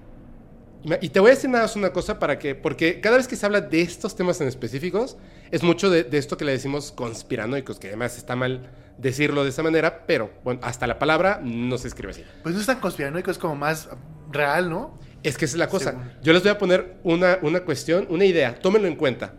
Ima- 0.84 0.98
Y 1.02 1.08
te 1.08 1.20
voy 1.20 1.32
a 1.32 1.34
decir 1.34 1.50
nada 1.50 1.64
más 1.64 1.74
una 1.76 1.92
cosa 1.92 2.18
para 2.18 2.38
que, 2.38 2.54
porque 2.54 3.00
cada 3.00 3.16
vez 3.16 3.26
que 3.26 3.34
se 3.36 3.44
habla 3.44 3.60
de 3.60 3.80
estos 3.82 4.14
temas 4.14 4.40
en 4.40 4.48
específicos, 4.48 5.16
es 5.50 5.62
mucho 5.62 5.90
de, 5.90 6.04
de 6.04 6.18
esto 6.18 6.36
que 6.36 6.44
le 6.44 6.52
decimos 6.52 6.92
conspiranoicos, 6.92 7.78
que 7.78 7.88
además 7.88 8.16
está 8.16 8.36
mal 8.36 8.70
decirlo 8.98 9.44
de 9.44 9.50
esa 9.50 9.62
manera, 9.62 10.04
pero 10.06 10.30
bueno, 10.44 10.60
hasta 10.62 10.86
la 10.86 10.98
palabra 10.98 11.40
no 11.42 11.78
se 11.78 11.88
escribe 11.88 12.10
así. 12.12 12.24
Pues 12.42 12.54
no 12.54 12.60
es 12.60 12.66
tan 12.66 12.80
conspiranoico, 12.80 13.30
es 13.30 13.38
como 13.38 13.54
más 13.56 13.88
real, 14.32 14.68
¿no? 14.70 14.98
Es 15.22 15.36
que 15.38 15.44
esa 15.46 15.54
es 15.54 15.58
la 15.58 15.68
cosa. 15.68 15.90
Según. 15.92 16.12
Yo 16.22 16.32
les 16.32 16.42
voy 16.42 16.50
a 16.50 16.58
poner 16.58 16.96
una, 17.04 17.38
una 17.42 17.60
cuestión, 17.64 18.06
una 18.10 18.24
idea, 18.24 18.58
tómenlo 18.60 18.88
en 18.88 18.96
cuenta. 18.96 19.34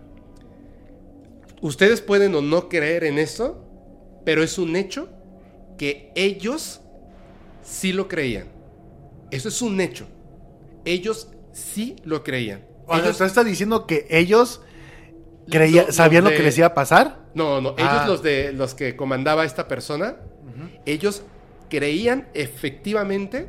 Ustedes 1.61 2.01
pueden 2.01 2.33
o 2.35 2.41
no 2.41 2.69
creer 2.69 3.03
en 3.03 3.19
esto, 3.19 3.65
pero 4.25 4.43
es 4.43 4.57
un 4.57 4.75
hecho 4.75 5.09
que 5.77 6.11
ellos 6.15 6.81
sí 7.63 7.91
lo 7.93 8.07
creían. 8.07 8.47
Eso 9.31 9.49
es 9.49 9.61
un 9.61 9.79
hecho. 9.81 10.07
Ellos 10.85 11.29
sí 11.51 11.95
lo 12.05 12.23
creían. 12.23 12.65
O 12.87 12.93
sea, 12.95 13.03
Ellos- 13.03 13.17
¿tú 13.17 13.23
estás 13.25 13.45
diciendo 13.45 13.85
que 13.85 14.07
ellos 14.09 14.61
creía, 15.49 15.91
sabían 15.91 16.23
los 16.23 16.33
lo 16.33 16.37
que 16.37 16.43
les 16.43 16.57
iba 16.57 16.67
a 16.67 16.73
pasar? 16.73 17.19
No, 17.33 17.61
no, 17.61 17.69
ellos 17.77 17.89
Ah. 17.91 18.05
los 18.07 18.21
de 18.23 18.51
los 18.53 18.73
que 18.75 18.95
comandaba 18.95 19.45
esta 19.45 19.67
persona, 19.67 20.17
ellos 20.85 21.23
creían 21.69 22.27
efectivamente 22.33 23.47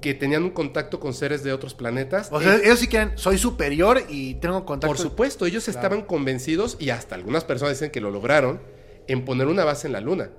que 0.00 0.14
tenían 0.14 0.44
un 0.44 0.50
contacto 0.50 1.00
con 1.00 1.14
seres 1.14 1.42
de 1.42 1.52
otros 1.52 1.74
planetas. 1.74 2.28
O 2.30 2.40
sea, 2.40 2.52
Ellos- 2.54 2.64
ellos 2.66 2.78
sí 2.80 2.86
creen, 2.86 3.12
soy 3.16 3.38
superior 3.38 4.02
y 4.08 4.34
tengo 4.34 4.64
contacto. 4.64 4.88
Por 4.94 4.98
supuesto, 4.98 5.46
ellos 5.46 5.64
Claro. 5.64 5.78
estaban 5.78 6.02
convencidos, 6.02 6.76
y 6.78 6.90
hasta 6.90 7.14
algunas 7.14 7.44
personas 7.44 7.74
dicen 7.78 7.90
que 7.90 8.00
lo 8.00 8.10
lograron, 8.10 8.60
en 9.08 9.24
poner 9.24 9.46
una 9.46 9.64
base 9.64 9.86
en 9.86 9.92
la 9.94 10.00
luna. 10.00 10.30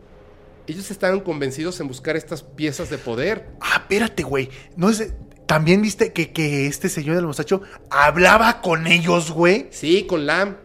Ellos 0.68 0.91
estaban 0.91 1.22
convencidos 1.22 1.80
en 1.80 1.88
buscar 1.88 2.15
estas 2.18 2.44
piezas 2.44 2.90
de 2.90 2.98
poder. 2.98 3.48
Ah, 3.61 3.78
espérate, 3.78 4.24
güey. 4.24 4.49
No 4.76 4.90
es, 4.90 5.14
también 5.45 5.82
viste 5.82 6.11
que, 6.14 6.32
que 6.32 6.68
este 6.68 6.88
señor 6.90 7.15
del 7.15 7.26
mostacho 7.26 7.61
hablaba 7.90 8.61
con 8.61 8.86
ellos, 8.88 9.32
güey. 9.32 9.68
Sí, 9.72 10.03
con 10.07 10.26
Lam. 10.26 10.57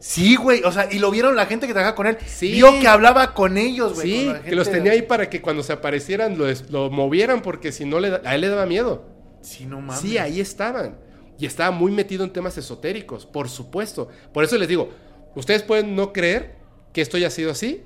Sí, 0.00 0.34
güey. 0.36 0.62
O 0.64 0.72
sea, 0.72 0.88
y 0.90 0.98
lo 0.98 1.10
vieron 1.10 1.36
la 1.36 1.46
gente 1.46 1.66
que 1.66 1.72
trabajaba 1.72 1.94
con 1.94 2.06
él. 2.06 2.16
Sí. 2.26 2.52
Vio 2.52 2.80
que 2.80 2.88
hablaba 2.88 3.34
con 3.34 3.56
ellos, 3.58 3.94
güey. 3.94 4.10
Sí, 4.10 4.32
que 4.44 4.56
los 4.56 4.70
tenía 4.70 4.92
ahí 4.92 5.02
para 5.02 5.28
que 5.30 5.40
cuando 5.42 5.62
se 5.62 5.72
aparecieran 5.72 6.36
lo, 6.38 6.46
lo 6.70 6.90
movieran, 6.90 7.42
porque 7.42 7.70
si 7.70 7.84
no, 7.84 8.00
le 8.00 8.10
da- 8.10 8.22
a 8.24 8.34
él 8.34 8.40
le 8.40 8.48
daba 8.48 8.66
miedo. 8.66 9.04
Sí, 9.42 9.66
no 9.66 9.80
mames. 9.80 10.00
Sí, 10.00 10.18
ahí 10.18 10.40
estaban. 10.40 10.98
Y 11.38 11.46
estaba 11.46 11.70
muy 11.70 11.92
metido 11.92 12.24
en 12.24 12.32
temas 12.32 12.56
esotéricos, 12.58 13.26
por 13.26 13.48
supuesto. 13.48 14.08
Por 14.32 14.42
eso 14.44 14.56
les 14.58 14.68
digo, 14.68 14.90
ustedes 15.34 15.62
pueden 15.62 15.94
no 15.94 16.12
creer 16.12 16.56
que 16.92 17.00
esto 17.02 17.16
haya 17.16 17.30
sido 17.30 17.50
así, 17.50 17.82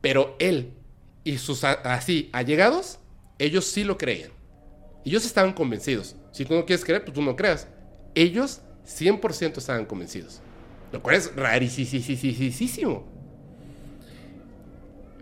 pero 0.00 0.36
él 0.38 0.72
y 1.24 1.38
sus 1.38 1.64
así 1.64 2.30
allegados, 2.32 2.98
ellos 3.38 3.66
sí 3.66 3.84
lo 3.84 3.98
creían. 3.98 4.30
Ellos 5.04 5.24
estaban 5.24 5.52
convencidos. 5.52 6.16
Si 6.32 6.44
tú 6.44 6.54
no 6.54 6.64
quieres 6.64 6.84
creer, 6.84 7.04
pues 7.04 7.14
tú 7.14 7.22
no 7.22 7.34
creas. 7.36 7.66
Ellos 8.14 8.60
100% 8.86 9.58
estaban 9.58 9.84
convencidos. 9.86 10.40
Lo 10.92 11.02
cual 11.02 11.16
es 11.16 11.34
rarísimo. 11.36 13.04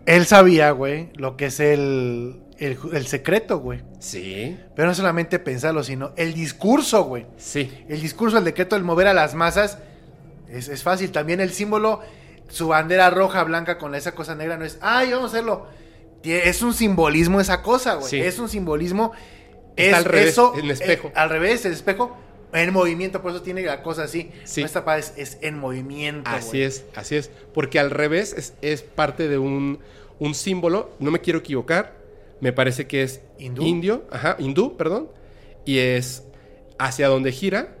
Él 0.05 0.25
sabía, 0.25 0.71
güey, 0.71 1.09
lo 1.15 1.37
que 1.37 1.45
es 1.47 1.59
el, 1.59 2.41
el, 2.57 2.77
el 2.93 3.07
secreto, 3.07 3.59
güey. 3.59 3.81
Sí, 3.99 4.57
Pero 4.75 4.87
no 4.87 4.95
solamente 4.95 5.37
pensarlo, 5.39 5.83
sino 5.83 6.13
el 6.15 6.33
discurso, 6.33 7.03
güey. 7.03 7.25
sí. 7.37 7.71
El 7.87 8.01
discurso, 8.01 8.37
el 8.39 8.43
decreto, 8.43 8.75
el 8.75 8.83
mover 8.83 9.07
a 9.07 9.13
las 9.13 9.35
masas, 9.35 9.77
es, 10.49 10.67
es 10.67 10.81
fácil. 10.81 11.11
También 11.11 11.41
el 11.41 11.51
símbolo, 11.51 12.01
su 12.47 12.69
bandera 12.69 13.11
roja, 13.11 13.43
blanca 13.43 13.77
con 13.77 13.93
esa 13.93 14.13
cosa 14.13 14.33
negra, 14.33 14.57
no 14.57 14.65
es, 14.65 14.79
ay, 14.81 15.11
vamos 15.11 15.25
a 15.33 15.37
hacerlo. 15.37 15.67
Es 16.23 16.63
un 16.63 16.73
simbolismo 16.73 17.39
esa 17.39 17.61
cosa, 17.61 17.93
güey. 17.95 18.09
Sí. 18.09 18.19
Es 18.19 18.39
un 18.39 18.49
simbolismo. 18.49 19.11
Está 19.75 19.83
es 19.91 19.93
al 19.93 20.05
revés, 20.05 20.27
eso, 20.29 20.53
espejo. 20.55 21.07
eh, 21.09 21.13
al 21.15 21.29
revés, 21.29 21.65
el 21.65 21.71
espejo 21.73 22.17
en 22.53 22.73
movimiento, 22.73 23.21
por 23.21 23.31
eso 23.31 23.41
tiene 23.41 23.61
la 23.63 23.83
cosa 23.83 24.03
así. 24.03 24.31
Sí. 24.43 24.61
No 24.61 24.93
es, 24.95 25.13
es 25.17 25.37
en 25.41 25.57
movimiento, 25.59 26.29
Así 26.29 26.61
es, 26.61 26.85
así 26.95 27.15
es. 27.15 27.29
Porque 27.53 27.79
al 27.79 27.91
revés 27.91 28.33
es, 28.33 28.53
es 28.61 28.81
parte 28.81 29.27
de 29.27 29.37
un, 29.37 29.79
un 30.19 30.33
símbolo, 30.35 30.91
no 30.99 31.11
me 31.11 31.19
quiero 31.19 31.39
equivocar, 31.39 31.95
me 32.41 32.53
parece 32.53 32.87
que 32.87 33.03
es 33.03 33.21
¿Hindú? 33.37 33.63
indio, 33.63 34.05
ajá, 34.11 34.35
hindú, 34.39 34.77
perdón, 34.77 35.09
y 35.65 35.77
es 35.79 36.23
hacia 36.77 37.07
donde 37.07 37.31
gira, 37.31 37.75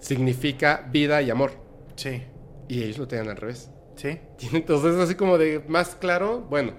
significa 0.00 0.88
vida 0.90 1.22
y 1.22 1.30
amor. 1.30 1.52
Sí, 1.96 2.22
Y 2.68 2.82
ellos 2.82 2.98
lo 2.98 3.08
tienen 3.08 3.28
al 3.30 3.36
revés. 3.36 3.70
sí. 3.96 4.18
Entonces, 4.52 4.96
así 4.96 5.14
como 5.14 5.38
de 5.38 5.62
más 5.68 5.94
claro, 5.94 6.40
bueno, 6.50 6.72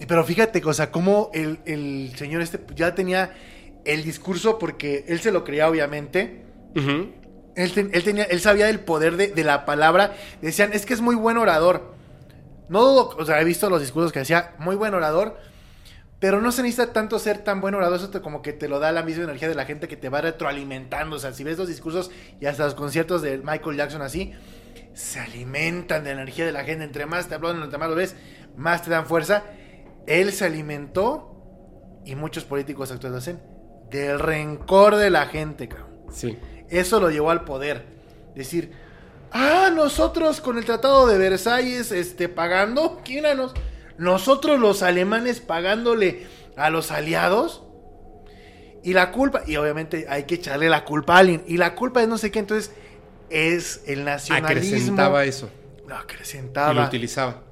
Y 0.00 0.06
Pero 0.06 0.24
fíjate, 0.24 0.62
o 0.64 0.72
sea, 0.72 0.90
cómo 0.92 1.30
el, 1.34 1.58
el 1.66 2.12
señor 2.16 2.40
este 2.40 2.60
ya 2.76 2.94
tenía 2.94 3.32
el 3.84 4.04
discurso 4.04 4.58
porque 4.58 5.04
él 5.08 5.20
se 5.20 5.30
lo 5.32 5.44
creía, 5.44 5.68
obviamente. 5.68 6.44
Él, 7.56 7.72
ten- 7.72 7.90
él 7.92 8.04
tenía, 8.04 8.24
él 8.24 8.40
sabía 8.40 8.66
del 8.66 8.80
poder 8.80 9.16
de, 9.16 9.28
de 9.28 9.44
la 9.44 9.64
palabra. 9.64 10.14
Decían, 10.42 10.72
es 10.72 10.86
que 10.86 10.94
es 10.94 11.00
muy 11.00 11.14
buen 11.16 11.36
orador. 11.38 11.94
No 12.68 12.82
dudo, 12.84 13.16
o 13.18 13.24
sea, 13.24 13.40
he 13.40 13.44
visto 13.44 13.70
los 13.70 13.80
discursos 13.80 14.12
que 14.12 14.18
decía, 14.20 14.54
muy 14.58 14.76
buen 14.76 14.94
orador. 14.94 15.36
Pero 16.20 16.40
no 16.40 16.50
se 16.50 16.62
necesita 16.62 16.92
tanto 16.92 17.18
ser 17.20 17.38
tan 17.38 17.60
buen 17.60 17.74
orador, 17.76 17.96
eso 17.96 18.10
te- 18.10 18.20
como 18.20 18.42
que 18.42 18.52
te 18.52 18.68
lo 18.68 18.80
da 18.80 18.90
la 18.92 19.02
misma 19.04 19.24
energía 19.24 19.48
de 19.48 19.54
la 19.54 19.64
gente 19.64 19.86
que 19.88 19.96
te 19.96 20.08
va 20.08 20.20
retroalimentando. 20.20 21.16
O 21.16 21.18
sea, 21.18 21.32
si 21.32 21.44
ves 21.44 21.58
los 21.58 21.68
discursos 21.68 22.10
y 22.40 22.46
hasta 22.46 22.64
los 22.64 22.74
conciertos 22.74 23.22
de 23.22 23.38
Michael 23.38 23.76
Jackson 23.76 24.02
así, 24.02 24.32
se 24.94 25.20
alimentan 25.20 26.02
de 26.02 26.14
la 26.14 26.22
energía 26.22 26.44
de 26.44 26.52
la 26.52 26.64
gente. 26.64 26.84
Entre 26.84 27.06
más 27.06 27.28
te 27.28 27.36
hablan, 27.36 27.62
entre 27.62 27.78
más 27.78 27.88
lo 27.88 27.94
ves, 27.94 28.16
más 28.56 28.82
te 28.82 28.90
dan 28.90 29.06
fuerza. 29.06 29.44
Él 30.08 30.32
se 30.32 30.44
alimentó, 30.44 31.34
y 32.04 32.14
muchos 32.16 32.44
políticos 32.44 32.90
actuales 32.90 33.18
hacen, 33.18 33.40
del 33.90 34.18
rencor 34.18 34.96
de 34.96 35.10
la 35.10 35.26
gente, 35.26 35.68
cabrón. 35.68 35.88
sí. 36.12 36.38
Eso 36.70 37.00
lo 37.00 37.10
llevó 37.10 37.30
al 37.30 37.44
poder. 37.44 37.86
Decir, 38.34 38.72
ah, 39.32 39.70
nosotros 39.74 40.42
con 40.42 40.58
el 40.58 40.66
Tratado 40.66 41.06
de 41.06 41.16
Versalles 41.16 41.92
este, 41.92 42.28
pagando, 42.28 43.00
¿quién 43.04 43.24
era 43.24 43.34
nos? 43.34 43.54
Nosotros 43.96 44.60
los 44.60 44.82
alemanes 44.82 45.40
pagándole 45.40 46.26
a 46.56 46.68
los 46.68 46.90
aliados. 46.90 47.62
Y 48.84 48.92
la 48.92 49.10
culpa, 49.12 49.42
y 49.46 49.56
obviamente 49.56 50.06
hay 50.10 50.24
que 50.24 50.34
echarle 50.36 50.68
la 50.68 50.84
culpa 50.84 51.16
a 51.16 51.18
alguien. 51.20 51.42
Y 51.46 51.56
la 51.56 51.74
culpa 51.74 52.02
es 52.02 52.08
no 52.08 52.18
sé 52.18 52.30
qué, 52.30 52.38
entonces 52.38 52.70
es 53.30 53.82
el 53.86 54.04
nacionalismo. 54.04 54.66
Acrecentaba 54.68 55.24
eso 55.24 55.50
Lo 55.80 55.84
y 55.86 55.88
lo 55.88 55.96
acrecentaba. 55.96 56.86
utilizaba. 56.86 57.42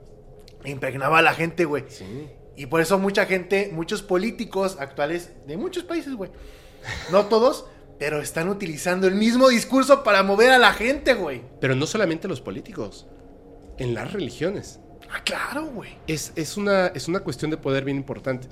impregnaba 0.65 1.19
a 1.19 1.23
la 1.23 1.33
gente, 1.35 1.65
güey. 1.65 1.85
Sí. 1.89 2.29
Y 2.57 2.67
por 2.67 2.81
eso 2.81 2.99
mucha 2.99 3.27
gente, 3.27 3.71
muchos 3.73 4.03
políticos 4.03 4.77
actuales 4.81 5.33
de 5.47 5.57
muchos 5.57 5.85
países, 5.85 6.15
güey. 6.15 6.31
No 7.13 7.27
todos, 7.27 7.67
pero 7.99 8.21
están 8.21 8.49
utilizando 8.49 9.07
el 9.07 9.15
mismo 9.15 9.49
discurso 9.49 10.03
para 10.03 10.23
mover 10.23 10.51
a 10.51 10.59
la 10.59 10.73
gente, 10.73 11.15
güey. 11.15 11.43
Pero 11.61 11.75
no 11.75 11.87
solamente 11.87 12.29
los 12.29 12.41
políticos, 12.41 13.07
en 13.79 13.95
las 13.95 14.13
religiones. 14.13 14.81
Ah, 15.11 15.23
claro, 15.23 15.67
güey. 15.67 15.91
Es, 16.07 16.33
es 16.37 16.57
una, 16.57 16.89
es 16.89 17.09
una 17.09 17.21
cuestión 17.21 17.51
de 17.51 17.57
poder 17.57 17.85
bien 17.85 17.97
importante. 17.97 18.49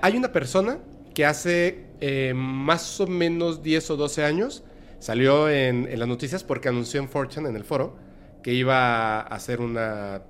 Hay 0.00 0.16
una 0.16 0.32
persona 0.32 0.78
que 1.14 1.26
hace 1.26 1.86
eh, 2.00 2.32
más 2.34 3.00
o 3.00 3.06
menos 3.06 3.62
10 3.62 3.90
o 3.90 3.96
12 3.96 4.24
años 4.24 4.62
salió 4.98 5.50
en, 5.50 5.88
en 5.90 5.98
las 5.98 6.08
noticias 6.08 6.44
porque 6.44 6.68
anunció 6.68 7.00
en 7.00 7.08
Fortune, 7.08 7.48
en 7.48 7.56
el 7.56 7.64
foro, 7.64 7.96
que 8.42 8.54
iba 8.54 9.20
a 9.20 9.22
hacer 9.22 9.60
una 9.60 10.22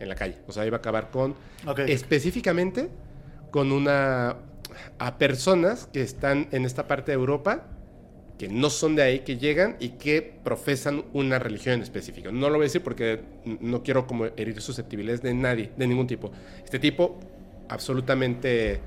en 0.00 0.08
la 0.08 0.14
calle. 0.14 0.36
O 0.46 0.52
sea, 0.52 0.66
iba 0.66 0.76
a 0.76 0.80
acabar 0.80 1.10
con 1.10 1.34
específicamente 1.86 2.88
con 3.50 3.72
una 3.72 4.36
a 4.98 5.18
personas 5.18 5.88
que 5.92 6.02
están 6.02 6.48
en 6.52 6.64
esta 6.64 6.86
parte 6.86 7.12
de 7.12 7.16
Europa 7.16 7.66
que 8.38 8.48
no 8.48 8.68
son 8.68 8.94
de 8.96 9.02
ahí, 9.02 9.20
que 9.20 9.38
llegan 9.38 9.76
y 9.80 9.90
que 9.90 10.20
profesan 10.44 11.04
una 11.14 11.38
religión 11.38 11.76
en 11.76 11.82
específico. 11.82 12.30
No 12.30 12.48
lo 12.50 12.56
voy 12.56 12.64
a 12.64 12.68
decir 12.68 12.82
porque 12.82 13.20
no 13.60 13.82
quiero 13.82 14.06
como 14.06 14.26
herir 14.36 14.60
susceptibilidades 14.60 15.22
de 15.22 15.32
nadie, 15.32 15.70
de 15.74 15.86
ningún 15.86 16.06
tipo. 16.06 16.30
Este 16.62 16.78
tipo 16.78 17.18
absolutamente 17.68 18.80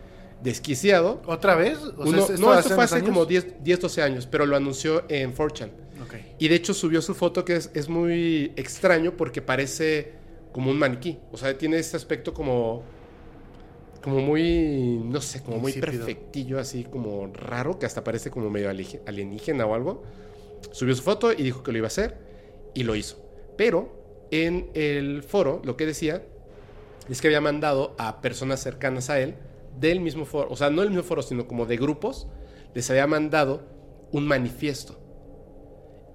desquiciado. 0.43 1.21
¿Otra 1.25 1.55
vez? 1.55 1.77
O 1.79 1.87
sea, 1.91 2.05
Uno- 2.05 2.19
¿esto 2.19 2.33
no, 2.37 2.59
esto 2.59 2.75
fue 2.75 2.83
hace 2.83 2.95
años? 2.97 3.07
como 3.09 3.25
10, 3.25 3.63
10, 3.63 3.79
12 3.79 4.01
años, 4.03 4.27
pero 4.27 4.45
lo 4.45 4.55
anunció 4.55 5.03
en 5.09 5.33
4chan. 5.33 5.69
Ok. 6.03 6.13
Y 6.37 6.47
de 6.47 6.55
hecho 6.55 6.73
subió 6.75 7.01
su 7.01 7.15
foto 7.15 7.43
que 7.43 7.55
es, 7.55 7.71
es 7.73 7.89
muy 7.89 8.53
extraño 8.55 9.13
porque 9.17 9.41
parece 9.41 10.13
como 10.51 10.71
un 10.71 10.77
maniquí. 10.77 11.19
O 11.31 11.37
sea, 11.37 11.57
tiene 11.57 11.77
este 11.77 11.97
aspecto 11.97 12.33
como. 12.33 12.83
Como 14.03 14.19
muy. 14.21 15.01
No 15.03 15.19
sé, 15.21 15.43
como 15.43 15.57
muy 15.57 15.73
perfectillo, 15.73 16.59
así 16.59 16.83
como 16.85 17.27
raro, 17.27 17.79
que 17.79 17.85
hasta 17.85 18.03
parece 18.03 18.31
como 18.31 18.49
medio 18.49 18.69
ali- 18.69 18.99
alienígena 19.05 19.65
o 19.65 19.75
algo. 19.75 20.03
Subió 20.71 20.95
su 20.95 21.03
foto 21.03 21.31
y 21.33 21.43
dijo 21.43 21.63
que 21.63 21.71
lo 21.71 21.77
iba 21.79 21.87
a 21.87 21.89
hacer 21.89 22.17
y 22.73 22.83
lo 22.83 22.95
hizo. 22.95 23.17
Pero 23.57 24.27
en 24.31 24.69
el 24.73 25.23
foro 25.23 25.61
lo 25.63 25.75
que 25.75 25.85
decía 25.85 26.23
es 27.09 27.21
que 27.21 27.27
había 27.27 27.41
mandado 27.41 27.95
a 27.97 28.21
personas 28.21 28.61
cercanas 28.61 29.09
a 29.09 29.19
él 29.19 29.35
del 29.79 29.99
mismo 29.99 30.25
foro, 30.25 30.49
o 30.51 30.55
sea, 30.55 30.69
no 30.69 30.81
del 30.81 30.91
mismo 30.91 31.03
foro, 31.03 31.21
sino 31.21 31.47
como 31.47 31.65
de 31.65 31.77
grupos, 31.77 32.27
les 32.73 32.89
había 32.89 33.07
mandado 33.07 33.63
un 34.11 34.27
manifiesto. 34.27 34.99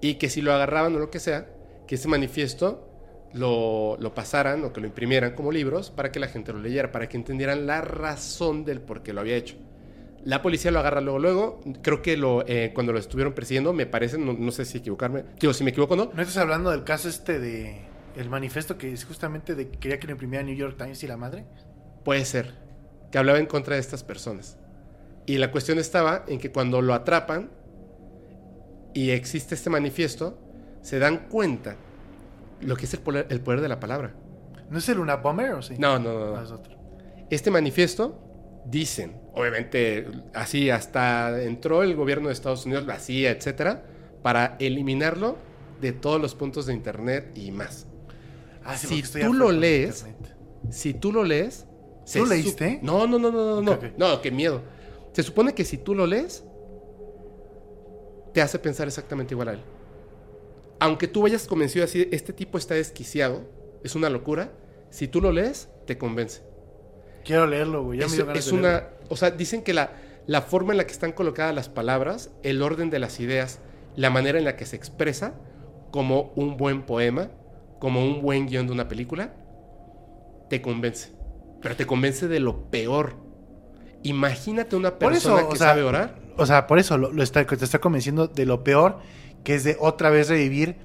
Y 0.01 0.15
que 0.15 0.29
si 0.29 0.41
lo 0.41 0.53
agarraban 0.53 0.95
o 0.95 0.99
lo 0.99 1.09
que 1.09 1.19
sea, 1.19 1.49
que 1.87 1.95
ese 1.95 2.07
manifiesto 2.07 2.84
lo, 3.35 3.97
lo 3.99 4.13
pasaran 4.13 4.63
o 4.63 4.71
que 4.71 4.79
lo 4.81 4.87
imprimieran 4.87 5.33
como 5.35 5.51
libros 5.51 5.91
para 5.91 6.11
que 6.11 6.19
la 6.19 6.27
gente 6.27 6.53
lo 6.53 6.59
leyera, 6.59 6.91
para 6.91 7.09
que 7.09 7.17
entendieran 7.17 7.67
la 7.67 7.81
razón 7.81 8.63
del 8.63 8.81
por 8.81 9.03
qué 9.03 9.13
lo 9.13 9.21
había 9.21 9.35
hecho. 9.35 9.55
La 10.23 10.41
policía 10.41 10.71
lo 10.71 10.79
agarra 10.79 11.01
luego, 11.01 11.19
luego. 11.19 11.61
Creo 11.83 12.01
que 12.01 12.17
lo, 12.17 12.47
eh, 12.47 12.71
cuando 12.73 12.93
lo 12.93 12.99
estuvieron 12.99 13.33
persiguiendo, 13.33 13.73
me 13.73 13.85
parece, 13.85 14.17
no, 14.17 14.33
no 14.33 14.51
sé 14.51 14.65
si 14.65 14.79
equivocarme, 14.79 15.23
digo, 15.39 15.53
si 15.53 15.63
me 15.63 15.69
equivoco 15.69 15.95
no, 15.95 16.09
¿No 16.13 16.21
estás 16.21 16.37
hablando 16.37 16.71
del 16.71 16.83
caso 16.83 17.09
este 17.09 17.39
de 17.39 17.81
el 18.15 18.29
manifiesto 18.29 18.77
que 18.77 18.91
es 18.91 19.03
justamente 19.03 19.53
de 19.53 19.67
que 19.67 19.77
quería 19.77 19.99
que 19.99 20.07
lo 20.07 20.13
imprimiera 20.13 20.43
New 20.43 20.55
York 20.55 20.77
Times 20.77 21.03
y 21.03 21.07
la 21.07 21.17
madre? 21.17 21.45
Puede 22.03 22.23
ser 22.23 22.53
que 23.11 23.17
hablaba 23.17 23.37
en 23.37 23.45
contra 23.45 23.75
de 23.75 23.81
estas 23.81 24.03
personas. 24.03 24.57
Y 25.25 25.37
la 25.37 25.51
cuestión 25.51 25.77
estaba 25.77 26.23
en 26.27 26.39
que 26.39 26.51
cuando 26.51 26.81
lo 26.81 26.93
atrapan 26.93 27.49
y 28.93 29.09
existe 29.09 29.55
este 29.55 29.69
manifiesto, 29.69 30.39
se 30.81 30.99
dan 30.99 31.27
cuenta 31.29 31.75
lo 32.61 32.75
que 32.75 32.85
es 32.85 32.93
el 32.93 32.99
poder, 33.01 33.27
el 33.29 33.41
poder 33.41 33.61
de 33.61 33.69
la 33.69 33.79
palabra. 33.79 34.13
¿No 34.69 34.77
es 34.79 34.89
el 34.89 34.97
Luna 34.97 35.17
Bomber 35.17 35.51
o 35.53 35.61
sí? 35.61 35.75
No, 35.77 35.99
no, 35.99 36.13
no. 36.13 36.25
no. 36.31 36.37
Ah, 36.37 36.43
es 36.43 36.51
otro. 36.51 36.75
Este 37.29 37.51
manifiesto 37.51 38.19
dicen, 38.65 39.15
obviamente 39.33 40.07
así 40.33 40.69
hasta 40.69 41.41
entró 41.43 41.83
el 41.83 41.95
gobierno 41.95 42.27
de 42.29 42.33
Estados 42.33 42.65
Unidos, 42.65 42.85
la 42.85 42.99
CIA, 42.99 43.31
etcétera, 43.31 43.83
para 44.23 44.55
eliminarlo 44.59 45.37
de 45.81 45.91
todos 45.91 46.19
los 46.21 46.33
puntos 46.35 46.65
de 46.65 46.73
internet 46.73 47.31
y 47.35 47.51
más. 47.51 47.87
Ah, 48.63 48.75
sí, 48.77 49.03
Si 49.03 49.19
tú 49.21 49.33
lo 49.33 49.51
lees. 49.51 50.05
Si 50.71 50.93
tú 50.95 51.11
lo 51.11 51.23
lees. 51.23 51.67
¿Tú 52.11 52.19
su- 52.19 52.25
leíste? 52.25 52.79
No, 52.81 53.05
no, 53.07 53.19
no, 53.19 53.31
no, 53.31 53.61
no, 53.61 53.61
no. 53.61 53.79
No, 53.97 54.21
qué 54.21 54.31
miedo. 54.31 54.61
Se 55.13 55.21
supone 55.23 55.53
que 55.53 55.63
si 55.63 55.77
tú 55.77 55.93
lo 55.93 56.07
lees, 56.07 56.43
te 58.33 58.41
hace 58.41 58.59
pensar 58.59 58.87
exactamente 58.87 59.33
igual 59.33 59.49
a 59.49 59.53
él. 59.53 59.61
Aunque 60.79 61.07
tú 61.07 61.21
vayas 61.23 61.47
convencido 61.47 61.85
así, 61.85 62.07
este 62.11 62.33
tipo 62.33 62.57
está 62.57 62.75
desquiciado, 62.75 63.43
es 63.83 63.95
una 63.95 64.09
locura. 64.09 64.51
Si 64.89 65.07
tú 65.07 65.21
lo 65.21 65.31
lees, 65.31 65.69
te 65.85 65.97
convence. 65.97 66.41
Quiero 67.23 67.47
leerlo, 67.47 67.83
güey. 67.83 67.99
Ya 67.99 68.05
me 68.05 68.11
Es, 68.11 68.15
dio 68.17 68.25
ganas 68.25 68.45
es 68.45 68.51
de 68.51 68.57
una, 68.57 68.69
leerlo. 68.69 68.89
o 69.09 69.15
sea, 69.15 69.31
dicen 69.31 69.63
que 69.63 69.73
la, 69.73 69.93
la 70.27 70.41
forma 70.41 70.73
en 70.73 70.77
la 70.77 70.85
que 70.85 70.91
están 70.93 71.11
colocadas 71.11 71.55
las 71.55 71.69
palabras, 71.69 72.31
el 72.43 72.61
orden 72.61 72.89
de 72.89 72.99
las 72.99 73.19
ideas, 73.19 73.59
la 73.95 74.09
manera 74.09 74.37
en 74.37 74.45
la 74.45 74.55
que 74.57 74.65
se 74.65 74.75
expresa, 74.75 75.33
como 75.91 76.33
un 76.35 76.57
buen 76.57 76.83
poema, 76.83 77.31
como 77.79 78.03
un 78.05 78.21
buen 78.21 78.47
guion 78.47 78.67
de 78.67 78.73
una 78.73 78.87
película, 78.87 79.33
te 80.49 80.61
convence. 80.61 81.11
Pero 81.61 81.75
te 81.75 81.85
convence 81.85 82.27
de 82.27 82.39
lo 82.39 82.69
peor. 82.69 83.15
Imagínate 84.03 84.75
una 84.75 84.89
eso, 84.89 84.99
persona 84.99 85.43
o 85.45 85.49
que 85.49 85.57
sea, 85.57 85.67
sabe 85.69 85.83
orar. 85.83 86.15
O 86.37 86.45
sea, 86.45 86.67
por 86.67 86.79
eso 86.79 86.97
lo, 86.97 87.11
lo 87.11 87.23
está, 87.23 87.45
te 87.45 87.55
está 87.63 87.79
convenciendo 87.79 88.27
de 88.27 88.45
lo 88.45 88.63
peor, 88.63 88.99
que 89.45 89.55
es 89.55 89.63
de 89.63 89.77
otra 89.79 90.09
vez 90.09 90.27
revivir 90.27 90.75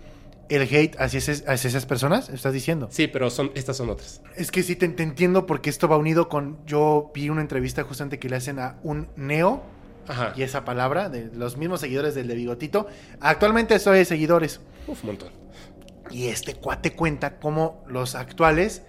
el 0.49 0.63
hate 0.63 0.97
hacia, 1.01 1.19
ese- 1.19 1.45
hacia 1.49 1.69
esas 1.69 1.87
personas, 1.87 2.29
estás 2.29 2.53
diciendo. 2.53 2.89
Sí, 2.91 3.07
pero 3.09 3.31
son, 3.31 3.51
estas 3.55 3.77
son 3.77 3.91
otras. 3.91 4.21
Es 4.37 4.51
que 4.53 4.63
sí 4.63 4.77
te, 4.77 4.89
te 4.89 5.03
entiendo 5.03 5.47
porque 5.47 5.71
esto 5.71 5.89
va 5.89 5.97
unido 5.97 6.29
con. 6.29 6.59
Yo 6.67 7.11
vi 7.15 7.29
una 7.31 7.41
entrevista 7.41 7.83
justamente 7.85 8.19
que 8.21 8.29
le 8.29 8.37
hacen 8.37 8.59
a 8.59 8.77
un 8.83 9.09
neo 9.17 9.63
Ajá. 10.09 10.33
y 10.37 10.43
esa 10.43 10.65
palabra 10.65 11.09
de 11.09 11.31
los 11.35 11.57
mismos 11.57 11.81
seguidores 11.81 12.15
del 12.15 12.27
de 12.29 12.35
Bigotito. 12.35 12.87
Actualmente 13.21 13.79
soy 13.79 13.99
de 13.99 14.05
seguidores. 14.05 14.61
Uf, 14.89 15.03
un 15.05 15.11
montón. 15.11 15.29
Y 16.11 16.27
este 16.27 16.55
cuate 16.55 16.95
cuenta 16.95 17.39
cómo 17.39 17.85
los 17.87 18.17
actuales 18.17 18.83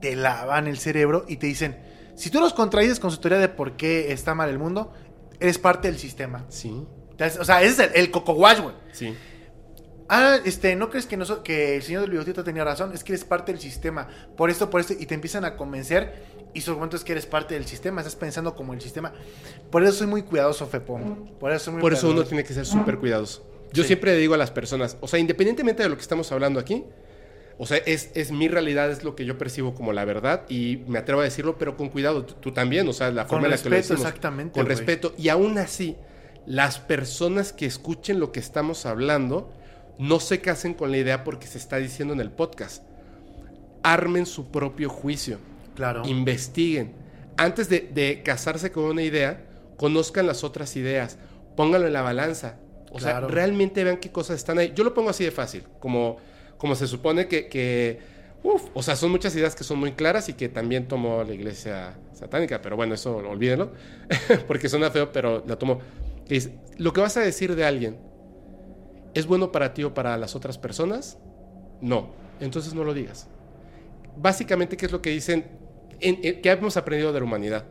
te 0.00 0.16
lavan 0.16 0.66
el 0.66 0.78
cerebro 0.78 1.26
y 1.28 1.36
te 1.36 1.46
dicen: 1.46 1.76
si 2.16 2.30
tú 2.30 2.40
los 2.40 2.54
contradices 2.54 2.98
con 2.98 3.10
su 3.10 3.18
teoría 3.18 3.38
de 3.38 3.50
por 3.50 3.76
qué 3.76 4.12
está 4.12 4.34
mal 4.34 4.48
el 4.48 4.58
mundo, 4.58 4.94
eres 5.40 5.58
parte 5.58 5.88
del 5.88 5.98
sistema. 5.98 6.46
Sí, 6.48 6.86
O 7.40 7.44
sea, 7.44 7.62
ese 7.62 7.84
es 7.84 7.90
el, 7.90 7.96
el 8.04 8.10
coco 8.10 8.32
wash, 8.32 8.60
güey. 8.60 8.74
sí. 8.92 9.14
Ah, 10.14 10.38
este, 10.44 10.76
¿no 10.76 10.90
crees 10.90 11.06
que, 11.06 11.16
noso- 11.16 11.42
que 11.42 11.74
el 11.76 11.82
señor 11.82 12.02
del 12.02 12.10
bigotito 12.10 12.44
tenía 12.44 12.64
razón? 12.64 12.92
Es 12.92 13.02
que 13.02 13.12
eres 13.12 13.24
parte 13.24 13.50
del 13.50 13.60
sistema. 13.62 14.08
Por 14.36 14.50
esto, 14.50 14.68
por 14.68 14.80
esto, 14.82 14.92
y 14.98 15.06
te 15.06 15.14
empiezan 15.14 15.46
a 15.46 15.56
convencer. 15.56 16.12
Y 16.52 16.60
su 16.60 16.70
argumento 16.72 16.96
es 16.96 17.04
que 17.04 17.12
eres 17.12 17.24
parte 17.24 17.54
del 17.54 17.64
sistema. 17.64 18.02
Estás 18.02 18.16
pensando 18.16 18.54
como 18.54 18.74
el 18.74 18.80
sistema. 18.82 19.14
Por 19.70 19.82
eso 19.82 19.92
soy 19.92 20.06
muy 20.08 20.22
cuidadoso, 20.22 20.66
Fepo. 20.66 20.98
Por 21.40 21.50
eso 21.52 21.66
soy 21.66 21.72
muy 21.74 21.80
Por 21.80 21.94
eso 21.94 22.10
uno 22.10 22.24
tiene 22.24 22.44
que 22.44 22.52
ser 22.52 22.66
súper 22.66 22.98
cuidadoso. 22.98 23.42
Yo 23.72 23.84
Sí. 23.84 23.86
siempre 23.86 24.12
le 24.12 24.18
digo 24.18 24.34
a 24.34 24.36
las 24.36 24.50
personas, 24.50 24.98
o 25.00 25.08
sea, 25.08 25.18
independientemente 25.18 25.82
de 25.82 25.88
lo 25.88 25.96
que 25.96 26.02
estamos 26.02 26.30
hablando 26.30 26.60
aquí, 26.60 26.84
o 27.56 27.64
sea, 27.64 27.78
es, 27.78 28.10
es 28.12 28.30
mi 28.32 28.48
realidad, 28.48 28.90
es 28.90 29.04
lo 29.04 29.16
que 29.16 29.24
yo 29.24 29.38
percibo 29.38 29.74
como 29.74 29.94
la 29.94 30.04
verdad 30.04 30.42
y 30.50 30.82
me 30.88 30.98
atrevo 30.98 31.22
a 31.22 31.24
decirlo, 31.24 31.56
pero 31.56 31.74
con 31.78 31.88
cuidado, 31.88 32.26
tú, 32.26 32.34
tú 32.34 32.52
también, 32.52 32.86
o 32.86 32.92
sea, 32.92 33.10
la 33.10 33.22
Con 33.22 33.30
forma 33.38 33.46
en 33.46 33.52
la 33.52 33.56
que 33.56 33.64
lo 33.70 33.76
respeto, 33.76 33.94
decimos. 33.94 34.08
exactamente, 34.10 34.58
Con 34.60 34.66
respeto. 34.66 35.14
Y 35.16 35.30
aún 35.30 35.56
así, 35.56 35.96
las 36.46 36.78
personas 36.78 37.52
que 37.52 37.66
escuchen 37.66 38.18
lo 38.20 38.32
que 38.32 38.40
estamos 38.40 38.86
hablando, 38.86 39.52
no 39.98 40.20
se 40.20 40.40
casen 40.40 40.74
con 40.74 40.90
la 40.90 40.96
idea 40.98 41.24
porque 41.24 41.46
se 41.46 41.58
está 41.58 41.76
diciendo 41.76 42.14
en 42.14 42.20
el 42.20 42.30
podcast. 42.30 42.82
Armen 43.82 44.26
su 44.26 44.50
propio 44.50 44.88
juicio 44.88 45.38
Claro. 45.74 46.02
investiguen. 46.06 46.92
Antes 47.36 47.68
de, 47.68 47.80
de 47.92 48.22
casarse 48.22 48.70
con 48.72 48.84
una 48.84 49.02
idea, 49.02 49.44
conozcan 49.76 50.26
las 50.26 50.44
otras 50.44 50.76
ideas, 50.76 51.18
pónganlo 51.56 51.86
en 51.86 51.92
la 51.94 52.02
balanza. 52.02 52.56
O 52.90 52.98
Claro. 52.98 53.26
sea, 53.26 53.34
realmente 53.34 53.82
vean 53.84 53.96
qué 53.96 54.12
cosas 54.12 54.36
están 54.36 54.58
ahí. 54.58 54.72
Yo 54.74 54.84
lo 54.84 54.92
pongo 54.92 55.10
así 55.10 55.24
de 55.24 55.30
fácil, 55.30 55.64
como, 55.80 56.18
como 56.58 56.74
se 56.74 56.86
supone 56.86 57.26
que, 57.26 57.48
que 57.48 58.00
uf, 58.42 58.64
o 58.74 58.82
sea, 58.82 58.96
son 58.96 59.10
muchas 59.10 59.34
ideas 59.34 59.54
que 59.54 59.64
son 59.64 59.78
muy 59.78 59.92
claras 59.92 60.28
y 60.28 60.34
que 60.34 60.48
también 60.50 60.86
tomó 60.88 61.24
la 61.24 61.32
iglesia 61.32 61.94
satánica, 62.12 62.60
pero 62.60 62.76
bueno, 62.76 62.94
eso 62.94 63.16
olvídenlo, 63.16 63.72
porque 64.46 64.68
suena 64.68 64.90
feo, 64.90 65.10
pero 65.10 65.42
la 65.46 65.56
tomó. 65.56 65.80
Que 66.26 66.34
dice, 66.34 66.58
lo 66.78 66.92
que 66.92 67.00
vas 67.00 67.16
a 67.16 67.20
decir 67.20 67.54
de 67.54 67.64
alguien, 67.64 67.98
¿es 69.14 69.26
bueno 69.26 69.52
para 69.52 69.74
ti 69.74 69.84
o 69.84 69.94
para 69.94 70.16
las 70.16 70.34
otras 70.34 70.58
personas? 70.58 71.18
No, 71.80 72.10
entonces 72.40 72.74
no 72.74 72.84
lo 72.84 72.94
digas 72.94 73.28
básicamente, 74.16 74.76
¿qué 74.76 74.86
es 74.86 74.92
lo 74.92 75.02
que 75.02 75.10
dicen? 75.10 75.46
En, 76.00 76.20
que 76.42 76.50
hemos 76.50 76.76
aprendido 76.76 77.12
de 77.12 77.20
la 77.20 77.24
humanidad. 77.24 77.64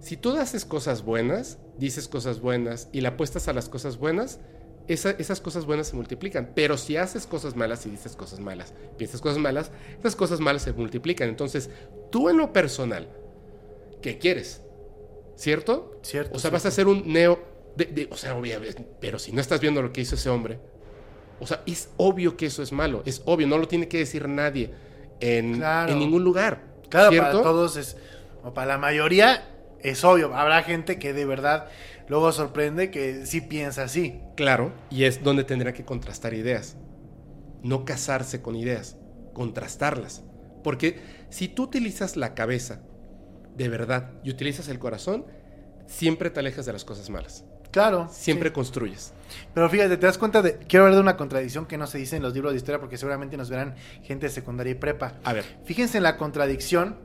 Si 0.00 0.16
tú 0.16 0.36
haces 0.36 0.64
cosas 0.64 1.02
buenas, 1.04 1.58
dices 1.76 2.08
cosas 2.08 2.40
buenas 2.40 2.88
y 2.92 3.00
le 3.00 3.08
apuestas 3.08 3.48
a 3.48 3.52
las 3.52 3.68
cosas 3.68 3.98
buenas, 3.98 4.38
esa- 4.86 5.10
esas 5.10 5.40
cosas 5.40 5.66
buenas 5.66 5.88
se 5.88 5.96
multiplican. 5.96 6.52
Pero 6.54 6.78
si 6.78 6.96
haces 6.96 7.26
cosas 7.26 7.56
malas 7.56 7.84
y 7.84 7.90
dices 7.90 8.16
cosas 8.16 8.40
malas, 8.40 8.72
piensas 8.96 9.20
cosas 9.20 9.38
malas, 9.38 9.70
esas 9.98 10.16
cosas 10.16 10.40
malas 10.40 10.62
se 10.62 10.72
multiplican. 10.72 11.28
Entonces, 11.28 11.68
tú 12.10 12.28
en 12.30 12.38
lo 12.38 12.52
personal, 12.52 13.08
¿qué 14.00 14.18
quieres? 14.18 14.62
¿Cierto? 15.38 15.98
Cierto, 16.02 16.30
O 16.34 16.34
sea, 16.34 16.50
cierto. 16.50 16.54
vas 16.56 16.66
a 16.66 16.70
ser 16.70 16.86
un 16.88 17.10
neo. 17.12 17.56
de- 17.76 17.84
de- 17.84 18.08
o 18.10 18.16
sea, 18.16 18.34
obviamente, 18.36 18.84
pero 19.00 19.20
si 19.20 19.30
no 19.30 19.40
estás 19.40 19.60
viendo 19.60 19.80
lo 19.80 19.92
que 19.92 20.00
hizo 20.00 20.16
ese 20.16 20.28
hombre, 20.28 20.58
o 21.38 21.46
sea, 21.46 21.62
es 21.64 21.90
obvio 21.96 22.36
que 22.36 22.46
eso 22.46 22.60
es 22.60 22.72
malo, 22.72 23.04
es 23.06 23.22
obvio, 23.24 23.46
no 23.46 23.56
lo 23.56 23.68
tiene 23.68 23.86
que 23.86 23.98
decir 23.98 24.26
nadie 24.28 24.72
en, 25.20 25.54
Claro. 25.58 25.92
en 25.92 26.00
ningún 26.00 26.24
lugar. 26.24 26.64
Claro, 26.88 27.10
¿cierto? 27.12 27.30
para 27.30 27.42
todos 27.44 27.76
es. 27.76 27.96
O 28.42 28.52
para 28.52 28.66
la 28.66 28.78
mayoría 28.78 29.44
es 29.80 30.02
obvio. 30.02 30.34
Habrá 30.34 30.64
gente 30.64 30.98
que 30.98 31.12
de 31.12 31.24
verdad 31.24 31.68
luego 32.08 32.32
sorprende 32.32 32.90
que 32.90 33.26
sí 33.26 33.42
piensa 33.42 33.84
así. 33.84 34.20
Claro, 34.36 34.72
y 34.90 35.04
es 35.04 35.22
donde 35.22 35.44
tendrá 35.44 35.72
que 35.72 35.84
contrastar 35.84 36.34
ideas. 36.34 36.76
No 37.62 37.84
casarse 37.84 38.42
con 38.42 38.56
ideas, 38.56 38.96
contrastarlas. 39.34 40.24
Porque 40.64 40.98
si 41.30 41.46
tú 41.46 41.62
utilizas 41.64 42.16
la 42.16 42.34
cabeza 42.34 42.82
de 43.58 43.68
verdad 43.68 44.12
y 44.22 44.30
utilizas 44.30 44.68
el 44.68 44.78
corazón, 44.78 45.26
siempre 45.86 46.30
te 46.30 46.40
alejas 46.40 46.64
de 46.64 46.72
las 46.72 46.84
cosas 46.84 47.10
malas. 47.10 47.44
Claro. 47.70 48.08
Siempre 48.10 48.48
sí. 48.48 48.54
construyes. 48.54 49.12
Pero 49.52 49.68
fíjate, 49.68 49.96
te 49.98 50.06
das 50.06 50.16
cuenta 50.16 50.40
de. 50.40 50.56
Quiero 50.56 50.84
hablar 50.84 50.96
de 50.96 51.02
una 51.02 51.16
contradicción 51.16 51.66
que 51.66 51.76
no 51.76 51.86
se 51.86 51.98
dice 51.98 52.16
en 52.16 52.22
los 52.22 52.32
libros 52.32 52.52
de 52.52 52.56
historia 52.56 52.80
porque 52.80 52.96
seguramente 52.96 53.36
nos 53.36 53.50
verán 53.50 53.74
gente 54.02 54.26
de 54.26 54.32
secundaria 54.32 54.70
y 54.70 54.74
prepa. 54.74 55.14
A 55.24 55.32
ver, 55.34 55.44
Fíjense 55.64 55.98
en 55.98 56.04
la 56.04 56.16
contradicción. 56.16 56.96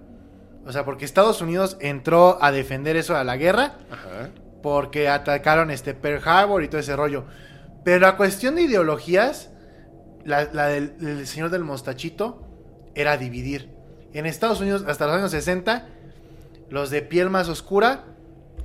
O 0.66 0.72
sea, 0.72 0.86
porque 0.86 1.04
Estados 1.04 1.42
Unidos 1.42 1.76
entró 1.82 2.42
a 2.42 2.54
defender 2.54 2.96
eso 2.96 3.18
a 3.18 3.26
la 3.26 3.36
guerra 3.36 3.80
ajá, 3.92 4.30
porque 4.62 5.10
atacaron 5.10 5.72
este 5.72 5.94
Pearl 5.94 6.22
Harbor 6.26 6.64
y 6.64 6.70
todo 6.70 6.80
ese 6.80 6.96
rollo. 6.96 7.26
Pero 7.84 8.00
la 8.00 8.16
cuestión 8.16 8.56
de 8.56 8.62
ideologías, 8.62 9.50
la, 10.24 10.46
la 10.54 10.68
del, 10.68 10.98
del 10.98 11.28
señor 11.28 11.50
del 11.50 11.66
mostachito, 11.66 12.48
era 12.96 13.18
dividir. 13.18 13.72
En 14.14 14.26
Estados 14.26 14.62
Unidos, 14.62 14.86
hasta 14.88 15.06
los 15.06 15.18
años 15.18 15.32
60, 15.32 15.90
los 16.74 16.90
de 16.90 17.04
piel 17.04 17.30
más 17.30 17.50
oscura 17.50 18.04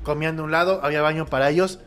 comían 0.02 0.36
de 0.36 0.43
un 0.43 0.51
lado, 0.51 0.80
había 0.82 1.02
baño 1.02 1.26
para 1.26 1.51
ellos. 1.51 1.80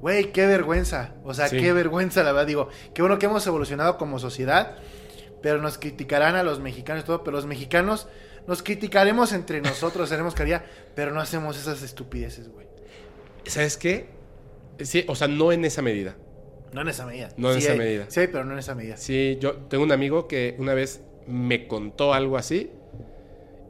Güey, 0.00 0.30
qué 0.30 0.46
vergüenza. 0.46 1.14
O 1.24 1.34
sea, 1.34 1.48
Sí. 1.48 1.56
qué 1.58 1.72
vergüenza, 1.72 2.22
la 2.22 2.30
verdad. 2.30 2.46
Digo, 2.46 2.68
qué 2.94 3.02
bueno 3.02 3.18
que 3.18 3.26
hemos 3.26 3.44
evolucionado 3.48 3.98
como 3.98 4.20
sociedad, 4.20 4.76
pero 5.42 5.60
nos 5.60 5.76
criticarán 5.76 6.36
a 6.36 6.44
los 6.44 6.60
mexicanos 6.60 7.02
y 7.02 7.06
todo, 7.06 7.24
pero 7.24 7.36
los 7.36 7.46
mexicanos 7.46 8.06
nos 8.46 8.62
criticaremos 8.62 9.32
entre 9.32 9.60
nosotros, 9.60 10.12
haremos 10.12 10.34
caridad, 10.36 10.62
pero 10.94 11.12
no 11.12 11.20
hacemos 11.20 11.58
esas 11.58 11.82
estupideces, 11.82 12.48
güey. 12.48 12.68
¿sabes 13.46 13.76
qué? 13.76 14.10
Sí, 14.78 15.04
o 15.08 15.16
sea, 15.16 15.26
no 15.26 15.50
en 15.50 15.64
esa 15.64 15.82
medida. 15.82 16.14
No 16.72 16.82
en 16.82 16.88
esa 16.88 17.04
medida. 17.04 17.30
No 17.36 17.48
en 17.52 17.58
Sí 17.58 17.64
esa 17.64 17.72
hay- 17.72 17.78
medida. 17.78 18.04
Sí, 18.08 18.20
pero 18.30 18.44
no 18.44 18.52
en 18.52 18.58
esa 18.60 18.76
medida. 18.76 18.96
Sí, 18.96 19.38
yo 19.40 19.54
tengo 19.68 19.82
un 19.82 19.90
amigo 19.90 20.28
que 20.28 20.54
una 20.58 20.74
vez 20.74 21.00
me 21.26 21.66
contó 21.66 22.14
algo 22.14 22.36
así 22.36 22.70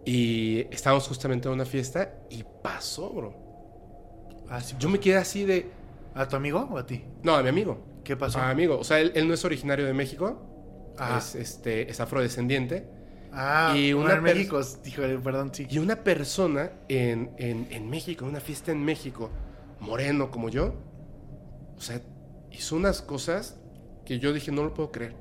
Y 0.05 0.61
estábamos 0.71 1.07
justamente 1.09 1.49
en 1.49 1.55
una 1.55 1.65
fiesta 1.65 2.15
y 2.31 2.45
pasó, 2.63 3.11
bro. 3.11 3.35
Ah, 4.49 4.61
sí. 4.61 4.75
Yo 4.79 4.89
me 4.89 4.99
quedé 4.99 5.17
así 5.17 5.45
de... 5.45 5.71
¿A 6.15 6.27
tu 6.27 6.37
amigo 6.37 6.69
o 6.71 6.79
a 6.79 6.87
ti? 6.87 7.05
No, 7.23 7.35
a 7.35 7.43
mi 7.43 7.51
amigo. 7.51 7.79
¿Qué 8.03 8.17
pasó? 8.17 8.39
A 8.39 8.47
mi 8.47 8.53
amigo. 8.53 8.79
O 8.79 8.85
sea, 8.85 9.01
él, 9.01 9.13
él 9.15 9.29
no 9.29 9.35
es 9.35 9.45
originario 9.45 9.87
de 9.87 9.93
México. 9.93 10.95
Ajá. 10.97 11.19
Es, 11.19 11.35
este, 11.35 11.91
es 11.91 12.01
afrodescendiente. 12.01 12.89
Ah, 13.33 13.75
y 13.77 13.93
una 13.93 14.15
en 14.15 14.23
México, 14.23 14.61
híjole, 14.85 15.19
perdón, 15.19 15.51
sí. 15.53 15.67
Y 15.69 15.79
una 15.79 15.97
persona 15.97 16.73
en, 16.89 17.31
en, 17.37 17.69
en 17.71 17.91
México, 17.91 18.25
en 18.25 18.31
una 18.31 18.41
fiesta 18.41 18.73
en 18.73 18.83
México, 18.83 19.31
moreno 19.81 20.31
como 20.31 20.49
yo, 20.49 20.75
o 21.77 21.81
sea, 21.81 22.01
hizo 22.51 22.77
unas 22.77 23.03
cosas 23.03 23.61
que 24.05 24.19
yo 24.19 24.33
dije, 24.33 24.51
no 24.51 24.65
lo 24.65 24.75
puedo 24.75 24.91
creer. 24.91 25.15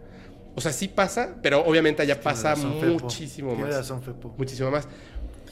O 0.58 0.62
sea, 0.62 0.74
sí 0.74 0.88
pasa, 0.88 1.36
pero 1.44 1.64
obviamente 1.64 2.02
allá 2.02 2.20
pasa 2.20 2.56
razón, 2.56 2.80
Fepo. 2.82 3.04
muchísimo 3.04 3.50
Tienes 3.52 3.68
más. 3.68 3.78
razón, 3.78 4.02
Fepo. 4.02 4.34
Muchísimo 4.38 4.72
más. 4.72 4.88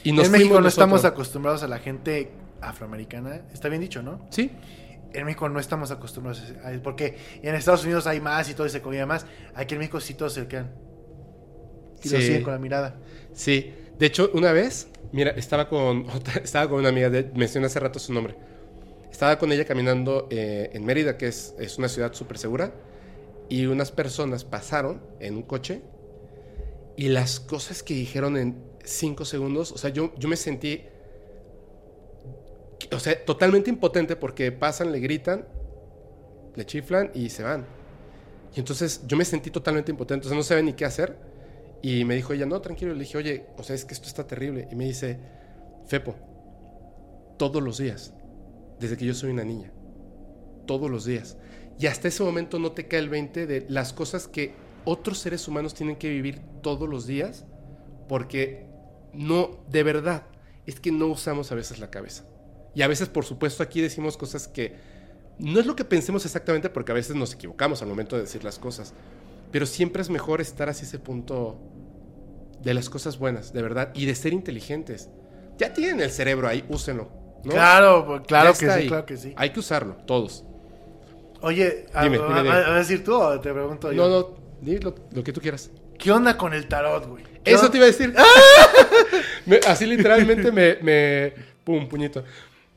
Y 0.03 0.09
En 0.09 0.15
nos 0.15 0.29
México 0.29 0.47
fuimos 0.49 0.63
no 0.63 0.67
estamos 0.67 0.93
nosotros. 1.03 1.13
acostumbrados 1.13 1.61
a 1.63 1.67
la 1.67 1.77
gente 1.77 2.31
afroamericana. 2.59 3.41
Está 3.53 3.69
bien 3.69 3.81
dicho, 3.81 4.01
¿no? 4.01 4.25
Sí, 4.31 4.49
En 5.13 5.25
México 5.25 5.47
no 5.47 5.59
estamos 5.59 5.91
acostumbrados 5.91 6.43
a 6.63 6.71
eso. 6.71 6.81
Porque 6.83 7.15
en 7.43 7.53
Estados 7.55 7.83
Unidos 7.85 8.05
hay 8.07 8.19
más 8.19 8.49
y 8.49 8.53
todo 8.55 8.65
y 8.67 8.69
se 8.71 8.81
comía 8.81 9.05
más. 9.05 9.25
Aquí 9.53 9.75
en 9.75 9.79
México 9.79 10.01
sí 10.01 10.13
todos 10.15 10.33
se 10.33 10.47
quedan. 10.47 10.71
Y 12.03 12.09
lo 12.09 12.17
Sí. 12.19 12.23
siguen 12.25 12.43
con 12.43 12.53
la 12.53 12.59
mirada. 12.59 12.95
sí. 13.33 13.73
De 13.97 14.07
hecho, 14.07 14.29
una 14.33 14.51
vez, 14.51 14.89
mira, 15.13 15.31
estaba 15.31 15.69
con, 15.69 16.09
otra- 16.13 16.41
estaba 16.43 16.67
con 16.69 16.79
una 16.79 16.89
amiga, 16.89 17.09
de, 17.09 17.31
mencioné 17.33 17.67
hace 17.67 17.79
rato 17.79 17.97
su 17.97 18.11
nombre. 18.11 18.35
Estaba 19.09 19.39
con 19.39 19.49
ella 19.53 19.63
caminando 19.63 20.27
eh, 20.31 20.69
en 20.73 20.83
Mérida, 20.83 21.15
que 21.15 21.27
es, 21.27 21.55
es 21.59 21.77
una 21.77 21.87
ciudad 21.87 22.11
súper 22.11 22.37
segura, 22.37 22.73
y 23.49 23.65
unas 23.65 23.91
personas 23.91 24.43
pasaron 24.43 25.01
en 25.19 25.35
un 25.35 25.43
coche 25.43 25.81
y 26.97 27.09
las 27.09 27.39
cosas 27.39 27.83
que 27.83 27.93
dijeron 27.93 28.37
en 28.37 28.55
cinco 28.83 29.25
segundos, 29.25 29.71
o 29.71 29.77
sea, 29.77 29.89
yo, 29.89 30.13
yo 30.17 30.29
me 30.29 30.37
sentí, 30.37 30.83
o 32.91 32.99
sea, 32.99 33.23
totalmente 33.25 33.69
impotente 33.69 34.15
porque 34.15 34.51
pasan, 34.51 34.91
le 34.91 34.99
gritan, 34.99 35.47
le 36.55 36.65
chiflan 36.65 37.11
y 37.13 37.29
se 37.29 37.43
van. 37.43 37.65
Y 38.55 38.59
entonces 38.59 39.01
yo 39.05 39.17
me 39.17 39.25
sentí 39.25 39.51
totalmente 39.51 39.91
impotente, 39.91 40.27
o 40.27 40.29
sea, 40.29 40.37
no 40.37 40.43
sabía 40.43 40.63
ni 40.63 40.73
qué 40.73 40.85
hacer. 40.85 41.17
Y 41.81 42.05
me 42.05 42.15
dijo 42.15 42.33
ella, 42.33 42.45
no, 42.45 42.61
tranquilo. 42.61 42.93
Le 42.93 43.01
dije, 43.01 43.17
oye, 43.17 43.45
o 43.57 43.63
sea, 43.63 43.75
es 43.75 43.85
que 43.85 43.93
esto 43.93 44.07
está 44.07 44.25
terrible. 44.25 44.67
Y 44.71 44.75
me 44.75 44.85
dice, 44.85 45.19
Fepo, 45.85 46.15
todos 47.37 47.61
los 47.61 47.77
días, 47.77 48.13
desde 48.79 48.97
que 48.97 49.05
yo 49.05 49.13
soy 49.13 49.29
una 49.29 49.43
niña, 49.43 49.71
todos 50.65 50.89
los 50.89 51.05
días. 51.05 51.37
Y 51.77 51.87
hasta 51.87 52.07
ese 52.07 52.23
momento 52.23 52.59
no 52.59 52.71
te 52.71 52.87
cae 52.87 52.99
el 52.99 53.09
20 53.09 53.47
de 53.47 53.65
las 53.69 53.93
cosas 53.93 54.27
que 54.27 54.53
otros 54.85 55.19
seres 55.19 55.47
humanos 55.47 55.73
tienen 55.73 55.97
que 55.97 56.09
vivir 56.09 56.39
todos 56.61 56.87
los 56.87 57.05
días, 57.05 57.45
porque 58.07 58.65
no, 59.13 59.63
de 59.69 59.83
verdad, 59.83 60.23
es 60.65 60.79
que 60.79 60.91
no 60.91 61.07
usamos 61.07 61.51
a 61.51 61.55
veces 61.55 61.79
la 61.79 61.89
cabeza. 61.89 62.23
Y 62.73 62.81
a 62.81 62.87
veces, 62.87 63.09
por 63.09 63.25
supuesto, 63.25 63.63
aquí 63.63 63.81
decimos 63.81 64.17
cosas 64.17 64.47
que 64.47 64.75
no 65.39 65.59
es 65.59 65.65
lo 65.65 65.75
que 65.75 65.85
pensemos 65.85 66.25
exactamente, 66.25 66.69
porque 66.69 66.91
a 66.91 66.95
veces 66.95 67.15
nos 67.15 67.33
equivocamos 67.33 67.81
al 67.81 67.87
momento 67.87 68.15
de 68.15 68.23
decir 68.23 68.43
las 68.43 68.59
cosas. 68.59 68.93
Pero 69.51 69.65
siempre 69.65 70.01
es 70.01 70.09
mejor 70.09 70.41
estar 70.41 70.69
hacia 70.69 70.85
ese 70.85 70.99
punto 70.99 71.59
de 72.61 72.73
las 72.73 72.89
cosas 72.89 73.17
buenas, 73.17 73.53
de 73.53 73.61
verdad, 73.61 73.91
y 73.93 74.05
de 74.05 74.15
ser 74.15 74.33
inteligentes. 74.33 75.09
Ya 75.57 75.73
tienen 75.73 76.01
el 76.01 76.11
cerebro 76.11 76.47
ahí, 76.47 76.65
úsenlo. 76.69 77.09
¿no? 77.43 77.51
Claro, 77.51 78.05
pues, 78.05 78.21
claro 78.27 78.51
que 78.53 78.59
sí, 78.59 78.65
ahí. 78.65 78.87
claro 78.87 79.05
que 79.05 79.17
sí. 79.17 79.33
Hay 79.37 79.51
que 79.51 79.59
usarlo, 79.59 79.95
todos. 80.05 80.45
Oye, 81.45 81.85
a, 81.93 82.03
Dime, 82.03 82.17
a- 82.17 82.27
dime, 82.27 82.41
dime. 82.43 82.49
a- 82.49 82.73
a 82.73 82.77
decir 82.79 83.03
tú 83.03 83.13
o 83.13 83.39
te 83.39 83.53
pregunto 83.53 83.91
yo. 83.91 84.07
No, 84.07 84.09
no, 84.09 84.29
di 84.61 84.79
lo, 84.79 84.95
lo 85.11 85.23
que 85.23 85.31
tú 85.31 85.39
quieras. 85.41 85.69
¿Qué 85.99 86.11
onda 86.11 86.35
con 86.37 86.53
el 86.53 86.67
tarot, 86.67 87.05
güey? 87.07 87.23
¿Qué 87.43 87.51
Eso 87.51 87.59
onda? 87.61 87.71
te 87.71 87.77
iba 87.77 87.85
a 87.85 87.87
decir. 87.87 88.13
Me- 89.45 89.59
así 89.67 89.85
literalmente 89.85 90.51
me, 90.51 90.77
me. 90.81 91.33
Pum, 91.63 91.87
puñito. 91.87 92.23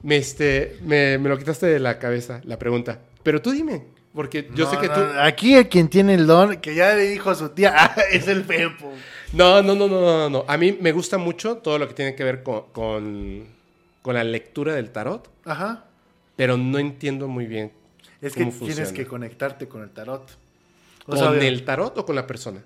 Me, 0.02 0.16
este, 0.18 0.76
me, 0.82 1.18
me 1.18 1.28
lo 1.28 1.38
quitaste 1.38 1.66
de 1.66 1.78
la 1.80 1.98
cabeza, 1.98 2.40
la 2.44 2.58
pregunta. 2.58 3.00
Pero 3.22 3.40
tú 3.42 3.50
dime, 3.52 3.84
porque 4.14 4.48
yo 4.54 4.66
No, 4.66 4.70
sé 4.70 4.78
que 4.78 4.86
no, 4.88 4.94
tú. 4.94 5.00
Aquí 5.20 5.54
el 5.54 5.68
quien 5.68 5.88
tiene 5.88 6.14
el 6.14 6.26
don, 6.26 6.56
que 6.58 6.74
ya 6.74 6.94
le 6.94 7.02
dijo 7.08 7.30
a 7.30 7.34
su 7.34 7.48
tía, 7.50 7.72
ah, 7.76 7.94
es 8.12 8.28
el 8.28 8.42
Pepo. 8.42 8.92
No, 9.32 9.62
no, 9.62 9.74
no, 9.74 9.88
no, 9.88 10.00
no, 10.00 10.18
no, 10.18 10.30
no. 10.30 10.44
A 10.46 10.56
mí 10.56 10.76
me 10.80 10.92
gusta 10.92 11.18
mucho 11.18 11.56
todo 11.56 11.78
lo 11.78 11.88
que 11.88 11.94
tiene 11.94 12.14
que 12.14 12.22
ver 12.24 12.42
con, 12.42 12.64
con, 12.72 13.46
con 14.02 14.14
la 14.14 14.24
lectura 14.24 14.74
del 14.74 14.90
tarot, 14.90 15.28
Ajá. 15.44 15.86
pero 16.36 16.56
no 16.56 16.78
entiendo 16.78 17.26
muy 17.28 17.46
bien 17.46 17.72
Es 18.20 18.34
que 18.34 18.46
tienes 18.46 18.92
que 18.92 19.06
conectarte 19.06 19.68
con 19.68 19.82
el 19.82 19.90
tarot. 19.90 20.28
O 21.06 21.10
¿Con 21.10 21.18
sea, 21.18 21.30
el 21.30 21.64
tarot 21.64 21.96
o 21.98 22.04
con 22.04 22.16
la 22.16 22.26
persona? 22.26 22.62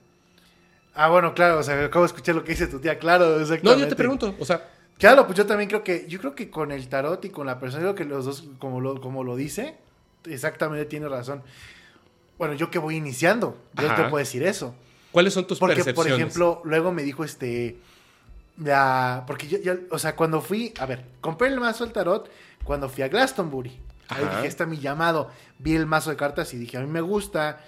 Ah, 0.94 1.08
bueno, 1.08 1.32
claro, 1.34 1.58
o 1.58 1.62
sea, 1.62 1.84
acabo 1.84 2.04
de 2.04 2.08
escuchar 2.08 2.34
lo 2.34 2.44
que 2.44 2.52
dice 2.52 2.66
tu 2.66 2.78
tía, 2.78 2.98
claro, 2.98 3.38
No, 3.62 3.76
yo 3.76 3.88
te 3.88 3.96
pregunto, 3.96 4.34
o 4.38 4.44
sea, 4.44 4.68
Claro, 4.98 5.26
pues 5.26 5.36
yo 5.36 5.46
también 5.46 5.68
creo 5.68 5.82
que, 5.82 6.06
yo 6.06 6.20
creo 6.20 6.34
que 6.34 6.48
con 6.50 6.70
el 6.70 6.88
tarot 6.88 7.24
y 7.24 7.30
con 7.30 7.46
la 7.46 7.58
persona, 7.58 7.82
creo 7.82 7.94
que 7.94 8.04
los 8.04 8.24
dos, 8.24 8.44
como 8.58 8.80
lo, 8.80 9.00
como 9.00 9.24
lo 9.24 9.34
dice, 9.34 9.76
exactamente 10.26 10.84
tiene 10.84 11.08
razón. 11.08 11.42
Bueno, 12.38 12.54
yo 12.54 12.70
que 12.70 12.78
voy 12.78 12.96
iniciando, 12.96 13.56
yo 13.74 13.86
Ajá. 13.86 13.96
te 13.96 14.02
puedo 14.10 14.18
decir 14.18 14.42
eso. 14.44 14.74
¿cuáles 15.10 15.34
son 15.34 15.46
tus 15.46 15.58
Porque, 15.58 15.76
por 15.76 15.84
percepciones? 15.84 16.18
ejemplo, 16.18 16.62
luego 16.64 16.92
me 16.92 17.02
dijo 17.02 17.24
este. 17.24 17.78
La, 18.58 19.24
porque 19.26 19.48
yo, 19.48 19.58
yo- 19.58 19.74
o 19.90 19.98
sea, 19.98 20.14
cuando 20.14 20.40
fui, 20.40 20.72
a 20.78 20.86
ver, 20.86 21.04
compré 21.20 21.48
el 21.48 21.58
mazo 21.58 21.84
del 21.84 21.92
tarot 21.92 22.30
cuando 22.64 22.88
fui 22.88 23.02
a 23.02 23.08
Glastonbury. 23.08 23.72
Ahí 24.12 24.24
Ajá. 24.24 24.36
dije, 24.36 24.48
está 24.48 24.66
mi 24.66 24.78
llamado. 24.78 25.30
Vi 25.58 25.74
el 25.74 25.86
mazo 25.86 26.10
de 26.10 26.16
cartas 26.16 26.52
y 26.54 26.58
dije, 26.58 26.76
a 26.76 26.80
mí 26.80 26.86
me 26.86 27.00
gusta, 27.00 27.60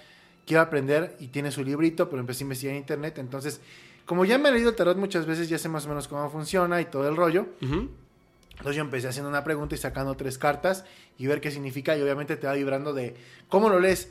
quiero 0.45 0.61
aprender. 0.61 1.15
Y 1.19 1.27
tiene 1.27 1.51
su 1.51 1.63
librito, 1.63 2.09
pero 2.09 2.19
empecé 2.19 2.43
a 2.43 2.45
investigar 2.45 2.73
en 2.75 2.81
internet. 2.81 3.17
Entonces, 3.17 3.61
como 4.05 4.25
ya 4.25 4.37
me 4.37 4.49
he 4.49 4.51
leído 4.51 4.69
el 4.69 4.75
tarot 4.75 4.97
muchas 4.97 5.25
veces, 5.25 5.49
ya 5.49 5.57
sé 5.57 5.69
más 5.69 5.85
o 5.85 5.89
menos 5.89 6.07
cómo 6.07 6.29
funciona 6.29 6.79
y 6.81 6.85
todo 6.85 7.07
el 7.09 7.15
rollo. 7.15 7.47
Entonces 7.61 8.75
yo 8.75 8.81
empecé 8.81 9.07
haciendo 9.07 9.29
una 9.29 9.43
pregunta 9.43 9.75
y 9.75 9.77
sacando 9.77 10.15
tres 10.15 10.37
cartas 10.37 10.85
y 11.17 11.27
ver 11.27 11.41
qué 11.41 11.51
significa 11.51 11.97
y 11.97 12.01
obviamente 12.01 12.37
te 12.37 12.47
va 12.47 12.53
vibrando 12.53 12.93
de 12.93 13.15
cómo 13.49 13.69
lo 13.69 13.79
lees. 13.79 14.09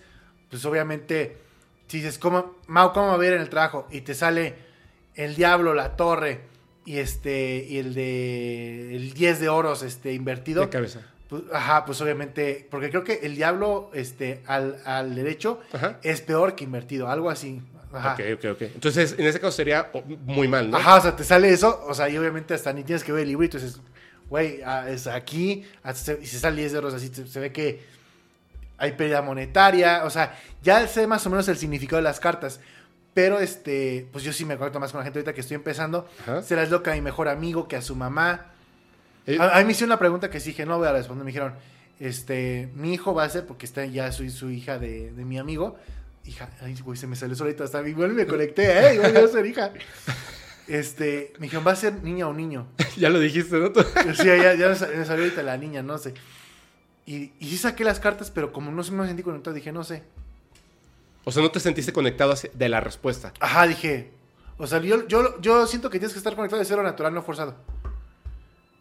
Pues 0.50 0.64
obviamente, 0.66 1.38
si 1.86 1.98
dices, 1.98 2.18
¿cómo, 2.18 2.56
Mau, 2.66 2.92
cómo 2.92 3.08
va 3.08 3.14
a 3.14 3.18
ver 3.18 3.32
en 3.34 3.40
el 3.40 3.48
trabajo? 3.48 3.88
Y 3.90 4.02
te 4.02 4.14
sale 4.14 4.54
el 5.14 5.34
diablo, 5.34 5.74
la 5.74 5.96
torre 5.96 6.42
y 6.84 6.98
este 6.98 7.64
y 7.68 7.78
el 7.78 7.94
de 7.94 8.96
el 8.96 9.14
10 9.14 9.40
de 9.40 9.48
oros 9.48 9.82
este 9.82 10.12
invertido. 10.12 10.62
De 10.62 10.68
cabeza. 10.68 11.00
Pues, 11.28 11.42
ajá, 11.52 11.84
pues 11.86 12.00
obviamente, 12.00 12.66
porque 12.70 12.90
creo 12.90 13.02
que 13.04 13.20
el 13.22 13.34
diablo 13.34 13.90
este 13.94 14.42
al, 14.46 14.78
al 14.84 15.14
derecho 15.14 15.60
Ajá. 15.72 15.98
es 16.02 16.20
peor 16.20 16.54
que 16.54 16.64
invertido, 16.64 17.08
algo 17.08 17.30
así. 17.30 17.62
Ajá. 17.92 18.14
Ok, 18.14 18.20
ok, 18.38 18.44
ok. 18.52 18.62
Entonces, 18.74 19.14
en 19.18 19.26
ese 19.26 19.38
caso 19.40 19.52
sería 19.52 19.90
muy 20.26 20.48
mal, 20.48 20.70
¿no? 20.70 20.76
Ajá, 20.76 20.96
o 20.96 21.00
sea, 21.00 21.16
te 21.16 21.24
sale 21.24 21.48
eso, 21.50 21.84
o 21.86 21.94
sea, 21.94 22.08
y 22.08 22.18
obviamente 22.18 22.52
hasta 22.54 22.72
ni 22.72 22.82
tienes 22.84 23.04
que 23.04 23.12
ver 23.12 23.22
el 23.22 23.28
libro 23.28 23.44
y 23.44 23.48
tú 23.48 23.58
dices, 23.58 23.80
güey, 24.28 24.60
ah, 24.64 24.86
es 24.88 25.06
aquí, 25.06 25.64
hasta 25.82 26.14
se- 26.14 26.18
y 26.22 26.26
se 26.26 26.38
sale 26.40 26.56
10 26.60 26.74
euros 26.74 26.92
así, 26.92 27.08
se, 27.08 27.26
se 27.26 27.40
ve 27.40 27.52
que 27.52 27.80
hay 28.78 28.92
pérdida 28.92 29.22
monetaria, 29.22 30.04
o 30.04 30.10
sea, 30.10 30.36
ya 30.62 30.86
sé 30.88 31.06
más 31.06 31.24
o 31.26 31.30
menos 31.30 31.46
el 31.48 31.56
significado 31.56 31.98
de 31.98 32.02
las 32.02 32.18
cartas, 32.20 32.58
pero 33.14 33.38
este, 33.38 34.08
pues 34.12 34.24
yo 34.24 34.32
sí 34.32 34.44
me 34.44 34.56
conecto 34.58 34.80
más 34.80 34.90
con 34.90 34.98
la 34.98 35.04
gente 35.04 35.20
ahorita 35.20 35.32
que 35.32 35.40
estoy 35.42 35.54
empezando, 35.54 36.08
Ajá. 36.22 36.42
se 36.42 36.56
las 36.56 36.70
loca 36.70 36.90
a 36.90 36.94
mi 36.94 37.00
mejor 37.00 37.28
amigo 37.28 37.68
que 37.68 37.76
a 37.76 37.82
su 37.82 37.94
mamá. 37.94 38.50
Eh, 39.26 39.38
A, 39.40 39.56
a 39.56 39.58
mí 39.60 39.64
me 39.66 39.72
hicieron 39.72 39.90
una 39.90 39.98
pregunta 39.98 40.30
que 40.30 40.40
sí 40.40 40.50
dije, 40.50 40.66
no 40.66 40.78
voy 40.78 40.88
a 40.88 40.92
responder, 40.92 41.24
me 41.24 41.30
dijeron, 41.30 41.54
este, 42.00 42.68
mi 42.74 42.92
hijo 42.94 43.14
va 43.14 43.24
a 43.24 43.28
ser, 43.28 43.46
porque 43.46 43.66
está 43.66 43.84
ya 43.86 44.10
soy 44.12 44.30
su 44.30 44.50
hija 44.50 44.78
de, 44.78 45.12
de 45.12 45.24
mi 45.24 45.38
amigo, 45.38 45.76
hija, 46.26 46.50
ay, 46.62 46.76
güey, 46.82 46.96
se 46.98 47.06
me 47.06 47.16
salió 47.16 47.34
solito, 47.36 47.64
hasta 47.64 47.86
igual 47.88 48.12
me 48.12 48.26
conecté, 48.26 48.90
eh, 48.90 48.94
igual 48.94 49.12
voy 49.12 49.22
a 49.22 49.28
ser 49.28 49.46
hija. 49.46 49.72
Este, 50.66 51.32
me 51.38 51.42
dijeron, 51.46 51.66
¿va 51.66 51.72
a 51.72 51.76
ser 51.76 52.02
niña 52.02 52.26
o 52.26 52.32
niño? 52.32 52.66
ya 52.96 53.10
lo 53.10 53.20
dijiste, 53.20 53.56
¿no? 53.58 53.68
Sí, 54.14 54.24
ya, 54.26 54.54
ya 54.54 54.68
me 54.68 54.74
sa- 54.74 54.88
me 54.88 55.04
salió 55.04 55.24
ahorita 55.24 55.42
la 55.42 55.56
niña, 55.58 55.82
no 55.82 55.98
sé. 55.98 56.14
Y, 57.06 57.32
y 57.38 57.48
sí 57.50 57.58
saqué 57.58 57.84
las 57.84 58.00
cartas, 58.00 58.30
pero 58.30 58.50
como 58.52 58.70
no 58.70 58.82
me 58.92 59.06
sentí 59.06 59.22
conectado, 59.22 59.54
dije, 59.54 59.72
no 59.72 59.84
sé. 59.84 60.02
o 61.24 61.30
sea, 61.32 61.42
no 61.42 61.50
te 61.50 61.60
sentiste 61.60 61.92
conectado 61.92 62.34
de 62.54 62.68
la 62.70 62.80
respuesta. 62.80 63.32
Ajá, 63.40 63.66
dije. 63.66 64.10
O 64.56 64.66
sea, 64.66 64.80
yo, 64.80 65.06
yo, 65.06 65.38
yo 65.42 65.66
siento 65.66 65.90
que 65.90 65.98
tienes 65.98 66.14
que 66.14 66.18
estar 66.18 66.34
conectado 66.34 66.60
de 66.60 66.64
cero 66.66 66.82
natural, 66.82 67.12
no 67.12 67.22
forzado. 67.22 67.56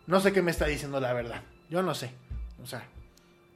No 0.08 0.20
sé 0.20 0.32
qué 0.34 0.42
me 0.42 0.52
está 0.52 0.66
diciendo 0.66 1.00
la 1.00 1.14
verdad. 1.14 1.42
Yo 1.70 1.82
no 1.82 1.96
sé. 1.96 2.12
O 2.62 2.68
sea, 2.68 2.84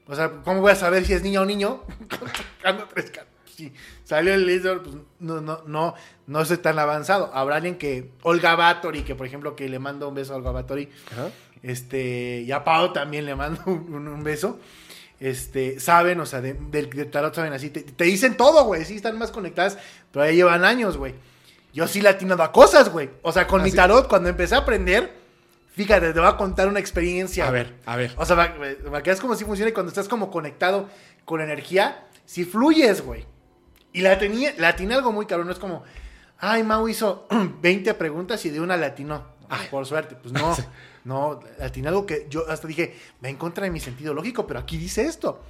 o 0.08 0.16
sea, 0.16 0.30
¿cómo 0.44 0.62
voy 0.62 0.72
a 0.72 0.76
saber 0.76 1.06
si 1.06 1.14
es 1.14 1.22
niña 1.24 1.42
o 1.42 1.46
niño? 1.46 1.84
Tres. 2.94 3.12
Si 3.56 3.74
salió 4.04 4.34
el 4.36 4.46
laser, 4.46 4.82
pues 4.84 4.96
no, 5.20 5.42
no, 5.42 5.64
no, 5.66 5.96
no 6.28 6.46
soy 6.46 6.58
tan 6.58 6.78
avanzado. 6.78 7.32
Habrá 7.34 7.56
alguien 7.56 7.78
que, 7.78 8.12
Olga 8.22 8.56
Batory, 8.56 9.02
que 9.02 9.16
por 9.16 9.26
ejemplo, 9.26 9.56
que 9.56 9.68
le 9.68 9.80
mando 9.80 10.08
un 10.08 10.14
beso 10.14 10.34
a 10.34 10.38
Olga 10.38 10.52
Batory, 10.52 10.90
Ajá. 11.12 11.30
este, 11.64 12.42
y 12.46 12.52
a 12.52 12.64
Pau 12.64 12.94
también 12.94 13.26
le 13.26 13.36
mando 13.36 13.62
un, 13.66 14.24
beso. 14.24 14.60
Este, 15.20 15.80
saben, 15.80 16.20
o 16.20 16.28
sea, 16.28 16.40
de- 16.42 16.54
del, 16.54 16.92
del 16.92 17.10
tarot 17.10 17.34
saben 17.34 17.52
así, 17.52 17.72
te, 17.72 17.82
te 17.82 18.04
dicen 18.04 18.38
todo, 18.38 18.64
güey, 18.66 18.86
sí 18.86 18.96
están 18.98 19.18
más 19.18 19.32
conectadas, 19.32 19.80
pero 20.12 20.24
ahí 20.26 20.36
llevan 20.36 20.64
años, 20.64 20.96
güey. 20.96 21.16
Yo 21.74 21.88
sí 21.88 22.02
le 22.02 22.10
he 22.10 22.12
atinado 22.12 22.44
a 22.44 22.52
cosas, 22.52 22.90
güey. 22.90 23.10
O 23.24 23.32
sea, 23.32 23.48
con 23.48 23.62
¿Ah, 23.62 23.64
mi 23.64 23.72
sí? 23.72 23.76
tarot, 23.76 24.08
cuando 24.08 24.30
empecé 24.30 24.54
a 24.54 24.60
aprender, 24.60 25.17
fíjate, 25.78 26.12
te 26.12 26.20
voy 26.20 26.28
a 26.28 26.36
contar 26.36 26.68
una 26.68 26.80
experiencia. 26.80 27.48
A 27.48 27.52
ver, 27.52 27.76
a 27.86 27.96
ver. 27.96 28.14
O 28.18 28.26
sea, 28.26 28.36
para, 28.36 28.56
para 28.58 29.04
que 29.04 29.10
veas 29.12 29.22
cómo 29.22 29.36
sí 29.36 29.46
funciona 29.46 29.70
y 29.70 29.74
cuando 29.74 29.90
estás 29.90 30.08
como 30.10 30.30
conectado 30.32 30.90
con 31.24 31.40
energía, 31.40 32.04
si 32.26 32.44
fluyes, 32.44 33.02
güey. 33.02 33.26
Y 33.94 34.02
la 34.02 34.18
tenía, 34.20 34.54
la 34.58 34.70
atiné 34.70 34.96
algo 34.96 35.12
muy 35.12 35.26
caro, 35.28 35.46
no 35.46 35.52
es 35.52 35.60
como, 35.60 35.84
ay, 36.40 36.64
Mau 36.64 36.88
hizo 36.90 37.28
20 37.62 37.94
preguntas 37.94 38.44
y 38.46 38.50
de 38.50 38.60
una 38.60 38.76
latinó. 38.76 39.38
Ay. 39.50 39.68
por 39.72 39.86
suerte. 39.86 40.16
Pues 40.22 40.34
no, 40.34 40.56
no, 41.06 41.40
atiné 41.62 41.88
algo 41.88 42.06
que 42.06 42.28
yo 42.30 42.50
hasta 42.50 42.68
dije, 42.68 42.96
va 43.24 43.30
en 43.30 43.38
contra 43.38 43.64
de 43.64 43.72
mi 43.72 43.80
sentido 43.80 44.14
lógico, 44.14 44.46
pero 44.46 44.60
aquí 44.60 44.78
dice 44.78 45.06
esto. 45.06 45.42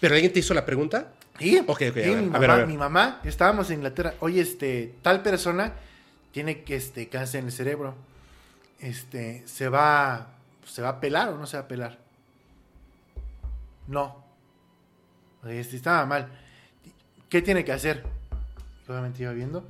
¿Pero 0.00 0.14
alguien 0.16 0.32
te 0.32 0.40
hizo 0.40 0.54
la 0.54 0.66
pregunta? 0.66 1.12
Sí, 1.38 1.58
Ok, 1.58 1.68
ok, 1.68 1.80
a 1.80 1.84
sí, 1.86 1.92
ver, 1.92 2.08
mi, 2.08 2.14
a 2.16 2.20
mamá, 2.30 2.38
ver, 2.38 2.50
a 2.50 2.56
ver. 2.56 2.66
mi 2.66 2.76
mamá, 2.76 3.20
estábamos 3.24 3.68
en 3.70 3.76
Inglaterra, 3.76 4.14
oye, 4.20 4.40
este, 4.40 4.94
tal 5.02 5.22
persona 5.22 5.72
tiene 6.32 6.62
que, 6.62 6.76
este, 6.76 7.08
cáncer 7.08 7.40
en 7.40 7.46
el 7.46 7.52
cerebro, 7.52 7.94
este, 8.84 9.42
se 9.46 9.68
va, 9.68 10.28
se 10.66 10.82
va 10.82 10.88
a 10.90 11.00
pelar 11.00 11.30
o 11.30 11.38
no 11.38 11.46
se 11.46 11.56
va 11.56 11.64
a 11.64 11.68
pelar. 11.68 11.98
No. 13.86 14.24
Este, 15.46 15.76
estaba 15.76 16.06
mal. 16.06 16.28
¿Qué 17.28 17.42
tiene 17.42 17.64
que 17.64 17.72
hacer? 17.72 18.04
Obviamente 18.88 19.22
iba 19.22 19.32
viendo. 19.32 19.66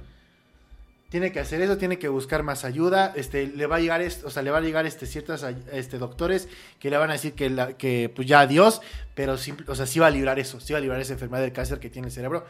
Tiene 1.09 1.31
que 1.31 1.39
hacer 1.39 1.61
eso, 1.63 1.79
tiene 1.79 1.99
que 1.99 2.09
buscar 2.09 2.43
más 2.43 2.65
ayuda. 2.65 3.13
Este, 3.15 3.47
le 3.47 3.67
va 3.67 3.77
a 3.77 3.81
llegar, 3.81 4.03
o 4.25 4.31
sea, 4.31 4.43
le 4.43 4.51
va 4.51 4.59
a 4.59 4.61
llegar 4.61 4.85
este 4.85 5.07
ciertos 5.07 5.45
este 5.71 5.99
doctores 5.99 6.49
que 6.81 6.91
le 6.91 6.97
van 6.97 7.11
a 7.11 7.13
decir 7.13 7.35
que, 7.35 7.51
la- 7.51 7.75
que 7.77 8.13
pues 8.15 8.27
ya 8.27 8.41
adiós, 8.41 8.81
pero 9.15 9.37
simple- 9.37 9.67
o 9.69 9.75
sea, 9.77 9.87
sí 9.87 10.01
va 10.01 10.09
a 10.09 10.11
librar 10.11 10.41
eso, 10.41 10.59
sí 10.59 10.73
va 10.73 10.79
a 10.81 10.83
librar 10.83 11.01
esa 11.01 11.13
enfermedad 11.13 11.43
del 11.43 11.53
cáncer 11.53 11.79
que 11.79 11.89
tiene 11.89 12.09
el 12.09 12.13
cerebro. 12.15 12.45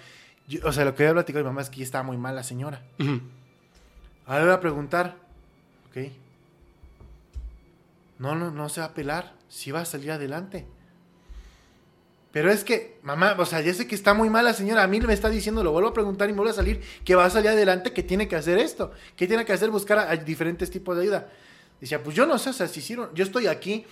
Yo- 0.49 0.61
o 0.65 0.73
sea, 0.73 0.87
lo 0.87 0.95
que 0.95 1.03
había 1.03 1.13
platicado 1.13 1.45
mi 1.45 1.49
mamá 1.51 1.61
es 1.61 1.69
que 1.69 1.79
ya 1.79 1.85
estaba 1.85 2.05
muy 2.05 2.17
mal 2.17 2.35
la 2.35 2.43
señora. 2.43 2.81
Ujú. 2.99 3.21
Ahora 4.27 4.41
le 4.41 4.47
voy 4.47 4.55
a 4.55 4.61
preguntar, 4.61 5.17
ok. 5.91 6.11
No, 8.19 8.35
no, 8.35 8.51
no 8.51 8.69
se 8.69 8.81
va 8.81 8.87
a 8.87 8.95
pelar, 8.95 9.35
sí 9.49 9.71
va 9.71 9.81
a 9.81 9.85
salir 9.85 10.13
adelante. 10.13 10.67
Pero 12.35 12.51
es 12.51 12.65
que, 12.65 12.99
mamá, 13.05 13.37
o 13.39 13.47
sea, 13.47 13.61
ya 13.61 13.73
sé 13.73 13.87
que 13.87 13.95
está 13.95 14.13
muy 14.13 14.29
mal 14.29 14.45
la 14.45 14.55
señora. 14.55 14.83
A 14.83 14.89
mí 14.89 15.01
me 15.01 15.13
está 15.13 15.31
diciendo, 15.31 15.63
lo 15.63 15.71
vuelvo 15.71 15.91
a 15.91 15.95
preguntar 15.95 16.29
y 16.29 16.33
me 16.33 16.39
vuelve 16.39 16.51
a 16.51 16.55
salir, 16.55 16.81
que 17.05 17.15
va 17.15 17.27
a 17.27 17.31
salir 17.31 17.51
adelante, 17.51 17.93
que 17.93 18.03
tiene 18.03 18.27
que 18.27 18.35
hacer 18.35 18.59
esto, 18.59 18.91
que 19.15 19.29
tiene 19.29 19.45
que 19.45 19.53
hacer 19.53 19.71
buscar 19.71 19.99
a, 19.99 20.17
diferentes 20.17 20.69
tipos 20.69 20.97
de 20.97 21.03
ayuda. 21.03 21.29
Decía, 21.81 22.03
pues 22.03 22.17
yo 22.17 22.27
no 22.27 22.37
sé, 22.39 22.51
o 22.51 22.53
sea, 22.53 22.67
si 22.67 22.81
hicieron, 22.81 23.11
yo 23.15 23.23
estoy 23.23 23.47
aquí 23.47 23.87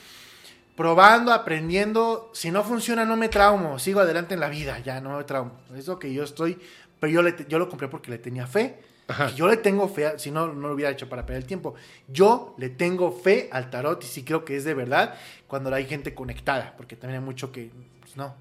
probando, 0.75 1.33
aprendiendo. 1.33 2.33
Si 2.35 2.51
no 2.51 2.65
funciona, 2.65 3.05
no 3.05 3.17
me 3.17 3.29
traumo, 3.29 3.79
sigo 3.79 4.01
adelante 4.01 4.35
en 4.35 4.41
la 4.41 4.49
vida, 4.49 4.81
ya 4.81 5.01
no 5.01 5.17
me 5.19 5.23
traumo. 5.23 5.61
Es 5.77 5.87
lo 5.87 6.01
que 6.01 6.13
yo 6.13 6.25
estoy, 6.25 6.59
pero 6.99 7.13
yo, 7.13 7.23
le 7.23 7.47
yo 7.49 7.61
lo 7.61 7.69
compré 7.69 7.87
porque 7.87 8.11
le 8.11 8.19
tenía 8.19 8.49
fe. 8.49 8.81
Ajá. 9.09 9.31
Y 9.31 9.35
yo 9.35 9.49
le 9.49 9.57
tengo 9.57 9.89
fe, 9.89 10.19
si 10.19 10.31
no, 10.31 10.53
no 10.53 10.69
lo 10.69 10.75
hubiera 10.75 10.91
hecho 10.91 11.09
para 11.09 11.27
perder 11.27 11.43
el 11.43 11.49
tiempo. 11.49 11.75
Yo 12.09 12.55
le 12.59 12.69
tengo 12.71 13.13
fe 13.13 13.49
al 13.53 13.71
tarot 13.71 14.03
y 14.05 14.07
sí 14.07 14.25
creo 14.25 14.45
que 14.45 14.57
es 14.57 14.65
de 14.65 14.75
verdad 14.75 15.15
cuando 15.47 15.75
hay 15.75 15.87
gente 15.87 16.15
conectada, 16.15 16.75
porque 16.77 16.97
también 16.97 17.21
hay 17.21 17.25
mucho 17.25 17.53
que, 17.53 17.71
pues 18.01 18.17
no. 18.17 18.35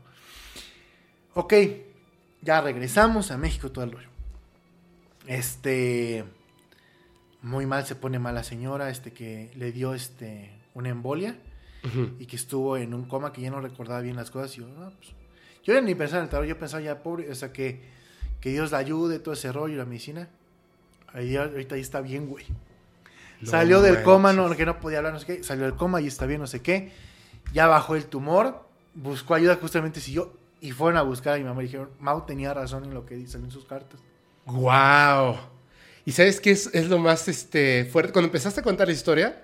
Ok, 1.34 1.54
ya 2.42 2.62
regresamos 2.62 3.32
a 3.32 3.38
México 3.38 3.72
todo 3.72 3.84
el 3.84 3.92
rollo. 3.92 4.10
Este, 5.28 6.26
muy 7.42 7.66
mal 7.66 7.86
se 7.86 7.96
pone 7.96 8.20
mal 8.20 8.36
la 8.36 8.44
señora, 8.44 8.90
este 8.90 9.14
que 9.14 9.52
le 9.56 9.72
dio 9.72 9.94
este 9.94 10.52
una 10.74 10.90
embolia 10.90 11.38
y 12.20 12.28
que 12.28 12.36
estuvo 12.36 12.78
en 12.78 12.94
un 12.94 13.06
coma 13.06 13.34
que 13.34 13.42
ya 13.42 13.50
no 13.50 13.60
recordaba 13.60 14.02
bien 14.02 14.16
las 14.16 14.30
cosas. 14.30 14.56
Y 14.56 14.62
yo, 14.62 14.68
no, 14.68 14.92
pues, 14.92 15.14
yo 15.64 15.74
ya 15.74 15.82
ni 15.82 15.96
pensaba 15.96 16.20
en 16.20 16.26
el 16.26 16.30
tarot, 16.30 16.48
yo 16.48 16.58
pensaba 16.58 16.82
ya, 16.82 17.02
pobre, 17.02 17.30
o 17.30 17.36
sea, 17.36 17.52
que, 17.52 17.82
que 18.40 18.52
Dios 18.52 18.72
la 18.72 18.78
ayude, 18.78 19.20
todo 19.20 19.34
ese 19.34 19.52
rollo, 19.52 19.78
la 19.78 19.86
medicina. 19.86 20.30
Ahí, 21.14 21.36
ahorita 21.36 21.76
ahí 21.76 21.82
está 21.82 22.02
bien, 22.02 22.28
güey. 22.28 22.46
Salió 23.44 23.82
del 23.82 24.04
coma, 24.04 24.34
no, 24.34 24.56
que 24.56 24.66
no 24.66 24.80
podía 24.80 25.00
hablar, 25.00 25.14
no 25.14 25.20
sé 25.20 25.26
qué. 25.26 25.44
Salió 25.44 25.64
del 25.66 25.76
coma 25.76 26.00
y 26.02 26.08
está 26.08 26.26
bien, 26.26 26.40
no 26.42 26.48
sé 26.48 26.62
qué. 26.62 26.92
Ya 27.54 27.68
bajó 27.68 27.96
el 27.96 28.06
tumor, 28.06 28.64
buscó 28.94 29.34
ayuda, 29.36 29.56
justamente 29.60 30.00
siguió. 30.00 30.34
Y 30.62 30.72
fueron 30.72 30.98
a 30.98 31.02
buscar 31.02 31.34
a 31.34 31.38
mi 31.38 31.44
mamá 31.44 31.62
y 31.64 31.66
dijeron, 31.66 31.90
Mau 32.00 32.26
tenía 32.26 32.54
razón 32.54 32.84
en 32.84 32.94
lo 32.94 33.06
que 33.06 33.16
dicen 33.16 33.44
en 33.44 33.52
sus 33.52 33.66
cartas. 33.66 34.00
¡Guau! 34.46 35.38
¿Y 36.06 36.12
sabes 36.12 36.40
qué 36.40 36.52
es, 36.52 36.70
es 36.74 36.88
lo 36.88 37.00
más 37.00 37.28
este, 37.28 37.86
fuerte? 37.86 38.14
Cuando 38.14 38.28
empezaste 38.28 38.60
a 38.60 38.64
contar 38.64 38.88
la 38.88 38.94
historia, 38.94 39.42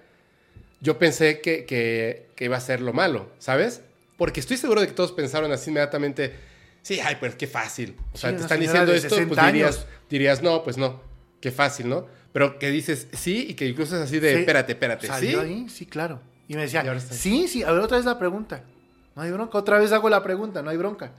yo 0.80 1.00
pensé 1.00 1.42
que, 1.42 1.66
que- 1.66 2.28
que 2.36 2.46
iba 2.46 2.58
a 2.58 2.62
ser 2.62 2.82
lo 2.82 2.94
malo, 2.94 3.32
¿sabes? 3.40 3.82
Porque 4.18 4.40
estoy 4.40 4.58
seguro 4.58 4.82
de 4.82 4.88
que 4.88 4.94
todos 4.94 5.12
pensaron 5.12 5.52
así 5.52 5.72
inmediatamente, 5.72 6.36
sí, 6.84 7.00
ay, 7.00 7.16
pues 7.20 7.36
qué 7.36 7.48
fácil. 7.48 7.96
O 8.14 8.18
sea, 8.18 8.30
Sí, 8.32 8.36
te 8.38 8.42
están 8.44 8.60
diciendo 8.60 8.94
esto, 8.94 9.10
60 9.16 9.34
pues 9.36 9.46
dirías, 9.48 9.86
dirías, 10.10 10.42
no, 10.44 10.64
pues 10.64 10.78
no, 10.78 11.02
qué 11.42 11.52
fácil, 11.52 11.90
¿no? 11.90 12.06
Pero 12.34 12.60
que 12.60 12.70
dices 12.70 13.08
sí 13.14 13.48
y 13.50 13.54
que 13.56 13.66
incluso 13.68 13.96
es 13.96 14.04
así 14.04 14.20
de, 14.20 14.34
Sí. 14.34 14.40
espérate, 14.42 14.74
espérate, 14.74 15.08
¿sí? 15.20 15.68
Sí, 15.70 15.86
claro. 15.86 16.22
Y 16.48 16.56
me 16.56 16.62
decía, 16.62 16.84
Y 16.96 17.00
sí, 17.14 17.48
sí, 17.48 17.64
a 17.64 17.72
ver 17.72 17.82
otra 17.82 17.98
vez 17.98 18.06
la 18.06 18.18
pregunta. 18.20 18.64
No 19.16 19.22
hay 19.24 19.32
bronca, 19.32 19.58
otra 19.58 19.80
vez 19.80 19.92
hago 19.92 20.10
la 20.10 20.22
pregunta, 20.24 20.62
no 20.62 20.70
hay 20.70 20.78
bronca. 20.78 21.12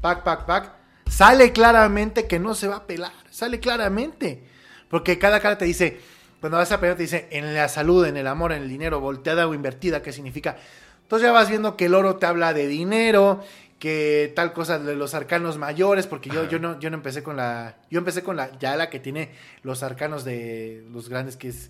Pac, 0.00 0.22
pac, 0.22 0.46
pac. 0.46 0.72
Sale 1.10 1.52
claramente 1.52 2.26
que 2.26 2.38
no 2.38 2.54
se 2.54 2.68
va 2.68 2.76
a 2.76 2.86
pelar, 2.86 3.12
sale 3.30 3.60
claramente. 3.60 4.44
Porque 4.88 5.18
cada 5.18 5.40
carta 5.40 5.58
te 5.58 5.64
dice, 5.64 6.00
cuando 6.40 6.58
vas 6.58 6.70
a 6.72 6.80
pelar 6.80 6.96
te 6.96 7.02
dice, 7.02 7.28
en 7.30 7.54
la 7.54 7.68
salud, 7.68 8.06
en 8.06 8.16
el 8.16 8.26
amor, 8.26 8.52
en 8.52 8.62
el 8.62 8.68
dinero, 8.68 9.00
volteada 9.00 9.46
o 9.48 9.54
invertida, 9.54 10.02
¿qué 10.02 10.12
significa? 10.12 10.56
Entonces 11.02 11.26
ya 11.26 11.32
vas 11.32 11.48
viendo 11.48 11.76
que 11.76 11.86
el 11.86 11.94
oro 11.94 12.16
te 12.16 12.26
habla 12.26 12.54
de 12.54 12.66
dinero, 12.68 13.42
que 13.82 14.32
tal 14.36 14.52
cosa 14.52 14.78
de 14.78 14.94
los 14.94 15.12
arcanos 15.12 15.58
mayores, 15.58 16.06
porque 16.06 16.30
yo, 16.30 16.42
Ajá. 16.42 16.48
yo 16.50 16.60
no, 16.60 16.78
yo 16.78 16.88
no 16.88 16.96
empecé 16.96 17.24
con 17.24 17.36
la, 17.36 17.78
yo 17.90 17.98
empecé 17.98 18.22
con 18.22 18.36
la, 18.36 18.56
ya 18.60 18.76
la 18.76 18.88
que 18.88 19.00
tiene 19.00 19.32
los 19.64 19.82
arcanos 19.82 20.22
de 20.22 20.86
los 20.92 21.08
grandes, 21.08 21.36
que 21.36 21.48
es 21.48 21.68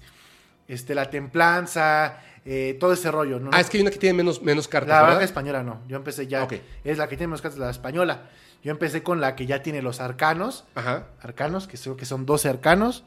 este, 0.68 0.94
la 0.94 1.08
templanza, 1.08 2.20
eh, 2.44 2.76
todo 2.78 2.92
ese 2.92 3.10
rollo. 3.10 3.41
¿no? 3.41 3.49
Ah, 3.55 3.62
es 3.62 3.70
que 3.70 3.78
hay 3.78 3.81
una 3.81 3.91
que 3.91 3.97
tiene 3.97 4.12
menos, 4.12 4.42
menos 4.42 4.68
cartas, 4.68 4.91
La 4.91 4.97
¿verdad? 4.97 5.08
baraja 5.08 5.24
española 5.24 5.62
no. 5.62 5.81
Yo 5.89 5.97
empecé 5.97 6.26
ya. 6.26 6.47
Es 6.84 6.99
la 6.99 7.08
que 7.08 7.16
tiene 7.16 7.31
más 7.31 7.41
cartas, 7.41 7.58
la 7.58 7.70
española. 7.70 8.24
Yo 8.62 8.73
empecé 8.73 9.02
con 9.02 9.23
la 9.23 9.34
que 9.34 9.47
ya 9.47 9.62
tiene 9.62 9.81
los 9.81 9.99
arcanos. 10.00 10.66
Ajá. 10.74 11.07
Arcanos, 11.23 11.66
que 11.66 11.78
creo 11.78 11.97
que 11.97 12.05
son 12.05 12.26
12 12.26 12.50
arcanos. 12.50 13.05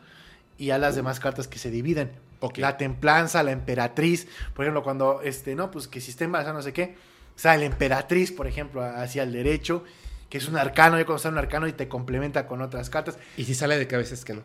Y 0.58 0.72
a 0.72 0.80
las 0.80 0.96
demás 0.96 1.20
cartas 1.20 1.48
que 1.48 1.60
se 1.60 1.70
dividen. 1.70 2.12
Ok. 2.40 2.58
La 2.58 2.78
templanza, 2.78 3.44
la 3.44 3.52
emperatriz. 3.52 4.28
Por 4.56 4.66
ejemplo, 4.66 4.82
cuando, 4.82 5.22
este, 5.22 5.54
no, 5.54 5.70
pues 5.70 5.88
que 5.88 6.02
si 6.02 6.10
está 6.10 6.24
embarazada, 6.24 6.56
no 6.56 6.64
sé 6.64 6.74
qué. 6.74 6.96
O 7.36 7.40
sea, 7.40 7.58
la 7.58 7.66
emperatriz, 7.66 8.32
por 8.32 8.48
ejemplo, 8.48 8.84
hacia 8.84 9.24
el 9.24 9.32
derecho. 9.34 9.84
Que 10.30 10.38
es 10.40 10.48
un 10.48 10.58
arcano. 10.58 11.00
Yo 11.00 11.18
sale 11.18 11.34
un 11.34 11.40
arcano 11.40 11.68
y 11.68 11.74
te 11.74 11.88
complementa 11.88 12.48
con 12.48 12.62
otras 12.62 12.90
cartas. 12.90 13.18
Y 13.38 13.46
si 13.46 13.54
sale 13.54 13.78
de 13.78 13.88
cabeza 13.88 14.14
es 14.14 14.26
que 14.26 14.34
no. 14.34 14.42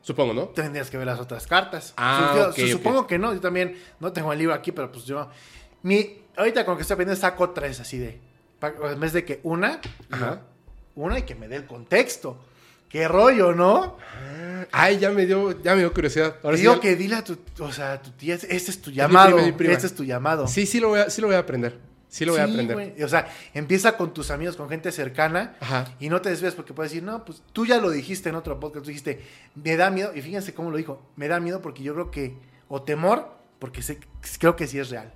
Supongo, 0.00 0.32
¿no? 0.34 0.46
tendrías 0.48 0.90
que 0.90 0.96
ver 0.98 1.06
las 1.06 1.20
otras 1.20 1.46
cartas. 1.46 1.94
Ah, 1.96 2.32
yo- 2.36 2.48
ok, 2.50 2.54
su- 2.56 2.62
ok. 2.62 2.68
Supongo 2.70 3.06
que 3.06 3.18
no, 3.18 3.32
yo 3.34 3.40
también 3.40 3.78
no 4.00 4.12
tengo 4.12 4.32
el 4.32 4.38
libro 4.38 4.54
aquí, 4.54 4.72
pero 4.72 4.90
pues 4.90 5.04
yo... 5.04 5.28
Mi, 5.82 6.22
ahorita 6.36 6.64
con 6.64 6.72
lo 6.72 6.78
que 6.78 6.82
estoy 6.82 6.94
aprendiendo 6.94 7.20
saco 7.20 7.50
tres 7.50 7.78
así 7.80 7.98
de... 7.98 8.20
En 8.92 9.00
vez 9.00 9.12
de 9.12 9.24
que 9.24 9.40
una, 9.44 9.80
Ajá. 10.10 10.40
una 10.96 11.18
y 11.18 11.22
que 11.22 11.34
me 11.34 11.46
dé 11.48 11.56
el 11.56 11.66
contexto. 11.66 12.38
Qué 12.88 13.06
rollo, 13.08 13.52
¿no? 13.54 13.96
Ay, 14.70 14.98
ya 14.98 15.10
me 15.10 15.24
dio, 15.26 15.60
ya 15.62 15.74
me 15.74 15.80
dio 15.80 15.92
curiosidad. 15.92 16.36
Ahora 16.42 16.56
sí 16.56 16.62
digo 16.62 16.78
que 16.80 16.94
dile 16.94 17.16
a 17.16 17.24
tu, 17.24 17.38
o 17.60 17.72
sea, 17.72 17.92
a 17.94 18.02
tu 18.02 18.10
tía, 18.10 18.34
este 18.34 18.54
es 18.56 18.80
tu 18.82 18.90
mi 18.90 18.96
llamado, 18.96 19.32
prima, 19.36 19.46
mi 19.46 19.52
prima. 19.52 19.72
este 19.74 19.86
es 19.86 19.94
tu 19.94 20.04
llamado. 20.04 20.46
Sí, 20.46 20.66
sí 20.66 20.78
lo 20.78 20.88
voy 20.90 21.00
a, 21.00 21.10
sí 21.10 21.20
lo 21.20 21.26
voy 21.28 21.36
a 21.36 21.40
aprender. 21.40 21.78
Sí 22.12 22.26
lo 22.26 22.32
voy 22.32 22.42
a 22.42 22.44
aprender. 22.44 22.94
O 23.02 23.08
sea, 23.08 23.26
empieza 23.54 23.96
con 23.96 24.12
tus 24.12 24.30
amigos, 24.30 24.54
con 24.56 24.68
gente 24.68 24.92
cercana. 24.92 25.56
Ajá. 25.60 25.94
Y 25.98 26.10
no 26.10 26.20
te 26.20 26.28
desvías 26.28 26.54
porque 26.54 26.74
puedes 26.74 26.92
decir, 26.92 27.02
no, 27.02 27.24
pues 27.24 27.42
tú 27.54 27.64
ya 27.64 27.78
lo 27.78 27.88
dijiste 27.88 28.28
en 28.28 28.34
otro 28.34 28.60
podcast, 28.60 28.84
tú 28.84 28.88
dijiste, 28.90 29.22
me 29.54 29.78
da 29.78 29.88
miedo, 29.90 30.12
y 30.14 30.20
fíjense 30.20 30.52
cómo 30.52 30.70
lo 30.70 30.76
dijo, 30.76 31.02
me 31.16 31.26
da 31.26 31.40
miedo 31.40 31.62
porque 31.62 31.82
yo 31.82 31.94
creo 31.94 32.10
que, 32.10 32.34
o 32.68 32.82
temor, 32.82 33.34
porque 33.58 33.80
sé, 33.80 33.98
creo 34.38 34.56
que 34.56 34.66
sí 34.66 34.78
es 34.78 34.90
real. 34.90 35.10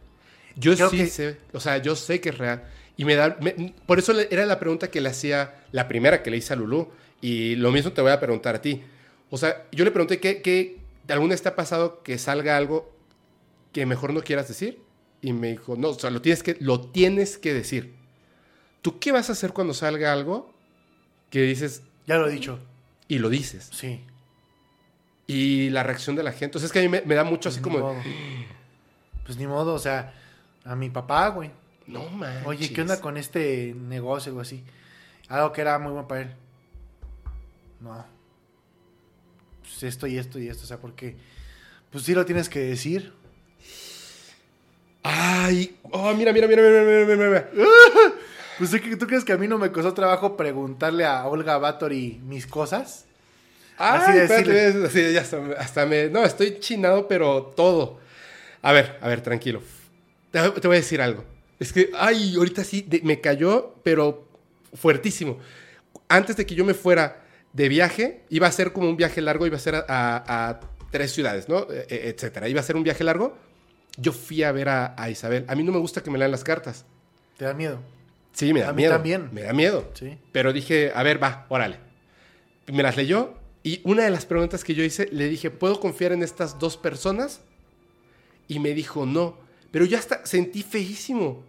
Yo 0.54 0.74
Creo 0.74 0.88
sí 0.88 0.96
que- 0.96 1.06
sé, 1.08 1.36
o 1.52 1.60
sea, 1.60 1.76
yo 1.76 1.94
sé 1.96 2.18
que 2.22 2.30
es 2.30 2.38
real. 2.38 2.64
Y 2.96 3.04
me 3.04 3.14
da, 3.14 3.36
me- 3.42 3.74
por 3.84 3.98
eso 3.98 4.18
era 4.18 4.46
la 4.46 4.58
pregunta 4.58 4.88
que 4.90 5.02
le 5.02 5.10
hacía, 5.10 5.64
la 5.72 5.88
primera 5.88 6.22
que 6.22 6.30
le 6.30 6.38
hice 6.38 6.54
a 6.54 6.56
Lulú. 6.56 6.88
Y 7.20 7.56
lo 7.56 7.72
mismo 7.72 7.92
te 7.92 8.00
voy 8.00 8.10
a 8.12 8.18
preguntar 8.20 8.54
a 8.54 8.62
ti. 8.62 8.82
O 9.28 9.36
sea, 9.36 9.66
yo 9.70 9.84
le 9.84 9.90
pregunté 9.90 10.18
que, 10.18 10.40
que 10.40 10.78
alguna 11.08 11.32
vez 11.34 11.42
te 11.42 11.50
ha 11.50 11.56
pasado 11.56 12.02
que 12.02 12.16
salga 12.16 12.56
algo 12.56 12.90
que 13.72 13.84
mejor 13.84 14.14
no 14.14 14.22
quieras 14.22 14.48
decir. 14.48 14.80
Y 15.22 15.32
me 15.32 15.52
dijo, 15.52 15.76
no, 15.76 15.88
o 15.90 15.98
sea, 15.98 16.10
lo 16.10 16.20
tienes 16.22 16.42
que, 16.42 16.56
lo 16.60 16.80
tienes 16.80 17.38
que 17.38 17.54
decir. 17.54 17.94
¿Tú 18.82 18.98
qué 18.98 19.12
vas 19.12 19.28
a 19.28 19.32
hacer 19.32 19.52
cuando 19.52 19.74
salga 19.74 20.12
algo 20.12 20.54
que 21.30 21.42
dices 21.42 21.82
Ya 22.06 22.16
lo 22.18 22.28
he 22.28 22.32
dicho, 22.32 22.58
y 23.08 23.18
lo 23.18 23.28
dices? 23.28 23.68
sí. 23.72 24.02
Y 25.28 25.70
la 25.70 25.82
reacción 25.82 26.14
de 26.14 26.22
la 26.22 26.30
gente. 26.30 26.56
O 26.56 26.60
sea, 26.60 26.66
es 26.66 26.72
que 26.72 26.78
a 26.78 26.82
mí 26.82 26.88
me, 26.88 27.00
me 27.02 27.16
da 27.16 27.24
mucho 27.24 27.48
así 27.48 27.58
Ni 27.58 27.64
como, 27.64 27.78
modo. 27.80 27.96
Pues 29.24 29.36
ni 29.38 29.46
modo, 29.48 29.74
o 29.74 29.78
sea, 29.80 30.14
a 30.64 30.76
mi 30.76 30.88
papá, 30.88 31.28
güey. 31.30 31.50
no 31.88 32.08
manches. 32.10 32.46
Oye, 32.46 32.72
¿qué 32.72 32.80
onda 32.82 33.00
con 33.00 33.16
este 33.16 33.74
negocio 33.76 34.36
o 34.36 34.40
así? 34.40 34.62
Algo 35.28 35.50
que 35.52 35.62
era 35.62 35.80
muy 35.80 35.90
bueno 35.90 36.06
para 36.06 36.20
él. 36.22 36.34
No. 37.80 38.06
Pues 39.62 39.82
esto 39.82 40.06
y 40.06 40.16
esto 40.16 40.38
y 40.38 40.46
esto, 40.48 40.62
o 40.62 40.66
sea, 40.66 40.78
porque 40.78 41.16
pues 41.90 42.04
sí 42.04 42.14
lo 42.14 42.24
tienes 42.24 42.48
que 42.48 42.60
decir. 42.60 43.12
Ay, 45.08 45.76
oh, 45.82 46.12
mira, 46.14 46.32
mira, 46.32 46.46
mira, 46.48 46.62
mira, 46.62 46.82
mira, 46.82 47.06
mira, 47.16 47.28
mira. 47.28 47.50
Pues 48.58 48.70
¿tú, 48.70 48.78
tú 48.98 49.06
crees 49.06 49.22
que 49.22 49.34
a 49.34 49.36
mí 49.36 49.46
no 49.46 49.58
me 49.58 49.70
costó 49.70 49.92
trabajo 49.92 50.34
preguntarle 50.34 51.04
a 51.04 51.26
Olga 51.26 51.58
Batory 51.58 52.18
mis 52.24 52.46
cosas? 52.46 53.04
Ay, 53.76 54.00
Así 54.00 54.18
espérate, 54.18 54.86
así, 54.86 55.12
ya 55.12 55.20
hasta, 55.20 55.36
hasta 55.58 55.84
me... 55.84 56.08
No, 56.08 56.24
estoy 56.24 56.58
chinado, 56.58 57.06
pero 57.06 57.52
todo. 57.54 58.00
A 58.62 58.72
ver, 58.72 58.96
a 59.02 59.08
ver, 59.08 59.20
tranquilo. 59.20 59.60
Te, 60.30 60.40
te 60.52 60.66
voy 60.66 60.78
a 60.78 60.80
decir 60.80 61.02
algo. 61.02 61.22
Es 61.60 61.70
que, 61.72 61.90
ay, 61.94 62.34
ahorita 62.36 62.64
sí, 62.64 62.82
de- 62.88 63.02
me 63.02 63.20
cayó, 63.20 63.74
pero 63.82 64.26
fuertísimo. 64.72 65.38
Antes 66.08 66.36
de 66.36 66.46
que 66.46 66.54
yo 66.54 66.64
me 66.64 66.72
fuera 66.72 67.24
de 67.52 67.68
viaje, 67.68 68.22
iba 68.30 68.46
a 68.46 68.52
ser 68.52 68.72
como 68.72 68.88
un 68.88 68.96
viaje 68.96 69.20
largo, 69.20 69.46
iba 69.46 69.56
a 69.56 69.60
ser 69.60 69.74
a, 69.74 69.84
a- 69.86 70.48
a 70.48 70.60
tres 70.90 71.12
ciudades, 71.12 71.46
¿no? 71.46 71.66
E- 71.70 71.86
e- 71.90 72.08
etcétera. 72.08 72.48
Iba 72.48 72.60
a 72.60 72.64
ser 72.64 72.76
un 72.76 72.84
viaje 72.84 73.04
largo. 73.04 73.36
Yo 73.96 74.12
fui 74.12 74.42
a 74.42 74.52
ver 74.52 74.68
a, 74.68 74.94
a 75.00 75.10
Isabel. 75.10 75.44
A 75.48 75.54
mí 75.54 75.62
no 75.62 75.72
me 75.72 75.78
gusta 75.78 76.02
que 76.02 76.10
me 76.10 76.18
lean 76.18 76.30
las 76.30 76.44
cartas. 76.44 76.84
¿Te 77.36 77.44
da 77.44 77.54
miedo? 77.54 77.78
Sí, 78.32 78.52
me 78.52 78.60
da 78.60 78.68
A 78.68 78.72
mí 78.72 78.78
miedo. 78.82 78.92
también. 78.92 79.28
Me 79.32 79.42
da 79.42 79.52
miedo. 79.52 79.90
Sí. 79.94 80.18
Pero 80.32 80.52
dije, 80.52 80.92
a 80.94 81.02
ver, 81.02 81.22
va, 81.22 81.46
órale. 81.48 81.78
Me 82.66 82.82
las 82.82 82.96
leyó 82.96 83.34
y 83.62 83.80
una 83.84 84.04
de 84.04 84.10
las 84.10 84.26
preguntas 84.26 84.62
que 84.64 84.74
yo 84.74 84.82
hice, 84.84 85.08
le 85.12 85.28
dije, 85.28 85.50
¿puedo 85.50 85.80
confiar 85.80 86.12
en 86.12 86.22
estas 86.22 86.58
dos 86.58 86.76
personas? 86.76 87.40
Y 88.48 88.58
me 88.58 88.74
dijo, 88.74 89.06
no. 89.06 89.38
Pero 89.70 89.84
yo 89.84 89.98
hasta 89.98 90.24
sentí 90.26 90.62
feísimo. 90.62 91.42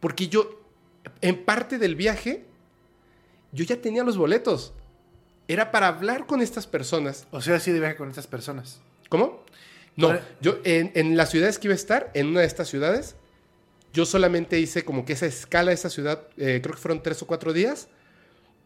Porque 0.00 0.28
yo, 0.28 0.60
en 1.20 1.44
parte 1.44 1.78
del 1.78 1.96
viaje, 1.96 2.44
yo 3.52 3.64
ya 3.64 3.80
tenía 3.80 4.04
los 4.04 4.16
boletos. 4.16 4.72
Era 5.48 5.70
para 5.72 5.88
hablar 5.88 6.26
con 6.26 6.40
estas 6.40 6.66
personas. 6.66 7.26
O 7.32 7.40
sea, 7.40 7.58
sí 7.58 7.72
de 7.72 7.80
viaje 7.80 7.96
con 7.96 8.08
estas 8.08 8.26
personas. 8.26 8.80
¿Cómo? 9.08 9.44
No, 9.96 10.18
yo 10.40 10.58
en, 10.64 10.92
en 10.94 11.16
las 11.16 11.30
ciudades 11.30 11.58
que 11.58 11.68
iba 11.68 11.74
a 11.74 11.76
estar, 11.76 12.10
en 12.14 12.28
una 12.28 12.40
de 12.40 12.46
estas 12.46 12.68
ciudades, 12.68 13.16
yo 13.92 14.06
solamente 14.06 14.58
hice 14.58 14.84
como 14.84 15.04
que 15.04 15.12
esa 15.12 15.26
escala 15.26 15.70
de 15.70 15.74
esa 15.74 15.90
ciudad, 15.90 16.22
eh, 16.36 16.60
creo 16.62 16.74
que 16.74 16.80
fueron 16.80 17.02
tres 17.02 17.20
o 17.22 17.26
cuatro 17.26 17.52
días, 17.52 17.88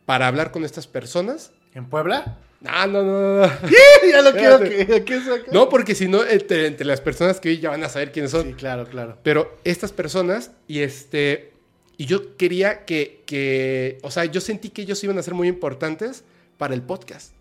para 0.06 0.28
hablar 0.28 0.50
con 0.50 0.64
estas 0.64 0.86
personas. 0.86 1.52
¿En 1.74 1.86
Puebla? 1.86 2.38
Ah, 2.66 2.86
no, 2.86 3.02
no, 3.02 3.20
no, 3.20 3.46
no. 3.46 3.52
ya 4.10 4.22
lo 4.22 4.32
quiero 4.32 4.60
que, 4.60 5.04
que. 5.04 5.20
No, 5.52 5.68
porque 5.68 5.94
si 5.94 6.08
no, 6.08 6.24
entre, 6.24 6.66
entre 6.66 6.86
las 6.86 7.00
personas 7.00 7.40
que 7.40 7.50
vi 7.50 7.58
ya 7.58 7.70
van 7.70 7.84
a 7.84 7.88
saber 7.88 8.12
quiénes 8.12 8.30
son. 8.30 8.48
Sí, 8.48 8.52
claro, 8.54 8.86
claro. 8.86 9.18
Pero 9.22 9.56
estas 9.64 9.92
personas, 9.92 10.50
y 10.66 10.80
este. 10.80 11.52
Y 11.96 12.06
yo 12.06 12.36
quería 12.36 12.84
que, 12.84 13.22
que. 13.26 13.98
O 14.02 14.10
sea, 14.10 14.24
yo 14.24 14.40
sentí 14.40 14.70
que 14.70 14.82
ellos 14.82 15.02
iban 15.04 15.18
a 15.18 15.22
ser 15.22 15.34
muy 15.34 15.48
importantes 15.48 16.24
para 16.58 16.74
el 16.74 16.82
podcast. 16.82 17.32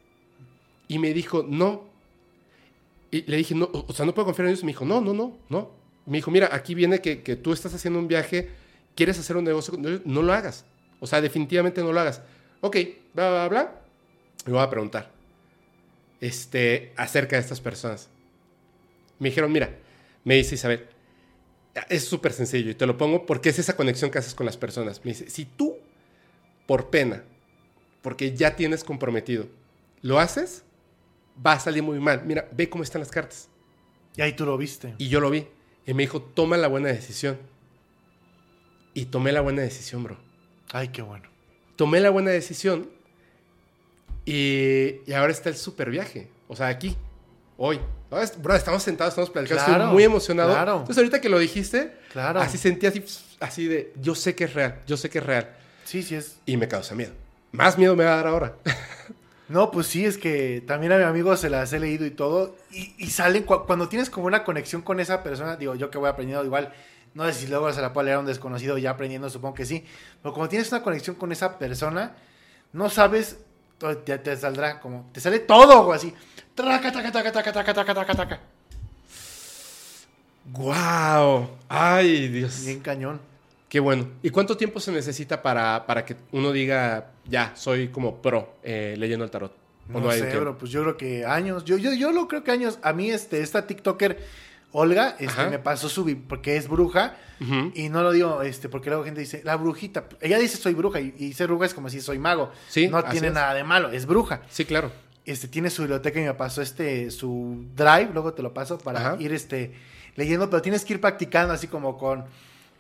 Y 0.88 1.00
me 1.00 1.14
dijo, 1.14 1.46
no. 1.48 1.93
Y 3.14 3.22
le 3.30 3.38
dije, 3.38 3.54
no, 3.54 3.70
o 3.72 3.94
sea, 3.94 4.08
no 4.08 4.14
puedo 4.16 4.26
confiar 4.26 4.48
en 4.48 4.54
ellos. 4.54 4.64
Me 4.64 4.72
dijo, 4.72 4.86
no, 4.86 5.00
no, 5.00 5.14
no, 5.14 5.38
no. 5.48 5.72
Me 6.08 6.18
dijo, 6.18 6.32
mira, 6.32 6.50
aquí 6.52 6.74
viene 6.74 7.00
que, 7.00 7.22
que 7.22 7.36
tú 7.36 7.54
estás 7.54 7.72
haciendo 7.76 8.00
un 8.00 8.08
viaje, 8.08 8.50
quieres 8.96 9.20
hacer 9.20 9.38
un 9.38 9.44
negocio, 9.44 9.76
no, 9.78 10.02
no 10.04 10.24
lo 10.24 10.34
hagas. 10.34 10.66
O 11.00 11.06
sea, 11.06 11.22
definitivamente 11.22 11.84
no 11.84 11.94
lo 11.94 12.00
hagas. 12.00 12.24
Ok, 12.62 12.76
bla, 13.14 13.30
bla, 13.30 13.48
bla. 13.50 13.82
Me 14.48 14.54
voy 14.54 14.64
a 14.64 14.70
preguntar. 14.70 15.12
Este, 16.22 16.92
acerca 16.98 17.36
de 17.36 17.44
estas 17.44 17.62
personas. 17.62 18.10
Me 19.20 19.30
dijeron, 19.30 19.52
mira, 19.52 19.78
me 20.24 20.34
dice 20.34 20.56
Isabel, 20.56 20.88
es 21.90 22.06
súper 22.06 22.34
sencillo 22.34 22.72
y 22.72 22.76
te 22.76 22.88
lo 22.88 22.98
pongo 22.98 23.28
porque 23.28 23.50
es 23.50 23.60
esa 23.60 23.76
conexión 23.76 24.10
que 24.10 24.18
haces 24.18 24.34
con 24.34 24.48
las 24.48 24.58
personas. 24.58 25.06
Me 25.06 25.12
dice, 25.12 25.30
si 25.30 25.46
tú, 25.46 25.78
por 26.66 26.90
pena, 26.90 27.24
porque 28.02 28.36
ya 28.36 28.56
tienes 28.56 28.84
comprometido, 28.84 29.46
lo 30.02 30.20
haces, 30.20 30.64
va 31.46 31.54
a 31.54 31.60
salir 31.60 31.84
muy 31.84 32.00
mal. 32.00 32.24
Mira, 32.26 32.48
ve 32.52 32.70
cómo 32.70 32.84
están 32.84 33.02
las 33.02 33.10
cartas. 33.12 33.50
Y 34.16 34.22
ahí 34.22 34.34
tú 34.34 34.46
lo 34.46 34.58
viste. 34.58 34.94
Y 34.98 35.08
yo 35.10 35.20
lo 35.20 35.30
vi. 35.30 35.48
Y 35.86 35.94
me 35.94 36.04
dijo, 36.04 36.22
toma 36.22 36.58
la 36.58 36.68
buena 36.68 36.90
decisión. 36.90 37.38
Y 38.94 39.06
tomé 39.06 39.32
la 39.32 39.42
buena 39.42 39.62
decisión, 39.62 40.04
bro. 40.04 40.18
Ay, 40.72 40.90
qué 40.90 41.02
bueno. 41.02 41.28
Tomé 41.76 42.00
la 42.00 42.10
buena 42.12 42.30
decisión 42.32 42.90
y, 44.26 45.02
y 45.06 45.14
ahora 45.14 45.32
está 45.32 45.50
el 45.50 45.56
super 45.56 45.90
viaje. 45.90 46.30
O 46.48 46.56
sea, 46.56 46.68
aquí, 46.68 46.96
hoy. 47.58 47.80
Bro, 48.40 48.56
estamos 48.56 48.84
sentados, 48.84 49.14
estamos 49.14 49.32
platicando. 49.32 49.64
Claro, 49.66 49.84
Estoy 49.86 49.94
muy 49.96 50.04
emocionado. 50.04 50.52
claro. 50.54 50.72
Entonces, 50.78 50.98
ahorita 50.98 51.20
que 51.20 51.30
lo 51.30 51.40
dijiste, 51.40 51.98
Claro. 52.12 52.40
así 52.40 52.60
sentí 52.60 52.86
así, 52.86 53.04
así 53.40 53.68
de, 53.68 53.92
yo 54.00 54.14
sé 54.14 54.36
que 54.36 54.44
es 54.44 54.54
real, 54.54 54.84
yo 54.86 54.96
sé 54.98 55.10
que 55.10 55.18
es 55.18 55.26
real. 55.26 55.50
Sí, 55.84 56.04
sí 56.04 56.14
es. 56.14 56.38
Y 56.46 56.56
me 56.58 56.68
causa 56.68 56.94
miedo. 56.94 57.12
Más 57.52 57.76
miedo 57.80 57.96
me 57.96 58.04
va 58.04 58.14
a 58.14 58.16
dar 58.18 58.28
ahora. 58.28 58.56
No, 59.50 59.72
pues 59.72 59.88
sí, 59.88 60.06
es 60.06 60.18
que 60.18 60.64
también 60.66 60.94
a 60.94 60.98
mi 60.98 61.04
amigo 61.04 61.36
se 61.36 61.50
las 61.50 61.72
he 61.74 61.80
leído 61.80 62.06
y 62.06 62.12
todo. 62.12 62.56
Y, 62.72 62.96
y 62.98 63.10
salen, 63.10 63.44
cu- 63.44 63.66
cuando 63.66 63.90
tienes 63.90 64.10
como 64.10 64.26
una 64.28 64.44
conexión 64.44 64.82
con 64.82 65.00
esa 65.00 65.22
persona, 65.22 65.58
digo, 65.58 65.76
yo 65.76 65.90
que 65.92 65.98
voy 65.98 66.10
aprendiendo 66.10 66.46
igual, 66.46 66.74
no 67.14 67.26
sé 67.26 67.34
si 67.34 67.48
luego 67.48 67.72
se 67.74 67.82
la 67.82 67.92
puedo 67.94 68.06
leer 68.06 68.18
a 68.18 68.20
un 68.22 68.26
desconocido 68.26 68.78
ya 68.78 68.92
aprendiendo, 68.92 69.30
supongo 69.30 69.54
que 69.56 69.66
sí. 69.66 69.86
Pero 70.22 70.34
cuando 70.34 70.50
tienes 70.50 70.72
una 70.72 70.82
conexión 70.82 71.16
con 71.18 71.32
esa 71.32 71.60
persona, 71.60 72.16
no 72.72 72.90
sabes, 72.90 73.38
te, 74.06 74.18
te 74.18 74.38
saldrá 74.38 74.80
como, 74.80 75.10
te 75.12 75.20
sale 75.20 75.40
todo 75.40 75.82
o 75.82 75.94
así. 75.94 76.14
Traca, 76.56 76.92
taca, 76.92 77.12
taca, 77.12 77.32
taca, 77.32 77.54
taca, 77.54 77.74
taca, 77.74 77.94
taca, 77.94 78.16
taca. 78.16 78.40
¡Guau! 80.52 81.50
¡Ay, 81.70 82.28
Dios! 82.28 82.66
Bien 82.66 82.80
cañón. 82.80 83.20
Qué 83.74 83.80
bueno. 83.80 84.08
¿Y 84.22 84.30
cuánto 84.30 84.56
tiempo 84.56 84.80
se 84.80 84.92
necesita 84.92 85.42
para, 85.42 85.88
para 85.88 86.06
que 86.06 86.16
uno 86.32 86.52
diga, 86.52 87.10
ya, 87.28 87.54
soy 87.56 87.88
como 87.88 88.22
pro 88.22 88.58
eh, 88.62 88.94
leyendo 89.00 89.26
el 89.26 89.32
tarot? 89.32 89.52
¿O 89.92 90.00
No, 90.00 90.12
hay 90.12 90.20
sé, 90.20 90.38
bro, 90.38 90.60
pues 90.60 90.70
yo 90.70 90.84
creo 90.84 90.96
que 90.96 91.26
años. 91.26 91.66
Yo, 91.66 91.78
yo, 91.78 91.92
yo 91.92 92.12
lo 92.12 92.28
creo 92.28 92.44
que 92.44 92.52
años. 92.52 92.78
A 92.84 92.94
mí, 92.94 93.10
este, 93.10 93.42
esta 93.42 93.66
TikToker, 93.66 94.20
Olga, 94.74 95.16
este, 95.20 95.26
Ajá. 95.42 95.50
me 95.50 95.58
pasó 95.58 95.90
su 95.90 96.06
porque 96.28 96.56
es 96.56 96.68
bruja. 96.68 97.18
Y 97.74 97.90
no 97.90 98.04
lo 98.04 98.12
digo, 98.12 98.44
este, 98.44 98.70
porque 98.70 98.92
luego 98.92 99.06
gente 99.06 99.22
dice, 99.22 99.42
la 99.44 99.56
brujita. 99.56 100.06
Ella 100.22 100.38
dice 100.38 100.58
soy 100.58 100.76
bruja 100.76 101.02
y, 101.02 101.16
y 101.18 101.34
ser 101.34 101.48
bruja 101.48 101.66
es 101.66 101.74
como 101.74 101.90
si 101.90 102.00
soy 102.00 102.20
mago. 102.20 102.52
Sí, 102.70 102.88
No 102.90 103.04
tiene 103.06 103.30
es. 103.30 103.34
nada 103.34 103.56
de 103.56 103.64
malo, 103.64 103.90
es 103.90 104.06
bruja. 104.06 104.44
Sí, 104.52 104.66
claro. 104.66 104.92
Este, 105.26 105.48
tiene 105.48 105.72
su 105.72 105.82
biblioteca 105.82 106.20
y 106.22 106.26
me 106.26 106.36
pasó 106.36 106.62
este, 106.62 107.10
su 107.10 107.66
drive, 107.76 108.12
luego 108.14 108.36
te 108.36 108.44
lo 108.44 108.54
paso 108.54 108.78
para 108.78 109.00
Ajá. 109.00 109.16
ir, 109.20 109.34
este, 109.34 109.74
leyendo, 110.16 110.48
pero 110.48 110.62
tienes 110.62 110.86
que 110.86 110.94
ir 110.94 111.02
practicando 111.02 111.56
así 111.56 111.68
como 111.68 111.98
con, 111.98 112.26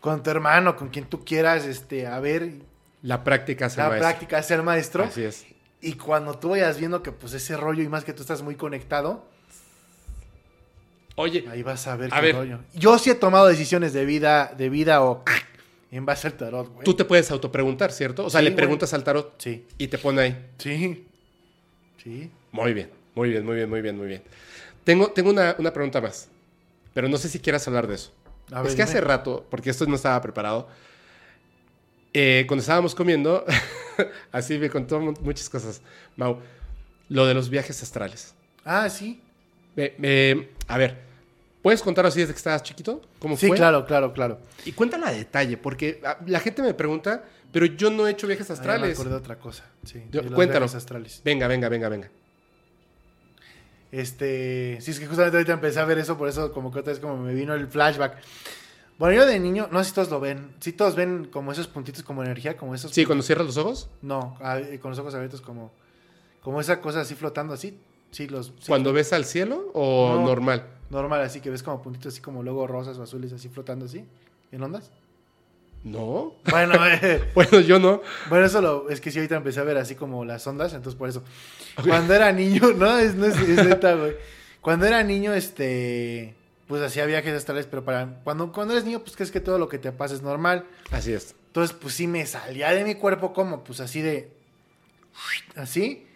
con 0.03 0.21
tu 0.21 0.29
hermano, 0.29 0.75
con 0.75 0.89
quien 0.89 1.05
tú 1.05 1.23
quieras, 1.23 1.63
este, 1.65 2.05
a 2.07 2.19
ver, 2.19 2.55
La 3.03 3.23
práctica 3.23 3.67
hace 3.67 3.77
la 3.77 3.87
maestro. 3.87 4.09
práctica, 4.09 4.43
ser 4.43 4.61
maestro. 4.61 5.03
Así 5.05 5.23
es. 5.23 5.45
Y 5.79 5.93
cuando 5.93 6.37
tú 6.37 6.49
vayas 6.49 6.77
viendo 6.77 7.01
que 7.01 7.13
pues 7.13 7.31
ese 7.33 7.55
rollo 7.55 7.81
y 7.81 7.87
más 7.87 8.03
que 8.03 8.11
tú 8.11 8.21
estás 8.21 8.41
muy 8.41 8.55
conectado, 8.55 9.25
Oye, 11.15 11.45
ahí 11.49 11.63
vas 11.63 11.87
a 11.87 11.95
ver 11.95 12.13
A 12.13 12.17
qué 12.19 12.25
ver. 12.25 12.35
rollo. 12.35 12.59
Yo 12.73 12.97
sí 12.99 13.11
he 13.11 13.15
tomado 13.15 13.47
decisiones 13.47 13.93
de 13.93 14.03
vida, 14.03 14.53
de 14.57 14.67
vida 14.69 15.01
o 15.03 15.23
en 15.91 16.05
base 16.05 16.27
al 16.27 16.33
tarot, 16.33 16.67
güey. 16.73 16.83
tú 16.83 16.95
te 16.95 17.05
puedes 17.05 17.31
autopreguntar, 17.31 17.91
¿cierto? 17.93 18.25
O 18.25 18.29
sea, 18.29 18.39
Sí, 18.41 18.43
le 18.45 18.49
güey. 18.51 18.57
preguntas 18.57 18.93
al 18.93 19.05
tarot 19.05 19.35
Sí, 19.37 19.65
y 19.77 19.87
te 19.87 19.97
pone 19.99 20.21
ahí. 20.21 20.45
sí, 20.57 21.07
sí. 22.03 22.29
Muy 22.51 22.73
bien, 22.73 22.89
muy 23.15 23.29
bien, 23.29 23.45
muy 23.45 23.55
bien, 23.55 23.69
muy 23.69 23.81
bien, 23.81 23.97
muy 23.97 24.07
bien. 24.07 24.23
Tengo, 24.83 25.11
tengo 25.11 25.29
una, 25.29 25.55
una 25.59 25.71
pregunta 25.71 26.01
más, 26.01 26.27
pero 26.93 27.07
no 27.07 27.17
sé 27.17 27.29
si 27.29 27.39
quieras 27.39 27.65
hablar 27.69 27.87
de 27.87 27.95
eso. 27.95 28.11
A 28.53 28.61
ver, 28.61 28.69
es 28.69 28.75
que 28.75 28.81
dime. 28.83 28.91
hace 28.91 29.01
rato, 29.01 29.45
porque 29.49 29.69
esto 29.69 29.85
no 29.85 29.95
estaba 29.95 30.21
preparado, 30.21 30.67
eh, 32.13 32.45
cuando 32.47 32.61
estábamos 32.61 32.93
comiendo, 32.95 33.43
así 34.31 34.57
me 34.59 34.69
contó 34.69 34.99
mu- 34.99 35.13
muchas 35.21 35.49
cosas, 35.49 35.81
Mau, 36.15 36.39
lo 37.09 37.25
de 37.25 37.33
los 37.33 37.49
viajes 37.49 37.81
astrales. 37.81 38.33
Ah, 38.65 38.89
sí. 38.89 39.21
Me- 39.75 39.93
me- 39.97 40.49
a 40.67 40.77
ver, 40.77 40.97
¿puedes 41.61 41.81
contar 41.81 42.05
así 42.05 42.19
desde 42.19 42.33
que 42.33 42.37
estabas 42.37 42.61
chiquito? 42.63 43.01
¿Cómo 43.19 43.35
Sí, 43.35 43.47
fue? 43.47 43.57
claro, 43.57 43.85
claro, 43.85 44.13
claro. 44.13 44.39
Y 44.65 44.73
cuéntala 44.73 45.07
a 45.07 45.11
detalle, 45.11 45.57
porque 45.57 45.99
ah, 46.05 46.19
la 46.27 46.39
gente 46.39 46.61
me 46.61 46.73
pregunta, 46.75 47.23
pero 47.51 47.65
yo 47.65 47.89
no 47.89 48.07
he 48.07 48.11
hecho 48.11 48.27
viajes 48.27 48.49
Ah, 48.49 48.53
ya 48.53 48.61
me 48.61 48.61
astrales. 48.71 48.93
acordé 48.97 49.09
de 49.11 49.17
otra 49.17 49.39
cosa. 49.39 49.65
Sí, 49.83 50.03
Yo- 50.11 50.21
viajes 50.21 50.75
astrales. 50.75 51.21
Venga, 51.25 51.47
venga, 51.47 51.67
venga, 51.69 51.89
venga. 51.89 52.09
Este, 53.93 54.79
sí, 54.81 54.89
es 54.89 54.99
que 54.99 55.05
justamente 55.05 55.37
ahorita 55.37 55.53
empecé 55.53 55.79
a 55.79 55.85
ver 55.85 55.99
eso, 55.99 56.17
por 56.17 56.27
eso 56.27 56.51
como 56.51 56.71
que 56.71 56.79
otra 56.79 56.91
vez 56.93 56.99
como 56.99 57.15
me 57.15 57.35
vino 57.35 57.53
el 57.53 57.67
flashback. 57.67 58.17
Bueno, 58.97 59.13
yo 59.13 59.27
de 59.27 59.39
niño, 59.39 59.67
no 59.71 59.83
sé 59.83 59.89
si 59.89 59.95
todos 59.95 60.09
lo 60.09 60.19
ven, 60.19 60.55
si 60.61 60.73
todos 60.73 60.95
ven 60.95 61.25
como 61.31 61.51
esos 61.51 61.67
puntitos 61.67 62.01
como 62.01 62.23
energía, 62.23 62.57
como 62.57 62.73
esos... 62.73 62.89
Sí, 62.91 63.05
cuando 63.05 63.23
cierras 63.23 63.45
los 63.45 63.57
ojos, 63.57 63.89
No, 64.01 64.35
con 64.81 64.89
los 64.89 64.97
ojos 64.97 65.13
abiertos 65.13 65.41
como, 65.41 65.71
como 66.41 66.59
esa 66.59 66.81
cosa 66.81 67.01
así 67.01 67.13
flotando 67.13 67.53
así. 67.53 67.77
Sí, 68.09 68.27
los... 68.27 68.47
sí, 68.47 68.67
cuando 68.67 68.93
ves 68.93 69.13
al 69.13 69.25
cielo 69.25 69.69
o 69.75 70.15
No. 70.15 70.25
normal. 70.25 70.65
Normal, 70.89 71.21
así 71.21 71.39
que 71.39 71.51
ves 71.51 71.61
como 71.61 71.79
puntitos 71.83 72.13
así 72.13 72.21
como 72.21 72.41
luego 72.41 72.65
rosas 72.65 72.97
o 72.97 73.03
azules 73.03 73.31
así 73.31 73.47
flotando 73.47 73.85
así, 73.85 74.05
en 74.51 74.63
ondas. 74.63 74.89
No. 75.83 76.35
Bueno, 76.49 76.73
eh, 76.87 77.29
Bueno, 77.35 77.59
yo 77.59 77.77
no. 77.77 78.01
bueno, 78.29 78.45
eso 78.45 78.61
lo, 78.61 78.89
es 78.89 79.01
que 79.01 79.11
sí 79.11 79.19
ahorita 79.19 79.35
empecé 79.35 79.59
a 79.59 79.63
ver 79.63 79.77
así 79.77 79.95
como 79.95 80.23
las 80.23 80.45
ondas, 80.47 80.73
entonces 80.73 80.97
por 80.97 81.09
eso. 81.09 81.23
Cuando 81.83 82.13
era 82.13 82.31
niño, 82.31 82.73
no, 82.75 82.97
es, 82.97 83.15
no 83.15 83.25
es, 83.25 83.37
es 83.37 83.65
neta, 83.67 83.95
güey. 83.95 84.15
Cuando 84.61 84.85
era 84.85 85.03
niño, 85.03 85.33
este, 85.33 86.35
pues 86.67 86.81
hacía 86.81 87.05
viajes 87.05 87.33
astrales, 87.33 87.67
pero 87.67 87.83
para, 87.83 88.21
cuando, 88.23 88.51
cuando 88.53 88.73
eres 88.73 88.85
niño, 88.85 89.01
pues 89.01 89.15
crees 89.15 89.31
que 89.31 89.41
todo 89.41 89.59
lo 89.59 89.67
que 89.67 89.77
te 89.77 89.91
pasa 89.91 90.15
es 90.15 90.21
normal. 90.21 90.65
Así 90.89 91.11
es. 91.11 91.35
Entonces, 91.47 91.75
pues 91.79 91.93
sí 91.93 92.07
me 92.07 92.25
salía 92.25 92.71
de 92.71 92.83
mi 92.85 92.95
cuerpo 92.95 93.33
como, 93.33 93.63
pues 93.63 93.81
así 93.81 94.01
de, 94.01 94.31
así. 95.55 96.07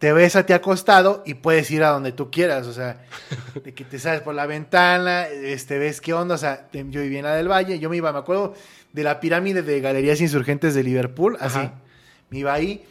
Te 0.00 0.12
ves 0.12 0.34
a 0.34 0.44
ti 0.44 0.52
acostado 0.52 1.22
y 1.24 1.34
puedes 1.34 1.70
ir 1.70 1.84
a 1.84 1.90
donde 1.90 2.10
tú 2.10 2.30
quieras, 2.30 2.66
o 2.66 2.72
sea, 2.72 3.04
de 3.64 3.72
que 3.72 3.84
te 3.84 4.00
sales 4.00 4.22
por 4.22 4.34
la 4.34 4.46
ventana, 4.46 5.28
este, 5.28 5.78
ves 5.78 6.00
qué 6.00 6.12
onda, 6.12 6.34
o 6.34 6.38
sea, 6.38 6.68
yo 6.72 7.02
vivía 7.02 7.20
en 7.20 7.26
la 7.26 7.34
del 7.36 7.48
Valle, 7.48 7.78
yo 7.78 7.88
me 7.88 7.96
iba, 7.98 8.12
me 8.12 8.18
acuerdo 8.18 8.54
de 8.92 9.02
la 9.04 9.20
pirámide 9.20 9.62
de 9.62 9.80
Galerías 9.80 10.20
Insurgentes 10.20 10.74
de 10.74 10.82
Liverpool, 10.82 11.36
así, 11.38 11.58
Ajá. 11.58 11.74
me 12.30 12.38
iba 12.38 12.52
ahí, 12.52 12.84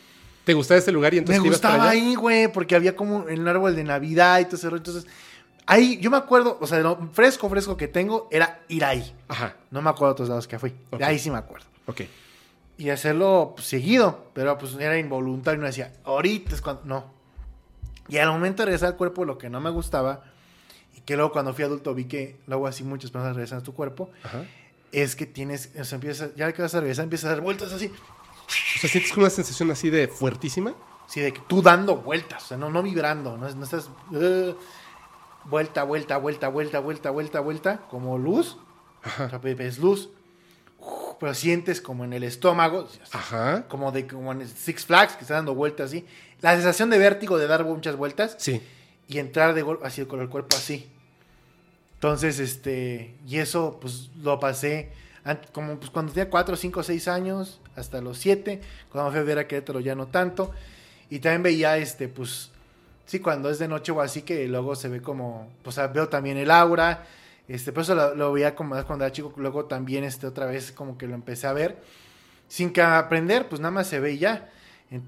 ¿Te 0.46 0.54
gustaba 0.56 0.80
ese 0.80 0.92
lugar 0.92 1.14
y 1.14 1.20
entonces 1.20 1.42
me 1.42 1.44
te 1.44 1.48
ibas 1.50 1.60
para 1.62 1.74
gustaba 1.76 1.92
allá? 1.92 2.02
ahí, 2.08 2.16
güey, 2.16 2.52
porque 2.52 2.76
había 2.76 2.96
como 2.96 3.18
un 3.18 3.48
árbol 3.48 3.76
de 3.76 3.84
Navidad 3.84 4.40
y 4.40 4.46
todo 4.46 4.58
rollo. 4.64 4.78
Entonces, 4.78 5.06
ahí, 5.68 6.00
yo 6.02 6.10
me 6.10 6.18
acuerdo, 6.18 6.58
o 6.60 6.66
sea, 6.66 6.78
de 6.80 6.84
lo 6.84 6.98
fresco, 7.14 7.48
fresco 7.50 7.78
que 7.78 7.88
tengo 7.88 8.28
era 8.32 8.60
ir 8.68 8.84
ahí. 8.84 9.14
Ajá, 9.28 9.56
No 9.70 9.82
me 9.84 9.92
acuerdo 9.92 10.08
de 10.08 10.12
otros 10.14 10.30
lados 10.30 10.48
que 10.48 10.58
fui. 10.58 10.74
De 10.98 11.06
ahí 11.06 11.20
sí 11.20 11.30
me 11.30 11.38
acuerdo. 11.38 11.68
ok. 11.86 12.02
Y 12.80 12.92
hacerlo 12.92 13.52
pues, 13.56 13.68
seguido, 13.68 14.32
pero 14.34 14.58
pues 14.58 14.74
era 14.76 14.98
involuntario. 14.98 15.60
No 15.60 15.68
decía, 15.68 15.92
ahorita 16.06 16.56
es 16.56 16.62
cuando. 16.62 16.84
No. 16.86 17.14
Y 18.08 18.18
al 18.20 18.30
momento 18.30 18.62
de 18.62 18.68
regresar 18.68 18.88
al 18.88 18.96
cuerpo, 18.96 19.26
lo 19.26 19.38
que 19.38 19.50
no 19.50 19.60
me 19.60 19.70
gustaba, 19.70 20.24
y 20.96 21.02
que 21.02 21.18
luego 21.18 21.34
cuando 21.34 21.54
fui 21.54 21.66
adulto 21.66 21.94
vi 21.94 22.06
que 22.06 22.40
luego 22.48 22.68
así 22.68 22.86
muchas 22.86 23.12
personas 23.12 23.36
regresan 23.36 23.60
a 23.60 23.64
tu 23.64 23.74
cuerpo, 23.74 24.10
Ajá. 24.24 24.46
es 24.94 25.18
que 25.18 25.26
tienes, 25.26 25.72
o 25.78 25.84
sea, 25.84 25.98
empiezas, 25.98 26.34
ya 26.36 26.52
que 26.54 26.62
vas 26.62 26.74
a 26.74 26.80
regresar, 26.80 27.04
empiezas 27.04 27.26
a 27.26 27.34
dar 27.34 27.42
vueltas 27.42 27.74
así, 27.74 27.92
O 28.48 28.80
sea, 28.80 28.90
sientes 28.90 29.16
una 29.18 29.30
sensación 29.30 29.70
así 29.72 29.90
de 29.90 30.08
fuertísima. 30.08 30.74
Sí, 31.06 31.20
de 31.20 31.34
que 31.34 31.42
tú 31.42 31.62
dando 31.62 31.98
vueltas, 31.98 32.46
o 32.46 32.48
sea, 32.48 32.58
no, 32.58 32.70
no 32.70 32.82
vibrando, 32.82 33.36
no, 33.36 33.50
no 33.50 33.64
estás 33.66 33.90
eh, 34.14 34.56
vuelta, 35.44 35.84
vuelta, 35.84 36.18
vuelta, 36.18 36.48
vuelta, 36.48 36.80
vuelta, 36.80 37.12
vuelta, 37.12 37.40
vuelta, 37.42 37.78
como 37.90 38.18
luz, 38.18 38.58
o 39.20 39.30
sea, 39.30 39.38
ves 39.40 39.80
luz, 39.80 40.10
pero 41.20 41.34
sientes 41.34 41.82
como 41.82 42.06
en 42.06 42.14
el 42.14 42.24
estómago, 42.24 42.88
Ajá. 43.12 43.66
como 43.68 43.92
de 43.92 44.08
como 44.08 44.32
en 44.32 44.48
Six 44.48 44.86
Flags, 44.86 45.14
que 45.16 45.22
está 45.22 45.34
dando 45.36 45.54
vueltas 45.56 45.88
así, 45.88 46.06
la 46.42 46.54
sensación 46.54 46.90
de 46.90 46.98
vértigo 46.98 47.38
de 47.38 47.48
dar 47.48 47.66
muchas 47.66 47.96
vueltas 47.98 48.36
Sí. 48.40 48.62
y 49.08 49.18
entrar 49.20 49.54
de 49.54 49.62
golpe 49.62 49.86
así 49.86 50.06
con 50.06 50.22
el 50.22 50.30
cuerpo 50.30 50.56
así. 50.56 50.88
Entonces, 51.96 52.40
este, 52.40 53.16
y 53.28 53.38
eso 53.38 53.78
pues 53.82 54.10
lo 54.22 54.40
pasé 54.40 54.92
como 55.52 55.78
pues 55.78 55.92
cuando 55.92 56.14
tenía 56.14 56.30
4, 56.30 56.56
5, 56.56 56.82
6 56.82 57.08
años, 57.10 57.60
hasta 57.76 58.02
los 58.02 58.18
7, 58.18 58.62
cuando 58.92 59.10
me 59.12 59.16
fui 59.18 59.22
a 59.22 59.24
ver 59.24 59.40
a 59.40 59.48
Querétaro 59.48 59.80
ya 59.80 59.94
no 59.96 60.08
tanto. 60.08 60.52
Y 61.10 61.20
también 61.20 61.44
veía, 61.44 61.78
este, 61.78 62.08
pues, 62.08 62.52
sí, 63.06 63.20
cuando 63.20 63.50
es 63.50 63.60
de 63.60 63.68
noche 63.68 63.92
o 63.92 64.00
así, 64.02 64.22
que 64.22 64.48
luego 64.48 64.76
se 64.76 64.88
ve 64.88 65.02
como, 65.02 65.50
pues 65.64 65.76
veo 65.94 66.08
también 66.08 66.38
el 66.38 66.50
aura, 66.52 67.06
este, 67.50 67.72
por 67.74 67.84
eso 67.84 67.96
lo, 67.96 68.16
lo 68.16 68.32
veía 68.32 68.56
como 68.56 68.72
más 68.72 68.86
cuando 68.86 69.04
era 69.06 69.12
chico, 69.12 69.34
luego 69.38 69.66
también, 69.66 70.04
este, 70.06 70.26
otra 70.28 70.46
vez 70.46 70.72
como 70.72 70.98
que 70.98 71.08
lo 71.08 71.16
empecé 71.16 71.48
a 71.48 71.54
ver, 71.54 71.82
sin 72.48 72.72
que 72.72 72.82
aprender, 72.82 73.50
pues 73.50 73.60
nada 73.60 73.72
más 73.72 73.88
se 73.88 74.00
ve 74.00 74.14
y 74.14 74.20
ya. 74.20 74.50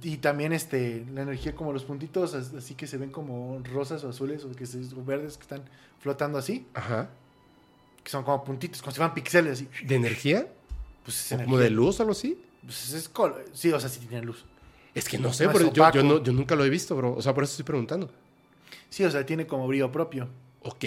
Y 0.03 0.17
también 0.17 0.53
este, 0.53 1.03
la 1.11 1.23
energía 1.23 1.55
como 1.55 1.73
los 1.73 1.85
puntitos, 1.85 2.35
as- 2.35 2.53
así 2.53 2.75
que 2.75 2.85
se 2.85 2.97
ven 2.97 3.09
como 3.09 3.59
rosas 3.73 4.03
o 4.03 4.09
azules 4.09 4.43
o, 4.45 4.51
que 4.51 4.67
se, 4.67 4.77
o 4.79 5.03
verdes 5.03 5.37
que 5.37 5.41
están 5.43 5.63
flotando 5.99 6.37
así, 6.37 6.67
Ajá. 6.75 7.09
que 8.03 8.11
son 8.11 8.23
como 8.23 8.43
puntitos, 8.43 8.79
como 8.81 8.91
si 8.91 8.97
fueran 8.97 9.15
píxeles 9.15 9.53
así. 9.53 9.67
¿De 9.83 9.95
energía? 9.95 10.47
Pues 11.03 11.17
es 11.25 11.31
¿O 11.31 11.35
energía. 11.35 11.45
como 11.51 11.57
de 11.63 11.69
luz 11.71 11.99
o 11.99 12.03
algo 12.03 12.11
así? 12.11 12.39
Pues 12.63 12.93
es 12.93 13.09
col- 13.09 13.43
sí, 13.53 13.71
o 13.71 13.79
sea, 13.79 13.89
sí 13.89 13.99
tiene 14.01 14.23
luz. 14.23 14.45
Es 14.93 15.09
que 15.09 15.17
no 15.17 15.33
sé, 15.33 15.45
No 15.45 15.51
pero 15.53 15.71
yo, 15.73 15.81
opaco. 15.83 15.97
yo, 15.97 16.03
no, 16.03 16.21
yo 16.21 16.31
nunca 16.31 16.53
lo 16.55 16.63
he 16.63 16.69
visto, 16.69 16.95
bro. 16.95 17.15
O 17.15 17.21
sea, 17.23 17.33
por 17.33 17.43
eso 17.43 17.51
estoy 17.53 17.65
preguntando. 17.65 18.11
Sí, 18.89 19.03
o 19.03 19.09
sea, 19.09 19.25
tiene 19.25 19.47
como 19.47 19.67
brillo 19.67 19.91
propio. 19.91 20.27
Ok. 20.61 20.85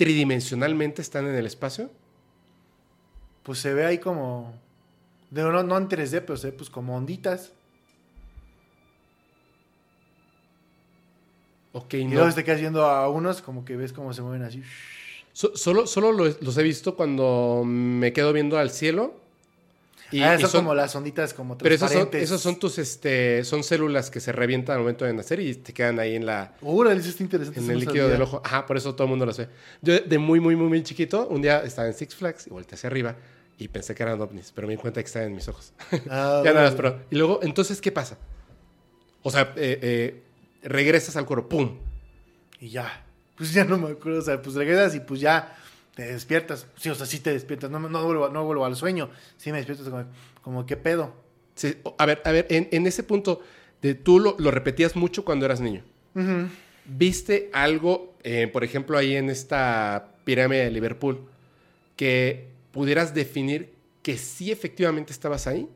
¿Tridimensionalmente 0.00 1.02
están 1.02 1.26
en 1.26 1.34
el 1.34 1.44
espacio? 1.44 1.90
Pues 3.42 3.58
se 3.58 3.74
ve 3.74 3.84
ahí 3.84 3.98
como, 3.98 4.54
de, 5.30 5.42
no, 5.42 5.62
no 5.62 5.76
en 5.76 5.90
3D, 5.90 6.22
pero 6.22 6.38
se 6.38 6.46
ve 6.50 6.56
pues 6.56 6.70
como 6.70 6.96
onditas. 6.96 7.52
Ok, 11.72 11.92
Y 11.92 12.04
no. 12.06 12.14
luego 12.14 12.34
te 12.34 12.44
quedas 12.44 12.60
viendo 12.60 12.86
a 12.86 13.10
unos 13.10 13.42
como 13.42 13.62
que 13.66 13.76
ves 13.76 13.92
cómo 13.92 14.14
se 14.14 14.22
mueven 14.22 14.42
así. 14.42 14.62
So- 15.34 15.54
solo 15.54 15.86
solo 15.86 16.12
lo- 16.12 16.34
los 16.40 16.56
he 16.56 16.62
visto 16.62 16.96
cuando 16.96 17.62
me 17.66 18.14
quedo 18.14 18.32
viendo 18.32 18.56
al 18.56 18.70
cielo. 18.70 19.20
Y, 20.12 20.22
ah, 20.22 20.34
y 20.36 20.40
son, 20.40 20.50
son- 20.50 20.60
como 20.62 20.74
las 20.74 20.94
onditas 20.96 21.32
como 21.34 21.56
pero 21.56 21.74
esos 21.74 21.88
son, 21.88 21.98
transparentes. 22.10 22.22
esos 22.30 22.40
son 22.40 22.58
tus, 22.58 22.78
este, 22.78 23.44
son 23.44 23.62
células 23.62 24.10
que 24.10 24.18
se 24.20 24.32
revientan 24.32 24.74
al 24.76 24.80
momento 24.80 25.04
de 25.04 25.12
nacer 25.12 25.38
y 25.40 25.54
te 25.54 25.72
quedan 25.72 25.98
ahí 26.00 26.16
en 26.16 26.26
la, 26.26 26.54
Órale, 26.62 27.00
eso 27.00 27.10
está 27.10 27.22
interesante. 27.22 27.60
en 27.60 27.70
el 27.70 27.78
líquido 27.80 28.08
del 28.08 28.22
ojo. 28.22 28.42
Ajá, 28.44 28.66
por 28.66 28.76
eso 28.76 28.94
todo 28.94 29.04
el 29.04 29.10
mundo 29.10 29.26
lo 29.26 29.32
ve. 29.34 29.48
Yo 29.82 29.98
de- 30.00 30.18
muy, 30.18 30.40
muy, 30.40 30.56
muy, 30.56 30.68
muy 30.68 30.82
chiquito, 30.82 31.26
un 31.28 31.42
día 31.42 31.62
estaba 31.64 31.86
en 31.88 31.94
Six 31.94 32.14
Flags 32.14 32.46
y 32.46 32.50
volteé 32.50 32.74
hacia 32.74 32.88
arriba 32.88 33.16
y 33.58 33.68
pensé 33.68 33.94
que 33.94 34.02
eran 34.02 34.20
ovnis, 34.20 34.52
pero 34.54 34.66
me 34.66 34.74
di 34.74 34.80
cuenta 34.80 35.00
que 35.02 35.06
estaban 35.06 35.28
en 35.28 35.34
mis 35.34 35.46
ojos. 35.48 35.72
Ah, 36.10 36.42
ya 36.44 36.52
nada 36.54 36.66
más, 36.66 36.74
pero... 36.74 37.00
Y 37.10 37.16
luego, 37.16 37.40
entonces, 37.42 37.80
¿qué 37.80 37.92
pasa? 37.92 38.16
O 39.22 39.30
sea, 39.30 39.52
eh, 39.56 39.78
eh, 39.82 40.22
regresas 40.62 41.14
al 41.16 41.26
cuerpo, 41.26 41.48
¡pum! 41.50 41.76
Y 42.58 42.70
ya. 42.70 43.04
Pues 43.36 43.52
ya 43.52 43.64
no 43.64 43.78
me 43.78 43.90
acuerdo. 43.90 44.18
O 44.18 44.22
sea, 44.22 44.40
pues 44.40 44.54
regresas 44.56 44.94
y 44.94 45.00
pues 45.00 45.20
ya 45.20 45.56
te 45.94 46.12
despiertas. 46.12 46.66
Sí, 46.76 46.88
o 46.90 46.94
sea, 46.94 47.06
sí 47.06 47.20
te 47.20 47.32
despiertas. 47.32 47.70
No, 47.70 47.78
no, 47.80 48.04
vuelvo, 48.04 48.28
no 48.28 48.44
vuelvo 48.44 48.64
al 48.64 48.76
sueño. 48.76 49.10
Sí 49.36 49.50
me 49.52 49.58
despiertas 49.58 49.88
como, 49.88 50.04
como 50.42 50.66
¿qué 50.66 50.76
pedo? 50.76 51.14
Sí, 51.54 51.76
a 51.98 52.06
ver, 52.06 52.22
a 52.24 52.32
ver, 52.32 52.46
en, 52.50 52.68
en 52.70 52.86
ese 52.86 53.02
punto, 53.02 53.42
de, 53.82 53.94
tú 53.94 54.18
lo, 54.18 54.36
lo 54.38 54.50
repetías 54.50 54.96
mucho 54.96 55.24
cuando 55.24 55.44
eras 55.46 55.60
niño. 55.60 55.82
¿Viste 56.86 57.50
algo, 57.52 58.14
eh, 58.22 58.48
por 58.48 58.64
ejemplo, 58.64 58.96
ahí 58.98 59.14
en 59.16 59.30
esta 59.30 60.08
pirámide 60.24 60.64
de 60.64 60.70
Liverpool, 60.70 61.28
que 61.96 62.48
pudieras 62.72 63.14
definir 63.14 63.74
que 64.02 64.16
sí 64.16 64.50
efectivamente 64.50 65.12
estabas 65.12 65.46
ahí? 65.46 65.68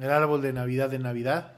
El 0.00 0.10
árbol 0.10 0.42
de 0.42 0.52
Navidad 0.52 0.90
de 0.90 0.98
Navidad. 0.98 1.52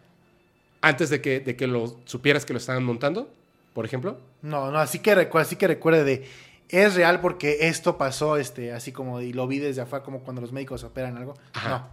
Antes 0.82 1.08
de 1.08 1.20
que, 1.20 1.40
de 1.40 1.56
que 1.56 1.66
lo 1.66 1.98
supieras 2.04 2.44
que 2.44 2.52
lo 2.52 2.58
estaban 2.58 2.84
montando, 2.84 3.32
por 3.72 3.84
ejemplo. 3.86 4.18
No, 4.42 4.70
no, 4.70 4.78
así 4.78 4.98
que, 4.98 5.16
recu- 5.16 5.40
así 5.40 5.56
que 5.56 5.66
recuerde 5.68 6.04
de... 6.04 6.26
Es 6.68 6.94
real 6.94 7.20
porque 7.20 7.68
esto 7.68 7.96
pasó, 7.96 8.36
este, 8.36 8.72
así 8.72 8.90
como, 8.92 9.20
y 9.20 9.32
lo 9.32 9.46
vi 9.46 9.58
desde 9.58 9.82
afuera, 9.82 10.04
como 10.04 10.20
cuando 10.20 10.40
los 10.42 10.52
médicos 10.52 10.82
operan 10.84 11.16
algo. 11.16 11.34
Ajá. 11.52 11.88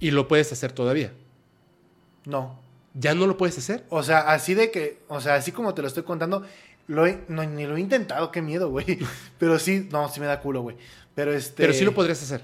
Y 0.00 0.10
lo 0.10 0.28
puedes 0.28 0.52
hacer 0.52 0.72
todavía. 0.72 1.12
No, 2.24 2.40
no. 2.40 2.68
¿Ya 2.94 3.14
no 3.14 3.26
lo 3.26 3.36
puedes 3.36 3.56
hacer? 3.58 3.84
O 3.90 4.02
sea, 4.02 4.20
así 4.32 4.54
de 4.54 4.70
que, 4.70 5.00
o 5.08 5.20
sea, 5.20 5.34
así 5.34 5.52
como 5.52 5.72
te 5.74 5.82
lo 5.82 5.88
estoy 5.88 6.02
contando, 6.02 6.44
lo 6.88 7.06
he- 7.06 7.20
no, 7.28 7.44
ni 7.44 7.66
lo 7.66 7.76
he 7.76 7.80
intentado, 7.80 8.30
qué 8.32 8.42
miedo, 8.42 8.70
güey. 8.70 8.98
Pero 9.38 9.58
sí, 9.58 9.88
no, 9.92 10.08
sí 10.08 10.20
me 10.20 10.26
da 10.26 10.40
culo, 10.40 10.62
güey. 10.62 10.76
Pero 11.14 11.32
este... 11.32 11.62
Pero 11.62 11.72
sí 11.72 11.84
lo 11.84 11.94
podrías 11.94 12.22
hacer. 12.22 12.42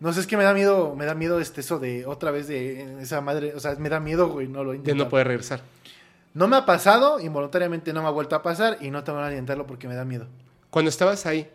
No 0.00 0.12
sé, 0.12 0.20
es 0.20 0.26
que 0.26 0.36
me 0.36 0.44
da 0.44 0.52
miedo, 0.54 0.94
me 0.94 1.06
da 1.06 1.14
miedo 1.14 1.40
este, 1.40 1.60
eso 1.62 1.78
de 1.78 2.04
otra 2.06 2.30
vez 2.30 2.46
de 2.48 3.00
esa 3.02 3.20
madre, 3.20 3.54
o 3.54 3.60
sea, 3.60 3.74
me 3.76 3.88
da 3.88 4.00
miedo, 4.00 4.28
güey, 4.28 4.48
no 4.48 4.62
lo 4.64 4.74
he 4.74 4.78
De 4.78 4.94
no 4.94 5.08
poder 5.08 5.26
regresar. 5.28 5.62
No 6.34 6.48
me 6.48 6.56
ha 6.56 6.66
pasado, 6.66 7.20
involuntariamente 7.20 7.92
no 7.92 8.02
me 8.02 8.08
ha 8.08 8.10
vuelto 8.10 8.34
a 8.36 8.42
pasar 8.42 8.78
y 8.80 8.90
no 8.90 9.02
te 9.04 9.12
van 9.12 9.24
a 9.24 9.30
intentarlo 9.30 9.66
porque 9.66 9.86
me 9.88 9.94
da 9.94 10.04
miedo. 10.04 10.26
Cuando 10.70 10.88
estabas 10.88 11.26
ahí, 11.26 11.48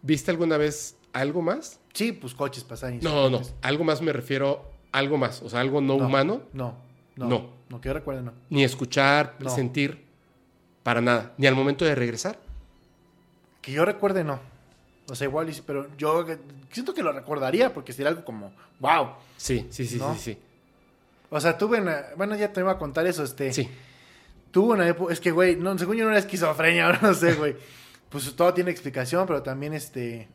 ¿viste 0.00 0.30
alguna 0.30 0.56
vez 0.56 0.96
algo 1.12 1.42
más? 1.42 1.78
Sí, 1.92 2.12
pues 2.12 2.34
coches 2.34 2.64
pasan. 2.64 2.94
y 2.94 2.98
No, 2.98 3.28
no. 3.28 3.38
coches. 3.38 3.54
Algo 3.62 3.84
más 3.84 4.00
me 4.00 4.12
refiero, 4.12 4.64
algo 4.90 5.18
más. 5.18 5.42
O 5.42 5.50
sea, 5.50 5.60
algo 5.60 5.80
no, 5.82 5.98
No. 5.98 6.06
humano. 6.06 6.42
No, 6.54 6.74
no. 7.16 7.26
No. 7.28 7.50
No, 7.68 7.80
que 7.80 7.88
yo 7.88 7.92
recuerde, 7.94 8.22
no. 8.22 8.32
Ni 8.50 8.64
escuchar, 8.64 9.36
No. 9.38 9.50
sentir. 9.50 10.04
Para 10.82 11.00
nada. 11.00 11.32
Ni 11.36 11.46
al 11.46 11.54
momento 11.54 11.84
de 11.84 11.94
regresar. 11.94 12.38
Que 13.60 13.72
yo 13.72 13.84
recuerde, 13.84 14.24
no. 14.24 14.40
O 15.08 15.14
sea, 15.14 15.26
igual, 15.26 15.48
pero 15.66 15.88
yo 15.96 16.24
siento 16.70 16.94
que 16.94 17.02
lo 17.02 17.12
recordaría 17.12 17.72
porque 17.74 17.92
sería 17.92 18.08
algo 18.08 18.24
como, 18.24 18.52
wow. 18.80 19.10
Sí, 19.36 19.66
sí, 19.70 19.86
sí, 19.86 19.98
No. 19.98 20.14
sí, 20.14 20.20
sí. 20.20 20.38
O 21.30 21.40
sea, 21.40 21.56
tuve 21.58 21.80
una, 21.80 22.06
bueno, 22.16 22.34
ya 22.36 22.52
te 22.52 22.60
iba 22.60 22.72
a 22.72 22.78
contar 22.78 23.06
eso, 23.06 23.22
este. 23.22 23.52
Sí. 23.52 23.68
Tuve 24.52 24.74
una 24.74 24.86
época, 24.86 25.12
es 25.12 25.18
que, 25.18 25.32
güey, 25.32 25.56
no, 25.56 25.76
según 25.76 25.96
yo 25.96 26.04
no 26.04 26.10
era 26.10 26.20
esquizofrenia, 26.20 26.92
no 27.02 27.14
sé, 27.14 27.34
güey. 27.34 27.56
Pues 28.08 28.32
todo 28.36 28.54
tiene 28.54 28.70
explicación, 28.70 29.26
pero 29.26 29.42
también, 29.42 29.72
este, 29.72 30.28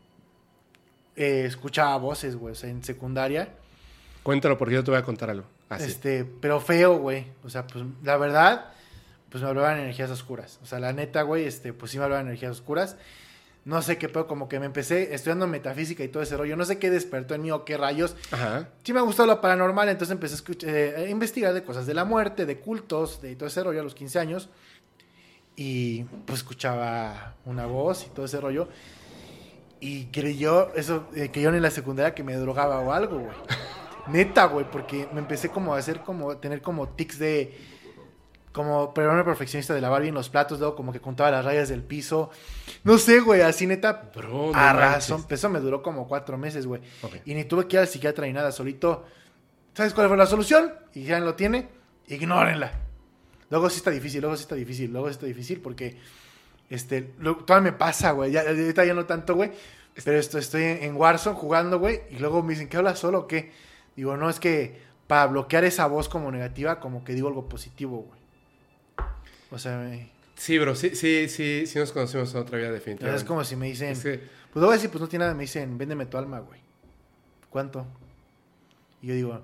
eh, 1.15 1.45
escuchaba 1.45 1.95
voces, 1.97 2.35
güey, 2.35 2.51
o 2.51 2.55
sea, 2.55 2.69
en 2.69 2.83
secundaria. 2.83 3.49
Cuéntalo 4.23 4.57
porque 4.57 4.75
yo 4.75 4.83
te 4.83 4.91
voy 4.91 4.99
a 4.99 5.03
contar 5.03 5.29
algo. 5.29 5.45
Así. 5.69 5.85
Este, 5.85 6.25
pero 6.25 6.59
feo, 6.59 6.97
güey. 6.97 7.27
O 7.43 7.49
sea, 7.49 7.65
pues 7.65 7.85
la 8.03 8.17
verdad, 8.17 8.73
pues 9.29 9.43
me 9.43 9.49
hablaban 9.49 9.79
energías 9.79 10.09
oscuras. 10.09 10.59
O 10.63 10.65
sea, 10.65 10.79
la 10.79 10.93
neta, 10.93 11.21
güey, 11.21 11.45
este, 11.45 11.73
pues 11.73 11.91
sí 11.91 11.97
me 11.97 12.05
hablaban 12.05 12.27
energías 12.27 12.51
oscuras. 12.51 12.97
No 13.67 13.81
sé 13.81 13.97
qué 13.97 14.07
pedo, 14.07 14.27
como 14.27 14.47
que 14.47 14.59
me 14.61 14.65
empecé 14.65 15.13
estudiando 15.13 15.45
metafísica 15.45 16.01
y 16.01 16.07
todo 16.07 16.23
ese 16.23 16.37
rollo. 16.37 16.55
No 16.55 16.63
sé 16.63 16.79
qué 16.79 16.89
despertó 16.89 17.35
en 17.35 17.41
mí 17.41 17.51
o 17.51 17.65
qué 17.65 17.75
rayos. 17.75 18.15
Ajá. 18.31 18.69
Sí 18.83 18.93
me 18.93 18.99
ha 18.99 19.01
gustado 19.01 19.27
lo 19.27 19.41
paranormal, 19.41 19.89
entonces 19.89 20.13
empecé 20.13 20.35
a, 20.35 20.37
escuch- 20.37 20.63
eh, 20.65 20.93
a 20.95 21.09
investigar 21.09 21.53
de 21.53 21.63
cosas 21.63 21.85
de 21.85 21.93
la 21.93 22.05
muerte, 22.05 22.45
de 22.45 22.59
cultos, 22.59 23.21
de 23.21 23.35
todo 23.35 23.47
ese 23.47 23.61
rollo 23.61 23.81
a 23.81 23.83
los 23.83 23.93
15 23.93 24.19
años. 24.19 24.47
Y 25.57 26.03
pues 26.25 26.39
escuchaba 26.39 27.35
una 27.45 27.65
voz 27.65 28.05
y 28.05 28.09
todo 28.09 28.25
ese 28.25 28.39
rollo. 28.39 28.69
Y 29.79 30.05
creyó, 30.05 30.73
eso, 30.75 31.07
eh, 31.13 31.29
creyó 31.31 31.49
en 31.53 31.61
la 31.61 31.69
secundaria 31.71 32.15
que 32.15 32.23
me 32.23 32.35
drogaba 32.35 32.79
o 32.79 32.93
algo, 32.93 33.19
güey. 33.19 33.35
Neta, 34.07 34.45
güey, 34.45 34.65
porque 34.71 35.09
me 35.11 35.19
empecé 35.19 35.49
como 35.49 35.75
a 35.75 35.77
hacer 35.77 35.99
como, 36.01 36.37
tener 36.37 36.61
como 36.61 36.87
tics 36.87 37.19
de, 37.19 37.53
como, 38.57 38.93
pero 38.93 39.13
una 39.13 39.23
perfeccionista 39.23 39.73
de 39.73 39.79
la 39.79 39.87
Barbie 39.87 40.09
en 40.09 40.15
los 40.15 40.27
platos, 40.29 40.59
luego 40.59 40.75
como 40.75 40.91
que 40.91 40.99
contaba 40.99 41.31
las 41.31 41.45
rayas 41.45 41.69
del 41.69 41.81
piso. 41.83 42.29
No 42.83 42.97
sé, 42.97 43.21
güey, 43.21 43.39
así 43.41 43.65
neta, 43.65 44.09
Bro, 44.13 44.51
no 44.51 44.57
a 44.57 44.73
razón. 44.73 45.25
Eso 45.29 45.49
me 45.49 45.59
duró 45.61 45.81
como 45.81 46.07
cuatro 46.09 46.37
meses, 46.37 46.67
güey. 46.67 46.81
Y 47.25 47.33
ni 47.35 47.45
tuve 47.45 47.67
que 47.67 47.77
ir 47.77 47.79
al 47.79 47.87
psiquiatra 47.87 48.25
ni 48.27 48.33
nada, 48.33 48.51
solito. 48.51 49.05
¿Sabes 49.73 49.93
cuál 49.93 50.09
fue 50.09 50.17
la 50.17 50.25
solución? 50.25 50.73
Y 50.93 51.03
ya 51.03 51.19
lo 51.19 51.35
tiene, 51.35 51.69
ignórenla. 52.07 52.71
Luego 53.49 53.69
sí 53.69 53.77
está 53.77 53.91
difícil, 53.91 54.19
luego 54.21 54.35
sí 54.35 54.41
está 54.41 54.55
difícil, 54.55 54.91
luego 54.91 55.07
sí 55.07 55.11
está 55.13 55.25
difícil 55.25 55.61
porque 55.61 55.97
este, 56.69 57.13
lo- 57.19 57.37
todavía 57.37 57.71
me 57.71 57.77
pasa, 57.77 58.11
güey. 58.11 58.31
Ya, 58.31 58.41
ahorita 58.41 58.83
ya 58.83 58.93
no 58.93 59.05
tanto, 59.05 59.35
güey. 59.35 59.51
Pero 60.03 60.17
esto, 60.19 60.37
estoy 60.37 60.63
en, 60.63 60.83
en 60.83 60.95
Warzone 60.95 61.35
jugando, 61.37 61.79
güey. 61.79 62.01
Y 62.11 62.17
luego 62.19 62.43
me 62.43 62.49
dicen, 62.53 62.67
¿qué 62.67 62.77
hablas 62.77 62.99
solo 62.99 63.19
o 63.19 63.27
qué? 63.27 63.51
Digo, 63.95 64.17
no, 64.17 64.29
es 64.29 64.39
que 64.39 64.81
para 65.07 65.27
bloquear 65.27 65.63
esa 65.63 65.87
voz 65.87 66.09
como 66.09 66.29
negativa, 66.31 66.79
como 66.79 67.03
que 67.05 67.13
digo 67.13 67.29
algo 67.29 67.47
positivo, 67.47 67.99
güey. 68.09 68.19
O 69.51 69.57
sea, 69.59 69.77
me- 69.77 70.09
Sí, 70.35 70.57
bro. 70.59 70.75
Sí, 70.75 70.91
sí, 70.95 71.27
sí, 71.29 71.65
sí 71.65 71.79
nos 71.79 71.91
conocimos 71.91 72.31
en 72.33 72.41
otra 72.41 72.57
vida 72.57 72.71
definitivamente. 72.71 73.21
es 73.23 73.27
como 73.27 73.43
si 73.43 73.55
me 73.55 73.65
dicen, 73.67 73.99
que- 73.99 74.17
pues 74.19 74.55
luego 74.55 74.71
decir, 74.71 74.89
pues 74.89 75.01
no 75.01 75.07
tiene 75.07 75.23
nada, 75.25 75.33
me 75.35 75.43
dicen, 75.43 75.77
véndeme 75.77 76.05
tu 76.05 76.17
alma, 76.17 76.39
güey. 76.39 76.59
¿Cuánto? 77.49 77.87
Y 79.01 79.07
yo 79.07 79.13
digo, 79.15 79.41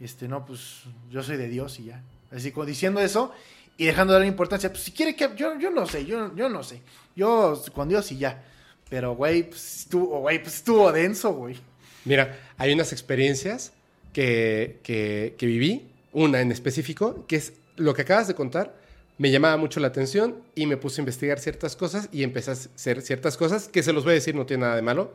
este, 0.00 0.28
no, 0.28 0.44
pues 0.46 0.84
yo 1.10 1.22
soy 1.22 1.36
de 1.36 1.48
Dios 1.48 1.78
y 1.80 1.84
ya. 1.84 2.02
Así 2.30 2.50
como 2.50 2.64
diciendo 2.66 3.00
eso 3.00 3.32
y 3.76 3.84
dejando 3.86 4.12
de 4.12 4.20
darle 4.20 4.28
importancia. 4.28 4.70
Pues 4.70 4.82
si 4.84 4.92
quiere 4.92 5.14
que. 5.14 5.30
Yo, 5.36 5.58
yo 5.58 5.70
no 5.70 5.86
sé, 5.86 6.06
yo, 6.06 6.34
yo 6.34 6.48
no 6.48 6.62
sé. 6.62 6.80
Yo 7.14 7.60
con 7.74 7.88
Dios 7.88 8.10
y 8.12 8.18
ya. 8.18 8.42
Pero, 8.88 9.14
güey, 9.14 9.42
pues 9.48 9.80
estuvo, 9.80 10.20
güey, 10.20 10.42
pues 10.42 10.56
estuvo 10.56 10.90
denso, 10.92 11.32
güey. 11.34 11.56
Mira, 12.04 12.38
hay 12.58 12.72
unas 12.72 12.92
experiencias 12.92 13.72
que, 14.12 14.80
que, 14.82 15.34
que 15.38 15.46
viví, 15.46 15.90
una 16.12 16.40
en 16.40 16.52
específico, 16.52 17.26
que 17.26 17.36
es 17.36 17.52
lo 17.76 17.94
que 17.94 18.02
acabas 18.02 18.28
de 18.28 18.34
contar, 18.34 18.74
me 19.18 19.30
llamaba 19.30 19.56
mucho 19.56 19.78
la 19.80 19.88
atención 19.88 20.36
y 20.54 20.66
me 20.66 20.76
puse 20.76 21.00
a 21.00 21.02
investigar 21.02 21.38
ciertas 21.38 21.76
cosas 21.76 22.08
y 22.12 22.22
empecé 22.22 22.50
a 22.50 22.54
hacer 22.54 23.02
ciertas 23.02 23.36
cosas 23.36 23.68
que 23.68 23.82
se 23.82 23.92
los 23.92 24.04
voy 24.04 24.12
a 24.12 24.14
decir, 24.14 24.34
no 24.34 24.46
tiene 24.46 24.62
nada 24.62 24.76
de 24.76 24.82
malo, 24.82 25.12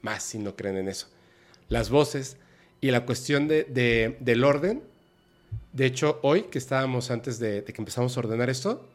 más 0.00 0.22
si 0.22 0.38
no 0.38 0.56
creen 0.56 0.76
en 0.78 0.88
eso. 0.88 1.08
Las 1.68 1.90
voces 1.90 2.36
y 2.80 2.90
la 2.90 3.04
cuestión 3.04 3.48
de, 3.48 3.64
de- 3.64 4.16
del 4.20 4.44
orden. 4.44 4.82
De 5.72 5.86
hecho, 5.86 6.18
hoy 6.22 6.42
que 6.44 6.58
estábamos 6.58 7.10
antes 7.10 7.38
de, 7.38 7.62
de 7.62 7.72
que 7.72 7.80
empezamos 7.80 8.16
a 8.16 8.20
ordenar 8.20 8.48
esto, 8.50 8.86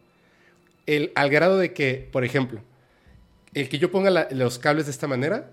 el, 0.85 1.11
al 1.15 1.29
grado 1.29 1.57
de 1.57 1.73
que, 1.73 2.07
por 2.11 2.23
ejemplo, 2.23 2.61
el 3.53 3.69
que 3.69 3.77
yo 3.79 3.91
ponga 3.91 4.09
la- 4.09 4.27
los 4.31 4.59
cables 4.59 4.85
de 4.85 4.91
esta 4.91 5.07
manera 5.07 5.51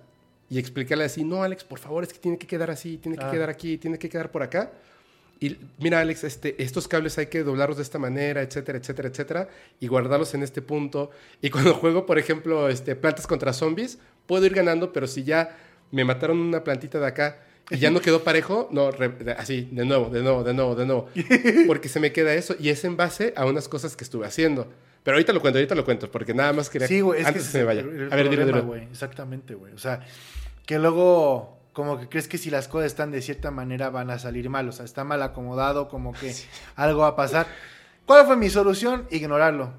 y 0.50 0.58
explicarle 0.58 1.05
así, 1.05 1.24
no, 1.24 1.42
Alex, 1.42 1.64
por 1.64 1.78
favor, 1.78 2.05
es 2.05 2.12
que 2.12 2.18
tiene 2.18 2.39
que 2.39 2.47
quedar 2.47 2.70
así, 2.70 2.97
tiene 2.98 3.16
que 3.18 3.24
Ah. 3.24 3.31
quedar 3.31 3.50
aquí, 3.50 3.76
tiene 3.78 3.98
que 3.98 4.08
quedar 4.08 4.31
por 4.31 4.42
acá. 4.42 4.73
Y 5.41 5.59
mira, 5.79 6.01
Alex, 6.01 6.25
este, 6.25 6.63
estos 6.63 6.89
cables 6.89 7.19
hay 7.19 7.27
que 7.27 7.43
doblarlos 7.43 7.77
de 7.77 7.83
esta 7.83 7.99
manera, 7.99 8.41
etcétera, 8.43 8.79
etcétera, 8.79 9.09
etcétera, 9.09 9.49
y 9.81 9.89
guardarlos 9.89 10.33
en 10.35 10.43
este 10.43 10.63
punto. 10.63 11.11
Y 11.43 11.51
cuando 11.51 11.75
juego, 11.75 12.07
por 12.07 12.19
ejemplo, 12.19 12.69
este, 12.69 12.97
plantas 12.97 13.27
contra 13.27 13.53
zombies, 13.53 13.99
puedo 14.27 14.47
ir 14.47 14.55
ganando, 14.55 14.93
pero 14.93 15.07
si 15.07 15.25
ya 15.25 15.57
me 15.91 16.05
mataron 16.05 16.39
una 16.39 16.65
plantita 16.65 16.99
de 16.99 17.07
acá 17.07 17.43
y 17.71 17.79
ya 17.79 17.91
no 17.91 18.01
quedó 18.01 18.23
parejo, 18.25 18.69
no, 18.73 18.91
re- 18.91 19.35
así, 19.39 19.69
de 19.73 19.85
nuevo, 19.85 20.09
de 20.11 20.23
nuevo, 20.23 20.45
de 20.45 20.55
nuevo, 20.55 20.75
de 20.75 20.87
nuevo. 20.87 21.09
Porque 21.67 21.89
se 21.89 21.99
me 22.01 22.13
queda 22.13 22.33
eso, 22.35 22.55
y 22.59 22.69
es 22.71 22.85
en 22.85 22.97
base 22.97 23.33
a 23.37 23.45
unas 23.47 23.69
cosas 23.69 23.97
que 23.97 24.05
estuve 24.05 24.27
haciendo. 24.27 24.69
Pero 25.03 25.17
ahorita 25.17 25.33
lo 25.35 25.41
cuento, 25.41 25.59
ahorita 25.59 25.75
lo 25.75 25.85
cuento, 25.85 26.11
porque 26.11 26.33
nada 26.33 26.55
más 26.55 26.71
quería 26.71 26.89
Sí, 26.89 27.03
güey, 27.03 27.21
es 27.21 27.27
antes 27.27 27.43
que 27.43 27.49
se 27.51 27.59
me 27.59 27.65
vaya. 27.65 27.81
el 27.83 28.11
A 28.11 28.17
ver, 28.17 28.31
dilo, 28.31 28.43
problema, 28.43 28.59
dilo. 28.59 28.63
güey. 28.67 28.83
Exactamente, 28.85 29.55
güey. 29.55 29.75
O 29.75 29.79
sea, 29.79 30.01
que 30.65 30.79
luego 30.79 31.59
como 31.75 31.99
que 32.01 32.09
crees 32.09 32.27
que 32.28 32.39
si 32.39 32.49
las 32.49 32.67
cosas 32.69 32.86
están 32.86 33.11
de 33.11 33.20
cierta 33.20 33.51
manera 33.51 33.91
van 33.91 34.09
a 34.11 34.19
salir 34.19 34.49
mal, 34.49 34.67
o 34.69 34.73
sea, 34.73 34.86
está 34.86 35.05
mal 35.05 35.23
acomodado, 35.23 35.89
como 35.89 36.12
que 36.15 36.35
algo 36.77 37.01
va 37.01 37.09
a 37.09 37.17
pasar. 37.17 37.47
¿Cuál 38.07 38.25
fue 38.27 38.36
mi 38.36 38.49
solución? 38.49 39.07
Ignorarlo. 39.11 39.73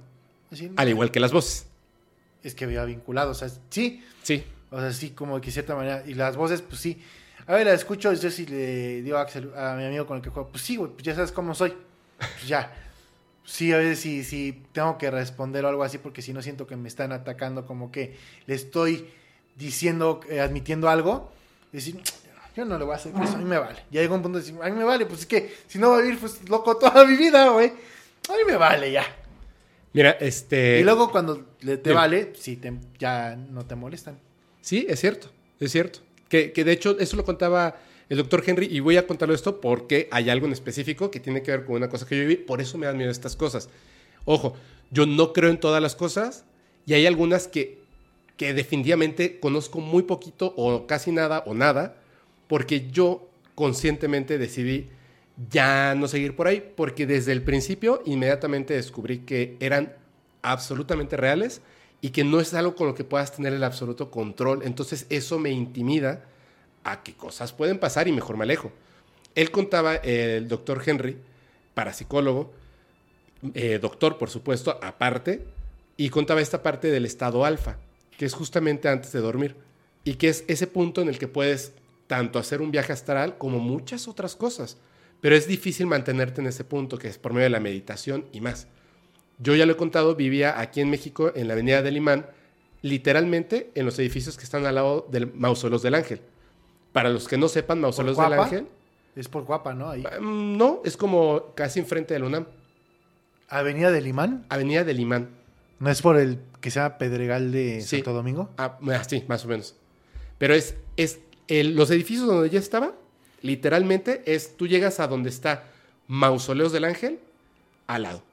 Así, 0.51 0.72
Al 0.75 0.90
igual 0.90 1.09
que 1.09 1.19
las 1.19 1.32
voces. 1.32 1.65
Es 2.43 2.53
que 2.53 2.65
había 2.65 2.85
vinculado, 2.85 3.32
o 3.32 3.33
sea, 3.33 3.49
sí, 3.72 4.03
Sí. 4.22 4.43
o 4.69 4.80
sea, 4.80 4.93
sí, 4.93 5.09
como 5.11 5.40
que 5.41 5.48
de 5.48 5.51
cierta 5.53 5.75
manera. 5.75 6.03
Y 6.06 6.14
las 6.14 6.35
voces, 6.35 6.61
pues 6.61 6.80
sí. 6.80 7.01
A 7.48 7.53
ver, 7.53 7.65
la 7.65 7.74
escucho, 7.74 8.11
yo 8.14 8.30
sí 8.30 8.45
le 8.45 9.01
digo 9.01 9.17
a 9.17 9.22
Axel, 9.22 9.51
a 9.56 9.75
mi 9.75 9.85
amigo 9.85 10.06
con 10.06 10.17
el 10.17 10.24
que 10.24 10.30
juego, 10.30 10.49
pues 10.49 10.64
sí, 10.64 10.75
güey, 10.75 10.91
pues 10.91 11.03
ya 11.03 11.15
sabes 11.15 11.32
cómo 11.32 11.56
soy. 11.56 11.74
Pues 12.17 12.48
ya. 12.48 12.72
Sí, 13.43 13.72
a 13.72 13.77
veces 13.77 13.99
sí, 13.99 14.24
sí 14.24 14.64
tengo 14.72 14.98
que 14.98 15.11
responder 15.11 15.64
o 15.65 15.69
algo 15.69 15.83
así, 15.83 15.98
porque 15.99 16.22
si 16.24 16.33
no 16.33 16.41
siento 16.41 16.65
que 16.67 16.75
me 16.75 16.88
están 16.88 17.11
atacando, 17.11 17.65
como 17.67 17.91
que 17.91 18.17
le 18.48 18.56
estoy 18.56 19.07
diciendo, 19.56 20.19
eh, 20.30 20.40
admitiendo 20.41 20.90
algo. 20.90 21.32
Decir, 21.75 21.99
yo 22.55 22.63
no 22.63 22.77
le 22.77 22.85
voy 22.85 22.93
a 22.93 22.95
hacer 22.95 23.11
caso, 23.11 23.35
a 23.35 23.37
mí 23.37 23.45
me 23.45 23.57
vale. 23.57 23.83
Ya 23.91 24.01
llegó 24.01 24.15
un 24.15 24.21
punto 24.21 24.39
de 24.39 24.45
decir, 24.45 24.59
a 24.61 24.69
mí 24.69 24.75
me 24.77 24.85
vale, 24.85 25.05
pues 25.05 25.21
es 25.21 25.25
que 25.25 25.53
si 25.67 25.77
no 25.77 25.89
va 25.89 25.97
a 25.97 26.01
vivir, 26.01 26.17
pues 26.17 26.47
loco 26.47 26.77
toda 26.79 27.05
mi 27.05 27.17
vida, 27.17 27.49
güey. 27.49 27.67
A 27.67 28.31
mí 28.31 28.39
me 28.47 28.55
vale 28.55 28.91
ya. 28.91 29.05
Mira, 29.91 30.11
este... 30.11 30.79
y 30.79 30.83
luego 30.83 31.11
cuando 31.11 31.45
le 31.61 31.77
te 31.77 31.93
vale, 31.93 32.33
sí, 32.37 32.57
te, 32.57 32.73
ya 32.97 33.35
no 33.35 33.65
te 33.65 33.75
molestan. 33.75 34.17
Sí, 34.61 34.85
es 34.89 34.99
cierto, 34.99 35.29
es 35.59 35.71
cierto. 35.71 35.99
Que, 36.29 36.51
que 36.51 36.63
de 36.63 36.71
hecho 36.71 36.97
eso 36.99 37.15
lo 37.17 37.23
contaba 37.23 37.75
el 38.09 38.17
doctor 38.17 38.43
Henry 38.45 38.67
y 38.71 38.79
voy 38.79 38.97
a 38.97 39.07
contarlo 39.07 39.33
esto 39.33 39.59
porque 39.59 40.07
hay 40.11 40.29
algo 40.29 40.45
en 40.45 40.53
específico 40.53 41.11
que 41.11 41.19
tiene 41.19 41.43
que 41.43 41.51
ver 41.51 41.65
con 41.65 41.75
una 41.75 41.89
cosa 41.89 42.05
que 42.05 42.17
yo 42.17 42.21
viví, 42.21 42.35
por 42.35 42.61
eso 42.61 42.77
me 42.77 42.85
dan 42.85 42.97
miedo 42.97 43.11
estas 43.11 43.35
cosas. 43.35 43.69
Ojo, 44.25 44.55
yo 44.91 45.05
no 45.05 45.33
creo 45.33 45.49
en 45.49 45.59
todas 45.59 45.81
las 45.81 45.95
cosas 45.95 46.45
y 46.85 46.93
hay 46.93 47.05
algunas 47.05 47.47
que, 47.47 47.79
que 48.38 48.53
definitivamente 48.53 49.39
conozco 49.39 49.80
muy 49.80 50.03
poquito 50.03 50.53
o 50.57 50.88
casi 50.88 51.11
nada 51.11 51.43
o 51.45 51.53
nada 51.53 51.95
porque 52.47 52.89
yo 52.91 53.30
conscientemente 53.55 54.38
decidí 54.38 54.89
ya 55.49 55.95
no 55.95 56.07
seguir 56.07 56.35
por 56.35 56.47
ahí 56.47 56.64
porque 56.75 57.05
desde 57.05 57.31
el 57.31 57.41
principio 57.41 58.01
inmediatamente 58.05 58.73
descubrí 58.73 59.19
que 59.19 59.57
eran 59.59 59.93
absolutamente 60.41 61.17
reales 61.17 61.61
y 62.01 62.09
que 62.09 62.23
no 62.23 62.39
es 62.39 62.53
algo 62.53 62.75
con 62.75 62.88
lo 62.88 62.95
que 62.95 63.03
puedas 63.03 63.31
tener 63.31 63.53
el 63.53 63.64
absoluto 63.64 64.11
control. 64.11 64.61
Entonces 64.64 65.07
eso 65.09 65.39
me 65.39 65.49
intimida 65.49 66.25
a 66.83 67.03
que 67.03 67.14
cosas 67.14 67.51
pueden 67.51 67.80
pasar 67.80 68.07
y 68.07 68.11
mejor 68.11 68.38
me 68.38 68.43
alejo. 68.43 68.72
Él 69.33 69.51
contaba, 69.51 69.95
el 69.95 70.47
doctor 70.47 70.81
Henry, 70.85 71.17
parapsicólogo, 71.73 72.53
eh, 73.53 73.80
doctor 73.81 74.17
por 74.17 74.30
supuesto, 74.30 74.80
aparte, 74.81 75.45
y 75.97 76.09
contaba 76.09 76.41
esta 76.41 76.64
parte 76.64 76.89
del 76.89 77.05
estado 77.05 77.43
alfa, 77.43 77.77
que 78.17 78.25
es 78.25 78.33
justamente 78.33 78.87
antes 78.87 79.11
de 79.11 79.19
dormir, 79.19 79.55
y 80.03 80.15
que 80.15 80.29
es 80.29 80.45
ese 80.47 80.67
punto 80.67 81.01
en 81.01 81.09
el 81.09 81.17
que 81.17 81.27
puedes 81.27 81.73
tanto 82.07 82.37
hacer 82.39 82.61
un 82.61 82.71
viaje 82.71 82.93
astral 82.93 83.37
como 83.37 83.59
muchas 83.59 84.07
otras 84.07 84.35
cosas, 84.35 84.77
pero 85.21 85.35
es 85.35 85.47
difícil 85.47 85.87
mantenerte 85.87 86.41
en 86.41 86.47
ese 86.47 86.63
punto, 86.63 86.97
que 86.97 87.07
es 87.07 87.17
por 87.17 87.33
medio 87.33 87.45
de 87.45 87.49
la 87.49 87.59
meditación 87.59 88.25
y 88.31 88.41
más. 88.41 88.67
Yo 89.39 89.55
ya 89.55 89.65
lo 89.65 89.73
he 89.73 89.77
contado, 89.77 90.15
vivía 90.15 90.59
aquí 90.59 90.81
en 90.81 90.89
México, 90.89 91.31
en 91.35 91.47
la 91.47 91.53
avenida 91.53 91.81
del 91.81 91.97
Imán, 91.97 92.27
literalmente 92.81 93.71
en 93.75 93.85
los 93.85 93.97
edificios 93.97 94.37
que 94.37 94.43
están 94.43 94.65
al 94.65 94.75
lado 94.75 95.07
del 95.09 95.33
Mausoleos 95.33 95.81
del 95.81 95.95
Ángel. 95.95 96.21
Para 96.93 97.09
los 97.09 97.27
que 97.27 97.37
no 97.37 97.47
sepan, 97.47 97.81
Mausoleos 97.81 98.17
del? 98.17 98.33
Ángel, 98.33 98.67
Es 99.15 99.27
por 99.27 99.43
guapa, 99.43 99.73
¿no? 99.73 99.89
Ahí. 99.89 100.03
mm, 100.03 100.57
no, 100.57 100.81
es 100.85 100.95
como 100.95 101.53
casi 101.55 101.79
enfrente 101.79 102.13
del 102.13 102.23
UNAM, 102.23 102.45
Avenida 103.47 103.91
del 103.91 104.07
Imán. 104.07 104.45
avenida 104.49 104.83
del 104.83 104.99
Imán. 104.99 105.29
¿No 105.79 105.89
es 105.89 106.01
por 106.01 106.17
el 106.17 106.39
que 106.61 106.71
se 106.71 106.79
llama 106.79 106.97
Pedregal 106.97 107.51
de 107.51 107.81
Sí. 107.81 107.97
Santo 107.97 108.13
Domingo? 108.13 108.49
Ah, 108.57 108.77
ah, 108.89 109.03
sí, 109.03 109.23
más 109.27 109.43
o 109.45 109.47
menos. 109.47 109.75
Pero 110.37 110.53
es, 110.53 110.75
es 110.97 111.19
el- 111.47 111.75
los 111.75 111.91
edificios 111.91 112.27
donde 112.27 112.49
yo 112.49 112.59
estaba, 112.59 112.93
literalmente 113.41 114.23
es, 114.25 114.55
tú 114.57 114.67
llegas 114.67 114.99
a 114.99 115.07
donde 115.07 115.29
está 115.29 115.65
Mausoleos 116.07 116.71
del 116.71 116.85
Ángel, 116.85 117.19
al 117.87 118.03
lado. 118.03 118.23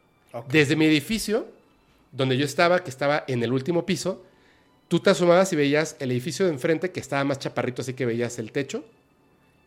Desde 0.49 0.77
mi 0.77 0.87
edificio, 0.87 1.47
donde 2.13 2.37
yo 2.39 2.45
estaba, 2.45 2.83
que 2.85 2.91
estaba 2.91 3.25
en 3.27 3.43
el 3.43 3.53
último 3.53 3.85
piso, 3.85 4.25
tú 4.89 5.01
te 5.01 5.11
asomabas 5.11 5.53
y 5.53 5.57
veías 5.57 5.97
el 5.99 6.11
edificio 6.11 6.47
de 6.47 6.53
enfrente, 6.53 6.91
que 6.91 7.01
estaba 7.01 7.25
más 7.25 7.39
chaparrito, 7.39 7.83
así 7.83 7.93
que 7.95 8.07
veías 8.07 8.39
el 8.39 8.53
techo. 8.53 8.85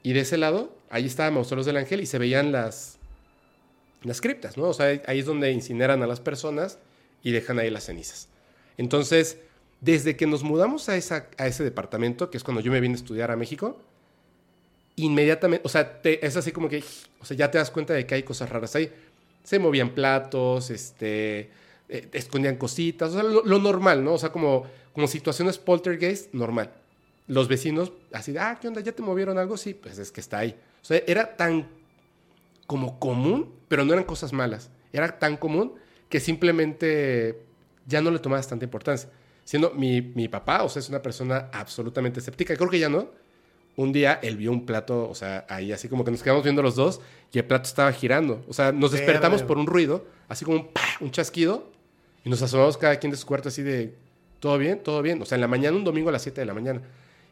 Y 0.01 0.13
de 0.13 0.21
ese 0.21 0.37
lado, 0.37 0.75
ahí 0.89 1.05
estaba 1.05 1.29
Mausoleos 1.31 1.65
del 1.65 1.77
Ángel 1.77 1.99
y 2.01 2.05
se 2.05 2.17
veían 2.19 2.51
las, 2.51 2.97
las 4.03 4.21
criptas, 4.21 4.57
¿no? 4.57 4.65
O 4.65 4.73
sea, 4.73 5.01
ahí 5.07 5.19
es 5.19 5.25
donde 5.25 5.51
incineran 5.51 6.01
a 6.03 6.07
las 6.07 6.19
personas 6.19 6.77
y 7.25 7.31
dejan 7.31 7.57
ahí 7.57 7.71
las 7.71 7.85
cenizas. 7.85 8.29
Entonces, 8.77 9.39
desde 9.81 10.15
que 10.15 10.27
nos 10.27 10.43
mudamos 10.43 10.87
a, 10.89 10.95
esa, 10.95 11.27
a 11.39 11.47
ese 11.47 11.63
departamento, 11.63 12.29
que 12.29 12.37
es 12.37 12.43
cuando 12.43 12.61
yo 12.61 12.71
me 12.71 12.79
vine 12.79 12.93
a 12.93 12.97
estudiar 12.97 13.31
a 13.31 13.35
México, 13.35 13.81
inmediatamente, 14.95 15.65
o 15.65 15.69
sea, 15.69 15.99
es 16.03 16.37
así 16.37 16.51
como 16.51 16.69
que, 16.69 16.83
o 17.19 17.25
sea, 17.25 17.35
ya 17.35 17.49
te 17.49 17.57
das 17.57 17.71
cuenta 17.71 17.93
de 17.93 18.05
que 18.05 18.13
hay 18.13 18.21
cosas 18.21 18.47
raras 18.51 18.75
ahí. 18.75 18.91
Se 19.43 19.57
movían 19.57 19.89
platos, 19.95 20.69
este, 20.69 21.49
eh, 21.89 22.07
escondían 22.13 22.57
cositas, 22.57 23.09
o 23.09 23.13
sea, 23.13 23.23
lo, 23.23 23.43
lo 23.43 23.57
normal, 23.57 24.03
¿no? 24.03 24.13
O 24.13 24.19
sea, 24.19 24.31
como, 24.31 24.67
como 24.93 25.07
situaciones 25.07 25.57
poltergeist, 25.57 26.31
normal. 26.31 26.73
Los 27.25 27.47
vecinos, 27.47 27.91
así 28.13 28.33
de, 28.33 28.39
ah, 28.39 28.59
¿qué 28.61 28.67
onda? 28.67 28.81
¿Ya 28.81 28.91
te 28.91 29.01
movieron 29.01 29.39
algo? 29.39 29.57
Sí, 29.57 29.73
pues 29.73 29.97
es 29.97 30.11
que 30.11 30.21
está 30.21 30.37
ahí. 30.37 30.55
O 30.79 30.85
sea, 30.85 31.01
era 31.07 31.35
tan 31.35 31.67
como 32.67 32.99
común, 32.99 33.51
pero 33.67 33.83
no 33.83 33.93
eran 33.93 34.05
cosas 34.05 34.31
malas. 34.31 34.69
Era 34.93 35.17
tan 35.17 35.37
común 35.37 35.73
que 36.09 36.19
simplemente 36.19 37.41
ya 37.85 38.01
no 38.01 38.11
le 38.11 38.19
tomabas 38.19 38.47
tanta 38.47 38.65
importancia. 38.65 39.09
Siendo 39.43 39.71
mi, 39.71 40.01
mi 40.01 40.27
papá, 40.27 40.63
o 40.63 40.69
sea, 40.69 40.79
es 40.79 40.89
una 40.89 41.01
persona 41.01 41.49
absolutamente 41.53 42.19
escéptica. 42.19 42.55
Creo 42.55 42.69
que 42.69 42.79
ya 42.79 42.89
no. 42.89 43.09
Un 43.77 43.91
día 43.91 44.19
él 44.23 44.37
vio 44.37 44.51
un 44.51 44.65
plato, 44.65 45.09
o 45.09 45.15
sea, 45.15 45.45
ahí 45.49 45.73
así 45.73 45.89
como 45.89 46.05
que 46.05 46.11
nos 46.11 46.23
quedamos 46.23 46.43
viendo 46.43 46.61
los 46.61 46.75
dos 46.75 47.01
y 47.33 47.39
el 47.39 47.45
plato 47.45 47.67
estaba 47.67 47.91
girando. 47.91 48.43
O 48.47 48.53
sea, 48.53 48.71
nos 48.71 48.93
despertamos 48.93 49.43
por 49.43 49.57
un 49.57 49.67
ruido, 49.67 50.05
así 50.29 50.45
como 50.45 50.57
un, 50.57 50.67
¡pah! 50.67 50.81
un 51.01 51.11
chasquido, 51.11 51.69
y 52.23 52.29
nos 52.29 52.41
asomamos 52.41 52.77
cada 52.77 52.97
quien 52.97 53.11
de 53.11 53.17
su 53.17 53.27
cuarto 53.27 53.49
así 53.49 53.63
de, 53.63 53.93
¿todo 54.39 54.57
bien? 54.57 54.81
¿Todo 54.81 55.01
bien? 55.01 55.21
O 55.21 55.25
sea, 55.25 55.35
en 55.35 55.41
la 55.41 55.47
mañana, 55.49 55.75
un 55.75 55.83
domingo 55.83 56.07
a 56.07 56.13
las 56.13 56.21
7 56.21 56.39
de 56.39 56.45
la 56.45 56.53
mañana. 56.53 56.81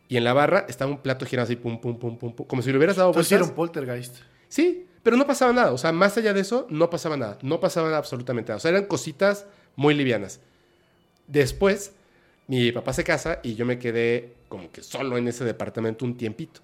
Y 0.09 0.17
en 0.17 0.25
la 0.25 0.33
barra 0.33 0.65
estaba 0.67 0.91
un 0.91 0.97
plato 0.97 1.25
girando 1.25 1.45
así, 1.45 1.55
pum, 1.55 1.79
pum, 1.79 1.97
pum, 1.97 2.17
pum, 2.17 2.35
pum, 2.35 2.45
como 2.45 2.61
si 2.61 2.71
le 2.71 2.77
hubieras 2.77 2.97
dado 2.97 3.09
Entonces 3.09 3.29
sí 3.29 3.35
era 3.35 3.43
vueltas. 3.43 3.49
un 3.51 3.55
poltergeist. 3.55 4.17
Sí, 4.49 4.85
pero 5.03 5.17
no 5.17 5.27
pasaba 5.27 5.53
nada. 5.53 5.71
O 5.73 5.77
sea, 5.77 5.91
más 5.91 6.17
allá 6.17 6.33
de 6.33 6.39
eso, 6.39 6.65
no 6.69 6.89
pasaba 6.89 7.17
nada. 7.17 7.37
No 7.41 7.59
pasaba 7.59 7.95
absolutamente 7.95 8.49
nada. 8.49 8.57
O 8.57 8.59
sea, 8.59 8.71
eran 8.71 8.85
cositas 8.85 9.45
muy 9.75 9.93
livianas. 9.93 10.39
Después, 11.27 11.93
mi 12.47 12.71
papá 12.71 12.93
se 12.93 13.03
casa 13.03 13.39
y 13.43 13.55
yo 13.55 13.65
me 13.65 13.79
quedé 13.79 14.33
como 14.47 14.71
que 14.71 14.81
solo 14.81 15.17
en 15.17 15.27
ese 15.27 15.43
departamento 15.43 16.05
un 16.05 16.17
tiempito. 16.17 16.61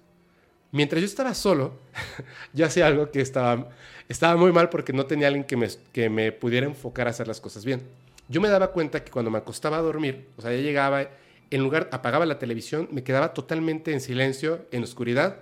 Mientras 0.72 1.00
yo 1.00 1.06
estaba 1.06 1.34
solo, 1.34 1.74
yo 2.52 2.66
hacía 2.66 2.86
algo 2.86 3.10
que 3.10 3.20
estaba, 3.20 3.68
estaba 4.08 4.36
muy 4.36 4.52
mal 4.52 4.68
porque 4.68 4.92
no 4.92 5.06
tenía 5.06 5.26
alguien 5.26 5.44
que 5.44 5.56
me, 5.56 5.68
que 5.92 6.08
me 6.08 6.32
pudiera 6.32 6.66
enfocar 6.66 7.06
a 7.06 7.10
hacer 7.10 7.28
las 7.28 7.40
cosas 7.40 7.64
bien. 7.64 7.82
Yo 8.28 8.40
me 8.40 8.48
daba 8.48 8.70
cuenta 8.70 9.02
que 9.04 9.10
cuando 9.10 9.30
me 9.30 9.38
acostaba 9.38 9.78
a 9.78 9.82
dormir, 9.82 10.28
o 10.36 10.42
sea, 10.42 10.52
ya 10.52 10.58
llegaba, 10.58 11.08
en 11.50 11.62
lugar, 11.62 11.88
apagaba 11.90 12.24
la 12.26 12.38
televisión, 12.38 12.88
me 12.92 13.02
quedaba 13.02 13.34
totalmente 13.34 13.92
en 13.92 14.00
silencio, 14.00 14.64
en 14.70 14.84
oscuridad, 14.84 15.40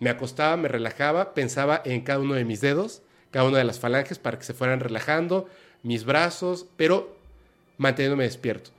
me 0.00 0.10
acostaba, 0.10 0.56
me 0.56 0.68
relajaba, 0.68 1.34
pensaba 1.34 1.80
en 1.84 2.02
cada 2.02 2.18
uno 2.20 2.34
de 2.34 2.44
mis 2.44 2.60
dedos, 2.60 3.02
cada 3.30 3.46
una 3.46 3.58
de 3.58 3.64
las 3.64 3.78
falanges 3.80 4.18
para 4.18 4.38
que 4.38 4.44
se 4.44 4.54
fueran 4.54 4.80
relajando, 4.80 5.48
mis 5.82 6.04
brazos, 6.04 6.66
pero 6.76 7.16
manteniéndome 7.78 8.24
despierto. 8.24 8.70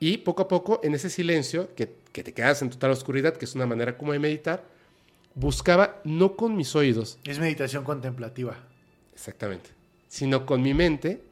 Y 0.00 0.18
poco 0.18 0.42
a 0.42 0.48
poco, 0.48 0.80
en 0.82 0.94
ese 0.94 1.08
silencio, 1.10 1.74
que, 1.74 1.94
que 2.12 2.22
te 2.22 2.32
quedas 2.34 2.60
en 2.62 2.70
total 2.70 2.90
oscuridad, 2.90 3.36
que 3.36 3.44
es 3.44 3.54
una 3.54 3.66
manera 3.66 3.96
como 3.96 4.12
de 4.12 4.18
meditar, 4.18 4.64
buscaba 5.34 6.00
no 6.04 6.36
con 6.36 6.56
mis 6.56 6.74
oídos, 6.76 7.18
Es 7.24 7.38
meditación 7.38 7.84
contemplativa. 7.84 8.56
exactamente, 9.14 9.70
sino 10.08 10.44
con 10.46 10.62
mi 10.62 10.74
mente, 10.74 11.22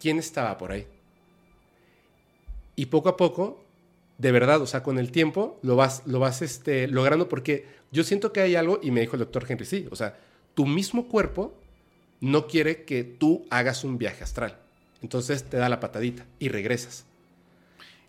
quién 0.00 0.18
estaba 0.18 0.56
por 0.58 0.72
ahí. 0.72 0.86
Y 2.76 2.86
poco 2.86 3.08
a 3.08 3.16
poco, 3.16 3.64
de 4.18 4.32
verdad, 4.32 4.60
o 4.60 4.66
sea, 4.66 4.82
con 4.82 4.98
el 4.98 5.12
tiempo 5.12 5.58
lo 5.62 5.76
vas, 5.76 6.02
lo 6.06 6.18
vas 6.18 6.42
este, 6.42 6.88
logrando 6.88 7.28
porque 7.28 7.66
yo 7.92 8.04
siento 8.04 8.32
que 8.32 8.40
hay 8.40 8.56
algo, 8.56 8.80
y 8.82 8.90
me 8.90 9.00
dijo 9.00 9.14
el 9.14 9.20
doctor 9.20 9.46
Henry, 9.48 9.64
sí, 9.64 9.88
o 9.90 9.96
sea, 9.96 10.18
tu 10.54 10.66
mismo 10.66 11.08
cuerpo 11.08 11.54
no 12.20 12.48
quiere 12.48 12.84
que 12.84 13.04
tú 13.04 13.46
hagas 13.48 13.84
un 13.84 13.96
viaje 13.96 14.24
astral. 14.24 14.58
Entonces 15.02 15.44
te 15.44 15.56
da 15.56 15.68
la 15.68 15.78
patadita 15.78 16.26
y 16.40 16.48
regresas. 16.48 17.06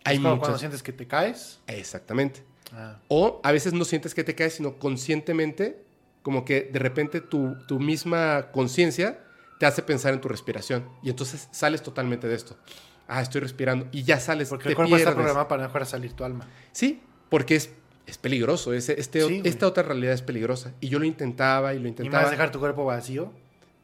Hay 0.04 0.16
es 0.16 0.22
como 0.22 0.34
muchas- 0.34 0.40
cuando 0.40 0.58
sientes 0.58 0.82
que 0.82 0.92
te 0.92 1.06
caes. 1.06 1.60
Exactamente. 1.68 2.42
Ah. 2.72 2.98
O 3.08 3.40
a 3.44 3.52
veces 3.52 3.72
no 3.72 3.84
sientes 3.84 4.14
que 4.14 4.24
te 4.24 4.34
caes, 4.34 4.54
sino 4.54 4.78
conscientemente, 4.78 5.84
como 6.22 6.44
que 6.44 6.62
de 6.62 6.78
repente 6.80 7.20
tu, 7.20 7.56
tu 7.68 7.78
misma 7.78 8.50
conciencia 8.50 9.20
te 9.60 9.66
hace 9.66 9.82
pensar 9.82 10.12
en 10.14 10.20
tu 10.20 10.28
respiración. 10.28 10.88
Y 11.02 11.10
entonces 11.10 11.48
sales 11.52 11.82
totalmente 11.82 12.26
de 12.26 12.34
esto. 12.34 12.56
Ah, 13.12 13.20
estoy 13.22 13.40
respirando. 13.40 13.86
Y 13.92 14.02
ya 14.04 14.20
sales. 14.20 14.48
Porque 14.48 14.64
te 14.64 14.68
el 14.70 14.76
cuerpo 14.76 14.94
está 14.96 15.08
pierdes. 15.10 15.14
programado 15.16 15.48
para 15.48 15.64
dejar 15.66 15.84
salir 15.86 16.12
tu 16.12 16.24
alma. 16.24 16.46
Sí, 16.72 17.00
porque 17.28 17.56
es, 17.56 17.70
es 18.06 18.18
peligroso. 18.18 18.72
Este, 18.72 19.02
Sí, 19.02 19.42
esta 19.44 19.66
otra 19.66 19.82
realidad 19.82 20.14
es 20.14 20.22
peligrosa. 20.22 20.72
Y 20.80 20.88
yo 20.88 20.98
lo 20.98 21.04
intentaba 21.04 21.74
y 21.74 21.78
lo 21.78 21.86
Y 21.86 21.88
intentaba. 21.88 22.22
más 22.22 22.30
dejar 22.30 22.52
tu 22.52 22.60
cuerpo 22.60 22.84
vacío. 22.84 23.32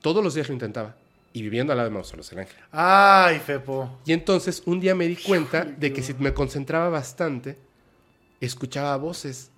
Todos 0.00 0.22
los 0.22 0.34
días 0.34 0.46
lo 0.48 0.54
intentaba. 0.54 0.94
Y 1.32 1.42
viviendo 1.42 1.72
al 1.72 1.76
lado 1.78 1.90
de 1.90 1.94
Mausoleos 1.94 2.30
del 2.30 2.38
Ángel. 2.38 2.56
Ay, 2.72 3.38
Fepo. 3.40 3.98
Y 4.06 4.12
entonces 4.12 4.62
un 4.64 4.80
día 4.80 4.94
me 4.94 5.06
di 5.06 5.16
cuenta 5.16 5.64
de 5.64 5.92
que 5.92 6.02
si 6.02 6.14
me 6.14 6.32
concentraba 6.32 6.88
bastante, 6.88 7.58
escuchaba 8.40 8.96
voces. 8.96 9.50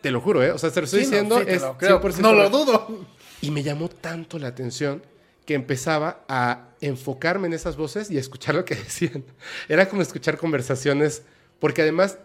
Te 0.00 0.10
lo 0.10 0.20
juro, 0.20 0.42
¿eh? 0.42 0.50
O 0.50 0.58
sea, 0.58 0.70
te 0.70 0.80
lo 0.80 0.84
estoy 0.86 1.04
Sí, 1.04 1.06
no, 1.06 1.10
diciendo, 1.12 1.38
sí, 1.38 1.44
te 1.44 1.54
es 1.54 1.62
lo 1.62 1.78
creo. 1.78 2.00
100% 2.00 2.18
No 2.20 2.32
lo 2.32 2.50
dudo. 2.50 3.06
Y 3.40 3.50
me 3.52 3.62
llamó 3.62 3.88
tanto 3.88 4.38
la 4.38 4.48
atención 4.48 5.02
que 5.46 5.54
empezaba 5.54 6.24
a 6.28 6.68
enfocarme 6.82 7.46
en 7.46 7.54
esas 7.54 7.76
voces 7.76 8.10
y 8.10 8.18
escuchar 8.18 8.54
lo 8.54 8.64
que 8.64 8.74
decían. 8.76 9.24
Era 9.68 9.88
como 9.88 10.02
escuchar 10.02 10.36
conversaciones, 10.36 11.22
porque 11.58 11.82
además 11.82 12.18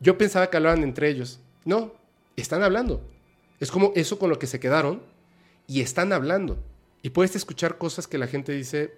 yo 0.00 0.18
pensaba 0.18 0.50
que 0.50 0.56
hablaban 0.56 0.82
entre 0.82 1.08
ellos. 1.08 1.38
No, 1.64 1.92
están 2.36 2.62
hablando. 2.62 3.00
Es 3.60 3.70
como 3.70 3.92
eso 3.94 4.18
con 4.18 4.30
lo 4.30 4.38
que 4.38 4.46
se 4.46 4.58
quedaron 4.58 5.02
y 5.66 5.80
están 5.80 6.12
hablando. 6.12 6.58
Y 7.02 7.10
puedes 7.10 7.36
escuchar 7.36 7.78
cosas 7.78 8.06
que 8.06 8.18
la 8.18 8.26
gente 8.26 8.52
dice 8.52 8.94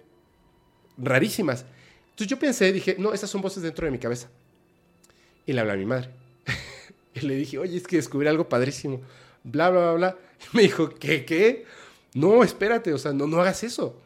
rarísimas. 0.97 1.65
Entonces 2.11 2.27
yo 2.27 2.39
pensé, 2.39 2.71
dije, 2.71 2.95
no, 2.97 3.13
esas 3.13 3.29
son 3.29 3.41
voces 3.41 3.63
dentro 3.63 3.85
de 3.85 3.91
mi 3.91 3.99
cabeza. 3.99 4.29
Y 5.45 5.53
le 5.53 5.61
hablé 5.61 5.73
a 5.73 5.77
mi 5.77 5.85
madre. 5.85 6.09
y 7.13 7.21
le 7.21 7.35
dije, 7.35 7.57
oye, 7.57 7.77
es 7.77 7.87
que 7.87 7.97
descubrí 7.97 8.27
algo 8.27 8.47
padrísimo. 8.47 9.01
Bla, 9.43 9.69
bla, 9.69 9.81
bla, 9.81 9.93
bla. 9.93 10.17
Y 10.53 10.57
me 10.57 10.63
dijo, 10.63 10.89
¿qué, 10.89 11.23
qué? 11.23 11.65
No, 12.13 12.43
espérate, 12.43 12.93
o 12.93 12.97
sea, 12.97 13.13
no, 13.13 13.27
no 13.27 13.39
hagas 13.39 13.63
eso. 13.63 13.99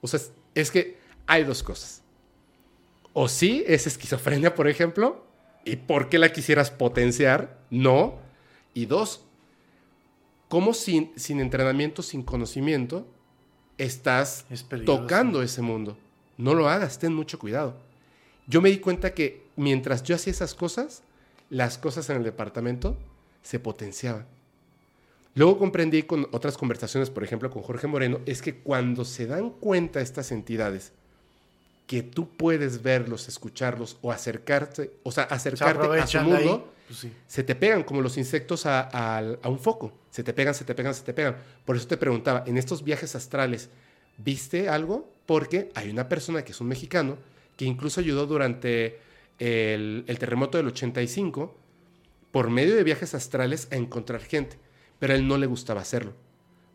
O 0.00 0.06
sea, 0.06 0.20
es, 0.54 0.70
que 0.70 0.98
hay 1.26 1.44
dos 1.44 1.62
cosas. 1.62 2.02
O 3.12 3.28
sí, 3.28 3.64
es 3.66 3.86
esquizofrenia, 3.86 4.54
por 4.54 4.68
ejemplo. 4.68 5.24
¿Y 5.64 5.76
por 5.76 6.08
qué 6.08 6.18
la 6.18 6.32
quisieras 6.32 6.70
potenciar? 6.70 7.58
No. 7.70 8.18
Y 8.74 8.86
dos, 8.86 9.24
¿cómo 10.48 10.74
sin, 10.74 11.12
sin 11.16 11.40
entrenamiento, 11.40 12.02
sin 12.02 12.22
conocimiento, 12.22 13.06
estás 13.78 14.46
Es 14.50 14.66
tocando 14.84 15.42
ese 15.42 15.62
mundo? 15.62 15.96
No 16.36 16.54
lo 16.54 16.68
hagas, 16.68 16.98
ten 16.98 17.14
mucho 17.14 17.38
cuidado. 17.38 17.76
Yo 18.46 18.60
me 18.60 18.70
di 18.70 18.78
cuenta 18.78 19.14
que 19.14 19.46
mientras 19.56 20.02
yo 20.02 20.16
hacía 20.16 20.32
esas 20.32 20.54
cosas, 20.54 21.02
las 21.50 21.78
cosas 21.78 22.10
en 22.10 22.16
el 22.16 22.24
departamento 22.24 22.98
se 23.42 23.60
potenciaban. 23.60 24.26
Luego 25.34 25.58
comprendí 25.58 26.04
con 26.04 26.28
otras 26.32 26.56
conversaciones, 26.56 27.10
por 27.10 27.24
ejemplo, 27.24 27.50
con 27.50 27.62
Jorge 27.62 27.86
Moreno, 27.86 28.20
es 28.26 28.40
que 28.40 28.56
cuando 28.56 29.04
se 29.04 29.26
dan 29.26 29.50
cuenta 29.50 30.00
estas 30.00 30.30
entidades 30.30 30.92
que 31.86 32.02
tú 32.02 32.28
puedes 32.36 32.82
verlos, 32.82 33.28
escucharlos 33.28 33.98
o 34.00 34.10
acercarte, 34.12 34.92
o 35.02 35.10
sea, 35.12 35.26
Se 35.28 35.34
acercarte 35.34 36.00
a 36.00 36.06
su 36.06 36.18
mundo, 36.20 36.72
Pues 36.86 36.98
sí. 37.00 37.12
se 37.26 37.42
te 37.42 37.54
pegan 37.54 37.82
como 37.82 38.00
los 38.00 38.16
insectos 38.16 38.64
a, 38.64 38.80
a- 38.92 39.36
a 39.42 39.48
un 39.48 39.58
foco. 39.58 39.92
Se 40.10 40.22
te 40.22 40.32
pegan, 40.32 40.54
se 40.54 40.64
te 40.64 40.74
pegan, 40.74 40.94
se 40.94 41.02
te 41.02 41.12
pegan. 41.12 41.36
Por 41.64 41.76
eso 41.76 41.86
te 41.88 41.96
preguntaba, 41.96 42.44
en 42.46 42.56
estos 42.56 42.84
viajes 42.84 43.14
astrales, 43.16 43.68
¿viste 44.16 44.68
algo? 44.68 45.12
Porque 45.26 45.70
hay 45.74 45.90
una 45.90 46.08
persona 46.08 46.44
que 46.44 46.52
es 46.52 46.60
un 46.60 46.68
mexicano 46.68 47.18
que 47.56 47.64
incluso 47.64 48.00
ayudó 48.00 48.26
durante 48.26 48.98
el, 49.38 50.04
el 50.06 50.18
terremoto 50.18 50.58
del 50.58 50.68
85 50.68 51.54
por 52.30 52.50
medio 52.50 52.74
de 52.76 52.84
viajes 52.84 53.14
astrales 53.14 53.68
a 53.72 53.76
encontrar 53.76 54.20
gente. 54.22 54.56
Pero 54.98 55.12
a 55.12 55.16
él 55.16 55.26
no 55.26 55.38
le 55.38 55.46
gustaba 55.46 55.80
hacerlo. 55.80 56.12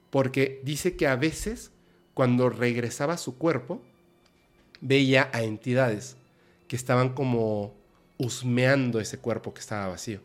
Porque 0.10 0.62
dice 0.64 0.96
que 0.96 1.08
a 1.08 1.16
veces, 1.16 1.72
cuando 2.14 2.50
regresaba 2.50 3.14
a 3.14 3.18
su 3.18 3.38
cuerpo, 3.38 3.82
veía 4.82 5.30
a 5.34 5.44
entidades 5.44 6.18
que 6.68 6.76
estaban 6.76 7.10
como 7.10 7.74
husmeando 8.18 9.00
ese 9.00 9.18
cuerpo 9.20 9.54
que 9.54 9.60
estaba 9.62 9.88
vacío. 9.88 10.20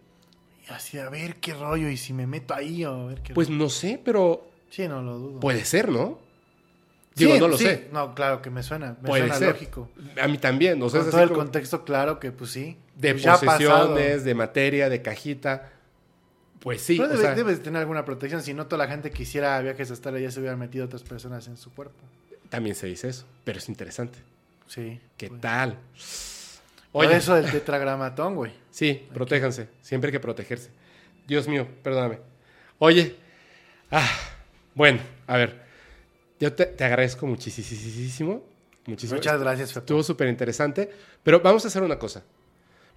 Y 0.69 0.73
así, 0.73 0.99
a 0.99 1.09
ver 1.11 1.37
qué 1.37 1.55
rollo. 1.55 1.89
Y 1.89 1.97
si 1.97 2.13
me 2.13 2.27
meto 2.27 2.55
ahí, 2.55 2.85
o 2.85 2.93
a 2.93 3.07
ver 3.07 3.23
qué 3.23 3.35
Pues 3.35 3.51
no 3.51 3.69
sé, 3.69 4.01
pero 4.05 4.47
Sí, 4.71 4.89
no 4.89 5.03
lo 5.03 5.19
dudo. 5.19 5.41
puede 5.41 5.65
ser, 5.65 5.89
¿no? 5.91 6.19
Digo, 7.15 7.35
Sí, 7.35 7.39
no 7.41 7.49
lo 7.49 7.57
sí. 7.57 7.65
sé. 7.65 7.89
No, 7.93 8.15
claro 8.15 8.43
que 8.43 8.51
me 8.51 8.63
suena. 8.65 8.97
Me 9.01 9.09
Puede 9.09 9.23
suena 9.23 9.37
ser. 9.37 9.49
lógico. 9.51 9.89
A 10.21 10.27
mí 10.27 10.37
también, 10.39 10.83
o 10.83 10.89
sea, 10.91 11.01
Con 11.01 11.09
es 11.09 11.13
todo 11.13 11.23
el 11.23 11.29
como 11.29 11.41
contexto, 11.41 11.85
claro 11.85 12.19
que 12.19 12.33
pues 12.33 12.51
sí. 12.51 12.77
de 12.97 13.15
Pues 13.15 13.25
posesiones, 13.27 14.25
de 14.25 14.35
materia, 14.35 14.89
de 14.89 15.01
cajita. 15.03 15.71
Pues 16.65 16.81
sí, 16.81 16.97
Pero 16.99 17.15
o 17.15 17.17
sea, 17.17 17.35
debes 17.35 17.63
tener 17.63 17.79
alguna 17.81 18.05
protección. 18.05 18.43
Si 18.43 18.53
no, 18.55 18.67
toda 18.67 18.85
la 18.87 18.91
gente 18.91 19.11
quisiera 19.13 19.61
viajes 19.61 19.91
astrales 19.91 20.23
ya 20.23 20.31
se 20.33 20.41
hubieran 20.41 20.59
metido 20.59 20.85
otras 20.87 21.03
personas 21.05 21.47
en 21.47 21.57
su 21.57 21.73
cuerpo. 21.73 21.95
también 22.49 22.75
se 22.75 22.87
dice 22.89 23.09
eso, 23.09 23.25
pero 23.45 23.59
es 23.59 23.69
interesante. 23.69 24.19
Sí. 24.67 25.01
¿Qué 25.17 25.29
Pues. 25.29 25.41
tal? 25.41 25.79
Por 26.91 27.05
Oye, 27.07 27.17
eso 27.17 27.35
del 27.35 27.51
tetragramatón, 27.51 28.35
güey. 28.37 28.53
sí, 28.71 29.07
protéjanse, 29.13 29.69
siempre 29.83 30.09
hay 30.09 30.13
que 30.13 30.21
protegerse. 30.21 30.71
Dios 31.27 31.47
mío, 31.49 31.67
perdóname. 31.83 32.19
Oye, 32.79 33.17
ah, 33.91 34.09
bueno, 34.75 35.01
a 35.27 35.37
ver, 35.37 35.63
yo 36.41 36.53
te, 36.55 36.67
te 36.67 36.85
agradezco 36.85 37.27
muchísimo, 37.27 38.43
muchísimo. 38.87 39.17
Muchas 39.19 39.41
gracias, 39.41 39.71
Fepo. 39.71 39.81
Estuvo 39.81 40.03
súper 40.03 40.29
interesante. 40.29 40.91
Pero 41.23 41.41
vamos 41.41 41.65
a 41.65 41.69
hacer 41.69 41.83
una 41.83 41.99
cosa. 41.99 42.23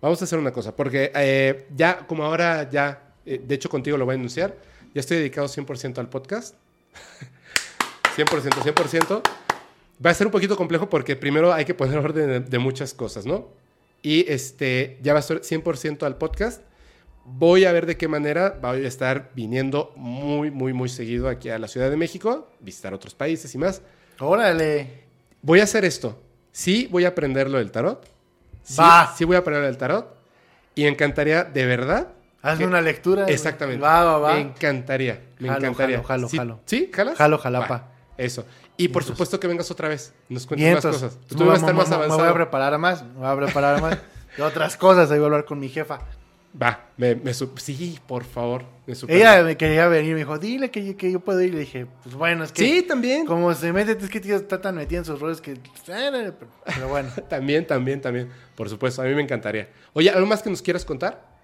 Vamos 0.01 0.21
a 0.21 0.25
hacer 0.25 0.37
una 0.37 0.51
cosa. 0.51 0.75
Porque 0.75 1.11
eh, 1.15 1.67
ya, 1.75 2.05
como 2.05 2.23
ahora 2.23 2.69
ya, 2.69 3.06
eh, 3.27 3.41
de 3.45 3.55
hecho 3.55 3.69
contigo 3.69 3.97
lo 3.97 4.05
voy 4.05 4.13
a 4.13 4.15
anunciar, 4.15 4.55
ya 4.93 5.01
estoy 5.01 5.17
dedicado 5.17 5.47
100% 5.47 5.97
al 5.99 6.09
podcast. 6.09 6.55
100%, 8.17 8.25
100%. 8.25 9.21
Va 10.03 10.09
a 10.09 10.13
ser 10.13 10.27
un 10.27 10.31
poquito 10.31 10.55
complejo 10.55 10.89
porque 10.89 11.15
primero 11.15 11.53
hay 11.53 11.65
que 11.65 11.73
poner 11.73 11.97
orden 11.97 12.27
de, 12.27 12.39
de 12.39 12.59
muchas 12.59 12.93
cosas, 12.93 13.25
¿no? 13.25 13.49
Y 14.01 14.29
este, 14.31 14.97
ya 15.01 15.13
va 15.13 15.19
a 15.19 15.23
ser 15.23 15.41
100% 15.41 16.03
al 16.03 16.17
podcast. 16.17 16.61
Voy 17.25 17.65
a 17.65 17.71
ver 17.71 17.85
de 17.85 17.97
qué 17.97 18.07
manera 18.07 18.57
voy 18.61 18.85
a 18.85 18.87
estar 18.87 19.31
viniendo 19.35 19.91
muy, 19.95 20.49
muy, 20.49 20.71
muy 20.73 20.87
seguido 20.87 21.27
aquí 21.27 21.49
a 21.49 21.59
la 21.59 21.67
Ciudad 21.67 21.89
de 21.89 21.97
México, 21.97 22.49
visitar 22.59 22.93
otros 22.93 23.13
países 23.15 23.53
y 23.53 23.57
más. 23.57 23.81
Órale. 24.19 25.03
Voy 25.41 25.59
a 25.59 25.63
hacer 25.63 25.83
esto. 25.83 26.19
Sí, 26.51 26.87
voy 26.89 27.05
a 27.05 27.09
aprender 27.09 27.49
lo 27.49 27.57
del 27.57 27.71
tarot. 27.71 28.07
Sí, 28.63 28.77
Va. 28.79 29.13
sí 29.17 29.25
voy 29.25 29.35
a 29.35 29.39
aprender 29.39 29.61
lo 29.61 29.67
del 29.67 29.77
tarot. 29.77 30.15
Y 30.75 30.83
me 30.83 30.89
encantaría, 30.89 31.43
de 31.43 31.65
verdad. 31.65 32.13
Hazme 32.51 32.65
una 32.67 32.81
lectura. 32.81 33.25
Exactamente. 33.27 33.81
Va, 33.83 34.03
va, 34.03 34.17
va. 34.19 34.33
Me 34.35 34.41
encantaría. 34.41 35.21
Me 35.39 35.47
Jalo, 35.49 35.59
encantaría. 35.59 35.97
jalo, 35.97 36.07
jalo, 36.07 36.29
sí, 36.29 36.37
jalo. 36.37 36.59
¿Sí? 36.65 36.91
¿Jalas? 36.93 37.17
Jalo, 37.17 37.37
jalapa. 37.37 37.73
Va, 37.77 37.91
Eso. 38.17 38.45
Y 38.77 38.89
por 38.89 39.03
supuesto 39.03 39.39
que 39.39 39.47
vengas 39.47 39.69
otra 39.71 39.89
vez. 39.89 40.13
Nos 40.29 40.45
cuentes 40.45 40.73
más 40.73 40.85
cosas. 40.85 41.17
Tú 41.27 41.45
vas 41.45 41.55
a 41.57 41.59
estar 41.61 41.73
más 41.75 41.89
me- 41.89 41.95
me- 41.95 41.97
voy 41.97 42.03
a 42.03 42.13
avanzado. 42.13 42.33
preparar 42.35 42.77
más. 42.77 43.03
Me 43.03 43.19
voy 43.19 43.27
a 43.27 43.35
preparar 43.35 43.81
más. 43.81 43.97
De 44.37 44.43
otras 44.43 44.77
cosas. 44.77 45.09
Ahí 45.11 45.17
voy 45.17 45.25
a 45.25 45.27
hablar 45.27 45.45
con 45.45 45.59
mi 45.59 45.67
jefa. 45.69 45.99
Va. 46.59 46.85
Me, 46.95 47.13
me 47.15 47.33
sí, 47.33 47.99
por 48.07 48.23
favor. 48.23 48.63
Me 48.85 48.93
Ella 49.09 49.43
me 49.43 49.57
quería 49.57 49.87
venir. 49.87 50.13
Me 50.13 50.19
dijo, 50.19 50.37
dile 50.39 50.71
que, 50.71 50.85
yo- 50.85 50.95
que 50.97 51.11
yo 51.11 51.19
puedo 51.19 51.41
ir. 51.41 51.53
Le 51.53 51.59
dije, 51.61 51.87
pues 52.03 52.15
bueno, 52.15 52.43
es 52.43 52.51
que. 52.51 52.61
Sí, 52.63 52.81
también. 52.83 53.25
Como 53.25 53.53
se 53.53 53.73
mete, 53.73 53.91
es 53.93 54.09
que 54.09 54.19
tío 54.19 54.35
está 54.35 54.61
tan 54.61 54.75
metido 54.75 54.99
en 54.99 55.05
sus 55.05 55.19
roles 55.19 55.41
que. 55.41 55.57
Pero 55.85 56.87
bueno. 56.87 57.09
También, 57.29 57.65
también, 57.67 57.99
también. 58.01 58.29
Por 58.55 58.69
supuesto, 58.69 59.01
a 59.01 59.05
mí 59.05 59.13
me 59.13 59.21
encantaría. 59.23 59.69
Oye, 59.93 60.09
¿algo 60.09 60.25
más 60.27 60.41
que 60.41 60.49
nos 60.49 60.61
quieras 60.61 60.85
contar? 60.85 61.36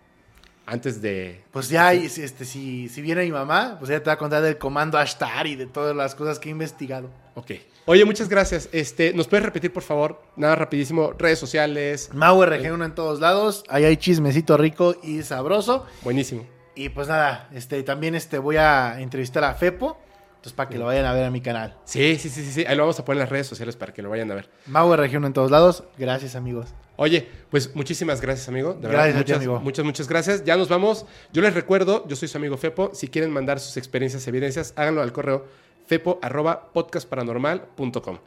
Antes 0.66 1.02
de... 1.02 1.44
Pues 1.52 1.70
ya, 1.70 1.94
este, 1.94 2.46
si, 2.46 2.88
si 2.88 3.02
viene 3.02 3.24
mi 3.24 3.32
mamá, 3.32 3.76
pues 3.80 3.90
ella 3.92 4.02
te 4.02 4.10
va 4.10 4.14
a 4.14 4.18
contar 4.18 4.42
del 4.42 4.58
comando 4.58 4.98
Ashtar 4.98 5.46
y 5.46 5.56
de 5.56 5.66
todas 5.66 5.96
las 5.96 6.16
cosas 6.16 6.40
que 6.40 6.50
he 6.50 6.52
investigado. 6.52 7.10
Ok. 7.36 7.52
Oye, 7.86 8.06
muchas 8.06 8.30
gracias. 8.30 8.70
Este, 8.72 9.14
¿Nos 9.14 9.28
puedes 9.28 9.46
repetir, 9.46 9.74
por 9.74 9.84
favor? 9.84 10.22
Nada 10.38 10.56
rapidísimo. 10.56 11.12
Redes 11.18 11.40
sociales. 11.40 12.10
Mau 12.14 12.42
RG1 12.42 12.86
en 12.86 12.96
todos 12.96 13.20
lados. 13.20 13.66
Ahí 13.68 13.84
hay 13.84 13.98
chismecito 13.98 14.56
rico 14.56 14.96
y 15.04 15.22
sabroso. 15.24 15.86
Buenísimo. 16.02 16.46
Y 16.76 16.90
pues 16.90 17.08
nada, 17.08 17.50
este, 17.54 17.84
también 17.84 18.16
este, 18.16 18.38
voy 18.38 18.56
a 18.56 19.00
entrevistar 19.00 19.44
a 19.44 19.54
Fepo 19.54 19.98
Entonces, 20.44 20.58
para 20.58 20.70
que 20.70 20.78
lo 20.78 20.84
vayan 20.84 21.06
a 21.06 21.14
ver 21.14 21.24
a 21.24 21.32
mi 21.32 21.40
canal. 21.40 21.78
Sí, 21.86 22.18
sí, 22.20 22.28
sí, 22.28 22.44
sí, 22.44 22.52
sí. 22.52 22.66
Ahí 22.68 22.76
lo 22.76 22.84
vamos 22.84 23.00
a 23.00 23.06
poner 23.06 23.16
en 23.16 23.20
las 23.22 23.30
redes 23.30 23.48
sociales 23.48 23.78
para 23.78 23.94
que 23.94 24.02
lo 24.02 24.10
vayan 24.10 24.30
a 24.30 24.36
ver. 24.36 24.50
Mau 24.66 24.94
Región 24.94 25.24
en 25.24 25.32
todos 25.32 25.50
lados. 25.50 25.86
Gracias, 25.98 26.36
amigos. 26.36 26.68
Oye, 26.98 27.30
pues 27.50 27.74
muchísimas 27.78 28.20
gracias, 28.20 28.50
amigo. 28.50 28.74
De 28.74 28.90
Gracias 28.90 29.08
a 29.08 29.12
ti, 29.12 29.18
muchas, 29.20 29.38
amigo. 29.38 29.60
Muchas, 29.62 29.86
muchas 29.86 30.10
gracias. 30.10 30.44
Ya 30.44 30.58
nos 30.58 30.68
vamos. 30.68 31.06
Yo 31.32 31.42
les 31.42 31.54
recuerdo, 31.54 32.06
yo 32.10 32.18
soy 32.18 32.28
su 32.28 32.38
amigo 32.38 32.58
Fepo. 32.58 32.92
Si 32.94 33.08
quieren 33.08 33.32
mandar 33.32 33.62
sus 33.62 33.78
experiencias, 33.78 34.28
evidencias, 34.28 34.74
háganlo 34.76 35.02
al 35.02 35.14
correo 35.14 35.46
fepo 35.86 36.20
arroba 36.22 36.74
podcastparanormal.com. 36.74 38.20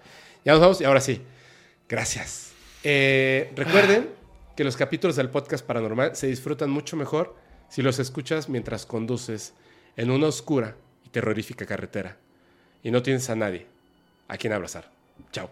Ya 0.42 0.52
nos 0.52 0.60
vamos 0.62 0.80
y 0.80 0.84
ahora 0.84 1.02
sí. 1.02 1.20
Gracias. 1.86 2.52
Eh, 2.82 3.52
recuerden 3.56 4.08
que 4.56 4.64
los 4.64 4.78
capítulos 4.78 5.16
del 5.16 5.28
podcast 5.28 5.66
paranormal 5.66 6.16
se 6.16 6.28
disfrutan 6.28 6.70
mucho 6.70 6.96
mejor 6.96 7.36
si 7.68 7.82
los 7.82 7.98
escuchas 7.98 8.48
mientras 8.48 8.86
conduces 8.86 9.52
en 9.98 10.10
una 10.10 10.28
oscura 10.28 10.76
terrorífica 11.16 11.64
carretera 11.64 12.14
y 12.82 12.90
no 12.90 13.02
tienes 13.02 13.30
a 13.30 13.34
nadie 13.34 13.64
a 14.28 14.36
quien 14.36 14.52
abrazar. 14.52 14.90
Chao. 15.32 15.48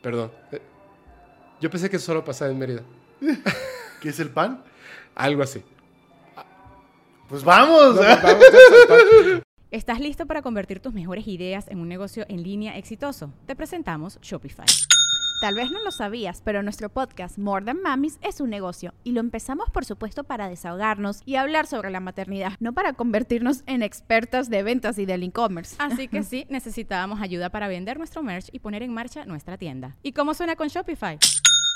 Perdón. 0.00 0.30
Yo 1.62 1.70
pensé 1.70 1.88
que 1.88 1.94
eso 1.94 2.06
solo 2.06 2.24
pasaba 2.24 2.50
en 2.50 2.58
Mérida. 2.58 2.82
¿Qué 4.00 4.08
es 4.08 4.18
el 4.18 4.30
pan? 4.30 4.64
Algo 5.14 5.44
así. 5.44 5.62
Pues 7.28 7.44
vamos. 7.44 7.94
No, 7.94 8.00
pues 8.00 8.20
vamos. 8.20 9.42
¿Estás 9.70 10.00
listo 10.00 10.26
para 10.26 10.42
convertir 10.42 10.80
tus 10.80 10.92
mejores 10.92 11.28
ideas 11.28 11.68
en 11.68 11.78
un 11.78 11.88
negocio 11.88 12.26
en 12.28 12.42
línea 12.42 12.76
exitoso? 12.76 13.32
Te 13.46 13.54
presentamos 13.54 14.18
Shopify. 14.20 14.66
Tal 15.40 15.54
vez 15.54 15.70
no 15.70 15.80
lo 15.84 15.92
sabías, 15.92 16.42
pero 16.44 16.64
nuestro 16.64 16.88
podcast 16.88 17.38
More 17.38 17.64
Than 17.64 17.80
Mamis 17.80 18.18
es 18.22 18.40
un 18.40 18.50
negocio 18.50 18.92
y 19.04 19.12
lo 19.12 19.20
empezamos 19.20 19.70
por 19.70 19.84
supuesto 19.84 20.24
para 20.24 20.48
desahogarnos 20.48 21.20
y 21.24 21.36
hablar 21.36 21.68
sobre 21.68 21.90
la 21.90 22.00
maternidad, 22.00 22.54
no 22.58 22.72
para 22.72 22.92
convertirnos 22.92 23.62
en 23.66 23.82
expertas 23.82 24.50
de 24.50 24.64
ventas 24.64 24.98
y 24.98 25.06
del 25.06 25.22
e-commerce. 25.22 25.76
Así 25.78 26.08
que 26.08 26.22
sí, 26.24 26.44
necesitábamos 26.48 27.20
ayuda 27.20 27.50
para 27.50 27.68
vender 27.68 27.98
nuestro 27.98 28.24
merch 28.24 28.48
y 28.50 28.58
poner 28.58 28.82
en 28.82 28.92
marcha 28.92 29.24
nuestra 29.26 29.58
tienda. 29.58 29.96
¿Y 30.02 30.12
cómo 30.12 30.34
suena 30.34 30.56
con 30.56 30.66
Shopify? 30.66 31.18